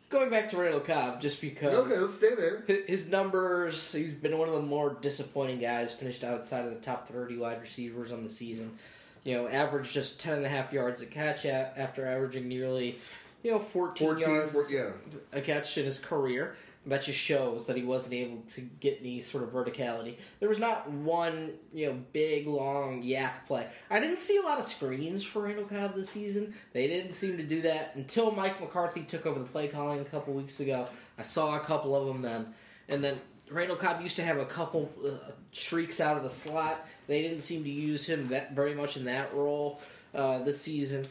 Going 0.09 0.29
back 0.29 0.49
to 0.49 0.57
Randall 0.57 0.81
Cobb, 0.81 1.21
just 1.21 1.39
because 1.39 1.73
Okay, 1.73 1.97
let's 1.97 2.15
stay 2.15 2.35
there. 2.35 2.63
his 2.85 3.07
numbers, 3.07 3.93
he's 3.93 4.13
been 4.13 4.37
one 4.37 4.49
of 4.49 4.55
the 4.55 4.61
more 4.61 4.97
disappointing 5.01 5.59
guys, 5.59 5.93
finished 5.93 6.25
outside 6.25 6.65
of 6.65 6.71
the 6.71 6.81
top 6.81 7.07
30 7.07 7.37
wide 7.37 7.61
receivers 7.61 8.11
on 8.11 8.23
the 8.23 8.29
season. 8.29 8.77
You 9.23 9.37
know, 9.37 9.47
averaged 9.47 9.93
just 9.93 10.19
10 10.19 10.33
and 10.33 10.45
a 10.45 10.49
half 10.49 10.73
yards 10.73 11.01
a 11.01 11.05
catch 11.05 11.45
after 11.45 12.05
averaging 12.05 12.47
nearly, 12.47 12.99
you 13.41 13.51
know, 13.51 13.59
14, 13.59 14.07
14, 14.07 14.29
yards 14.29 14.73
yeah. 14.73 14.89
a 15.31 15.39
catch 15.39 15.77
in 15.77 15.85
his 15.85 15.99
career. 15.99 16.55
That 16.87 17.03
just 17.03 17.19
shows 17.19 17.67
that 17.67 17.77
he 17.77 17.83
wasn't 17.83 18.15
able 18.15 18.41
to 18.49 18.61
get 18.61 18.97
any 19.01 19.21
sort 19.21 19.43
of 19.43 19.51
verticality. 19.51 20.15
There 20.39 20.49
was 20.49 20.57
not 20.59 20.89
one, 20.89 21.51
you 21.71 21.85
know, 21.85 21.99
big 22.11 22.47
long 22.47 23.03
YAC 23.03 23.45
play. 23.45 23.67
I 23.91 23.99
didn't 23.99 24.17
see 24.19 24.37
a 24.37 24.41
lot 24.41 24.57
of 24.57 24.65
screens 24.65 25.23
for 25.23 25.43
Randall 25.43 25.65
Cobb 25.65 25.93
this 25.93 26.09
season. 26.09 26.55
They 26.73 26.87
didn't 26.87 27.13
seem 27.13 27.37
to 27.37 27.43
do 27.43 27.61
that 27.61 27.91
until 27.95 28.31
Mike 28.31 28.59
McCarthy 28.59 29.03
took 29.03 29.27
over 29.27 29.37
the 29.37 29.45
play 29.45 29.67
calling 29.67 29.99
a 29.99 30.05
couple 30.05 30.33
weeks 30.33 30.59
ago. 30.59 30.87
I 31.19 31.21
saw 31.21 31.55
a 31.55 31.59
couple 31.59 31.95
of 31.95 32.07
them 32.07 32.23
then, 32.23 32.51
and 32.89 33.03
then 33.03 33.19
Randall 33.51 33.75
Cobb 33.77 34.01
used 34.01 34.15
to 34.15 34.23
have 34.23 34.37
a 34.39 34.45
couple 34.45 34.89
uh, 35.05 35.31
streaks 35.51 36.01
out 36.01 36.17
of 36.17 36.23
the 36.23 36.29
slot. 36.29 36.87
They 37.05 37.21
didn't 37.21 37.41
seem 37.41 37.63
to 37.63 37.69
use 37.69 38.07
him 38.07 38.29
that 38.29 38.53
very 38.53 38.73
much 38.73 38.97
in 38.97 39.05
that 39.05 39.35
role 39.35 39.81
uh, 40.15 40.39
this 40.39 40.59
season. 40.59 41.05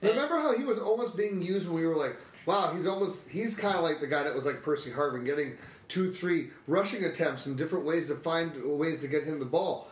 And- 0.00 0.12
Remember 0.12 0.36
how 0.36 0.56
he 0.56 0.64
was 0.64 0.78
almost 0.78 1.14
being 1.14 1.42
used 1.42 1.66
when 1.68 1.76
we 1.76 1.86
were 1.86 1.96
like, 1.96 2.16
wow, 2.46 2.72
he's 2.74 2.86
almost 2.86 3.28
he's 3.28 3.56
kind 3.56 3.76
of 3.76 3.82
like 3.82 4.00
the 4.00 4.06
guy 4.06 4.22
that 4.22 4.34
was 4.34 4.44
like 4.46 4.62
Percy 4.62 4.90
Harvin, 4.90 5.24
getting 5.24 5.52
two, 5.88 6.12
three 6.12 6.50
rushing 6.66 7.04
attempts 7.04 7.46
and 7.46 7.56
different 7.58 7.84
ways 7.84 8.08
to 8.08 8.14
find 8.14 8.52
ways 8.78 9.00
to 9.00 9.08
get 9.08 9.24
him 9.24 9.38
the 9.38 9.44
ball. 9.44 9.88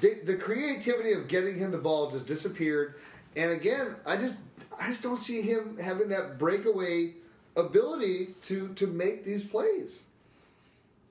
The, 0.00 0.18
the 0.24 0.34
creativity 0.36 1.12
of 1.12 1.28
getting 1.28 1.56
him 1.56 1.70
the 1.70 1.78
ball 1.78 2.10
just 2.10 2.26
disappeared, 2.26 2.96
and 3.36 3.50
again, 3.52 3.94
I 4.06 4.16
just 4.16 4.34
I 4.80 4.88
just 4.88 5.02
don't 5.02 5.16
see 5.18 5.40
him 5.42 5.78
having 5.82 6.08
that 6.10 6.38
breakaway 6.38 7.14
ability 7.56 8.34
to 8.42 8.68
to 8.74 8.86
make 8.86 9.24
these 9.24 9.42
plays. 9.42 10.02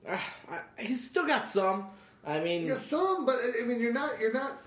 Ah, 0.08 0.34
I- 0.50 0.82
he's 0.84 1.10
still 1.10 1.26
got 1.28 1.46
some. 1.46 1.86
I 2.26 2.40
mean, 2.40 2.68
Yeah, 2.68 2.76
some, 2.76 3.26
but 3.26 3.38
I 3.62 3.66
mean, 3.66 3.80
you're 3.80 3.94
not 3.94 4.20
you're 4.20 4.34
not. 4.34 4.62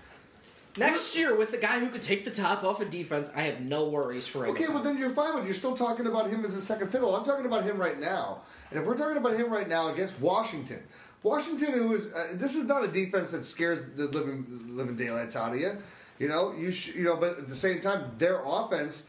Next 0.77 1.17
year, 1.17 1.35
with 1.35 1.53
a 1.53 1.57
guy 1.57 1.79
who 1.79 1.89
could 1.89 2.01
take 2.01 2.23
the 2.23 2.31
top 2.31 2.63
off 2.63 2.81
of 2.81 2.89
defense, 2.89 3.29
I 3.35 3.41
have 3.41 3.59
no 3.59 3.89
worries 3.89 4.25
for 4.25 4.45
him. 4.45 4.51
Okay, 4.51 4.67
well 4.67 4.81
then 4.81 4.97
you're 4.97 5.09
fine 5.09 5.35
with. 5.35 5.45
You're 5.45 5.53
still 5.53 5.75
talking 5.75 6.07
about 6.07 6.29
him 6.29 6.45
as 6.45 6.55
a 6.55 6.61
second 6.61 6.91
fiddle. 6.91 7.15
I'm 7.15 7.25
talking 7.25 7.45
about 7.45 7.63
him 7.63 7.77
right 7.77 7.99
now, 7.99 8.41
and 8.69 8.79
if 8.79 8.85
we're 8.85 8.97
talking 8.97 9.17
about 9.17 9.35
him 9.35 9.51
right 9.51 9.67
now 9.67 9.89
against 9.89 10.21
Washington, 10.21 10.81
Washington, 11.23 11.73
who 11.73 11.95
is 11.95 12.05
uh, 12.13 12.27
this 12.33 12.55
is 12.55 12.65
not 12.65 12.83
a 12.83 12.87
defense 12.87 13.31
that 13.31 13.45
scares 13.45 13.79
the 13.95 14.07
living 14.07 14.45
living 14.69 14.95
daylights 14.95 15.35
out 15.35 15.53
of 15.53 15.59
you. 15.59 15.77
You 16.19 16.29
know, 16.29 16.53
you 16.53 16.71
sh- 16.71 16.95
you 16.95 17.03
know, 17.03 17.17
but 17.17 17.37
at 17.37 17.49
the 17.49 17.55
same 17.55 17.81
time, 17.81 18.11
their 18.17 18.41
offense, 18.45 19.03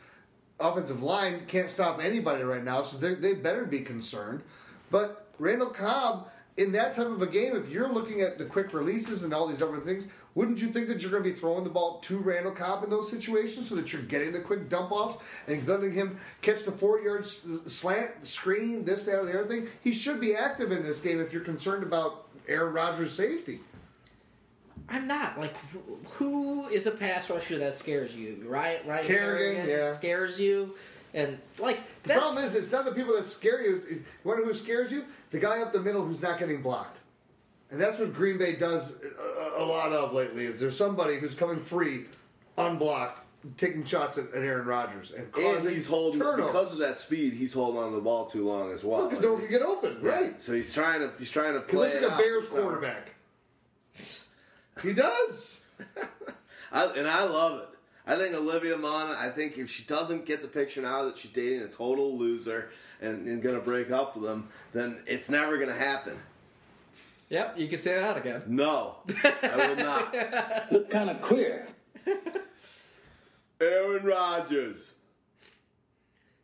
offensive 0.58 1.02
line 1.02 1.42
can't 1.46 1.70
stop 1.70 2.02
anybody 2.02 2.42
right 2.42 2.64
now, 2.64 2.82
so 2.82 2.96
they 2.96 3.34
better 3.34 3.64
be 3.66 3.80
concerned. 3.80 4.42
But 4.90 5.28
Randall 5.38 5.68
Cobb. 5.68 6.28
In 6.58 6.72
that 6.72 6.94
type 6.94 7.06
of 7.06 7.22
a 7.22 7.26
game, 7.26 7.56
if 7.56 7.70
you're 7.70 7.90
looking 7.90 8.20
at 8.20 8.36
the 8.36 8.44
quick 8.44 8.74
releases 8.74 9.22
and 9.22 9.32
all 9.32 9.46
these 9.46 9.62
other 9.62 9.80
things, 9.80 10.08
wouldn't 10.34 10.60
you 10.60 10.68
think 10.68 10.88
that 10.88 11.02
you're 11.02 11.10
going 11.10 11.22
to 11.22 11.28
be 11.28 11.34
throwing 11.36 11.64
the 11.64 11.70
ball 11.70 11.98
to 12.00 12.18
Randall 12.18 12.52
Cobb 12.52 12.84
in 12.84 12.90
those 12.90 13.10
situations 13.10 13.68
so 13.68 13.74
that 13.74 13.92
you're 13.92 14.02
getting 14.02 14.32
the 14.32 14.40
quick 14.40 14.68
dump 14.68 14.90
offs 14.90 15.22
and 15.46 15.66
letting 15.68 15.92
him 15.92 16.18
catch 16.40 16.64
the 16.64 16.72
four 16.72 17.00
yard 17.00 17.26
slant, 17.26 18.26
screen, 18.26 18.84
this, 18.84 19.04
that, 19.04 19.18
or 19.18 19.26
the 19.26 19.38
other 19.38 19.48
thing? 19.48 19.68
He 19.82 19.92
should 19.92 20.20
be 20.20 20.34
active 20.34 20.72
in 20.72 20.82
this 20.82 21.00
game 21.00 21.20
if 21.20 21.32
you're 21.32 21.42
concerned 21.44 21.82
about 21.82 22.26
Aaron 22.48 22.72
Rodgers' 22.72 23.12
safety. 23.14 23.60
I'm 24.88 25.06
not 25.06 25.38
like 25.38 25.56
who 26.12 26.66
is 26.68 26.86
a 26.86 26.90
pass 26.90 27.30
rusher 27.30 27.58
that 27.58 27.74
scares 27.74 28.14
you? 28.14 28.44
Right, 28.46 28.86
right. 28.86 29.04
Kerrigan, 29.04 29.68
yeah. 29.68 29.92
scares 29.92 30.40
you, 30.40 30.74
and 31.14 31.38
like 31.58 31.80
The 32.02 32.14
problem 32.14 32.44
is, 32.44 32.54
it's 32.56 32.72
not 32.72 32.84
the 32.84 32.92
people 32.92 33.14
that 33.14 33.26
scare 33.26 33.62
you. 33.62 33.76
It's- 33.76 33.90
You 33.90 34.04
wonder 34.24 34.44
who 34.44 34.52
scares 34.54 34.90
you? 34.90 35.04
The 35.30 35.38
guy 35.38 35.60
up 35.62 35.72
the 35.72 35.80
middle 35.80 36.04
who's 36.04 36.20
not 36.20 36.38
getting 36.38 36.62
blocked. 36.62 36.98
And 37.72 37.80
that's 37.80 37.98
what 37.98 38.12
Green 38.12 38.36
Bay 38.38 38.52
does 38.54 38.92
a, 39.56 39.60
a 39.62 39.64
lot 39.64 39.92
of 39.92 40.12
lately. 40.12 40.44
Is 40.44 40.60
there's 40.60 40.76
somebody 40.76 41.16
who's 41.16 41.34
coming 41.34 41.58
free, 41.58 42.04
unblocked, 42.58 43.24
taking 43.56 43.82
shots 43.84 44.18
at, 44.18 44.32
at 44.34 44.42
Aaron 44.42 44.66
Rodgers 44.66 45.10
and 45.10 45.22
And 45.24 45.32
causing 45.32 45.70
he's 45.72 45.86
holding 45.86 46.20
turnovers. 46.20 46.46
because 46.46 46.72
of 46.72 46.78
that 46.80 46.98
speed. 46.98 47.32
He's 47.32 47.54
holding 47.54 47.82
on 47.82 47.88
to 47.90 47.96
the 47.96 48.02
ball 48.02 48.26
too 48.26 48.46
long 48.46 48.70
as 48.72 48.84
well. 48.84 49.08
because 49.08 49.24
no 49.24 49.32
one 49.32 49.40
can 49.42 49.50
get 49.50 49.62
open, 49.62 49.98
Yeah. 50.02 50.10
right? 50.10 50.42
So 50.42 50.52
he's 50.52 50.72
trying 50.72 51.00
to 51.00 51.10
he's 51.18 51.30
trying 51.30 51.54
to 51.54 51.60
He 51.60 51.64
play 51.66 51.78
looks 51.88 51.94
it 51.94 52.02
like 52.02 52.12
a. 52.12 52.16
Bears 52.18 52.46
quarterback. 52.46 53.08
He 54.82 54.92
does. 54.92 55.60
I, 56.72 56.92
and 56.96 57.06
I 57.08 57.24
love 57.24 57.60
it. 57.60 57.68
I 58.06 58.16
think 58.16 58.34
Olivia 58.34 58.76
Munn. 58.76 59.14
I 59.18 59.28
think 59.28 59.56
if 59.58 59.70
she 59.70 59.84
doesn't 59.84 60.26
get 60.26 60.42
the 60.42 60.48
picture 60.48 60.82
now 60.82 61.04
that 61.04 61.16
she's 61.18 61.30
dating 61.30 61.62
a 61.62 61.68
total 61.68 62.18
loser 62.18 62.70
and, 63.00 63.26
and 63.28 63.42
going 63.42 63.54
to 63.54 63.60
break 63.60 63.90
up 63.90 64.16
with 64.16 64.28
him, 64.28 64.48
then 64.72 65.02
it's 65.06 65.28
never 65.30 65.56
going 65.56 65.68
to 65.68 65.74
happen. 65.74 66.18
Yep, 67.32 67.58
you 67.58 67.66
can 67.66 67.78
say 67.78 67.98
that 67.98 68.18
again. 68.18 68.42
No, 68.46 68.96
I 69.24 69.56
will 69.56 69.76
not. 69.76 70.14
Look 70.70 70.90
kind 70.90 71.08
of 71.08 71.22
queer. 71.22 71.66
Aaron 73.60 74.04
Rodgers. 74.04 74.92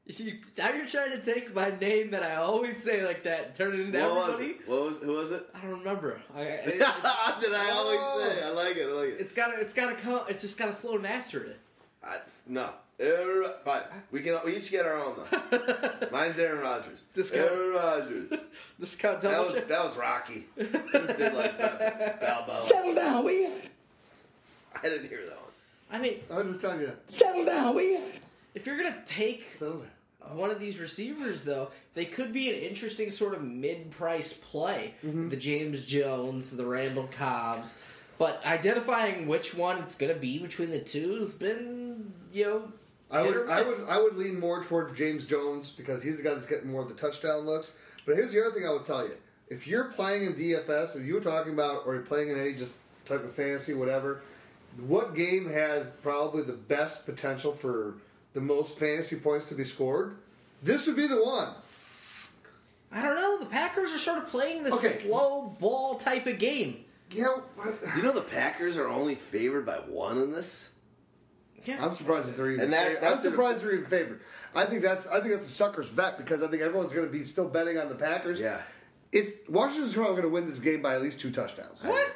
You, 0.06 0.38
now 0.56 0.70
you're 0.70 0.86
trying 0.86 1.10
to 1.10 1.20
take 1.20 1.54
my 1.54 1.68
name 1.78 2.12
that 2.12 2.22
I 2.22 2.36
always 2.36 2.82
say 2.82 3.04
like 3.04 3.22
that 3.24 3.46
and 3.48 3.54
turn 3.54 3.74
it 3.74 3.80
into 3.80 4.00
What 4.00 4.30
was 4.30 4.40
it? 4.40 4.66
What 4.66 4.80
was 4.80 5.02
who 5.02 5.12
was 5.12 5.30
it? 5.30 5.46
I 5.54 5.60
don't 5.60 5.80
remember. 5.80 6.22
I, 6.34 6.40
I, 6.40 6.42
it, 6.44 6.72
Did 6.72 7.52
I 7.52 7.70
always 7.72 8.00
say? 8.24 8.42
I 8.42 8.50
like 8.52 8.76
it. 8.78 8.88
I 8.88 8.92
like 8.92 9.08
it. 9.08 9.20
it's 9.20 9.34
gotta, 9.34 9.60
it's 9.60 9.74
gotta 9.74 9.94
come. 9.94 10.22
It's 10.30 10.40
just 10.40 10.56
gotta 10.56 10.72
flow 10.72 10.96
naturally. 10.96 11.56
I, 12.02 12.20
no. 12.46 12.70
Aaron, 13.00 13.50
fine. 13.64 13.82
We 14.10 14.20
can 14.20 14.38
we 14.44 14.56
each 14.56 14.70
get 14.70 14.84
our 14.84 14.98
own 14.98 15.14
though. 15.16 15.90
Mine's 16.12 16.38
Aaron 16.38 16.60
Rodgers. 16.60 17.04
Discount. 17.14 17.50
Aaron 17.50 17.72
Rodgers. 17.74 18.32
Discount 18.80 19.20
That 19.20 19.30
double 19.30 19.52
was 19.52 19.64
that 19.64 19.84
was 19.84 19.96
Rocky. 19.96 20.46
I 20.58 20.64
just 20.92 21.16
did 21.16 21.34
like 21.34 21.58
that. 21.58 22.20
Balboa. 22.20 22.62
Settle 22.62 22.94
down, 22.94 23.24
will 23.24 23.32
you? 23.32 23.52
I 24.74 24.82
didn't 24.88 25.08
hear 25.08 25.24
that 25.26 25.36
one. 25.36 25.44
I 25.90 25.98
mean, 25.98 26.20
I 26.30 26.38
was 26.38 26.48
just 26.48 26.60
telling 26.60 26.80
you. 26.80 26.92
Settle 27.08 27.44
down, 27.44 27.74
will 27.74 27.82
you? 27.82 28.00
if 28.54 28.66
you're 28.66 28.76
gonna 28.76 29.02
take 29.06 29.50
Settle 29.50 29.84
down. 30.20 30.36
one 30.36 30.50
of 30.50 30.58
these 30.58 30.80
receivers, 30.80 31.44
though, 31.44 31.70
they 31.94 32.04
could 32.04 32.32
be 32.32 32.48
an 32.50 32.56
interesting 32.56 33.10
sort 33.12 33.32
of 33.34 33.42
mid-price 33.42 34.32
play. 34.32 34.94
Mm-hmm. 35.04 35.28
The 35.28 35.36
James 35.36 35.84
Jones, 35.84 36.54
the 36.56 36.66
Randall 36.66 37.08
Cobbs, 37.16 37.78
but 38.18 38.44
identifying 38.44 39.28
which 39.28 39.54
one 39.54 39.78
it's 39.78 39.94
gonna 39.94 40.14
be 40.14 40.38
between 40.38 40.70
the 40.70 40.80
two 40.80 41.14
has 41.20 41.32
been, 41.32 42.12
you 42.32 42.44
know, 42.44 42.72
I 43.10 43.22
would, 43.22 43.48
I 43.48 43.62
would, 43.62 43.88
I 43.88 43.98
would 44.00 44.16
lean 44.16 44.38
more 44.38 44.62
toward 44.62 44.94
James 44.94 45.24
Jones 45.24 45.70
because 45.70 46.02
he's 46.02 46.18
the 46.18 46.22
guy 46.22 46.34
that's 46.34 46.46
getting 46.46 46.70
more 46.70 46.82
of 46.82 46.88
the 46.88 46.94
touchdown 46.94 47.40
looks. 47.46 47.72
But 48.06 48.16
here's 48.16 48.32
the 48.32 48.40
other 48.44 48.52
thing 48.54 48.66
I 48.66 48.70
would 48.72 48.84
tell 48.84 49.02
you: 49.04 49.16
if 49.48 49.66
you're 49.66 49.84
playing 49.84 50.24
in 50.26 50.34
DFS, 50.34 50.94
or 50.96 51.00
you 51.00 51.14
were 51.14 51.20
talking 51.20 51.52
about, 51.54 51.86
or 51.86 51.94
you're 51.94 52.02
playing 52.02 52.28
in 52.30 52.38
any 52.38 52.52
just 52.54 52.70
type 53.06 53.24
of 53.24 53.32
fantasy, 53.32 53.72
whatever, 53.72 54.20
what 54.86 55.14
game 55.14 55.48
has 55.48 55.90
probably 56.02 56.42
the 56.42 56.52
best 56.52 57.06
potential 57.06 57.52
for 57.52 57.94
the 58.34 58.40
most 58.42 58.78
fantasy 58.78 59.16
points 59.16 59.48
to 59.48 59.54
be 59.54 59.64
scored? 59.64 60.16
This 60.62 60.86
would 60.86 60.96
be 60.96 61.06
the 61.06 61.22
one. 61.22 61.48
I 62.92 63.02
don't 63.02 63.16
know. 63.16 63.38
The 63.38 63.46
Packers 63.46 63.92
are 63.92 63.98
sort 63.98 64.18
of 64.18 64.26
playing 64.28 64.62
this 64.64 64.74
Okay. 64.84 64.94
slow 65.02 65.54
ball 65.60 65.96
type 65.96 66.26
of 66.26 66.38
game. 66.38 66.84
Yeah, 67.10 67.26
what- 67.56 67.74
You 67.96 68.02
know 68.02 68.12
the 68.12 68.20
Packers 68.22 68.76
are 68.76 68.86
only 68.86 69.14
favored 69.14 69.64
by 69.66 69.76
one 69.76 70.18
in 70.18 70.30
this. 70.32 70.70
Yeah, 71.64 71.84
I'm 71.84 71.94
surprised 71.94 72.28
that 72.28 72.36
they're 72.36 72.50
even. 72.50 72.64
And 72.64 72.72
that- 72.72 73.04
I'm 73.04 73.18
surprised 73.18 73.62
they're 73.62 73.72
even 73.74 73.86
favored. 73.86 74.20
I 74.54 74.64
think 74.64 74.82
that's 74.82 75.06
I 75.06 75.20
think 75.20 75.32
that's 75.34 75.46
a 75.46 75.50
sucker's 75.50 75.90
bet 75.90 76.16
because 76.18 76.42
I 76.42 76.48
think 76.48 76.62
everyone's 76.62 76.92
going 76.92 77.06
to 77.06 77.12
be 77.12 77.24
still 77.24 77.48
betting 77.48 77.78
on 77.78 77.88
the 77.88 77.94
Packers. 77.94 78.40
Yeah. 78.40 78.60
It's 79.12 79.32
Washington's 79.48 79.94
probably 79.94 80.12
going 80.12 80.22
to 80.24 80.28
win 80.28 80.46
this 80.46 80.58
game 80.58 80.82
by 80.82 80.94
at 80.94 81.02
least 81.02 81.20
two 81.20 81.30
touchdowns. 81.30 81.84
what? 81.84 82.14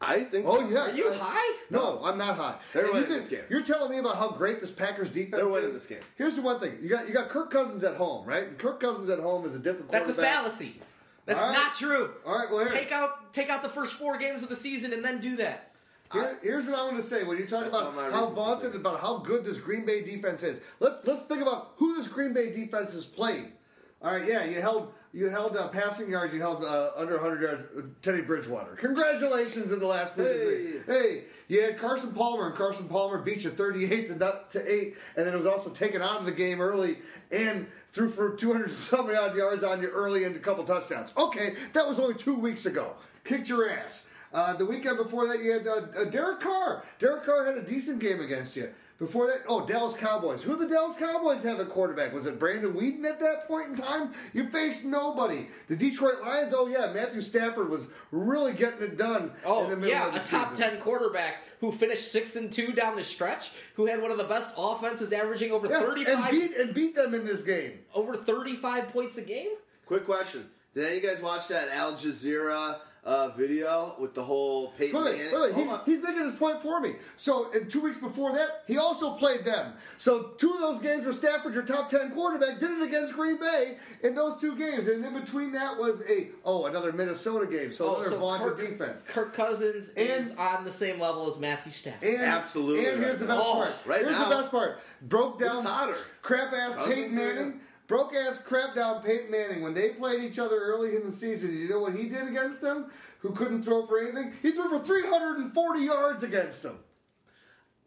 I 0.00 0.20
think. 0.24 0.46
Oh 0.48 0.60
so. 0.60 0.68
yeah. 0.68 0.90
Are 0.90 0.94
you 0.94 1.10
I- 1.12 1.16
high? 1.16 1.56
No, 1.70 2.00
I'm 2.04 2.16
not 2.18 2.36
high. 2.36 2.56
They're 2.72 2.82
And 2.84 2.88
you 2.88 2.94
winning 2.94 3.08
can- 3.08 3.18
this 3.18 3.28
game. 3.28 3.42
You're 3.50 3.62
telling 3.62 3.90
me 3.90 3.98
about 3.98 4.16
how 4.16 4.30
great 4.30 4.60
this 4.60 4.70
Packers 4.70 5.10
defense 5.10 5.36
They're 5.36 5.48
winning 5.48 5.68
is. 5.68 5.74
this 5.74 5.86
game. 5.86 6.00
Here's 6.16 6.36
the 6.36 6.42
one 6.42 6.60
thing: 6.60 6.78
you 6.80 6.88
got 6.88 7.08
you 7.08 7.12
got 7.14 7.28
Kirk 7.28 7.50
Cousins 7.50 7.82
at 7.84 7.96
home, 7.96 8.24
right? 8.26 8.56
Kirk 8.58 8.78
Cousins 8.80 9.08
at 9.10 9.18
home 9.18 9.44
is 9.44 9.54
a 9.54 9.58
different. 9.58 9.90
That's 9.90 10.08
a 10.08 10.14
fallacy. 10.14 10.80
That's 11.26 11.40
All 11.40 11.48
right. 11.48 11.52
not 11.52 11.74
true. 11.74 12.12
All 12.24 12.38
right, 12.38 12.48
well 12.50 12.60
here, 12.60 12.68
Take 12.68 12.90
out 12.92 13.34
take 13.34 13.50
out 13.50 13.62
the 13.62 13.68
first 13.68 13.94
four 13.94 14.16
games 14.18 14.42
of 14.42 14.48
the 14.48 14.56
season 14.56 14.92
and 14.94 15.04
then 15.04 15.20
do 15.20 15.36
that. 15.36 15.72
Here- 16.12 16.38
here's 16.42 16.66
what 16.66 16.78
I 16.78 16.84
want 16.84 16.96
to 16.96 17.02
say 17.02 17.24
when 17.24 17.38
you 17.38 17.46
talk 17.46 17.66
about 17.66 17.94
how 18.12 18.26
vaunted 18.34 18.74
about 18.74 19.00
how 19.00 19.18
good 19.18 19.44
this 19.44 19.58
Green 19.58 19.84
Bay 19.84 20.02
defense 20.02 20.42
is. 20.42 20.60
Let's 20.80 21.06
let's 21.06 21.22
think 21.22 21.42
about 21.42 21.72
who 21.76 21.96
this 21.96 22.08
Green 22.08 22.32
Bay 22.32 22.50
defense 22.52 22.94
is 22.94 23.04
playing. 23.04 23.52
All 24.00 24.12
right, 24.12 24.24
yeah, 24.26 24.44
you 24.44 24.60
held 24.60 24.92
you 25.12 25.28
held 25.28 25.56
uh, 25.56 25.68
passing 25.68 26.10
yards, 26.10 26.32
you 26.34 26.40
held 26.40 26.62
uh, 26.62 26.90
under 26.96 27.14
100 27.14 27.42
yards. 27.42 27.62
uh, 27.76 27.80
Teddy 28.02 28.20
Bridgewater, 28.20 28.76
congratulations 28.76 29.72
in 29.72 29.78
the 29.80 29.86
last 29.86 30.16
week. 30.16 30.26
Hey. 30.26 30.72
Hey, 30.86 31.24
you 31.48 31.62
had 31.62 31.78
Carson 31.78 32.12
Palmer, 32.12 32.46
and 32.46 32.54
Carson 32.54 32.86
Palmer 32.88 33.18
beat 33.18 33.42
you 33.42 33.50
38 33.50 34.08
to, 34.08 34.14
not- 34.16 34.50
to 34.52 34.72
8, 34.72 34.94
and 35.16 35.26
then 35.26 35.34
it 35.34 35.36
was 35.36 35.46
also 35.46 35.70
taken 35.70 36.02
out 36.02 36.20
of 36.20 36.26
the 36.26 36.32
game 36.32 36.60
early 36.60 36.98
and 37.32 37.66
threw 37.90 38.08
for 38.08 38.36
200 38.36 38.70
some 38.70 39.06
odd 39.10 39.34
yards 39.34 39.64
on 39.64 39.80
you 39.82 39.88
early 39.88 40.24
and 40.24 40.36
a 40.36 40.38
couple 40.38 40.62
touchdowns. 40.64 41.12
Okay, 41.16 41.54
that 41.72 41.88
was 41.88 41.98
only 41.98 42.14
two 42.14 42.34
weeks 42.34 42.66
ago. 42.66 42.92
Kicked 43.24 43.48
your 43.48 43.68
ass. 43.68 44.04
Uh, 44.32 44.52
the 44.54 44.66
weekend 44.66 44.96
before 44.98 45.26
that, 45.28 45.42
you 45.42 45.52
had 45.52 45.66
uh, 45.66 45.86
uh, 45.96 46.04
Derek 46.04 46.40
Carr. 46.40 46.84
Derek 46.98 47.24
Carr 47.24 47.46
had 47.46 47.56
a 47.56 47.62
decent 47.62 47.98
game 48.00 48.20
against 48.20 48.56
you. 48.56 48.70
Before 48.98 49.28
that, 49.28 49.42
oh, 49.46 49.64
Dallas 49.64 49.94
Cowboys. 49.94 50.42
Who 50.42 50.58
did 50.58 50.68
the 50.68 50.74
Dallas 50.74 50.96
Cowboys 50.96 51.44
have 51.44 51.60
at 51.60 51.68
quarterback? 51.68 52.12
Was 52.12 52.26
it 52.26 52.36
Brandon 52.40 52.72
Weeden 52.72 53.04
at 53.04 53.20
that 53.20 53.46
point 53.46 53.68
in 53.68 53.76
time? 53.76 54.10
You 54.34 54.48
faced 54.48 54.84
nobody. 54.84 55.46
The 55.68 55.76
Detroit 55.76 56.20
Lions, 56.20 56.52
oh, 56.54 56.66
yeah, 56.66 56.92
Matthew 56.92 57.20
Stafford 57.20 57.70
was 57.70 57.86
really 58.10 58.52
getting 58.54 58.82
it 58.82 58.96
done 58.98 59.22
in 59.26 59.30
Oh 59.44 59.68
the 59.70 59.76
middle 59.76 59.90
yeah, 59.94 60.08
of 60.08 60.14
the 60.14 60.20
a 60.20 60.24
top 60.24 60.50
season. 60.56 60.70
ten 60.72 60.80
quarterback 60.80 61.36
who 61.60 61.70
finished 61.70 62.10
six 62.10 62.34
and 62.34 62.50
two 62.50 62.72
down 62.72 62.96
the 62.96 63.04
stretch, 63.04 63.52
who 63.74 63.86
had 63.86 64.02
one 64.02 64.10
of 64.10 64.18
the 64.18 64.24
best 64.24 64.50
offenses, 64.56 65.12
averaging 65.12 65.52
over 65.52 65.68
Yeah, 65.68 65.78
thirty 65.78 66.04
and 66.04 66.28
beat 66.28 66.56
and 66.56 66.74
beat 66.74 66.96
them 66.96 67.14
in 67.14 67.24
this 67.24 67.40
game. 67.42 67.78
over 67.94 68.16
thirty 68.16 68.56
five 68.56 68.88
points 68.88 69.16
a 69.16 69.22
game. 69.22 69.50
Quick 69.86 70.04
question: 70.04 70.50
Did 70.74 70.86
any 70.86 70.96
of 70.98 71.04
you 71.04 71.08
guys 71.08 71.22
watch 71.22 71.46
that 71.48 71.68
Al 71.72 71.92
Jazeera 71.94 72.80
uh, 73.08 73.30
video 73.30 73.96
with 73.98 74.12
the 74.12 74.22
whole 74.22 74.68
Peyton 74.72 75.02
Wait, 75.02 75.16
Manning? 75.16 75.32
wait, 75.32 75.40
wait, 75.40 75.52
Hold 75.54 75.68
on. 75.68 75.80
he's, 75.86 75.96
he's 75.96 76.04
making 76.04 76.22
his 76.24 76.32
point 76.34 76.60
for 76.60 76.78
me. 76.78 76.94
So, 77.16 77.50
in 77.52 77.66
two 77.68 77.80
weeks 77.80 77.96
before 77.96 78.34
that, 78.34 78.64
he 78.66 78.76
also 78.76 79.14
played 79.14 79.46
them. 79.46 79.72
So, 79.96 80.34
two 80.36 80.52
of 80.52 80.60
those 80.60 80.78
games 80.80 81.06
were 81.06 81.14
Stafford, 81.14 81.54
your 81.54 81.62
top 81.62 81.88
10 81.88 82.10
quarterback, 82.10 82.60
did 82.60 82.70
it 82.70 82.82
against 82.86 83.14
Green 83.14 83.38
Bay 83.40 83.78
in 84.02 84.14
those 84.14 84.38
two 84.38 84.56
games. 84.56 84.88
And 84.88 85.02
in 85.02 85.14
between 85.18 85.52
that 85.52 85.78
was 85.78 86.02
a, 86.06 86.28
oh, 86.44 86.66
another 86.66 86.92
Minnesota 86.92 87.46
game. 87.46 87.72
So, 87.72 87.96
another 87.96 88.16
vaunted 88.18 88.58
Kirk, 88.58 88.68
defense. 88.68 89.02
Kirk 89.08 89.32
Cousins 89.32 89.88
is 89.96 90.34
on 90.36 90.64
the 90.64 90.70
same 90.70 91.00
level 91.00 91.26
as 91.28 91.38
Matthew 91.38 91.72
Stafford. 91.72 92.06
And, 92.06 92.18
Absolutely 92.20 92.86
And 92.88 92.98
here's 93.02 93.12
right 93.12 93.20
the 93.20 93.26
best 93.26 93.42
Oh, 93.42 93.52
part. 93.54 93.72
right 93.86 94.00
here's 94.00 94.12
now. 94.12 94.28
the 94.28 94.34
best 94.36 94.50
part. 94.50 94.80
Broke 95.00 95.38
down 95.38 95.56
Who's 95.56 95.64
hotter? 95.64 95.96
crap 96.20 96.52
ass 96.52 96.74
Cousins 96.74 96.94
Peyton 96.94 97.18
or- 97.18 97.34
Manning. 97.34 97.60
Broke 97.88 98.14
ass 98.14 98.40
crap 98.40 98.74
down 98.74 99.02
Peyton 99.02 99.30
Manning. 99.30 99.62
When 99.62 99.72
they 99.74 99.88
played 99.88 100.22
each 100.22 100.38
other 100.38 100.58
early 100.60 100.94
in 100.94 101.04
the 101.06 101.10
season, 101.12 101.56
you 101.56 101.68
know 101.70 101.80
what 101.80 101.94
he 101.96 102.08
did 102.08 102.28
against 102.28 102.60
them? 102.60 102.90
Who 103.20 103.30
couldn't 103.32 103.62
throw 103.64 103.86
for 103.86 103.98
anything? 103.98 104.34
He 104.42 104.52
threw 104.52 104.68
for 104.68 104.78
340 104.78 105.80
yards 105.80 106.22
against 106.22 106.62
them. 106.62 106.78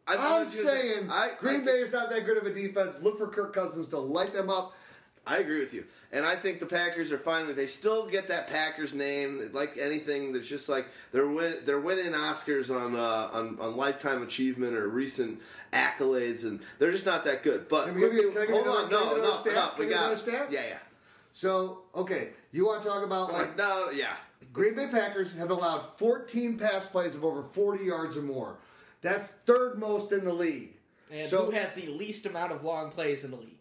I 0.07 0.15
thought 0.15 0.41
I'm 0.41 0.45
you 0.48 0.52
say- 0.52 0.64
saying 0.64 1.10
I- 1.11 1.32
Green 1.40 1.61
I- 1.61 1.65
Bay 1.65 1.80
is 1.82 1.91
not 1.91 2.10
that 2.10 2.26
good 2.26 2.38
of 2.38 2.45
a 2.48 2.53
defense. 2.53 2.95
Look 3.02 3.19
for 3.19 3.28
Kirk 3.28 3.53
Cousins 3.53 3.88
to 3.90 3.99
light 3.99 4.34
them 4.34 4.49
up. 4.49 4.73
I 5.26 5.38
agree 5.38 5.60
with 5.60 5.72
you, 5.73 5.85
and 6.11 6.26
I 6.26 6.35
think 6.35 6.60
the 6.60 6.65
Packers 6.65 7.11
are 7.11 7.18
finally. 7.19 7.53
They 7.53 7.68
still 7.68 8.07
get 8.07 8.30
that 8.30 8.49
Packers 8.49 8.93
name, 8.95 9.52
like 9.53 9.77
anything 9.77 10.34
that's 10.34 10.48
just 10.48 10.68
like 10.68 10.88
they're 11.11 11.27
win, 11.27 11.57
they're 11.64 11.80
winning 11.80 12.14
Oscars 12.14 12.76
on, 12.76 12.95
uh, 12.95 13.30
on 13.31 13.60
on 13.60 13.77
lifetime 13.77 14.23
achievement 14.23 14.73
or 14.76 14.88
recent 14.89 15.39
accolades, 15.72 16.43
and 16.43 16.60
they're 16.80 16.91
just 16.91 17.06
not 17.06 17.23
that 17.26 17.43
good. 17.43 17.69
But 17.69 17.85
Can 17.85 17.95
we 17.95 18.02
give 18.02 18.14
you- 18.14 18.31
can 18.31 18.41
I 18.41 18.45
give 18.48 18.56
you 18.56 18.64
hold 18.64 18.68
on, 18.68 18.88
another- 18.88 18.91
no, 18.91 18.99
give 18.99 19.18
you 19.18 19.23
another 19.23 19.52
no, 19.52 19.56
no, 19.56 19.72
we 19.77 19.85
I 19.85 19.88
give 19.88 19.88
you 19.89 19.93
got 19.93 20.27
another 20.27 20.48
yeah, 20.52 20.61
yeah. 20.69 20.77
So, 21.34 21.84
okay, 21.95 22.30
you 22.52 22.65
want 22.65 22.84
to 22.84 22.89
talk 22.89 23.03
about 23.03 23.31
like 23.31 23.56
no, 23.57 23.91
yeah. 23.91 24.15
Green 24.52 24.73
Bay 24.76 24.88
Packers 24.88 25.34
have 25.35 25.52
allowed 25.52 25.81
14 25.98 26.57
pass 26.57 26.88
plays 26.88 27.15
of 27.15 27.23
over 27.23 27.43
40 27.43 27.85
yards 27.85 28.18
or 28.18 28.22
more. 28.23 28.57
That's 29.02 29.31
third 29.45 29.77
most 29.77 30.11
in 30.11 30.26
the 30.26 30.34
league. 30.34 30.77
And 31.11 31.27
so, 31.30 31.45
who 31.45 31.52
has 31.52 31.73
the 31.73 31.88
least 31.88 32.26
amount 32.26 32.52
of 32.52 32.64
long 32.64 32.91
plays 32.91 33.23
in 33.23 33.31
the 33.31 33.38
league? 33.38 33.61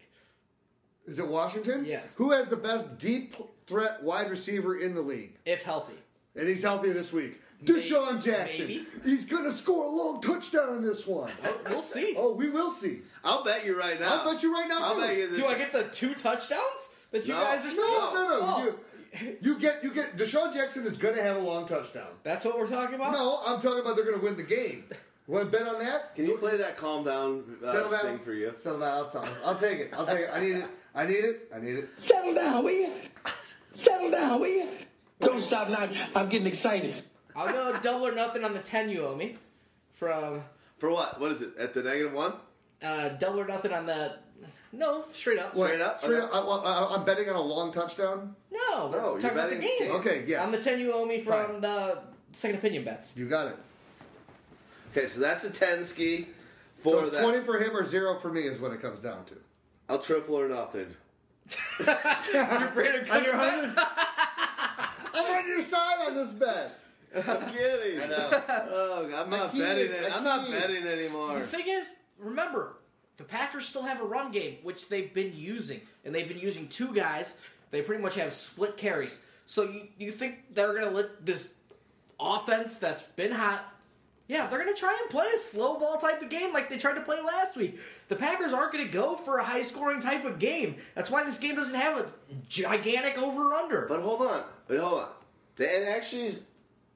Is 1.10 1.18
it 1.18 1.26
Washington? 1.26 1.84
Yes. 1.84 2.16
Who 2.16 2.30
has 2.30 2.46
the 2.46 2.56
best 2.56 2.96
deep 2.98 3.34
threat 3.66 4.00
wide 4.00 4.30
receiver 4.30 4.78
in 4.78 4.94
the 4.94 5.02
league? 5.02 5.32
If 5.44 5.64
healthy. 5.64 5.94
And 6.36 6.46
he's 6.48 6.62
healthy 6.62 6.92
this 6.92 7.12
week. 7.12 7.40
Deshaun 7.64 8.12
Maybe. 8.14 8.22
Jackson. 8.30 8.66
Maybe. 8.68 8.86
He's 9.04 9.24
going 9.24 9.42
to 9.44 9.52
score 9.52 9.86
a 9.86 9.90
long 9.90 10.20
touchdown 10.22 10.76
in 10.76 10.82
this 10.84 11.08
one. 11.08 11.32
We'll 11.68 11.82
see. 11.82 12.14
oh, 12.18 12.32
we 12.34 12.48
will 12.48 12.70
see. 12.70 13.00
I'll 13.24 13.42
bet 13.42 13.66
you 13.66 13.76
right 13.76 13.98
now. 13.98 14.20
I'll 14.20 14.32
bet 14.32 14.42
you 14.44 14.54
right 14.54 14.68
now, 14.68 14.78
I'll 14.82 14.94
too. 14.94 15.00
bet 15.00 15.16
you. 15.16 15.36
Do 15.36 15.46
I 15.46 15.58
get 15.58 15.72
the 15.72 15.82
two 15.84 16.14
touchdowns 16.14 16.90
that 17.10 17.26
you 17.26 17.34
No. 17.34 17.40
guys 17.40 17.66
are 17.66 17.70
saying? 17.72 17.88
No, 17.92 18.14
no, 18.14 18.24
no. 18.28 18.38
Oh, 18.42 18.74
You, 19.20 19.36
you 19.42 19.58
get 19.58 19.82
you 19.82 19.92
get 19.92 20.16
DeSean 20.16 20.54
Jackson 20.54 20.86
is 20.86 20.96
going 20.96 21.16
to 21.16 21.22
have 21.22 21.36
a 21.36 21.40
long 21.40 21.66
touchdown. 21.66 22.06
That's 22.22 22.44
what 22.44 22.56
we're 22.56 22.68
talking 22.68 22.94
about? 22.94 23.12
No, 23.12 23.40
I'm 23.44 23.60
talking 23.60 23.80
about 23.80 23.96
they're 23.96 24.04
going 24.04 24.18
to 24.18 24.24
win 24.24 24.36
the 24.36 24.44
game. 24.44 24.84
Want 25.26 25.50
to 25.52 25.58
bet 25.58 25.66
on 25.68 25.80
that? 25.80 26.14
Can 26.14 26.26
you 26.26 26.36
play 26.38 26.56
that 26.56 26.76
calm 26.76 27.04
down 27.04 27.44
uh, 27.64 27.98
thing 28.02 28.18
for 28.20 28.32
you? 28.32 28.52
Settle 28.56 28.80
down. 28.80 29.06
I'll, 29.12 29.28
I'll 29.44 29.54
take 29.54 29.80
it. 29.80 29.92
I'll 29.96 30.06
take 30.06 30.20
it. 30.20 30.30
I 30.32 30.40
need 30.40 30.56
it. 30.56 30.64
I 30.94 31.06
need 31.06 31.24
it. 31.24 31.50
I 31.54 31.58
need 31.60 31.76
it. 31.76 31.88
Settle 31.98 32.34
down, 32.34 32.64
will 32.64 32.70
you? 32.72 32.92
Settle 33.74 34.10
down, 34.10 34.40
will 34.40 34.48
you? 34.48 34.68
Don't 35.20 35.40
stop 35.40 35.68
now. 35.70 35.88
I'm 36.16 36.28
getting 36.28 36.46
excited. 36.48 37.02
I'll 37.36 37.52
go 37.52 37.78
double 37.80 38.06
or 38.08 38.12
nothing 38.12 38.44
on 38.44 38.54
the 38.54 38.58
10 38.60 38.88
you 38.90 39.06
owe 39.06 39.14
me. 39.14 39.36
From 39.94 40.42
For 40.78 40.90
what? 40.90 41.20
What 41.20 41.30
is 41.30 41.42
it? 41.42 41.56
At 41.58 41.74
the 41.74 41.82
negative 41.82 42.12
one? 42.12 42.32
uh, 42.82 43.10
double 43.10 43.40
or 43.40 43.46
nothing 43.46 43.72
on 43.72 43.86
the. 43.86 44.16
No, 44.72 45.04
straight 45.12 45.38
up. 45.38 45.54
Straight 45.54 45.80
up? 45.80 46.00
Straight 46.00 46.22
Okay. 46.22 46.32
up, 46.32 46.44
I, 46.44 46.48
I, 46.48 46.94
I'm 46.96 47.04
betting 47.04 47.28
on 47.28 47.36
a 47.36 47.40
long 47.40 47.72
touchdown. 47.72 48.34
No, 48.50 48.88
we're 48.90 48.98
No, 48.98 49.10
you're 49.12 49.20
talking 49.20 49.36
about 49.38 49.50
the 49.50 49.56
game. 49.56 49.70
the 49.80 49.84
game. 49.86 49.94
Okay, 49.96 50.24
yes. 50.26 50.44
On 50.46 50.50
the 50.52 50.58
10 50.58 50.80
you 50.80 50.92
owe 50.92 51.04
me 51.04 51.20
from 51.20 51.46
Fine. 51.52 51.60
the 51.60 51.98
second 52.32 52.58
opinion 52.58 52.84
bets. 52.84 53.16
You 53.16 53.28
got 53.28 53.48
it. 53.48 53.56
Okay, 54.96 55.08
so 55.08 55.20
that's 55.20 55.44
a 55.44 55.50
10 55.50 55.84
ski 55.84 56.28
for 56.78 56.92
So 56.92 57.10
that. 57.10 57.22
20 57.22 57.44
for 57.44 57.58
him 57.58 57.76
or 57.76 57.84
zero 57.84 58.16
for 58.16 58.32
me 58.32 58.42
is 58.42 58.58
what 58.60 58.72
it 58.72 58.80
comes 58.80 59.00
down 59.00 59.24
to. 59.26 59.34
I'll 59.90 59.98
triple 59.98 60.36
or 60.36 60.48
nothing. 60.48 60.94
Your 61.78 61.86
Brandin 61.88 63.06
Cooks 63.06 63.32
bet? 63.32 63.88
I'm 65.12 65.38
on 65.38 65.48
your 65.48 65.60
side 65.62 66.06
on 66.06 66.14
this 66.14 66.30
bet. 66.30 66.78
I'm 67.14 67.50
kidding. 67.50 68.00
I 68.02 68.06
know. 68.06 68.42
Oh, 68.72 69.12
I'm 69.16 69.28
not 69.30 69.52
I 69.52 69.58
betting 69.58 69.90
it. 69.90 70.12
I 70.12 70.16
I'm 70.16 70.22
not 70.22 70.46
can't. 70.46 70.60
betting 70.60 70.86
anymore. 70.86 71.40
The 71.40 71.46
thing 71.46 71.66
is, 71.66 71.96
remember, 72.18 72.76
the 73.16 73.24
Packers 73.24 73.66
still 73.66 73.82
have 73.82 74.00
a 74.00 74.04
run 74.04 74.30
game, 74.30 74.58
which 74.62 74.88
they've 74.88 75.12
been 75.12 75.32
using. 75.34 75.80
And 76.04 76.14
they've 76.14 76.28
been 76.28 76.38
using 76.38 76.68
two 76.68 76.94
guys. 76.94 77.36
They 77.72 77.82
pretty 77.82 78.00
much 78.00 78.14
have 78.14 78.32
split 78.32 78.76
carries. 78.76 79.18
So 79.46 79.64
you, 79.64 79.88
you 79.98 80.12
think 80.12 80.54
they're 80.54 80.72
going 80.72 80.84
to 80.88 80.90
let 80.90 81.26
this 81.26 81.54
offense 82.20 82.76
that's 82.76 83.02
been 83.02 83.32
hot. 83.32 83.74
Yeah, 84.30 84.46
they're 84.46 84.62
going 84.62 84.72
to 84.72 84.78
try 84.78 84.96
and 85.02 85.10
play 85.10 85.26
a 85.34 85.38
slow 85.38 85.76
ball 85.76 85.98
type 85.98 86.22
of 86.22 86.30
game 86.30 86.52
like 86.52 86.70
they 86.70 86.78
tried 86.78 86.94
to 86.94 87.00
play 87.00 87.20
last 87.20 87.56
week. 87.56 87.80
The 88.06 88.14
Packers 88.14 88.52
aren't 88.52 88.72
going 88.72 88.86
to 88.86 88.92
go 88.92 89.16
for 89.16 89.38
a 89.38 89.42
high 89.44 89.62
scoring 89.62 90.00
type 90.00 90.24
of 90.24 90.38
game. 90.38 90.76
That's 90.94 91.10
why 91.10 91.24
this 91.24 91.40
game 91.40 91.56
doesn't 91.56 91.74
have 91.74 91.98
a 91.98 92.06
gigantic 92.48 93.18
over 93.18 93.52
under. 93.54 93.86
But 93.88 94.02
hold 94.02 94.22
on. 94.22 94.44
But 94.68 94.78
hold 94.78 95.00
on. 95.00 95.08
It 95.58 95.84
actually, 95.88 96.26
is- 96.26 96.44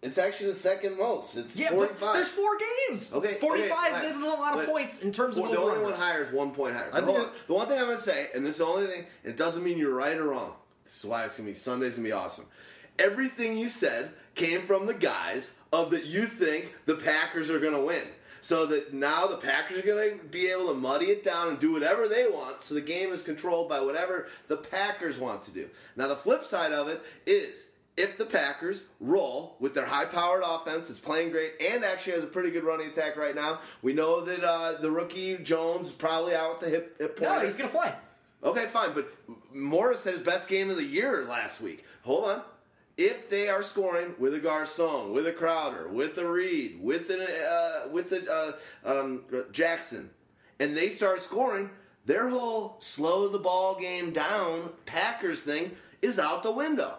it's 0.00 0.16
actually 0.16 0.50
the 0.50 0.54
second 0.54 0.96
most. 0.96 1.36
It's 1.36 1.56
yeah, 1.56 1.70
45. 1.70 1.98
but 1.98 2.12
there's 2.12 2.28
four 2.28 2.56
games. 2.88 3.12
Okay, 3.12 3.34
45 3.34 3.94
okay, 3.94 4.06
isn't 4.06 4.22
a 4.22 4.26
lot 4.28 4.56
of 4.56 4.66
points 4.66 5.02
in 5.02 5.10
terms 5.10 5.36
of 5.36 5.42
well, 5.42 5.52
the 5.52 5.58
only 5.58 5.82
one 5.82 5.92
higher 5.92 6.22
is 6.22 6.30
one 6.30 6.52
point 6.52 6.76
higher. 6.76 6.88
I 6.92 7.00
But 7.00 7.06
think 7.06 7.18
on. 7.18 7.26
the 7.48 7.54
one 7.54 7.66
thing 7.66 7.80
I'm 7.80 7.86
gonna 7.86 7.98
say, 7.98 8.28
and 8.32 8.46
this 8.46 8.52
is 8.52 8.58
the 8.58 8.66
only 8.66 8.86
thing, 8.86 9.06
it 9.24 9.36
doesn't 9.36 9.64
mean 9.64 9.76
you're 9.76 9.92
right 9.94 10.16
or 10.16 10.28
wrong. 10.28 10.52
This 10.84 10.98
is 10.98 11.04
why 11.04 11.24
it's 11.24 11.36
gonna 11.36 11.48
be 11.48 11.54
Sunday's 11.54 11.96
gonna 11.96 12.06
be 12.06 12.12
awesome. 12.12 12.44
Everything 12.98 13.56
you 13.56 13.68
said 13.68 14.10
came 14.34 14.62
from 14.62 14.86
the 14.86 14.94
guys 14.94 15.58
of 15.72 15.90
that 15.90 16.04
you 16.04 16.24
think 16.24 16.74
the 16.86 16.94
Packers 16.96 17.50
are 17.50 17.60
gonna 17.60 17.82
win. 17.82 18.02
So 18.40 18.66
that 18.66 18.92
now 18.92 19.26
the 19.26 19.38
Packers 19.38 19.78
are 19.78 19.86
going 19.86 20.18
to 20.18 20.24
be 20.26 20.48
able 20.48 20.68
to 20.68 20.74
muddy 20.74 21.06
it 21.06 21.24
down 21.24 21.48
and 21.48 21.58
do 21.58 21.72
whatever 21.72 22.06
they 22.08 22.26
want. 22.26 22.60
So 22.60 22.74
the 22.74 22.82
game 22.82 23.10
is 23.10 23.22
controlled 23.22 23.70
by 23.70 23.80
whatever 23.80 24.28
the 24.48 24.58
Packers 24.58 25.18
want 25.18 25.44
to 25.44 25.50
do. 25.50 25.70
Now 25.96 26.08
the 26.08 26.14
flip 26.14 26.44
side 26.44 26.70
of 26.70 26.88
it 26.88 27.00
is 27.24 27.68
if 27.96 28.18
the 28.18 28.26
Packers 28.26 28.86
roll 29.00 29.56
with 29.60 29.72
their 29.72 29.86
high-powered 29.86 30.42
offense, 30.44 30.90
it's 30.90 30.98
playing 30.98 31.30
great, 31.30 31.52
and 31.58 31.84
actually 31.84 32.14
has 32.14 32.22
a 32.22 32.26
pretty 32.26 32.50
good 32.50 32.64
running 32.64 32.88
attack 32.88 33.16
right 33.16 33.34
now. 33.34 33.60
We 33.80 33.94
know 33.94 34.20
that 34.20 34.44
uh, 34.44 34.74
the 34.78 34.90
rookie 34.90 35.38
Jones 35.38 35.86
is 35.86 35.92
probably 35.94 36.34
out 36.34 36.60
with 36.60 36.68
the 36.68 36.76
hip, 36.76 36.98
hip 36.98 37.18
No, 37.22 37.40
he's 37.40 37.56
going 37.56 37.70
to 37.70 37.76
play. 37.76 37.94
Okay, 38.42 38.66
fine, 38.66 38.90
but 38.94 39.10
Morris 39.54 40.04
had 40.04 40.14
his 40.14 40.22
best 40.22 40.50
game 40.50 40.68
of 40.68 40.76
the 40.76 40.84
year 40.84 41.24
last 41.24 41.62
week. 41.62 41.84
Hold 42.02 42.24
on. 42.24 42.42
If 42.96 43.28
they 43.28 43.48
are 43.48 43.62
scoring 43.62 44.14
with 44.18 44.34
a 44.34 44.38
Garcon, 44.38 45.12
with 45.12 45.26
a 45.26 45.32
Crowder, 45.32 45.88
with 45.88 46.16
a 46.18 46.28
Reed, 46.28 46.78
with 46.80 47.10
an 47.10 47.22
uh, 47.22 47.88
with 47.90 48.12
a 48.12 48.56
uh, 48.84 49.00
um, 49.00 49.24
Jackson, 49.50 50.10
and 50.60 50.76
they 50.76 50.88
start 50.88 51.20
scoring, 51.20 51.70
their 52.06 52.28
whole 52.28 52.76
slow 52.78 53.28
the 53.28 53.38
ball 53.38 53.78
game 53.80 54.12
down 54.12 54.70
Packers 54.86 55.40
thing 55.40 55.72
is 56.02 56.18
out 56.18 56.42
the 56.42 56.52
window. 56.52 56.98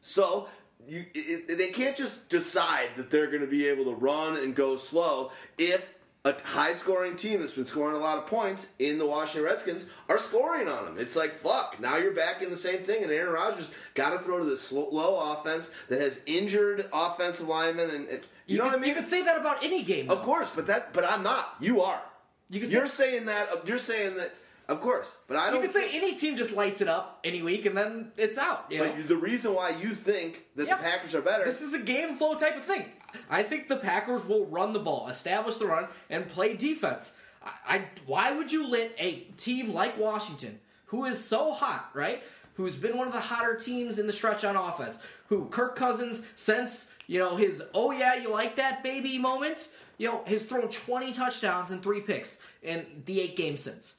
So 0.00 0.48
you, 0.86 1.06
it, 1.14 1.58
they 1.58 1.68
can't 1.68 1.96
just 1.96 2.28
decide 2.28 2.90
that 2.96 3.10
they're 3.10 3.28
going 3.28 3.40
to 3.40 3.46
be 3.46 3.66
able 3.66 3.84
to 3.86 3.94
run 3.94 4.36
and 4.36 4.54
go 4.54 4.76
slow 4.76 5.32
if 5.58 5.93
a 6.26 6.34
high 6.42 6.72
scoring 6.72 7.16
team 7.16 7.40
that's 7.40 7.52
been 7.52 7.66
scoring 7.66 7.96
a 7.96 7.98
lot 7.98 8.16
of 8.16 8.26
points 8.26 8.68
in 8.78 8.98
the 8.98 9.06
Washington 9.06 9.44
Redskins 9.44 9.84
are 10.08 10.18
scoring 10.18 10.68
on 10.68 10.86
them. 10.86 10.96
It's 10.98 11.16
like, 11.16 11.32
fuck, 11.32 11.78
now 11.80 11.98
you're 11.98 12.14
back 12.14 12.40
in 12.40 12.50
the 12.50 12.56
same 12.56 12.78
thing, 12.78 13.02
and 13.02 13.12
Aaron 13.12 13.34
Rodgers 13.34 13.74
got 13.94 14.10
to 14.10 14.18
throw 14.20 14.38
to 14.38 14.44
this 14.46 14.62
slow, 14.62 14.88
low 14.90 15.32
offense 15.32 15.70
that 15.90 16.00
has 16.00 16.22
injured 16.24 16.86
offensive 16.94 17.46
linemen. 17.46 17.90
And, 17.90 18.08
and 18.08 18.20
you, 18.46 18.56
know 18.56 18.64
could, 18.64 18.72
what 18.72 18.78
I 18.78 18.80
mean? 18.80 18.88
You 18.90 18.94
could 18.96 19.04
say 19.04 19.22
that 19.22 19.38
about 19.38 19.62
any 19.62 19.82
game. 19.82 20.08
Of 20.10 20.22
course, 20.22 20.50
but 20.50 20.66
that, 20.68 20.94
but 20.94 21.04
I'm 21.04 21.22
not. 21.22 21.56
You 21.60 21.82
are. 21.82 22.00
You 22.48 22.60
can 22.60 22.70
You're 22.70 22.86
say, 22.86 23.10
saying 23.10 23.26
that. 23.26 23.66
You're 23.66 23.78
saying 23.78 24.16
that. 24.16 24.32
Of 24.66 24.80
course, 24.80 25.18
but 25.28 25.36
I 25.36 25.50
don't. 25.50 25.56
You 25.56 25.68
can 25.68 25.82
say 25.82 25.90
any 25.94 26.14
team 26.14 26.36
just 26.36 26.52
lights 26.56 26.80
it 26.80 26.88
up 26.88 27.20
any 27.22 27.42
week 27.42 27.66
and 27.66 27.76
then 27.76 28.12
it's 28.16 28.38
out. 28.38 28.64
You 28.70 28.78
know? 28.78 28.94
But 28.96 29.08
the 29.08 29.16
reason 29.16 29.52
why 29.52 29.76
you 29.78 29.90
think 29.90 30.42
that 30.56 30.70
the 30.70 30.76
Packers 30.76 31.14
are 31.14 31.20
better 31.20 31.44
This 31.44 31.60
is 31.60 31.74
a 31.74 31.80
game 31.80 32.16
flow 32.16 32.34
type 32.34 32.56
of 32.56 32.64
thing. 32.64 32.86
I 33.28 33.42
think 33.42 33.68
the 33.68 33.76
Packers 33.76 34.24
will 34.24 34.46
run 34.46 34.72
the 34.72 34.78
ball, 34.78 35.08
establish 35.08 35.56
the 35.56 35.66
run, 35.66 35.88
and 36.10 36.28
play 36.28 36.54
defense. 36.54 37.16
I, 37.42 37.50
I 37.66 37.84
why 38.06 38.32
would 38.32 38.52
you 38.52 38.66
let 38.66 38.94
a 38.98 39.26
team 39.36 39.72
like 39.72 39.98
Washington, 39.98 40.60
who 40.86 41.04
is 41.04 41.22
so 41.22 41.52
hot, 41.52 41.90
right? 41.94 42.22
Who's 42.54 42.76
been 42.76 42.96
one 42.96 43.08
of 43.08 43.12
the 43.12 43.20
hotter 43.20 43.56
teams 43.56 43.98
in 43.98 44.06
the 44.06 44.12
stretch 44.12 44.44
on 44.44 44.56
offense? 44.56 45.00
Who 45.28 45.46
Kirk 45.46 45.76
Cousins 45.76 46.24
since 46.36 46.92
you 47.06 47.18
know 47.18 47.36
his 47.36 47.62
oh 47.74 47.90
yeah 47.90 48.14
you 48.14 48.30
like 48.30 48.56
that 48.56 48.82
baby 48.82 49.18
moment, 49.18 49.70
you 49.98 50.08
know 50.08 50.22
has 50.26 50.44
thrown 50.46 50.68
twenty 50.68 51.12
touchdowns 51.12 51.70
and 51.70 51.82
three 51.82 52.00
picks 52.00 52.38
in 52.62 53.02
the 53.06 53.20
eight 53.20 53.36
games 53.36 53.60
since. 53.60 53.96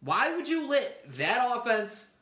Why 0.00 0.36
would 0.36 0.48
you 0.48 0.68
let 0.68 1.04
that 1.16 1.56
offense 1.56 2.12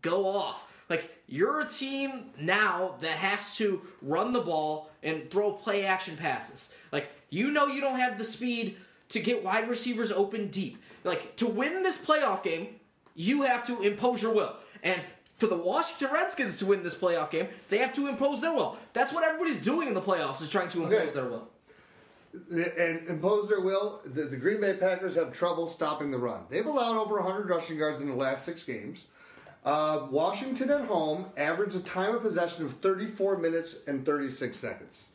go 0.00 0.28
off? 0.28 0.71
Like 0.92 1.10
you're 1.26 1.60
a 1.60 1.66
team 1.66 2.26
now 2.38 2.96
that 3.00 3.16
has 3.16 3.56
to 3.56 3.80
run 4.02 4.34
the 4.34 4.40
ball 4.42 4.90
and 5.02 5.30
throw 5.30 5.52
play 5.52 5.86
action 5.86 6.18
passes. 6.18 6.70
Like 6.92 7.08
you 7.30 7.50
know 7.50 7.66
you 7.66 7.80
don't 7.80 7.98
have 7.98 8.18
the 8.18 8.24
speed 8.24 8.76
to 9.08 9.18
get 9.20 9.42
wide 9.42 9.70
receivers 9.70 10.12
open 10.12 10.48
deep. 10.48 10.76
Like 11.02 11.34
to 11.36 11.46
win 11.46 11.82
this 11.82 11.96
playoff 11.96 12.42
game, 12.42 12.76
you 13.14 13.40
have 13.42 13.66
to 13.68 13.80
impose 13.80 14.20
your 14.22 14.34
will. 14.34 14.54
And 14.82 15.00
for 15.38 15.46
the 15.46 15.56
Washington 15.56 16.10
Redskins 16.12 16.58
to 16.58 16.66
win 16.66 16.82
this 16.82 16.94
playoff 16.94 17.30
game, 17.30 17.48
they 17.70 17.78
have 17.78 17.94
to 17.94 18.06
impose 18.06 18.42
their 18.42 18.52
will. 18.54 18.76
That's 18.92 19.14
what 19.14 19.24
everybody's 19.24 19.56
doing 19.56 19.88
in 19.88 19.94
the 19.94 20.02
playoffs 20.02 20.42
is 20.42 20.50
trying 20.50 20.68
to 20.68 20.82
impose 20.84 21.00
Okay. 21.08 21.12
their 21.12 21.24
will. 21.24 21.48
and 22.50 23.08
impose 23.08 23.48
their 23.48 23.60
will. 23.62 24.02
The, 24.04 24.24
the 24.24 24.36
Green 24.36 24.60
Bay 24.60 24.74
Packers 24.74 25.14
have 25.14 25.32
trouble 25.32 25.66
stopping 25.68 26.10
the 26.10 26.18
run. 26.18 26.40
They've 26.50 26.66
allowed 26.66 26.96
over 26.98 27.14
100 27.20 27.48
rushing 27.48 27.78
yards 27.78 28.02
in 28.02 28.08
the 28.08 28.14
last 28.14 28.44
six 28.44 28.62
games. 28.64 29.06
Uh, 29.64 30.06
Washington 30.10 30.70
at 30.70 30.86
home 30.86 31.26
averaged 31.36 31.76
a 31.76 31.80
time 31.80 32.14
of 32.14 32.22
possession 32.22 32.64
of 32.64 32.72
34 32.74 33.38
minutes 33.38 33.76
and 33.86 34.04
36 34.04 34.56
seconds. 34.56 35.10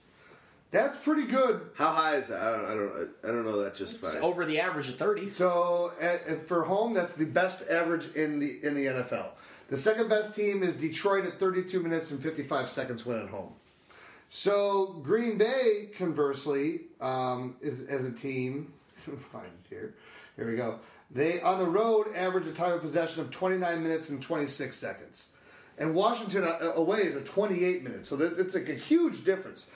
That's 0.72 0.98
pretty 0.98 1.24
good. 1.26 1.62
How 1.76 1.92
high 1.92 2.16
is 2.16 2.28
that? 2.28 2.42
I 2.42 2.52
don't. 2.52 2.66
I 2.66 2.74
don't. 2.74 3.10
I 3.24 3.28
don't 3.28 3.46
know 3.46 3.62
that 3.64 3.74
just 3.74 4.02
by 4.02 4.08
It's 4.08 4.16
fine. 4.16 4.24
over 4.24 4.46
the 4.46 4.60
average 4.60 4.90
of 4.90 4.96
30. 4.98 5.32
So 5.32 5.94
uh, 6.02 6.36
for 6.46 6.64
home, 6.66 6.94
that's 6.94 7.14
the 7.14 7.26
best 7.26 7.70
average 7.70 8.14
in 8.16 8.40
the 8.40 8.60
in 8.64 8.76
the 8.76 8.86
NFL. 8.88 9.28
The 9.70 9.78
second 9.78 10.10
best 10.10 10.36
team 10.36 10.64
is 10.64 10.76
Detroit 10.76 11.26
at 11.26 11.40
32 11.40 11.82
minutes 11.82 12.12
and 12.12 12.22
55 12.22 12.70
seconds 12.70 13.06
when 13.06 13.18
at 13.22 13.30
home. 13.30 13.54
So 14.30 15.00
Green 15.04 15.38
Bay, 15.38 15.90
conversely, 15.98 16.82
um, 17.00 17.56
is 17.62 17.84
as 17.84 18.04
a 18.04 18.12
team. 18.12 18.74
Find 18.98 19.46
it 19.46 19.70
here. 19.70 19.94
Here 20.36 20.50
we 20.50 20.58
go. 20.58 20.80
They 21.10 21.42
on 21.42 21.58
the 21.58 21.66
road 21.66 22.14
average 22.16 22.48
a 22.48 22.52
time 22.52 22.74
of 22.74 22.82
possession 22.82 23.22
of 23.22 23.32
29 23.32 23.82
minutes 23.82 24.10
and 24.10 24.22
26 24.22 24.76
seconds, 24.76 25.30
and 25.78 25.96
Washington 25.96 26.44
uh, 26.44 26.74
away 26.76 27.04
is 27.04 27.16
a 27.16 27.22
28 27.22 27.84
minutes. 27.84 28.10
So 28.10 28.20
it's 28.20 28.54
like 28.54 28.70
a 28.70 28.76
huge 28.76 29.24
difference. 29.24 29.68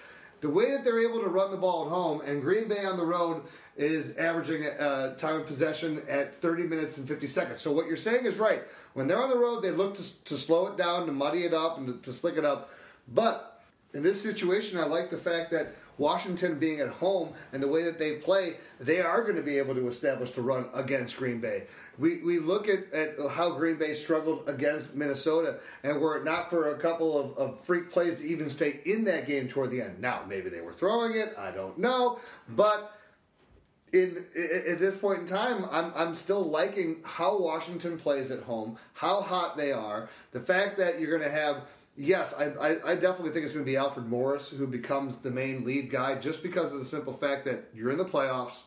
The 0.41 0.49
way 0.49 0.71
that 0.71 0.83
they're 0.83 0.99
able 0.99 1.21
to 1.21 1.29
run 1.29 1.51
the 1.51 1.57
ball 1.57 1.85
at 1.85 1.89
home, 1.89 2.21
and 2.21 2.41
Green 2.41 2.67
Bay 2.67 2.83
on 2.83 2.97
the 2.97 3.05
road 3.05 3.43
is 3.77 4.17
averaging 4.17 4.65
uh, 4.65 5.15
time 5.15 5.39
of 5.41 5.45
possession 5.45 6.01
at 6.09 6.35
30 6.35 6.63
minutes 6.63 6.97
and 6.97 7.07
50 7.07 7.27
seconds. 7.27 7.61
So 7.61 7.71
what 7.71 7.85
you're 7.87 7.95
saying 7.95 8.25
is 8.25 8.39
right. 8.39 8.63
When 8.93 9.07
they're 9.07 9.21
on 9.21 9.29
the 9.29 9.37
road, 9.37 9.61
they 9.61 9.71
look 9.71 9.93
to, 9.95 10.23
to 10.23 10.37
slow 10.37 10.67
it 10.67 10.77
down, 10.77 11.05
to 11.05 11.11
muddy 11.11 11.43
it 11.43 11.53
up, 11.53 11.77
and 11.77 11.87
to, 11.87 11.93
to 11.93 12.11
slick 12.11 12.37
it 12.37 12.45
up. 12.45 12.71
But 13.07 13.61
in 13.93 14.01
this 14.01 14.21
situation, 14.21 14.79
I 14.79 14.85
like 14.85 15.09
the 15.09 15.17
fact 15.17 15.51
that 15.51 15.75
Washington 16.01 16.57
being 16.57 16.79
at 16.79 16.89
home 16.89 17.29
and 17.53 17.61
the 17.61 17.67
way 17.67 17.83
that 17.83 17.99
they 17.99 18.13
play, 18.13 18.55
they 18.79 18.99
are 19.01 19.21
going 19.21 19.35
to 19.35 19.43
be 19.43 19.59
able 19.59 19.75
to 19.75 19.87
establish 19.87 20.31
the 20.31 20.41
run 20.41 20.65
against 20.73 21.15
Green 21.15 21.39
Bay. 21.39 21.67
We, 21.99 22.17
we 22.23 22.39
look 22.39 22.67
at, 22.67 22.91
at 22.91 23.15
how 23.29 23.51
Green 23.51 23.77
Bay 23.77 23.93
struggled 23.93 24.49
against 24.49 24.95
Minnesota, 24.95 25.59
and 25.83 26.01
were 26.01 26.17
it 26.17 26.23
not 26.23 26.49
for 26.49 26.71
a 26.71 26.77
couple 26.77 27.17
of, 27.17 27.37
of 27.37 27.59
freak 27.59 27.91
plays 27.91 28.15
to 28.15 28.23
even 28.25 28.49
stay 28.49 28.79
in 28.83 29.03
that 29.05 29.27
game 29.27 29.47
toward 29.47 29.69
the 29.69 29.81
end. 29.81 30.01
Now, 30.01 30.23
maybe 30.27 30.49
they 30.49 30.61
were 30.61 30.73
throwing 30.73 31.13
it, 31.15 31.35
I 31.37 31.51
don't 31.51 31.77
know, 31.77 32.19
but 32.49 32.97
in, 33.93 34.25
at 34.71 34.79
this 34.79 34.95
point 34.95 35.19
in 35.19 35.25
time, 35.27 35.65
I'm 35.69 35.91
I'm 35.95 36.15
still 36.15 36.41
liking 36.41 37.01
how 37.03 37.37
Washington 37.37 37.97
plays 37.97 38.31
at 38.31 38.41
home, 38.43 38.77
how 38.93 39.21
hot 39.21 39.57
they 39.57 39.71
are, 39.71 40.09
the 40.31 40.39
fact 40.39 40.77
that 40.77 40.99
you're 40.99 41.15
going 41.15 41.29
to 41.29 41.37
have. 41.37 41.57
Yes, 41.97 42.33
I, 42.33 42.45
I, 42.45 42.91
I 42.91 42.95
definitely 42.95 43.31
think 43.31 43.45
it's 43.45 43.53
going 43.53 43.65
to 43.65 43.71
be 43.71 43.77
Alfred 43.77 44.07
Morris 44.07 44.49
who 44.49 44.65
becomes 44.65 45.17
the 45.17 45.31
main 45.31 45.65
lead 45.65 45.89
guy, 45.89 46.15
just 46.15 46.41
because 46.41 46.73
of 46.73 46.79
the 46.79 46.85
simple 46.85 47.13
fact 47.13 47.45
that 47.45 47.65
you're 47.75 47.91
in 47.91 47.97
the 47.97 48.05
playoffs. 48.05 48.63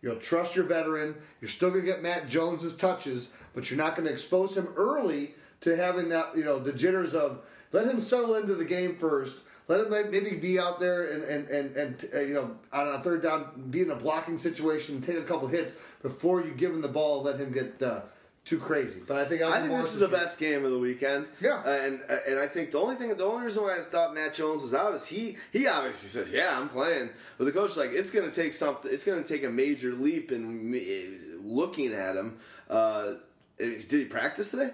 You'll 0.00 0.16
trust 0.16 0.56
your 0.56 0.64
veteran. 0.64 1.14
You're 1.40 1.48
still 1.48 1.70
going 1.70 1.82
to 1.82 1.86
get 1.86 2.02
Matt 2.02 2.28
Jones's 2.28 2.76
touches, 2.76 3.28
but 3.54 3.70
you're 3.70 3.78
not 3.78 3.94
going 3.94 4.06
to 4.06 4.12
expose 4.12 4.56
him 4.56 4.68
early 4.76 5.34
to 5.60 5.76
having 5.76 6.08
that 6.08 6.36
you 6.36 6.44
know 6.44 6.58
the 6.58 6.72
jitters 6.72 7.14
of 7.14 7.40
let 7.70 7.86
him 7.86 8.00
settle 8.00 8.34
into 8.34 8.54
the 8.54 8.64
game 8.64 8.96
first 8.96 9.44
let 9.68 9.80
him 9.80 10.10
maybe 10.10 10.36
be 10.36 10.58
out 10.58 10.80
there 10.80 11.10
and 11.12 11.22
and 11.24 11.48
and, 11.48 11.76
and 11.76 12.08
uh, 12.14 12.20
you 12.20 12.34
know 12.34 12.56
on 12.72 12.88
a 12.88 12.98
third 13.00 13.22
down, 13.22 13.68
be 13.70 13.82
in 13.82 13.90
a 13.90 13.96
blocking 13.96 14.36
situation, 14.36 14.96
and 14.96 15.04
take 15.04 15.16
a 15.16 15.22
couple 15.22 15.48
hits 15.48 15.74
before 16.02 16.42
you 16.42 16.52
give 16.52 16.72
him 16.72 16.80
the 16.80 16.88
ball. 16.88 17.22
Let 17.22 17.38
him 17.38 17.52
get 17.52 17.82
uh, 17.82 18.02
too 18.44 18.58
crazy. 18.58 19.00
But 19.06 19.18
I 19.18 19.24
think 19.24 19.42
I 19.42 19.60
think 19.60 19.72
this 19.72 19.94
is 19.94 20.00
the 20.00 20.08
best 20.08 20.38
game 20.38 20.64
of 20.64 20.70
the 20.70 20.78
weekend. 20.78 21.26
Yeah, 21.40 21.62
uh, 21.64 21.78
and 21.82 22.00
uh, 22.08 22.16
and 22.28 22.38
I 22.38 22.48
think 22.48 22.72
the 22.72 22.78
only 22.78 22.96
thing, 22.96 23.14
the 23.14 23.24
only 23.24 23.44
reason 23.44 23.62
why 23.62 23.76
I 23.76 23.82
thought 23.82 24.14
Matt 24.14 24.34
Jones 24.34 24.62
was 24.62 24.74
out 24.74 24.94
is 24.94 25.06
he 25.06 25.36
he 25.52 25.66
obviously 25.66 26.08
says, 26.08 26.32
yeah, 26.32 26.58
I'm 26.58 26.68
playing, 26.68 27.10
but 27.38 27.44
the 27.44 27.52
coach 27.52 27.72
is 27.72 27.76
like, 27.76 27.92
it's 27.92 28.10
going 28.10 28.28
to 28.28 28.34
take 28.34 28.52
something, 28.52 28.92
it's 28.92 29.04
going 29.04 29.22
to 29.22 29.28
take 29.28 29.44
a 29.44 29.50
major 29.50 29.92
leap 29.92 30.32
in 30.32 30.70
me, 30.70 31.16
looking 31.42 31.92
at 31.92 32.16
him. 32.16 32.38
Uh, 32.68 33.14
did 33.58 33.90
he 33.90 34.04
practice 34.06 34.50
today? 34.50 34.70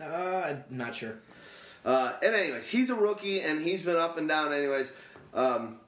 Uh, 0.00 0.54
not 0.70 0.94
sure. 0.94 1.18
Uh, 1.84 2.12
and 2.22 2.34
anyways, 2.34 2.68
he's 2.68 2.90
a 2.90 2.94
rookie 2.94 3.40
and 3.40 3.62
he's 3.62 3.82
been 3.82 3.96
up 3.96 4.18
and 4.18 4.28
down. 4.28 4.52
Anyways, 4.52 4.92
um, 5.34 5.78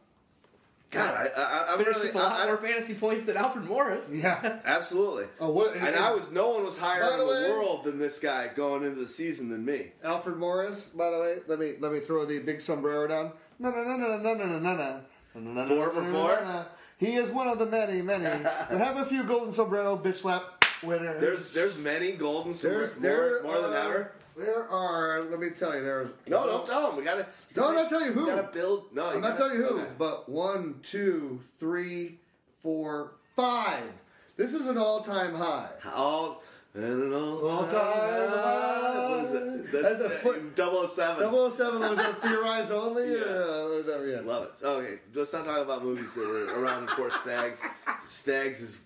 God, 0.90 1.14
I, 1.14 1.40
I, 1.40 1.66
I'm 1.72 1.78
Finished 1.78 1.96
really, 1.98 2.08
with 2.08 2.14
a 2.16 2.18
lot 2.18 2.32
I, 2.40 2.42
I, 2.44 2.46
more 2.46 2.56
fantasy 2.56 2.94
points 2.94 3.26
than 3.26 3.36
Alfred 3.36 3.66
Morris. 3.66 4.10
Yeah, 4.12 4.60
absolutely. 4.64 5.26
Oh, 5.38 5.50
what? 5.50 5.76
And, 5.76 5.94
I 5.94 6.12
was 6.12 6.30
no 6.32 6.48
one 6.50 6.64
was 6.64 6.78
higher 6.78 7.02
in 7.12 7.18
the 7.18 7.24
the 7.24 7.30
way- 7.30 7.50
world 7.50 7.84
than 7.84 7.98
this 7.98 8.18
guy 8.18 8.48
going 8.54 8.84
into 8.84 8.98
the 9.00 9.06
season 9.06 9.50
than 9.50 9.64
me. 9.66 9.92
Alfred 10.02 10.38
Morris. 10.38 10.86
By 10.86 11.10
the 11.10 11.18
way, 11.18 11.36
let 11.46 11.58
me 11.58 11.74
let 11.78 11.92
me 11.92 12.00
throw 12.00 12.24
the 12.24 12.38
big 12.38 12.60
sombrero 12.62 13.06
down. 13.06 13.32
No, 13.58 13.70
no, 13.70 13.82
no, 13.82 13.96
no, 13.96 14.16
no, 14.18 14.34
no, 14.34 14.46
no, 14.46 14.58
no, 14.58 14.76
no. 14.76 15.00
No, 15.34 15.40
no, 15.52 15.64
no, 15.64 15.68
Four 15.68 15.90
for 15.90 16.00
no, 16.00 16.06
no, 16.06 16.12
four? 16.12 16.40
no, 16.40 16.52
no. 16.52 16.64
He 16.96 17.14
is 17.16 17.30
one 17.30 17.48
of 17.48 17.58
the 17.58 17.66
many, 17.66 18.00
many. 18.02 18.24
We 18.24 18.78
have 18.78 18.96
a 18.96 19.04
few 19.04 19.22
golden 19.24 19.52
sombrero 19.52 19.96
bitch 19.96 20.14
slap 20.16 20.64
winners. 20.82 21.20
There's 21.20 21.52
there's 21.54 21.78
many 21.82 22.12
golden 22.12 22.52
There's 22.52 22.94
more, 22.94 23.02
there 23.02 23.42
more 23.42 23.60
than 23.60 23.72
are- 23.72 23.76
ever. 23.76 24.12
There 24.38 24.68
are. 24.68 25.22
Let 25.22 25.40
me 25.40 25.50
tell 25.50 25.74
you. 25.74 25.82
There's 25.82 26.10
No, 26.28 26.46
don't 26.46 26.66
tell 26.66 26.90
him. 26.90 26.96
We 26.96 27.02
gotta. 27.02 27.26
No, 27.56 27.68
I'm 27.68 27.74
not 27.74 27.88
telling 27.88 28.06
you 28.06 28.12
who. 28.12 28.20
We 28.24 28.30
gotta 28.30 28.50
build. 28.52 28.84
No, 28.94 29.08
I'm 29.08 29.16
you 29.16 29.20
not 29.20 29.36
gotta- 29.36 29.38
telling 29.50 29.56
you 29.60 29.66
who, 29.66 29.78
okay. 29.80 29.90
but 29.98 30.28
one, 30.28 30.76
two, 30.82 31.40
three, 31.58 32.18
four, 32.62 33.12
five. 33.34 33.82
This 34.36 34.54
is 34.54 34.68
an 34.68 34.78
all-time 34.78 35.34
high. 35.34 35.68
All 35.92 36.42
and 36.74 36.84
an 36.84 37.12
all 37.12 37.44
All-time 37.44 37.80
high. 38.30 39.08
What 39.10 39.24
is 39.24 39.32
it? 39.32 39.42
Is 39.42 39.72
that 39.72 39.82
That's 39.82 40.00
a 40.00 40.08
foot- 40.10 40.56
007? 40.56 41.50
007 41.50 41.80
was 41.80 41.96
that 41.96 42.20
for 42.20 42.28
your 42.28 42.46
eyes 42.46 42.70
only, 42.70 43.10
Yeah. 43.14 43.24
or 43.24 43.42
uh, 43.42 43.76
whatever? 43.82 44.06
Yeah. 44.06 44.20
Love 44.20 44.44
it. 44.44 44.64
Okay, 44.64 44.98
let's 45.14 45.32
not 45.32 45.44
talk 45.44 45.58
about 45.58 45.82
movies 45.82 46.14
that 46.14 46.20
were 46.20 46.62
around 46.62 46.86
before 46.86 47.10
Stags. 47.10 47.60
Stags' 48.04 48.78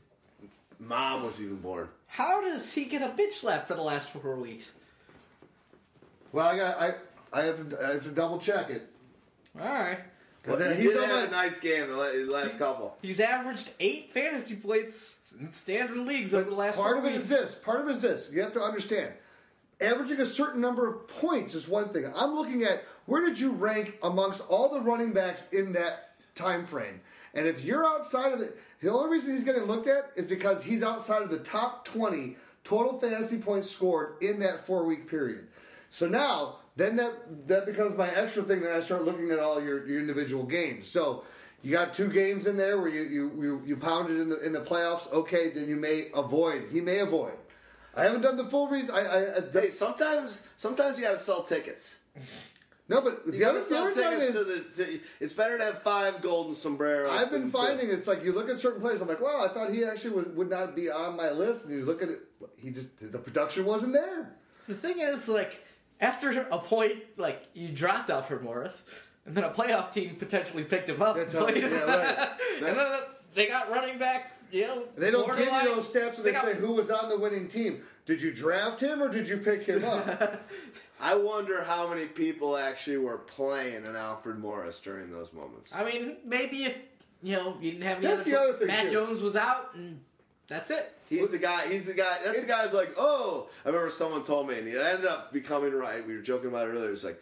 mom 0.79 1.25
was 1.25 1.43
even 1.43 1.57
born. 1.57 1.89
How 2.07 2.41
does 2.41 2.73
he 2.73 2.87
get 2.87 3.03
a 3.03 3.09
bitch 3.09 3.33
slap 3.33 3.69
for 3.69 3.75
the 3.75 3.83
last 3.83 4.11
four 4.11 4.37
weeks? 4.37 4.73
Well, 6.33 6.47
I 6.47 6.57
got 6.57 6.81
I 6.81 6.95
I 7.33 7.43
have 7.45 7.69
to 7.71 7.85
I 7.87 7.93
have 7.95 8.05
to 8.05 8.11
double 8.11 8.39
check 8.39 8.71
it. 8.71 8.89
All 9.59 9.67
right. 9.67 9.99
Because 10.43 10.59
Well, 10.59 10.71
he 10.75 10.83
he's 10.83 10.93
did 10.95 11.05
have 11.05 11.29
a 11.29 11.31
nice 11.31 11.61
game 11.61 11.89
the 11.89 11.97
la- 11.97 12.11
the 12.11 12.25
last 12.25 12.59
couple. 12.59 12.97
He's 13.01 13.21
averaged 13.21 13.71
eight 13.79 14.13
fantasy 14.13 14.57
points 14.57 15.35
in 15.39 15.53
standard 15.53 15.97
leagues 15.99 16.35
over 16.35 16.51
the 16.51 16.57
last 16.57 16.77
part 16.77 16.91
four 16.91 16.99
of 16.99 17.05
it 17.05 17.13
weeks. 17.13 17.25
is 17.25 17.29
this. 17.29 17.55
Part 17.55 17.81
of 17.81 17.89
it 17.89 17.93
is 17.93 18.03
this. 18.03 18.31
You 18.33 18.43
have 18.43 18.53
to 18.55 18.61
understand. 18.61 19.13
Averaging 19.81 20.21
a 20.21 20.27
certain 20.27 20.61
number 20.61 20.89
of 20.89 21.07
points 21.09 21.55
is 21.55 21.69
one 21.69 21.89
thing. 21.91 22.07
I'm 22.15 22.35
looking 22.35 22.63
at 22.65 22.85
where 23.07 23.25
did 23.27 23.39
you 23.39 23.51
rank 23.51 23.99
amongst 24.03 24.41
all 24.49 24.69
the 24.69 24.81
running 24.81 25.13
backs 25.13 25.49
in 25.53 25.73
that 25.73 26.11
time 26.35 26.65
frame. 26.67 27.01
And 27.35 27.47
if 27.47 27.65
you're 27.65 27.87
outside 27.87 28.33
of 28.33 28.39
the 28.41 28.53
the 28.81 28.91
only 28.91 29.11
reason 29.11 29.33
he's 29.33 29.45
getting 29.45 29.65
looked 29.65 29.87
at 29.87 30.11
is 30.17 30.25
because 30.25 30.65
he's 30.65 30.83
outside 30.83 31.23
of 31.23 31.31
the 31.31 31.39
top 31.39 31.85
20 31.85 32.37
total 32.65 32.99
fantasy 32.99 33.39
points 33.39 33.71
scored 33.71 34.15
in 34.21 34.41
that 34.41 34.67
four 34.67 34.85
week 34.85 35.07
period. 35.09 35.47
So 35.93 36.09
now, 36.09 36.57
then 36.75 36.97
that 36.97 37.49
that 37.49 37.67
becomes 37.67 37.95
my 37.95 38.09
extra 38.09 38.43
thing 38.43 38.63
that 38.63 38.73
I 38.73 38.81
start 38.81 39.05
looking 39.05 39.31
at 39.31 39.39
all 39.39 39.63
your, 39.63 39.87
your 39.87 40.01
individual 40.01 40.45
games. 40.45 40.89
So 40.89 41.25
you 41.63 41.71
got 41.71 41.93
two 41.93 42.09
games 42.09 42.47
in 42.47 42.57
there 42.57 42.79
where 42.81 42.89
you, 42.89 43.03
you, 43.03 43.43
you, 43.43 43.63
you 43.67 43.77
pounded 43.77 44.19
in 44.19 44.31
the 44.31 44.41
in 44.41 44.55
the 44.55 44.61
playoffs. 44.61 45.13
Okay, 45.13 45.51
then 45.51 45.69
you 45.69 45.77
may 45.77 46.07
avoid. 46.15 46.69
He 46.73 46.81
may 46.81 47.01
avoid. 47.01 47.35
I 47.95 48.05
haven't 48.05 48.23
done 48.23 48.39
the 48.39 48.45
full 48.45 48.69
reason. 48.69 48.95
I, 48.95 49.01
I, 49.05 49.37
I 49.37 49.41
Hey, 49.53 49.69
sometimes 49.69 50.47
sometimes 50.57 50.99
you 50.99 51.05
gotta 51.05 51.19
sell 51.19 51.43
tickets. 51.43 51.99
no, 52.89 53.03
but 53.03 53.21
You 53.27 53.33
the 53.33 53.39
gotta 53.39 53.51
other, 53.51 53.59
the 53.59 53.65
sell 53.67 53.83
other 53.89 54.03
time 54.03 54.13
tickets 54.19 54.35
is 54.35 54.69
to 54.69 54.85
the. 54.85 54.85
To, 54.87 55.01
it's 55.21 55.35
better 55.35 55.59
to 55.59 55.65
have 55.65 55.83
five 55.83 56.23
golden 56.23 56.55
sombreros. 56.55 57.11
I've 57.13 57.31
been 57.31 57.43
than- 57.43 57.51
finding 57.51 57.91
it's 57.91 58.07
like 58.07 58.25
you 58.25 58.33
look 58.33 58.49
at 58.49 58.59
certain 58.59 58.81
players. 58.81 59.03
I'm 59.03 59.09
like, 59.09 59.21
wow, 59.21 59.45
I 59.45 59.49
thought 59.53 59.71
he 59.71 59.85
actually 59.85 60.15
would, 60.17 60.35
would 60.39 60.49
not 60.49 60.75
be 60.75 60.91
on 60.91 61.19
my 61.19 61.33
list. 61.33 61.67
And 61.67 61.79
you 61.79 61.85
look 61.85 62.03
at 62.03 62.09
it, 62.09 62.21
he 62.57 62.71
just 62.71 62.89
the 63.03 63.19
production 63.19 63.67
wasn't 63.67 63.93
there. 63.93 64.37
The 64.69 64.75
thing 64.75 65.01
is, 65.01 65.29
like, 65.29 65.61
after 66.03 66.31
a 66.51 66.59
point, 66.59 66.97
like, 67.17 67.47
you 67.55 67.69
dropped 67.69 68.11
Alfred 68.11 68.43
Morris, 68.43 68.85
and 69.25 69.35
then 69.35 69.45
a 69.45 69.51
playoff 69.51 69.91
team 69.93 70.17
potentially 70.17 70.65
picked 70.65 70.89
him 70.89 71.01
up 71.01 71.17
That's 71.17 71.33
and 71.33 71.45
played 71.45 71.63
him. 71.65 71.73
yeah, 71.73 71.85
right. 71.85 72.29
and 72.67 72.77
then 72.77 73.01
they 73.35 73.47
got 73.47 73.71
running 73.71 73.99
back, 73.99 74.33
you 74.51 74.67
know. 74.67 74.85
They 74.97 75.11
don't 75.11 75.29
give 75.29 75.47
you 75.47 75.75
those 75.75 75.89
stats 75.91 76.17
when 76.17 76.25
they, 76.25 76.33
got- 76.33 76.45
say 76.45 76.55
who 76.55 76.73
was 76.73 76.91
on 76.91 77.09
the 77.09 77.19
winning 77.19 77.49
team. 77.49 77.83
Did 78.05 78.21
you 78.21 78.33
draft 78.35 78.81
him 78.81 79.01
or 79.01 79.09
did 79.09 79.29
you 79.29 79.39
pick 79.39 79.63
him 79.65 79.85
up? 79.85 80.43
I 81.01 81.15
wonder 81.15 81.63
how 81.63 81.89
many 81.89 82.07
people 82.07 82.57
actually 82.57 82.99
were 82.99 83.19
playing 83.19 83.87
an 83.87 83.95
Alfred 83.97 84.39
Morris 84.39 84.81
during 84.81 85.11
those 85.11 85.33
moments. 85.33 85.73
I 85.75 85.85
mean, 85.85 86.17
maybe 86.25 86.65
if, 86.65 86.77
you 87.23 87.37
know, 87.37 87.57
you 87.61 87.73
didn't 87.73 87.85
have 87.85 87.99
any 87.99 88.07
That's 88.09 88.23
other 88.23 88.31
the 88.31 88.41
other 88.41 88.53
thing, 88.55 88.67
Matt 88.69 88.83
too. 88.85 88.91
Jones 88.91 89.23
was 89.23 89.37
out, 89.37 89.75
and 89.75 90.01
that's 90.49 90.71
it. 90.71 90.93
He's 91.09 91.29
the 91.29 91.39
guy. 91.39 91.69
He's 91.69 91.85
the 91.85 91.95
guy. 91.95 92.19
That's 92.25 92.43
the 92.43 92.49
guy. 92.49 92.71
Like, 92.71 92.95
oh, 92.97 93.49
I 93.65 93.69
remember 93.69 93.91
someone 93.91 94.25
told 94.25 94.49
me, 94.49 94.59
and 94.59 94.67
it 94.69 94.77
ended 94.77 95.07
up 95.07 95.33
becoming 95.33 95.73
right. 95.73 96.07
We 96.07 96.15
were 96.15 96.23
joking 96.23 96.49
about 96.49 96.69
it 96.69 96.73
earlier. 96.73 96.91
It's 96.91 97.05
like, 97.05 97.21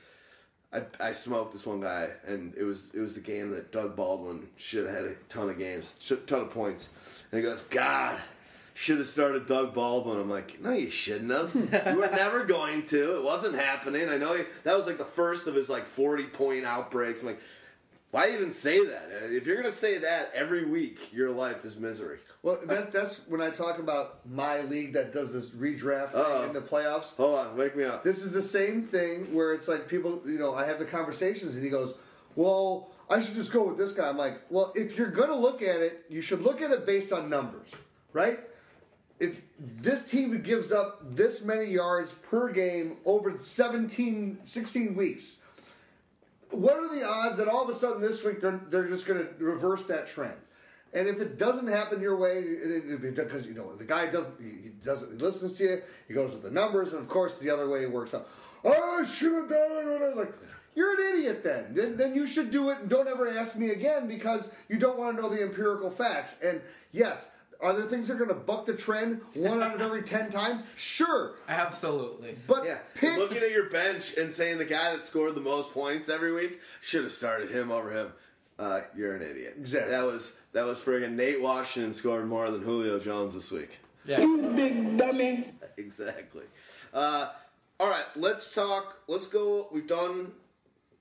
I, 0.72 0.82
I 1.00 1.12
smoked 1.12 1.52
this 1.52 1.66
one 1.66 1.80
guy, 1.80 2.10
and 2.26 2.54
it 2.56 2.62
was 2.62 2.90
it 2.94 3.00
was 3.00 3.14
the 3.14 3.20
game 3.20 3.50
that 3.50 3.72
Doug 3.72 3.96
Baldwin 3.96 4.48
should 4.56 4.86
have 4.86 4.94
had 4.94 5.04
a 5.06 5.14
ton 5.28 5.50
of 5.50 5.58
games, 5.58 5.94
ton 6.26 6.40
of 6.40 6.50
points, 6.50 6.90
and 7.32 7.40
he 7.40 7.46
goes, 7.46 7.62
God. 7.62 8.18
Should 8.72 8.98
have 8.98 9.08
started 9.08 9.46
Doug 9.46 9.74
Baldwin. 9.74 10.18
I'm 10.18 10.30
like, 10.30 10.58
no, 10.62 10.72
you 10.72 10.90
shouldn't 10.90 11.30
have. 11.30 11.54
you 11.54 11.98
were 11.98 12.06
never 12.06 12.44
going 12.46 12.86
to. 12.86 13.16
It 13.16 13.22
wasn't 13.22 13.56
happening. 13.56 14.08
I 14.08 14.16
know 14.16 14.32
he, 14.32 14.44
that 14.62 14.74
was 14.74 14.86
like 14.86 14.96
the 14.96 15.04
first 15.04 15.46
of 15.46 15.54
his 15.54 15.68
like 15.68 15.84
40 15.84 16.24
point 16.26 16.64
outbreaks. 16.64 17.20
I'm 17.20 17.26
like, 17.26 17.40
why 18.10 18.30
even 18.30 18.50
say 18.50 18.86
that? 18.86 19.10
If 19.24 19.46
you're 19.46 19.56
gonna 19.56 19.70
say 19.70 19.98
that 19.98 20.30
every 20.34 20.64
week, 20.64 21.12
your 21.12 21.30
life 21.30 21.66
is 21.66 21.76
misery. 21.76 22.20
Well, 22.42 22.58
that, 22.64 22.90
that's 22.90 23.18
when 23.28 23.42
I 23.42 23.50
talk 23.50 23.78
about 23.78 24.26
my 24.26 24.62
league 24.62 24.94
that 24.94 25.12
does 25.12 25.32
this 25.32 25.48
redraft 25.50 26.14
Uh-oh. 26.14 26.44
in 26.44 26.52
the 26.54 26.60
playoffs. 26.60 27.14
Hold 27.16 27.38
on, 27.38 27.56
wake 27.56 27.76
me 27.76 27.84
up. 27.84 28.02
This 28.02 28.24
is 28.24 28.32
the 28.32 28.42
same 28.42 28.82
thing 28.82 29.34
where 29.34 29.52
it's 29.52 29.68
like 29.68 29.86
people, 29.88 30.22
you 30.24 30.38
know, 30.38 30.54
I 30.54 30.64
have 30.64 30.78
the 30.78 30.86
conversations 30.86 31.54
and 31.54 31.62
he 31.62 31.68
goes, 31.68 31.94
Well, 32.36 32.90
I 33.10 33.20
should 33.20 33.34
just 33.34 33.52
go 33.52 33.64
with 33.64 33.76
this 33.76 33.92
guy. 33.92 34.08
I'm 34.08 34.16
like, 34.16 34.40
Well, 34.48 34.72
if 34.74 34.96
you're 34.96 35.10
going 35.10 35.28
to 35.28 35.36
look 35.36 35.60
at 35.60 35.80
it, 35.80 36.06
you 36.08 36.22
should 36.22 36.40
look 36.40 36.62
at 36.62 36.70
it 36.70 36.86
based 36.86 37.12
on 37.12 37.28
numbers, 37.28 37.72
right? 38.14 38.40
If 39.18 39.42
this 39.58 40.06
team 40.06 40.40
gives 40.40 40.72
up 40.72 41.14
this 41.14 41.42
many 41.42 41.66
yards 41.66 42.12
per 42.30 42.50
game 42.50 42.96
over 43.04 43.38
17, 43.38 44.38
16 44.44 44.94
weeks, 44.94 45.40
what 46.50 46.78
are 46.78 46.88
the 46.88 47.04
odds 47.06 47.36
that 47.36 47.46
all 47.46 47.62
of 47.62 47.68
a 47.68 47.74
sudden 47.74 48.00
this 48.00 48.24
week 48.24 48.40
they're, 48.40 48.60
they're 48.70 48.88
just 48.88 49.04
going 49.04 49.20
to 49.20 49.44
reverse 49.44 49.82
that 49.84 50.06
trend? 50.08 50.32
And 50.92 51.06
if 51.06 51.20
it 51.20 51.38
doesn't 51.38 51.68
happen 51.68 52.00
your 52.00 52.16
way, 52.16 52.42
because 53.00 53.46
you 53.46 53.54
know 53.54 53.74
the 53.74 53.84
guy 53.84 54.06
doesn't, 54.06 54.34
he 54.40 54.70
doesn't 54.84 55.12
he 55.12 55.18
listens 55.18 55.52
to 55.54 55.64
you. 55.64 55.82
He 56.08 56.14
goes 56.14 56.32
with 56.32 56.42
the 56.42 56.50
numbers, 56.50 56.88
and 56.88 56.98
of 56.98 57.08
course 57.08 57.38
the 57.38 57.50
other 57.50 57.68
way 57.68 57.82
it 57.82 57.92
works 57.92 58.12
out. 58.12 58.28
Oh, 58.64 59.00
I 59.00 59.06
should 59.06 59.32
have 59.32 59.48
done 59.48 59.70
it. 59.72 59.86
whatever. 59.86 60.14
Like 60.16 60.34
you're 60.74 60.92
an 60.94 61.14
idiot. 61.14 61.44
Then. 61.44 61.74
then, 61.74 61.96
then 61.96 62.14
you 62.14 62.26
should 62.26 62.50
do 62.50 62.70
it, 62.70 62.78
and 62.78 62.88
don't 62.88 63.06
ever 63.08 63.28
ask 63.28 63.56
me 63.56 63.70
again 63.70 64.08
because 64.08 64.48
you 64.68 64.78
don't 64.78 64.98
want 64.98 65.16
to 65.16 65.22
know 65.22 65.28
the 65.28 65.42
empirical 65.42 65.90
facts. 65.90 66.36
And 66.42 66.60
yes, 66.92 67.28
are 67.60 67.72
there 67.72 67.84
things 67.84 68.08
that 68.08 68.14
are 68.14 68.18
going 68.18 68.28
to 68.28 68.34
buck 68.34 68.66
the 68.66 68.74
trend 68.74 69.20
one 69.34 69.62
out 69.62 69.74
of 69.74 69.82
every 69.82 70.02
ten 70.02 70.30
times? 70.30 70.62
Sure, 70.76 71.34
Absolutely. 71.48 72.36
but 72.46 72.64
Yeah, 72.64 72.78
pick 72.94 73.16
looking 73.16 73.42
at 73.42 73.50
your 73.50 73.68
bench 73.70 74.16
and 74.16 74.32
saying 74.32 74.58
the 74.58 74.64
guy 74.64 74.96
that 74.96 75.04
scored 75.04 75.34
the 75.34 75.40
most 75.40 75.72
points 75.72 76.08
every 76.08 76.32
week 76.32 76.60
should 76.80 77.02
have 77.02 77.12
started 77.12 77.50
him 77.50 77.70
over 77.70 77.92
him. 77.92 78.12
Uh, 78.60 78.82
you're 78.94 79.16
an 79.16 79.22
idiot. 79.22 79.54
Exactly. 79.58 79.90
That 79.90 80.04
was 80.04 80.36
that 80.52 80.66
was 80.66 80.78
friggin' 80.82 81.12
Nate 81.12 81.40
Washington 81.40 81.94
scored 81.94 82.26
more 82.28 82.50
than 82.50 82.60
Julio 82.60 82.98
Jones 83.00 83.32
this 83.32 83.50
week. 83.50 83.78
Yeah. 84.04 84.20
You 84.20 84.36
big 84.54 84.98
dummy. 84.98 85.52
Exactly. 85.76 86.44
Uh, 86.92 87.28
all 87.78 87.88
right, 87.88 88.04
let's 88.14 88.54
talk. 88.54 88.98
Let's 89.08 89.28
go. 89.28 89.68
We've 89.72 89.86
done 89.86 90.32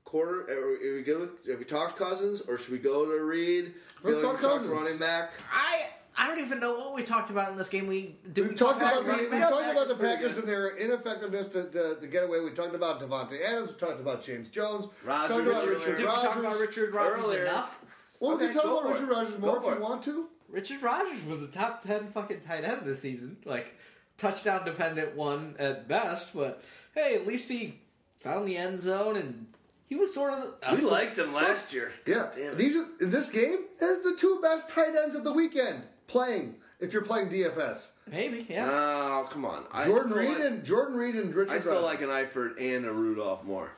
quarter. 0.06 0.44
Are 0.50 0.78
we, 0.82 0.88
are 0.88 1.02
good 1.02 1.20
with? 1.20 1.48
Have 1.50 1.60
we 1.60 1.66
talked 1.66 1.98
Cousins, 1.98 2.40
or 2.42 2.58
should 2.58 2.72
we 2.72 2.78
go 2.78 3.06
to 3.06 3.22
Reed? 3.22 3.74
Let's 4.04 4.22
Feel 4.22 4.32
talk 4.32 4.42
we 4.42 4.48
talked 4.48 4.60
Cousins. 4.64 4.82
running 4.82 4.98
back. 5.00 5.32
I 5.52 5.88
I 6.22 6.28
don't 6.28 6.40
even 6.40 6.60
know 6.60 6.74
what 6.78 6.94
we 6.94 7.04
talked 7.04 7.30
about 7.30 7.50
in 7.50 7.58
this 7.58 7.70
game. 7.70 7.88
We 7.88 8.18
did 8.34 8.42
We've 8.42 8.50
we 8.50 8.56
talked 8.58 8.82
talk 8.82 8.92
about 8.92 9.06
the, 9.06 9.10
running 9.10 9.26
we 9.32 9.38
backs? 9.38 9.52
talked 9.52 9.72
about 9.72 9.88
the 9.88 9.96
Packers 9.96 10.38
and 10.38 10.46
their 10.46 10.76
ineffectiveness 10.76 11.48
to, 11.48 11.64
to, 11.72 11.96
to 12.02 12.08
get 12.08 12.26
away. 12.26 12.42
We 12.42 12.52
talked 12.52 12.76
about 12.76 13.00
Davante 13.00 13.42
Adams. 13.42 13.72
We 13.72 13.78
talked 13.78 14.02
about 14.02 14.22
James 14.22 14.50
Jones. 14.50 14.88
Roger, 15.06 15.34
talked 15.34 15.48
about 15.48 15.62
Richard 15.66 15.74
Richard 15.78 15.96
Did 15.98 16.06
we 16.06 16.12
talk 16.12 16.36
about 16.36 16.60
Richard 16.60 16.94
Rodgers 16.94 17.24
Earlier. 17.26 17.42
enough? 17.44 17.86
Well, 18.20 18.38
we 18.38 18.46
can 18.48 18.54
talk 18.54 18.66
about 18.66 18.92
Richard 18.92 19.04
it. 19.10 19.12
Rodgers 19.12 19.34
Go 19.36 19.40
more 19.40 19.58
if 19.60 19.64
you 19.64 19.72
it. 19.72 19.82
want 19.82 20.04
to. 20.04 20.28
Richard 20.50 20.82
Rodgers 20.84 21.26
was 21.26 21.42
a 21.42 21.48
top 21.50 21.80
ten 21.82 22.08
fucking 22.08 22.42
tight 22.42 22.66
end 22.66 22.82
this 22.84 23.02
season. 23.02 23.38
Like 23.46 23.76
touchdown 24.18 24.66
dependent 24.66 25.16
one 25.16 25.56
at 25.58 25.88
best, 25.88 26.34
but 26.36 26.62
hey, 26.96 27.16
at 27.16 27.26
least 27.26 27.50
he 27.50 27.80
found 28.18 28.46
the 28.46 28.58
end 28.58 28.78
zone 28.80 29.16
and 29.16 29.48
he 29.86 29.96
was 29.96 30.14
sort 30.14 30.34
of. 30.34 30.56
We 30.78 30.84
liked 30.86 31.18
him 31.18 31.34
last 31.34 31.72
year. 31.72 31.94
Yeah, 32.06 32.30
Damn 32.36 32.52
it. 32.52 32.58
these 32.58 32.76
are, 32.76 32.86
in 33.00 33.10
this 33.10 33.30
game 33.30 33.60
is 33.80 34.02
the 34.02 34.16
two 34.20 34.40
best 34.42 34.68
tight 34.68 34.94
ends 35.02 35.16
of 35.16 35.24
the 35.24 35.32
weekend 35.32 35.84
playing. 36.10 36.56
If 36.80 36.94
you're 36.94 37.02
playing 37.04 37.30
DFS, 37.30 37.90
maybe 38.10 38.46
yeah. 38.50 38.66
Oh, 38.70 39.28
come 39.30 39.44
on. 39.46 39.66
Jordan 39.86 40.12
still 40.12 40.18
Reed 40.24 40.30
like- 40.30 40.40
and 40.40 40.64
Jordan 40.66 40.96
Reed 40.98 41.16
and 41.16 41.34
Richard. 41.36 41.54
I 41.54 41.58
still 41.60 41.74
Rodgers. 41.82 41.86
like 41.86 42.02
an 42.02 42.10
Eifert 42.10 42.60
and 42.60 42.86
a 42.86 42.92
Rudolph 42.92 43.44
more. 43.44 43.70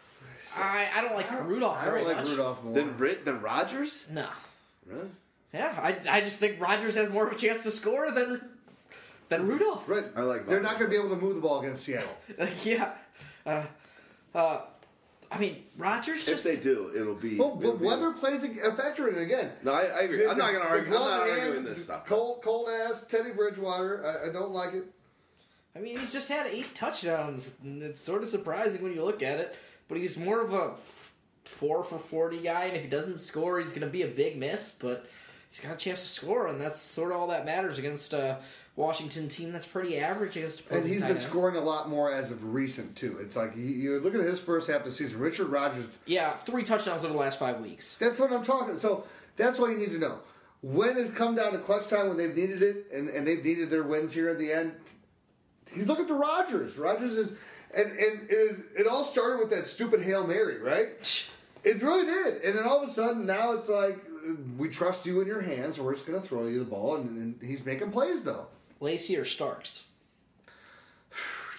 I 0.57 0.89
I 0.93 1.01
don't 1.01 1.15
like 1.15 1.31
Rudolph 1.45 1.77
I 1.81 1.85
don't 1.85 2.03
like 2.05 2.17
much. 2.17 2.29
Rudolph 2.29 2.63
more. 2.63 2.73
Than 2.73 2.97
Rit 2.97 3.25
than 3.25 3.41
Rodgers? 3.41 4.05
No. 4.11 4.27
Really? 4.85 5.09
Yeah, 5.53 5.73
I, 5.81 6.17
I 6.17 6.21
just 6.21 6.37
think 6.37 6.61
Rodgers 6.61 6.95
has 6.95 7.09
more 7.09 7.27
of 7.27 7.33
a 7.33 7.35
chance 7.35 7.63
to 7.63 7.71
score 7.71 8.11
than 8.11 8.41
than 9.29 9.47
Rudolph. 9.47 9.87
Right. 9.89 10.05
I 10.15 10.21
like 10.21 10.45
They're 10.47 10.61
not 10.61 10.73
going 10.79 10.91
to 10.91 10.97
be 10.97 10.97
able 11.03 11.15
to 11.15 11.21
move 11.21 11.35
the 11.35 11.41
ball 11.41 11.61
against 11.61 11.83
Seattle. 11.83 12.09
Like, 12.37 12.65
yeah. 12.65 12.91
Uh, 13.45 13.63
uh, 14.35 14.61
I 15.31 15.37
mean, 15.37 15.63
Rodgers 15.77 16.27
If 16.27 16.33
just. 16.35 16.43
they 16.43 16.57
do, 16.57 16.91
it'll 16.93 17.15
be. 17.15 17.37
Well, 17.37 17.57
it'll 17.57 17.71
but 17.71 17.79
be- 17.79 17.85
weather 17.85 18.11
plays 18.11 18.43
a 18.43 18.49
a 18.69 18.75
factor 18.75 19.07
in 19.07 19.15
it 19.15 19.21
again. 19.21 19.51
No, 19.63 19.71
I, 19.71 19.83
I 19.83 19.99
agree. 20.01 20.17
The- 20.19 20.29
I'm 20.29 20.37
not 20.37 20.51
going 20.51 20.61
to 20.61 20.69
argue. 20.69 20.87
I'm 20.87 20.91
not 20.99 21.05
glove 21.25 21.29
arguing 21.39 21.63
this 21.63 21.83
stuff. 21.83 22.05
Cold, 22.05 22.41
cold 22.43 22.67
ass 22.69 23.05
Teddy 23.07 23.31
Bridgewater. 23.31 24.05
I, 24.05 24.29
I 24.29 24.33
don't 24.33 24.51
like 24.51 24.73
it. 24.73 24.83
I 25.73 25.79
mean, 25.79 25.97
he's 25.97 26.11
just 26.11 26.27
had 26.27 26.47
eight 26.47 26.75
touchdowns. 26.75 27.53
And 27.63 27.81
it's 27.81 28.01
sort 28.01 28.23
of 28.23 28.29
surprising 28.29 28.83
when 28.83 28.93
you 28.93 29.05
look 29.05 29.23
at 29.23 29.39
it, 29.39 29.57
but 29.87 29.97
he's 29.97 30.17
more 30.17 30.41
of 30.41 30.51
a 30.53 30.75
four 31.45 31.83
for 31.83 31.97
40 31.97 32.39
guy, 32.39 32.65
and 32.65 32.75
if 32.75 32.83
he 32.83 32.89
doesn't 32.89 33.19
score, 33.19 33.57
he's 33.59 33.71
going 33.71 33.81
to 33.81 33.87
be 33.87 34.03
a 34.03 34.07
big 34.07 34.37
miss, 34.37 34.71
but 34.73 35.05
he's 35.51 35.59
got 35.59 35.73
a 35.73 35.77
chance 35.77 36.01
to 36.01 36.07
score, 36.07 36.47
and 36.47 36.59
that's 36.59 36.79
sort 36.79 37.11
of 37.11 37.17
all 37.17 37.27
that 37.27 37.45
matters 37.45 37.77
against 37.77 38.13
a 38.13 38.37
Washington 38.75 39.27
team 39.27 39.51
that's 39.51 39.65
pretty 39.67 39.99
average 39.99 40.37
against 40.37 40.63
And 40.71 40.83
he's 40.85 41.01
been 41.01 41.11
ends. 41.11 41.23
scoring 41.27 41.55
a 41.57 41.61
lot 41.61 41.89
more 41.89 42.11
as 42.11 42.31
of 42.31 42.53
recent 42.53 42.95
too. 42.95 43.17
It's 43.21 43.35
like 43.35 43.55
you, 43.55 43.65
you 43.65 43.99
look 43.99 44.15
at 44.15 44.21
his 44.21 44.39
first 44.39 44.67
half 44.69 44.79
of 44.79 44.85
the 44.85 44.91
season. 44.91 45.19
Richard 45.19 45.47
Rodgers, 45.47 45.85
Yeah, 46.05 46.33
three 46.37 46.63
touchdowns 46.63 47.03
over 47.03 47.13
the 47.13 47.19
last 47.19 47.37
five 47.37 47.59
weeks. 47.59 47.95
That's 47.99 48.19
what 48.19 48.31
I'm 48.31 48.43
talking. 48.43 48.77
So 48.77 49.03
that's 49.35 49.59
all 49.59 49.69
you 49.69 49.77
need 49.77 49.91
to 49.91 49.99
know. 49.99 50.19
When 50.61 50.97
it's 50.97 51.09
come 51.09 51.35
down 51.35 51.51
to 51.53 51.57
clutch 51.59 51.87
time, 51.87 52.07
when 52.07 52.17
they've 52.17 52.35
needed 52.35 52.61
it, 52.63 52.85
and, 52.93 53.09
and 53.09 53.27
they've 53.27 53.43
needed 53.43 53.69
their 53.69 53.83
wins 53.83 54.13
here 54.13 54.29
at 54.29 54.39
the 54.39 54.51
end, 54.51 54.73
he's 55.73 55.87
looking 55.87 56.07
to 56.07 56.13
Rodgers. 56.13 56.77
Rodgers 56.77 57.13
is, 57.15 57.33
and 57.75 57.91
and 57.91 58.27
it, 58.29 58.55
it 58.79 58.87
all 58.87 59.03
started 59.03 59.39
with 59.39 59.49
that 59.49 59.65
stupid 59.65 60.01
hail 60.01 60.25
mary, 60.25 60.59
right? 60.59 61.29
It 61.63 61.79
really 61.83 62.07
did, 62.07 62.41
and 62.41 62.57
then 62.57 62.63
all 62.63 62.81
of 62.81 62.89
a 62.89 62.91
sudden 62.91 63.27
now 63.27 63.51
it's 63.51 63.69
like 63.69 63.99
we 64.57 64.69
trust 64.69 65.05
you 65.05 65.21
in 65.21 65.27
your 65.27 65.41
hands, 65.41 65.79
or 65.79 65.83
we're 65.83 65.93
just 65.93 66.05
going 66.05 66.21
to 66.21 66.27
throw 66.27 66.47
you 66.47 66.59
the 66.59 66.65
ball, 66.65 66.95
and, 66.95 67.17
and 67.17 67.41
he's 67.41 67.65
making 67.65 67.91
plays 67.91 68.23
though. 68.23 68.47
Lacy 68.79 69.17
or 69.17 69.25
Starks? 69.25 69.85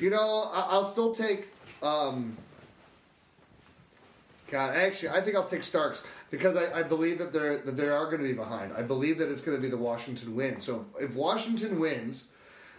You 0.01 0.11
know, 0.11 0.51
I- 0.53 0.67
I'll 0.71 0.85
still 0.85 1.15
take. 1.15 1.49
Um, 1.83 2.37
God, 4.49 4.77
actually, 4.77 5.09
I 5.11 5.21
think 5.23 5.35
I'll 5.37 5.47
take 5.47 5.63
Starks 5.63 6.03
because 6.31 6.57
I, 6.57 6.81
I 6.81 6.83
believe 6.83 7.19
that 7.19 7.33
they're 7.33 7.59
that 7.59 7.77
they 7.77 7.89
are 7.89 8.05
going 8.07 8.23
to 8.23 8.29
be 8.29 8.35
behind. 8.35 8.73
I 8.77 8.83
believe 8.83 9.19
that 9.19 9.31
it's 9.31 9.41
going 9.41 9.57
to 9.57 9.63
be 9.63 9.69
the 9.69 9.79
Washington 9.79 10.35
win. 10.35 10.61
So 10.61 10.85
if 11.01 11.15
Washington 11.15 11.81
wins, 11.81 12.29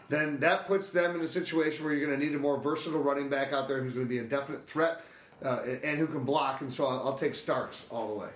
then 0.10 0.40
that 0.42 0.68
puts 0.68 0.92
them 0.92 1.16
in 1.16 1.22
a 1.22 1.28
situation 1.28 1.84
where 1.84 1.94
you're 1.94 2.06
going 2.06 2.20
to 2.20 2.24
need 2.24 2.36
a 2.36 2.40
more 2.40 2.60
versatile 2.60 3.00
running 3.02 3.30
back 3.30 3.54
out 3.54 3.68
there 3.68 3.82
who's 3.82 3.94
going 3.94 4.06
to 4.06 4.10
be 4.10 4.20
a 4.20 4.24
definite 4.24 4.68
threat 4.68 5.02
uh, 5.44 5.62
and 5.84 5.98
who 5.98 6.06
can 6.06 6.24
block. 6.24 6.62
And 6.62 6.72
so 6.72 6.86
I'll, 6.86 7.08
I'll 7.08 7.18
take 7.18 7.34
Starks 7.34 7.88
all 7.90 8.08
the 8.10 8.16
way. 8.16 8.30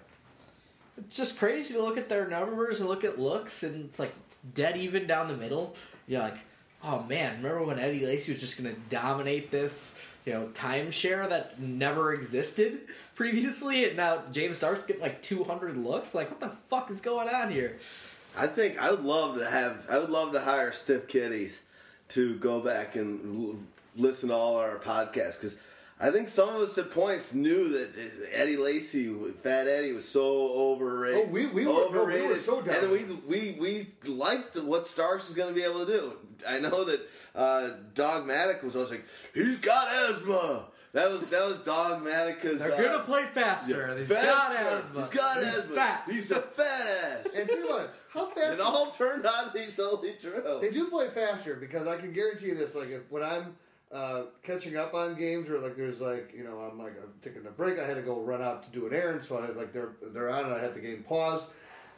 It's 0.98 1.18
just 1.18 1.38
crazy 1.38 1.74
to 1.76 1.82
look 1.82 1.98
at 1.98 2.10
their 2.10 2.28
numbers 2.28 2.80
and 2.80 2.90
look 2.90 3.04
at 3.04 3.20
looks, 3.20 3.64
and 3.64 3.86
it's 3.86 4.00
like 4.00 4.14
dead 4.54 4.78
even 4.78 5.06
down 5.08 5.28
the 5.28 5.38
middle. 5.38 5.76
You're 6.08 6.22
like, 6.22 6.38
oh 6.84 7.04
man, 7.04 7.38
remember 7.38 7.64
when 7.64 7.80
Eddie 7.80 8.06
Lacy 8.06 8.32
was 8.32 8.42
just 8.42 8.62
going 8.62 8.74
to 8.74 8.82
dominate 8.90 9.52
this, 9.52 9.96
you 10.26 10.34
know, 10.34 10.50
timeshare 10.54 11.30
that 11.30 11.60
never 11.60 12.14
existed 12.14 12.82
previously, 13.16 13.86
and 13.86 13.98
now 13.98 14.24
James 14.32 14.58
Starks 14.58 14.84
getting 14.84 15.02
like 15.02 15.22
200 15.22 15.78
looks? 15.78 16.16
Like, 16.16 16.30
what 16.30 16.40
the 16.40 16.52
fuck 16.70 16.90
is 16.90 17.02
going 17.02 17.30
on 17.30 17.52
here? 17.52 17.80
I 18.36 18.48
think 18.48 18.80
I 18.80 18.92
would 18.92 19.04
love 19.04 19.38
to 19.38 19.46
have. 19.46 19.86
I 19.90 19.98
would 19.98 20.10
love 20.12 20.32
to 20.34 20.40
hire 20.40 20.72
Stiff 20.72 21.08
Kitties 21.08 21.64
to 22.10 22.36
go 22.36 22.60
back 22.60 22.96
and 22.96 23.50
l- 23.50 23.60
listen 23.96 24.30
to 24.30 24.36
all 24.36 24.56
our 24.58 24.78
podcasts 24.78 25.36
because 25.36 25.58
I 26.00 26.12
think 26.12 26.28
some 26.30 26.50
of 26.50 26.56
us 26.62 26.78
at 26.78 26.92
points 26.92 27.34
knew 27.34 27.70
that 27.70 27.90
Eddie 28.32 28.56
Lacy, 28.58 29.12
Fat 29.42 29.68
Eddie, 29.68 29.94
was 29.94 30.08
so 30.08 30.22
overrated. 30.54 31.26
Oh, 31.28 31.32
we- 31.32 31.48
we 31.48 31.66
were- 31.66 31.74
no, 31.74 31.88
we 31.90 31.98
were 31.98 32.02
overrated, 32.04 32.42
so 32.42 32.62
down. 32.62 32.76
and 32.84 32.92
we 32.92 33.04
we 33.28 33.58
we 33.60 34.10
liked 34.12 34.56
what 34.58 34.86
Starks 34.86 35.28
was 35.28 35.36
going 35.36 35.50
to 35.54 35.56
be 35.60 35.66
able 35.66 35.86
to 35.86 35.92
do. 35.92 36.14
I 36.48 36.60
know 36.60 36.84
that 36.84 37.00
uh, 37.34 37.70
Dogmatic 37.96 38.62
was 38.62 38.76
always 38.76 38.92
like, 38.92 39.06
he's 39.34 39.58
got 39.58 39.88
asthma. 40.10 40.66
That 40.94 41.10
was 41.10 41.30
that 41.32 41.46
was 41.48 41.60
Dogmatic 41.60 42.42
because 42.42 42.60
They're 42.60 42.70
gonna 42.84 43.04
play 43.04 43.26
faster. 43.34 43.96
He's 43.98 44.08
got 44.08 44.22
faster. 44.24 44.78
asthma. 44.78 45.00
He's 45.02 45.10
got 45.10 45.38
He's 45.38 45.48
asthma. 45.48 45.76
fat. 45.76 46.04
He's 46.10 46.32
a 46.32 46.42
fat 46.42 46.88
ass. 47.26 47.36
And 47.36 47.48
think 47.48 47.66
about. 47.66 47.90
How 48.10 48.26
fast? 48.28 48.52
And 48.54 48.62
all 48.62 48.92
turned 48.92 49.26
out 49.26 49.48
to 49.48 49.54
be 49.54 49.66
solely 49.66 50.14
true. 50.20 50.60
They 50.62 50.70
do 50.72 50.90
play 50.90 51.10
faster 51.10 51.56
because 51.56 51.88
I 51.88 51.98
can 51.98 52.14
guarantee 52.14 52.48
you 52.48 52.56
this. 52.56 52.74
Like 52.76 52.90
if 52.90 53.02
when 53.12 53.22
I'm 53.24 53.56
uh, 53.92 54.24
catching 54.44 54.76
up 54.76 54.94
on 54.94 55.16
games 55.16 55.50
where 55.50 55.60
like 55.60 55.78
there's 55.78 56.02
like 56.02 56.34
you 56.36 56.44
know 56.44 56.60
I'm 56.60 56.78
like 56.78 56.94
I'm 57.02 57.14
taking 57.22 57.46
a 57.46 57.52
break. 57.52 57.80
I 57.80 57.86
had 57.86 57.96
to 57.96 58.02
go 58.02 58.20
run 58.22 58.42
out 58.42 58.64
to 58.64 58.80
do 58.80 58.86
an 58.86 58.94
errand, 58.94 59.24
so 59.24 59.40
I 59.40 59.46
had 59.46 59.56
like 59.56 59.72
they're 59.72 59.92
they're 60.12 60.30
on 60.30 60.46
and 60.46 60.54
I 60.54 60.60
had 60.60 60.74
the 60.74 60.80
game 60.80 61.04
pause. 61.04 61.46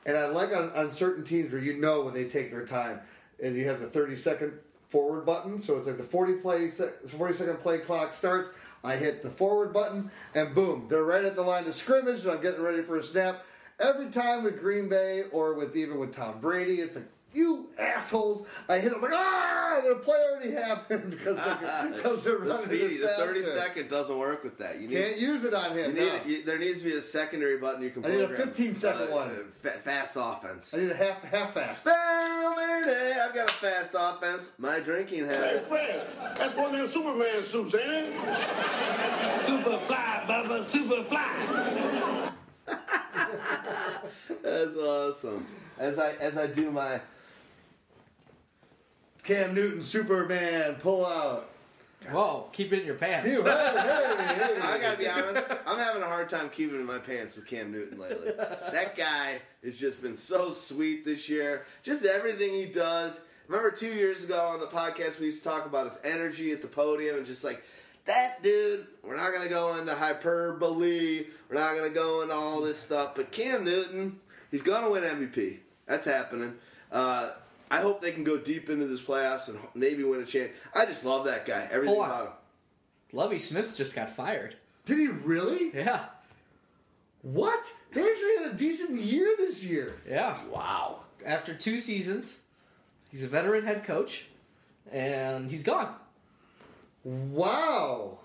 And 0.06 0.16
I 0.16 0.27
like 0.27 0.56
on, 0.56 0.72
on 0.72 0.92
certain 0.92 1.24
teams 1.24 1.51
where 1.51 1.61
you 1.61 1.77
know 1.77 2.03
when 2.03 2.14
they 2.14 2.26
take 2.26 2.51
their 2.51 2.66
time, 2.66 3.01
and 3.43 3.56
you 3.56 3.66
have 3.66 3.82
the 3.82 3.88
30 3.88 4.16
second 4.16 4.53
forward 4.88 5.26
button. 5.26 5.59
So 5.59 5.77
it's 5.77 5.88
like 5.88 5.98
the 5.98 6.03
40 6.03 6.34
play 6.34 6.69
se- 6.69 6.92
40 7.08 7.34
second 7.34 7.59
play 7.59 7.80
clock 7.80 8.14
starts. 8.14 8.50
I 8.84 8.95
hit 8.95 9.24
the 9.24 9.30
forward 9.30 9.74
button, 9.74 10.09
and 10.34 10.56
boom, 10.56 10.85
they're 10.90 11.03
right 11.03 11.24
at 11.24 11.35
the 11.35 11.42
line 11.42 11.66
of 11.66 11.76
scrimmage. 11.76 12.22
And 12.22 12.32
I'm 12.32 12.42
getting 12.42 12.61
ready 12.61 12.82
for 12.82 12.98
a 12.98 13.03
snap. 13.03 13.45
Every 13.80 14.09
time 14.09 14.43
with 14.43 14.59
Green 14.59 14.90
Bay 14.90 15.24
or 15.32 15.53
with 15.53 15.76
even 15.76 16.00
with 16.00 16.14
Tom 16.14 16.40
Brady, 16.40 16.82
it's 16.82 16.95
like 16.95 17.08
you 17.33 17.67
assholes. 17.77 18.45
I 18.67 18.80
hit 18.80 18.91
him 18.91 19.01
like 19.01 19.11
ah, 19.14 19.82
the 19.88 19.95
play 19.95 20.17
already 20.32 20.51
happened 20.51 21.11
because 21.11 22.24
they're, 22.24 22.38
they're 22.38 22.40
The 22.40 22.51
running 22.53 22.66
speedy, 22.66 22.98
the 22.98 23.08
thirty 23.09 23.41
faster. 23.41 23.59
second 23.59 23.90
doesn't 23.90 24.17
work 24.17 24.43
with 24.43 24.58
that. 24.58 24.80
You 24.80 24.88
need, 24.88 24.95
Can't 24.95 25.17
use 25.19 25.43
it 25.43 25.53
on 25.53 25.75
you 25.77 25.83
him. 25.83 25.93
need 25.95 25.99
no. 26.08 26.19
you, 26.25 26.43
there 26.43 26.58
needs 26.58 26.80
to 26.80 26.85
be 26.85 26.93
a 26.93 27.01
secondary 27.01 27.58
button 27.58 27.83
you 27.83 27.91
can. 27.91 28.03
I 28.06 28.09
need 28.09 28.22
a 28.22 28.27
program. 28.27 28.48
15 28.48 28.74
second 28.75 29.01
Uh, 29.01 29.16
one. 29.16 29.30
fa- 29.61 29.80
fast 29.83 30.16
offense. 30.19 30.74
I 30.74 30.77
need 30.77 30.91
a 30.91 30.95
half 30.95 31.22
half 31.24 31.53
fast. 31.53 31.83
Valverde, 31.85 33.19
I've 33.22 33.35
got 33.35 33.49
a 33.49 33.53
fast 33.53 33.95
offense. 33.98 34.51
My 34.58 34.80
drinking 34.80 35.25
Hey, 35.25 35.35
habit. 35.35 35.67
Fred, 35.67 36.08
that's 36.35 36.56
one 36.56 36.72
of 36.74 36.77
them 36.80 36.88
Superman 36.88 37.43
suits, 37.43 37.75
ain't 37.75 37.83
it? 37.91 38.14
Super 39.41 39.77
fly, 39.85 40.24
Bubba, 40.27 40.64
super 40.64 41.03
fly. 41.03 42.32
That's 44.43 44.75
awesome. 44.75 45.45
As 45.77 45.98
I 45.99 46.11
as 46.19 46.38
I 46.38 46.48
do 46.48 46.72
my 46.72 46.99
Cam 49.23 49.53
Newton, 49.53 49.81
Superman, 49.81 50.75
pull 50.75 51.06
out. 51.06 51.49
Whoa, 52.09 52.49
keep 52.53 52.72
it 52.72 52.80
in 52.80 52.85
your 52.85 52.95
pants. 52.95 53.25
Hey, 53.27 53.33
hey, 53.33 53.43
hey. 53.43 54.59
I 54.61 54.80
gotta 54.81 54.98
be 54.98 55.07
honest. 55.07 55.48
I'm 55.67 55.77
having 55.77 56.01
a 56.01 56.06
hard 56.06 56.30
time 56.30 56.49
keeping 56.49 56.75
it 56.77 56.80
in 56.80 56.85
my 56.85 56.98
pants 56.98 57.35
with 57.35 57.45
Cam 57.45 57.72
Newton 57.72 57.99
lately. 57.99 58.31
that 58.38 58.95
guy 58.95 59.39
has 59.64 59.77
just 59.77 60.01
been 60.01 60.15
so 60.15 60.51
sweet 60.51 61.03
this 61.03 61.30
year. 61.30 61.65
Just 61.83 62.06
everything 62.06 62.51
he 62.51 62.65
does. 62.67 63.19
Remember 63.48 63.69
two 63.72 63.91
years 63.93 64.23
ago 64.23 64.39
on 64.39 64.59
the 64.59 64.67
podcast 64.67 65.19
we 65.19 65.25
used 65.25 65.43
to 65.43 65.49
talk 65.49 65.65
about 65.65 65.85
his 65.85 65.99
energy 66.03 66.51
at 66.51 66.61
the 66.61 66.67
podium 66.67 67.17
and 67.17 67.25
just 67.25 67.43
like 67.43 67.61
that 68.06 68.41
dude. 68.41 68.88
We're 69.03 69.17
not 69.17 69.33
gonna 69.33 69.49
go 69.49 69.75
into 69.77 69.93
hyperbole. 69.93 71.25
We're 71.49 71.56
not 71.56 71.75
gonna 71.75 71.89
go 71.89 72.22
into 72.22 72.33
all 72.33 72.61
this 72.61 72.80
stuff. 72.80 73.14
But 73.15 73.31
Cam 73.31 73.65
Newton, 73.65 74.19
he's 74.51 74.61
gonna 74.61 74.89
win 74.89 75.03
MVP. 75.03 75.57
That's 75.85 76.06
happening. 76.06 76.56
Uh, 76.91 77.31
I 77.72 77.81
hope 77.81 78.01
they 78.01 78.11
can 78.11 78.23
go 78.23 78.38
deep 78.38 78.69
into 78.69 78.88
this 78.88 79.01
playoffs 79.01 79.48
and 79.49 79.59
maybe 79.75 80.03
win 80.03 80.22
a 80.22 80.25
champ. 80.25 80.51
I 80.73 80.85
just 80.85 81.06
love 81.06 81.25
that 81.25 81.45
guy. 81.45 81.67
Everything 81.72 81.95
Hold 81.95 82.06
on. 82.06 82.09
about 82.11 82.25
him. 82.27 82.33
Lovie 83.11 83.39
Smith 83.39 83.75
just 83.75 83.95
got 83.95 84.09
fired. 84.09 84.56
Did 84.85 84.98
he 84.98 85.07
really? 85.07 85.72
Yeah, 85.73 86.06
What? 87.22 87.65
They 87.93 88.01
actually 88.01 88.43
had 88.43 88.53
a 88.53 88.57
decent 88.57 88.99
year 88.99 89.27
this 89.38 89.64
year. 89.64 89.95
yeah. 90.07 90.38
Wow. 90.49 91.01
After 91.25 91.53
two 91.53 91.80
seasons, 91.80 92.39
he's 93.11 93.23
a 93.23 93.27
veteran 93.27 93.65
head 93.65 93.83
coach, 93.83 94.25
and 94.91 95.49
he's 95.51 95.64
gone. 95.64 95.93
Wow. 97.03 98.19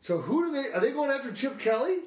So 0.00 0.18
who 0.18 0.46
do 0.46 0.52
they? 0.52 0.70
Are 0.72 0.80
they 0.80 0.90
going 0.92 1.10
after 1.10 1.32
Chip 1.32 1.58
Kelly? 1.58 1.98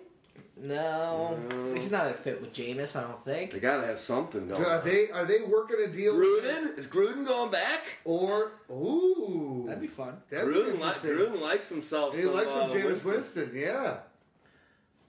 No, 0.59 1.37
no, 1.49 1.73
he's 1.75 1.91
not 1.91 2.09
a 2.09 2.13
fit 2.13 2.41
with 2.41 2.51
Jameis. 2.53 2.95
I 2.95 3.03
don't 3.03 3.23
think. 3.23 3.51
They 3.51 3.59
gotta 3.59 3.85
have 3.85 3.99
something 3.99 4.47
going. 4.47 4.63
Are 4.63 4.81
they 4.81 5.09
are 5.11 5.25
they 5.25 5.41
working 5.41 5.77
a 5.83 5.87
deal? 5.87 6.15
Gruden 6.15 6.77
is 6.77 6.87
Gruden 6.87 7.27
going 7.27 7.51
back? 7.51 7.83
Or 8.05 8.53
ooh, 8.71 9.65
that'd 9.67 9.81
be 9.81 9.87
fun. 9.87 10.17
That'd 10.29 10.47
Gruden, 10.47 10.77
be 10.77 10.83
li- 10.83 11.15
Gruden 11.15 11.41
likes 11.41 11.69
himself. 11.69 12.15
He 12.15 12.23
some, 12.23 12.33
likes 12.33 12.51
some 12.51 12.71
uh, 12.71 12.73
Jameis 12.73 13.03
Winston. 13.03 13.11
Winston. 13.11 13.51
Yeah. 13.53 13.97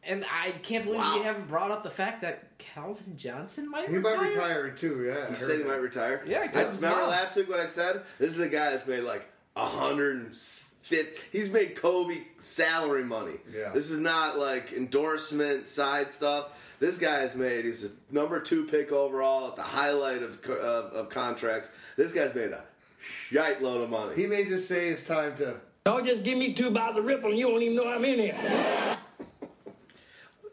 And 0.05 0.25
I 0.31 0.53
can't 0.63 0.85
believe 0.85 1.01
wow. 1.01 1.17
you 1.17 1.23
haven't 1.23 1.49
brought 1.49 1.71
up 1.71 1.83
the 1.83 1.91
fact 1.91 2.23
that 2.23 2.57
Calvin 2.59 3.17
Johnson 3.17 3.71
might. 3.71 3.89
He 3.89 3.97
retire. 3.97 4.17
might 4.17 4.27
retire 4.29 4.71
too. 4.71 5.05
Yeah, 5.05 5.29
he 5.29 5.35
said 5.35 5.59
he 5.59 5.65
might 5.65 5.81
retire. 5.81 6.23
Yeah, 6.27 6.41
I 6.41 6.63
remember 6.63 6.87
last 6.87 7.37
week 7.37 7.49
what 7.49 7.61
I 7.61 7.67
said. 7.67 8.03
This 8.19 8.31
is 8.31 8.41
a 8.41 8.49
guy 8.49 8.71
that's 8.71 8.87
made 8.87 9.03
like 9.03 9.29
a 9.57 9.67
hundred 9.67 10.33
fifth. 10.89 11.23
He's 11.31 11.51
made 11.51 11.77
Kobe 11.77 12.19
salary 12.39 13.05
money. 13.05 13.35
Yeah. 13.55 13.71
This 13.73 13.91
is 13.91 14.01
not 14.01 14.39
like 14.39 14.73
endorsement 14.73 15.69
side 15.69 16.11
stuff. 16.11 16.51
This 16.81 16.99
guy 16.99 17.21
has 17.21 17.35
made. 17.35 17.65
He's 17.65 17.85
a 17.85 17.91
number 18.11 18.41
two 18.41 18.65
pick 18.65 18.93
overall 18.93 19.49
at 19.49 19.57
the 19.57 19.63
highlight 19.63 20.23
of 20.23 20.45
of, 20.47 20.93
of 20.93 21.09
contracts. 21.11 21.71
This 21.97 22.13
guy's 22.13 22.35
made 22.35 22.53
a 22.53 22.63
shite 23.31 23.63
load 23.63 23.83
of 23.83 23.91
money. 23.91 24.17
He 24.17 24.27
may 24.27 24.45
just 24.45 24.67
say 24.67 24.89
it's 24.89 25.05
time 25.05 25.37
to. 25.37 25.61
Don't 25.85 26.07
just 26.07 26.25
give 26.25 26.39
me 26.39 26.55
two 26.55 26.71
bottles 26.71 26.99
of 26.99 27.05
Ripple 27.05 27.31
and 27.31 27.39
you 27.39 27.49
won't 27.49 27.63
even 27.63 27.77
know 27.77 27.89
I'm 27.89 28.05
in 28.05 28.19
here. 28.19 28.99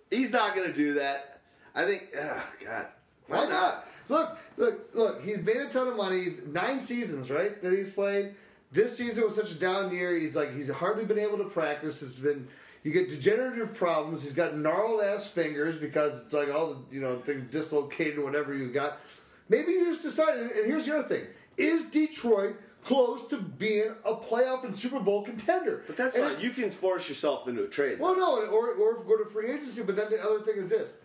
he's 0.09 0.31
not 0.31 0.55
going 0.55 0.67
to 0.67 0.73
do 0.73 0.95
that. 0.95 1.39
I 1.73 1.85
think. 1.85 2.09
Oh 2.17 2.43
God. 2.63 2.87
Why, 3.27 3.45
not? 3.47 3.87
Look, 4.07 4.37
look, 4.57 4.89
look. 4.93 5.23
He's 5.23 5.39
made 5.39 5.57
a 5.57 5.67
ton 5.67 5.87
of 5.87 5.97
money. 5.97 6.35
Nine 6.47 6.79
seasons, 6.79 7.31
right? 7.31 7.61
That 7.61 7.73
he's 7.73 7.89
played 7.89 8.35
this 8.75 8.97
season 8.97 9.23
was 9.23 9.35
such 9.35 9.51
a 9.51 9.55
down 9.55 9.95
year. 9.95 10.13
He's 10.15 10.35
like 10.35 10.53
he's 10.53 10.69
hardly 10.69 11.05
been 11.05 11.17
able 11.17 11.37
to 11.37 11.45
practice. 11.45 12.01
It's 12.03 12.19
been 12.19 12.47
you 12.83 12.91
get 12.91 13.09
degenerative 13.09 13.73
problems. 13.73 14.21
He's 14.21 14.33
got 14.33 14.55
gnarled 14.57 15.01
ass 15.01 15.27
fingers 15.27 15.75
because 15.77 16.21
it's 16.21 16.33
like 16.33 16.53
all 16.53 16.73
the 16.73 16.95
you 16.95 17.01
know 17.01 17.17
things 17.19 17.49
dislocated 17.49 18.19
or 18.19 18.25
whatever 18.25 18.53
you 18.53 18.67
got. 18.71 18.99
Maybe 19.47 19.71
you 19.71 19.85
just 19.85 20.03
decided. 20.03 20.51
And 20.51 20.65
here's 20.65 20.85
the 20.85 20.99
other 20.99 21.07
thing: 21.07 21.25
is 21.57 21.85
Detroit 21.89 22.57
close 22.83 23.25
to 23.27 23.37
being 23.37 23.95
a 24.03 24.13
playoff 24.13 24.63
and 24.65 24.77
Super 24.77 24.99
Bowl 24.99 25.23
contender? 25.23 25.83
But 25.87 25.95
that's 25.97 26.15
And 26.17 26.33
it- 26.33 26.39
You 26.39 26.51
can 26.51 26.69
force 26.69 27.07
yourself 27.07 27.47
into 27.47 27.63
a 27.63 27.67
trade. 27.67 27.97
well, 27.99 28.15
no, 28.15 28.45
or 28.47 28.71
or 28.73 29.01
go 29.03 29.17
to 29.17 29.25
free 29.25 29.51
agency. 29.51 29.83
But 29.83 29.95
then 29.95 30.09
the 30.11 30.21
other 30.21 30.41
thing 30.41 30.57
is 30.57 30.69
this: 30.69 30.97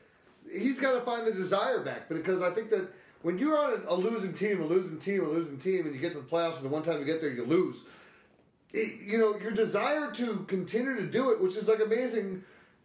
he's 0.53 0.81
got 0.81 0.93
to 0.95 1.01
find 1.03 1.25
the 1.25 1.33
desire 1.33 1.79
back 1.81 2.09
because 2.09 2.43
I 2.43 2.51
think 2.51 2.71
that 2.71 2.89
when 3.23 3.39
you're 3.39 3.57
on 3.59 3.83
a, 3.87 3.93
a 3.93 3.97
losing 3.97 4.33
team, 4.33 4.61
a 4.61 4.65
losing 4.65 4.99
team, 4.99 5.25
a 5.25 5.29
losing 5.29 5.59
team, 5.59 5.87
and 5.87 5.95
you 5.95 6.01
get 6.01 6.13
to 6.13 6.21
the 6.21 6.27
playoffs, 6.27 6.57
and 6.57 6.65
the 6.65 6.69
one 6.69 6.83
time 6.83 6.99
you 6.99 7.05
get 7.05 7.21
there, 7.21 7.31
you 7.33 7.45
lose. 7.45 7.83
It, 8.73 9.01
you 9.05 9.19
know 9.19 9.37
your 9.39 9.51
desire 9.51 10.11
to 10.13 10.45
continue 10.47 10.95
to 10.97 11.07
do 11.07 11.31
it, 11.33 11.41
which 11.43 11.57
is 11.57 11.67
like 11.69 11.81
amazing 11.81 12.45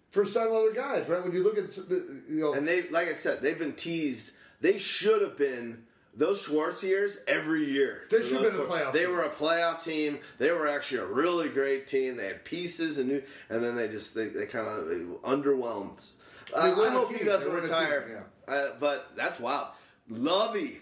for 0.10 0.26
some 0.26 0.52
other 0.52 0.72
guys, 0.74 1.08
right? 1.10 1.24
When 1.24 1.32
you 1.34 1.44
look 1.44 1.58
at 1.58 1.70
the, 1.72 2.22
you 2.30 2.40
know, 2.40 2.54
And 2.54 2.68
they, 2.68 2.88
like 2.90 3.08
I 3.08 3.14
said, 3.14 3.42
they've 3.42 3.60
been 3.60 3.74
teased. 3.74 4.32
They 4.62 4.80
should 4.80 5.22
have 5.22 5.38
been 5.38 5.84
those 6.16 6.42
Schwartz 6.42 6.84
years 6.84 7.20
every 7.28 7.66
year. 7.70 8.04
They 8.10 8.24
should 8.24 8.42
have 8.42 8.54
been 8.54 8.62
a 8.62 8.64
playoff 8.64 8.94
They 8.94 9.02
team. 9.06 9.12
were 9.12 9.24
a 9.24 9.30
playoff 9.30 9.84
team. 9.84 10.20
They 10.38 10.50
were 10.52 10.68
actually 10.68 11.00
a 11.00 11.06
really 11.06 11.50
great 11.50 11.88
team. 11.88 12.16
They 12.18 12.28
had 12.28 12.46
pieces 12.46 12.98
and 12.98 13.10
new, 13.10 13.24
and 13.50 13.64
then 13.64 13.76
they 13.76 13.88
just 13.90 14.16
they, 14.16 14.28
they 14.30 14.46
kind 14.46 14.68
of 14.68 14.86
underwhelmed. 15.24 16.02
Uh, 16.56 16.60
I 16.60 16.90
hope 16.90 17.10
team. 17.10 17.20
he 17.20 17.26
doesn't 17.26 17.52
retire. 17.52 18.02
team, 18.08 18.18
uh, 18.48 18.68
but 18.80 19.12
that's 19.16 19.40
wild. 19.40 19.68
Lovie. 20.10 20.82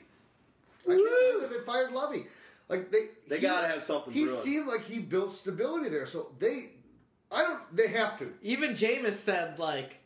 I 0.85 0.89
can't 0.89 0.97
believe 0.99 1.41
that 1.41 1.49
they 1.49 1.65
fired 1.65 1.91
Lovie. 1.93 2.25
Like 2.69 2.91
they, 2.91 3.07
They 3.27 3.37
he- 3.37 3.41
gotta 3.41 3.67
have 3.67 3.83
something 3.83 4.13
He 4.13 4.25
brewing. 4.25 4.39
seemed 4.39 4.67
like 4.67 4.83
he 4.85 4.99
built 4.99 5.31
stability 5.31 5.89
there, 5.89 6.05
so 6.05 6.31
they, 6.39 6.69
I 7.31 7.41
don't, 7.41 7.75
they 7.75 7.87
have 7.89 8.17
to. 8.19 8.33
Even 8.41 8.71
Jameis 8.71 9.13
said, 9.13 9.59
like, 9.59 9.99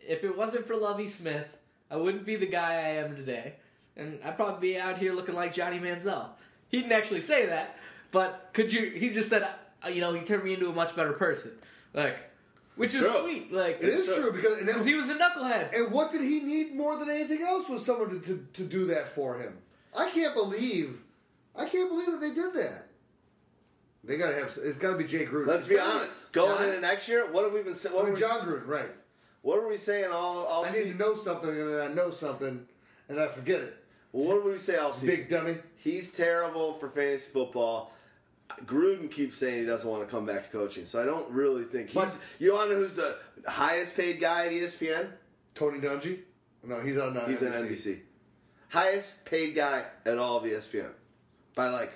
if 0.00 0.24
it 0.24 0.36
wasn't 0.36 0.66
for 0.66 0.76
Lovie 0.76 1.08
Smith, 1.08 1.58
I 1.90 1.96
wouldn't 1.96 2.24
be 2.26 2.36
the 2.36 2.46
guy 2.46 2.72
I 2.74 2.88
am 2.96 3.16
today. 3.16 3.54
And 3.96 4.18
I'd 4.24 4.36
probably 4.36 4.72
be 4.72 4.78
out 4.78 4.98
here 4.98 5.12
looking 5.14 5.34
like 5.34 5.52
Johnny 5.54 5.78
Manziel. 5.78 6.26
He 6.68 6.78
didn't 6.80 6.92
actually 6.92 7.20
say 7.20 7.46
that, 7.46 7.76
but 8.10 8.50
could 8.52 8.72
you, 8.72 8.90
he 8.90 9.10
just 9.10 9.28
said, 9.28 9.42
uh, 9.84 9.88
you 9.88 10.00
know, 10.00 10.12
he 10.12 10.20
turned 10.22 10.42
me 10.44 10.54
into 10.54 10.68
a 10.68 10.72
much 10.72 10.96
better 10.96 11.12
person. 11.12 11.52
Like, 11.92 12.18
which 12.76 12.94
is 12.94 13.00
True. 13.02 13.20
sweet. 13.22 13.52
Like, 13.52 13.78
It 13.80 13.88
is 13.88 14.06
true 14.14 14.32
because 14.32 14.58
and, 14.58 14.68
that- 14.68 14.72
because 14.72 14.84
he 14.86 14.94
was 14.94 15.08
a 15.08 15.14
knucklehead. 15.14 15.74
and 15.76 15.92
what 15.92 16.10
did 16.10 16.20
he 16.22 16.40
need 16.40 16.74
more 16.74 16.96
than 16.96 17.08
anything 17.10 17.42
else 17.42 17.68
was 17.68 17.84
someone 17.84 18.10
to, 18.10 18.20
to, 18.20 18.46
to 18.54 18.64
do 18.64 18.86
that 18.86 19.08
for 19.08 19.38
him. 19.38 19.58
I 19.96 20.10
can't 20.10 20.34
believe, 20.34 21.00
I 21.54 21.66
can't 21.66 21.88
believe 21.90 22.10
that 22.12 22.20
they 22.20 22.32
did 22.32 22.52
that. 22.54 22.88
They 24.02 24.16
gotta 24.18 24.34
have. 24.34 24.46
It's 24.62 24.76
gotta 24.78 24.98
be 24.98 25.04
Jay 25.04 25.24
Gruden. 25.24 25.46
Let's 25.46 25.66
be 25.66 25.78
honest. 25.78 26.30
Going 26.32 26.58
John- 26.58 26.64
into 26.68 26.80
next 26.80 27.08
year, 27.08 27.30
what 27.30 27.44
have 27.44 27.54
we 27.54 27.62
been 27.62 27.74
saying? 27.74 27.94
I 27.94 27.98
What, 27.98 28.04
mean, 28.04 28.12
were 28.12 28.16
we- 28.16 28.26
Jon 28.26 28.40
Gruden, 28.40 28.66
right? 28.66 28.90
what 29.42 29.62
were 29.62 29.68
we 29.68 29.76
saying 29.78 30.10
all 30.10 30.44
all 30.44 30.64
I 30.64 30.68
need 30.68 30.74
season? 30.74 30.92
to 30.92 30.98
know 30.98 31.14
something, 31.14 31.48
and 31.50 31.68
then 31.70 31.80
I 31.90 31.94
know 31.94 32.10
something, 32.10 32.66
and 33.08 33.20
I 33.20 33.28
forget 33.28 33.60
it. 33.60 33.76
What 34.10 34.42
did 34.42 34.52
we 34.52 34.58
say 34.58 34.76
all 34.76 34.92
season? 34.92 35.16
Big 35.16 35.28
dummy. 35.30 35.56
He's 35.76 36.12
terrible 36.12 36.74
for 36.74 36.88
fantasy 36.90 37.30
football. 37.32 37.92
Gruden 38.66 39.10
keeps 39.10 39.38
saying 39.38 39.60
he 39.60 39.66
doesn't 39.66 39.88
want 39.88 40.04
to 40.04 40.10
come 40.10 40.26
back 40.26 40.44
to 40.44 40.48
coaching, 40.50 40.84
so 40.86 41.02
I 41.02 41.04
don't 41.06 41.28
really 41.30 41.64
think 41.64 41.88
he's. 41.88 41.94
But- 41.94 42.18
you 42.38 42.52
want 42.52 42.70
to 42.70 42.74
know 42.76 42.80
who's 42.82 42.94
the 42.94 43.16
highest 43.46 43.96
paid 43.96 44.20
guy 44.20 44.46
at 44.46 44.52
ESPN? 44.52 45.08
Tony 45.54 45.80
Dungy. 45.80 46.20
No, 46.62 46.80
he's 46.80 46.96
on. 46.98 47.16
Uh, 47.16 47.26
He's 47.26 47.42
on 47.42 47.52
NBC. 47.52 48.00
Highest 48.70 49.24
paid 49.24 49.54
guy 49.54 49.84
at 50.06 50.18
all 50.18 50.38
of 50.38 50.44
ESPN 50.44 50.90
by 51.54 51.68
like 51.68 51.92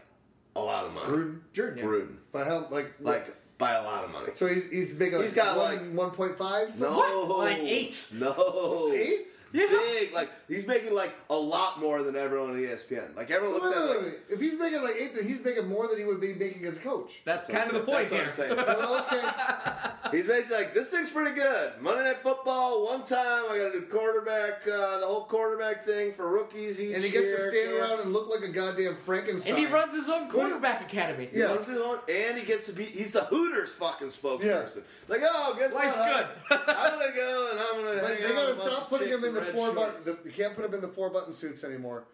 a 0.55 0.61
lot 0.61 0.85
of 0.85 0.93
money. 0.93 1.07
Gruden. 1.07 1.41
Jordan, 1.53 1.79
yeah. 1.79 1.85
Gruden, 1.85 2.17
By 2.33 2.45
how? 2.45 2.67
Like, 2.71 2.95
like 3.01 3.35
by 3.59 3.73
a 3.75 3.83
lot 3.83 4.05
of 4.05 4.11
money. 4.11 4.31
So 4.35 4.47
he's 4.47 4.71
he's 4.71 4.95
making. 4.99 5.15
Like 5.17 5.25
He's 5.25 5.33
got, 5.35 5.57
one, 5.57 5.77
like- 5.77 5.93
one 5.97 6.11
point 6.13 6.39
five. 6.39 6.79
No, 6.81 6.93
What? 6.93 7.39
Like 7.39 7.59
eight? 7.59 8.07
No, 8.13 8.91
Eight? 8.95 9.27
Yeah. 9.53 9.67
Big, 9.69 10.13
like 10.13 10.29
he's 10.49 10.67
making 10.67 10.95
like 10.95 11.15
a 11.31 11.37
lot 11.37 11.79
more 11.81 12.03
than 12.03 12.17
everyone 12.17 12.51
at 12.53 12.57
E 12.59 12.67
ESPN. 12.67 13.15
Like 13.17 13.29
So 13.29 13.37
everyone 13.37 13.61
wait, 13.61 13.63
looks 13.63 13.77
at 13.77 13.83
wait, 13.83 13.91
it 13.91 13.91
wait, 13.91 13.97
like, 13.97 14.05
wait. 14.07 14.35
If 14.35 14.41
he's 14.41 14.59
making 14.59 14.83
like 14.83 14.95
eight, 14.99 15.15
then 15.15 15.25
he's 15.27 15.45
making 15.45 15.69
more 15.69 15.87
than 15.89 15.99
he 15.99 16.05
would 16.05 16.21
be 16.21 16.35
making 16.35 16.65
as 16.67 16.77
a 16.77 16.81
coach. 16.81 17.21
That's 17.25 17.47
That's 17.47 17.71
kind 17.71 17.77
of 17.77 17.87
the 17.87 17.91
what 17.93 17.99
point 18.09 18.13
I'm 18.13 18.19
here. 18.21 18.31
saying. 18.31 18.55
Oh, 18.59 19.07
okay. 19.13 19.91
He's 20.11 20.27
basically 20.27 20.57
like, 20.57 20.73
this 20.73 20.89
thing's 20.89 21.11
pretty 21.11 21.35
good. 21.35 21.73
Monday 21.83 22.03
Night 22.05 22.23
Football, 22.23 22.83
one 22.87 23.05
time 23.05 23.45
I 23.51 23.59
got 23.59 23.73
to 23.73 23.81
do 23.81 23.87
quarterback, 23.91 24.67
uh, 24.67 25.01
the 25.01 25.07
whole 25.07 25.25
quarterback 25.25 25.85
thing 25.85 26.15
for 26.15 26.31
rookies 26.31 26.81
each 26.81 26.95
and 26.95 27.05
he 27.05 27.11
gets 27.11 27.27
to 27.27 27.39
stand 27.51 27.73
Yeah. 27.73 27.81
around 27.83 28.01
and 28.01 28.13
look 28.15 28.31
like 28.31 28.43
a 28.49 28.51
goddamn 28.51 28.97
Frankenstein. 28.97 29.55
and 29.55 29.59
he 29.67 29.67
runs 29.71 29.93
his 29.95 30.09
own 30.09 30.31
quarterback 30.31 30.81
academy. 30.81 31.29
He 31.31 31.41
Yeah. 31.41 31.47
runs 31.53 31.67
his 31.67 31.79
own- 31.79 31.99
and 32.09 32.39
he 32.39 32.47
gets 32.47 32.65
to 32.69 32.73
be, 32.73 32.85
he's 32.85 33.11
the 33.11 33.25
Hooters 33.25 33.75
fucking 33.75 34.09
spokesperson. 34.09 34.77
Yeah. 34.77 34.83
Like, 35.09 35.21
oh, 35.25 35.55
guess 35.59 35.75
Life's 35.75 35.99
what? 35.99 36.37
good. 36.49 36.59
I'm 36.69 36.99
going 36.99 37.11
to 37.11 37.17
go 37.17 37.49
and 37.51 37.61
I'm 37.61 37.85
going 37.85 37.95
to 37.97 38.01
But 38.03 38.11
hang 38.15 38.23
they 38.23 38.29
gotta 38.35 38.47
with 38.49 38.59
a 38.59 38.63
bunch 38.63 38.75
stop 38.77 38.89
putting 38.89 39.09
him 39.09 39.25
in 39.25 39.35
the 39.35 39.43
four 39.43 39.75
shorts. 39.75 40.07
button. 40.07 40.19
You 40.39 40.45
can't 40.45 40.55
put 40.55 40.65
him 40.65 40.75
in 40.75 40.81
the 40.81 40.89
four 40.89 41.11
button 41.11 41.33
suits 41.33 41.65
anymore. 41.65 42.05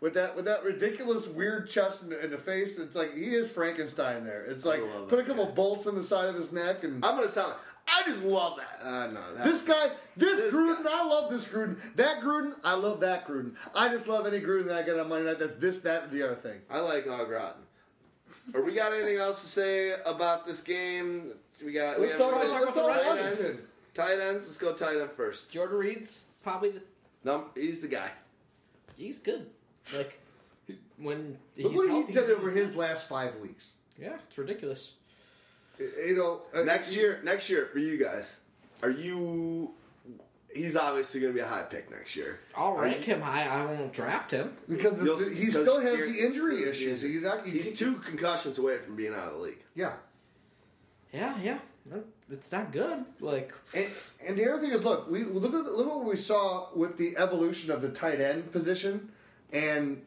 With 0.00 0.14
that, 0.14 0.34
with 0.36 0.44
that 0.46 0.62
ridiculous 0.64 1.26
weird 1.26 1.68
chest 1.68 2.02
in 2.02 2.10
the, 2.10 2.16
the 2.28 2.36
face, 2.38 2.78
it's 2.78 2.94
like 2.96 3.14
he 3.14 3.34
is 3.34 3.50
Frankenstein. 3.50 4.24
There, 4.24 4.44
it's 4.44 4.64
like 4.64 4.80
love 4.80 5.08
put 5.08 5.18
a 5.18 5.22
that 5.22 5.28
couple 5.28 5.46
guy. 5.46 5.52
bolts 5.52 5.86
in 5.86 5.94
the 5.94 6.02
side 6.02 6.28
of 6.28 6.34
his 6.34 6.52
neck, 6.52 6.84
and 6.84 7.04
I'm 7.04 7.16
going 7.16 7.26
to 7.26 7.32
sound 7.32 7.48
like, 7.48 7.58
I 7.88 8.02
just 8.08 8.22
love 8.22 8.58
that. 8.58 8.86
Uh, 8.86 9.06
no, 9.12 9.34
that 9.34 9.44
this 9.44 9.62
guy, 9.62 9.90
this, 10.16 10.40
This 10.40 10.54
Gruden, 10.54 10.84
guy. 10.84 10.90
I 10.92 11.06
love 11.06 11.30
this 11.30 11.46
Gruden. 11.46 11.78
That 11.96 12.20
Gruden, 12.20 12.54
I 12.62 12.74
love 12.74 13.00
that 13.00 13.26
Gruden. 13.26 13.54
I 13.74 13.88
just 13.88 14.06
love 14.06 14.26
any 14.26 14.40
Gruden 14.40 14.66
that 14.66 14.76
I 14.76 14.82
get 14.82 14.98
on 14.98 15.08
Monday 15.08 15.26
night. 15.26 15.38
That's 15.38 15.54
this, 15.54 15.78
that, 15.80 16.04
and 16.04 16.12
the 16.12 16.22
other 16.24 16.34
thing. 16.34 16.60
I 16.68 16.80
like 16.80 17.06
Og 17.06 17.30
Rotten. 17.30 17.62
Or 18.54 18.64
we 18.64 18.74
got 18.74 18.92
anything 18.92 19.16
else 19.16 19.40
to 19.42 19.48
say 19.48 19.94
about 20.04 20.46
this 20.46 20.60
game? 20.62 21.32
We 21.64 21.72
got. 21.72 21.98
Let's 22.00 22.12
we 22.12 22.18
talk 22.18 22.34
have 22.34 22.42
about- 22.42 22.46
some 22.50 22.60
let's 22.60 22.74
talk 22.74 22.84
about 22.84 23.02
tight 23.02 23.18
ends. 23.24 23.60
Tight 23.94 24.18
ends. 24.20 24.46
Let's 24.46 24.58
go 24.58 24.74
tight 24.74 25.00
end 25.00 25.10
first. 25.12 25.50
Jordan 25.50 25.78
Reed's 25.78 26.26
probably 26.42 26.70
the. 26.72 26.82
No, 27.26 27.46
he's 27.56 27.80
the 27.80 27.88
guy. 27.88 28.08
He's 28.96 29.18
good. 29.18 29.46
Like 29.94 30.18
when 30.96 31.36
Look 31.58 31.72
he's 31.72 31.76
what 31.76 31.88
healthy, 31.88 32.06
he 32.06 32.12
did 32.12 32.30
over 32.30 32.50
he's- 32.52 32.68
his 32.68 32.76
last 32.76 33.08
five 33.08 33.36
weeks. 33.40 33.72
Yeah, 34.00 34.16
it's 34.28 34.38
ridiculous. 34.38 34.92
You 35.78 36.14
know, 36.16 36.42
uh, 36.54 36.62
Next 36.62 36.94
year, 36.94 37.20
next 37.24 37.50
year 37.50 37.66
for 37.72 37.80
you 37.80 37.98
guys, 38.02 38.36
are 38.82 38.90
you? 38.90 39.72
He's 40.54 40.76
obviously 40.76 41.20
going 41.20 41.32
to 41.32 41.34
be 41.36 41.42
a 41.42 41.46
high 41.48 41.64
pick 41.64 41.90
next 41.90 42.14
year. 42.16 42.38
I'll 42.54 42.76
Are 42.76 42.82
rank 42.82 43.06
you- 43.06 43.14
him 43.14 43.20
high. 43.20 43.44
I 43.46 43.64
won't 43.66 43.92
draft 43.92 44.30
him. 44.30 44.56
because 44.68 44.96
the, 44.98 45.04
the- 45.16 45.34
he 45.34 45.46
because 45.46 45.54
still 45.62 45.80
has 45.80 45.98
the 45.98 46.18
injury 46.18 46.56
because 46.58 46.64
the 46.64 46.70
issues. 46.70 46.92
injury- 47.02 47.10
You're 47.10 47.22
not, 47.22 47.44
you 47.46 47.52
He's 47.52 47.76
two 47.78 47.96
concussions 47.96 48.58
away 48.58 48.78
from 48.78 48.94
being 48.96 49.12
out 49.12 49.26
of 49.28 49.32
the 49.34 49.38
league. 49.40 49.62
Yeah. 49.74 49.94
Yeah, 51.12 51.34
yeah. 51.42 51.58
No, 52.28 52.34
It's 52.34 52.50
not 52.52 52.72
good. 52.72 53.04
Like, 53.20 53.52
And, 53.74 53.86
and 54.26 54.38
the 54.38 54.50
other 54.52 54.60
thing 54.60 54.72
is, 54.72 54.84
look, 54.84 55.10
we 55.10 55.24
look 55.24 55.54
at 55.54 55.64
look 55.76 55.86
at 55.86 55.94
what 55.96 56.04
we 56.04 56.16
saw 56.16 56.68
with 56.74 56.96
the 56.96 57.16
evolution 57.16 57.70
of 57.70 57.80
the 57.82 57.88
tight 57.88 58.20
end 58.20 58.50
position, 58.52 59.10
and 59.52 60.02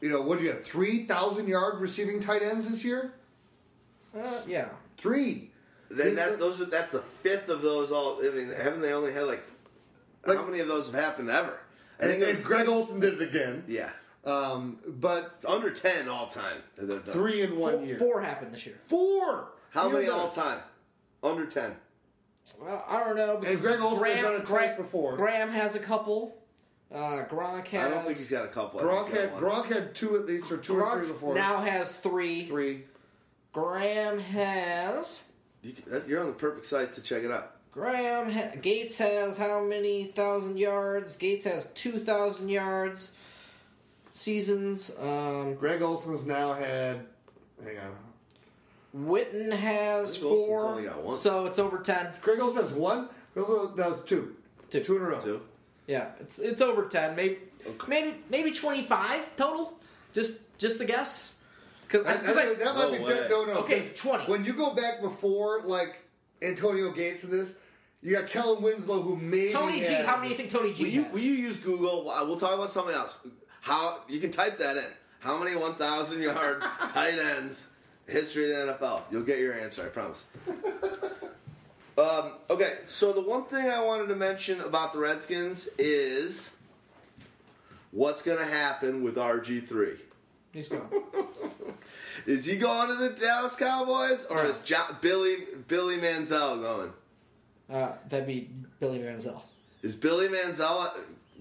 you 0.00 0.08
know, 0.08 0.20
what 0.22 0.38
do 0.38 0.44
you 0.44 0.50
have? 0.52 0.64
Three 0.64 1.04
thousand 1.04 1.46
yard 1.48 1.80
receiving 1.80 2.20
tight 2.20 2.42
ends 2.42 2.68
this 2.68 2.84
year. 2.84 3.14
uh, 4.18 4.42
yeah. 4.48 4.68
Three. 4.96 5.50
Then 5.92 6.14
that, 6.16 6.38
those 6.38 6.60
are, 6.60 6.66
that's 6.66 6.92
the 6.92 7.02
fifth 7.02 7.48
of 7.48 7.62
those 7.62 7.90
all. 7.90 8.18
I 8.24 8.30
mean, 8.30 8.48
haven't 8.48 8.80
they 8.80 8.92
only 8.92 9.12
had 9.12 9.24
like, 9.24 9.42
Like- 10.24 10.38
how 10.38 10.44
many 10.44 10.60
of 10.60 10.68
those 10.68 10.90
have 10.90 11.00
happened 11.00 11.30
ever? 11.30 11.58
I 11.98 12.04
And, 12.04 12.10
think 12.12 12.22
and 12.22 12.32
it's, 12.32 12.44
Greg 12.44 12.68
Olsen 12.68 13.00
did 13.00 13.20
it 13.20 13.28
again. 13.28 13.64
yeah, 13.66 13.90
Um, 14.24 14.78
but 14.86 15.32
it's 15.36 15.44
under 15.44 15.70
ten 15.70 16.08
all 16.08 16.26
time. 16.28 16.58
done. 16.78 17.02
three 17.10 17.42
in 17.42 17.58
one 17.58 17.72
Four, 17.78 17.84
year. 17.86 17.98
four 17.98 18.20
happened 18.22 18.54
this 18.54 18.66
year. 18.66 18.76
Four. 18.86 19.48
How 19.70 19.88
You're 19.90 19.98
many 20.00 20.08
all 20.08 20.28
time? 20.30 20.60
Under 21.22 21.46
ten. 21.46 21.76
Well, 22.60 22.84
I 22.88 23.00
don't 23.04 23.16
know. 23.16 23.36
because 23.38 23.60
Greg 23.62 23.80
Olsen 23.80 24.04
has 24.06 24.22
done 24.24 24.34
it 24.34 24.46
twice 24.46 24.66
Graham- 24.70 24.76
before. 24.82 25.16
Graham 25.16 25.50
has 25.50 25.74
a 25.74 25.78
couple. 25.78 26.36
Uh, 26.92 27.24
Gronk 27.28 27.66
has. 27.68 27.86
I 27.86 27.90
don't 27.94 28.04
think 28.04 28.16
he's 28.16 28.30
got 28.30 28.44
a 28.44 28.48
couple. 28.48 28.80
I 28.80 28.82
Gronk 28.82 29.04
think 29.04 29.08
he's 29.14 29.20
had 29.20 29.30
got 29.30 29.42
one. 29.42 29.52
Gronk 29.52 29.66
had 29.72 29.94
two 29.94 30.16
at 30.16 30.26
least, 30.26 30.50
or 30.50 30.56
two 30.56 30.80
or 30.80 30.90
three 30.92 31.02
Gronk 31.02 31.08
before. 31.08 31.34
now 31.34 31.58
has 31.60 31.96
three. 31.98 32.46
three. 32.46 32.84
Graham 33.52 34.18
has. 34.18 35.20
You 35.62 35.72
can- 35.74 35.90
that- 35.90 36.08
You're 36.08 36.20
on 36.20 36.26
the 36.28 36.32
perfect 36.32 36.66
site 36.66 36.94
to 36.94 37.02
check 37.02 37.22
it 37.22 37.30
out. 37.30 37.52
Graham 37.72 38.30
ha- 38.30 38.52
Gates 38.60 38.98
has 38.98 39.38
how 39.38 39.62
many 39.62 40.04
thousand 40.04 40.58
yards? 40.58 41.16
Gates 41.16 41.44
has 41.44 41.66
two 41.74 41.98
thousand 42.00 42.48
yards 42.48 43.12
seasons. 44.12 44.90
Um, 44.98 45.54
Greg 45.54 45.82
Olsen's 45.82 46.26
now 46.26 46.54
had. 46.54 47.06
Hang 47.62 47.78
on. 47.78 47.96
Witten 48.96 49.52
has 49.52 50.16
Greg 50.18 50.30
Olsen's 50.32 50.48
four, 50.48 50.66
only 50.68 50.82
got 50.84 51.02
one. 51.02 51.16
so 51.16 51.46
it's 51.46 51.58
over 51.58 51.78
ten. 51.78 52.08
Greg 52.20 52.40
Olsen 52.40 52.62
has 52.62 52.72
one. 52.72 53.08
Greg 53.34 53.48
Olsen 53.48 53.78
has 53.82 54.00
two. 54.00 54.34
Two. 54.70 54.82
Two 54.82 54.96
in 54.96 55.02
a 55.02 55.04
row. 55.06 55.20
Two. 55.20 55.42
Yeah, 55.86 56.08
it's 56.20 56.38
it's 56.38 56.60
over 56.60 56.86
ten. 56.86 57.14
Maybe 57.16 57.38
maybe 57.88 58.16
maybe 58.30 58.52
twenty 58.52 58.82
five 58.82 59.34
total. 59.36 59.74
Just 60.12 60.38
just 60.58 60.80
a 60.80 60.84
guess. 60.84 61.32
Because 61.86 62.06
I, 62.06 62.12
I, 62.12 62.54
that 62.54 62.74
might 62.74 62.74
No 62.74 62.90
be 62.92 62.98
way. 63.00 63.26
no, 63.28 63.44
no. 63.46 63.52
Okay, 63.62 63.80
'cause 63.80 63.98
20. 64.00 64.24
When 64.26 64.44
you 64.44 64.52
go 64.52 64.74
back 64.74 65.00
before, 65.00 65.62
like 65.64 65.96
Antonio 66.40 66.92
Gates 66.92 67.24
in 67.24 67.32
this, 67.32 67.54
you 68.00 68.12
got 68.16 68.28
Kellen 68.28 68.62
Winslow 68.62 69.02
who 69.02 69.16
maybe 69.16 69.52
Tony 69.52 69.80
G. 69.80 69.86
had- 69.86 70.06
How 70.06 70.16
many 70.16 70.28
do 70.28 70.30
you 70.34 70.36
think 70.36 70.50
Tony 70.50 70.72
G? 70.72 70.84
Will 70.84 70.90
you, 70.90 71.02
had? 71.02 71.12
will 71.12 71.20
you 71.20 71.32
use 71.32 71.58
Google? 71.58 72.04
Well, 72.04 72.26
We'll 72.28 72.38
talk 72.38 72.54
about 72.54 72.70
something 72.70 72.94
else. 72.94 73.18
How 73.60 74.02
you 74.08 74.20
can 74.20 74.30
type 74.30 74.58
that 74.58 74.76
in? 74.76 74.84
How 75.18 75.36
many 75.42 75.56
1,000 75.56 76.22
yard 76.22 76.60
tight 76.92 77.18
ends 77.18 77.66
history 78.10 78.50
of 78.50 78.66
the 78.66 78.72
NFL? 78.74 79.02
You'll 79.10 79.22
get 79.22 79.38
your 79.38 79.54
answer. 79.54 79.84
I 79.84 79.88
promise. 79.88 80.24
um, 81.98 82.32
okay, 82.50 82.78
so 82.86 83.12
the 83.12 83.22
one 83.22 83.44
thing 83.44 83.68
I 83.68 83.84
wanted 83.84 84.08
to 84.08 84.16
mention 84.16 84.60
about 84.60 84.92
the 84.92 84.98
Redskins 84.98 85.68
is 85.78 86.50
what's 87.90 88.22
going 88.22 88.38
to 88.38 88.44
happen 88.44 89.02
with 89.02 89.16
RG 89.16 89.68
three. 89.68 89.96
He's 90.52 90.68
gone. 90.68 90.88
Is 92.26 92.44
he 92.44 92.58
going 92.58 92.88
to 92.88 92.94
the 92.96 93.20
Dallas 93.20 93.56
Cowboys 93.56 94.26
or 94.28 94.44
is 94.44 94.58
jo- 94.60 94.96
Billy 95.00 95.36
Billy 95.68 95.96
Manziel 95.96 96.60
going? 96.60 96.92
Uh, 97.70 97.92
that'd 98.08 98.26
be 98.26 98.50
Billy 98.78 98.98
Manziel. 98.98 99.40
Is 99.82 99.94
Billy 99.94 100.28
Manziel 100.28 100.90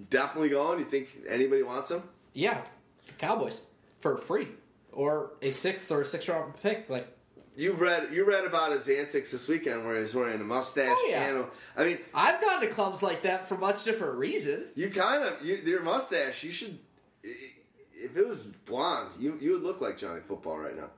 definitely 0.09 0.49
going? 0.49 0.80
You 0.80 0.85
think 0.85 1.09
anybody 1.27 1.64
wants 1.64 1.91
him? 1.91 2.03
Yeah, 2.33 2.61
the 3.07 3.14
Cowboys 3.14 3.61
for 3.99 4.15
free 4.17 4.48
or 4.92 5.32
a 5.42 5.51
sixth 5.51 5.92
or 5.92 6.01
a 6.01 6.06
sixth 6.06 6.30
round 6.30 6.56
pick. 6.61 6.90
Like 6.90 7.08
You 7.56 7.74
read 7.74 8.14
you 8.14 8.26
read 8.26 8.45
about 8.45 8.72
his 8.72 8.88
antics 8.90 9.32
this 9.32 9.48
weekend 9.48 9.85
where 9.85 10.00
he's 10.00 10.16
wearing 10.16 10.40
a 10.42 10.43
mustache. 10.43 10.88
Oh, 10.92 11.08
yeah. 11.09 11.27
and 11.27 11.38
a- 11.40 11.48
I 11.77 11.84
mean, 11.85 11.98
I've 12.14 12.42
gone 12.42 12.61
to 12.61 12.68
clubs 12.68 13.01
like 13.03 13.24
that 13.24 13.48
for 13.48 13.58
much 13.58 13.84
different 13.84 14.18
reasons. 14.18 14.72
you 14.76 14.90
kind 14.90 15.24
of 15.24 15.43
you, 15.45 15.56
your 15.58 15.84
mustache. 15.84 16.43
You 16.43 16.51
should. 16.51 16.80
If 17.22 18.16
it 18.16 18.26
was 18.27 18.43
blonde, 18.43 19.09
you 19.19 19.38
you 19.42 19.53
would 19.53 19.64
look 19.64 19.82
like 19.82 19.98
Johnny 19.98 20.22
Football 20.22 20.58
right 20.58 20.76
now. 20.76 20.90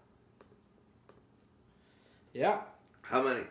Yeah. 2.33 2.59
How 3.01 3.21
many? 3.21 3.41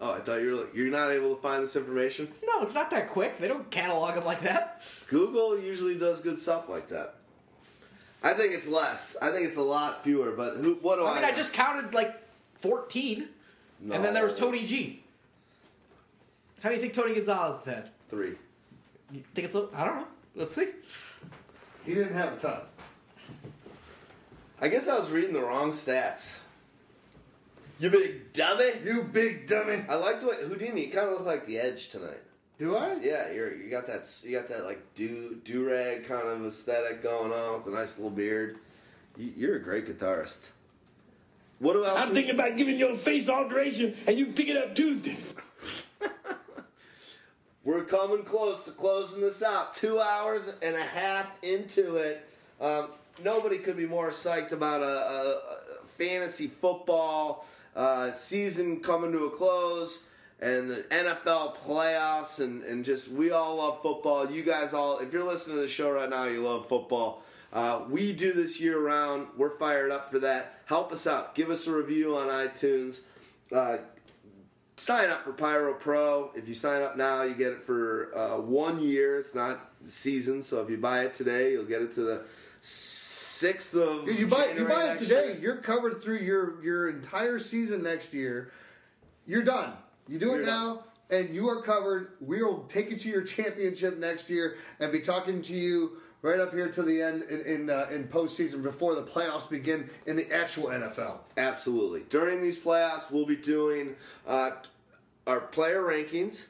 Oh, 0.00 0.12
I 0.12 0.20
thought 0.20 0.40
you 0.40 0.56
were. 0.56 0.66
You're 0.76 0.90
not 0.90 1.10
able 1.10 1.34
to 1.34 1.42
find 1.42 1.62
this 1.62 1.76
information. 1.76 2.28
No, 2.46 2.62
it's 2.62 2.74
not 2.74 2.90
that 2.92 3.10
quick. 3.10 3.38
They 3.38 3.48
don't 3.48 3.68
catalog 3.70 4.14
them 4.14 4.24
like 4.24 4.42
that. 4.42 4.80
Google 5.08 5.58
usually 5.60 5.98
does 5.98 6.20
good 6.20 6.38
stuff 6.38 6.68
like 6.68 6.88
that. 6.88 7.16
I 8.22 8.32
think 8.34 8.52
it's 8.54 8.66
less. 8.66 9.16
I 9.22 9.30
think 9.30 9.46
it's 9.46 9.56
a 9.56 9.62
lot 9.62 10.02
fewer. 10.02 10.32
But 10.32 10.56
who? 10.56 10.74
What 10.82 10.96
do 10.96 11.04
I? 11.04 11.12
I 11.12 11.14
mean, 11.16 11.24
I 11.24 11.32
just 11.32 11.52
counted 11.52 11.94
like 11.94 12.16
14, 12.56 13.28
and 13.92 14.04
then 14.04 14.12
there 14.14 14.24
was 14.24 14.36
Tony 14.38 14.66
G. 14.66 15.02
How 16.62 16.68
do 16.70 16.74
you 16.74 16.80
think 16.80 16.92
Tony 16.94 17.14
Gonzalez 17.14 17.64
has 17.64 17.74
had? 17.74 17.90
three. 18.08 18.34
You 19.12 19.22
think 19.34 19.46
it's? 19.46 19.54
a- 19.54 19.68
I 19.74 19.84
don't 19.84 19.96
know. 19.96 20.06
Let's 20.34 20.54
see. 20.54 20.68
He 21.84 21.94
didn't 21.94 22.14
have 22.14 22.32
a 22.32 22.36
ton. 22.36 22.60
I 24.60 24.68
guess 24.68 24.88
I 24.88 24.98
was 24.98 25.10
reading 25.10 25.32
the 25.32 25.42
wrong 25.42 25.70
stats. 25.70 26.40
You 27.78 27.90
big 27.90 28.32
dummy. 28.32 28.72
You 28.84 29.04
big 29.04 29.46
dummy. 29.46 29.84
I 29.88 29.94
liked 29.94 30.24
what 30.24 30.36
Houdini. 30.40 30.86
You 30.86 30.92
kind 30.92 31.06
of 31.06 31.12
looked 31.12 31.26
like 31.26 31.46
the 31.46 31.58
Edge 31.60 31.90
tonight. 31.90 32.20
Do 32.58 32.76
I? 32.76 32.98
Yeah, 33.00 33.30
you're 33.30 33.54
you 33.54 33.70
got 33.70 33.86
that 33.86 34.04
you 34.24 34.32
got 34.32 34.48
that 34.48 34.64
like 34.64 34.82
do 34.96 35.36
do 35.44 35.68
rag 35.68 36.06
kind 36.06 36.26
of 36.26 36.44
aesthetic 36.44 37.02
going 37.02 37.32
on 37.32 37.62
with 37.62 37.72
a 37.72 37.76
nice 37.76 37.96
little 37.96 38.10
beard. 38.10 38.58
You, 39.16 39.32
you're 39.36 39.56
a 39.56 39.62
great 39.62 39.86
guitarist. 39.86 40.48
What 41.60 41.76
else? 41.76 41.88
I'm 41.96 42.12
thinking 42.12 42.34
about 42.34 42.56
giving 42.56 42.76
your 42.76 42.96
face 42.96 43.28
alteration, 43.28 43.96
and 44.06 44.18
you 44.18 44.26
pick 44.26 44.48
it 44.48 44.56
up 44.56 44.74
Tuesday. 44.74 45.16
We're 47.64 47.84
coming 47.84 48.24
close 48.24 48.64
to 48.64 48.72
closing 48.72 49.20
this 49.20 49.42
out. 49.42 49.74
Two 49.74 50.00
hours 50.00 50.52
and 50.62 50.74
a 50.74 50.82
half 50.82 51.32
into 51.42 51.96
it. 51.96 52.28
Um, 52.60 52.88
nobody 53.22 53.58
could 53.58 53.76
be 53.76 53.86
more 53.86 54.10
psyched 54.10 54.52
about 54.52 54.82
a, 54.82 54.84
a, 54.84 55.40
a 55.82 55.86
fantasy 55.86 56.46
football 56.46 57.46
uh, 57.76 58.12
season 58.12 58.80
coming 58.80 59.12
to 59.12 59.26
a 59.26 59.30
close 59.30 59.98
and 60.40 60.70
the 60.70 60.84
NFL 60.90 61.56
playoffs 61.56 62.40
and, 62.40 62.62
and 62.62 62.84
just 62.84 63.10
we 63.10 63.30
all 63.30 63.56
love 63.56 63.82
football. 63.82 64.30
You 64.30 64.42
guys 64.42 64.72
all, 64.72 64.98
if 64.98 65.12
you're 65.12 65.24
listening 65.24 65.56
to 65.56 65.62
the 65.62 65.68
show 65.68 65.90
right 65.90 66.08
now, 66.08 66.24
you 66.24 66.42
love 66.42 66.68
football. 66.68 67.22
Uh, 67.52 67.80
we 67.88 68.12
do 68.12 68.32
this 68.32 68.60
year 68.60 68.78
round. 68.78 69.28
We're 69.36 69.56
fired 69.58 69.90
up 69.90 70.10
for 70.10 70.18
that. 70.20 70.60
Help 70.66 70.92
us 70.92 71.06
out. 71.06 71.34
Give 71.34 71.50
us 71.50 71.66
a 71.66 71.72
review 71.72 72.16
on 72.16 72.28
iTunes. 72.28 73.00
Uh, 73.52 73.78
sign 74.76 75.10
up 75.10 75.24
for 75.24 75.32
Pyro 75.32 75.74
Pro. 75.74 76.30
If 76.34 76.46
you 76.48 76.54
sign 76.54 76.82
up 76.82 76.96
now, 76.96 77.22
you 77.22 77.34
get 77.34 77.52
it 77.52 77.64
for 77.64 78.16
uh, 78.16 78.38
one 78.38 78.80
year. 78.80 79.18
It's 79.18 79.34
not 79.34 79.82
the 79.82 79.90
season, 79.90 80.42
so 80.42 80.60
if 80.62 80.70
you 80.70 80.76
buy 80.76 81.04
it 81.04 81.14
today, 81.14 81.52
you'll 81.52 81.64
get 81.64 81.82
it 81.82 81.94
to 81.94 82.02
the 82.02 82.22
sixth 82.60 83.74
of. 83.74 84.08
You 84.08 84.26
buy 84.26 84.52
you 84.56 84.66
buy 84.66 84.92
it 84.92 84.98
today. 84.98 85.32
year. 85.32 85.38
You're 85.40 85.56
covered 85.56 86.02
through 86.02 86.18
your 86.18 86.62
your 86.62 86.90
entire 86.90 87.38
season 87.38 87.82
next 87.82 88.12
year. 88.12 88.52
You're 89.26 89.42
done. 89.42 89.72
You 90.08 90.18
do 90.18 90.34
it 90.34 90.46
now, 90.46 90.84
and 91.10 91.34
you 91.34 91.48
are 91.48 91.62
covered. 91.62 92.12
We 92.20 92.42
will 92.42 92.64
take 92.64 92.90
you 92.90 92.96
to 92.96 93.08
your 93.08 93.22
championship 93.22 93.98
next 93.98 94.30
year 94.30 94.56
and 94.80 94.90
be 94.90 95.00
talking 95.00 95.42
to 95.42 95.52
you 95.52 95.98
right 96.22 96.40
up 96.40 96.52
here 96.52 96.68
to 96.68 96.82
the 96.82 97.02
end 97.02 97.22
in 97.24 97.40
in, 97.42 97.70
uh, 97.70 97.86
in 97.90 98.08
postseason 98.08 98.62
before 98.62 98.94
the 98.94 99.02
playoffs 99.02 99.48
begin 99.48 99.88
in 100.06 100.16
the 100.16 100.30
actual 100.32 100.68
NFL. 100.68 101.18
Absolutely. 101.36 102.04
During 102.08 102.42
these 102.42 102.58
playoffs, 102.58 103.10
we'll 103.10 103.26
be 103.26 103.36
doing 103.36 103.96
uh, 104.26 104.52
our 105.26 105.40
player 105.40 105.82
rankings. 105.82 106.46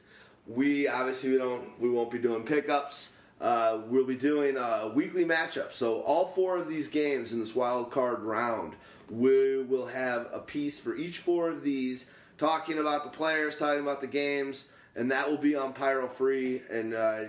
We 0.47 0.87
obviously 0.87 1.31
we 1.31 1.37
don't 1.37 1.79
we 1.79 1.89
won't 1.89 2.11
be 2.11 2.19
doing 2.19 2.43
pickups. 2.43 3.11
Uh, 3.41 3.79
we'll 3.87 4.05
be 4.05 4.17
doing 4.17 4.57
a 4.57 4.91
weekly 4.93 5.23
matchup. 5.23 5.71
So 5.71 6.01
all 6.01 6.27
four 6.27 6.57
of 6.57 6.67
these 6.67 6.89
games 6.89 7.31
in 7.31 7.39
this 7.39 7.55
wild 7.55 7.89
card 7.89 8.21
round, 8.21 8.75
we 9.09 9.63
will 9.63 9.87
have 9.87 10.27
a 10.33 10.39
piece 10.39 10.79
for 10.79 10.95
each 10.97 11.19
four 11.19 11.49
of 11.49 11.63
these, 11.63 12.07
talking 12.39 12.79
about 12.79 13.03
the 13.03 13.09
players, 13.09 13.57
talking 13.57 13.81
about 13.81 14.01
the 14.01 14.07
games, 14.07 14.69
and 14.95 15.11
that 15.11 15.29
will 15.29 15.37
be 15.37 15.55
on 15.55 15.73
Pyro 15.73 16.07
Free. 16.07 16.61
And 16.71 16.95
uh, 16.95 17.25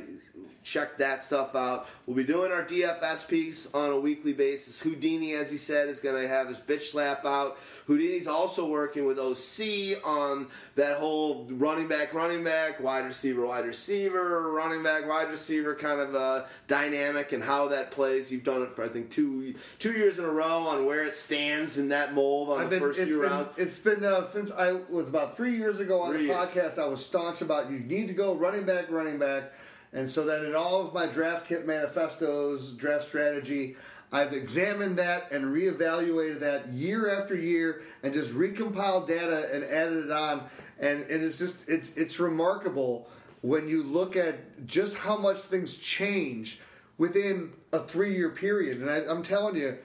check 0.62 0.98
that 0.98 1.22
stuff 1.24 1.54
out. 1.54 1.88
We'll 2.06 2.16
be 2.16 2.24
doing 2.24 2.52
our 2.52 2.64
DFS 2.64 3.26
piece 3.28 3.72
on 3.72 3.90
a 3.92 3.98
weekly 3.98 4.32
basis. 4.32 4.80
Houdini, 4.80 5.32
as 5.32 5.50
he 5.50 5.56
said, 5.56 5.88
is 5.88 6.00
going 6.00 6.20
to 6.20 6.28
have 6.28 6.48
his 6.48 6.58
bitch 6.58 6.82
slap 6.82 7.24
out. 7.24 7.58
Houdini's 7.86 8.26
also 8.26 8.68
working 8.68 9.04
with 9.06 9.18
OC 9.18 10.04
on 10.04 10.46
that 10.76 10.98
whole 10.98 11.46
running 11.50 11.88
back, 11.88 12.12
running 12.14 12.44
back, 12.44 12.80
wide 12.80 13.04
receiver, 13.04 13.46
wide 13.46 13.64
receiver, 13.64 14.52
running 14.52 14.82
back, 14.82 15.08
wide 15.08 15.28
receiver 15.30 15.74
kind 15.74 16.00
of 16.00 16.14
uh, 16.14 16.44
dynamic 16.68 17.32
and 17.32 17.42
how 17.42 17.68
that 17.68 17.90
plays. 17.90 18.30
You've 18.30 18.44
done 18.44 18.62
it 18.62 18.74
for 18.76 18.84
I 18.84 18.88
think 18.88 19.10
two 19.10 19.54
two 19.78 19.92
years 19.92 20.18
in 20.18 20.24
a 20.24 20.30
row 20.30 20.66
on 20.66 20.84
where 20.84 21.04
it 21.04 21.16
stands 21.16 21.78
in 21.78 21.88
that 21.88 22.14
mold 22.14 22.50
on 22.50 22.58
I've 22.60 22.64
the 22.70 22.70
been, 22.70 22.80
first 22.80 22.98
few 23.00 23.20
been, 23.20 23.30
rounds. 23.30 23.48
it's 23.56 23.78
been 23.78 24.04
uh, 24.04 24.28
since 24.28 24.52
I 24.52 24.72
was 24.88 25.08
about 25.08 25.36
three 25.36 25.56
years 25.56 25.80
ago 25.80 26.00
on 26.02 26.12
Three 26.12 26.26
the 26.28 26.32
years. 26.34 26.48
podcast. 26.48 26.78
I 26.80 26.86
was 26.86 27.04
staunch 27.04 27.40
about 27.40 27.70
you 27.70 27.78
need 27.80 28.08
to 28.08 28.14
go 28.14 28.34
running 28.34 28.64
back, 28.64 28.90
running 28.90 29.18
back, 29.18 29.52
and 29.92 30.08
so 30.08 30.24
then 30.24 30.44
in 30.44 30.54
all 30.54 30.80
of 30.80 30.94
my 30.94 31.06
draft 31.06 31.46
kit 31.48 31.66
manifestos, 31.66 32.72
draft 32.72 33.04
strategy, 33.04 33.76
I've 34.12 34.32
examined 34.32 34.98
that 34.98 35.30
and 35.30 35.44
reevaluated 35.44 36.40
that 36.40 36.68
year 36.68 37.16
after 37.16 37.34
year, 37.36 37.82
and 38.02 38.12
just 38.12 38.32
recompiled 38.32 39.06
data 39.06 39.48
and 39.52 39.62
added 39.64 40.06
it 40.06 40.10
on, 40.10 40.44
and, 40.80 41.02
and 41.02 41.22
it's 41.22 41.38
just 41.38 41.68
it's 41.68 41.90
it's 41.96 42.18
remarkable 42.18 43.08
when 43.42 43.68
you 43.68 43.82
look 43.82 44.16
at 44.16 44.66
just 44.66 44.96
how 44.96 45.16
much 45.16 45.38
things 45.38 45.76
change 45.76 46.60
within 46.98 47.52
a 47.72 47.78
three 47.78 48.14
year 48.14 48.30
period, 48.30 48.80
and 48.80 48.90
I, 48.90 48.98
I'm 49.08 49.22
telling 49.22 49.56
you 49.56 49.78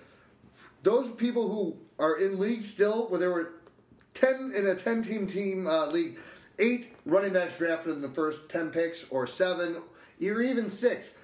those 0.83 1.07
people 1.09 1.47
who 1.49 1.77
are 1.97 2.17
in 2.17 2.39
league 2.39 2.63
still, 2.63 3.07
where 3.07 3.19
there 3.19 3.31
were 3.31 3.53
ten 4.13 4.51
in 4.55 4.67
a 4.67 4.75
ten 4.75 5.01
team 5.01 5.27
team 5.27 5.67
uh, 5.67 5.85
league, 5.87 6.17
eight 6.59 6.95
running 7.05 7.33
backs 7.33 7.57
drafted 7.57 7.93
in 7.93 8.01
the 8.01 8.09
first 8.09 8.49
ten 8.49 8.71
picks, 8.71 9.05
or 9.09 9.27
seven, 9.27 9.77
or 10.21 10.41
even 10.41 10.69
six. 10.69 11.17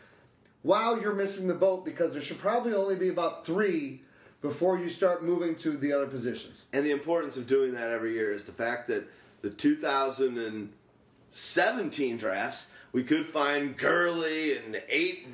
Wow, 0.64 0.96
you're 0.96 1.16
missing 1.16 1.48
the 1.48 1.56
boat 1.56 1.86
because 1.86 2.14
there 2.14 2.22
should 2.22 2.40
probably 2.40 2.74
only 2.74 2.96
be 2.96 3.10
about 3.10 3.46
three 3.46 4.02
before 4.42 4.80
you 4.80 4.90
start 4.90 5.24
moving 5.24 5.56
to 5.56 5.78
the 5.78 5.94
other 5.94 6.08
positions. 6.08 6.66
And 6.74 6.86
the 6.86 6.92
importance 6.92 7.38
of 7.38 7.48
doing 7.48 7.72
that 7.74 7.90
every 7.90 8.14
year 8.14 8.32
is 8.32 8.46
the 8.46 8.52
fact 8.52 8.88
that 8.88 9.08
the 9.42 9.50
2017 9.50 12.18
drafts, 12.18 12.68
we 12.92 13.04
could 13.04 13.26
find 13.26 13.78
Gurley 13.78 14.58
and 14.58 14.84
eight 14.90 15.28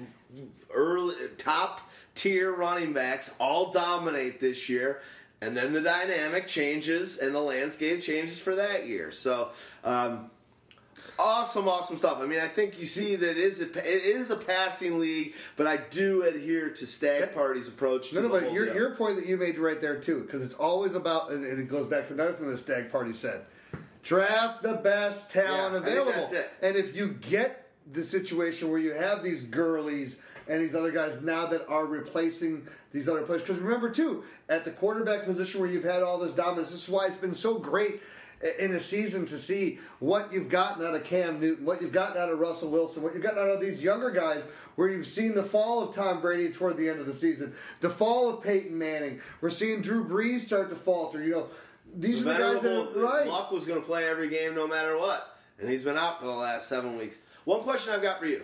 early 0.73 1.15
top 1.37 1.81
tier 2.15 2.53
running 2.53 2.93
backs 2.93 3.35
all 3.39 3.71
dominate 3.71 4.39
this 4.39 4.69
year. 4.69 5.01
And 5.39 5.55
then 5.55 5.71
the 5.71 5.81
dynamic 5.81 6.47
changes 6.47 7.19
and 7.19 7.35
the 7.35 7.39
landscape 7.39 8.01
changes 8.01 8.39
for 8.39 8.55
that 8.55 8.87
year. 8.87 9.11
So, 9.11 9.49
um, 9.83 10.31
awesome, 11.19 11.67
awesome 11.67 11.97
stuff. 11.97 12.19
I 12.21 12.25
mean, 12.25 12.39
I 12.39 12.47
think 12.47 12.79
you 12.79 12.85
see 12.85 13.15
that 13.15 13.31
it 13.31 13.37
is 13.37 13.61
a, 13.61 13.65
it 13.65 14.15
is 14.15 14.31
a 14.31 14.35
passing 14.35 14.99
league, 14.99 15.33
but 15.55 15.67
I 15.67 15.77
do 15.77 16.23
adhere 16.23 16.69
to 16.69 16.87
Stagg 16.87 17.33
Party's 17.33 17.67
approach. 17.67 18.13
No, 18.13 18.21
no, 18.21 18.29
but 18.29 18.51
your, 18.51 18.65
deal. 18.65 18.75
your 18.75 18.95
point 18.95 19.15
that 19.17 19.25
you 19.25 19.37
made 19.37 19.57
right 19.57 19.79
there 19.79 19.99
too, 19.99 20.21
because 20.21 20.43
it's 20.43 20.55
always 20.55 20.95
about, 20.95 21.31
and 21.31 21.43
it 21.45 21.69
goes 21.69 21.87
back 21.87 22.07
to 22.07 22.13
another 22.13 22.33
thing 22.33 22.47
the 22.47 22.57
Stagg 22.57 22.91
Party 22.91 23.13
said: 23.13 23.45
draft 24.03 24.63
the 24.63 24.73
best 24.73 25.31
talent 25.31 25.73
Yeah, 25.73 25.79
available. 25.91 26.11
that's 26.11 26.31
it. 26.31 26.49
And 26.61 26.75
if 26.75 26.95
you 26.95 27.09
get 27.09 27.67
the 27.91 28.03
situation 28.03 28.69
where 28.69 28.79
you 28.79 28.93
have 28.93 29.23
these 29.23 29.45
Gurleys 29.45 30.15
and 30.49 30.61
these 30.61 30.75
other 30.75 30.91
guys 30.91 31.21
now 31.21 31.45
that 31.47 31.67
are 31.67 31.85
replacing 31.85 32.65
these 32.91 33.07
other 33.07 33.21
players, 33.21 33.41
because 33.41 33.59
remember 33.59 33.89
too, 33.89 34.23
at 34.49 34.65
the 34.65 34.71
quarterback 34.71 35.25
position 35.25 35.59
where 35.59 35.69
you've 35.69 35.83
had 35.83 36.03
all 36.03 36.17
this 36.17 36.31
dominance, 36.33 36.71
this 36.71 36.83
is 36.83 36.89
why 36.89 37.05
it's 37.05 37.17
been 37.17 37.33
so 37.33 37.57
great 37.57 38.01
in 38.59 38.71
a 38.73 38.79
season 38.79 39.25
to 39.25 39.37
see 39.37 39.79
what 39.99 40.31
you've 40.31 40.49
gotten 40.49 40.85
out 40.85 40.93
of 40.93 41.03
Cam 41.03 41.39
Newton, 41.39 41.65
what 41.65 41.81
you've 41.81 41.91
gotten 41.91 42.21
out 42.21 42.29
of 42.31 42.37
Russell 42.39 42.69
Wilson, 42.69 43.01
what 43.01 43.13
you've 43.13 43.23
gotten 43.23 43.39
out 43.39 43.49
of 43.49 43.59
these 43.59 43.81
younger 43.83 44.11
guys, 44.11 44.43
where 44.75 44.87
you've 44.89 45.07
seen 45.07 45.33
the 45.33 45.43
fall 45.43 45.81
of 45.81 45.95
Tom 45.95 46.21
Brady 46.21 46.51
toward 46.51 46.77
the 46.77 46.87
end 46.87 46.99
of 46.99 47.05
the 47.07 47.13
season, 47.13 47.53
the 47.81 47.89
fall 47.89 48.29
of 48.29 48.43
Peyton 48.43 48.77
Manning. 48.77 49.19
We're 49.41 49.49
seeing 49.49 49.81
Drew 49.81 50.05
Brees 50.05 50.41
start 50.41 50.69
to 50.69 50.75
falter. 50.75 51.23
You 51.23 51.31
know, 51.31 51.47
these 51.95 52.23
No 52.23 52.31
are 52.31 52.33
the 52.35 52.53
guys 52.53 52.61
that 52.61 52.97
are 52.99 53.03
right. 53.03 53.27
Luck 53.27 53.51
was 53.51 53.65
going 53.65 53.79
to 53.81 53.85
play 53.85 54.07
every 54.07 54.29
game 54.29 54.53
no 54.53 54.67
matter 54.67 54.97
what, 54.97 55.37
and 55.59 55.67
he's 55.67 55.83
been 55.83 55.97
out 55.97 56.19
for 56.19 56.25
the 56.27 56.31
last 56.33 56.67
seven 56.69 56.97
weeks. 56.97 57.17
One 57.45 57.61
question 57.61 57.93
I've 57.93 58.03
got 58.03 58.19
for 58.19 58.25
you 58.27 58.43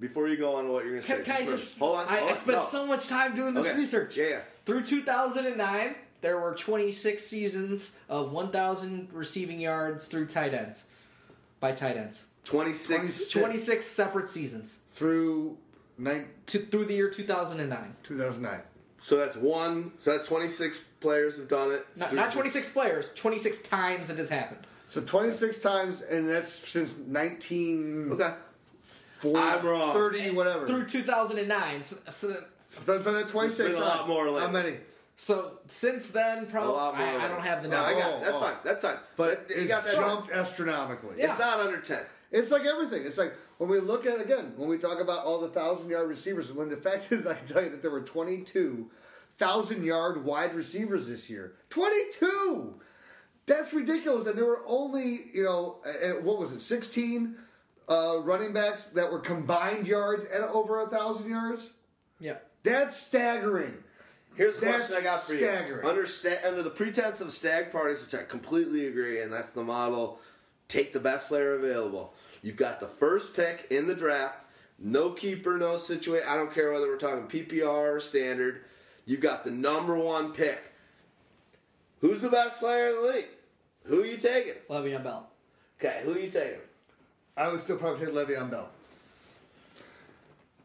before 0.00 0.26
you 0.28 0.36
go 0.38 0.56
on 0.56 0.64
to 0.64 0.70
what 0.72 0.84
you're 0.84 0.92
going 0.92 1.02
to 1.02 1.06
say. 1.06 1.16
Can, 1.16 1.24
can 1.24 1.34
I 1.34 1.44
for- 1.44 1.50
just? 1.50 1.78
hold 1.78 1.96
on? 1.98 2.08
I, 2.08 2.16
hold 2.18 2.30
I 2.30 2.34
spent 2.34 2.58
no. 2.58 2.64
so 2.66 2.86
much 2.86 3.08
time 3.08 3.34
doing 3.34 3.52
this 3.52 3.66
Okay. 3.66 3.76
research. 3.76 4.16
Yeah, 4.16 4.26
yeah. 4.28 4.40
Through 4.64 4.84
2009, 4.84 5.94
there 6.24 6.40
were 6.40 6.54
26 6.54 7.22
seasons 7.22 7.98
of 8.08 8.32
1,000 8.32 9.08
receiving 9.12 9.60
yards 9.60 10.06
through 10.08 10.26
tight 10.26 10.54
ends, 10.54 10.86
by 11.60 11.72
tight 11.72 11.98
ends. 11.98 12.24
26. 12.44 13.28
26 13.28 13.84
separate 13.84 14.30
seasons 14.30 14.78
through 14.94 15.58
nine, 15.98 16.26
to, 16.46 16.60
through 16.60 16.86
the 16.86 16.94
year 16.94 17.10
2009. 17.10 17.96
2009. 18.02 18.60
So 18.96 19.18
that's 19.18 19.36
one. 19.36 19.92
So 19.98 20.12
that's 20.12 20.26
26 20.26 20.82
players 21.00 21.36
have 21.36 21.48
done 21.48 21.72
it. 21.72 21.86
Not, 21.94 22.14
not 22.14 22.32
26 22.32 22.72
players, 22.72 23.12
26 23.12 23.60
times 23.60 24.08
it 24.08 24.16
has 24.16 24.30
happened. 24.30 24.66
So 24.88 25.02
26 25.02 25.58
times, 25.58 26.00
and 26.00 26.26
that's 26.26 26.48
since 26.48 26.96
19. 26.96 28.12
Okay. 28.12 28.32
I'm 29.24 29.66
wrong. 29.66 29.92
30, 29.92 30.30
whatever. 30.30 30.66
Through 30.66 30.86
2009. 30.86 31.82
So, 31.82 31.96
so, 32.08 32.44
So 32.68 32.80
that's, 32.80 33.04
that's 33.04 33.30
26. 33.30 33.60
It's 33.60 33.76
been 33.76 33.82
a 33.82 33.86
lot 33.86 34.08
more 34.08 34.40
How 34.40 34.50
many? 34.50 34.76
So 35.16 35.58
since 35.68 36.08
then, 36.08 36.44
A 36.44 36.46
probably 36.46 36.72
lot 36.72 36.98
more. 36.98 37.06
I, 37.06 37.24
I 37.24 37.28
don't 37.28 37.42
have 37.42 37.62
the 37.62 37.68
No, 37.68 37.82
number. 37.82 37.96
I 37.96 38.00
got. 38.00 38.22
That's 38.22 38.38
oh. 38.38 38.40
fine. 38.40 38.54
That's 38.64 38.84
fine. 38.84 38.96
But 39.16 39.46
you 39.48 39.56
it's 39.62 39.68
got 39.68 39.84
that. 39.84 39.94
jumped 39.94 40.32
astronomically. 40.32 41.16
It's 41.18 41.38
not 41.38 41.60
under 41.60 41.78
10. 41.78 42.00
It's 42.32 42.50
like 42.50 42.64
everything. 42.64 43.02
It's 43.06 43.16
like 43.16 43.32
when 43.58 43.70
we 43.70 43.78
look 43.78 44.06
at 44.06 44.20
again 44.20 44.54
when 44.56 44.68
we 44.68 44.76
talk 44.76 45.00
about 45.00 45.24
all 45.24 45.40
the 45.40 45.48
thousand 45.48 45.88
yard 45.88 46.08
receivers. 46.08 46.52
When 46.52 46.68
the 46.68 46.76
fact 46.76 47.12
is, 47.12 47.26
I 47.28 47.34
can 47.34 47.46
tell 47.46 47.62
you 47.62 47.70
that 47.70 47.80
there 47.82 47.92
were 47.92 48.00
twenty 48.02 48.38
two 48.42 48.90
thousand 49.36 49.84
yard 49.84 50.24
wide 50.24 50.54
receivers 50.54 51.06
this 51.06 51.30
year. 51.30 51.54
Twenty 51.70 52.10
two. 52.12 52.80
That's 53.46 53.72
ridiculous. 53.72 54.26
And 54.26 54.36
there 54.36 54.46
were 54.46 54.64
only 54.66 55.26
you 55.32 55.44
know 55.44 55.76
what 56.22 56.40
was 56.40 56.50
it 56.50 56.60
sixteen 56.60 57.36
uh, 57.88 58.18
running 58.22 58.52
backs 58.52 58.86
that 58.86 59.12
were 59.12 59.20
combined 59.20 59.86
yards 59.86 60.24
at 60.24 60.40
over 60.40 60.80
a 60.80 60.88
thousand 60.88 61.30
yards. 61.30 61.70
Yeah. 62.18 62.38
That's 62.64 62.96
staggering. 62.96 63.74
Here's 64.36 64.56
the 64.56 64.66
That's 64.66 64.86
question 64.88 65.00
I 65.00 65.04
got 65.04 65.22
for 65.22 65.32
staggering. 65.34 65.84
you. 65.84 65.88
Under, 65.88 66.06
sta- 66.06 66.46
under 66.46 66.62
the 66.62 66.70
pretense 66.70 67.20
of 67.20 67.30
stag 67.32 67.70
parties, 67.70 68.02
which 68.02 68.14
I 68.14 68.24
completely 68.24 68.86
agree, 68.88 69.20
and 69.20 69.32
that's 69.32 69.50
the 69.52 69.62
model, 69.62 70.20
take 70.68 70.92
the 70.92 71.00
best 71.00 71.28
player 71.28 71.54
available. 71.54 72.14
You've 72.42 72.56
got 72.56 72.80
the 72.80 72.88
first 72.88 73.34
pick 73.34 73.66
in 73.70 73.86
the 73.86 73.94
draft, 73.94 74.46
no 74.78 75.10
keeper, 75.10 75.56
no 75.56 75.76
situation. 75.76 76.28
I 76.28 76.36
don't 76.36 76.52
care 76.52 76.72
whether 76.72 76.88
we're 76.88 76.98
talking 76.98 77.26
PPR 77.28 77.94
or 77.96 78.00
standard. 78.00 78.62
You've 79.06 79.20
got 79.20 79.44
the 79.44 79.50
number 79.50 79.96
one 79.96 80.32
pick. 80.32 80.60
Who's 82.00 82.20
the 82.20 82.28
best 82.28 82.58
player 82.58 82.88
in 82.88 82.94
the 82.96 83.12
league? 83.12 83.28
Who 83.84 84.02
are 84.02 84.06
you 84.06 84.16
taking? 84.16 84.54
Le'Veon 84.68 85.04
Bell. 85.04 85.28
Okay, 85.80 86.00
who 86.04 86.14
are 86.14 86.18
you 86.18 86.30
taking? 86.30 86.60
I 87.36 87.48
would 87.48 87.60
still 87.60 87.76
probably 87.76 88.04
take 88.06 88.14
Le'Veon 88.14 88.50
Bell 88.50 88.68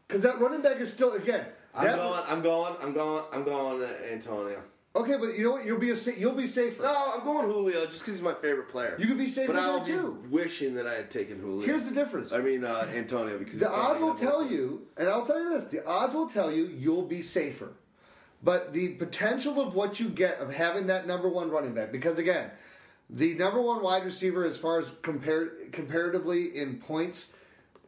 because 0.06 0.22
that 0.24 0.40
running 0.40 0.60
back 0.60 0.78
is 0.80 0.92
still 0.92 1.12
again. 1.14 1.46
I'm 1.74 1.84
that- 1.86 1.96
going. 1.96 2.22
I'm 2.28 2.42
going. 2.42 2.74
I'm 2.82 2.92
going. 2.92 3.24
I'm 3.32 3.44
going. 3.44 3.80
to 3.80 4.12
Antonio. 4.12 4.62
Okay, 4.96 5.16
but 5.18 5.38
you 5.38 5.44
know 5.44 5.52
what? 5.52 5.64
You'll 5.64 5.78
be 5.78 5.90
a 5.90 5.96
sa- 5.96 6.10
you'll 6.18 6.32
be 6.32 6.48
safer. 6.48 6.82
No, 6.82 7.12
I'm 7.16 7.22
going 7.22 7.48
Julio 7.48 7.86
just 7.86 8.00
because 8.00 8.14
he's 8.14 8.22
my 8.22 8.34
favorite 8.34 8.68
player. 8.70 8.96
You 8.98 9.06
could 9.06 9.18
be 9.18 9.26
safer 9.28 9.52
but 9.52 9.60
there 9.60 9.70
I'll 9.70 9.84
be 9.84 9.92
too. 9.92 10.24
wishing 10.30 10.74
that 10.74 10.88
I 10.88 10.94
had 10.94 11.12
taken 11.12 11.38
Julio. 11.38 11.64
Here's 11.64 11.84
the 11.88 11.94
difference. 11.94 12.32
I 12.32 12.38
mean 12.38 12.64
uh, 12.64 12.88
Antonio 12.92 13.38
because 13.38 13.60
The 13.60 13.70
odds 13.70 14.00
will 14.00 14.14
tell 14.16 14.44
you, 14.44 14.88
and 14.96 15.08
I'll 15.08 15.24
tell 15.24 15.40
you 15.40 15.50
this: 15.50 15.64
the 15.70 15.86
odds 15.86 16.12
will 16.14 16.28
tell 16.28 16.50
you 16.50 16.66
you'll 16.66 17.06
be 17.06 17.22
safer. 17.22 17.72
But 18.42 18.72
the 18.72 18.88
potential 18.94 19.60
of 19.60 19.76
what 19.76 20.00
you 20.00 20.08
get 20.08 20.38
of 20.40 20.52
having 20.52 20.88
that 20.88 21.06
number 21.06 21.28
one 21.28 21.50
running 21.50 21.72
back, 21.74 21.92
because 21.92 22.18
again, 22.18 22.50
the 23.08 23.34
number 23.34 23.60
one 23.60 23.82
wide 23.82 24.02
receiver 24.04 24.44
as 24.44 24.56
far 24.58 24.80
as 24.80 24.90
compared 25.02 25.72
comparatively 25.72 26.56
in 26.56 26.78
points, 26.78 27.32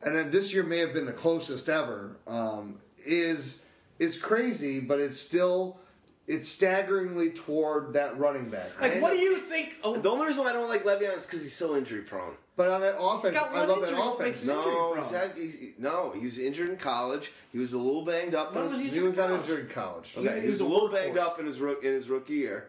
and 0.02 0.14
then 0.14 0.30
this 0.30 0.52
year 0.52 0.62
may 0.62 0.78
have 0.78 0.92
been 0.92 1.06
the 1.06 1.12
closest 1.12 1.68
ever, 1.68 2.16
um, 2.28 2.76
is 3.04 3.61
is 4.02 4.18
crazy, 4.18 4.80
but 4.80 4.98
it's 5.00 5.18
still 5.18 5.78
it's 6.26 6.48
staggeringly 6.48 7.30
toward 7.30 7.94
that 7.94 8.16
running 8.18 8.48
back. 8.48 8.70
Like, 8.80 9.00
what 9.02 9.12
do 9.12 9.18
you 9.18 9.38
think? 9.38 9.76
Oh, 9.82 9.96
The 9.98 10.08
only 10.08 10.26
reason 10.26 10.44
why 10.44 10.50
I 10.50 10.52
don't 10.52 10.68
like 10.68 10.84
Le'Veon 10.84 11.16
is 11.18 11.26
because 11.26 11.42
he's 11.42 11.54
so 11.54 11.76
injury 11.76 12.02
prone. 12.02 12.34
But 12.54 12.68
on 12.68 12.80
that 12.82 12.96
offense, 12.98 13.34
got 13.34 13.52
I 13.54 13.64
love 13.64 13.80
that 13.80 13.98
offense. 13.98 14.46
No, 14.46 14.94
he's 14.94 15.10
had, 15.10 15.32
he's, 15.36 15.58
no, 15.78 16.12
he 16.12 16.24
was 16.24 16.38
injured 16.38 16.68
in 16.68 16.76
college. 16.76 17.32
He 17.50 17.58
was 17.58 17.72
a 17.72 17.78
little 17.78 18.04
banged 18.04 18.34
up. 18.34 18.54
When 18.54 18.64
in 18.64 18.70
was 18.70 18.80
his, 18.80 18.92
he 18.92 18.98
He 18.98 19.00
was 19.00 19.16
not 19.16 19.30
injured 19.30 19.60
in 19.60 19.68
college. 19.68 20.14
Okay, 20.16 20.34
He 20.36 20.40
he 20.42 20.50
was 20.50 20.60
was 20.60 20.60
a 20.60 20.64
a 20.64 20.72
little 20.72 20.88
banged 20.90 21.16
workhorse. 21.16 21.20
up 21.32 21.40
in 21.40 21.46
his 21.46 21.60
in 21.60 21.92
his 21.92 22.08
rookie 22.10 22.34
year. 22.34 22.68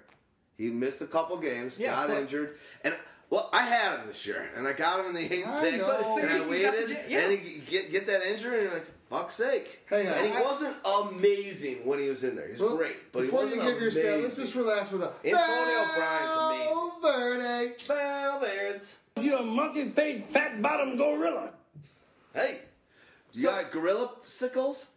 He 0.57 0.69
missed 0.69 1.01
a 1.01 1.07
couple 1.07 1.35
games, 1.37 1.77
Yeah, 1.79 1.91
got 1.91 2.09
injured, 2.11 2.57
and 2.83 2.95
well, 3.29 3.49
I 3.51 3.63
had 3.63 3.99
him 3.99 4.07
this 4.07 4.25
year, 4.27 4.47
and 4.55 4.67
I 4.67 4.73
got 4.73 4.99
him 4.99 5.07
in 5.07 5.13
the 5.15 5.33
eighth 5.33 5.47
I 5.47 5.61
pick, 5.63 5.79
know. 5.79 5.87
So- 5.87 6.03
so 6.03 6.19
and 6.21 6.29
I 6.29 6.47
waited, 6.47 6.89
the 6.89 6.97
yeah. 7.09 7.19
and 7.21 7.31
he 7.39 7.59
get 7.59 7.91
get 7.91 8.07
that 8.07 8.21
injury, 8.23 8.61
and 8.61 8.71
like 8.73 8.85
fuck's 9.13 9.35
sake, 9.35 9.81
Hang 9.85 10.07
on. 10.07 10.13
and 10.13 10.27
he 10.27 10.33
I- 10.33 10.41
wasn't 10.41 10.75
amazing 11.13 11.85
when 11.85 11.99
he 11.99 12.09
was 12.09 12.23
in 12.23 12.35
there. 12.35 12.45
He 12.47 12.53
was 12.53 12.61
Well, 12.61 12.75
great, 12.77 13.11
but 13.11 13.19
he 13.19 13.25
before 13.27 13.43
wasn't 13.43 13.61
you 13.63 13.69
give 13.69 13.79
your 13.79 13.89
amazing. 13.89 14.01
stat, 14.01 14.21
let's 14.23 14.35
just 14.37 14.55
relax 14.55 14.91
with 14.91 15.03
a 15.03 15.11
Antonio 15.23 15.85
Bryant's 15.95 16.35
amazing. 16.37 16.91
Valverde. 17.01 17.75
Valverde's. 17.87 18.97
You're 19.19 19.39
a 19.39 19.43
monkey 19.43 19.89
faced, 19.89 20.23
fat 20.23 20.61
bottom 20.61 20.97
gorilla. 20.97 21.51
Hey, 22.33 22.59
You 23.33 23.43
got 23.43 23.71
gorilla 23.71 24.11
sickles? 24.25 24.87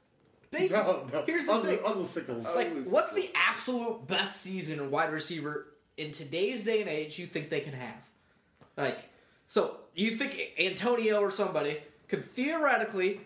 Basically, 0.50 0.84
No, 0.92 1.06
no. 1.12 1.22
here's 1.26 1.44
the 1.46 1.52
Uncle, 1.52 1.70
thing. 1.70 1.84
Uncle 1.84 2.04
Sickles. 2.06 2.54
like, 2.54 2.68
Ugly 2.68 2.82
what's 2.84 3.12
the 3.12 3.28
absolute 3.34 4.06
best 4.06 4.40
season 4.42 4.78
in 4.78 4.90
wide 4.90 5.12
receiver 5.12 5.66
in 5.98 6.12
today's 6.12 6.62
day 6.64 6.80
and 6.80 6.88
age 6.88 7.18
you 7.18 7.26
think 7.26 7.50
they 7.50 7.60
can 7.60 7.72
have? 7.74 7.96
Like, 8.76 8.98
so 9.48 9.76
you 9.94 10.16
think 10.16 10.38
Antonio 10.58 11.20
or 11.20 11.30
somebody 11.30 11.78
could 12.08 12.24
theoretically 12.24 13.20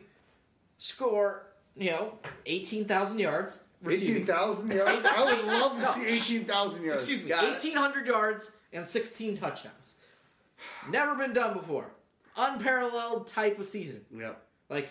score, 0.81 1.47
you 1.77 1.91
know, 1.91 2.19
eighteen 2.47 2.85
thousand 2.87 3.19
yards 3.21 3.65
receiving. 3.83 4.15
Eighteen 4.23 4.27
thousand 4.27 4.73
yards. 4.73 5.05
I 5.09 5.25
would 5.25 5.45
love 5.45 5.79
to 5.79 5.87
see 5.93 6.07
eighteen 6.07 6.45
thousand 6.45 6.83
yards. 6.85 7.03
Excuse 7.05 7.23
me, 7.23 7.29
Got 7.29 7.45
it. 7.45 7.55
eighteen 7.57 7.77
hundred 7.77 8.07
yards 8.07 8.53
and 8.73 8.85
sixteen 8.85 9.37
touchdowns. 9.37 9.95
Never 10.91 11.15
been 11.15 11.33
done 11.33 11.55
before. 11.57 11.93
Unparalleled 12.37 13.27
type 13.27 13.59
of 13.59 13.67
season. 13.67 14.05
Yep. 14.17 14.41
Like 14.69 14.85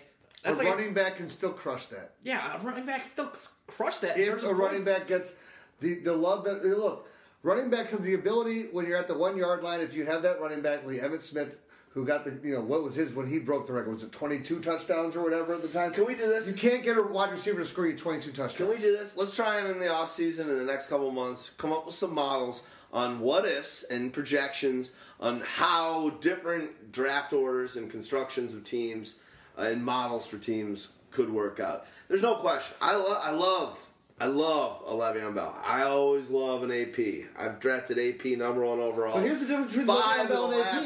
A 0.44 0.48
that's 0.48 0.60
like 0.60 0.68
a- 0.68 0.72
running 0.72 0.94
back 0.94 1.18
can 1.18 1.28
still 1.28 1.52
crush 1.52 1.86
that. 1.88 2.14
yeah, 2.24 2.56
a 2.56 2.60
running 2.60 2.86
back 2.86 3.04
still 3.06 3.32
crush 3.68 3.98
that. 3.98 4.18
If 4.18 4.44
a 4.44 4.54
running 4.54 4.84
back 4.84 5.08
gets 5.08 5.34
the, 5.80 5.96
the 5.96 6.14
love 6.14 6.44
that 6.46 6.64
look, 6.66 7.08
running 7.44 7.70
back 7.70 7.90
has 7.92 8.02
the 8.02 8.14
ability 8.14 8.64
when 8.72 8.86
you're 8.86 8.98
at 8.98 9.08
the 9.08 9.18
one 9.18 9.38
yard 9.38 9.64
line. 9.64 9.80
If 9.82 9.96
you 9.96 10.06
have 10.06 10.22
that 10.24 10.40
running 10.42 10.62
back, 10.62 10.86
Lee 10.86 10.98
Emmitt 10.98 11.22
Smith, 11.22 11.58
who 11.94 12.06
got 12.06 12.24
the 12.24 12.48
you 12.48 12.56
know 12.56 12.62
what 12.62 12.84
was 12.84 12.96
his 12.96 13.12
when 13.14 13.28
he 13.28 13.40
broke 13.40 13.68
the 13.68 13.74
record 13.74 13.92
was 13.92 14.04
it 14.04 14.12
22 14.12 14.60
touchdowns 14.60 15.16
or 15.16 15.24
whatever 15.24 15.54
at 15.54 15.62
the 15.62 15.68
time. 15.68 15.92
Can 15.92 16.06
we 16.06 16.16
do 16.16 16.28
this? 16.28 16.48
You 16.48 16.54
can't 16.54 16.84
get 16.84 16.98
a 16.98 17.02
wide 17.02 17.32
receiver 17.32 17.60
to 17.60 17.66
score 17.66 17.88
you 17.88 17.98
22 17.98 18.32
touchdowns. 18.32 18.54
Can 18.54 18.70
we 18.70 18.78
do 18.78 18.96
this? 18.96 19.18
Let's 19.18 19.36
try 19.36 19.60
it 19.60 19.70
in 19.70 19.80
the 19.80 19.92
off 19.92 20.12
season 20.12 20.50
in 20.50 20.58
the 20.58 20.66
next 20.66 20.88
couple 20.88 21.10
months. 21.12 21.52
Come 21.52 21.74
up 21.74 21.86
with 21.86 21.96
some 21.96 22.14
models 22.14 22.64
on 22.94 23.20
what 23.20 23.46
ifs 23.46 23.84
and 23.84 24.14
projections 24.14 24.92
on 25.20 25.42
how 25.42 26.12
different 26.22 26.92
draft 26.92 27.34
orders 27.34 27.76
and 27.76 27.90
constructions 27.90 28.54
of 28.54 28.64
teams 28.64 29.16
uh, 29.58 29.64
and 29.64 29.84
models 29.84 30.26
for 30.26 30.38
teams 30.38 30.94
could 31.12 31.30
work 31.30 31.60
out. 31.60 31.86
There's 32.08 32.22
no 32.22 32.36
question. 32.36 32.76
I 32.82 32.96
love. 32.96 33.20
I 33.24 33.32
love. 33.32 33.86
I 34.22 34.26
love 34.26 34.84
a 34.86 34.92
Le'Veon 34.92 35.34
Bell. 35.34 35.58
I 35.64 35.84
always 35.84 36.30
love 36.30 36.64
an 36.64 36.72
AP. 36.72 37.30
I've 37.38 37.60
drafted 37.60 37.98
AP 37.98 38.38
number 38.38 38.66
one 38.66 38.80
overall. 38.80 39.14
But 39.14 39.24
here's 39.24 39.40
the 39.40 39.46
difference 39.46 39.72
between 39.72 39.88
five 39.88 40.28
Le'Veon 40.28 40.30
Bell 40.30 40.52
and 40.52 40.86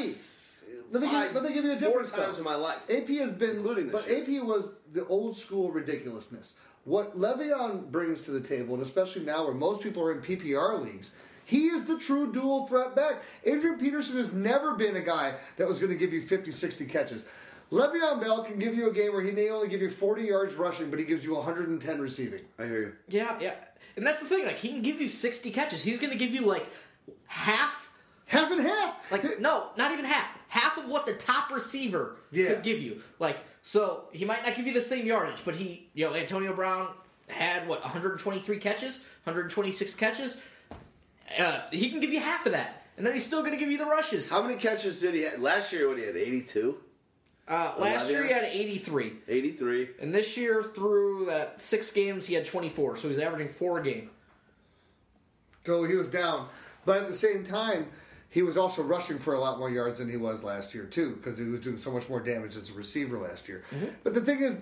Last- 1.00 1.02
Let 1.02 1.02
me, 1.02 1.08
five- 1.08 1.32
give, 1.32 1.42
let 1.42 1.48
me 1.50 1.54
give 1.54 1.64
you 1.64 1.72
a 1.72 1.78
four 1.78 2.02
difference. 2.02 2.10
times 2.12 2.32
though. 2.34 2.38
in 2.38 2.44
my 2.44 2.54
life. 2.54 2.78
AP 2.90 3.08
has 3.18 3.30
been, 3.32 3.50
Including 3.56 3.88
this 3.88 3.92
but 4.02 4.08
year. 4.28 4.40
AP 4.40 4.44
was 4.46 4.70
the 4.92 5.06
old 5.06 5.36
school 5.36 5.70
ridiculousness. 5.70 6.54
What 6.84 7.18
Le'Veon 7.18 7.90
brings 7.90 8.20
to 8.22 8.30
the 8.30 8.40
table, 8.40 8.74
and 8.74 8.82
especially 8.82 9.24
now 9.24 9.44
where 9.44 9.54
most 9.54 9.80
people 9.80 10.02
are 10.02 10.12
in 10.12 10.20
PPR 10.20 10.82
leagues, 10.84 11.12
he 11.46 11.66
is 11.66 11.84
the 11.84 11.98
true 11.98 12.32
dual 12.32 12.66
threat 12.66 12.94
back. 12.94 13.22
Adrian 13.44 13.78
Peterson 13.78 14.16
has 14.16 14.32
never 14.32 14.74
been 14.74 14.96
a 14.96 15.00
guy 15.00 15.34
that 15.56 15.66
was 15.66 15.78
going 15.78 15.90
to 15.92 15.98
give 15.98 16.12
you 16.12 16.20
50, 16.20 16.50
60 16.52 16.84
catches. 16.86 17.24
Le'Veon 17.72 18.20
Bell 18.20 18.44
can 18.44 18.58
give 18.58 18.74
you 18.74 18.88
a 18.90 18.92
game 18.92 19.12
where 19.12 19.22
he 19.22 19.30
may 19.30 19.48
only 19.50 19.68
give 19.68 19.80
you 19.80 19.88
40 19.90 20.22
yards 20.24 20.54
rushing, 20.56 20.90
but 20.90 20.98
he 20.98 21.04
gives 21.06 21.24
you 21.24 21.34
110 21.34 22.00
receiving. 22.00 22.42
I 22.58 22.64
hear 22.66 22.80
you. 22.80 22.92
Yeah, 23.08 23.36
yeah. 23.40 23.54
And 23.96 24.06
that's 24.06 24.20
the 24.20 24.26
thing. 24.26 24.44
Like 24.44 24.56
he 24.58 24.68
can 24.68 24.82
give 24.82 25.00
you 25.00 25.08
sixty 25.08 25.50
catches. 25.52 25.84
He's 25.84 25.98
going 25.98 26.10
to 26.12 26.18
give 26.18 26.34
you 26.34 26.42
like 26.44 26.66
half. 27.26 27.90
Half 28.26 28.50
and 28.50 28.60
half. 28.60 29.10
Like 29.12 29.38
no, 29.40 29.68
not 29.76 29.92
even 29.92 30.04
half. 30.04 30.26
Half 30.54 30.78
of 30.78 30.84
what 30.88 31.04
the 31.04 31.14
top 31.14 31.50
receiver 31.50 32.14
Yeah. 32.30 32.46
could 32.54 32.62
give 32.62 32.80
you. 32.80 33.02
Like 33.18 33.38
so, 33.62 34.04
he 34.12 34.24
might 34.24 34.46
not 34.46 34.54
give 34.54 34.68
you 34.68 34.72
the 34.72 34.80
same 34.80 35.04
yardage, 35.04 35.44
but 35.44 35.56
he, 35.56 35.88
you 35.94 36.06
know, 36.08 36.14
Antonio 36.14 36.52
Brown 36.52 36.94
had 37.26 37.66
what 37.66 37.82
123 37.82 38.58
catches, 38.58 39.00
126 39.24 39.96
catches. 39.96 40.40
Uh, 41.36 41.62
he 41.72 41.90
can 41.90 41.98
give 41.98 42.12
you 42.12 42.20
half 42.20 42.46
of 42.46 42.52
that, 42.52 42.86
and 42.96 43.04
then 43.04 43.14
he's 43.14 43.26
still 43.26 43.40
going 43.40 43.50
to 43.50 43.56
give 43.58 43.68
you 43.68 43.78
the 43.78 43.84
rushes. 43.84 44.30
How 44.30 44.42
many 44.42 44.54
catches 44.54 45.00
did 45.00 45.16
he 45.16 45.22
have? 45.22 45.40
Last 45.40 45.72
year, 45.72 45.88
what 45.88 45.98
he 45.98 46.04
had? 46.04 46.14
82? 46.16 46.78
Uh, 47.48 47.74
last 47.76 48.08
year 48.08 48.24
he 48.24 48.32
had 48.32 48.44
83, 48.44 49.12
83. 49.26 49.88
and 50.00 50.14
this 50.14 50.36
year 50.36 50.62
through 50.62 51.26
that 51.26 51.60
six 51.60 51.90
games 51.90 52.26
he 52.28 52.34
had 52.34 52.44
24. 52.44 52.96
So 52.96 53.08
he's 53.08 53.18
averaging 53.18 53.48
four 53.48 53.80
a 53.80 53.82
game. 53.82 54.08
So 55.66 55.82
he 55.82 55.96
was 55.96 56.06
down. 56.06 56.48
But 56.84 56.98
at 56.98 57.08
the 57.08 57.14
same 57.14 57.42
time, 57.42 57.88
he 58.34 58.42
was 58.42 58.56
also 58.56 58.82
rushing 58.82 59.20
for 59.20 59.34
a 59.34 59.38
lot 59.38 59.60
more 59.60 59.70
yards 59.70 60.00
than 60.00 60.10
he 60.10 60.16
was 60.16 60.42
last 60.42 60.74
year, 60.74 60.86
too, 60.86 61.12
because 61.12 61.38
he 61.38 61.44
was 61.44 61.60
doing 61.60 61.78
so 61.78 61.92
much 61.92 62.08
more 62.08 62.18
damage 62.18 62.56
as 62.56 62.68
a 62.68 62.72
receiver 62.72 63.16
last 63.16 63.46
year. 63.46 63.62
Mm-hmm. 63.72 63.86
But 64.02 64.12
the 64.12 64.22
thing 64.22 64.40
is, 64.40 64.58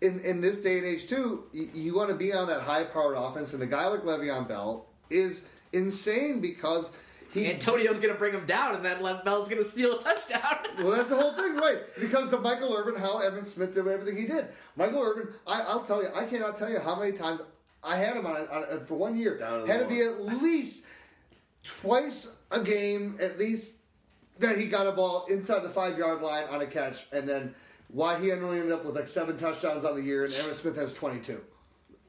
in, 0.00 0.20
in 0.20 0.40
this 0.40 0.62
day 0.62 0.78
and 0.78 0.86
age, 0.86 1.06
too, 1.06 1.44
you, 1.52 1.68
you 1.74 1.94
want 1.94 2.08
to 2.08 2.14
be 2.14 2.32
on 2.32 2.48
that 2.48 2.62
high 2.62 2.84
powered 2.84 3.18
offense, 3.18 3.52
and 3.52 3.62
a 3.62 3.66
guy 3.66 3.86
like 3.88 4.04
Le'Veon 4.04 4.48
Bell 4.48 4.86
is 5.10 5.44
insane 5.74 6.40
because 6.40 6.90
he. 7.30 7.50
Antonio's 7.50 8.00
going 8.00 8.14
to 8.14 8.18
bring 8.18 8.32
him 8.32 8.46
down, 8.46 8.74
and 8.74 8.82
then 8.82 9.02
Lev 9.02 9.22
Bell's 9.22 9.50
going 9.50 9.62
to 9.62 9.68
steal 9.68 9.98
a 9.98 10.00
touchdown. 10.00 10.56
Well, 10.78 10.92
that's 10.92 11.10
the 11.10 11.16
whole 11.16 11.34
thing, 11.34 11.56
right? 11.56 11.80
Because 12.00 12.32
of 12.32 12.40
Michael 12.40 12.74
Irvin, 12.74 12.94
how 12.94 13.20
Emmitt 13.20 13.44
Smith 13.44 13.74
did 13.74 13.86
everything 13.86 14.16
he 14.16 14.26
did. 14.26 14.46
Michael 14.76 15.02
Irvin, 15.02 15.28
I, 15.46 15.60
I'll 15.60 15.82
tell 15.82 16.02
you, 16.02 16.08
I 16.14 16.24
cannot 16.24 16.56
tell 16.56 16.70
you 16.70 16.78
how 16.78 16.98
many 16.98 17.12
times 17.12 17.40
I 17.82 17.96
had 17.96 18.16
him 18.16 18.24
on, 18.24 18.48
on 18.48 18.86
for 18.86 18.94
one 18.94 19.18
year. 19.18 19.36
Down 19.36 19.66
had 19.66 19.80
to 19.80 19.86
be 19.86 20.00
at 20.00 20.24
least 20.24 20.84
twice 21.62 22.36
a 22.50 22.60
game, 22.60 23.18
at 23.20 23.38
least 23.38 23.72
that 24.38 24.56
he 24.56 24.66
got 24.66 24.86
a 24.86 24.92
ball 24.92 25.26
inside 25.28 25.62
the 25.62 25.68
five 25.68 25.98
yard 25.98 26.22
line 26.22 26.44
on 26.50 26.60
a 26.60 26.66
catch, 26.66 27.06
and 27.12 27.28
then 27.28 27.54
why 27.88 28.18
he 28.20 28.30
only 28.32 28.58
ended 28.58 28.72
up 28.72 28.84
with 28.84 28.94
like 28.94 29.08
seven 29.08 29.36
touchdowns 29.36 29.84
on 29.84 29.96
the 29.96 30.02
year, 30.02 30.22
and 30.22 30.30
Emmitt 30.30 30.54
Smith 30.54 30.76
has 30.76 30.92
twenty 30.92 31.20
two. 31.20 31.40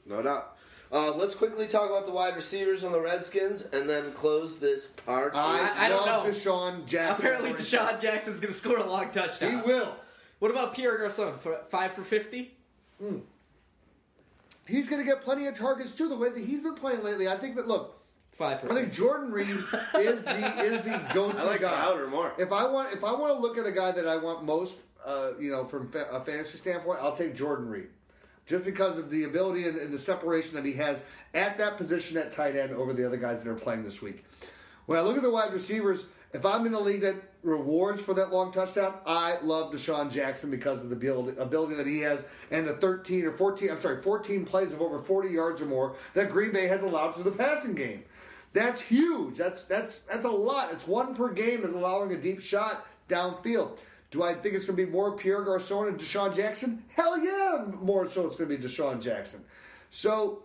No 0.05 0.21
doubt. 0.21 0.55
Uh, 0.91 1.13
let's 1.15 1.35
quickly 1.35 1.67
talk 1.67 1.87
about 1.87 2.07
the 2.07 2.11
wide 2.11 2.35
receivers 2.35 2.83
on 2.83 2.91
the 2.91 2.99
Redskins 2.99 3.61
and 3.73 3.87
then 3.87 4.11
close 4.13 4.57
this 4.57 4.87
part. 4.87 5.35
I, 5.35 5.85
I 5.85 5.87
don't 5.87 6.03
love 6.03 6.25
know. 6.25 6.31
DeSean 6.31 6.87
Jackson. 6.87 7.27
Apparently, 7.27 7.53
DeSean 7.53 8.01
Jackson's 8.01 8.39
going 8.39 8.51
to 8.51 8.57
score 8.57 8.77
a 8.77 8.89
long 8.89 9.11
touchdown. 9.11 9.51
He 9.51 9.55
will. 9.57 9.95
What 10.39 10.49
about 10.49 10.73
Pierre 10.73 10.97
Garcon 10.97 11.37
for 11.37 11.61
five 11.69 11.93
for 11.93 12.03
fifty? 12.03 12.57
He's 14.65 14.89
going 14.89 14.99
to 14.99 15.05
get 15.05 15.21
plenty 15.21 15.45
of 15.45 15.53
targets 15.53 15.91
too. 15.91 16.09
The 16.09 16.17
way 16.17 16.29
that 16.29 16.43
he's 16.43 16.61
been 16.61 16.73
playing 16.75 17.03
lately, 17.03 17.27
I 17.27 17.37
think 17.37 17.55
that 17.57 17.67
look. 17.67 17.98
Five 18.39 18.61
for 18.61 18.71
I 18.71 18.75
think 18.75 18.93
Jordan 18.93 19.33
Reed 19.33 19.49
is 19.97 20.23
the 20.23 20.61
is 20.61 20.81
the 20.83 21.01
go-to 21.13 21.37
I 21.39 21.43
like 21.43 21.59
guy. 21.59 21.75
Crowder 21.75 22.07
more. 22.07 22.31
If 22.37 22.53
I 22.53 22.65
want 22.67 22.93
if 22.93 23.03
I 23.03 23.11
want 23.11 23.35
to 23.35 23.41
look 23.41 23.57
at 23.57 23.65
a 23.65 23.71
guy 23.73 23.91
that 23.91 24.07
I 24.07 24.15
want 24.15 24.45
most, 24.45 24.77
uh, 25.05 25.31
you 25.37 25.51
know, 25.51 25.65
from 25.65 25.91
fa- 25.91 26.07
a 26.09 26.23
fantasy 26.23 26.57
standpoint, 26.57 26.99
I'll 27.01 27.13
take 27.17 27.35
Jordan 27.35 27.67
Reed, 27.67 27.89
just 28.45 28.63
because 28.63 28.97
of 28.97 29.09
the 29.09 29.25
ability 29.25 29.67
and, 29.67 29.77
and 29.77 29.93
the 29.93 29.99
separation 29.99 30.55
that 30.55 30.65
he 30.65 30.71
has 30.73 31.03
at 31.33 31.57
that 31.57 31.75
position 31.75 32.15
at 32.15 32.31
tight 32.31 32.55
end 32.55 32.71
over 32.71 32.93
the 32.93 33.05
other 33.05 33.17
guys 33.17 33.43
that 33.43 33.49
are 33.49 33.55
playing 33.55 33.83
this 33.83 34.01
week. 34.01 34.23
When 34.85 34.97
I 34.97 35.01
look 35.01 35.17
at 35.17 35.21
the 35.21 35.29
wide 35.29 35.51
receivers, 35.51 36.05
if 36.31 36.45
I'm 36.45 36.65
in 36.65 36.73
a 36.73 36.79
league 36.79 37.01
that 37.01 37.15
rewards 37.43 38.01
for 38.01 38.13
that 38.13 38.31
long 38.31 38.53
touchdown, 38.53 38.93
I 39.05 39.37
love 39.41 39.73
DeSean 39.73 40.11
Jackson 40.11 40.49
because 40.49 40.81
of 40.81 40.89
the 40.89 40.95
ability, 40.95 41.37
ability 41.37 41.75
that 41.75 41.87
he 41.87 41.99
has 42.01 42.23
and 42.51 42.65
the 42.65 42.73
13 42.73 43.25
or 43.25 43.31
14, 43.31 43.71
I'm 43.71 43.81
sorry, 43.81 44.01
14 44.01 44.45
plays 44.45 44.71
of 44.71 44.81
over 44.81 45.01
40 45.01 45.29
yards 45.29 45.61
or 45.61 45.65
more 45.65 45.95
that 46.13 46.29
Green 46.29 46.53
Bay 46.53 46.67
has 46.67 46.83
allowed 46.83 47.11
to 47.15 47.23
the 47.23 47.31
passing 47.31 47.75
game. 47.75 48.03
That's 48.53 48.81
huge. 48.81 49.37
That's 49.37 49.63
that's 49.63 49.99
that's 50.01 50.25
a 50.25 50.31
lot. 50.31 50.71
It's 50.71 50.87
one 50.87 51.15
per 51.15 51.31
game 51.31 51.63
and 51.63 51.75
allowing 51.75 52.11
a 52.13 52.17
deep 52.17 52.41
shot 52.41 52.85
downfield. 53.07 53.77
Do 54.11 54.23
I 54.23 54.33
think 54.33 54.55
it's 54.55 54.65
going 54.65 54.75
to 54.77 54.85
be 54.85 54.91
more 54.91 55.15
Pierre 55.15 55.43
Garcon 55.43 55.87
and 55.87 55.99
DeSean 55.99 56.35
Jackson? 56.35 56.83
Hell 56.95 57.23
yeah, 57.23 57.65
more 57.79 58.09
so 58.09 58.25
it's 58.25 58.37
going 58.37 58.49
to 58.49 58.57
be 58.57 58.63
DeSean 58.63 59.01
Jackson. 59.01 59.43
So 59.91 60.43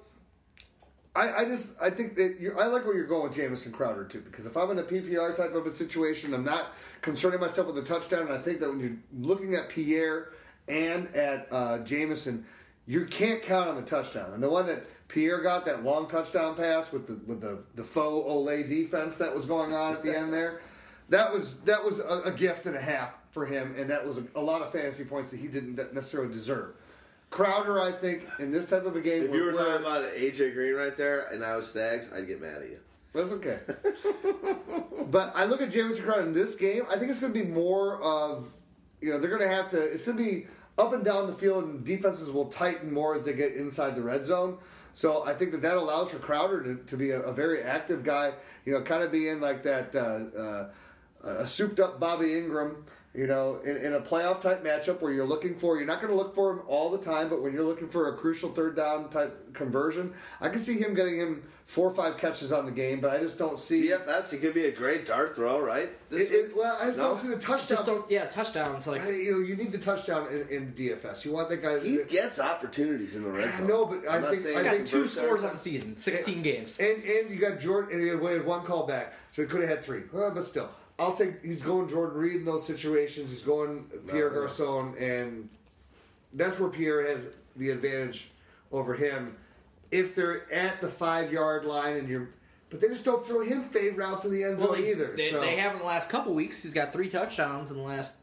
I, 1.17 1.33
I 1.33 1.45
just 1.45 1.75
I 1.81 1.91
think 1.91 2.17
that 2.17 2.41
you 2.41 2.59
I 2.59 2.67
like 2.67 2.85
where 2.85 2.95
you're 2.95 3.07
going 3.07 3.23
with 3.23 3.35
Jamison 3.35 3.73
Crowder 3.73 4.05
too 4.05 4.21
because 4.21 4.45
if 4.47 4.57
I'm 4.57 4.71
in 4.71 4.79
a 4.79 4.83
PPR 4.83 5.35
type 5.35 5.55
of 5.55 5.67
a 5.67 5.73
situation, 5.73 6.35
I'm 6.35 6.45
not 6.45 6.73
concerning 7.01 7.41
myself 7.41 7.69
with 7.69 7.79
a 7.79 7.83
touchdown, 7.83 8.23
and 8.23 8.33
I 8.33 8.39
think 8.39 8.61
that 8.61 8.69
when 8.69 8.81
you're 8.81 8.97
looking 9.19 9.55
at 9.55 9.69
Pierre 9.69 10.33
and 10.69 11.15
at 11.15 11.47
uh, 11.51 11.79
Jamison, 11.79 12.45
you 12.87 13.07
can't 13.07 13.43
count 13.43 13.69
on 13.69 13.77
the 13.77 13.83
touchdown. 13.83 14.33
And 14.35 14.43
the 14.43 14.51
one 14.51 14.67
that 14.67 14.87
Pierre 15.15 15.41
got 15.41 15.65
that 15.67 15.85
long 15.85 16.09
touchdown 16.09 16.57
pass 16.57 16.91
with 16.91 17.07
the 17.07 17.15
with 17.27 17.41
the 17.41 17.61
the 17.77 17.85
faux 17.85 18.29
Olay 18.29 18.69
defense 18.69 19.17
that 19.19 19.33
was 19.33 19.47
going 19.47 19.73
on 19.73 19.93
at 19.93 20.03
the 20.03 20.17
end 20.17 20.33
there, 20.33 20.61
that 21.09 21.33
was 21.33 21.61
that 21.61 21.85
was 21.85 22.01
a, 22.01 22.23
a 22.25 22.33
gift 22.33 22.67
and 22.67 22.75
a 22.75 22.81
half 22.81 23.11
for 23.31 23.47
him, 23.47 23.77
and 23.79 23.89
that 23.91 24.05
was 24.05 24.19
a, 24.19 24.25
a 24.35 24.41
lot 24.41 24.61
of 24.61 24.73
fantasy 24.73 25.05
points 25.05 25.31
that 25.31 25.39
he 25.39 25.47
didn't 25.47 25.77
necessarily 25.95 26.33
deserve. 26.35 26.75
Crowder, 27.31 27.81
I 27.81 27.93
think, 27.93 28.25
in 28.41 28.51
this 28.51 28.67
type 28.67 28.87
of 28.87 28.97
a 28.97 29.01
game, 29.01 29.25
If 29.25 29.33
you 29.33 29.45
were 29.45 29.53
talking 29.53 29.83
about 29.83 30.05
AJ 30.15 30.55
Green 30.55 30.75
right 30.75 30.97
there 30.97 31.27
and 31.29 31.45
I 31.45 31.57
was 31.57 31.69
Stags, 31.69 32.13
I'd 32.13 32.27
get 32.27 32.41
mad 32.41 32.63
at 32.63 32.69
you. 32.69 32.79
That's 33.13 33.31
okay. 33.33 33.61
but 35.11 35.33
I 35.37 35.45
look 35.45 35.63
at 35.63 35.71
Jamison 35.71 36.05
Crowder 36.05 36.23
in 36.23 36.33
this 36.33 36.57
game. 36.57 36.83
I 36.91 36.97
think 36.97 37.11
it's 37.11 37.21
going 37.21 37.33
to 37.33 37.45
be 37.45 37.49
more 37.49 38.03
of, 38.03 38.53
you 39.01 39.11
know, 39.11 39.19
they're 39.19 39.31
going 39.31 39.43
to 39.43 39.49
have 39.49 39.69
to. 39.71 39.81
It's 39.81 40.05
going 40.07 40.19
to 40.19 40.25
be 40.25 40.47
up 40.77 40.93
and 40.93 41.05
down 41.05 41.29
the 41.29 41.35
field, 41.35 41.65
and 41.65 41.85
defenses 41.85 42.31
will 42.31 42.47
tighten 42.47 42.93
more 42.93 43.15
as 43.15 43.25
they 43.25 43.33
get 43.33 43.55
inside 43.55 43.95
the 43.95 44.03
red 44.03 44.27
zone. 44.27 44.59
So 44.95 45.27
I 45.27 45.35
think 45.35 45.51
that 45.53 45.63
that 45.63 45.77
allows 45.77 46.11
for 46.11 46.19
Crowder 46.19 46.63
to, 46.63 46.77
to 46.85 46.97
be 46.97 47.11
a, 47.11 47.21
a 47.21 47.33
very 47.33 47.63
active 47.63 48.05
guy. 48.05 48.33
You 48.65 48.73
know, 48.73 48.83
kind 48.83 49.03
of 49.03 49.13
be 49.13 49.29
in 49.29 49.41
like 49.41 49.65
that 49.65 49.95
uh, 49.95 50.39
uh, 50.39 50.69
a 51.23 51.47
souped 51.47 51.81
up 51.81 52.01
Bobby 52.01 52.27
Engram. 52.27 52.77
You 53.15 53.29
know, 53.29 53.61
in, 53.65 53.77
in 53.77 53.93
a 53.93 54.01
playoff 54.01 54.41
type 54.41 54.65
matchup 54.65 55.01
where 55.01 55.13
you're 55.13 55.25
looking 55.27 55.55
for, 55.55 55.77
you're 55.77 55.87
not 55.87 56.01
going 56.01 56.11
to 56.11 56.17
look 56.17 56.35
for 56.35 56.51
him 56.51 56.63
all 56.67 56.91
the 56.91 56.99
time, 56.99 57.29
but 57.29 57.43
when 57.43 57.53
you're 57.53 57.63
looking 57.63 57.87
for 57.87 58.09
a 58.13 58.17
crucial 58.17 58.51
third 58.51 58.75
down 58.75 59.09
type 59.09 59.55
conversion, 59.55 60.13
I 60.41 60.49
can 60.49 60.59
see 60.59 60.79
him 60.79 60.95
getting 60.95 61.17
him 61.17 61.45
four 61.65 61.89
or 61.89 61.95
five 61.95 62.19
catches 62.19 62.51
on 62.53 62.67
the 62.67 62.73
game, 62.73 62.99
but 63.01 63.13
I 63.13 63.19
just 63.21 63.39
don't 63.39 63.57
see. 63.57 63.89
Yep, 63.89 64.05
that's 64.07 64.33
he 64.33 64.39
could 64.39 64.53
be 64.53 64.65
a 64.67 64.73
great 64.73 65.07
dart 65.07 65.37
throw, 65.37 65.61
right? 65.61 65.91
It, 66.11 66.17
it, 66.33 66.57
well, 66.57 66.77
I 66.83 66.87
just 66.87 66.99
No? 66.99 67.05
don't 67.11 67.19
see 67.21 67.29
the 67.29 67.37
touchdown. 67.39 67.69
Just 67.69 67.87
don't. 67.87 68.11
Yeah, 68.11 68.25
touchdowns. 68.25 68.89
Like 68.89 69.03
I- 69.03 69.11
you 69.11 69.31
know, 69.33 69.39
you 69.39 69.55
need 69.55 69.71
the 69.71 69.79
touchdown 69.79 70.27
in, 70.27 70.49
in 70.49 70.73
DFS. 70.73 71.25
You 71.25 71.31
want 71.33 71.49
that 71.51 71.63
guy. 71.63 71.79
He 71.79 72.03
gets 72.09 72.41
opportunities 72.41 73.15
in 73.15 73.23
the 73.23 73.31
red 73.31 73.49
I 73.49 73.57
zone. 73.59 73.67
know, 73.69 73.85
but 73.87 74.09
I 74.09 74.17
I'm 74.17 74.23
not 74.23 74.31
think- 74.33 74.43
saying 74.43 74.57
I 74.57 74.59
he 74.59 74.65
got 74.65 74.75
think 74.75 74.87
two 74.89 75.07
scores 75.07 75.45
on 75.45 75.53
the 75.53 75.59
season, 75.59 75.97
sixteen 75.99 76.43
games. 76.43 76.79
And 76.81 77.01
and 77.05 77.31
you 77.31 77.37
got 77.37 77.61
Jordan, 77.61 77.93
and 77.93 78.03
he 78.03 78.09
had 78.09 78.45
one 78.45 78.65
call 78.65 78.87
back, 78.87 79.13
so 79.31 79.41
he 79.43 79.47
could 79.49 79.61
have 79.61 79.71
had 79.71 79.85
three. 79.85 80.03
Well, 80.13 80.33
but 80.33 80.45
still, 80.45 80.69
I'll 80.99 81.13
take. 81.15 81.43
He's 81.45 81.63
going 81.63 81.89
Jordan 81.89 82.19
Reed 82.19 82.37
in 82.37 82.45
those 82.45 82.65
situations. 82.67 83.31
He's 83.31 83.43
going 83.43 83.85
Pierre 84.09 84.31
No, 84.31 84.43
no. 84.43 84.47
Garcon, 84.47 84.95
and 84.99 85.49
that's 86.33 86.59
where 86.59 86.69
Pierre 86.71 87.07
has 87.07 87.29
the 87.57 87.71
advantage 87.71 88.29
over 88.71 88.95
him. 88.95 89.37
If 89.91 90.15
they're 90.15 90.53
at 90.53 90.81
the 90.81 90.89
five 90.89 91.33
yard 91.33 91.65
line 91.65 91.97
and 91.97 92.09
you're, 92.09 92.29
but 92.71 92.81
they 92.81 92.89
just 92.89 93.05
don't 93.05 93.25
throw 93.25 93.43
him 93.45 93.65
fade 93.69 93.97
routes 93.97 94.25
in 94.25 94.31
the 94.33 94.43
end 94.45 94.59
zone 94.59 94.69
Well, 94.71 94.81
they, 94.81 94.91
either. 94.91 95.15
They, 95.17 95.31
so. 95.31 95.41
they 95.41 95.57
have 95.57 95.73
in 95.73 95.79
the 95.79 95.85
last 95.85 96.09
couple 96.09 96.33
weeks. 96.35 96.63
He's 96.63 96.75
got 96.75 96.93
three 96.93 97.09
touchdowns 97.09 97.71
in 97.71 97.77
the 97.77 97.83
last 97.83 98.15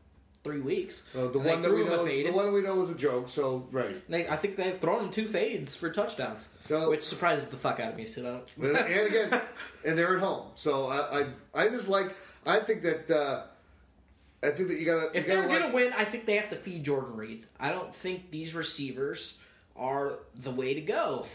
three 0.44 0.60
weeks. 0.60 1.04
Uh, 1.16 1.28
the 1.28 1.40
And 1.40 1.46
one 1.46 1.62
that 1.62 1.74
we 1.74 1.84
know, 1.86 2.06
fade. 2.06 2.26
the 2.26 2.32
one 2.32 2.46
that 2.48 2.52
we 2.52 2.62
know 2.62 2.76
was 2.76 2.90
a 2.90 2.96
joke. 2.96 3.30
So 3.30 3.68
right. 3.72 4.02
They, 4.10 4.28
I 4.28 4.36
think 4.36 4.56
they've 4.58 4.78
thrown 4.78 5.06
him 5.06 5.12
two 5.12 5.28
fades 5.28 5.76
for 5.76 5.90
touchdowns, 5.90 6.50
So- 6.62 6.90
which 6.90 7.04
surprises 7.04 7.50
the 7.50 7.58
fuck 7.58 7.80
out 7.80 7.92
of 7.92 7.98
me. 7.98 8.06
So 8.06 8.24
don't. 8.24 8.44
and, 8.68 8.78
and 8.78 9.08
again, 9.08 9.42
and 9.86 9.98
they're 9.98 10.16
at 10.16 10.22
home. 10.22 10.48
So 10.56 10.88
I, 10.88 11.20
I, 11.22 11.66
I 11.66 11.70
just 11.70 11.88
like. 11.90 12.14
I 12.46 12.60
think 12.60 12.84
that. 12.84 13.10
Uh, 13.12 13.44
I 14.44 14.50
think 14.50 14.70
that 14.70 14.80
you 14.80 14.86
gotta. 14.86 15.10
If 15.16 15.28
you 15.28 15.34
they're 15.34 15.48
gotta 15.48 15.60
gonna 15.60 15.74
win, 15.74 15.94
I 15.94 16.04
think 16.04 16.26
they 16.26 16.36
have 16.36 16.50
to 16.50 16.56
feed 16.56 16.84
Jordan 16.84 17.16
Reed. 17.16 17.46
I 17.60 17.72
don't 17.72 17.94
think 17.94 18.32
these 18.32 18.56
receivers 18.56 19.38
are 19.76 20.20
the 20.36 20.52
way 20.52 20.74
to 20.74 20.82
go. 20.82 21.28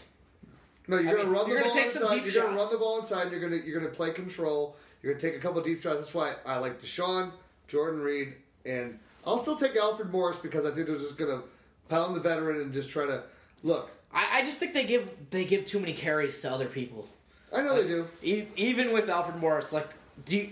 No, 0.89 0.97
you're 0.97 1.09
I 1.09 1.11
gonna 1.13 1.23
mean, 1.25 1.33
run 1.33 1.43
the 1.45 1.53
you're 1.55 1.61
gonna 1.61 1.73
ball 1.73 1.81
take 1.81 1.91
some 1.91 2.03
inside. 2.03 2.23
deep 2.23 2.33
You're 2.33 2.43
gonna 2.43 2.57
run 2.57 2.69
the 2.71 2.77
ball 2.77 2.99
inside. 2.99 3.31
You're 3.31 3.39
gonna 3.39 3.57
you're 3.57 3.79
gonna 3.79 3.93
play 3.93 4.11
control. 4.11 4.75
You're 5.01 5.13
gonna 5.13 5.21
take 5.21 5.35
a 5.35 5.41
couple 5.41 5.61
deep 5.61 5.81
shots. 5.81 5.99
That's 5.99 6.13
why 6.13 6.35
I 6.45 6.57
like 6.57 6.81
DeSean, 6.81 7.31
Jordan 7.67 8.01
Reed, 8.01 8.33
and 8.65 8.99
I'll 9.25 9.37
still 9.37 9.55
take 9.55 9.75
Alfred 9.77 10.11
Morris 10.11 10.37
because 10.37 10.65
I 10.65 10.71
think 10.73 10.87
they're 10.87 10.97
just 10.97 11.17
gonna 11.17 11.41
pound 11.89 12.15
the 12.15 12.19
veteran 12.19 12.61
and 12.61 12.73
just 12.73 12.89
try 12.89 13.05
to 13.05 13.23
look. 13.63 13.91
I, 14.13 14.39
I 14.39 14.41
just 14.43 14.57
think 14.59 14.73
they 14.73 14.83
give 14.85 15.09
they 15.29 15.45
give 15.45 15.65
too 15.65 15.79
many 15.79 15.93
carries 15.93 16.41
to 16.41 16.51
other 16.51 16.67
people. 16.67 17.07
I 17.55 17.61
know 17.61 17.81
they 17.81 17.87
do. 17.87 18.07
E- 18.23 18.47
even 18.57 18.91
with 18.91 19.07
Alfred 19.09 19.37
Morris, 19.37 19.71
like, 19.71 19.87
do 20.25 20.37
you, 20.37 20.49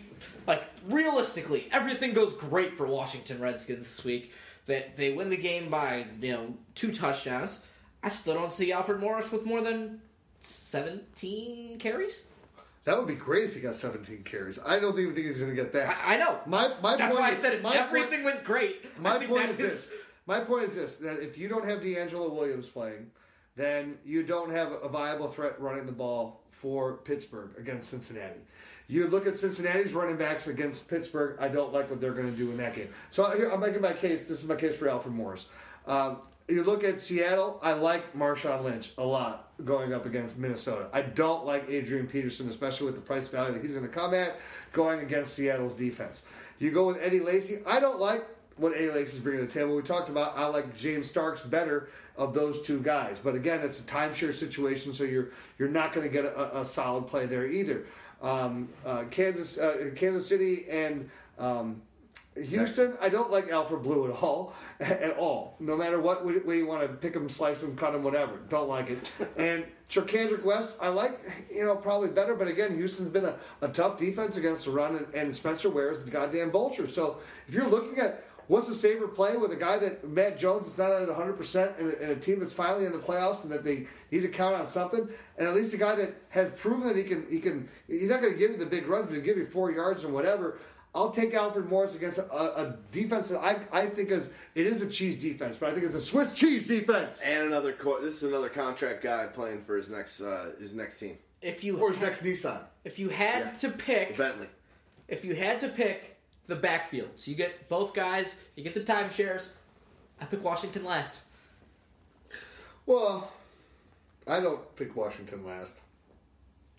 like 0.48 0.64
realistically, 0.88 1.68
everything 1.72 2.14
goes 2.14 2.34
great 2.34 2.78
for 2.78 2.86
Washington 2.88 3.40
Redskins 3.42 3.84
this 3.86 4.04
week. 4.04 4.32
That 4.68 4.98
they 4.98 5.12
win 5.14 5.30
the 5.30 5.38
game 5.38 5.70
by 5.70 6.08
you 6.22 6.32
know 6.32 6.54
two 6.74 6.92
touchdowns. 6.92 7.62
I 8.02 8.10
still 8.10 8.34
don't 8.34 8.52
see 8.52 8.72
Alfred 8.72 9.00
Morris 9.00 9.32
with 9.32 9.46
more 9.46 9.62
than 9.62 10.02
seventeen 10.40 11.78
carries. 11.80 12.26
That 12.84 12.98
would 13.00 13.08
be 13.08 13.16
great 13.16 13.46
if 13.46 13.56
he 13.56 13.62
got 13.62 13.74
17 13.74 14.22
carries. 14.24 14.60
I 14.64 14.78
don't 14.80 14.98
even 15.00 15.16
think 15.16 15.26
he's 15.26 15.40
gonna 15.40 15.54
get 15.56 15.74
that. 15.74 15.98
I, 16.06 16.14
I 16.14 16.18
know. 16.18 16.40
My 16.46 16.72
my 16.82 16.96
That's 16.96 17.12
point 17.16 17.20
why 17.22 17.30
I 17.30 17.32
is- 17.34 17.40
said 17.40 17.54
if 17.54 17.62
my 17.64 17.76
everything 17.76 18.22
point- 18.22 18.24
went 18.26 18.44
great. 18.44 19.00
My 19.00 19.18
point 19.18 19.30
that 19.30 19.50
is 19.50 19.58
this. 19.58 19.92
My 20.28 20.40
point 20.40 20.66
is 20.66 20.76
this: 20.76 20.96
that 20.98 21.20
if 21.20 21.38
you 21.38 21.48
don't 21.48 21.66
have 21.66 21.80
DeAngelo 21.80 22.32
Williams 22.32 22.68
playing, 22.68 23.10
then 23.56 23.98
you 24.06 24.22
don't 24.24 24.52
have 24.52 24.72
a 24.72 24.88
viable 24.90 25.28
threat 25.28 25.60
running 25.60 25.86
the 25.86 25.92
ball 25.92 26.42
for 26.50 26.98
Pittsburgh 26.98 27.52
against 27.58 27.90
Cincinnati. 27.90 28.42
You 28.88 29.08
look 29.08 29.26
at 29.26 29.36
Cincinnati's 29.36 29.94
running 29.94 30.18
backs 30.18 30.48
against 30.48 30.88
Pittsburgh. 30.88 31.38
I 31.40 31.48
don't 31.48 31.74
like 31.74 31.90
what 31.90 32.00
they're 32.00 32.14
going 32.14 32.32
to 32.32 32.38
do 32.38 32.52
in 32.52 32.58
that 32.58 32.76
game. 32.76 32.90
So 33.12 33.30
here, 33.32 33.50
I'm 33.50 33.60
making 33.60 33.82
my 33.82 33.94
case. 33.94 34.26
This 34.26 34.42
is 34.42 34.48
my 34.48 34.56
case 34.56 34.76
for 34.76 34.88
Alfred 34.88 35.14
Morris. 35.14 35.48
Um, 35.88 36.18
you 36.48 36.64
look 36.64 36.84
at 36.84 37.00
Seattle. 37.00 37.60
I 37.64 37.74
like 37.74 38.14
Marshawn 38.16 38.64
Lynch 38.64 38.92
a 38.98 39.04
lot 39.04 39.50
going 39.64 39.94
up 39.94 40.06
against 40.06 40.38
Minnesota. 40.38 40.90
I 40.94 41.02
don't 41.02 41.46
like 41.46 41.68
Adrian 41.70 42.08
Peterson, 42.08 42.48
especially 42.50 42.86
with 42.86 42.96
the 42.96 43.02
price 43.02 43.28
value 43.30 43.54
that 43.54 43.64
he's 43.64 43.74
going 43.74 43.86
to 43.86 43.92
come 43.92 44.14
at 44.14 44.38
going 44.72 45.00
against 45.00 45.34
Seattle's 45.34 45.74
defense. 45.74 46.24
You 46.60 46.72
go 46.72 46.86
with 46.86 47.02
Eddie 47.02 47.22
Lacy. 47.22 47.60
I 47.66 47.80
don't 47.80 48.00
like 48.00 48.26
what 48.58 48.74
Eddie 48.74 48.92
Lacy's 48.92 49.20
bringing 49.20 49.42
to 49.42 49.52
the 49.52 49.60
table. 49.60 49.76
We 49.76 49.82
talked 49.82 50.10
about 50.10 50.38
I 50.38 50.48
like 50.48 50.76
James 50.76 51.10
Starks 51.10 51.42
better 51.42 51.90
of 52.18 52.34
those 52.34 52.62
two 52.62 52.80
guys, 52.80 53.20
but 53.20 53.36
again, 53.36 53.62
it's 53.62 53.80
a 53.80 53.84
timeshare 53.84 54.34
situation, 54.34 54.94
so 54.94 55.04
you're 55.04 55.30
you're 55.58 55.68
not 55.68 55.94
going 55.94 56.08
to 56.08 56.14
get 56.14 56.26
a, 56.26 56.60
a 56.60 56.66
solid 56.66 57.08
play 57.08 57.26
there 57.26 57.46
either. 57.46 57.86
Um, 58.26 58.70
uh, 58.86 59.04
Kansas 59.12 59.58
uh, 59.58 59.92
Kansas 59.96 60.28
City 60.28 60.66
and 60.70 61.10
um, 61.38 61.82
Houston, 62.36 62.98
I 63.02 63.08
don't 63.08 63.32
like 63.32 63.50
Alfred 63.50 63.84
Blue 63.84 64.06
at 64.12 64.22
all, 64.22 64.54
at 64.80 65.16
all. 65.18 65.56
No 65.60 65.78
matter 65.78 66.00
what 66.00 66.26
way 66.26 66.38
way 66.40 66.58
you 66.58 66.68
want 66.68 66.82
to 66.82 66.90
pick 66.90 67.16
him, 67.16 67.30
slice 67.30 67.64
him, 67.64 67.76
cut 67.78 67.96
him, 67.96 68.04
whatever. 68.04 68.38
Don't 68.50 68.68
like 68.68 68.90
it. 68.90 69.12
and 69.38 69.66
Kendrick 69.88 70.44
West, 70.44 70.76
I 70.82 70.90
like, 70.90 71.20
you 71.54 71.64
know, 71.64 71.76
probably 71.76 72.10
better. 72.10 72.36
But 72.36 72.48
again, 72.48 72.76
Houston's 72.76 73.10
been 73.10 73.26
a, 73.26 73.38
a 73.62 73.70
tough 73.70 73.98
defense 73.98 74.36
against 74.36 74.66
the 74.66 74.72
run, 74.72 74.96
and, 74.96 75.14
and 75.14 75.36
Spencer 75.36 75.70
Ware 75.70 75.92
is 75.92 76.04
the 76.04 76.12
goddamn 76.12 76.52
vulture. 76.52 76.88
So 76.88 77.20
if 77.48 77.54
you're 77.54 77.68
looking 77.68 78.00
at 78.00 78.26
what's 78.48 78.68
the 78.68 78.74
safer 78.76 79.08
play 79.08 79.38
with 79.38 79.52
a 79.52 79.56
guy 79.56 79.78
that 79.80 80.08
Matt 80.08 80.38
Jones 80.38 80.68
is 80.68 80.78
not 80.78 80.92
at 80.92 81.08
100 81.08 81.34
percent, 81.34 81.72
and 81.80 81.92
a- 81.94 82.02
and 82.02 82.12
a 82.12 82.16
team 82.16 82.40
that's 82.40 82.54
finally 82.54 82.86
in 82.86 82.92
the 82.92 82.98
playoffs, 83.00 83.44
and 83.44 83.52
that 83.52 83.64
they 83.64 83.88
need 84.12 84.22
to 84.22 84.28
count 84.30 84.56
on 84.56 84.68
something, 84.68 85.08
and 85.38 85.48
at 85.48 85.54
least 85.54 85.74
a 85.74 85.78
guy 85.78 85.96
that 85.96 86.16
has 86.30 86.50
proven 86.52 86.88
that 86.88 86.96
he 86.96 87.04
can, 87.04 87.26
he 87.30 87.40
can, 87.40 87.68
he's 87.88 88.10
not 88.10 88.22
going 88.22 88.34
to 88.34 88.40
give 88.40 88.52
you 88.52 88.58
the 88.58 88.66
big 88.66 88.88
runs, 88.88 89.06
but 89.08 89.16
he'll 89.16 89.24
give 89.24 89.38
you 89.38 89.46
four 89.46 89.72
yards 89.72 90.04
and 90.04 90.14
whatever. 90.14 90.60
I'll 90.94 91.12
take 91.12 91.34
Alfred 91.34 91.68
Morris 91.70 91.94
against 91.94 92.20
a, 92.20 92.34
a 92.34 92.78
defense 92.94 93.28
that 93.28 93.40
I, 93.40 93.60
I 93.74 93.86
think 93.88 94.12
is 94.12 94.30
it 94.56 94.66
is 94.66 94.82
a 94.82 94.90
cheese 94.90 95.18
defense, 95.20 95.58
but 95.58 95.68
I 95.70 95.74
think 95.74 95.86
it's 95.86 95.94
a 95.96 96.00
Swiss 96.00 96.32
cheese 96.32 96.68
defense. 96.70 97.22
And 97.22 97.48
another 97.48 97.74
co- 97.74 98.00
this 98.02 98.16
is 98.16 98.24
another 98.24 98.48
contract 98.48 99.04
guy 99.04 99.26
playing 99.28 99.64
for 99.66 99.76
his 99.76 99.90
next 99.90 100.22
uh, 100.22 100.52
his 100.58 100.74
next 100.74 100.98
team, 101.00 101.18
If 101.42 101.66
you 101.66 101.78
Or 101.80 101.92
his 101.92 102.00
next 102.00 102.24
Nissan. 102.24 102.62
if 102.86 102.98
you 102.98 103.10
had 103.10 103.40
Yeah. 103.44 103.52
to 103.52 103.70
pick 103.72 104.16
Bentley. 104.16 104.48
if 105.10 105.26
you 105.26 105.36
had 105.36 105.60
to 105.60 105.68
pick 105.68 106.15
the 106.48 106.56
backfield, 106.56 107.10
so 107.16 107.32
you 107.32 107.38
get 107.38 107.68
both 107.70 107.94
guys, 107.94 108.38
you 108.56 108.64
get 108.64 108.74
the 108.74 108.82
timeshares. 108.82 109.52
I 110.22 110.26
pick 110.26 110.44
Washington 110.44 110.86
last. 110.86 111.20
Well, 112.86 113.32
I 114.28 114.40
don't 114.40 114.76
pick 114.76 114.96
Washington 114.96 115.46
last. 115.46 115.82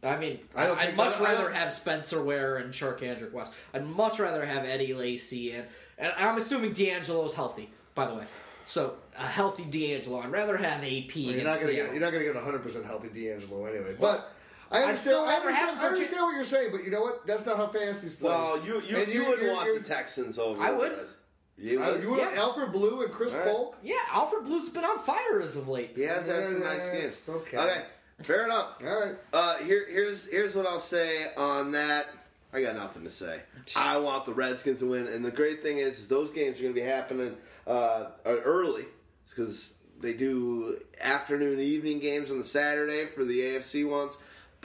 I 0.02 0.16
mean, 0.16 0.40
I 0.54 0.68
would 0.68 0.76
much 0.96 1.14
I 1.14 1.18
don't- 1.18 1.26
I 1.26 1.34
rather 1.34 1.50
have 1.52 1.72
Spencer 1.72 2.22
Ware 2.22 2.56
and 2.56 2.72
Charcandrick 2.72 3.32
West. 3.32 3.54
I'd 3.74 3.86
much 3.86 4.20
rather 4.20 4.44
have 4.44 4.64
Eddie 4.64 4.94
Lacy 4.94 5.52
and 5.52 5.66
and 5.98 6.12
I'm 6.18 6.36
assuming 6.36 6.72
DeAngelo's 6.72 7.32
healthy, 7.32 7.70
by 7.94 8.06
the 8.06 8.14
way. 8.14 8.24
So 8.66 8.96
a 9.16 9.26
healthy 9.26 9.64
DeAngelo. 9.64 10.22
I'd 10.24 10.30
rather 10.30 10.56
have 10.58 10.84
AP. 10.84 11.16
You're 11.16 11.42
not 11.42 11.58
gonna 11.60 11.72
get 11.72 11.92
you're 11.92 12.00
not 12.00 12.12
gonna 12.12 12.24
get 12.24 12.34
100 12.34 12.62
percent 12.62 12.84
healthy 12.84 13.08
DeAngelo 13.08 13.68
anyway. 13.70 13.96
But 13.98 14.30
I 14.70 14.82
understand. 14.82 14.98
still 14.98 15.24
I 15.24 15.34
understand, 15.34 15.78
I 15.80 15.86
understand 15.86 16.22
what 16.22 16.34
you're 16.34 16.44
saying, 16.44 16.68
but 16.72 16.84
you 16.84 16.90
know 16.90 17.00
what? 17.02 17.26
That's 17.26 17.46
not 17.46 17.56
how 17.56 17.68
fantasy's 17.68 18.14
played. 18.14 18.30
Well, 18.30 18.64
you 18.64 18.80
you, 18.82 18.96
And 18.96 19.12
you, 19.12 19.22
you- 19.22 19.28
would 19.28 19.38
you're- 19.38 19.52
want 19.52 19.66
you're- 19.66 19.78
the 19.78 19.84
Texans 19.84 20.38
over. 20.38 20.60
I 20.62 20.70
would. 20.72 20.92
Reds. 20.92 21.10
You 21.58 21.82
Uh, 21.82 21.92
would. 21.92 22.02
you 22.02 22.10
want 22.10 22.20
Yeah. 22.34 22.40
Alfred 22.42 22.72
Blue 22.72 23.02
and 23.02 23.12
Chris 23.12 23.32
All 23.32 23.38
right. 23.40 23.48
Polk? 23.48 23.76
Yeah, 23.82 23.96
Alfred 24.10 24.44
Blue's 24.44 24.68
been 24.68 24.84
on 24.84 24.98
fire 24.98 25.40
as 25.40 25.56
of 25.56 25.68
late. 25.68 25.92
he 25.94 26.02
has 26.02 26.26
had 26.26 26.48
some 26.48 26.60
Yeah, 26.60 26.66
nice 26.68 26.92
yeah, 26.92 27.00
games. 27.00 27.28
okay. 27.28 27.56
Okay, 27.58 27.82
fair 28.22 28.44
enough. 28.44 28.76
All 28.84 29.00
right. 29.06 29.14
Uh, 29.32 29.56
here, 29.58 29.86
here's 29.88 30.26
here's 30.26 30.54
what 30.54 30.66
I'll 30.66 30.80
say 30.80 31.32
on 31.36 31.72
that. 31.72 32.06
I 32.52 32.60
got 32.62 32.74
nothing 32.76 33.04
to 33.04 33.10
say. 33.10 33.40
I 33.76 33.98
want 33.98 34.24
the 34.24 34.32
Redskins 34.32 34.78
to 34.80 34.86
win, 34.86 35.06
and 35.08 35.24
the 35.24 35.30
great 35.30 35.62
thing 35.62 35.78
is, 35.78 35.98
is 36.00 36.08
those 36.08 36.30
games 36.30 36.58
are 36.58 36.62
going 36.62 36.74
to 36.74 36.80
be 36.80 36.86
happening 36.86 37.36
uh, 37.66 38.06
early 38.24 38.86
because 39.28 39.74
they 40.00 40.12
do 40.12 40.78
afternoon, 41.00 41.58
evening 41.58 41.98
games 42.00 42.30
on 42.30 42.38
the 42.38 42.44
Saturday 42.44 43.06
for 43.06 43.24
the 43.24 43.40
AFC 43.40 43.84
ones. 43.88 44.16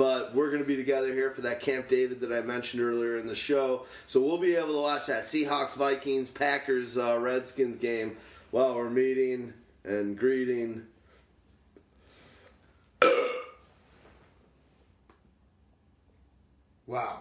But 0.02 0.34
we're 0.34 0.48
going 0.48 0.64
to 0.64 0.68
be 0.68 0.78
together 0.78 1.14
here 1.14 1.30
for 1.30 1.42
that 1.42 1.60
Camp 1.60 1.88
David 1.88 2.22
that 2.22 2.34
I 2.34 2.42
mentioned 2.42 2.82
earlier 2.82 3.18
in 3.18 3.28
the 3.28 3.36
show, 3.36 3.86
so 4.08 4.20
we'll 4.20 4.40
be 4.40 4.56
able 4.56 4.74
to 4.74 4.82
watch 4.82 5.06
that 5.06 5.26
Seahawks, 5.26 5.76
Vikings, 5.76 6.32
Packers, 6.32 6.98
uh, 6.98 7.20
Redskins 7.20 7.78
game 7.78 8.18
while 8.50 8.74
we're 8.74 8.90
meeting 8.90 9.54
and 9.84 10.18
greeting. 10.18 10.88
Wow. 16.88 17.20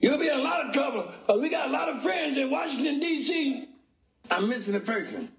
You'll 0.00 0.16
be 0.16 0.28
in 0.28 0.38
a 0.38 0.42
lot 0.42 0.64
of 0.64 0.72
trouble. 0.72 1.12
'cause 1.26 1.40
we 1.40 1.48
got 1.50 1.68
a 1.68 1.72
lot 1.72 1.88
of 1.90 2.00
friends 2.00 2.36
in 2.38 2.48
Washington, 2.48 3.00
D.C. 3.00 3.68
I'm 4.30 4.48
missing 4.48 4.76
a 4.76 4.80
person. 4.80 5.30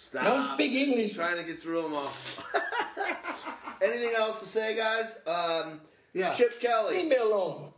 Stop. 0.00 0.24
Don't 0.24 0.54
speak 0.54 0.72
English. 0.72 1.14
Trying 1.14 1.36
to 1.38 1.42
get 1.42 1.60
through 1.60 1.82
them 1.82 1.94
all. 1.94 2.12
Anything 3.82 4.10
else 4.16 4.40
to 4.40 4.46
say, 4.46 4.76
guys? 4.76 5.18
Um, 5.26 5.80
Yeah. 6.14 6.32
Chip 6.34 6.60
Kelly. 6.60 6.96
Leave 6.96 7.08
me 7.10 7.16
alone. 7.16 7.70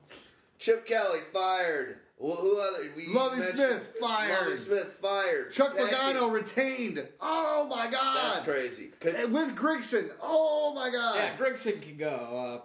Chip 0.58 0.86
Kelly 0.86 1.20
fired. 1.32 1.98
Well, 2.18 2.36
who 2.36 2.58
other? 2.60 2.86
We 2.94 3.06
Lovie 3.08 3.38
mentioned- 3.38 3.56
Smith 3.58 3.96
fired. 3.98 4.44
Lovie 4.46 4.56
Smith 4.58 4.98
fired. 5.00 5.52
Chuck 5.52 5.74
Thank 5.74 5.88
Pagano 5.90 6.20
you. 6.28 6.28
retained. 6.30 7.08
Oh 7.22 7.66
my 7.68 7.86
God. 7.90 8.34
That's 8.34 8.44
crazy. 8.44 8.90
Pit- 9.00 9.16
And 9.16 9.32
with 9.32 9.56
Grigson. 9.56 10.10
Oh 10.22 10.74
my 10.74 10.90
God. 10.90 11.16
Yeah, 11.16 11.36
Grigson 11.38 11.80
can 11.80 11.96
go. 11.96 12.10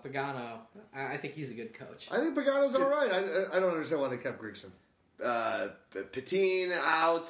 Uh, 0.04 0.06
Pagano, 0.08 0.58
I, 0.94 1.14
I 1.14 1.18
think 1.18 1.36
he's 1.36 1.52
a 1.52 1.54
good 1.54 1.74
coach. 1.74 2.10
I 2.12 2.18
think 2.20 2.36
Pagano's 2.36 2.76
all 2.76 2.90
right. 2.90 3.10
I, 3.10 3.18
I, 3.20 3.58
I 3.58 3.60
don't 3.62 3.72
understand 3.72 4.02
why 4.02 4.10
they 4.10 4.18
kept 4.18 4.42
Grigson. 4.42 4.72
uh, 5.24 5.68
Pettine 5.94 6.74
out. 6.84 7.30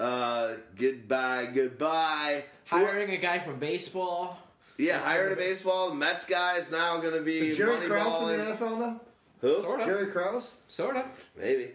Uh, 0.00 0.54
goodbye, 0.78 1.48
goodbye. 1.54 2.44
Hiring 2.64 3.10
a 3.10 3.18
guy 3.18 3.38
from 3.38 3.58
baseball. 3.58 4.38
Yeah, 4.78 4.94
That's 4.94 5.06
hired 5.08 5.32
a 5.32 5.34
gonna 5.34 5.46
be- 5.46 5.52
baseball. 5.52 5.88
The 5.90 5.94
Mets 5.96 6.24
guy 6.24 6.56
is 6.56 6.70
now 6.70 6.98
going 7.00 7.12
to 7.14 7.20
be 7.20 7.50
Is 7.50 7.58
Jerry 7.58 7.86
Krause 7.86 8.32
in 8.32 8.38
the. 8.38 8.44
NFL 8.54 8.78
now? 8.78 9.00
Who? 9.42 9.60
Sort 9.60 9.80
of. 9.80 9.86
Jerry 9.86 10.06
Krause? 10.10 10.56
Sort 10.68 10.96
of. 10.96 11.28
Maybe. 11.38 11.72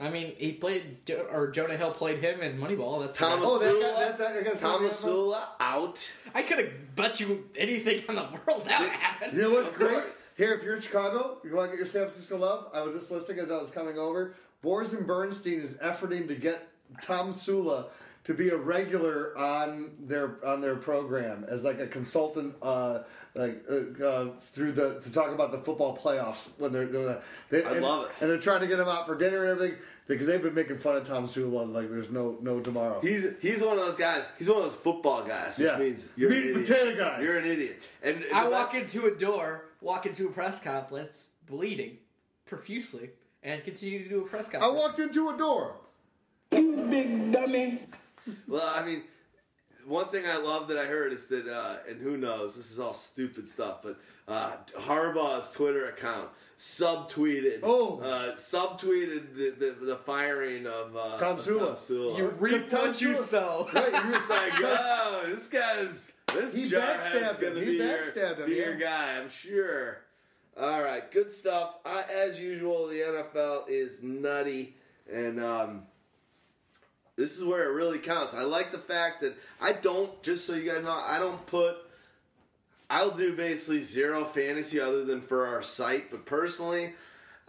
I 0.00 0.08
mean, 0.10 0.34
he 0.38 0.52
played, 0.52 1.10
or 1.30 1.50
Jonah 1.50 1.76
Hill 1.76 1.92
played 1.92 2.18
him 2.20 2.40
in 2.40 2.58
Moneyball. 2.58 3.02
That's 3.02 3.16
the 3.16 3.26
Thomas 3.26 3.44
Oh, 3.46 3.58
that 3.58 3.66
guy- 3.66 3.94
Sula. 3.94 4.16
that- 4.18 4.34
that 4.34 4.44
guy's 4.44 4.60
Tomsula 4.60 5.42
out. 5.60 6.12
I 6.34 6.42
could 6.42 6.58
have 6.58 6.96
bet 6.96 7.20
you 7.20 7.48
anything 7.56 8.02
in 8.08 8.14
the 8.14 8.22
world 8.46 8.64
that 8.66 8.80
would 8.80 8.88
happen. 8.90 9.36
You 9.36 9.42
know 9.42 9.50
what's 9.50 9.68
great? 9.70 10.02
Here, 10.38 10.54
if 10.54 10.62
you're 10.64 10.74
in 10.76 10.80
Chicago, 10.80 11.36
you 11.44 11.54
want 11.54 11.70
to 11.70 11.72
get 11.72 11.76
your 11.76 11.86
San 11.86 12.02
Francisco 12.02 12.38
love. 12.38 12.68
I 12.72 12.80
was 12.80 12.94
just 12.94 13.10
listening 13.12 13.40
as 13.40 13.50
I 13.50 13.58
was 13.58 13.70
coming 13.70 13.98
over. 13.98 14.34
Boers 14.62 14.94
and 14.94 15.06
Bernstein 15.06 15.60
is 15.60 15.74
efforting 15.74 16.26
to 16.28 16.34
get 16.34 16.66
Tomsula 17.02 17.86
to 18.24 18.34
be 18.34 18.50
a 18.50 18.56
regular 18.56 19.36
on 19.36 19.90
their 20.00 20.36
on 20.44 20.60
their 20.60 20.76
program 20.76 21.44
as 21.48 21.64
like 21.64 21.80
a 21.80 21.86
consultant, 21.88 22.54
uh, 22.62 23.00
like 23.34 23.64
uh, 23.70 24.04
uh, 24.04 24.28
through 24.38 24.72
the 24.72 25.00
to 25.00 25.10
talk 25.10 25.32
about 25.32 25.50
the 25.52 25.58
football 25.58 25.96
playoffs 25.96 26.50
when 26.58 26.72
they're 26.72 26.86
doing 26.86 27.06
that. 27.06 27.22
They, 27.50 27.64
I 27.64 27.72
and, 27.72 27.82
love 27.82 28.04
it. 28.06 28.12
and 28.20 28.30
they're 28.30 28.38
trying 28.38 28.60
to 28.60 28.66
get 28.68 28.78
him 28.78 28.86
out 28.88 29.06
for 29.06 29.16
dinner 29.16 29.42
and 29.50 29.50
everything 29.60 29.76
because 30.06 30.26
they've 30.28 30.42
been 30.42 30.54
making 30.54 30.78
fun 30.78 30.96
of 30.96 31.06
Tomsula 31.08 31.72
like 31.72 31.90
there's 31.90 32.10
no 32.10 32.36
no 32.40 32.60
tomorrow. 32.60 33.00
He's 33.00 33.26
he's 33.40 33.60
one 33.62 33.72
of 33.76 33.84
those 33.84 33.96
guys. 33.96 34.24
He's 34.38 34.48
one 34.48 34.58
of 34.58 34.64
those 34.64 34.74
football 34.76 35.24
guys, 35.24 35.58
which 35.58 35.66
Yeah. 35.66 35.78
means 35.78 36.06
you're 36.14 36.30
Meat 36.30 36.44
an 36.44 36.48
idiot. 36.50 36.66
potato 36.68 36.96
guys. 36.96 37.22
You're 37.24 37.38
an 37.38 37.44
idiot. 37.46 37.82
And 38.04 38.24
I 38.32 38.48
walk 38.48 38.72
best- 38.72 38.94
into 38.94 39.06
a 39.12 39.16
door, 39.18 39.64
walk 39.80 40.06
into 40.06 40.28
a 40.28 40.30
press 40.30 40.60
conference, 40.60 41.28
bleeding 41.46 41.98
profusely, 42.46 43.10
and 43.42 43.64
continue 43.64 44.04
to 44.04 44.08
do 44.08 44.20
a 44.24 44.28
press 44.28 44.48
conference. 44.48 44.72
I 44.72 44.76
walked 44.76 44.98
into 45.00 45.30
a 45.30 45.36
door. 45.36 45.74
You 46.52 46.86
big 46.90 47.32
dummy. 47.32 47.80
Well, 48.46 48.72
I 48.74 48.84
mean, 48.84 49.02
one 49.86 50.06
thing 50.08 50.24
I 50.26 50.36
love 50.38 50.68
that 50.68 50.78
I 50.78 50.84
heard 50.86 51.12
is 51.12 51.26
that, 51.26 51.48
uh, 51.48 51.76
and 51.88 52.00
who 52.00 52.16
knows, 52.16 52.54
this 52.56 52.70
is 52.70 52.78
all 52.78 52.94
stupid 52.94 53.48
stuff, 53.48 53.78
but 53.82 53.98
uh, 54.28 54.52
Harbaugh's 54.78 55.50
Twitter 55.52 55.88
account 55.88 56.28
subtweeted, 56.58 57.60
Oh. 57.62 57.98
uh, 58.00 58.36
subtweeted 58.36 59.34
the, 59.34 59.50
the, 59.58 59.86
the 59.86 59.96
firing 59.96 60.66
of 60.66 60.96
uh, 60.96 61.18
Tom 61.18 61.38
of 61.38 61.44
Sula. 61.44 61.72
Tomsula. 61.72 62.16
You 62.18 62.28
reap 62.38 62.68
Tom 62.68 62.88
what 62.88 63.00
you 63.00 63.14
Sula- 63.16 63.26
sow. 63.26 63.68
Right, 63.74 63.92
you 64.04 64.14
It's 64.14 64.30
like, 64.30 64.52
oh, 64.58 65.22
this 65.26 65.48
guy's 65.48 66.12
this 66.32 66.54
He 66.54 66.64
backstabbed 66.70 67.40
gonna 67.40 67.54
him. 67.58 67.64
be, 67.64 67.64
He 67.72 67.76
your, 67.78 67.86
backstabbed 67.98 68.38
him, 68.38 68.46
be 68.46 68.54
your 68.54 68.74
yeah. 68.74 68.86
guy, 68.86 69.18
I'm 69.20 69.28
sure. 69.28 69.98
All 70.58 70.82
right, 70.82 71.10
good 71.10 71.32
stuff. 71.32 71.76
I, 71.84 72.04
as 72.14 72.40
usual, 72.40 72.86
the 72.86 72.96
NFL 72.96 73.64
is 73.68 74.02
nutty, 74.02 74.76
and 75.12 75.42
um, 75.42 75.82
this 77.16 77.38
is 77.38 77.44
where 77.44 77.70
it 77.70 77.74
really 77.74 77.98
counts. 77.98 78.34
I 78.34 78.42
like 78.42 78.72
the 78.72 78.78
fact 78.78 79.20
that 79.20 79.34
I 79.60 79.72
don't. 79.72 80.22
Just 80.22 80.46
so 80.46 80.54
you 80.54 80.70
guys 80.70 80.82
know, 80.84 81.02
I 81.04 81.18
don't 81.18 81.44
put. 81.46 81.76
I'll 82.88 83.10
do 83.10 83.36
basically 83.36 83.82
zero 83.82 84.24
fantasy 84.24 84.78
other 84.78 85.04
than 85.04 85.22
for 85.22 85.46
our 85.46 85.62
site, 85.62 86.10
but 86.10 86.26
personally, 86.26 86.92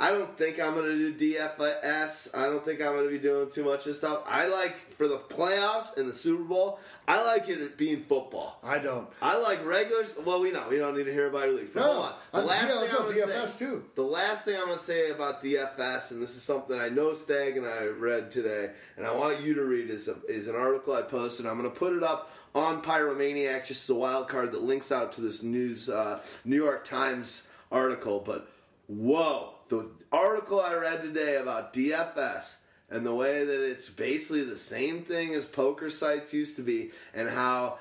I 0.04 0.12
don't 0.12 0.38
think 0.38 0.60
I'm 0.62 0.74
going 0.74 0.88
to 0.88 1.14
do 1.14 1.36
DFS. 1.36 2.36
I 2.38 2.48
don't 2.48 2.64
think 2.66 2.82
I'm 2.82 2.92
going 2.92 3.06
to 3.06 3.10
be 3.12 3.20
doing 3.20 3.50
too 3.50 3.64
much 3.64 3.80
of 3.80 3.86
this 3.86 4.00
stuff. 4.00 4.24
I 4.28 4.48
like 4.48 4.76
for 4.98 5.08
the 5.08 5.16
playoffs 5.18 5.96
and 5.98 6.10
the 6.10 6.14
Super 6.14 6.44
Bowl. 6.44 6.78
I 7.08 7.24
like 7.26 7.48
it 7.48 7.78
being 7.78 8.04
football. 8.04 8.60
I 8.62 8.80
don't. 8.80 9.08
I 9.22 9.38
like 9.40 9.66
regulars. 9.66 10.14
Well, 10.26 10.42
we 10.42 10.52
know 10.52 10.66
we 10.70 10.78
don't 10.78 10.98
need 10.98 11.06
to 11.06 11.14
hear 11.14 11.28
about 11.28 11.46
your 11.46 11.56
league. 11.56 11.74
But 11.74 11.80
No, 11.80 11.86
hold 11.94 12.06
on. 12.06 12.14
The 12.34 12.38
I'm- 12.40 12.48
last 12.48 12.62
yeah, 12.64 12.68
thing 12.68 12.90
I'm 12.92 13.06
going 13.16 13.28
to 13.30 13.48
say. 13.48 13.66
too. 13.66 13.86
The 13.96 14.02
last 14.04 14.44
thing 14.44 14.56
I'm 14.58 14.66
going 14.66 14.78
to 14.78 14.84
say 14.84 15.10
about 15.12 15.42
DFS, 15.42 16.12
and 16.12 16.22
this 16.22 16.36
is 16.36 16.44
something 16.44 16.78
I 16.78 16.90
know 16.90 17.14
Stag 17.14 17.56
and 17.56 17.66
I 17.66 17.86
read 17.86 18.30
today, 18.30 18.72
and 18.98 19.08
I 19.08 19.16
want 19.16 19.40
you 19.40 19.54
to 19.54 19.64
read 19.64 19.90
is 19.90 20.10
a, 20.10 20.18
is 20.28 20.50
an 20.50 20.58
article 20.58 20.94
I 20.96 21.04
posted. 21.04 21.46
I'm 21.46 21.58
going 21.58 21.72
to 21.72 21.80
put 21.80 21.94
it 21.96 22.04
up 22.04 22.30
on 22.54 22.82
Pyromaniac, 22.82 23.66
just 23.66 23.86
as 23.86 23.90
a 23.90 23.96
wild 23.96 24.28
card 24.28 24.52
that 24.52 24.64
links 24.64 24.92
out 24.92 25.14
to 25.14 25.22
this 25.22 25.44
news 25.44 25.88
uh, 25.90 26.22
New 26.44 26.62
York 26.62 26.84
Times 26.84 27.48
article. 27.72 28.20
But 28.20 28.50
whoa, 28.88 29.58
the 29.70 29.90
article 30.12 30.60
I 30.60 30.74
read 30.76 31.02
today 31.02 31.38
about 31.38 31.74
DFS 31.74 32.56
and 32.90 33.06
the 33.06 33.14
way 33.14 33.44
that 33.46 33.64
it's 33.70 33.90
basically 33.90 34.44
the 34.44 34.58
same 34.58 35.02
thing 35.02 35.34
as 35.34 35.46
poker 35.46 35.90
sites 35.90 36.34
used 36.34 36.56
to 36.58 36.62
be, 36.62 36.92
and 37.14 37.30
how 37.30 37.78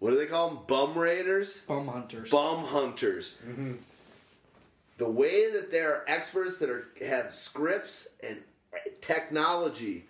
what 0.00 0.10
do 0.10 0.18
they 0.18 0.26
call 0.26 0.48
them? 0.48 0.58
Bum 0.66 0.96
raiders 0.98 1.58
Bum 1.68 1.86
hunters. 1.88 2.30
bum 2.30 2.64
hunters. 2.64 3.36
Mm-hmm. 3.46 3.72
The 4.98 5.08
way 5.10 5.50
that 5.52 5.70
there 5.72 5.94
are 5.94 6.04
experts 6.06 6.58
that 6.58 6.68
are 6.68 6.88
have 7.06 7.34
scripts 7.34 8.08
and 8.26 8.38
technology 9.00 10.06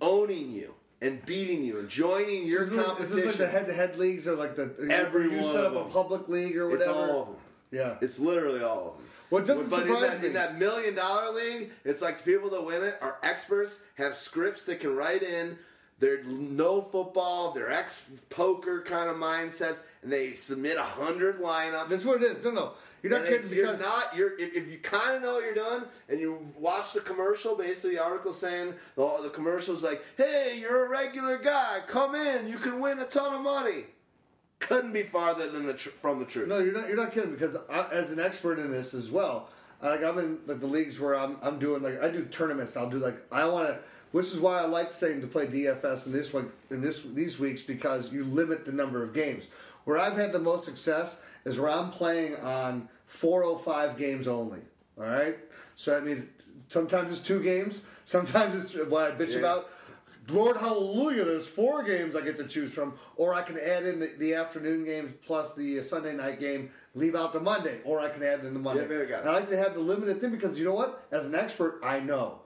owning 0.00 0.52
you 0.52 0.74
and 1.00 1.24
beating 1.24 1.64
you 1.64 1.78
and 1.78 1.88
joining 1.88 2.46
your 2.46 2.62
Is 2.64 2.70
this, 2.70 2.78
is 2.80 2.84
competition. 2.86 3.16
this 3.16 3.26
like 3.26 3.36
the 3.38 3.46
head-to-head 3.48 3.96
leagues 3.98 4.28
or 4.28 4.36
like 4.36 4.56
the 4.56 4.88
Every 4.90 5.30
you 5.32 5.42
set 5.42 5.64
up 5.64 5.74
a 5.76 5.84
public 5.90 6.28
league 6.28 6.56
or 6.56 6.68
whatever? 6.68 6.82
it's 6.90 6.98
all 7.10 7.20
of 7.22 7.26
them. 7.28 7.36
Yeah. 7.70 7.94
It's 8.00 8.18
literally 8.18 8.62
all 8.62 8.78
of 8.88 8.96
them. 8.96 9.06
What 9.30 9.44
doesn't 9.44 9.68
but 9.70 9.86
in 9.86 10.00
that, 10.00 10.20
me- 10.20 10.26
in 10.28 10.32
that 10.34 10.58
million 10.58 10.94
dollar 10.94 11.32
league, 11.32 11.70
it's 11.84 12.00
like 12.00 12.18
the 12.18 12.32
people 12.32 12.50
that 12.50 12.64
win 12.64 12.82
it 12.82 12.96
are 13.00 13.18
experts, 13.22 13.82
have 13.96 14.14
scripts 14.14 14.64
that 14.64 14.80
can 14.80 14.96
write 14.96 15.22
in. 15.22 15.58
They're 16.00 16.22
no 16.22 16.80
football, 16.80 17.50
they're 17.50 17.72
ex 17.72 18.04
poker 18.30 18.82
kind 18.82 19.10
of 19.10 19.16
mindsets, 19.16 19.82
and 20.02 20.12
they 20.12 20.32
submit 20.32 20.76
a 20.76 20.82
hundred 20.82 21.40
lineups. 21.40 21.88
That's 21.88 22.04
what 22.04 22.22
it 22.22 22.36
is. 22.36 22.44
No, 22.44 22.52
no, 22.52 22.72
you're 23.02 23.10
not 23.10 23.22
And 23.22 23.28
kidding 23.28 23.50
because 23.50 23.56
you're 23.56 23.76
not. 23.76 24.16
You're 24.16 24.38
if, 24.38 24.54
if 24.54 24.68
you 24.68 24.78
kind 24.78 25.16
of 25.16 25.22
know 25.22 25.34
what 25.34 25.44
you're 25.44 25.54
doing, 25.54 25.82
and 26.08 26.20
you 26.20 26.46
watch 26.56 26.92
the 26.92 27.00
commercial. 27.00 27.56
Basically, 27.56 27.96
the 27.96 28.04
article 28.04 28.32
saying 28.32 28.74
the 28.94 29.18
the 29.22 29.30
commercial's 29.30 29.82
like, 29.82 30.04
"Hey, 30.16 30.58
you're 30.60 30.86
a 30.86 30.88
regular 30.88 31.36
guy. 31.36 31.80
Come 31.88 32.14
in. 32.14 32.46
You 32.46 32.58
can 32.58 32.78
win 32.78 33.00
a 33.00 33.04
ton 33.04 33.34
of 33.34 33.40
money." 33.42 33.86
Couldn't 34.60 34.92
be 34.92 35.04
farther 35.04 35.48
than 35.48 35.66
the 35.66 35.74
tr- 35.74 35.90
from 35.90 36.18
the 36.18 36.24
truth. 36.24 36.48
no, 36.48 36.58
you're 36.58 36.72
not. 36.72 36.88
You're 36.88 36.96
not 36.96 37.12
kidding 37.12 37.30
because 37.32 37.56
I, 37.70 37.86
as 37.92 38.10
an 38.10 38.18
expert 38.20 38.58
in 38.58 38.70
this 38.70 38.92
as 38.92 39.10
well, 39.10 39.48
like 39.82 40.02
I'm 40.02 40.18
in 40.18 40.38
like 40.46 40.60
the 40.60 40.66
leagues 40.66 40.98
where 40.98 41.14
I'm 41.14 41.36
I'm 41.42 41.58
doing 41.58 41.82
like 41.82 42.02
I 42.02 42.08
do 42.08 42.24
tournaments. 42.24 42.76
I'll 42.76 42.90
do 42.90 42.98
like 42.98 43.16
I 43.30 43.44
want 43.46 43.68
to. 43.68 43.78
Which 44.10 44.26
is 44.26 44.40
why 44.40 44.58
I 44.60 44.64
like 44.64 44.92
saying 44.92 45.20
to 45.20 45.26
play 45.26 45.46
DFS 45.46 46.06
in 46.06 46.12
this 46.12 46.32
one 46.32 46.50
in 46.70 46.80
this 46.80 47.02
these 47.02 47.38
weeks 47.38 47.62
because 47.62 48.10
you 48.12 48.24
limit 48.24 48.64
the 48.64 48.72
number 48.72 49.02
of 49.02 49.12
games. 49.14 49.46
Where 49.84 49.98
I've 49.98 50.16
had 50.16 50.32
the 50.32 50.38
most 50.38 50.64
success 50.64 51.22
is 51.44 51.58
where 51.60 51.70
I'm 51.70 51.90
playing 51.90 52.36
on 52.36 52.88
405 53.06 53.96
games 53.96 54.26
only. 54.26 54.60
All 54.98 55.04
right, 55.04 55.38
so 55.76 55.92
that 55.92 56.04
means 56.04 56.26
sometimes 56.68 57.10
it's 57.12 57.20
two 57.20 57.42
games, 57.42 57.82
sometimes 58.04 58.54
it's 58.64 58.74
what 58.90 59.12
I 59.12 59.14
bitch 59.14 59.32
Yeah. 59.32 59.38
about. 59.38 59.70
Lord 60.30 60.58
hallelujah, 60.58 61.24
there's 61.24 61.48
four 61.48 61.82
games 61.82 62.14
I 62.14 62.20
get 62.20 62.36
to 62.36 62.46
choose 62.46 62.74
from, 62.74 62.94
or 63.16 63.34
I 63.34 63.42
can 63.42 63.58
add 63.58 63.86
in 63.86 63.98
the, 63.98 64.08
the 64.18 64.34
afternoon 64.34 64.84
games 64.84 65.14
plus 65.24 65.54
the 65.54 65.80
uh, 65.80 65.82
Sunday 65.82 66.14
night 66.14 66.38
game, 66.38 66.70
leave 66.94 67.14
out 67.14 67.32
the 67.32 67.40
Monday, 67.40 67.80
or 67.84 68.00
I 68.00 68.10
can 68.10 68.22
add 68.22 68.44
in 68.44 68.52
the 68.52 68.60
Monday. 68.60 68.86
Yeah, 68.88 69.02
I 69.02 69.06
got 69.06 69.18
it. 69.18 69.20
And 69.20 69.30
I 69.30 69.32
like 69.34 69.48
to 69.48 69.56
have 69.56 69.74
the 69.74 69.80
limited 69.80 70.20
thing 70.20 70.30
because 70.30 70.58
you 70.58 70.64
know 70.64 70.74
what? 70.74 71.06
As 71.10 71.26
an 71.26 71.34
expert, 71.34 71.80
I 71.82 72.00
know 72.00 72.40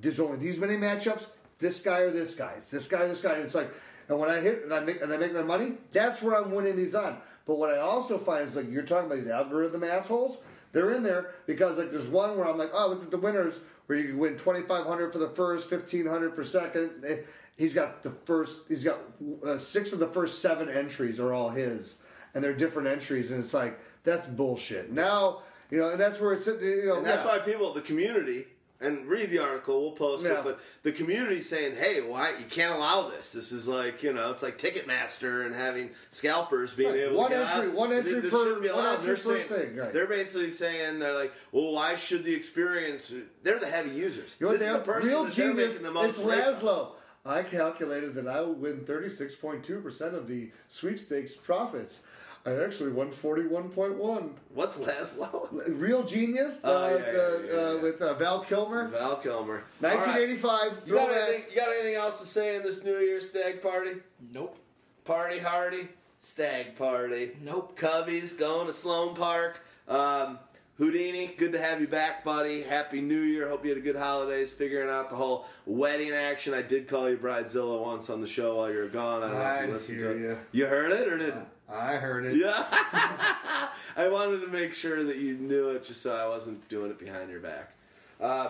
there's 0.00 0.18
only 0.18 0.38
these 0.38 0.58
many 0.58 0.76
matchups. 0.76 1.28
This 1.58 1.80
guy 1.80 2.00
or 2.00 2.10
this 2.10 2.34
guy. 2.34 2.54
It's 2.58 2.70
this 2.70 2.88
guy 2.88 3.02
or 3.02 3.08
this 3.08 3.22
guy. 3.22 3.34
And 3.34 3.44
it's 3.44 3.54
like, 3.54 3.70
and 4.08 4.18
when 4.18 4.28
I 4.28 4.40
hit 4.40 4.64
and 4.64 4.74
I 4.74 4.80
make 4.80 5.00
and 5.00 5.12
I 5.12 5.16
make 5.16 5.32
my 5.32 5.42
money, 5.42 5.78
that's 5.92 6.22
where 6.22 6.36
I'm 6.36 6.50
winning 6.50 6.76
these 6.76 6.94
on. 6.94 7.18
But 7.46 7.56
what 7.56 7.70
I 7.70 7.78
also 7.78 8.18
find 8.18 8.48
is 8.48 8.56
like 8.56 8.70
you're 8.70 8.82
talking 8.82 9.06
about 9.06 9.18
these 9.18 9.28
algorithm 9.28 9.84
assholes. 9.84 10.38
They're 10.72 10.90
in 10.90 11.02
there 11.02 11.30
because 11.46 11.78
like 11.78 11.90
there's 11.90 12.08
one 12.08 12.36
where 12.36 12.46
I'm 12.46 12.58
like, 12.58 12.70
oh, 12.74 12.88
look 12.88 13.02
at 13.02 13.10
the 13.10 13.18
winners 13.18 13.60
where 13.86 13.98
you 13.98 14.08
can 14.08 14.18
win 14.18 14.32
2,500 14.36 15.12
for 15.12 15.18
the 15.18 15.28
first, 15.28 15.70
1,500 15.70 16.34
for 16.34 16.44
second. 16.44 17.04
Eh, 17.06 17.16
He's 17.56 17.72
got 17.72 18.02
the 18.02 18.10
first. 18.10 18.68
He's 18.68 18.84
got 18.84 18.98
uh, 19.42 19.56
six 19.56 19.94
of 19.94 19.98
the 19.98 20.08
first 20.08 20.42
seven 20.42 20.68
entries 20.68 21.18
are 21.18 21.32
all 21.32 21.48
his, 21.48 21.96
and 22.34 22.44
they're 22.44 22.52
different 22.52 22.86
entries, 22.86 23.30
and 23.30 23.40
it's 23.40 23.54
like 23.54 23.78
that's 24.04 24.26
bullshit. 24.26 24.92
Now 24.92 25.40
you 25.70 25.78
know, 25.78 25.90
and 25.90 26.00
that's 26.00 26.20
where 26.20 26.32
it's 26.32 26.46
you 26.46 26.84
know. 26.86 26.98
And 26.98 27.06
that's 27.06 27.24
yeah. 27.24 27.38
why 27.38 27.38
people, 27.38 27.72
the 27.72 27.80
community, 27.80 28.46
and 28.80 29.06
read 29.06 29.30
the 29.30 29.38
article. 29.38 29.80
We'll 29.82 29.92
post 29.92 30.24
Yeah. 30.24 30.38
it, 30.40 30.44
but 30.44 30.60
the 30.82 30.92
community's 30.92 31.48
saying, 31.48 31.76
"Hey, 31.76 32.00
why 32.02 32.30
you 32.38 32.44
can't 32.50 32.74
allow 32.74 33.08
this? 33.08 33.32
This 33.32 33.52
is 33.52 33.66
like 33.66 34.02
you 34.02 34.12
know, 34.12 34.30
it's 34.30 34.42
like 34.42 34.58
Ticketmaster 34.58 35.46
and 35.46 35.54
having 35.54 35.90
scalpers 36.10 36.72
being 36.74 36.90
Right. 36.90 37.00
able 37.00 37.16
One 37.16 37.30
to 37.30 37.36
entry- 37.38 37.68
out. 37.68 37.72
one 37.74 37.92
entry 37.92 38.20
this 38.20 38.30
per- 38.32 38.60
be 38.60 38.68
one 38.68 38.86
entry 38.86 39.06
They're 39.06 39.14
per 39.16 39.20
saying, 39.38 39.48
thing, 39.48 39.76
right. 39.76 39.92
They're 39.92 40.06
basically 40.06 40.50
saying 40.50 40.98
they're 40.98 41.14
like, 41.14 41.32
well, 41.52 41.72
why 41.72 41.96
should 41.96 42.24
the 42.24 42.34
experience? 42.34 43.12
They're 43.42 43.58
the 43.58 43.66
heavy 43.66 43.90
users. 43.90 44.36
You 44.38 44.46
know 44.46 44.52
this 44.52 44.62
is 44.62 44.72
the 44.72 44.78
person 44.80 45.08
Real 45.08 45.24
that 45.24 45.32
genius. 45.32 45.68
making 45.72 45.82
the 45.82 45.90
most 45.92 46.18
It's. 46.18 46.28
Laszlo. 46.28 46.92
I 47.24 47.42
calculated 47.42 48.14
that 48.14 48.28
I 48.28 48.40
would 48.40 48.60
win 48.60 48.84
36.2% 48.84 50.14
of 50.14 50.28
the 50.28 50.52
sweepstakes 50.68 51.34
profits. 51.34 52.02
I 52.46 52.62
actually 52.62 52.92
won 52.92 53.10
41.1. 53.10 54.30
What's 54.54 54.78
Laszlo? 54.78 55.48
Real 55.80 56.04
genius 56.04 56.60
Oh, 56.62 56.76
uh, 56.76 56.88
yeah, 56.90 56.96
yeah, 56.96 57.12
the, 57.12 57.48
yeah, 57.50 57.58
uh, 57.60 57.74
yeah. 57.74 57.82
with 57.82 58.00
uh, 58.02 58.14
Val 58.14 58.40
Kilmer. 58.40 58.88
Val 58.88 59.16
Kilmer. 59.16 59.64
All 59.82 59.88
right. 59.90 59.96
1985. 59.96 60.82
You 60.86 60.94
got, 60.94 61.06
throwback. 61.08 61.28
anything, 61.28 61.44
you 61.50 61.56
got 61.56 61.68
anything 61.70 61.94
else 61.96 62.20
to 62.20 62.26
say 62.26 62.54
in 62.56 62.62
this 62.62 62.84
New 62.84 62.98
Year's 62.98 63.28
stag 63.30 63.60
party? 63.60 63.92
Nope. 64.32 64.56
Party 65.04 65.38
hardy, 65.38 65.88
stag 66.20 66.76
party. 66.76 67.32
Nope. 67.42 67.78
Cubbies 67.78 68.38
going 68.38 68.66
to 68.68 68.72
Sloan 68.72 69.14
Park. 69.16 69.60
Um, 69.88 70.38
Houdini, 70.78 71.28
good 71.38 71.52
to 71.52 71.58
have 71.60 71.80
you 71.80 71.88
back, 71.88 72.22
buddy. 72.22 72.62
Happy 72.62 73.00
New 73.00 73.20
Year. 73.20 73.48
Hope 73.48 73.64
you 73.64 73.70
had 73.70 73.78
a 73.78 73.82
good 73.82 73.96
holidays 73.96 74.52
figuring 74.52 74.90
out 74.90 75.08
the 75.10 75.16
whole 75.16 75.46
wedding 75.64 76.12
action. 76.12 76.52
I 76.54 76.62
did 76.62 76.86
call 76.86 77.08
you 77.08 77.16
Bridezilla 77.16 77.80
once 77.80 78.10
on 78.10 78.20
the 78.20 78.26
show 78.26 78.56
while 78.56 78.70
you 78.70 78.78
were 78.78 78.88
gone. 78.88 79.22
I 79.22 79.28
don't 79.28 79.38
know 79.38 79.44
if 79.46 79.66
you 79.68 79.72
listened 79.74 79.98
hear 80.00 80.12
to 80.14 80.24
it. 80.24 80.30
ya. 80.32 80.36
You 80.52 80.66
heard 80.66 80.92
it 80.92 81.08
or 81.08 81.16
didn't? 81.18 81.46
I 81.68 81.94
heard 81.94 82.26
it. 82.26 82.36
Yeah. 82.36 82.64
I 83.96 84.08
wanted 84.08 84.40
to 84.42 84.48
make 84.48 84.74
sure 84.74 85.02
that 85.04 85.16
you 85.16 85.36
knew 85.36 85.70
it 85.70 85.84
just 85.84 86.02
so 86.02 86.14
I 86.14 86.28
wasn't 86.28 86.68
doing 86.68 86.90
it 86.90 86.98
behind 86.98 87.30
your 87.30 87.40
back. 87.40 87.72
Um, 88.20 88.48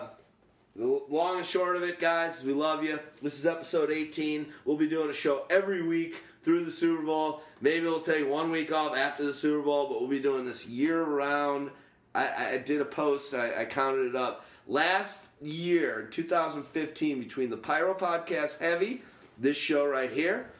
the 0.75 1.01
long 1.09 1.37
and 1.37 1.45
short 1.45 1.75
of 1.75 1.83
it, 1.83 1.99
guys, 1.99 2.43
we 2.43 2.53
love 2.53 2.83
you. 2.83 2.99
This 3.21 3.39
is 3.39 3.45
episode 3.45 3.89
18. 3.89 4.47
We'll 4.65 4.77
be 4.77 4.87
doing 4.87 5.09
a 5.09 5.13
show 5.13 5.45
every 5.49 5.81
week 5.81 6.21
through 6.43 6.65
the 6.65 6.71
Super 6.71 7.01
Bowl. 7.01 7.41
Maybe 7.61 7.85
we'll 7.85 7.99
take 7.99 8.29
one 8.29 8.51
week 8.51 8.71
off 8.71 8.95
after 8.95 9.23
the 9.23 9.33
Super 9.33 9.63
Bowl, 9.63 9.87
but 9.87 9.99
we'll 9.99 10.09
be 10.09 10.19
doing 10.19 10.45
this 10.45 10.67
year 10.67 11.03
round. 11.03 11.71
I, 12.13 12.53
I 12.53 12.57
did 12.57 12.81
a 12.81 12.85
post, 12.85 13.33
I, 13.33 13.61
I 13.61 13.65
counted 13.65 14.07
it 14.07 14.15
up. 14.15 14.45
Last 14.67 15.25
year, 15.41 16.07
2015, 16.11 17.19
between 17.19 17.49
the 17.49 17.57
Pyro 17.57 17.93
Podcast 17.93 18.59
Heavy, 18.59 19.01
this 19.37 19.57
show 19.57 19.85
right 19.87 20.11
here, 20.11 20.51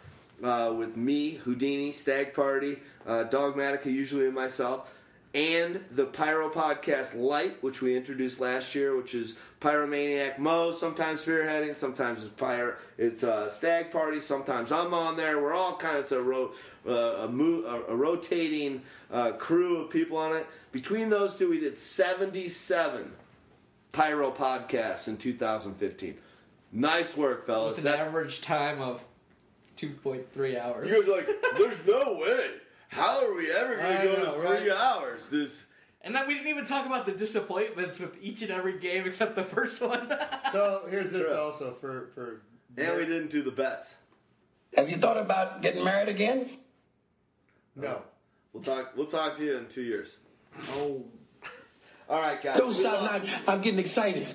uh, 0.43 0.73
with 0.77 0.95
me, 0.97 1.31
Houdini, 1.31 1.91
Stagg 1.91 2.33
Party, 2.33 2.77
uh, 3.05 3.25
Dogmatica, 3.29 3.85
usually 3.85 4.25
and 4.25 4.35
myself, 4.35 4.93
and 5.33 5.83
the 5.91 6.05
Pyro 6.05 6.49
Podcast 6.49 7.15
Light, 7.15 7.61
which 7.61 7.81
we 7.81 7.95
introduced 7.95 8.39
last 8.39 8.73
year, 8.73 8.95
which 8.95 9.13
is 9.13 9.37
Pyromaniac 9.61 10.39
Mo, 10.39 10.71
sometimes 10.71 11.23
spearheading, 11.23 11.75
sometimes 11.75 12.23
it's 12.23 12.31
Pyro, 12.31 12.75
it's 12.97 13.23
uh, 13.23 13.49
Stagg 13.49 13.91
Party, 13.91 14.19
sometimes 14.19 14.71
I'm 14.71 14.93
on 14.93 15.15
there. 15.15 15.41
We're 15.41 15.53
all 15.53 15.75
kind 15.75 15.97
of 15.97 16.11
a, 16.11 16.21
ro- 16.21 16.53
uh, 16.87 17.25
a, 17.25 17.27
mo- 17.27 17.63
a, 17.65 17.93
a 17.93 17.95
rotating 17.95 18.81
uh, 19.11 19.33
crew 19.33 19.81
of 19.81 19.89
people 19.89 20.17
on 20.17 20.35
it. 20.35 20.47
Between 20.71 21.09
those 21.09 21.35
two, 21.35 21.49
we 21.49 21.59
did 21.59 21.77
77 21.77 23.11
Pyro 23.91 24.31
podcasts 24.31 25.07
in 25.07 25.17
2015. 25.17 26.17
Nice 26.71 27.15
work, 27.15 27.45
fellas. 27.45 27.77
With 27.77 27.85
an 27.85 27.91
That's 27.91 28.07
average 28.07 28.41
time 28.41 28.81
of 28.81 29.03
2.3 29.77 30.59
hours. 30.59 30.89
You 30.89 30.99
guys 30.99 31.09
are 31.09 31.17
like, 31.17 31.29
there's 31.57 31.85
no 31.85 32.17
way. 32.17 32.49
How 32.89 33.25
are 33.25 33.35
we 33.35 33.51
ever 33.51 33.75
going 33.75 33.85
I 33.85 34.01
to 34.01 34.07
go 34.07 34.13
know, 34.23 34.33
to 34.35 34.39
three 34.57 34.69
right? 34.69 34.79
hours? 34.79 35.29
This 35.29 35.65
And 36.01 36.15
then 36.15 36.27
we 36.27 36.33
didn't 36.33 36.49
even 36.49 36.65
talk 36.65 36.85
about 36.85 37.05
the 37.05 37.11
disappointments 37.11 37.99
with 37.99 38.17
each 38.23 38.41
and 38.41 38.51
every 38.51 38.79
game 38.79 39.05
except 39.05 39.35
the 39.35 39.43
first 39.43 39.81
one. 39.81 40.11
So 40.53 40.87
here's 40.89 41.11
this 41.11 41.25
True. 41.27 41.37
also 41.37 41.73
for 41.73 42.07
for. 42.15 42.41
and 42.77 42.95
we 42.97 43.05
didn't 43.05 43.29
do 43.29 43.41
the 43.43 43.51
bets. 43.51 43.97
Have 44.77 44.89
you 44.89 44.95
thought 44.95 45.17
about 45.17 45.61
getting 45.61 45.83
married 45.83 46.07
again? 46.07 46.49
No. 47.75 48.01
We'll 48.53 48.63
talk. 48.63 48.93
We'll 48.95 49.07
talk 49.07 49.35
to 49.37 49.43
you 49.43 49.57
in 49.57 49.67
two 49.67 49.81
years. 49.83 50.17
oh. 50.71 51.03
All 52.09 52.21
right, 52.21 52.41
guys. 52.41 52.57
Don't 52.59 52.69
we, 52.69 52.73
stop 52.75 53.21
now. 53.23 53.29
I'm 53.49 53.61
getting 53.61 53.79
excited. 53.79 54.25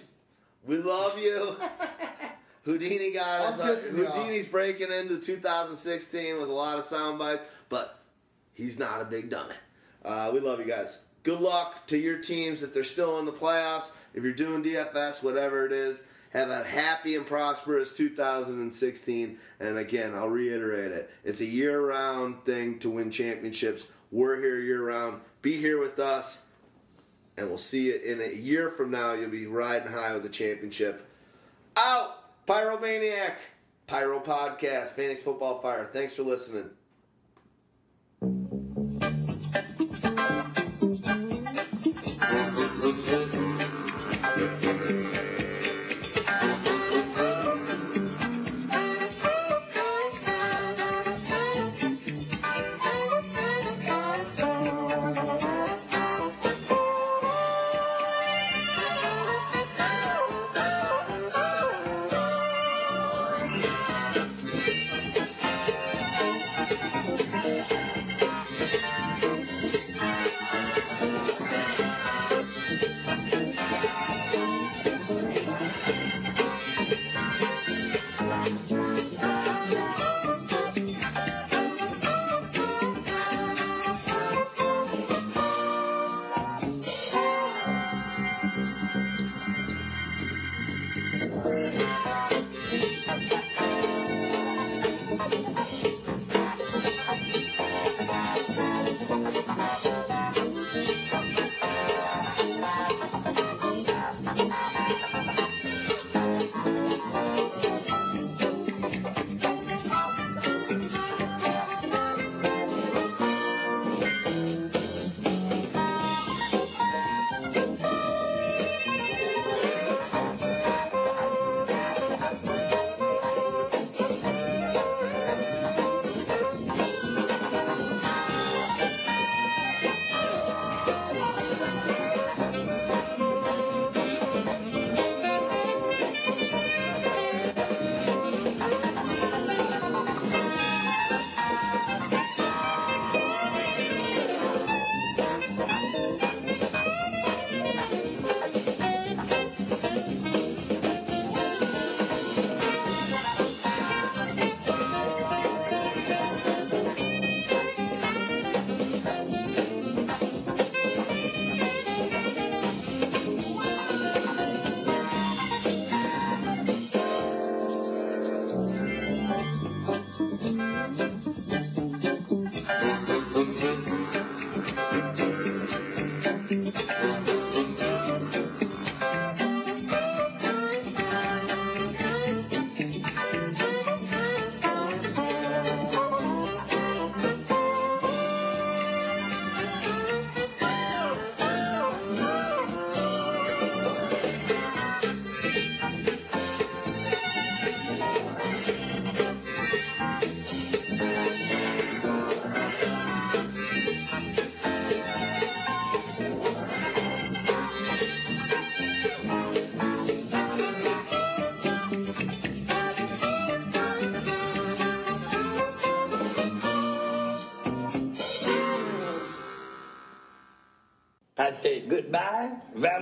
we 0.66 0.76
love 0.76 1.18
you. 1.18 1.56
Houdini 2.64 3.12
got 3.12 3.40
us. 3.40 3.60
Uh. 3.60 3.90
Houdini's 3.90 4.46
breaking 4.46 4.92
into 4.92 5.18
2016 5.18 6.38
with 6.38 6.48
a 6.48 6.52
lot 6.52 6.78
of 6.78 6.84
sound 6.84 7.18
bites, 7.18 7.42
but 7.68 7.98
he's 8.54 8.78
not 8.78 9.00
a 9.00 9.04
big 9.04 9.30
dummy. 9.30 9.54
Uh, 10.04 10.30
we 10.32 10.40
love 10.40 10.58
you 10.58 10.66
guys. 10.66 11.00
Good 11.22 11.40
luck 11.40 11.86
to 11.88 11.98
your 11.98 12.18
teams 12.18 12.62
if 12.62 12.74
they're 12.74 12.84
still 12.84 13.18
in 13.18 13.26
the 13.26 13.32
playoffs. 13.32 13.92
If 14.14 14.24
you're 14.24 14.32
doing 14.32 14.62
DFS, 14.62 15.22
whatever 15.22 15.64
it 15.64 15.72
is, 15.72 16.02
have 16.30 16.50
a 16.50 16.64
happy 16.64 17.14
and 17.14 17.26
prosperous 17.26 17.92
2016. 17.92 19.38
And 19.60 19.78
again, 19.78 20.14
I'll 20.14 20.28
reiterate 20.28 20.92
it. 20.92 21.10
It's 21.24 21.40
a 21.40 21.46
year-round 21.46 22.44
thing 22.44 22.78
to 22.80 22.90
win 22.90 23.10
championships. 23.10 23.88
We're 24.10 24.40
here 24.40 24.58
year-round. 24.58 25.20
Be 25.42 25.58
here 25.58 25.80
with 25.80 25.98
us, 25.98 26.42
and 27.36 27.48
we'll 27.48 27.58
see 27.58 27.86
you 27.86 27.94
in 27.94 28.20
a 28.20 28.34
year 28.34 28.70
from 28.70 28.90
now. 28.90 29.12
You'll 29.12 29.30
be 29.30 29.46
riding 29.46 29.92
high 29.92 30.12
with 30.14 30.22
the 30.22 30.28
championship. 30.28 31.06
Out! 31.76 32.21
Pyromaniac! 32.46 33.34
Pyro 33.86 34.20
Podcast, 34.20 34.88
Fantasy 34.88 35.22
Football 35.22 35.60
Fire. 35.60 35.84
Thanks 35.84 36.16
for 36.16 36.22
listening. 36.22 36.70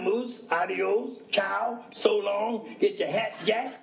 Goodbye, 0.04 0.40
adios, 0.50 1.20
ciao, 1.30 1.84
so 1.90 2.18
long, 2.18 2.76
get 2.80 2.98
your 2.98 3.08
hat 3.08 3.32
jack. 3.44 3.79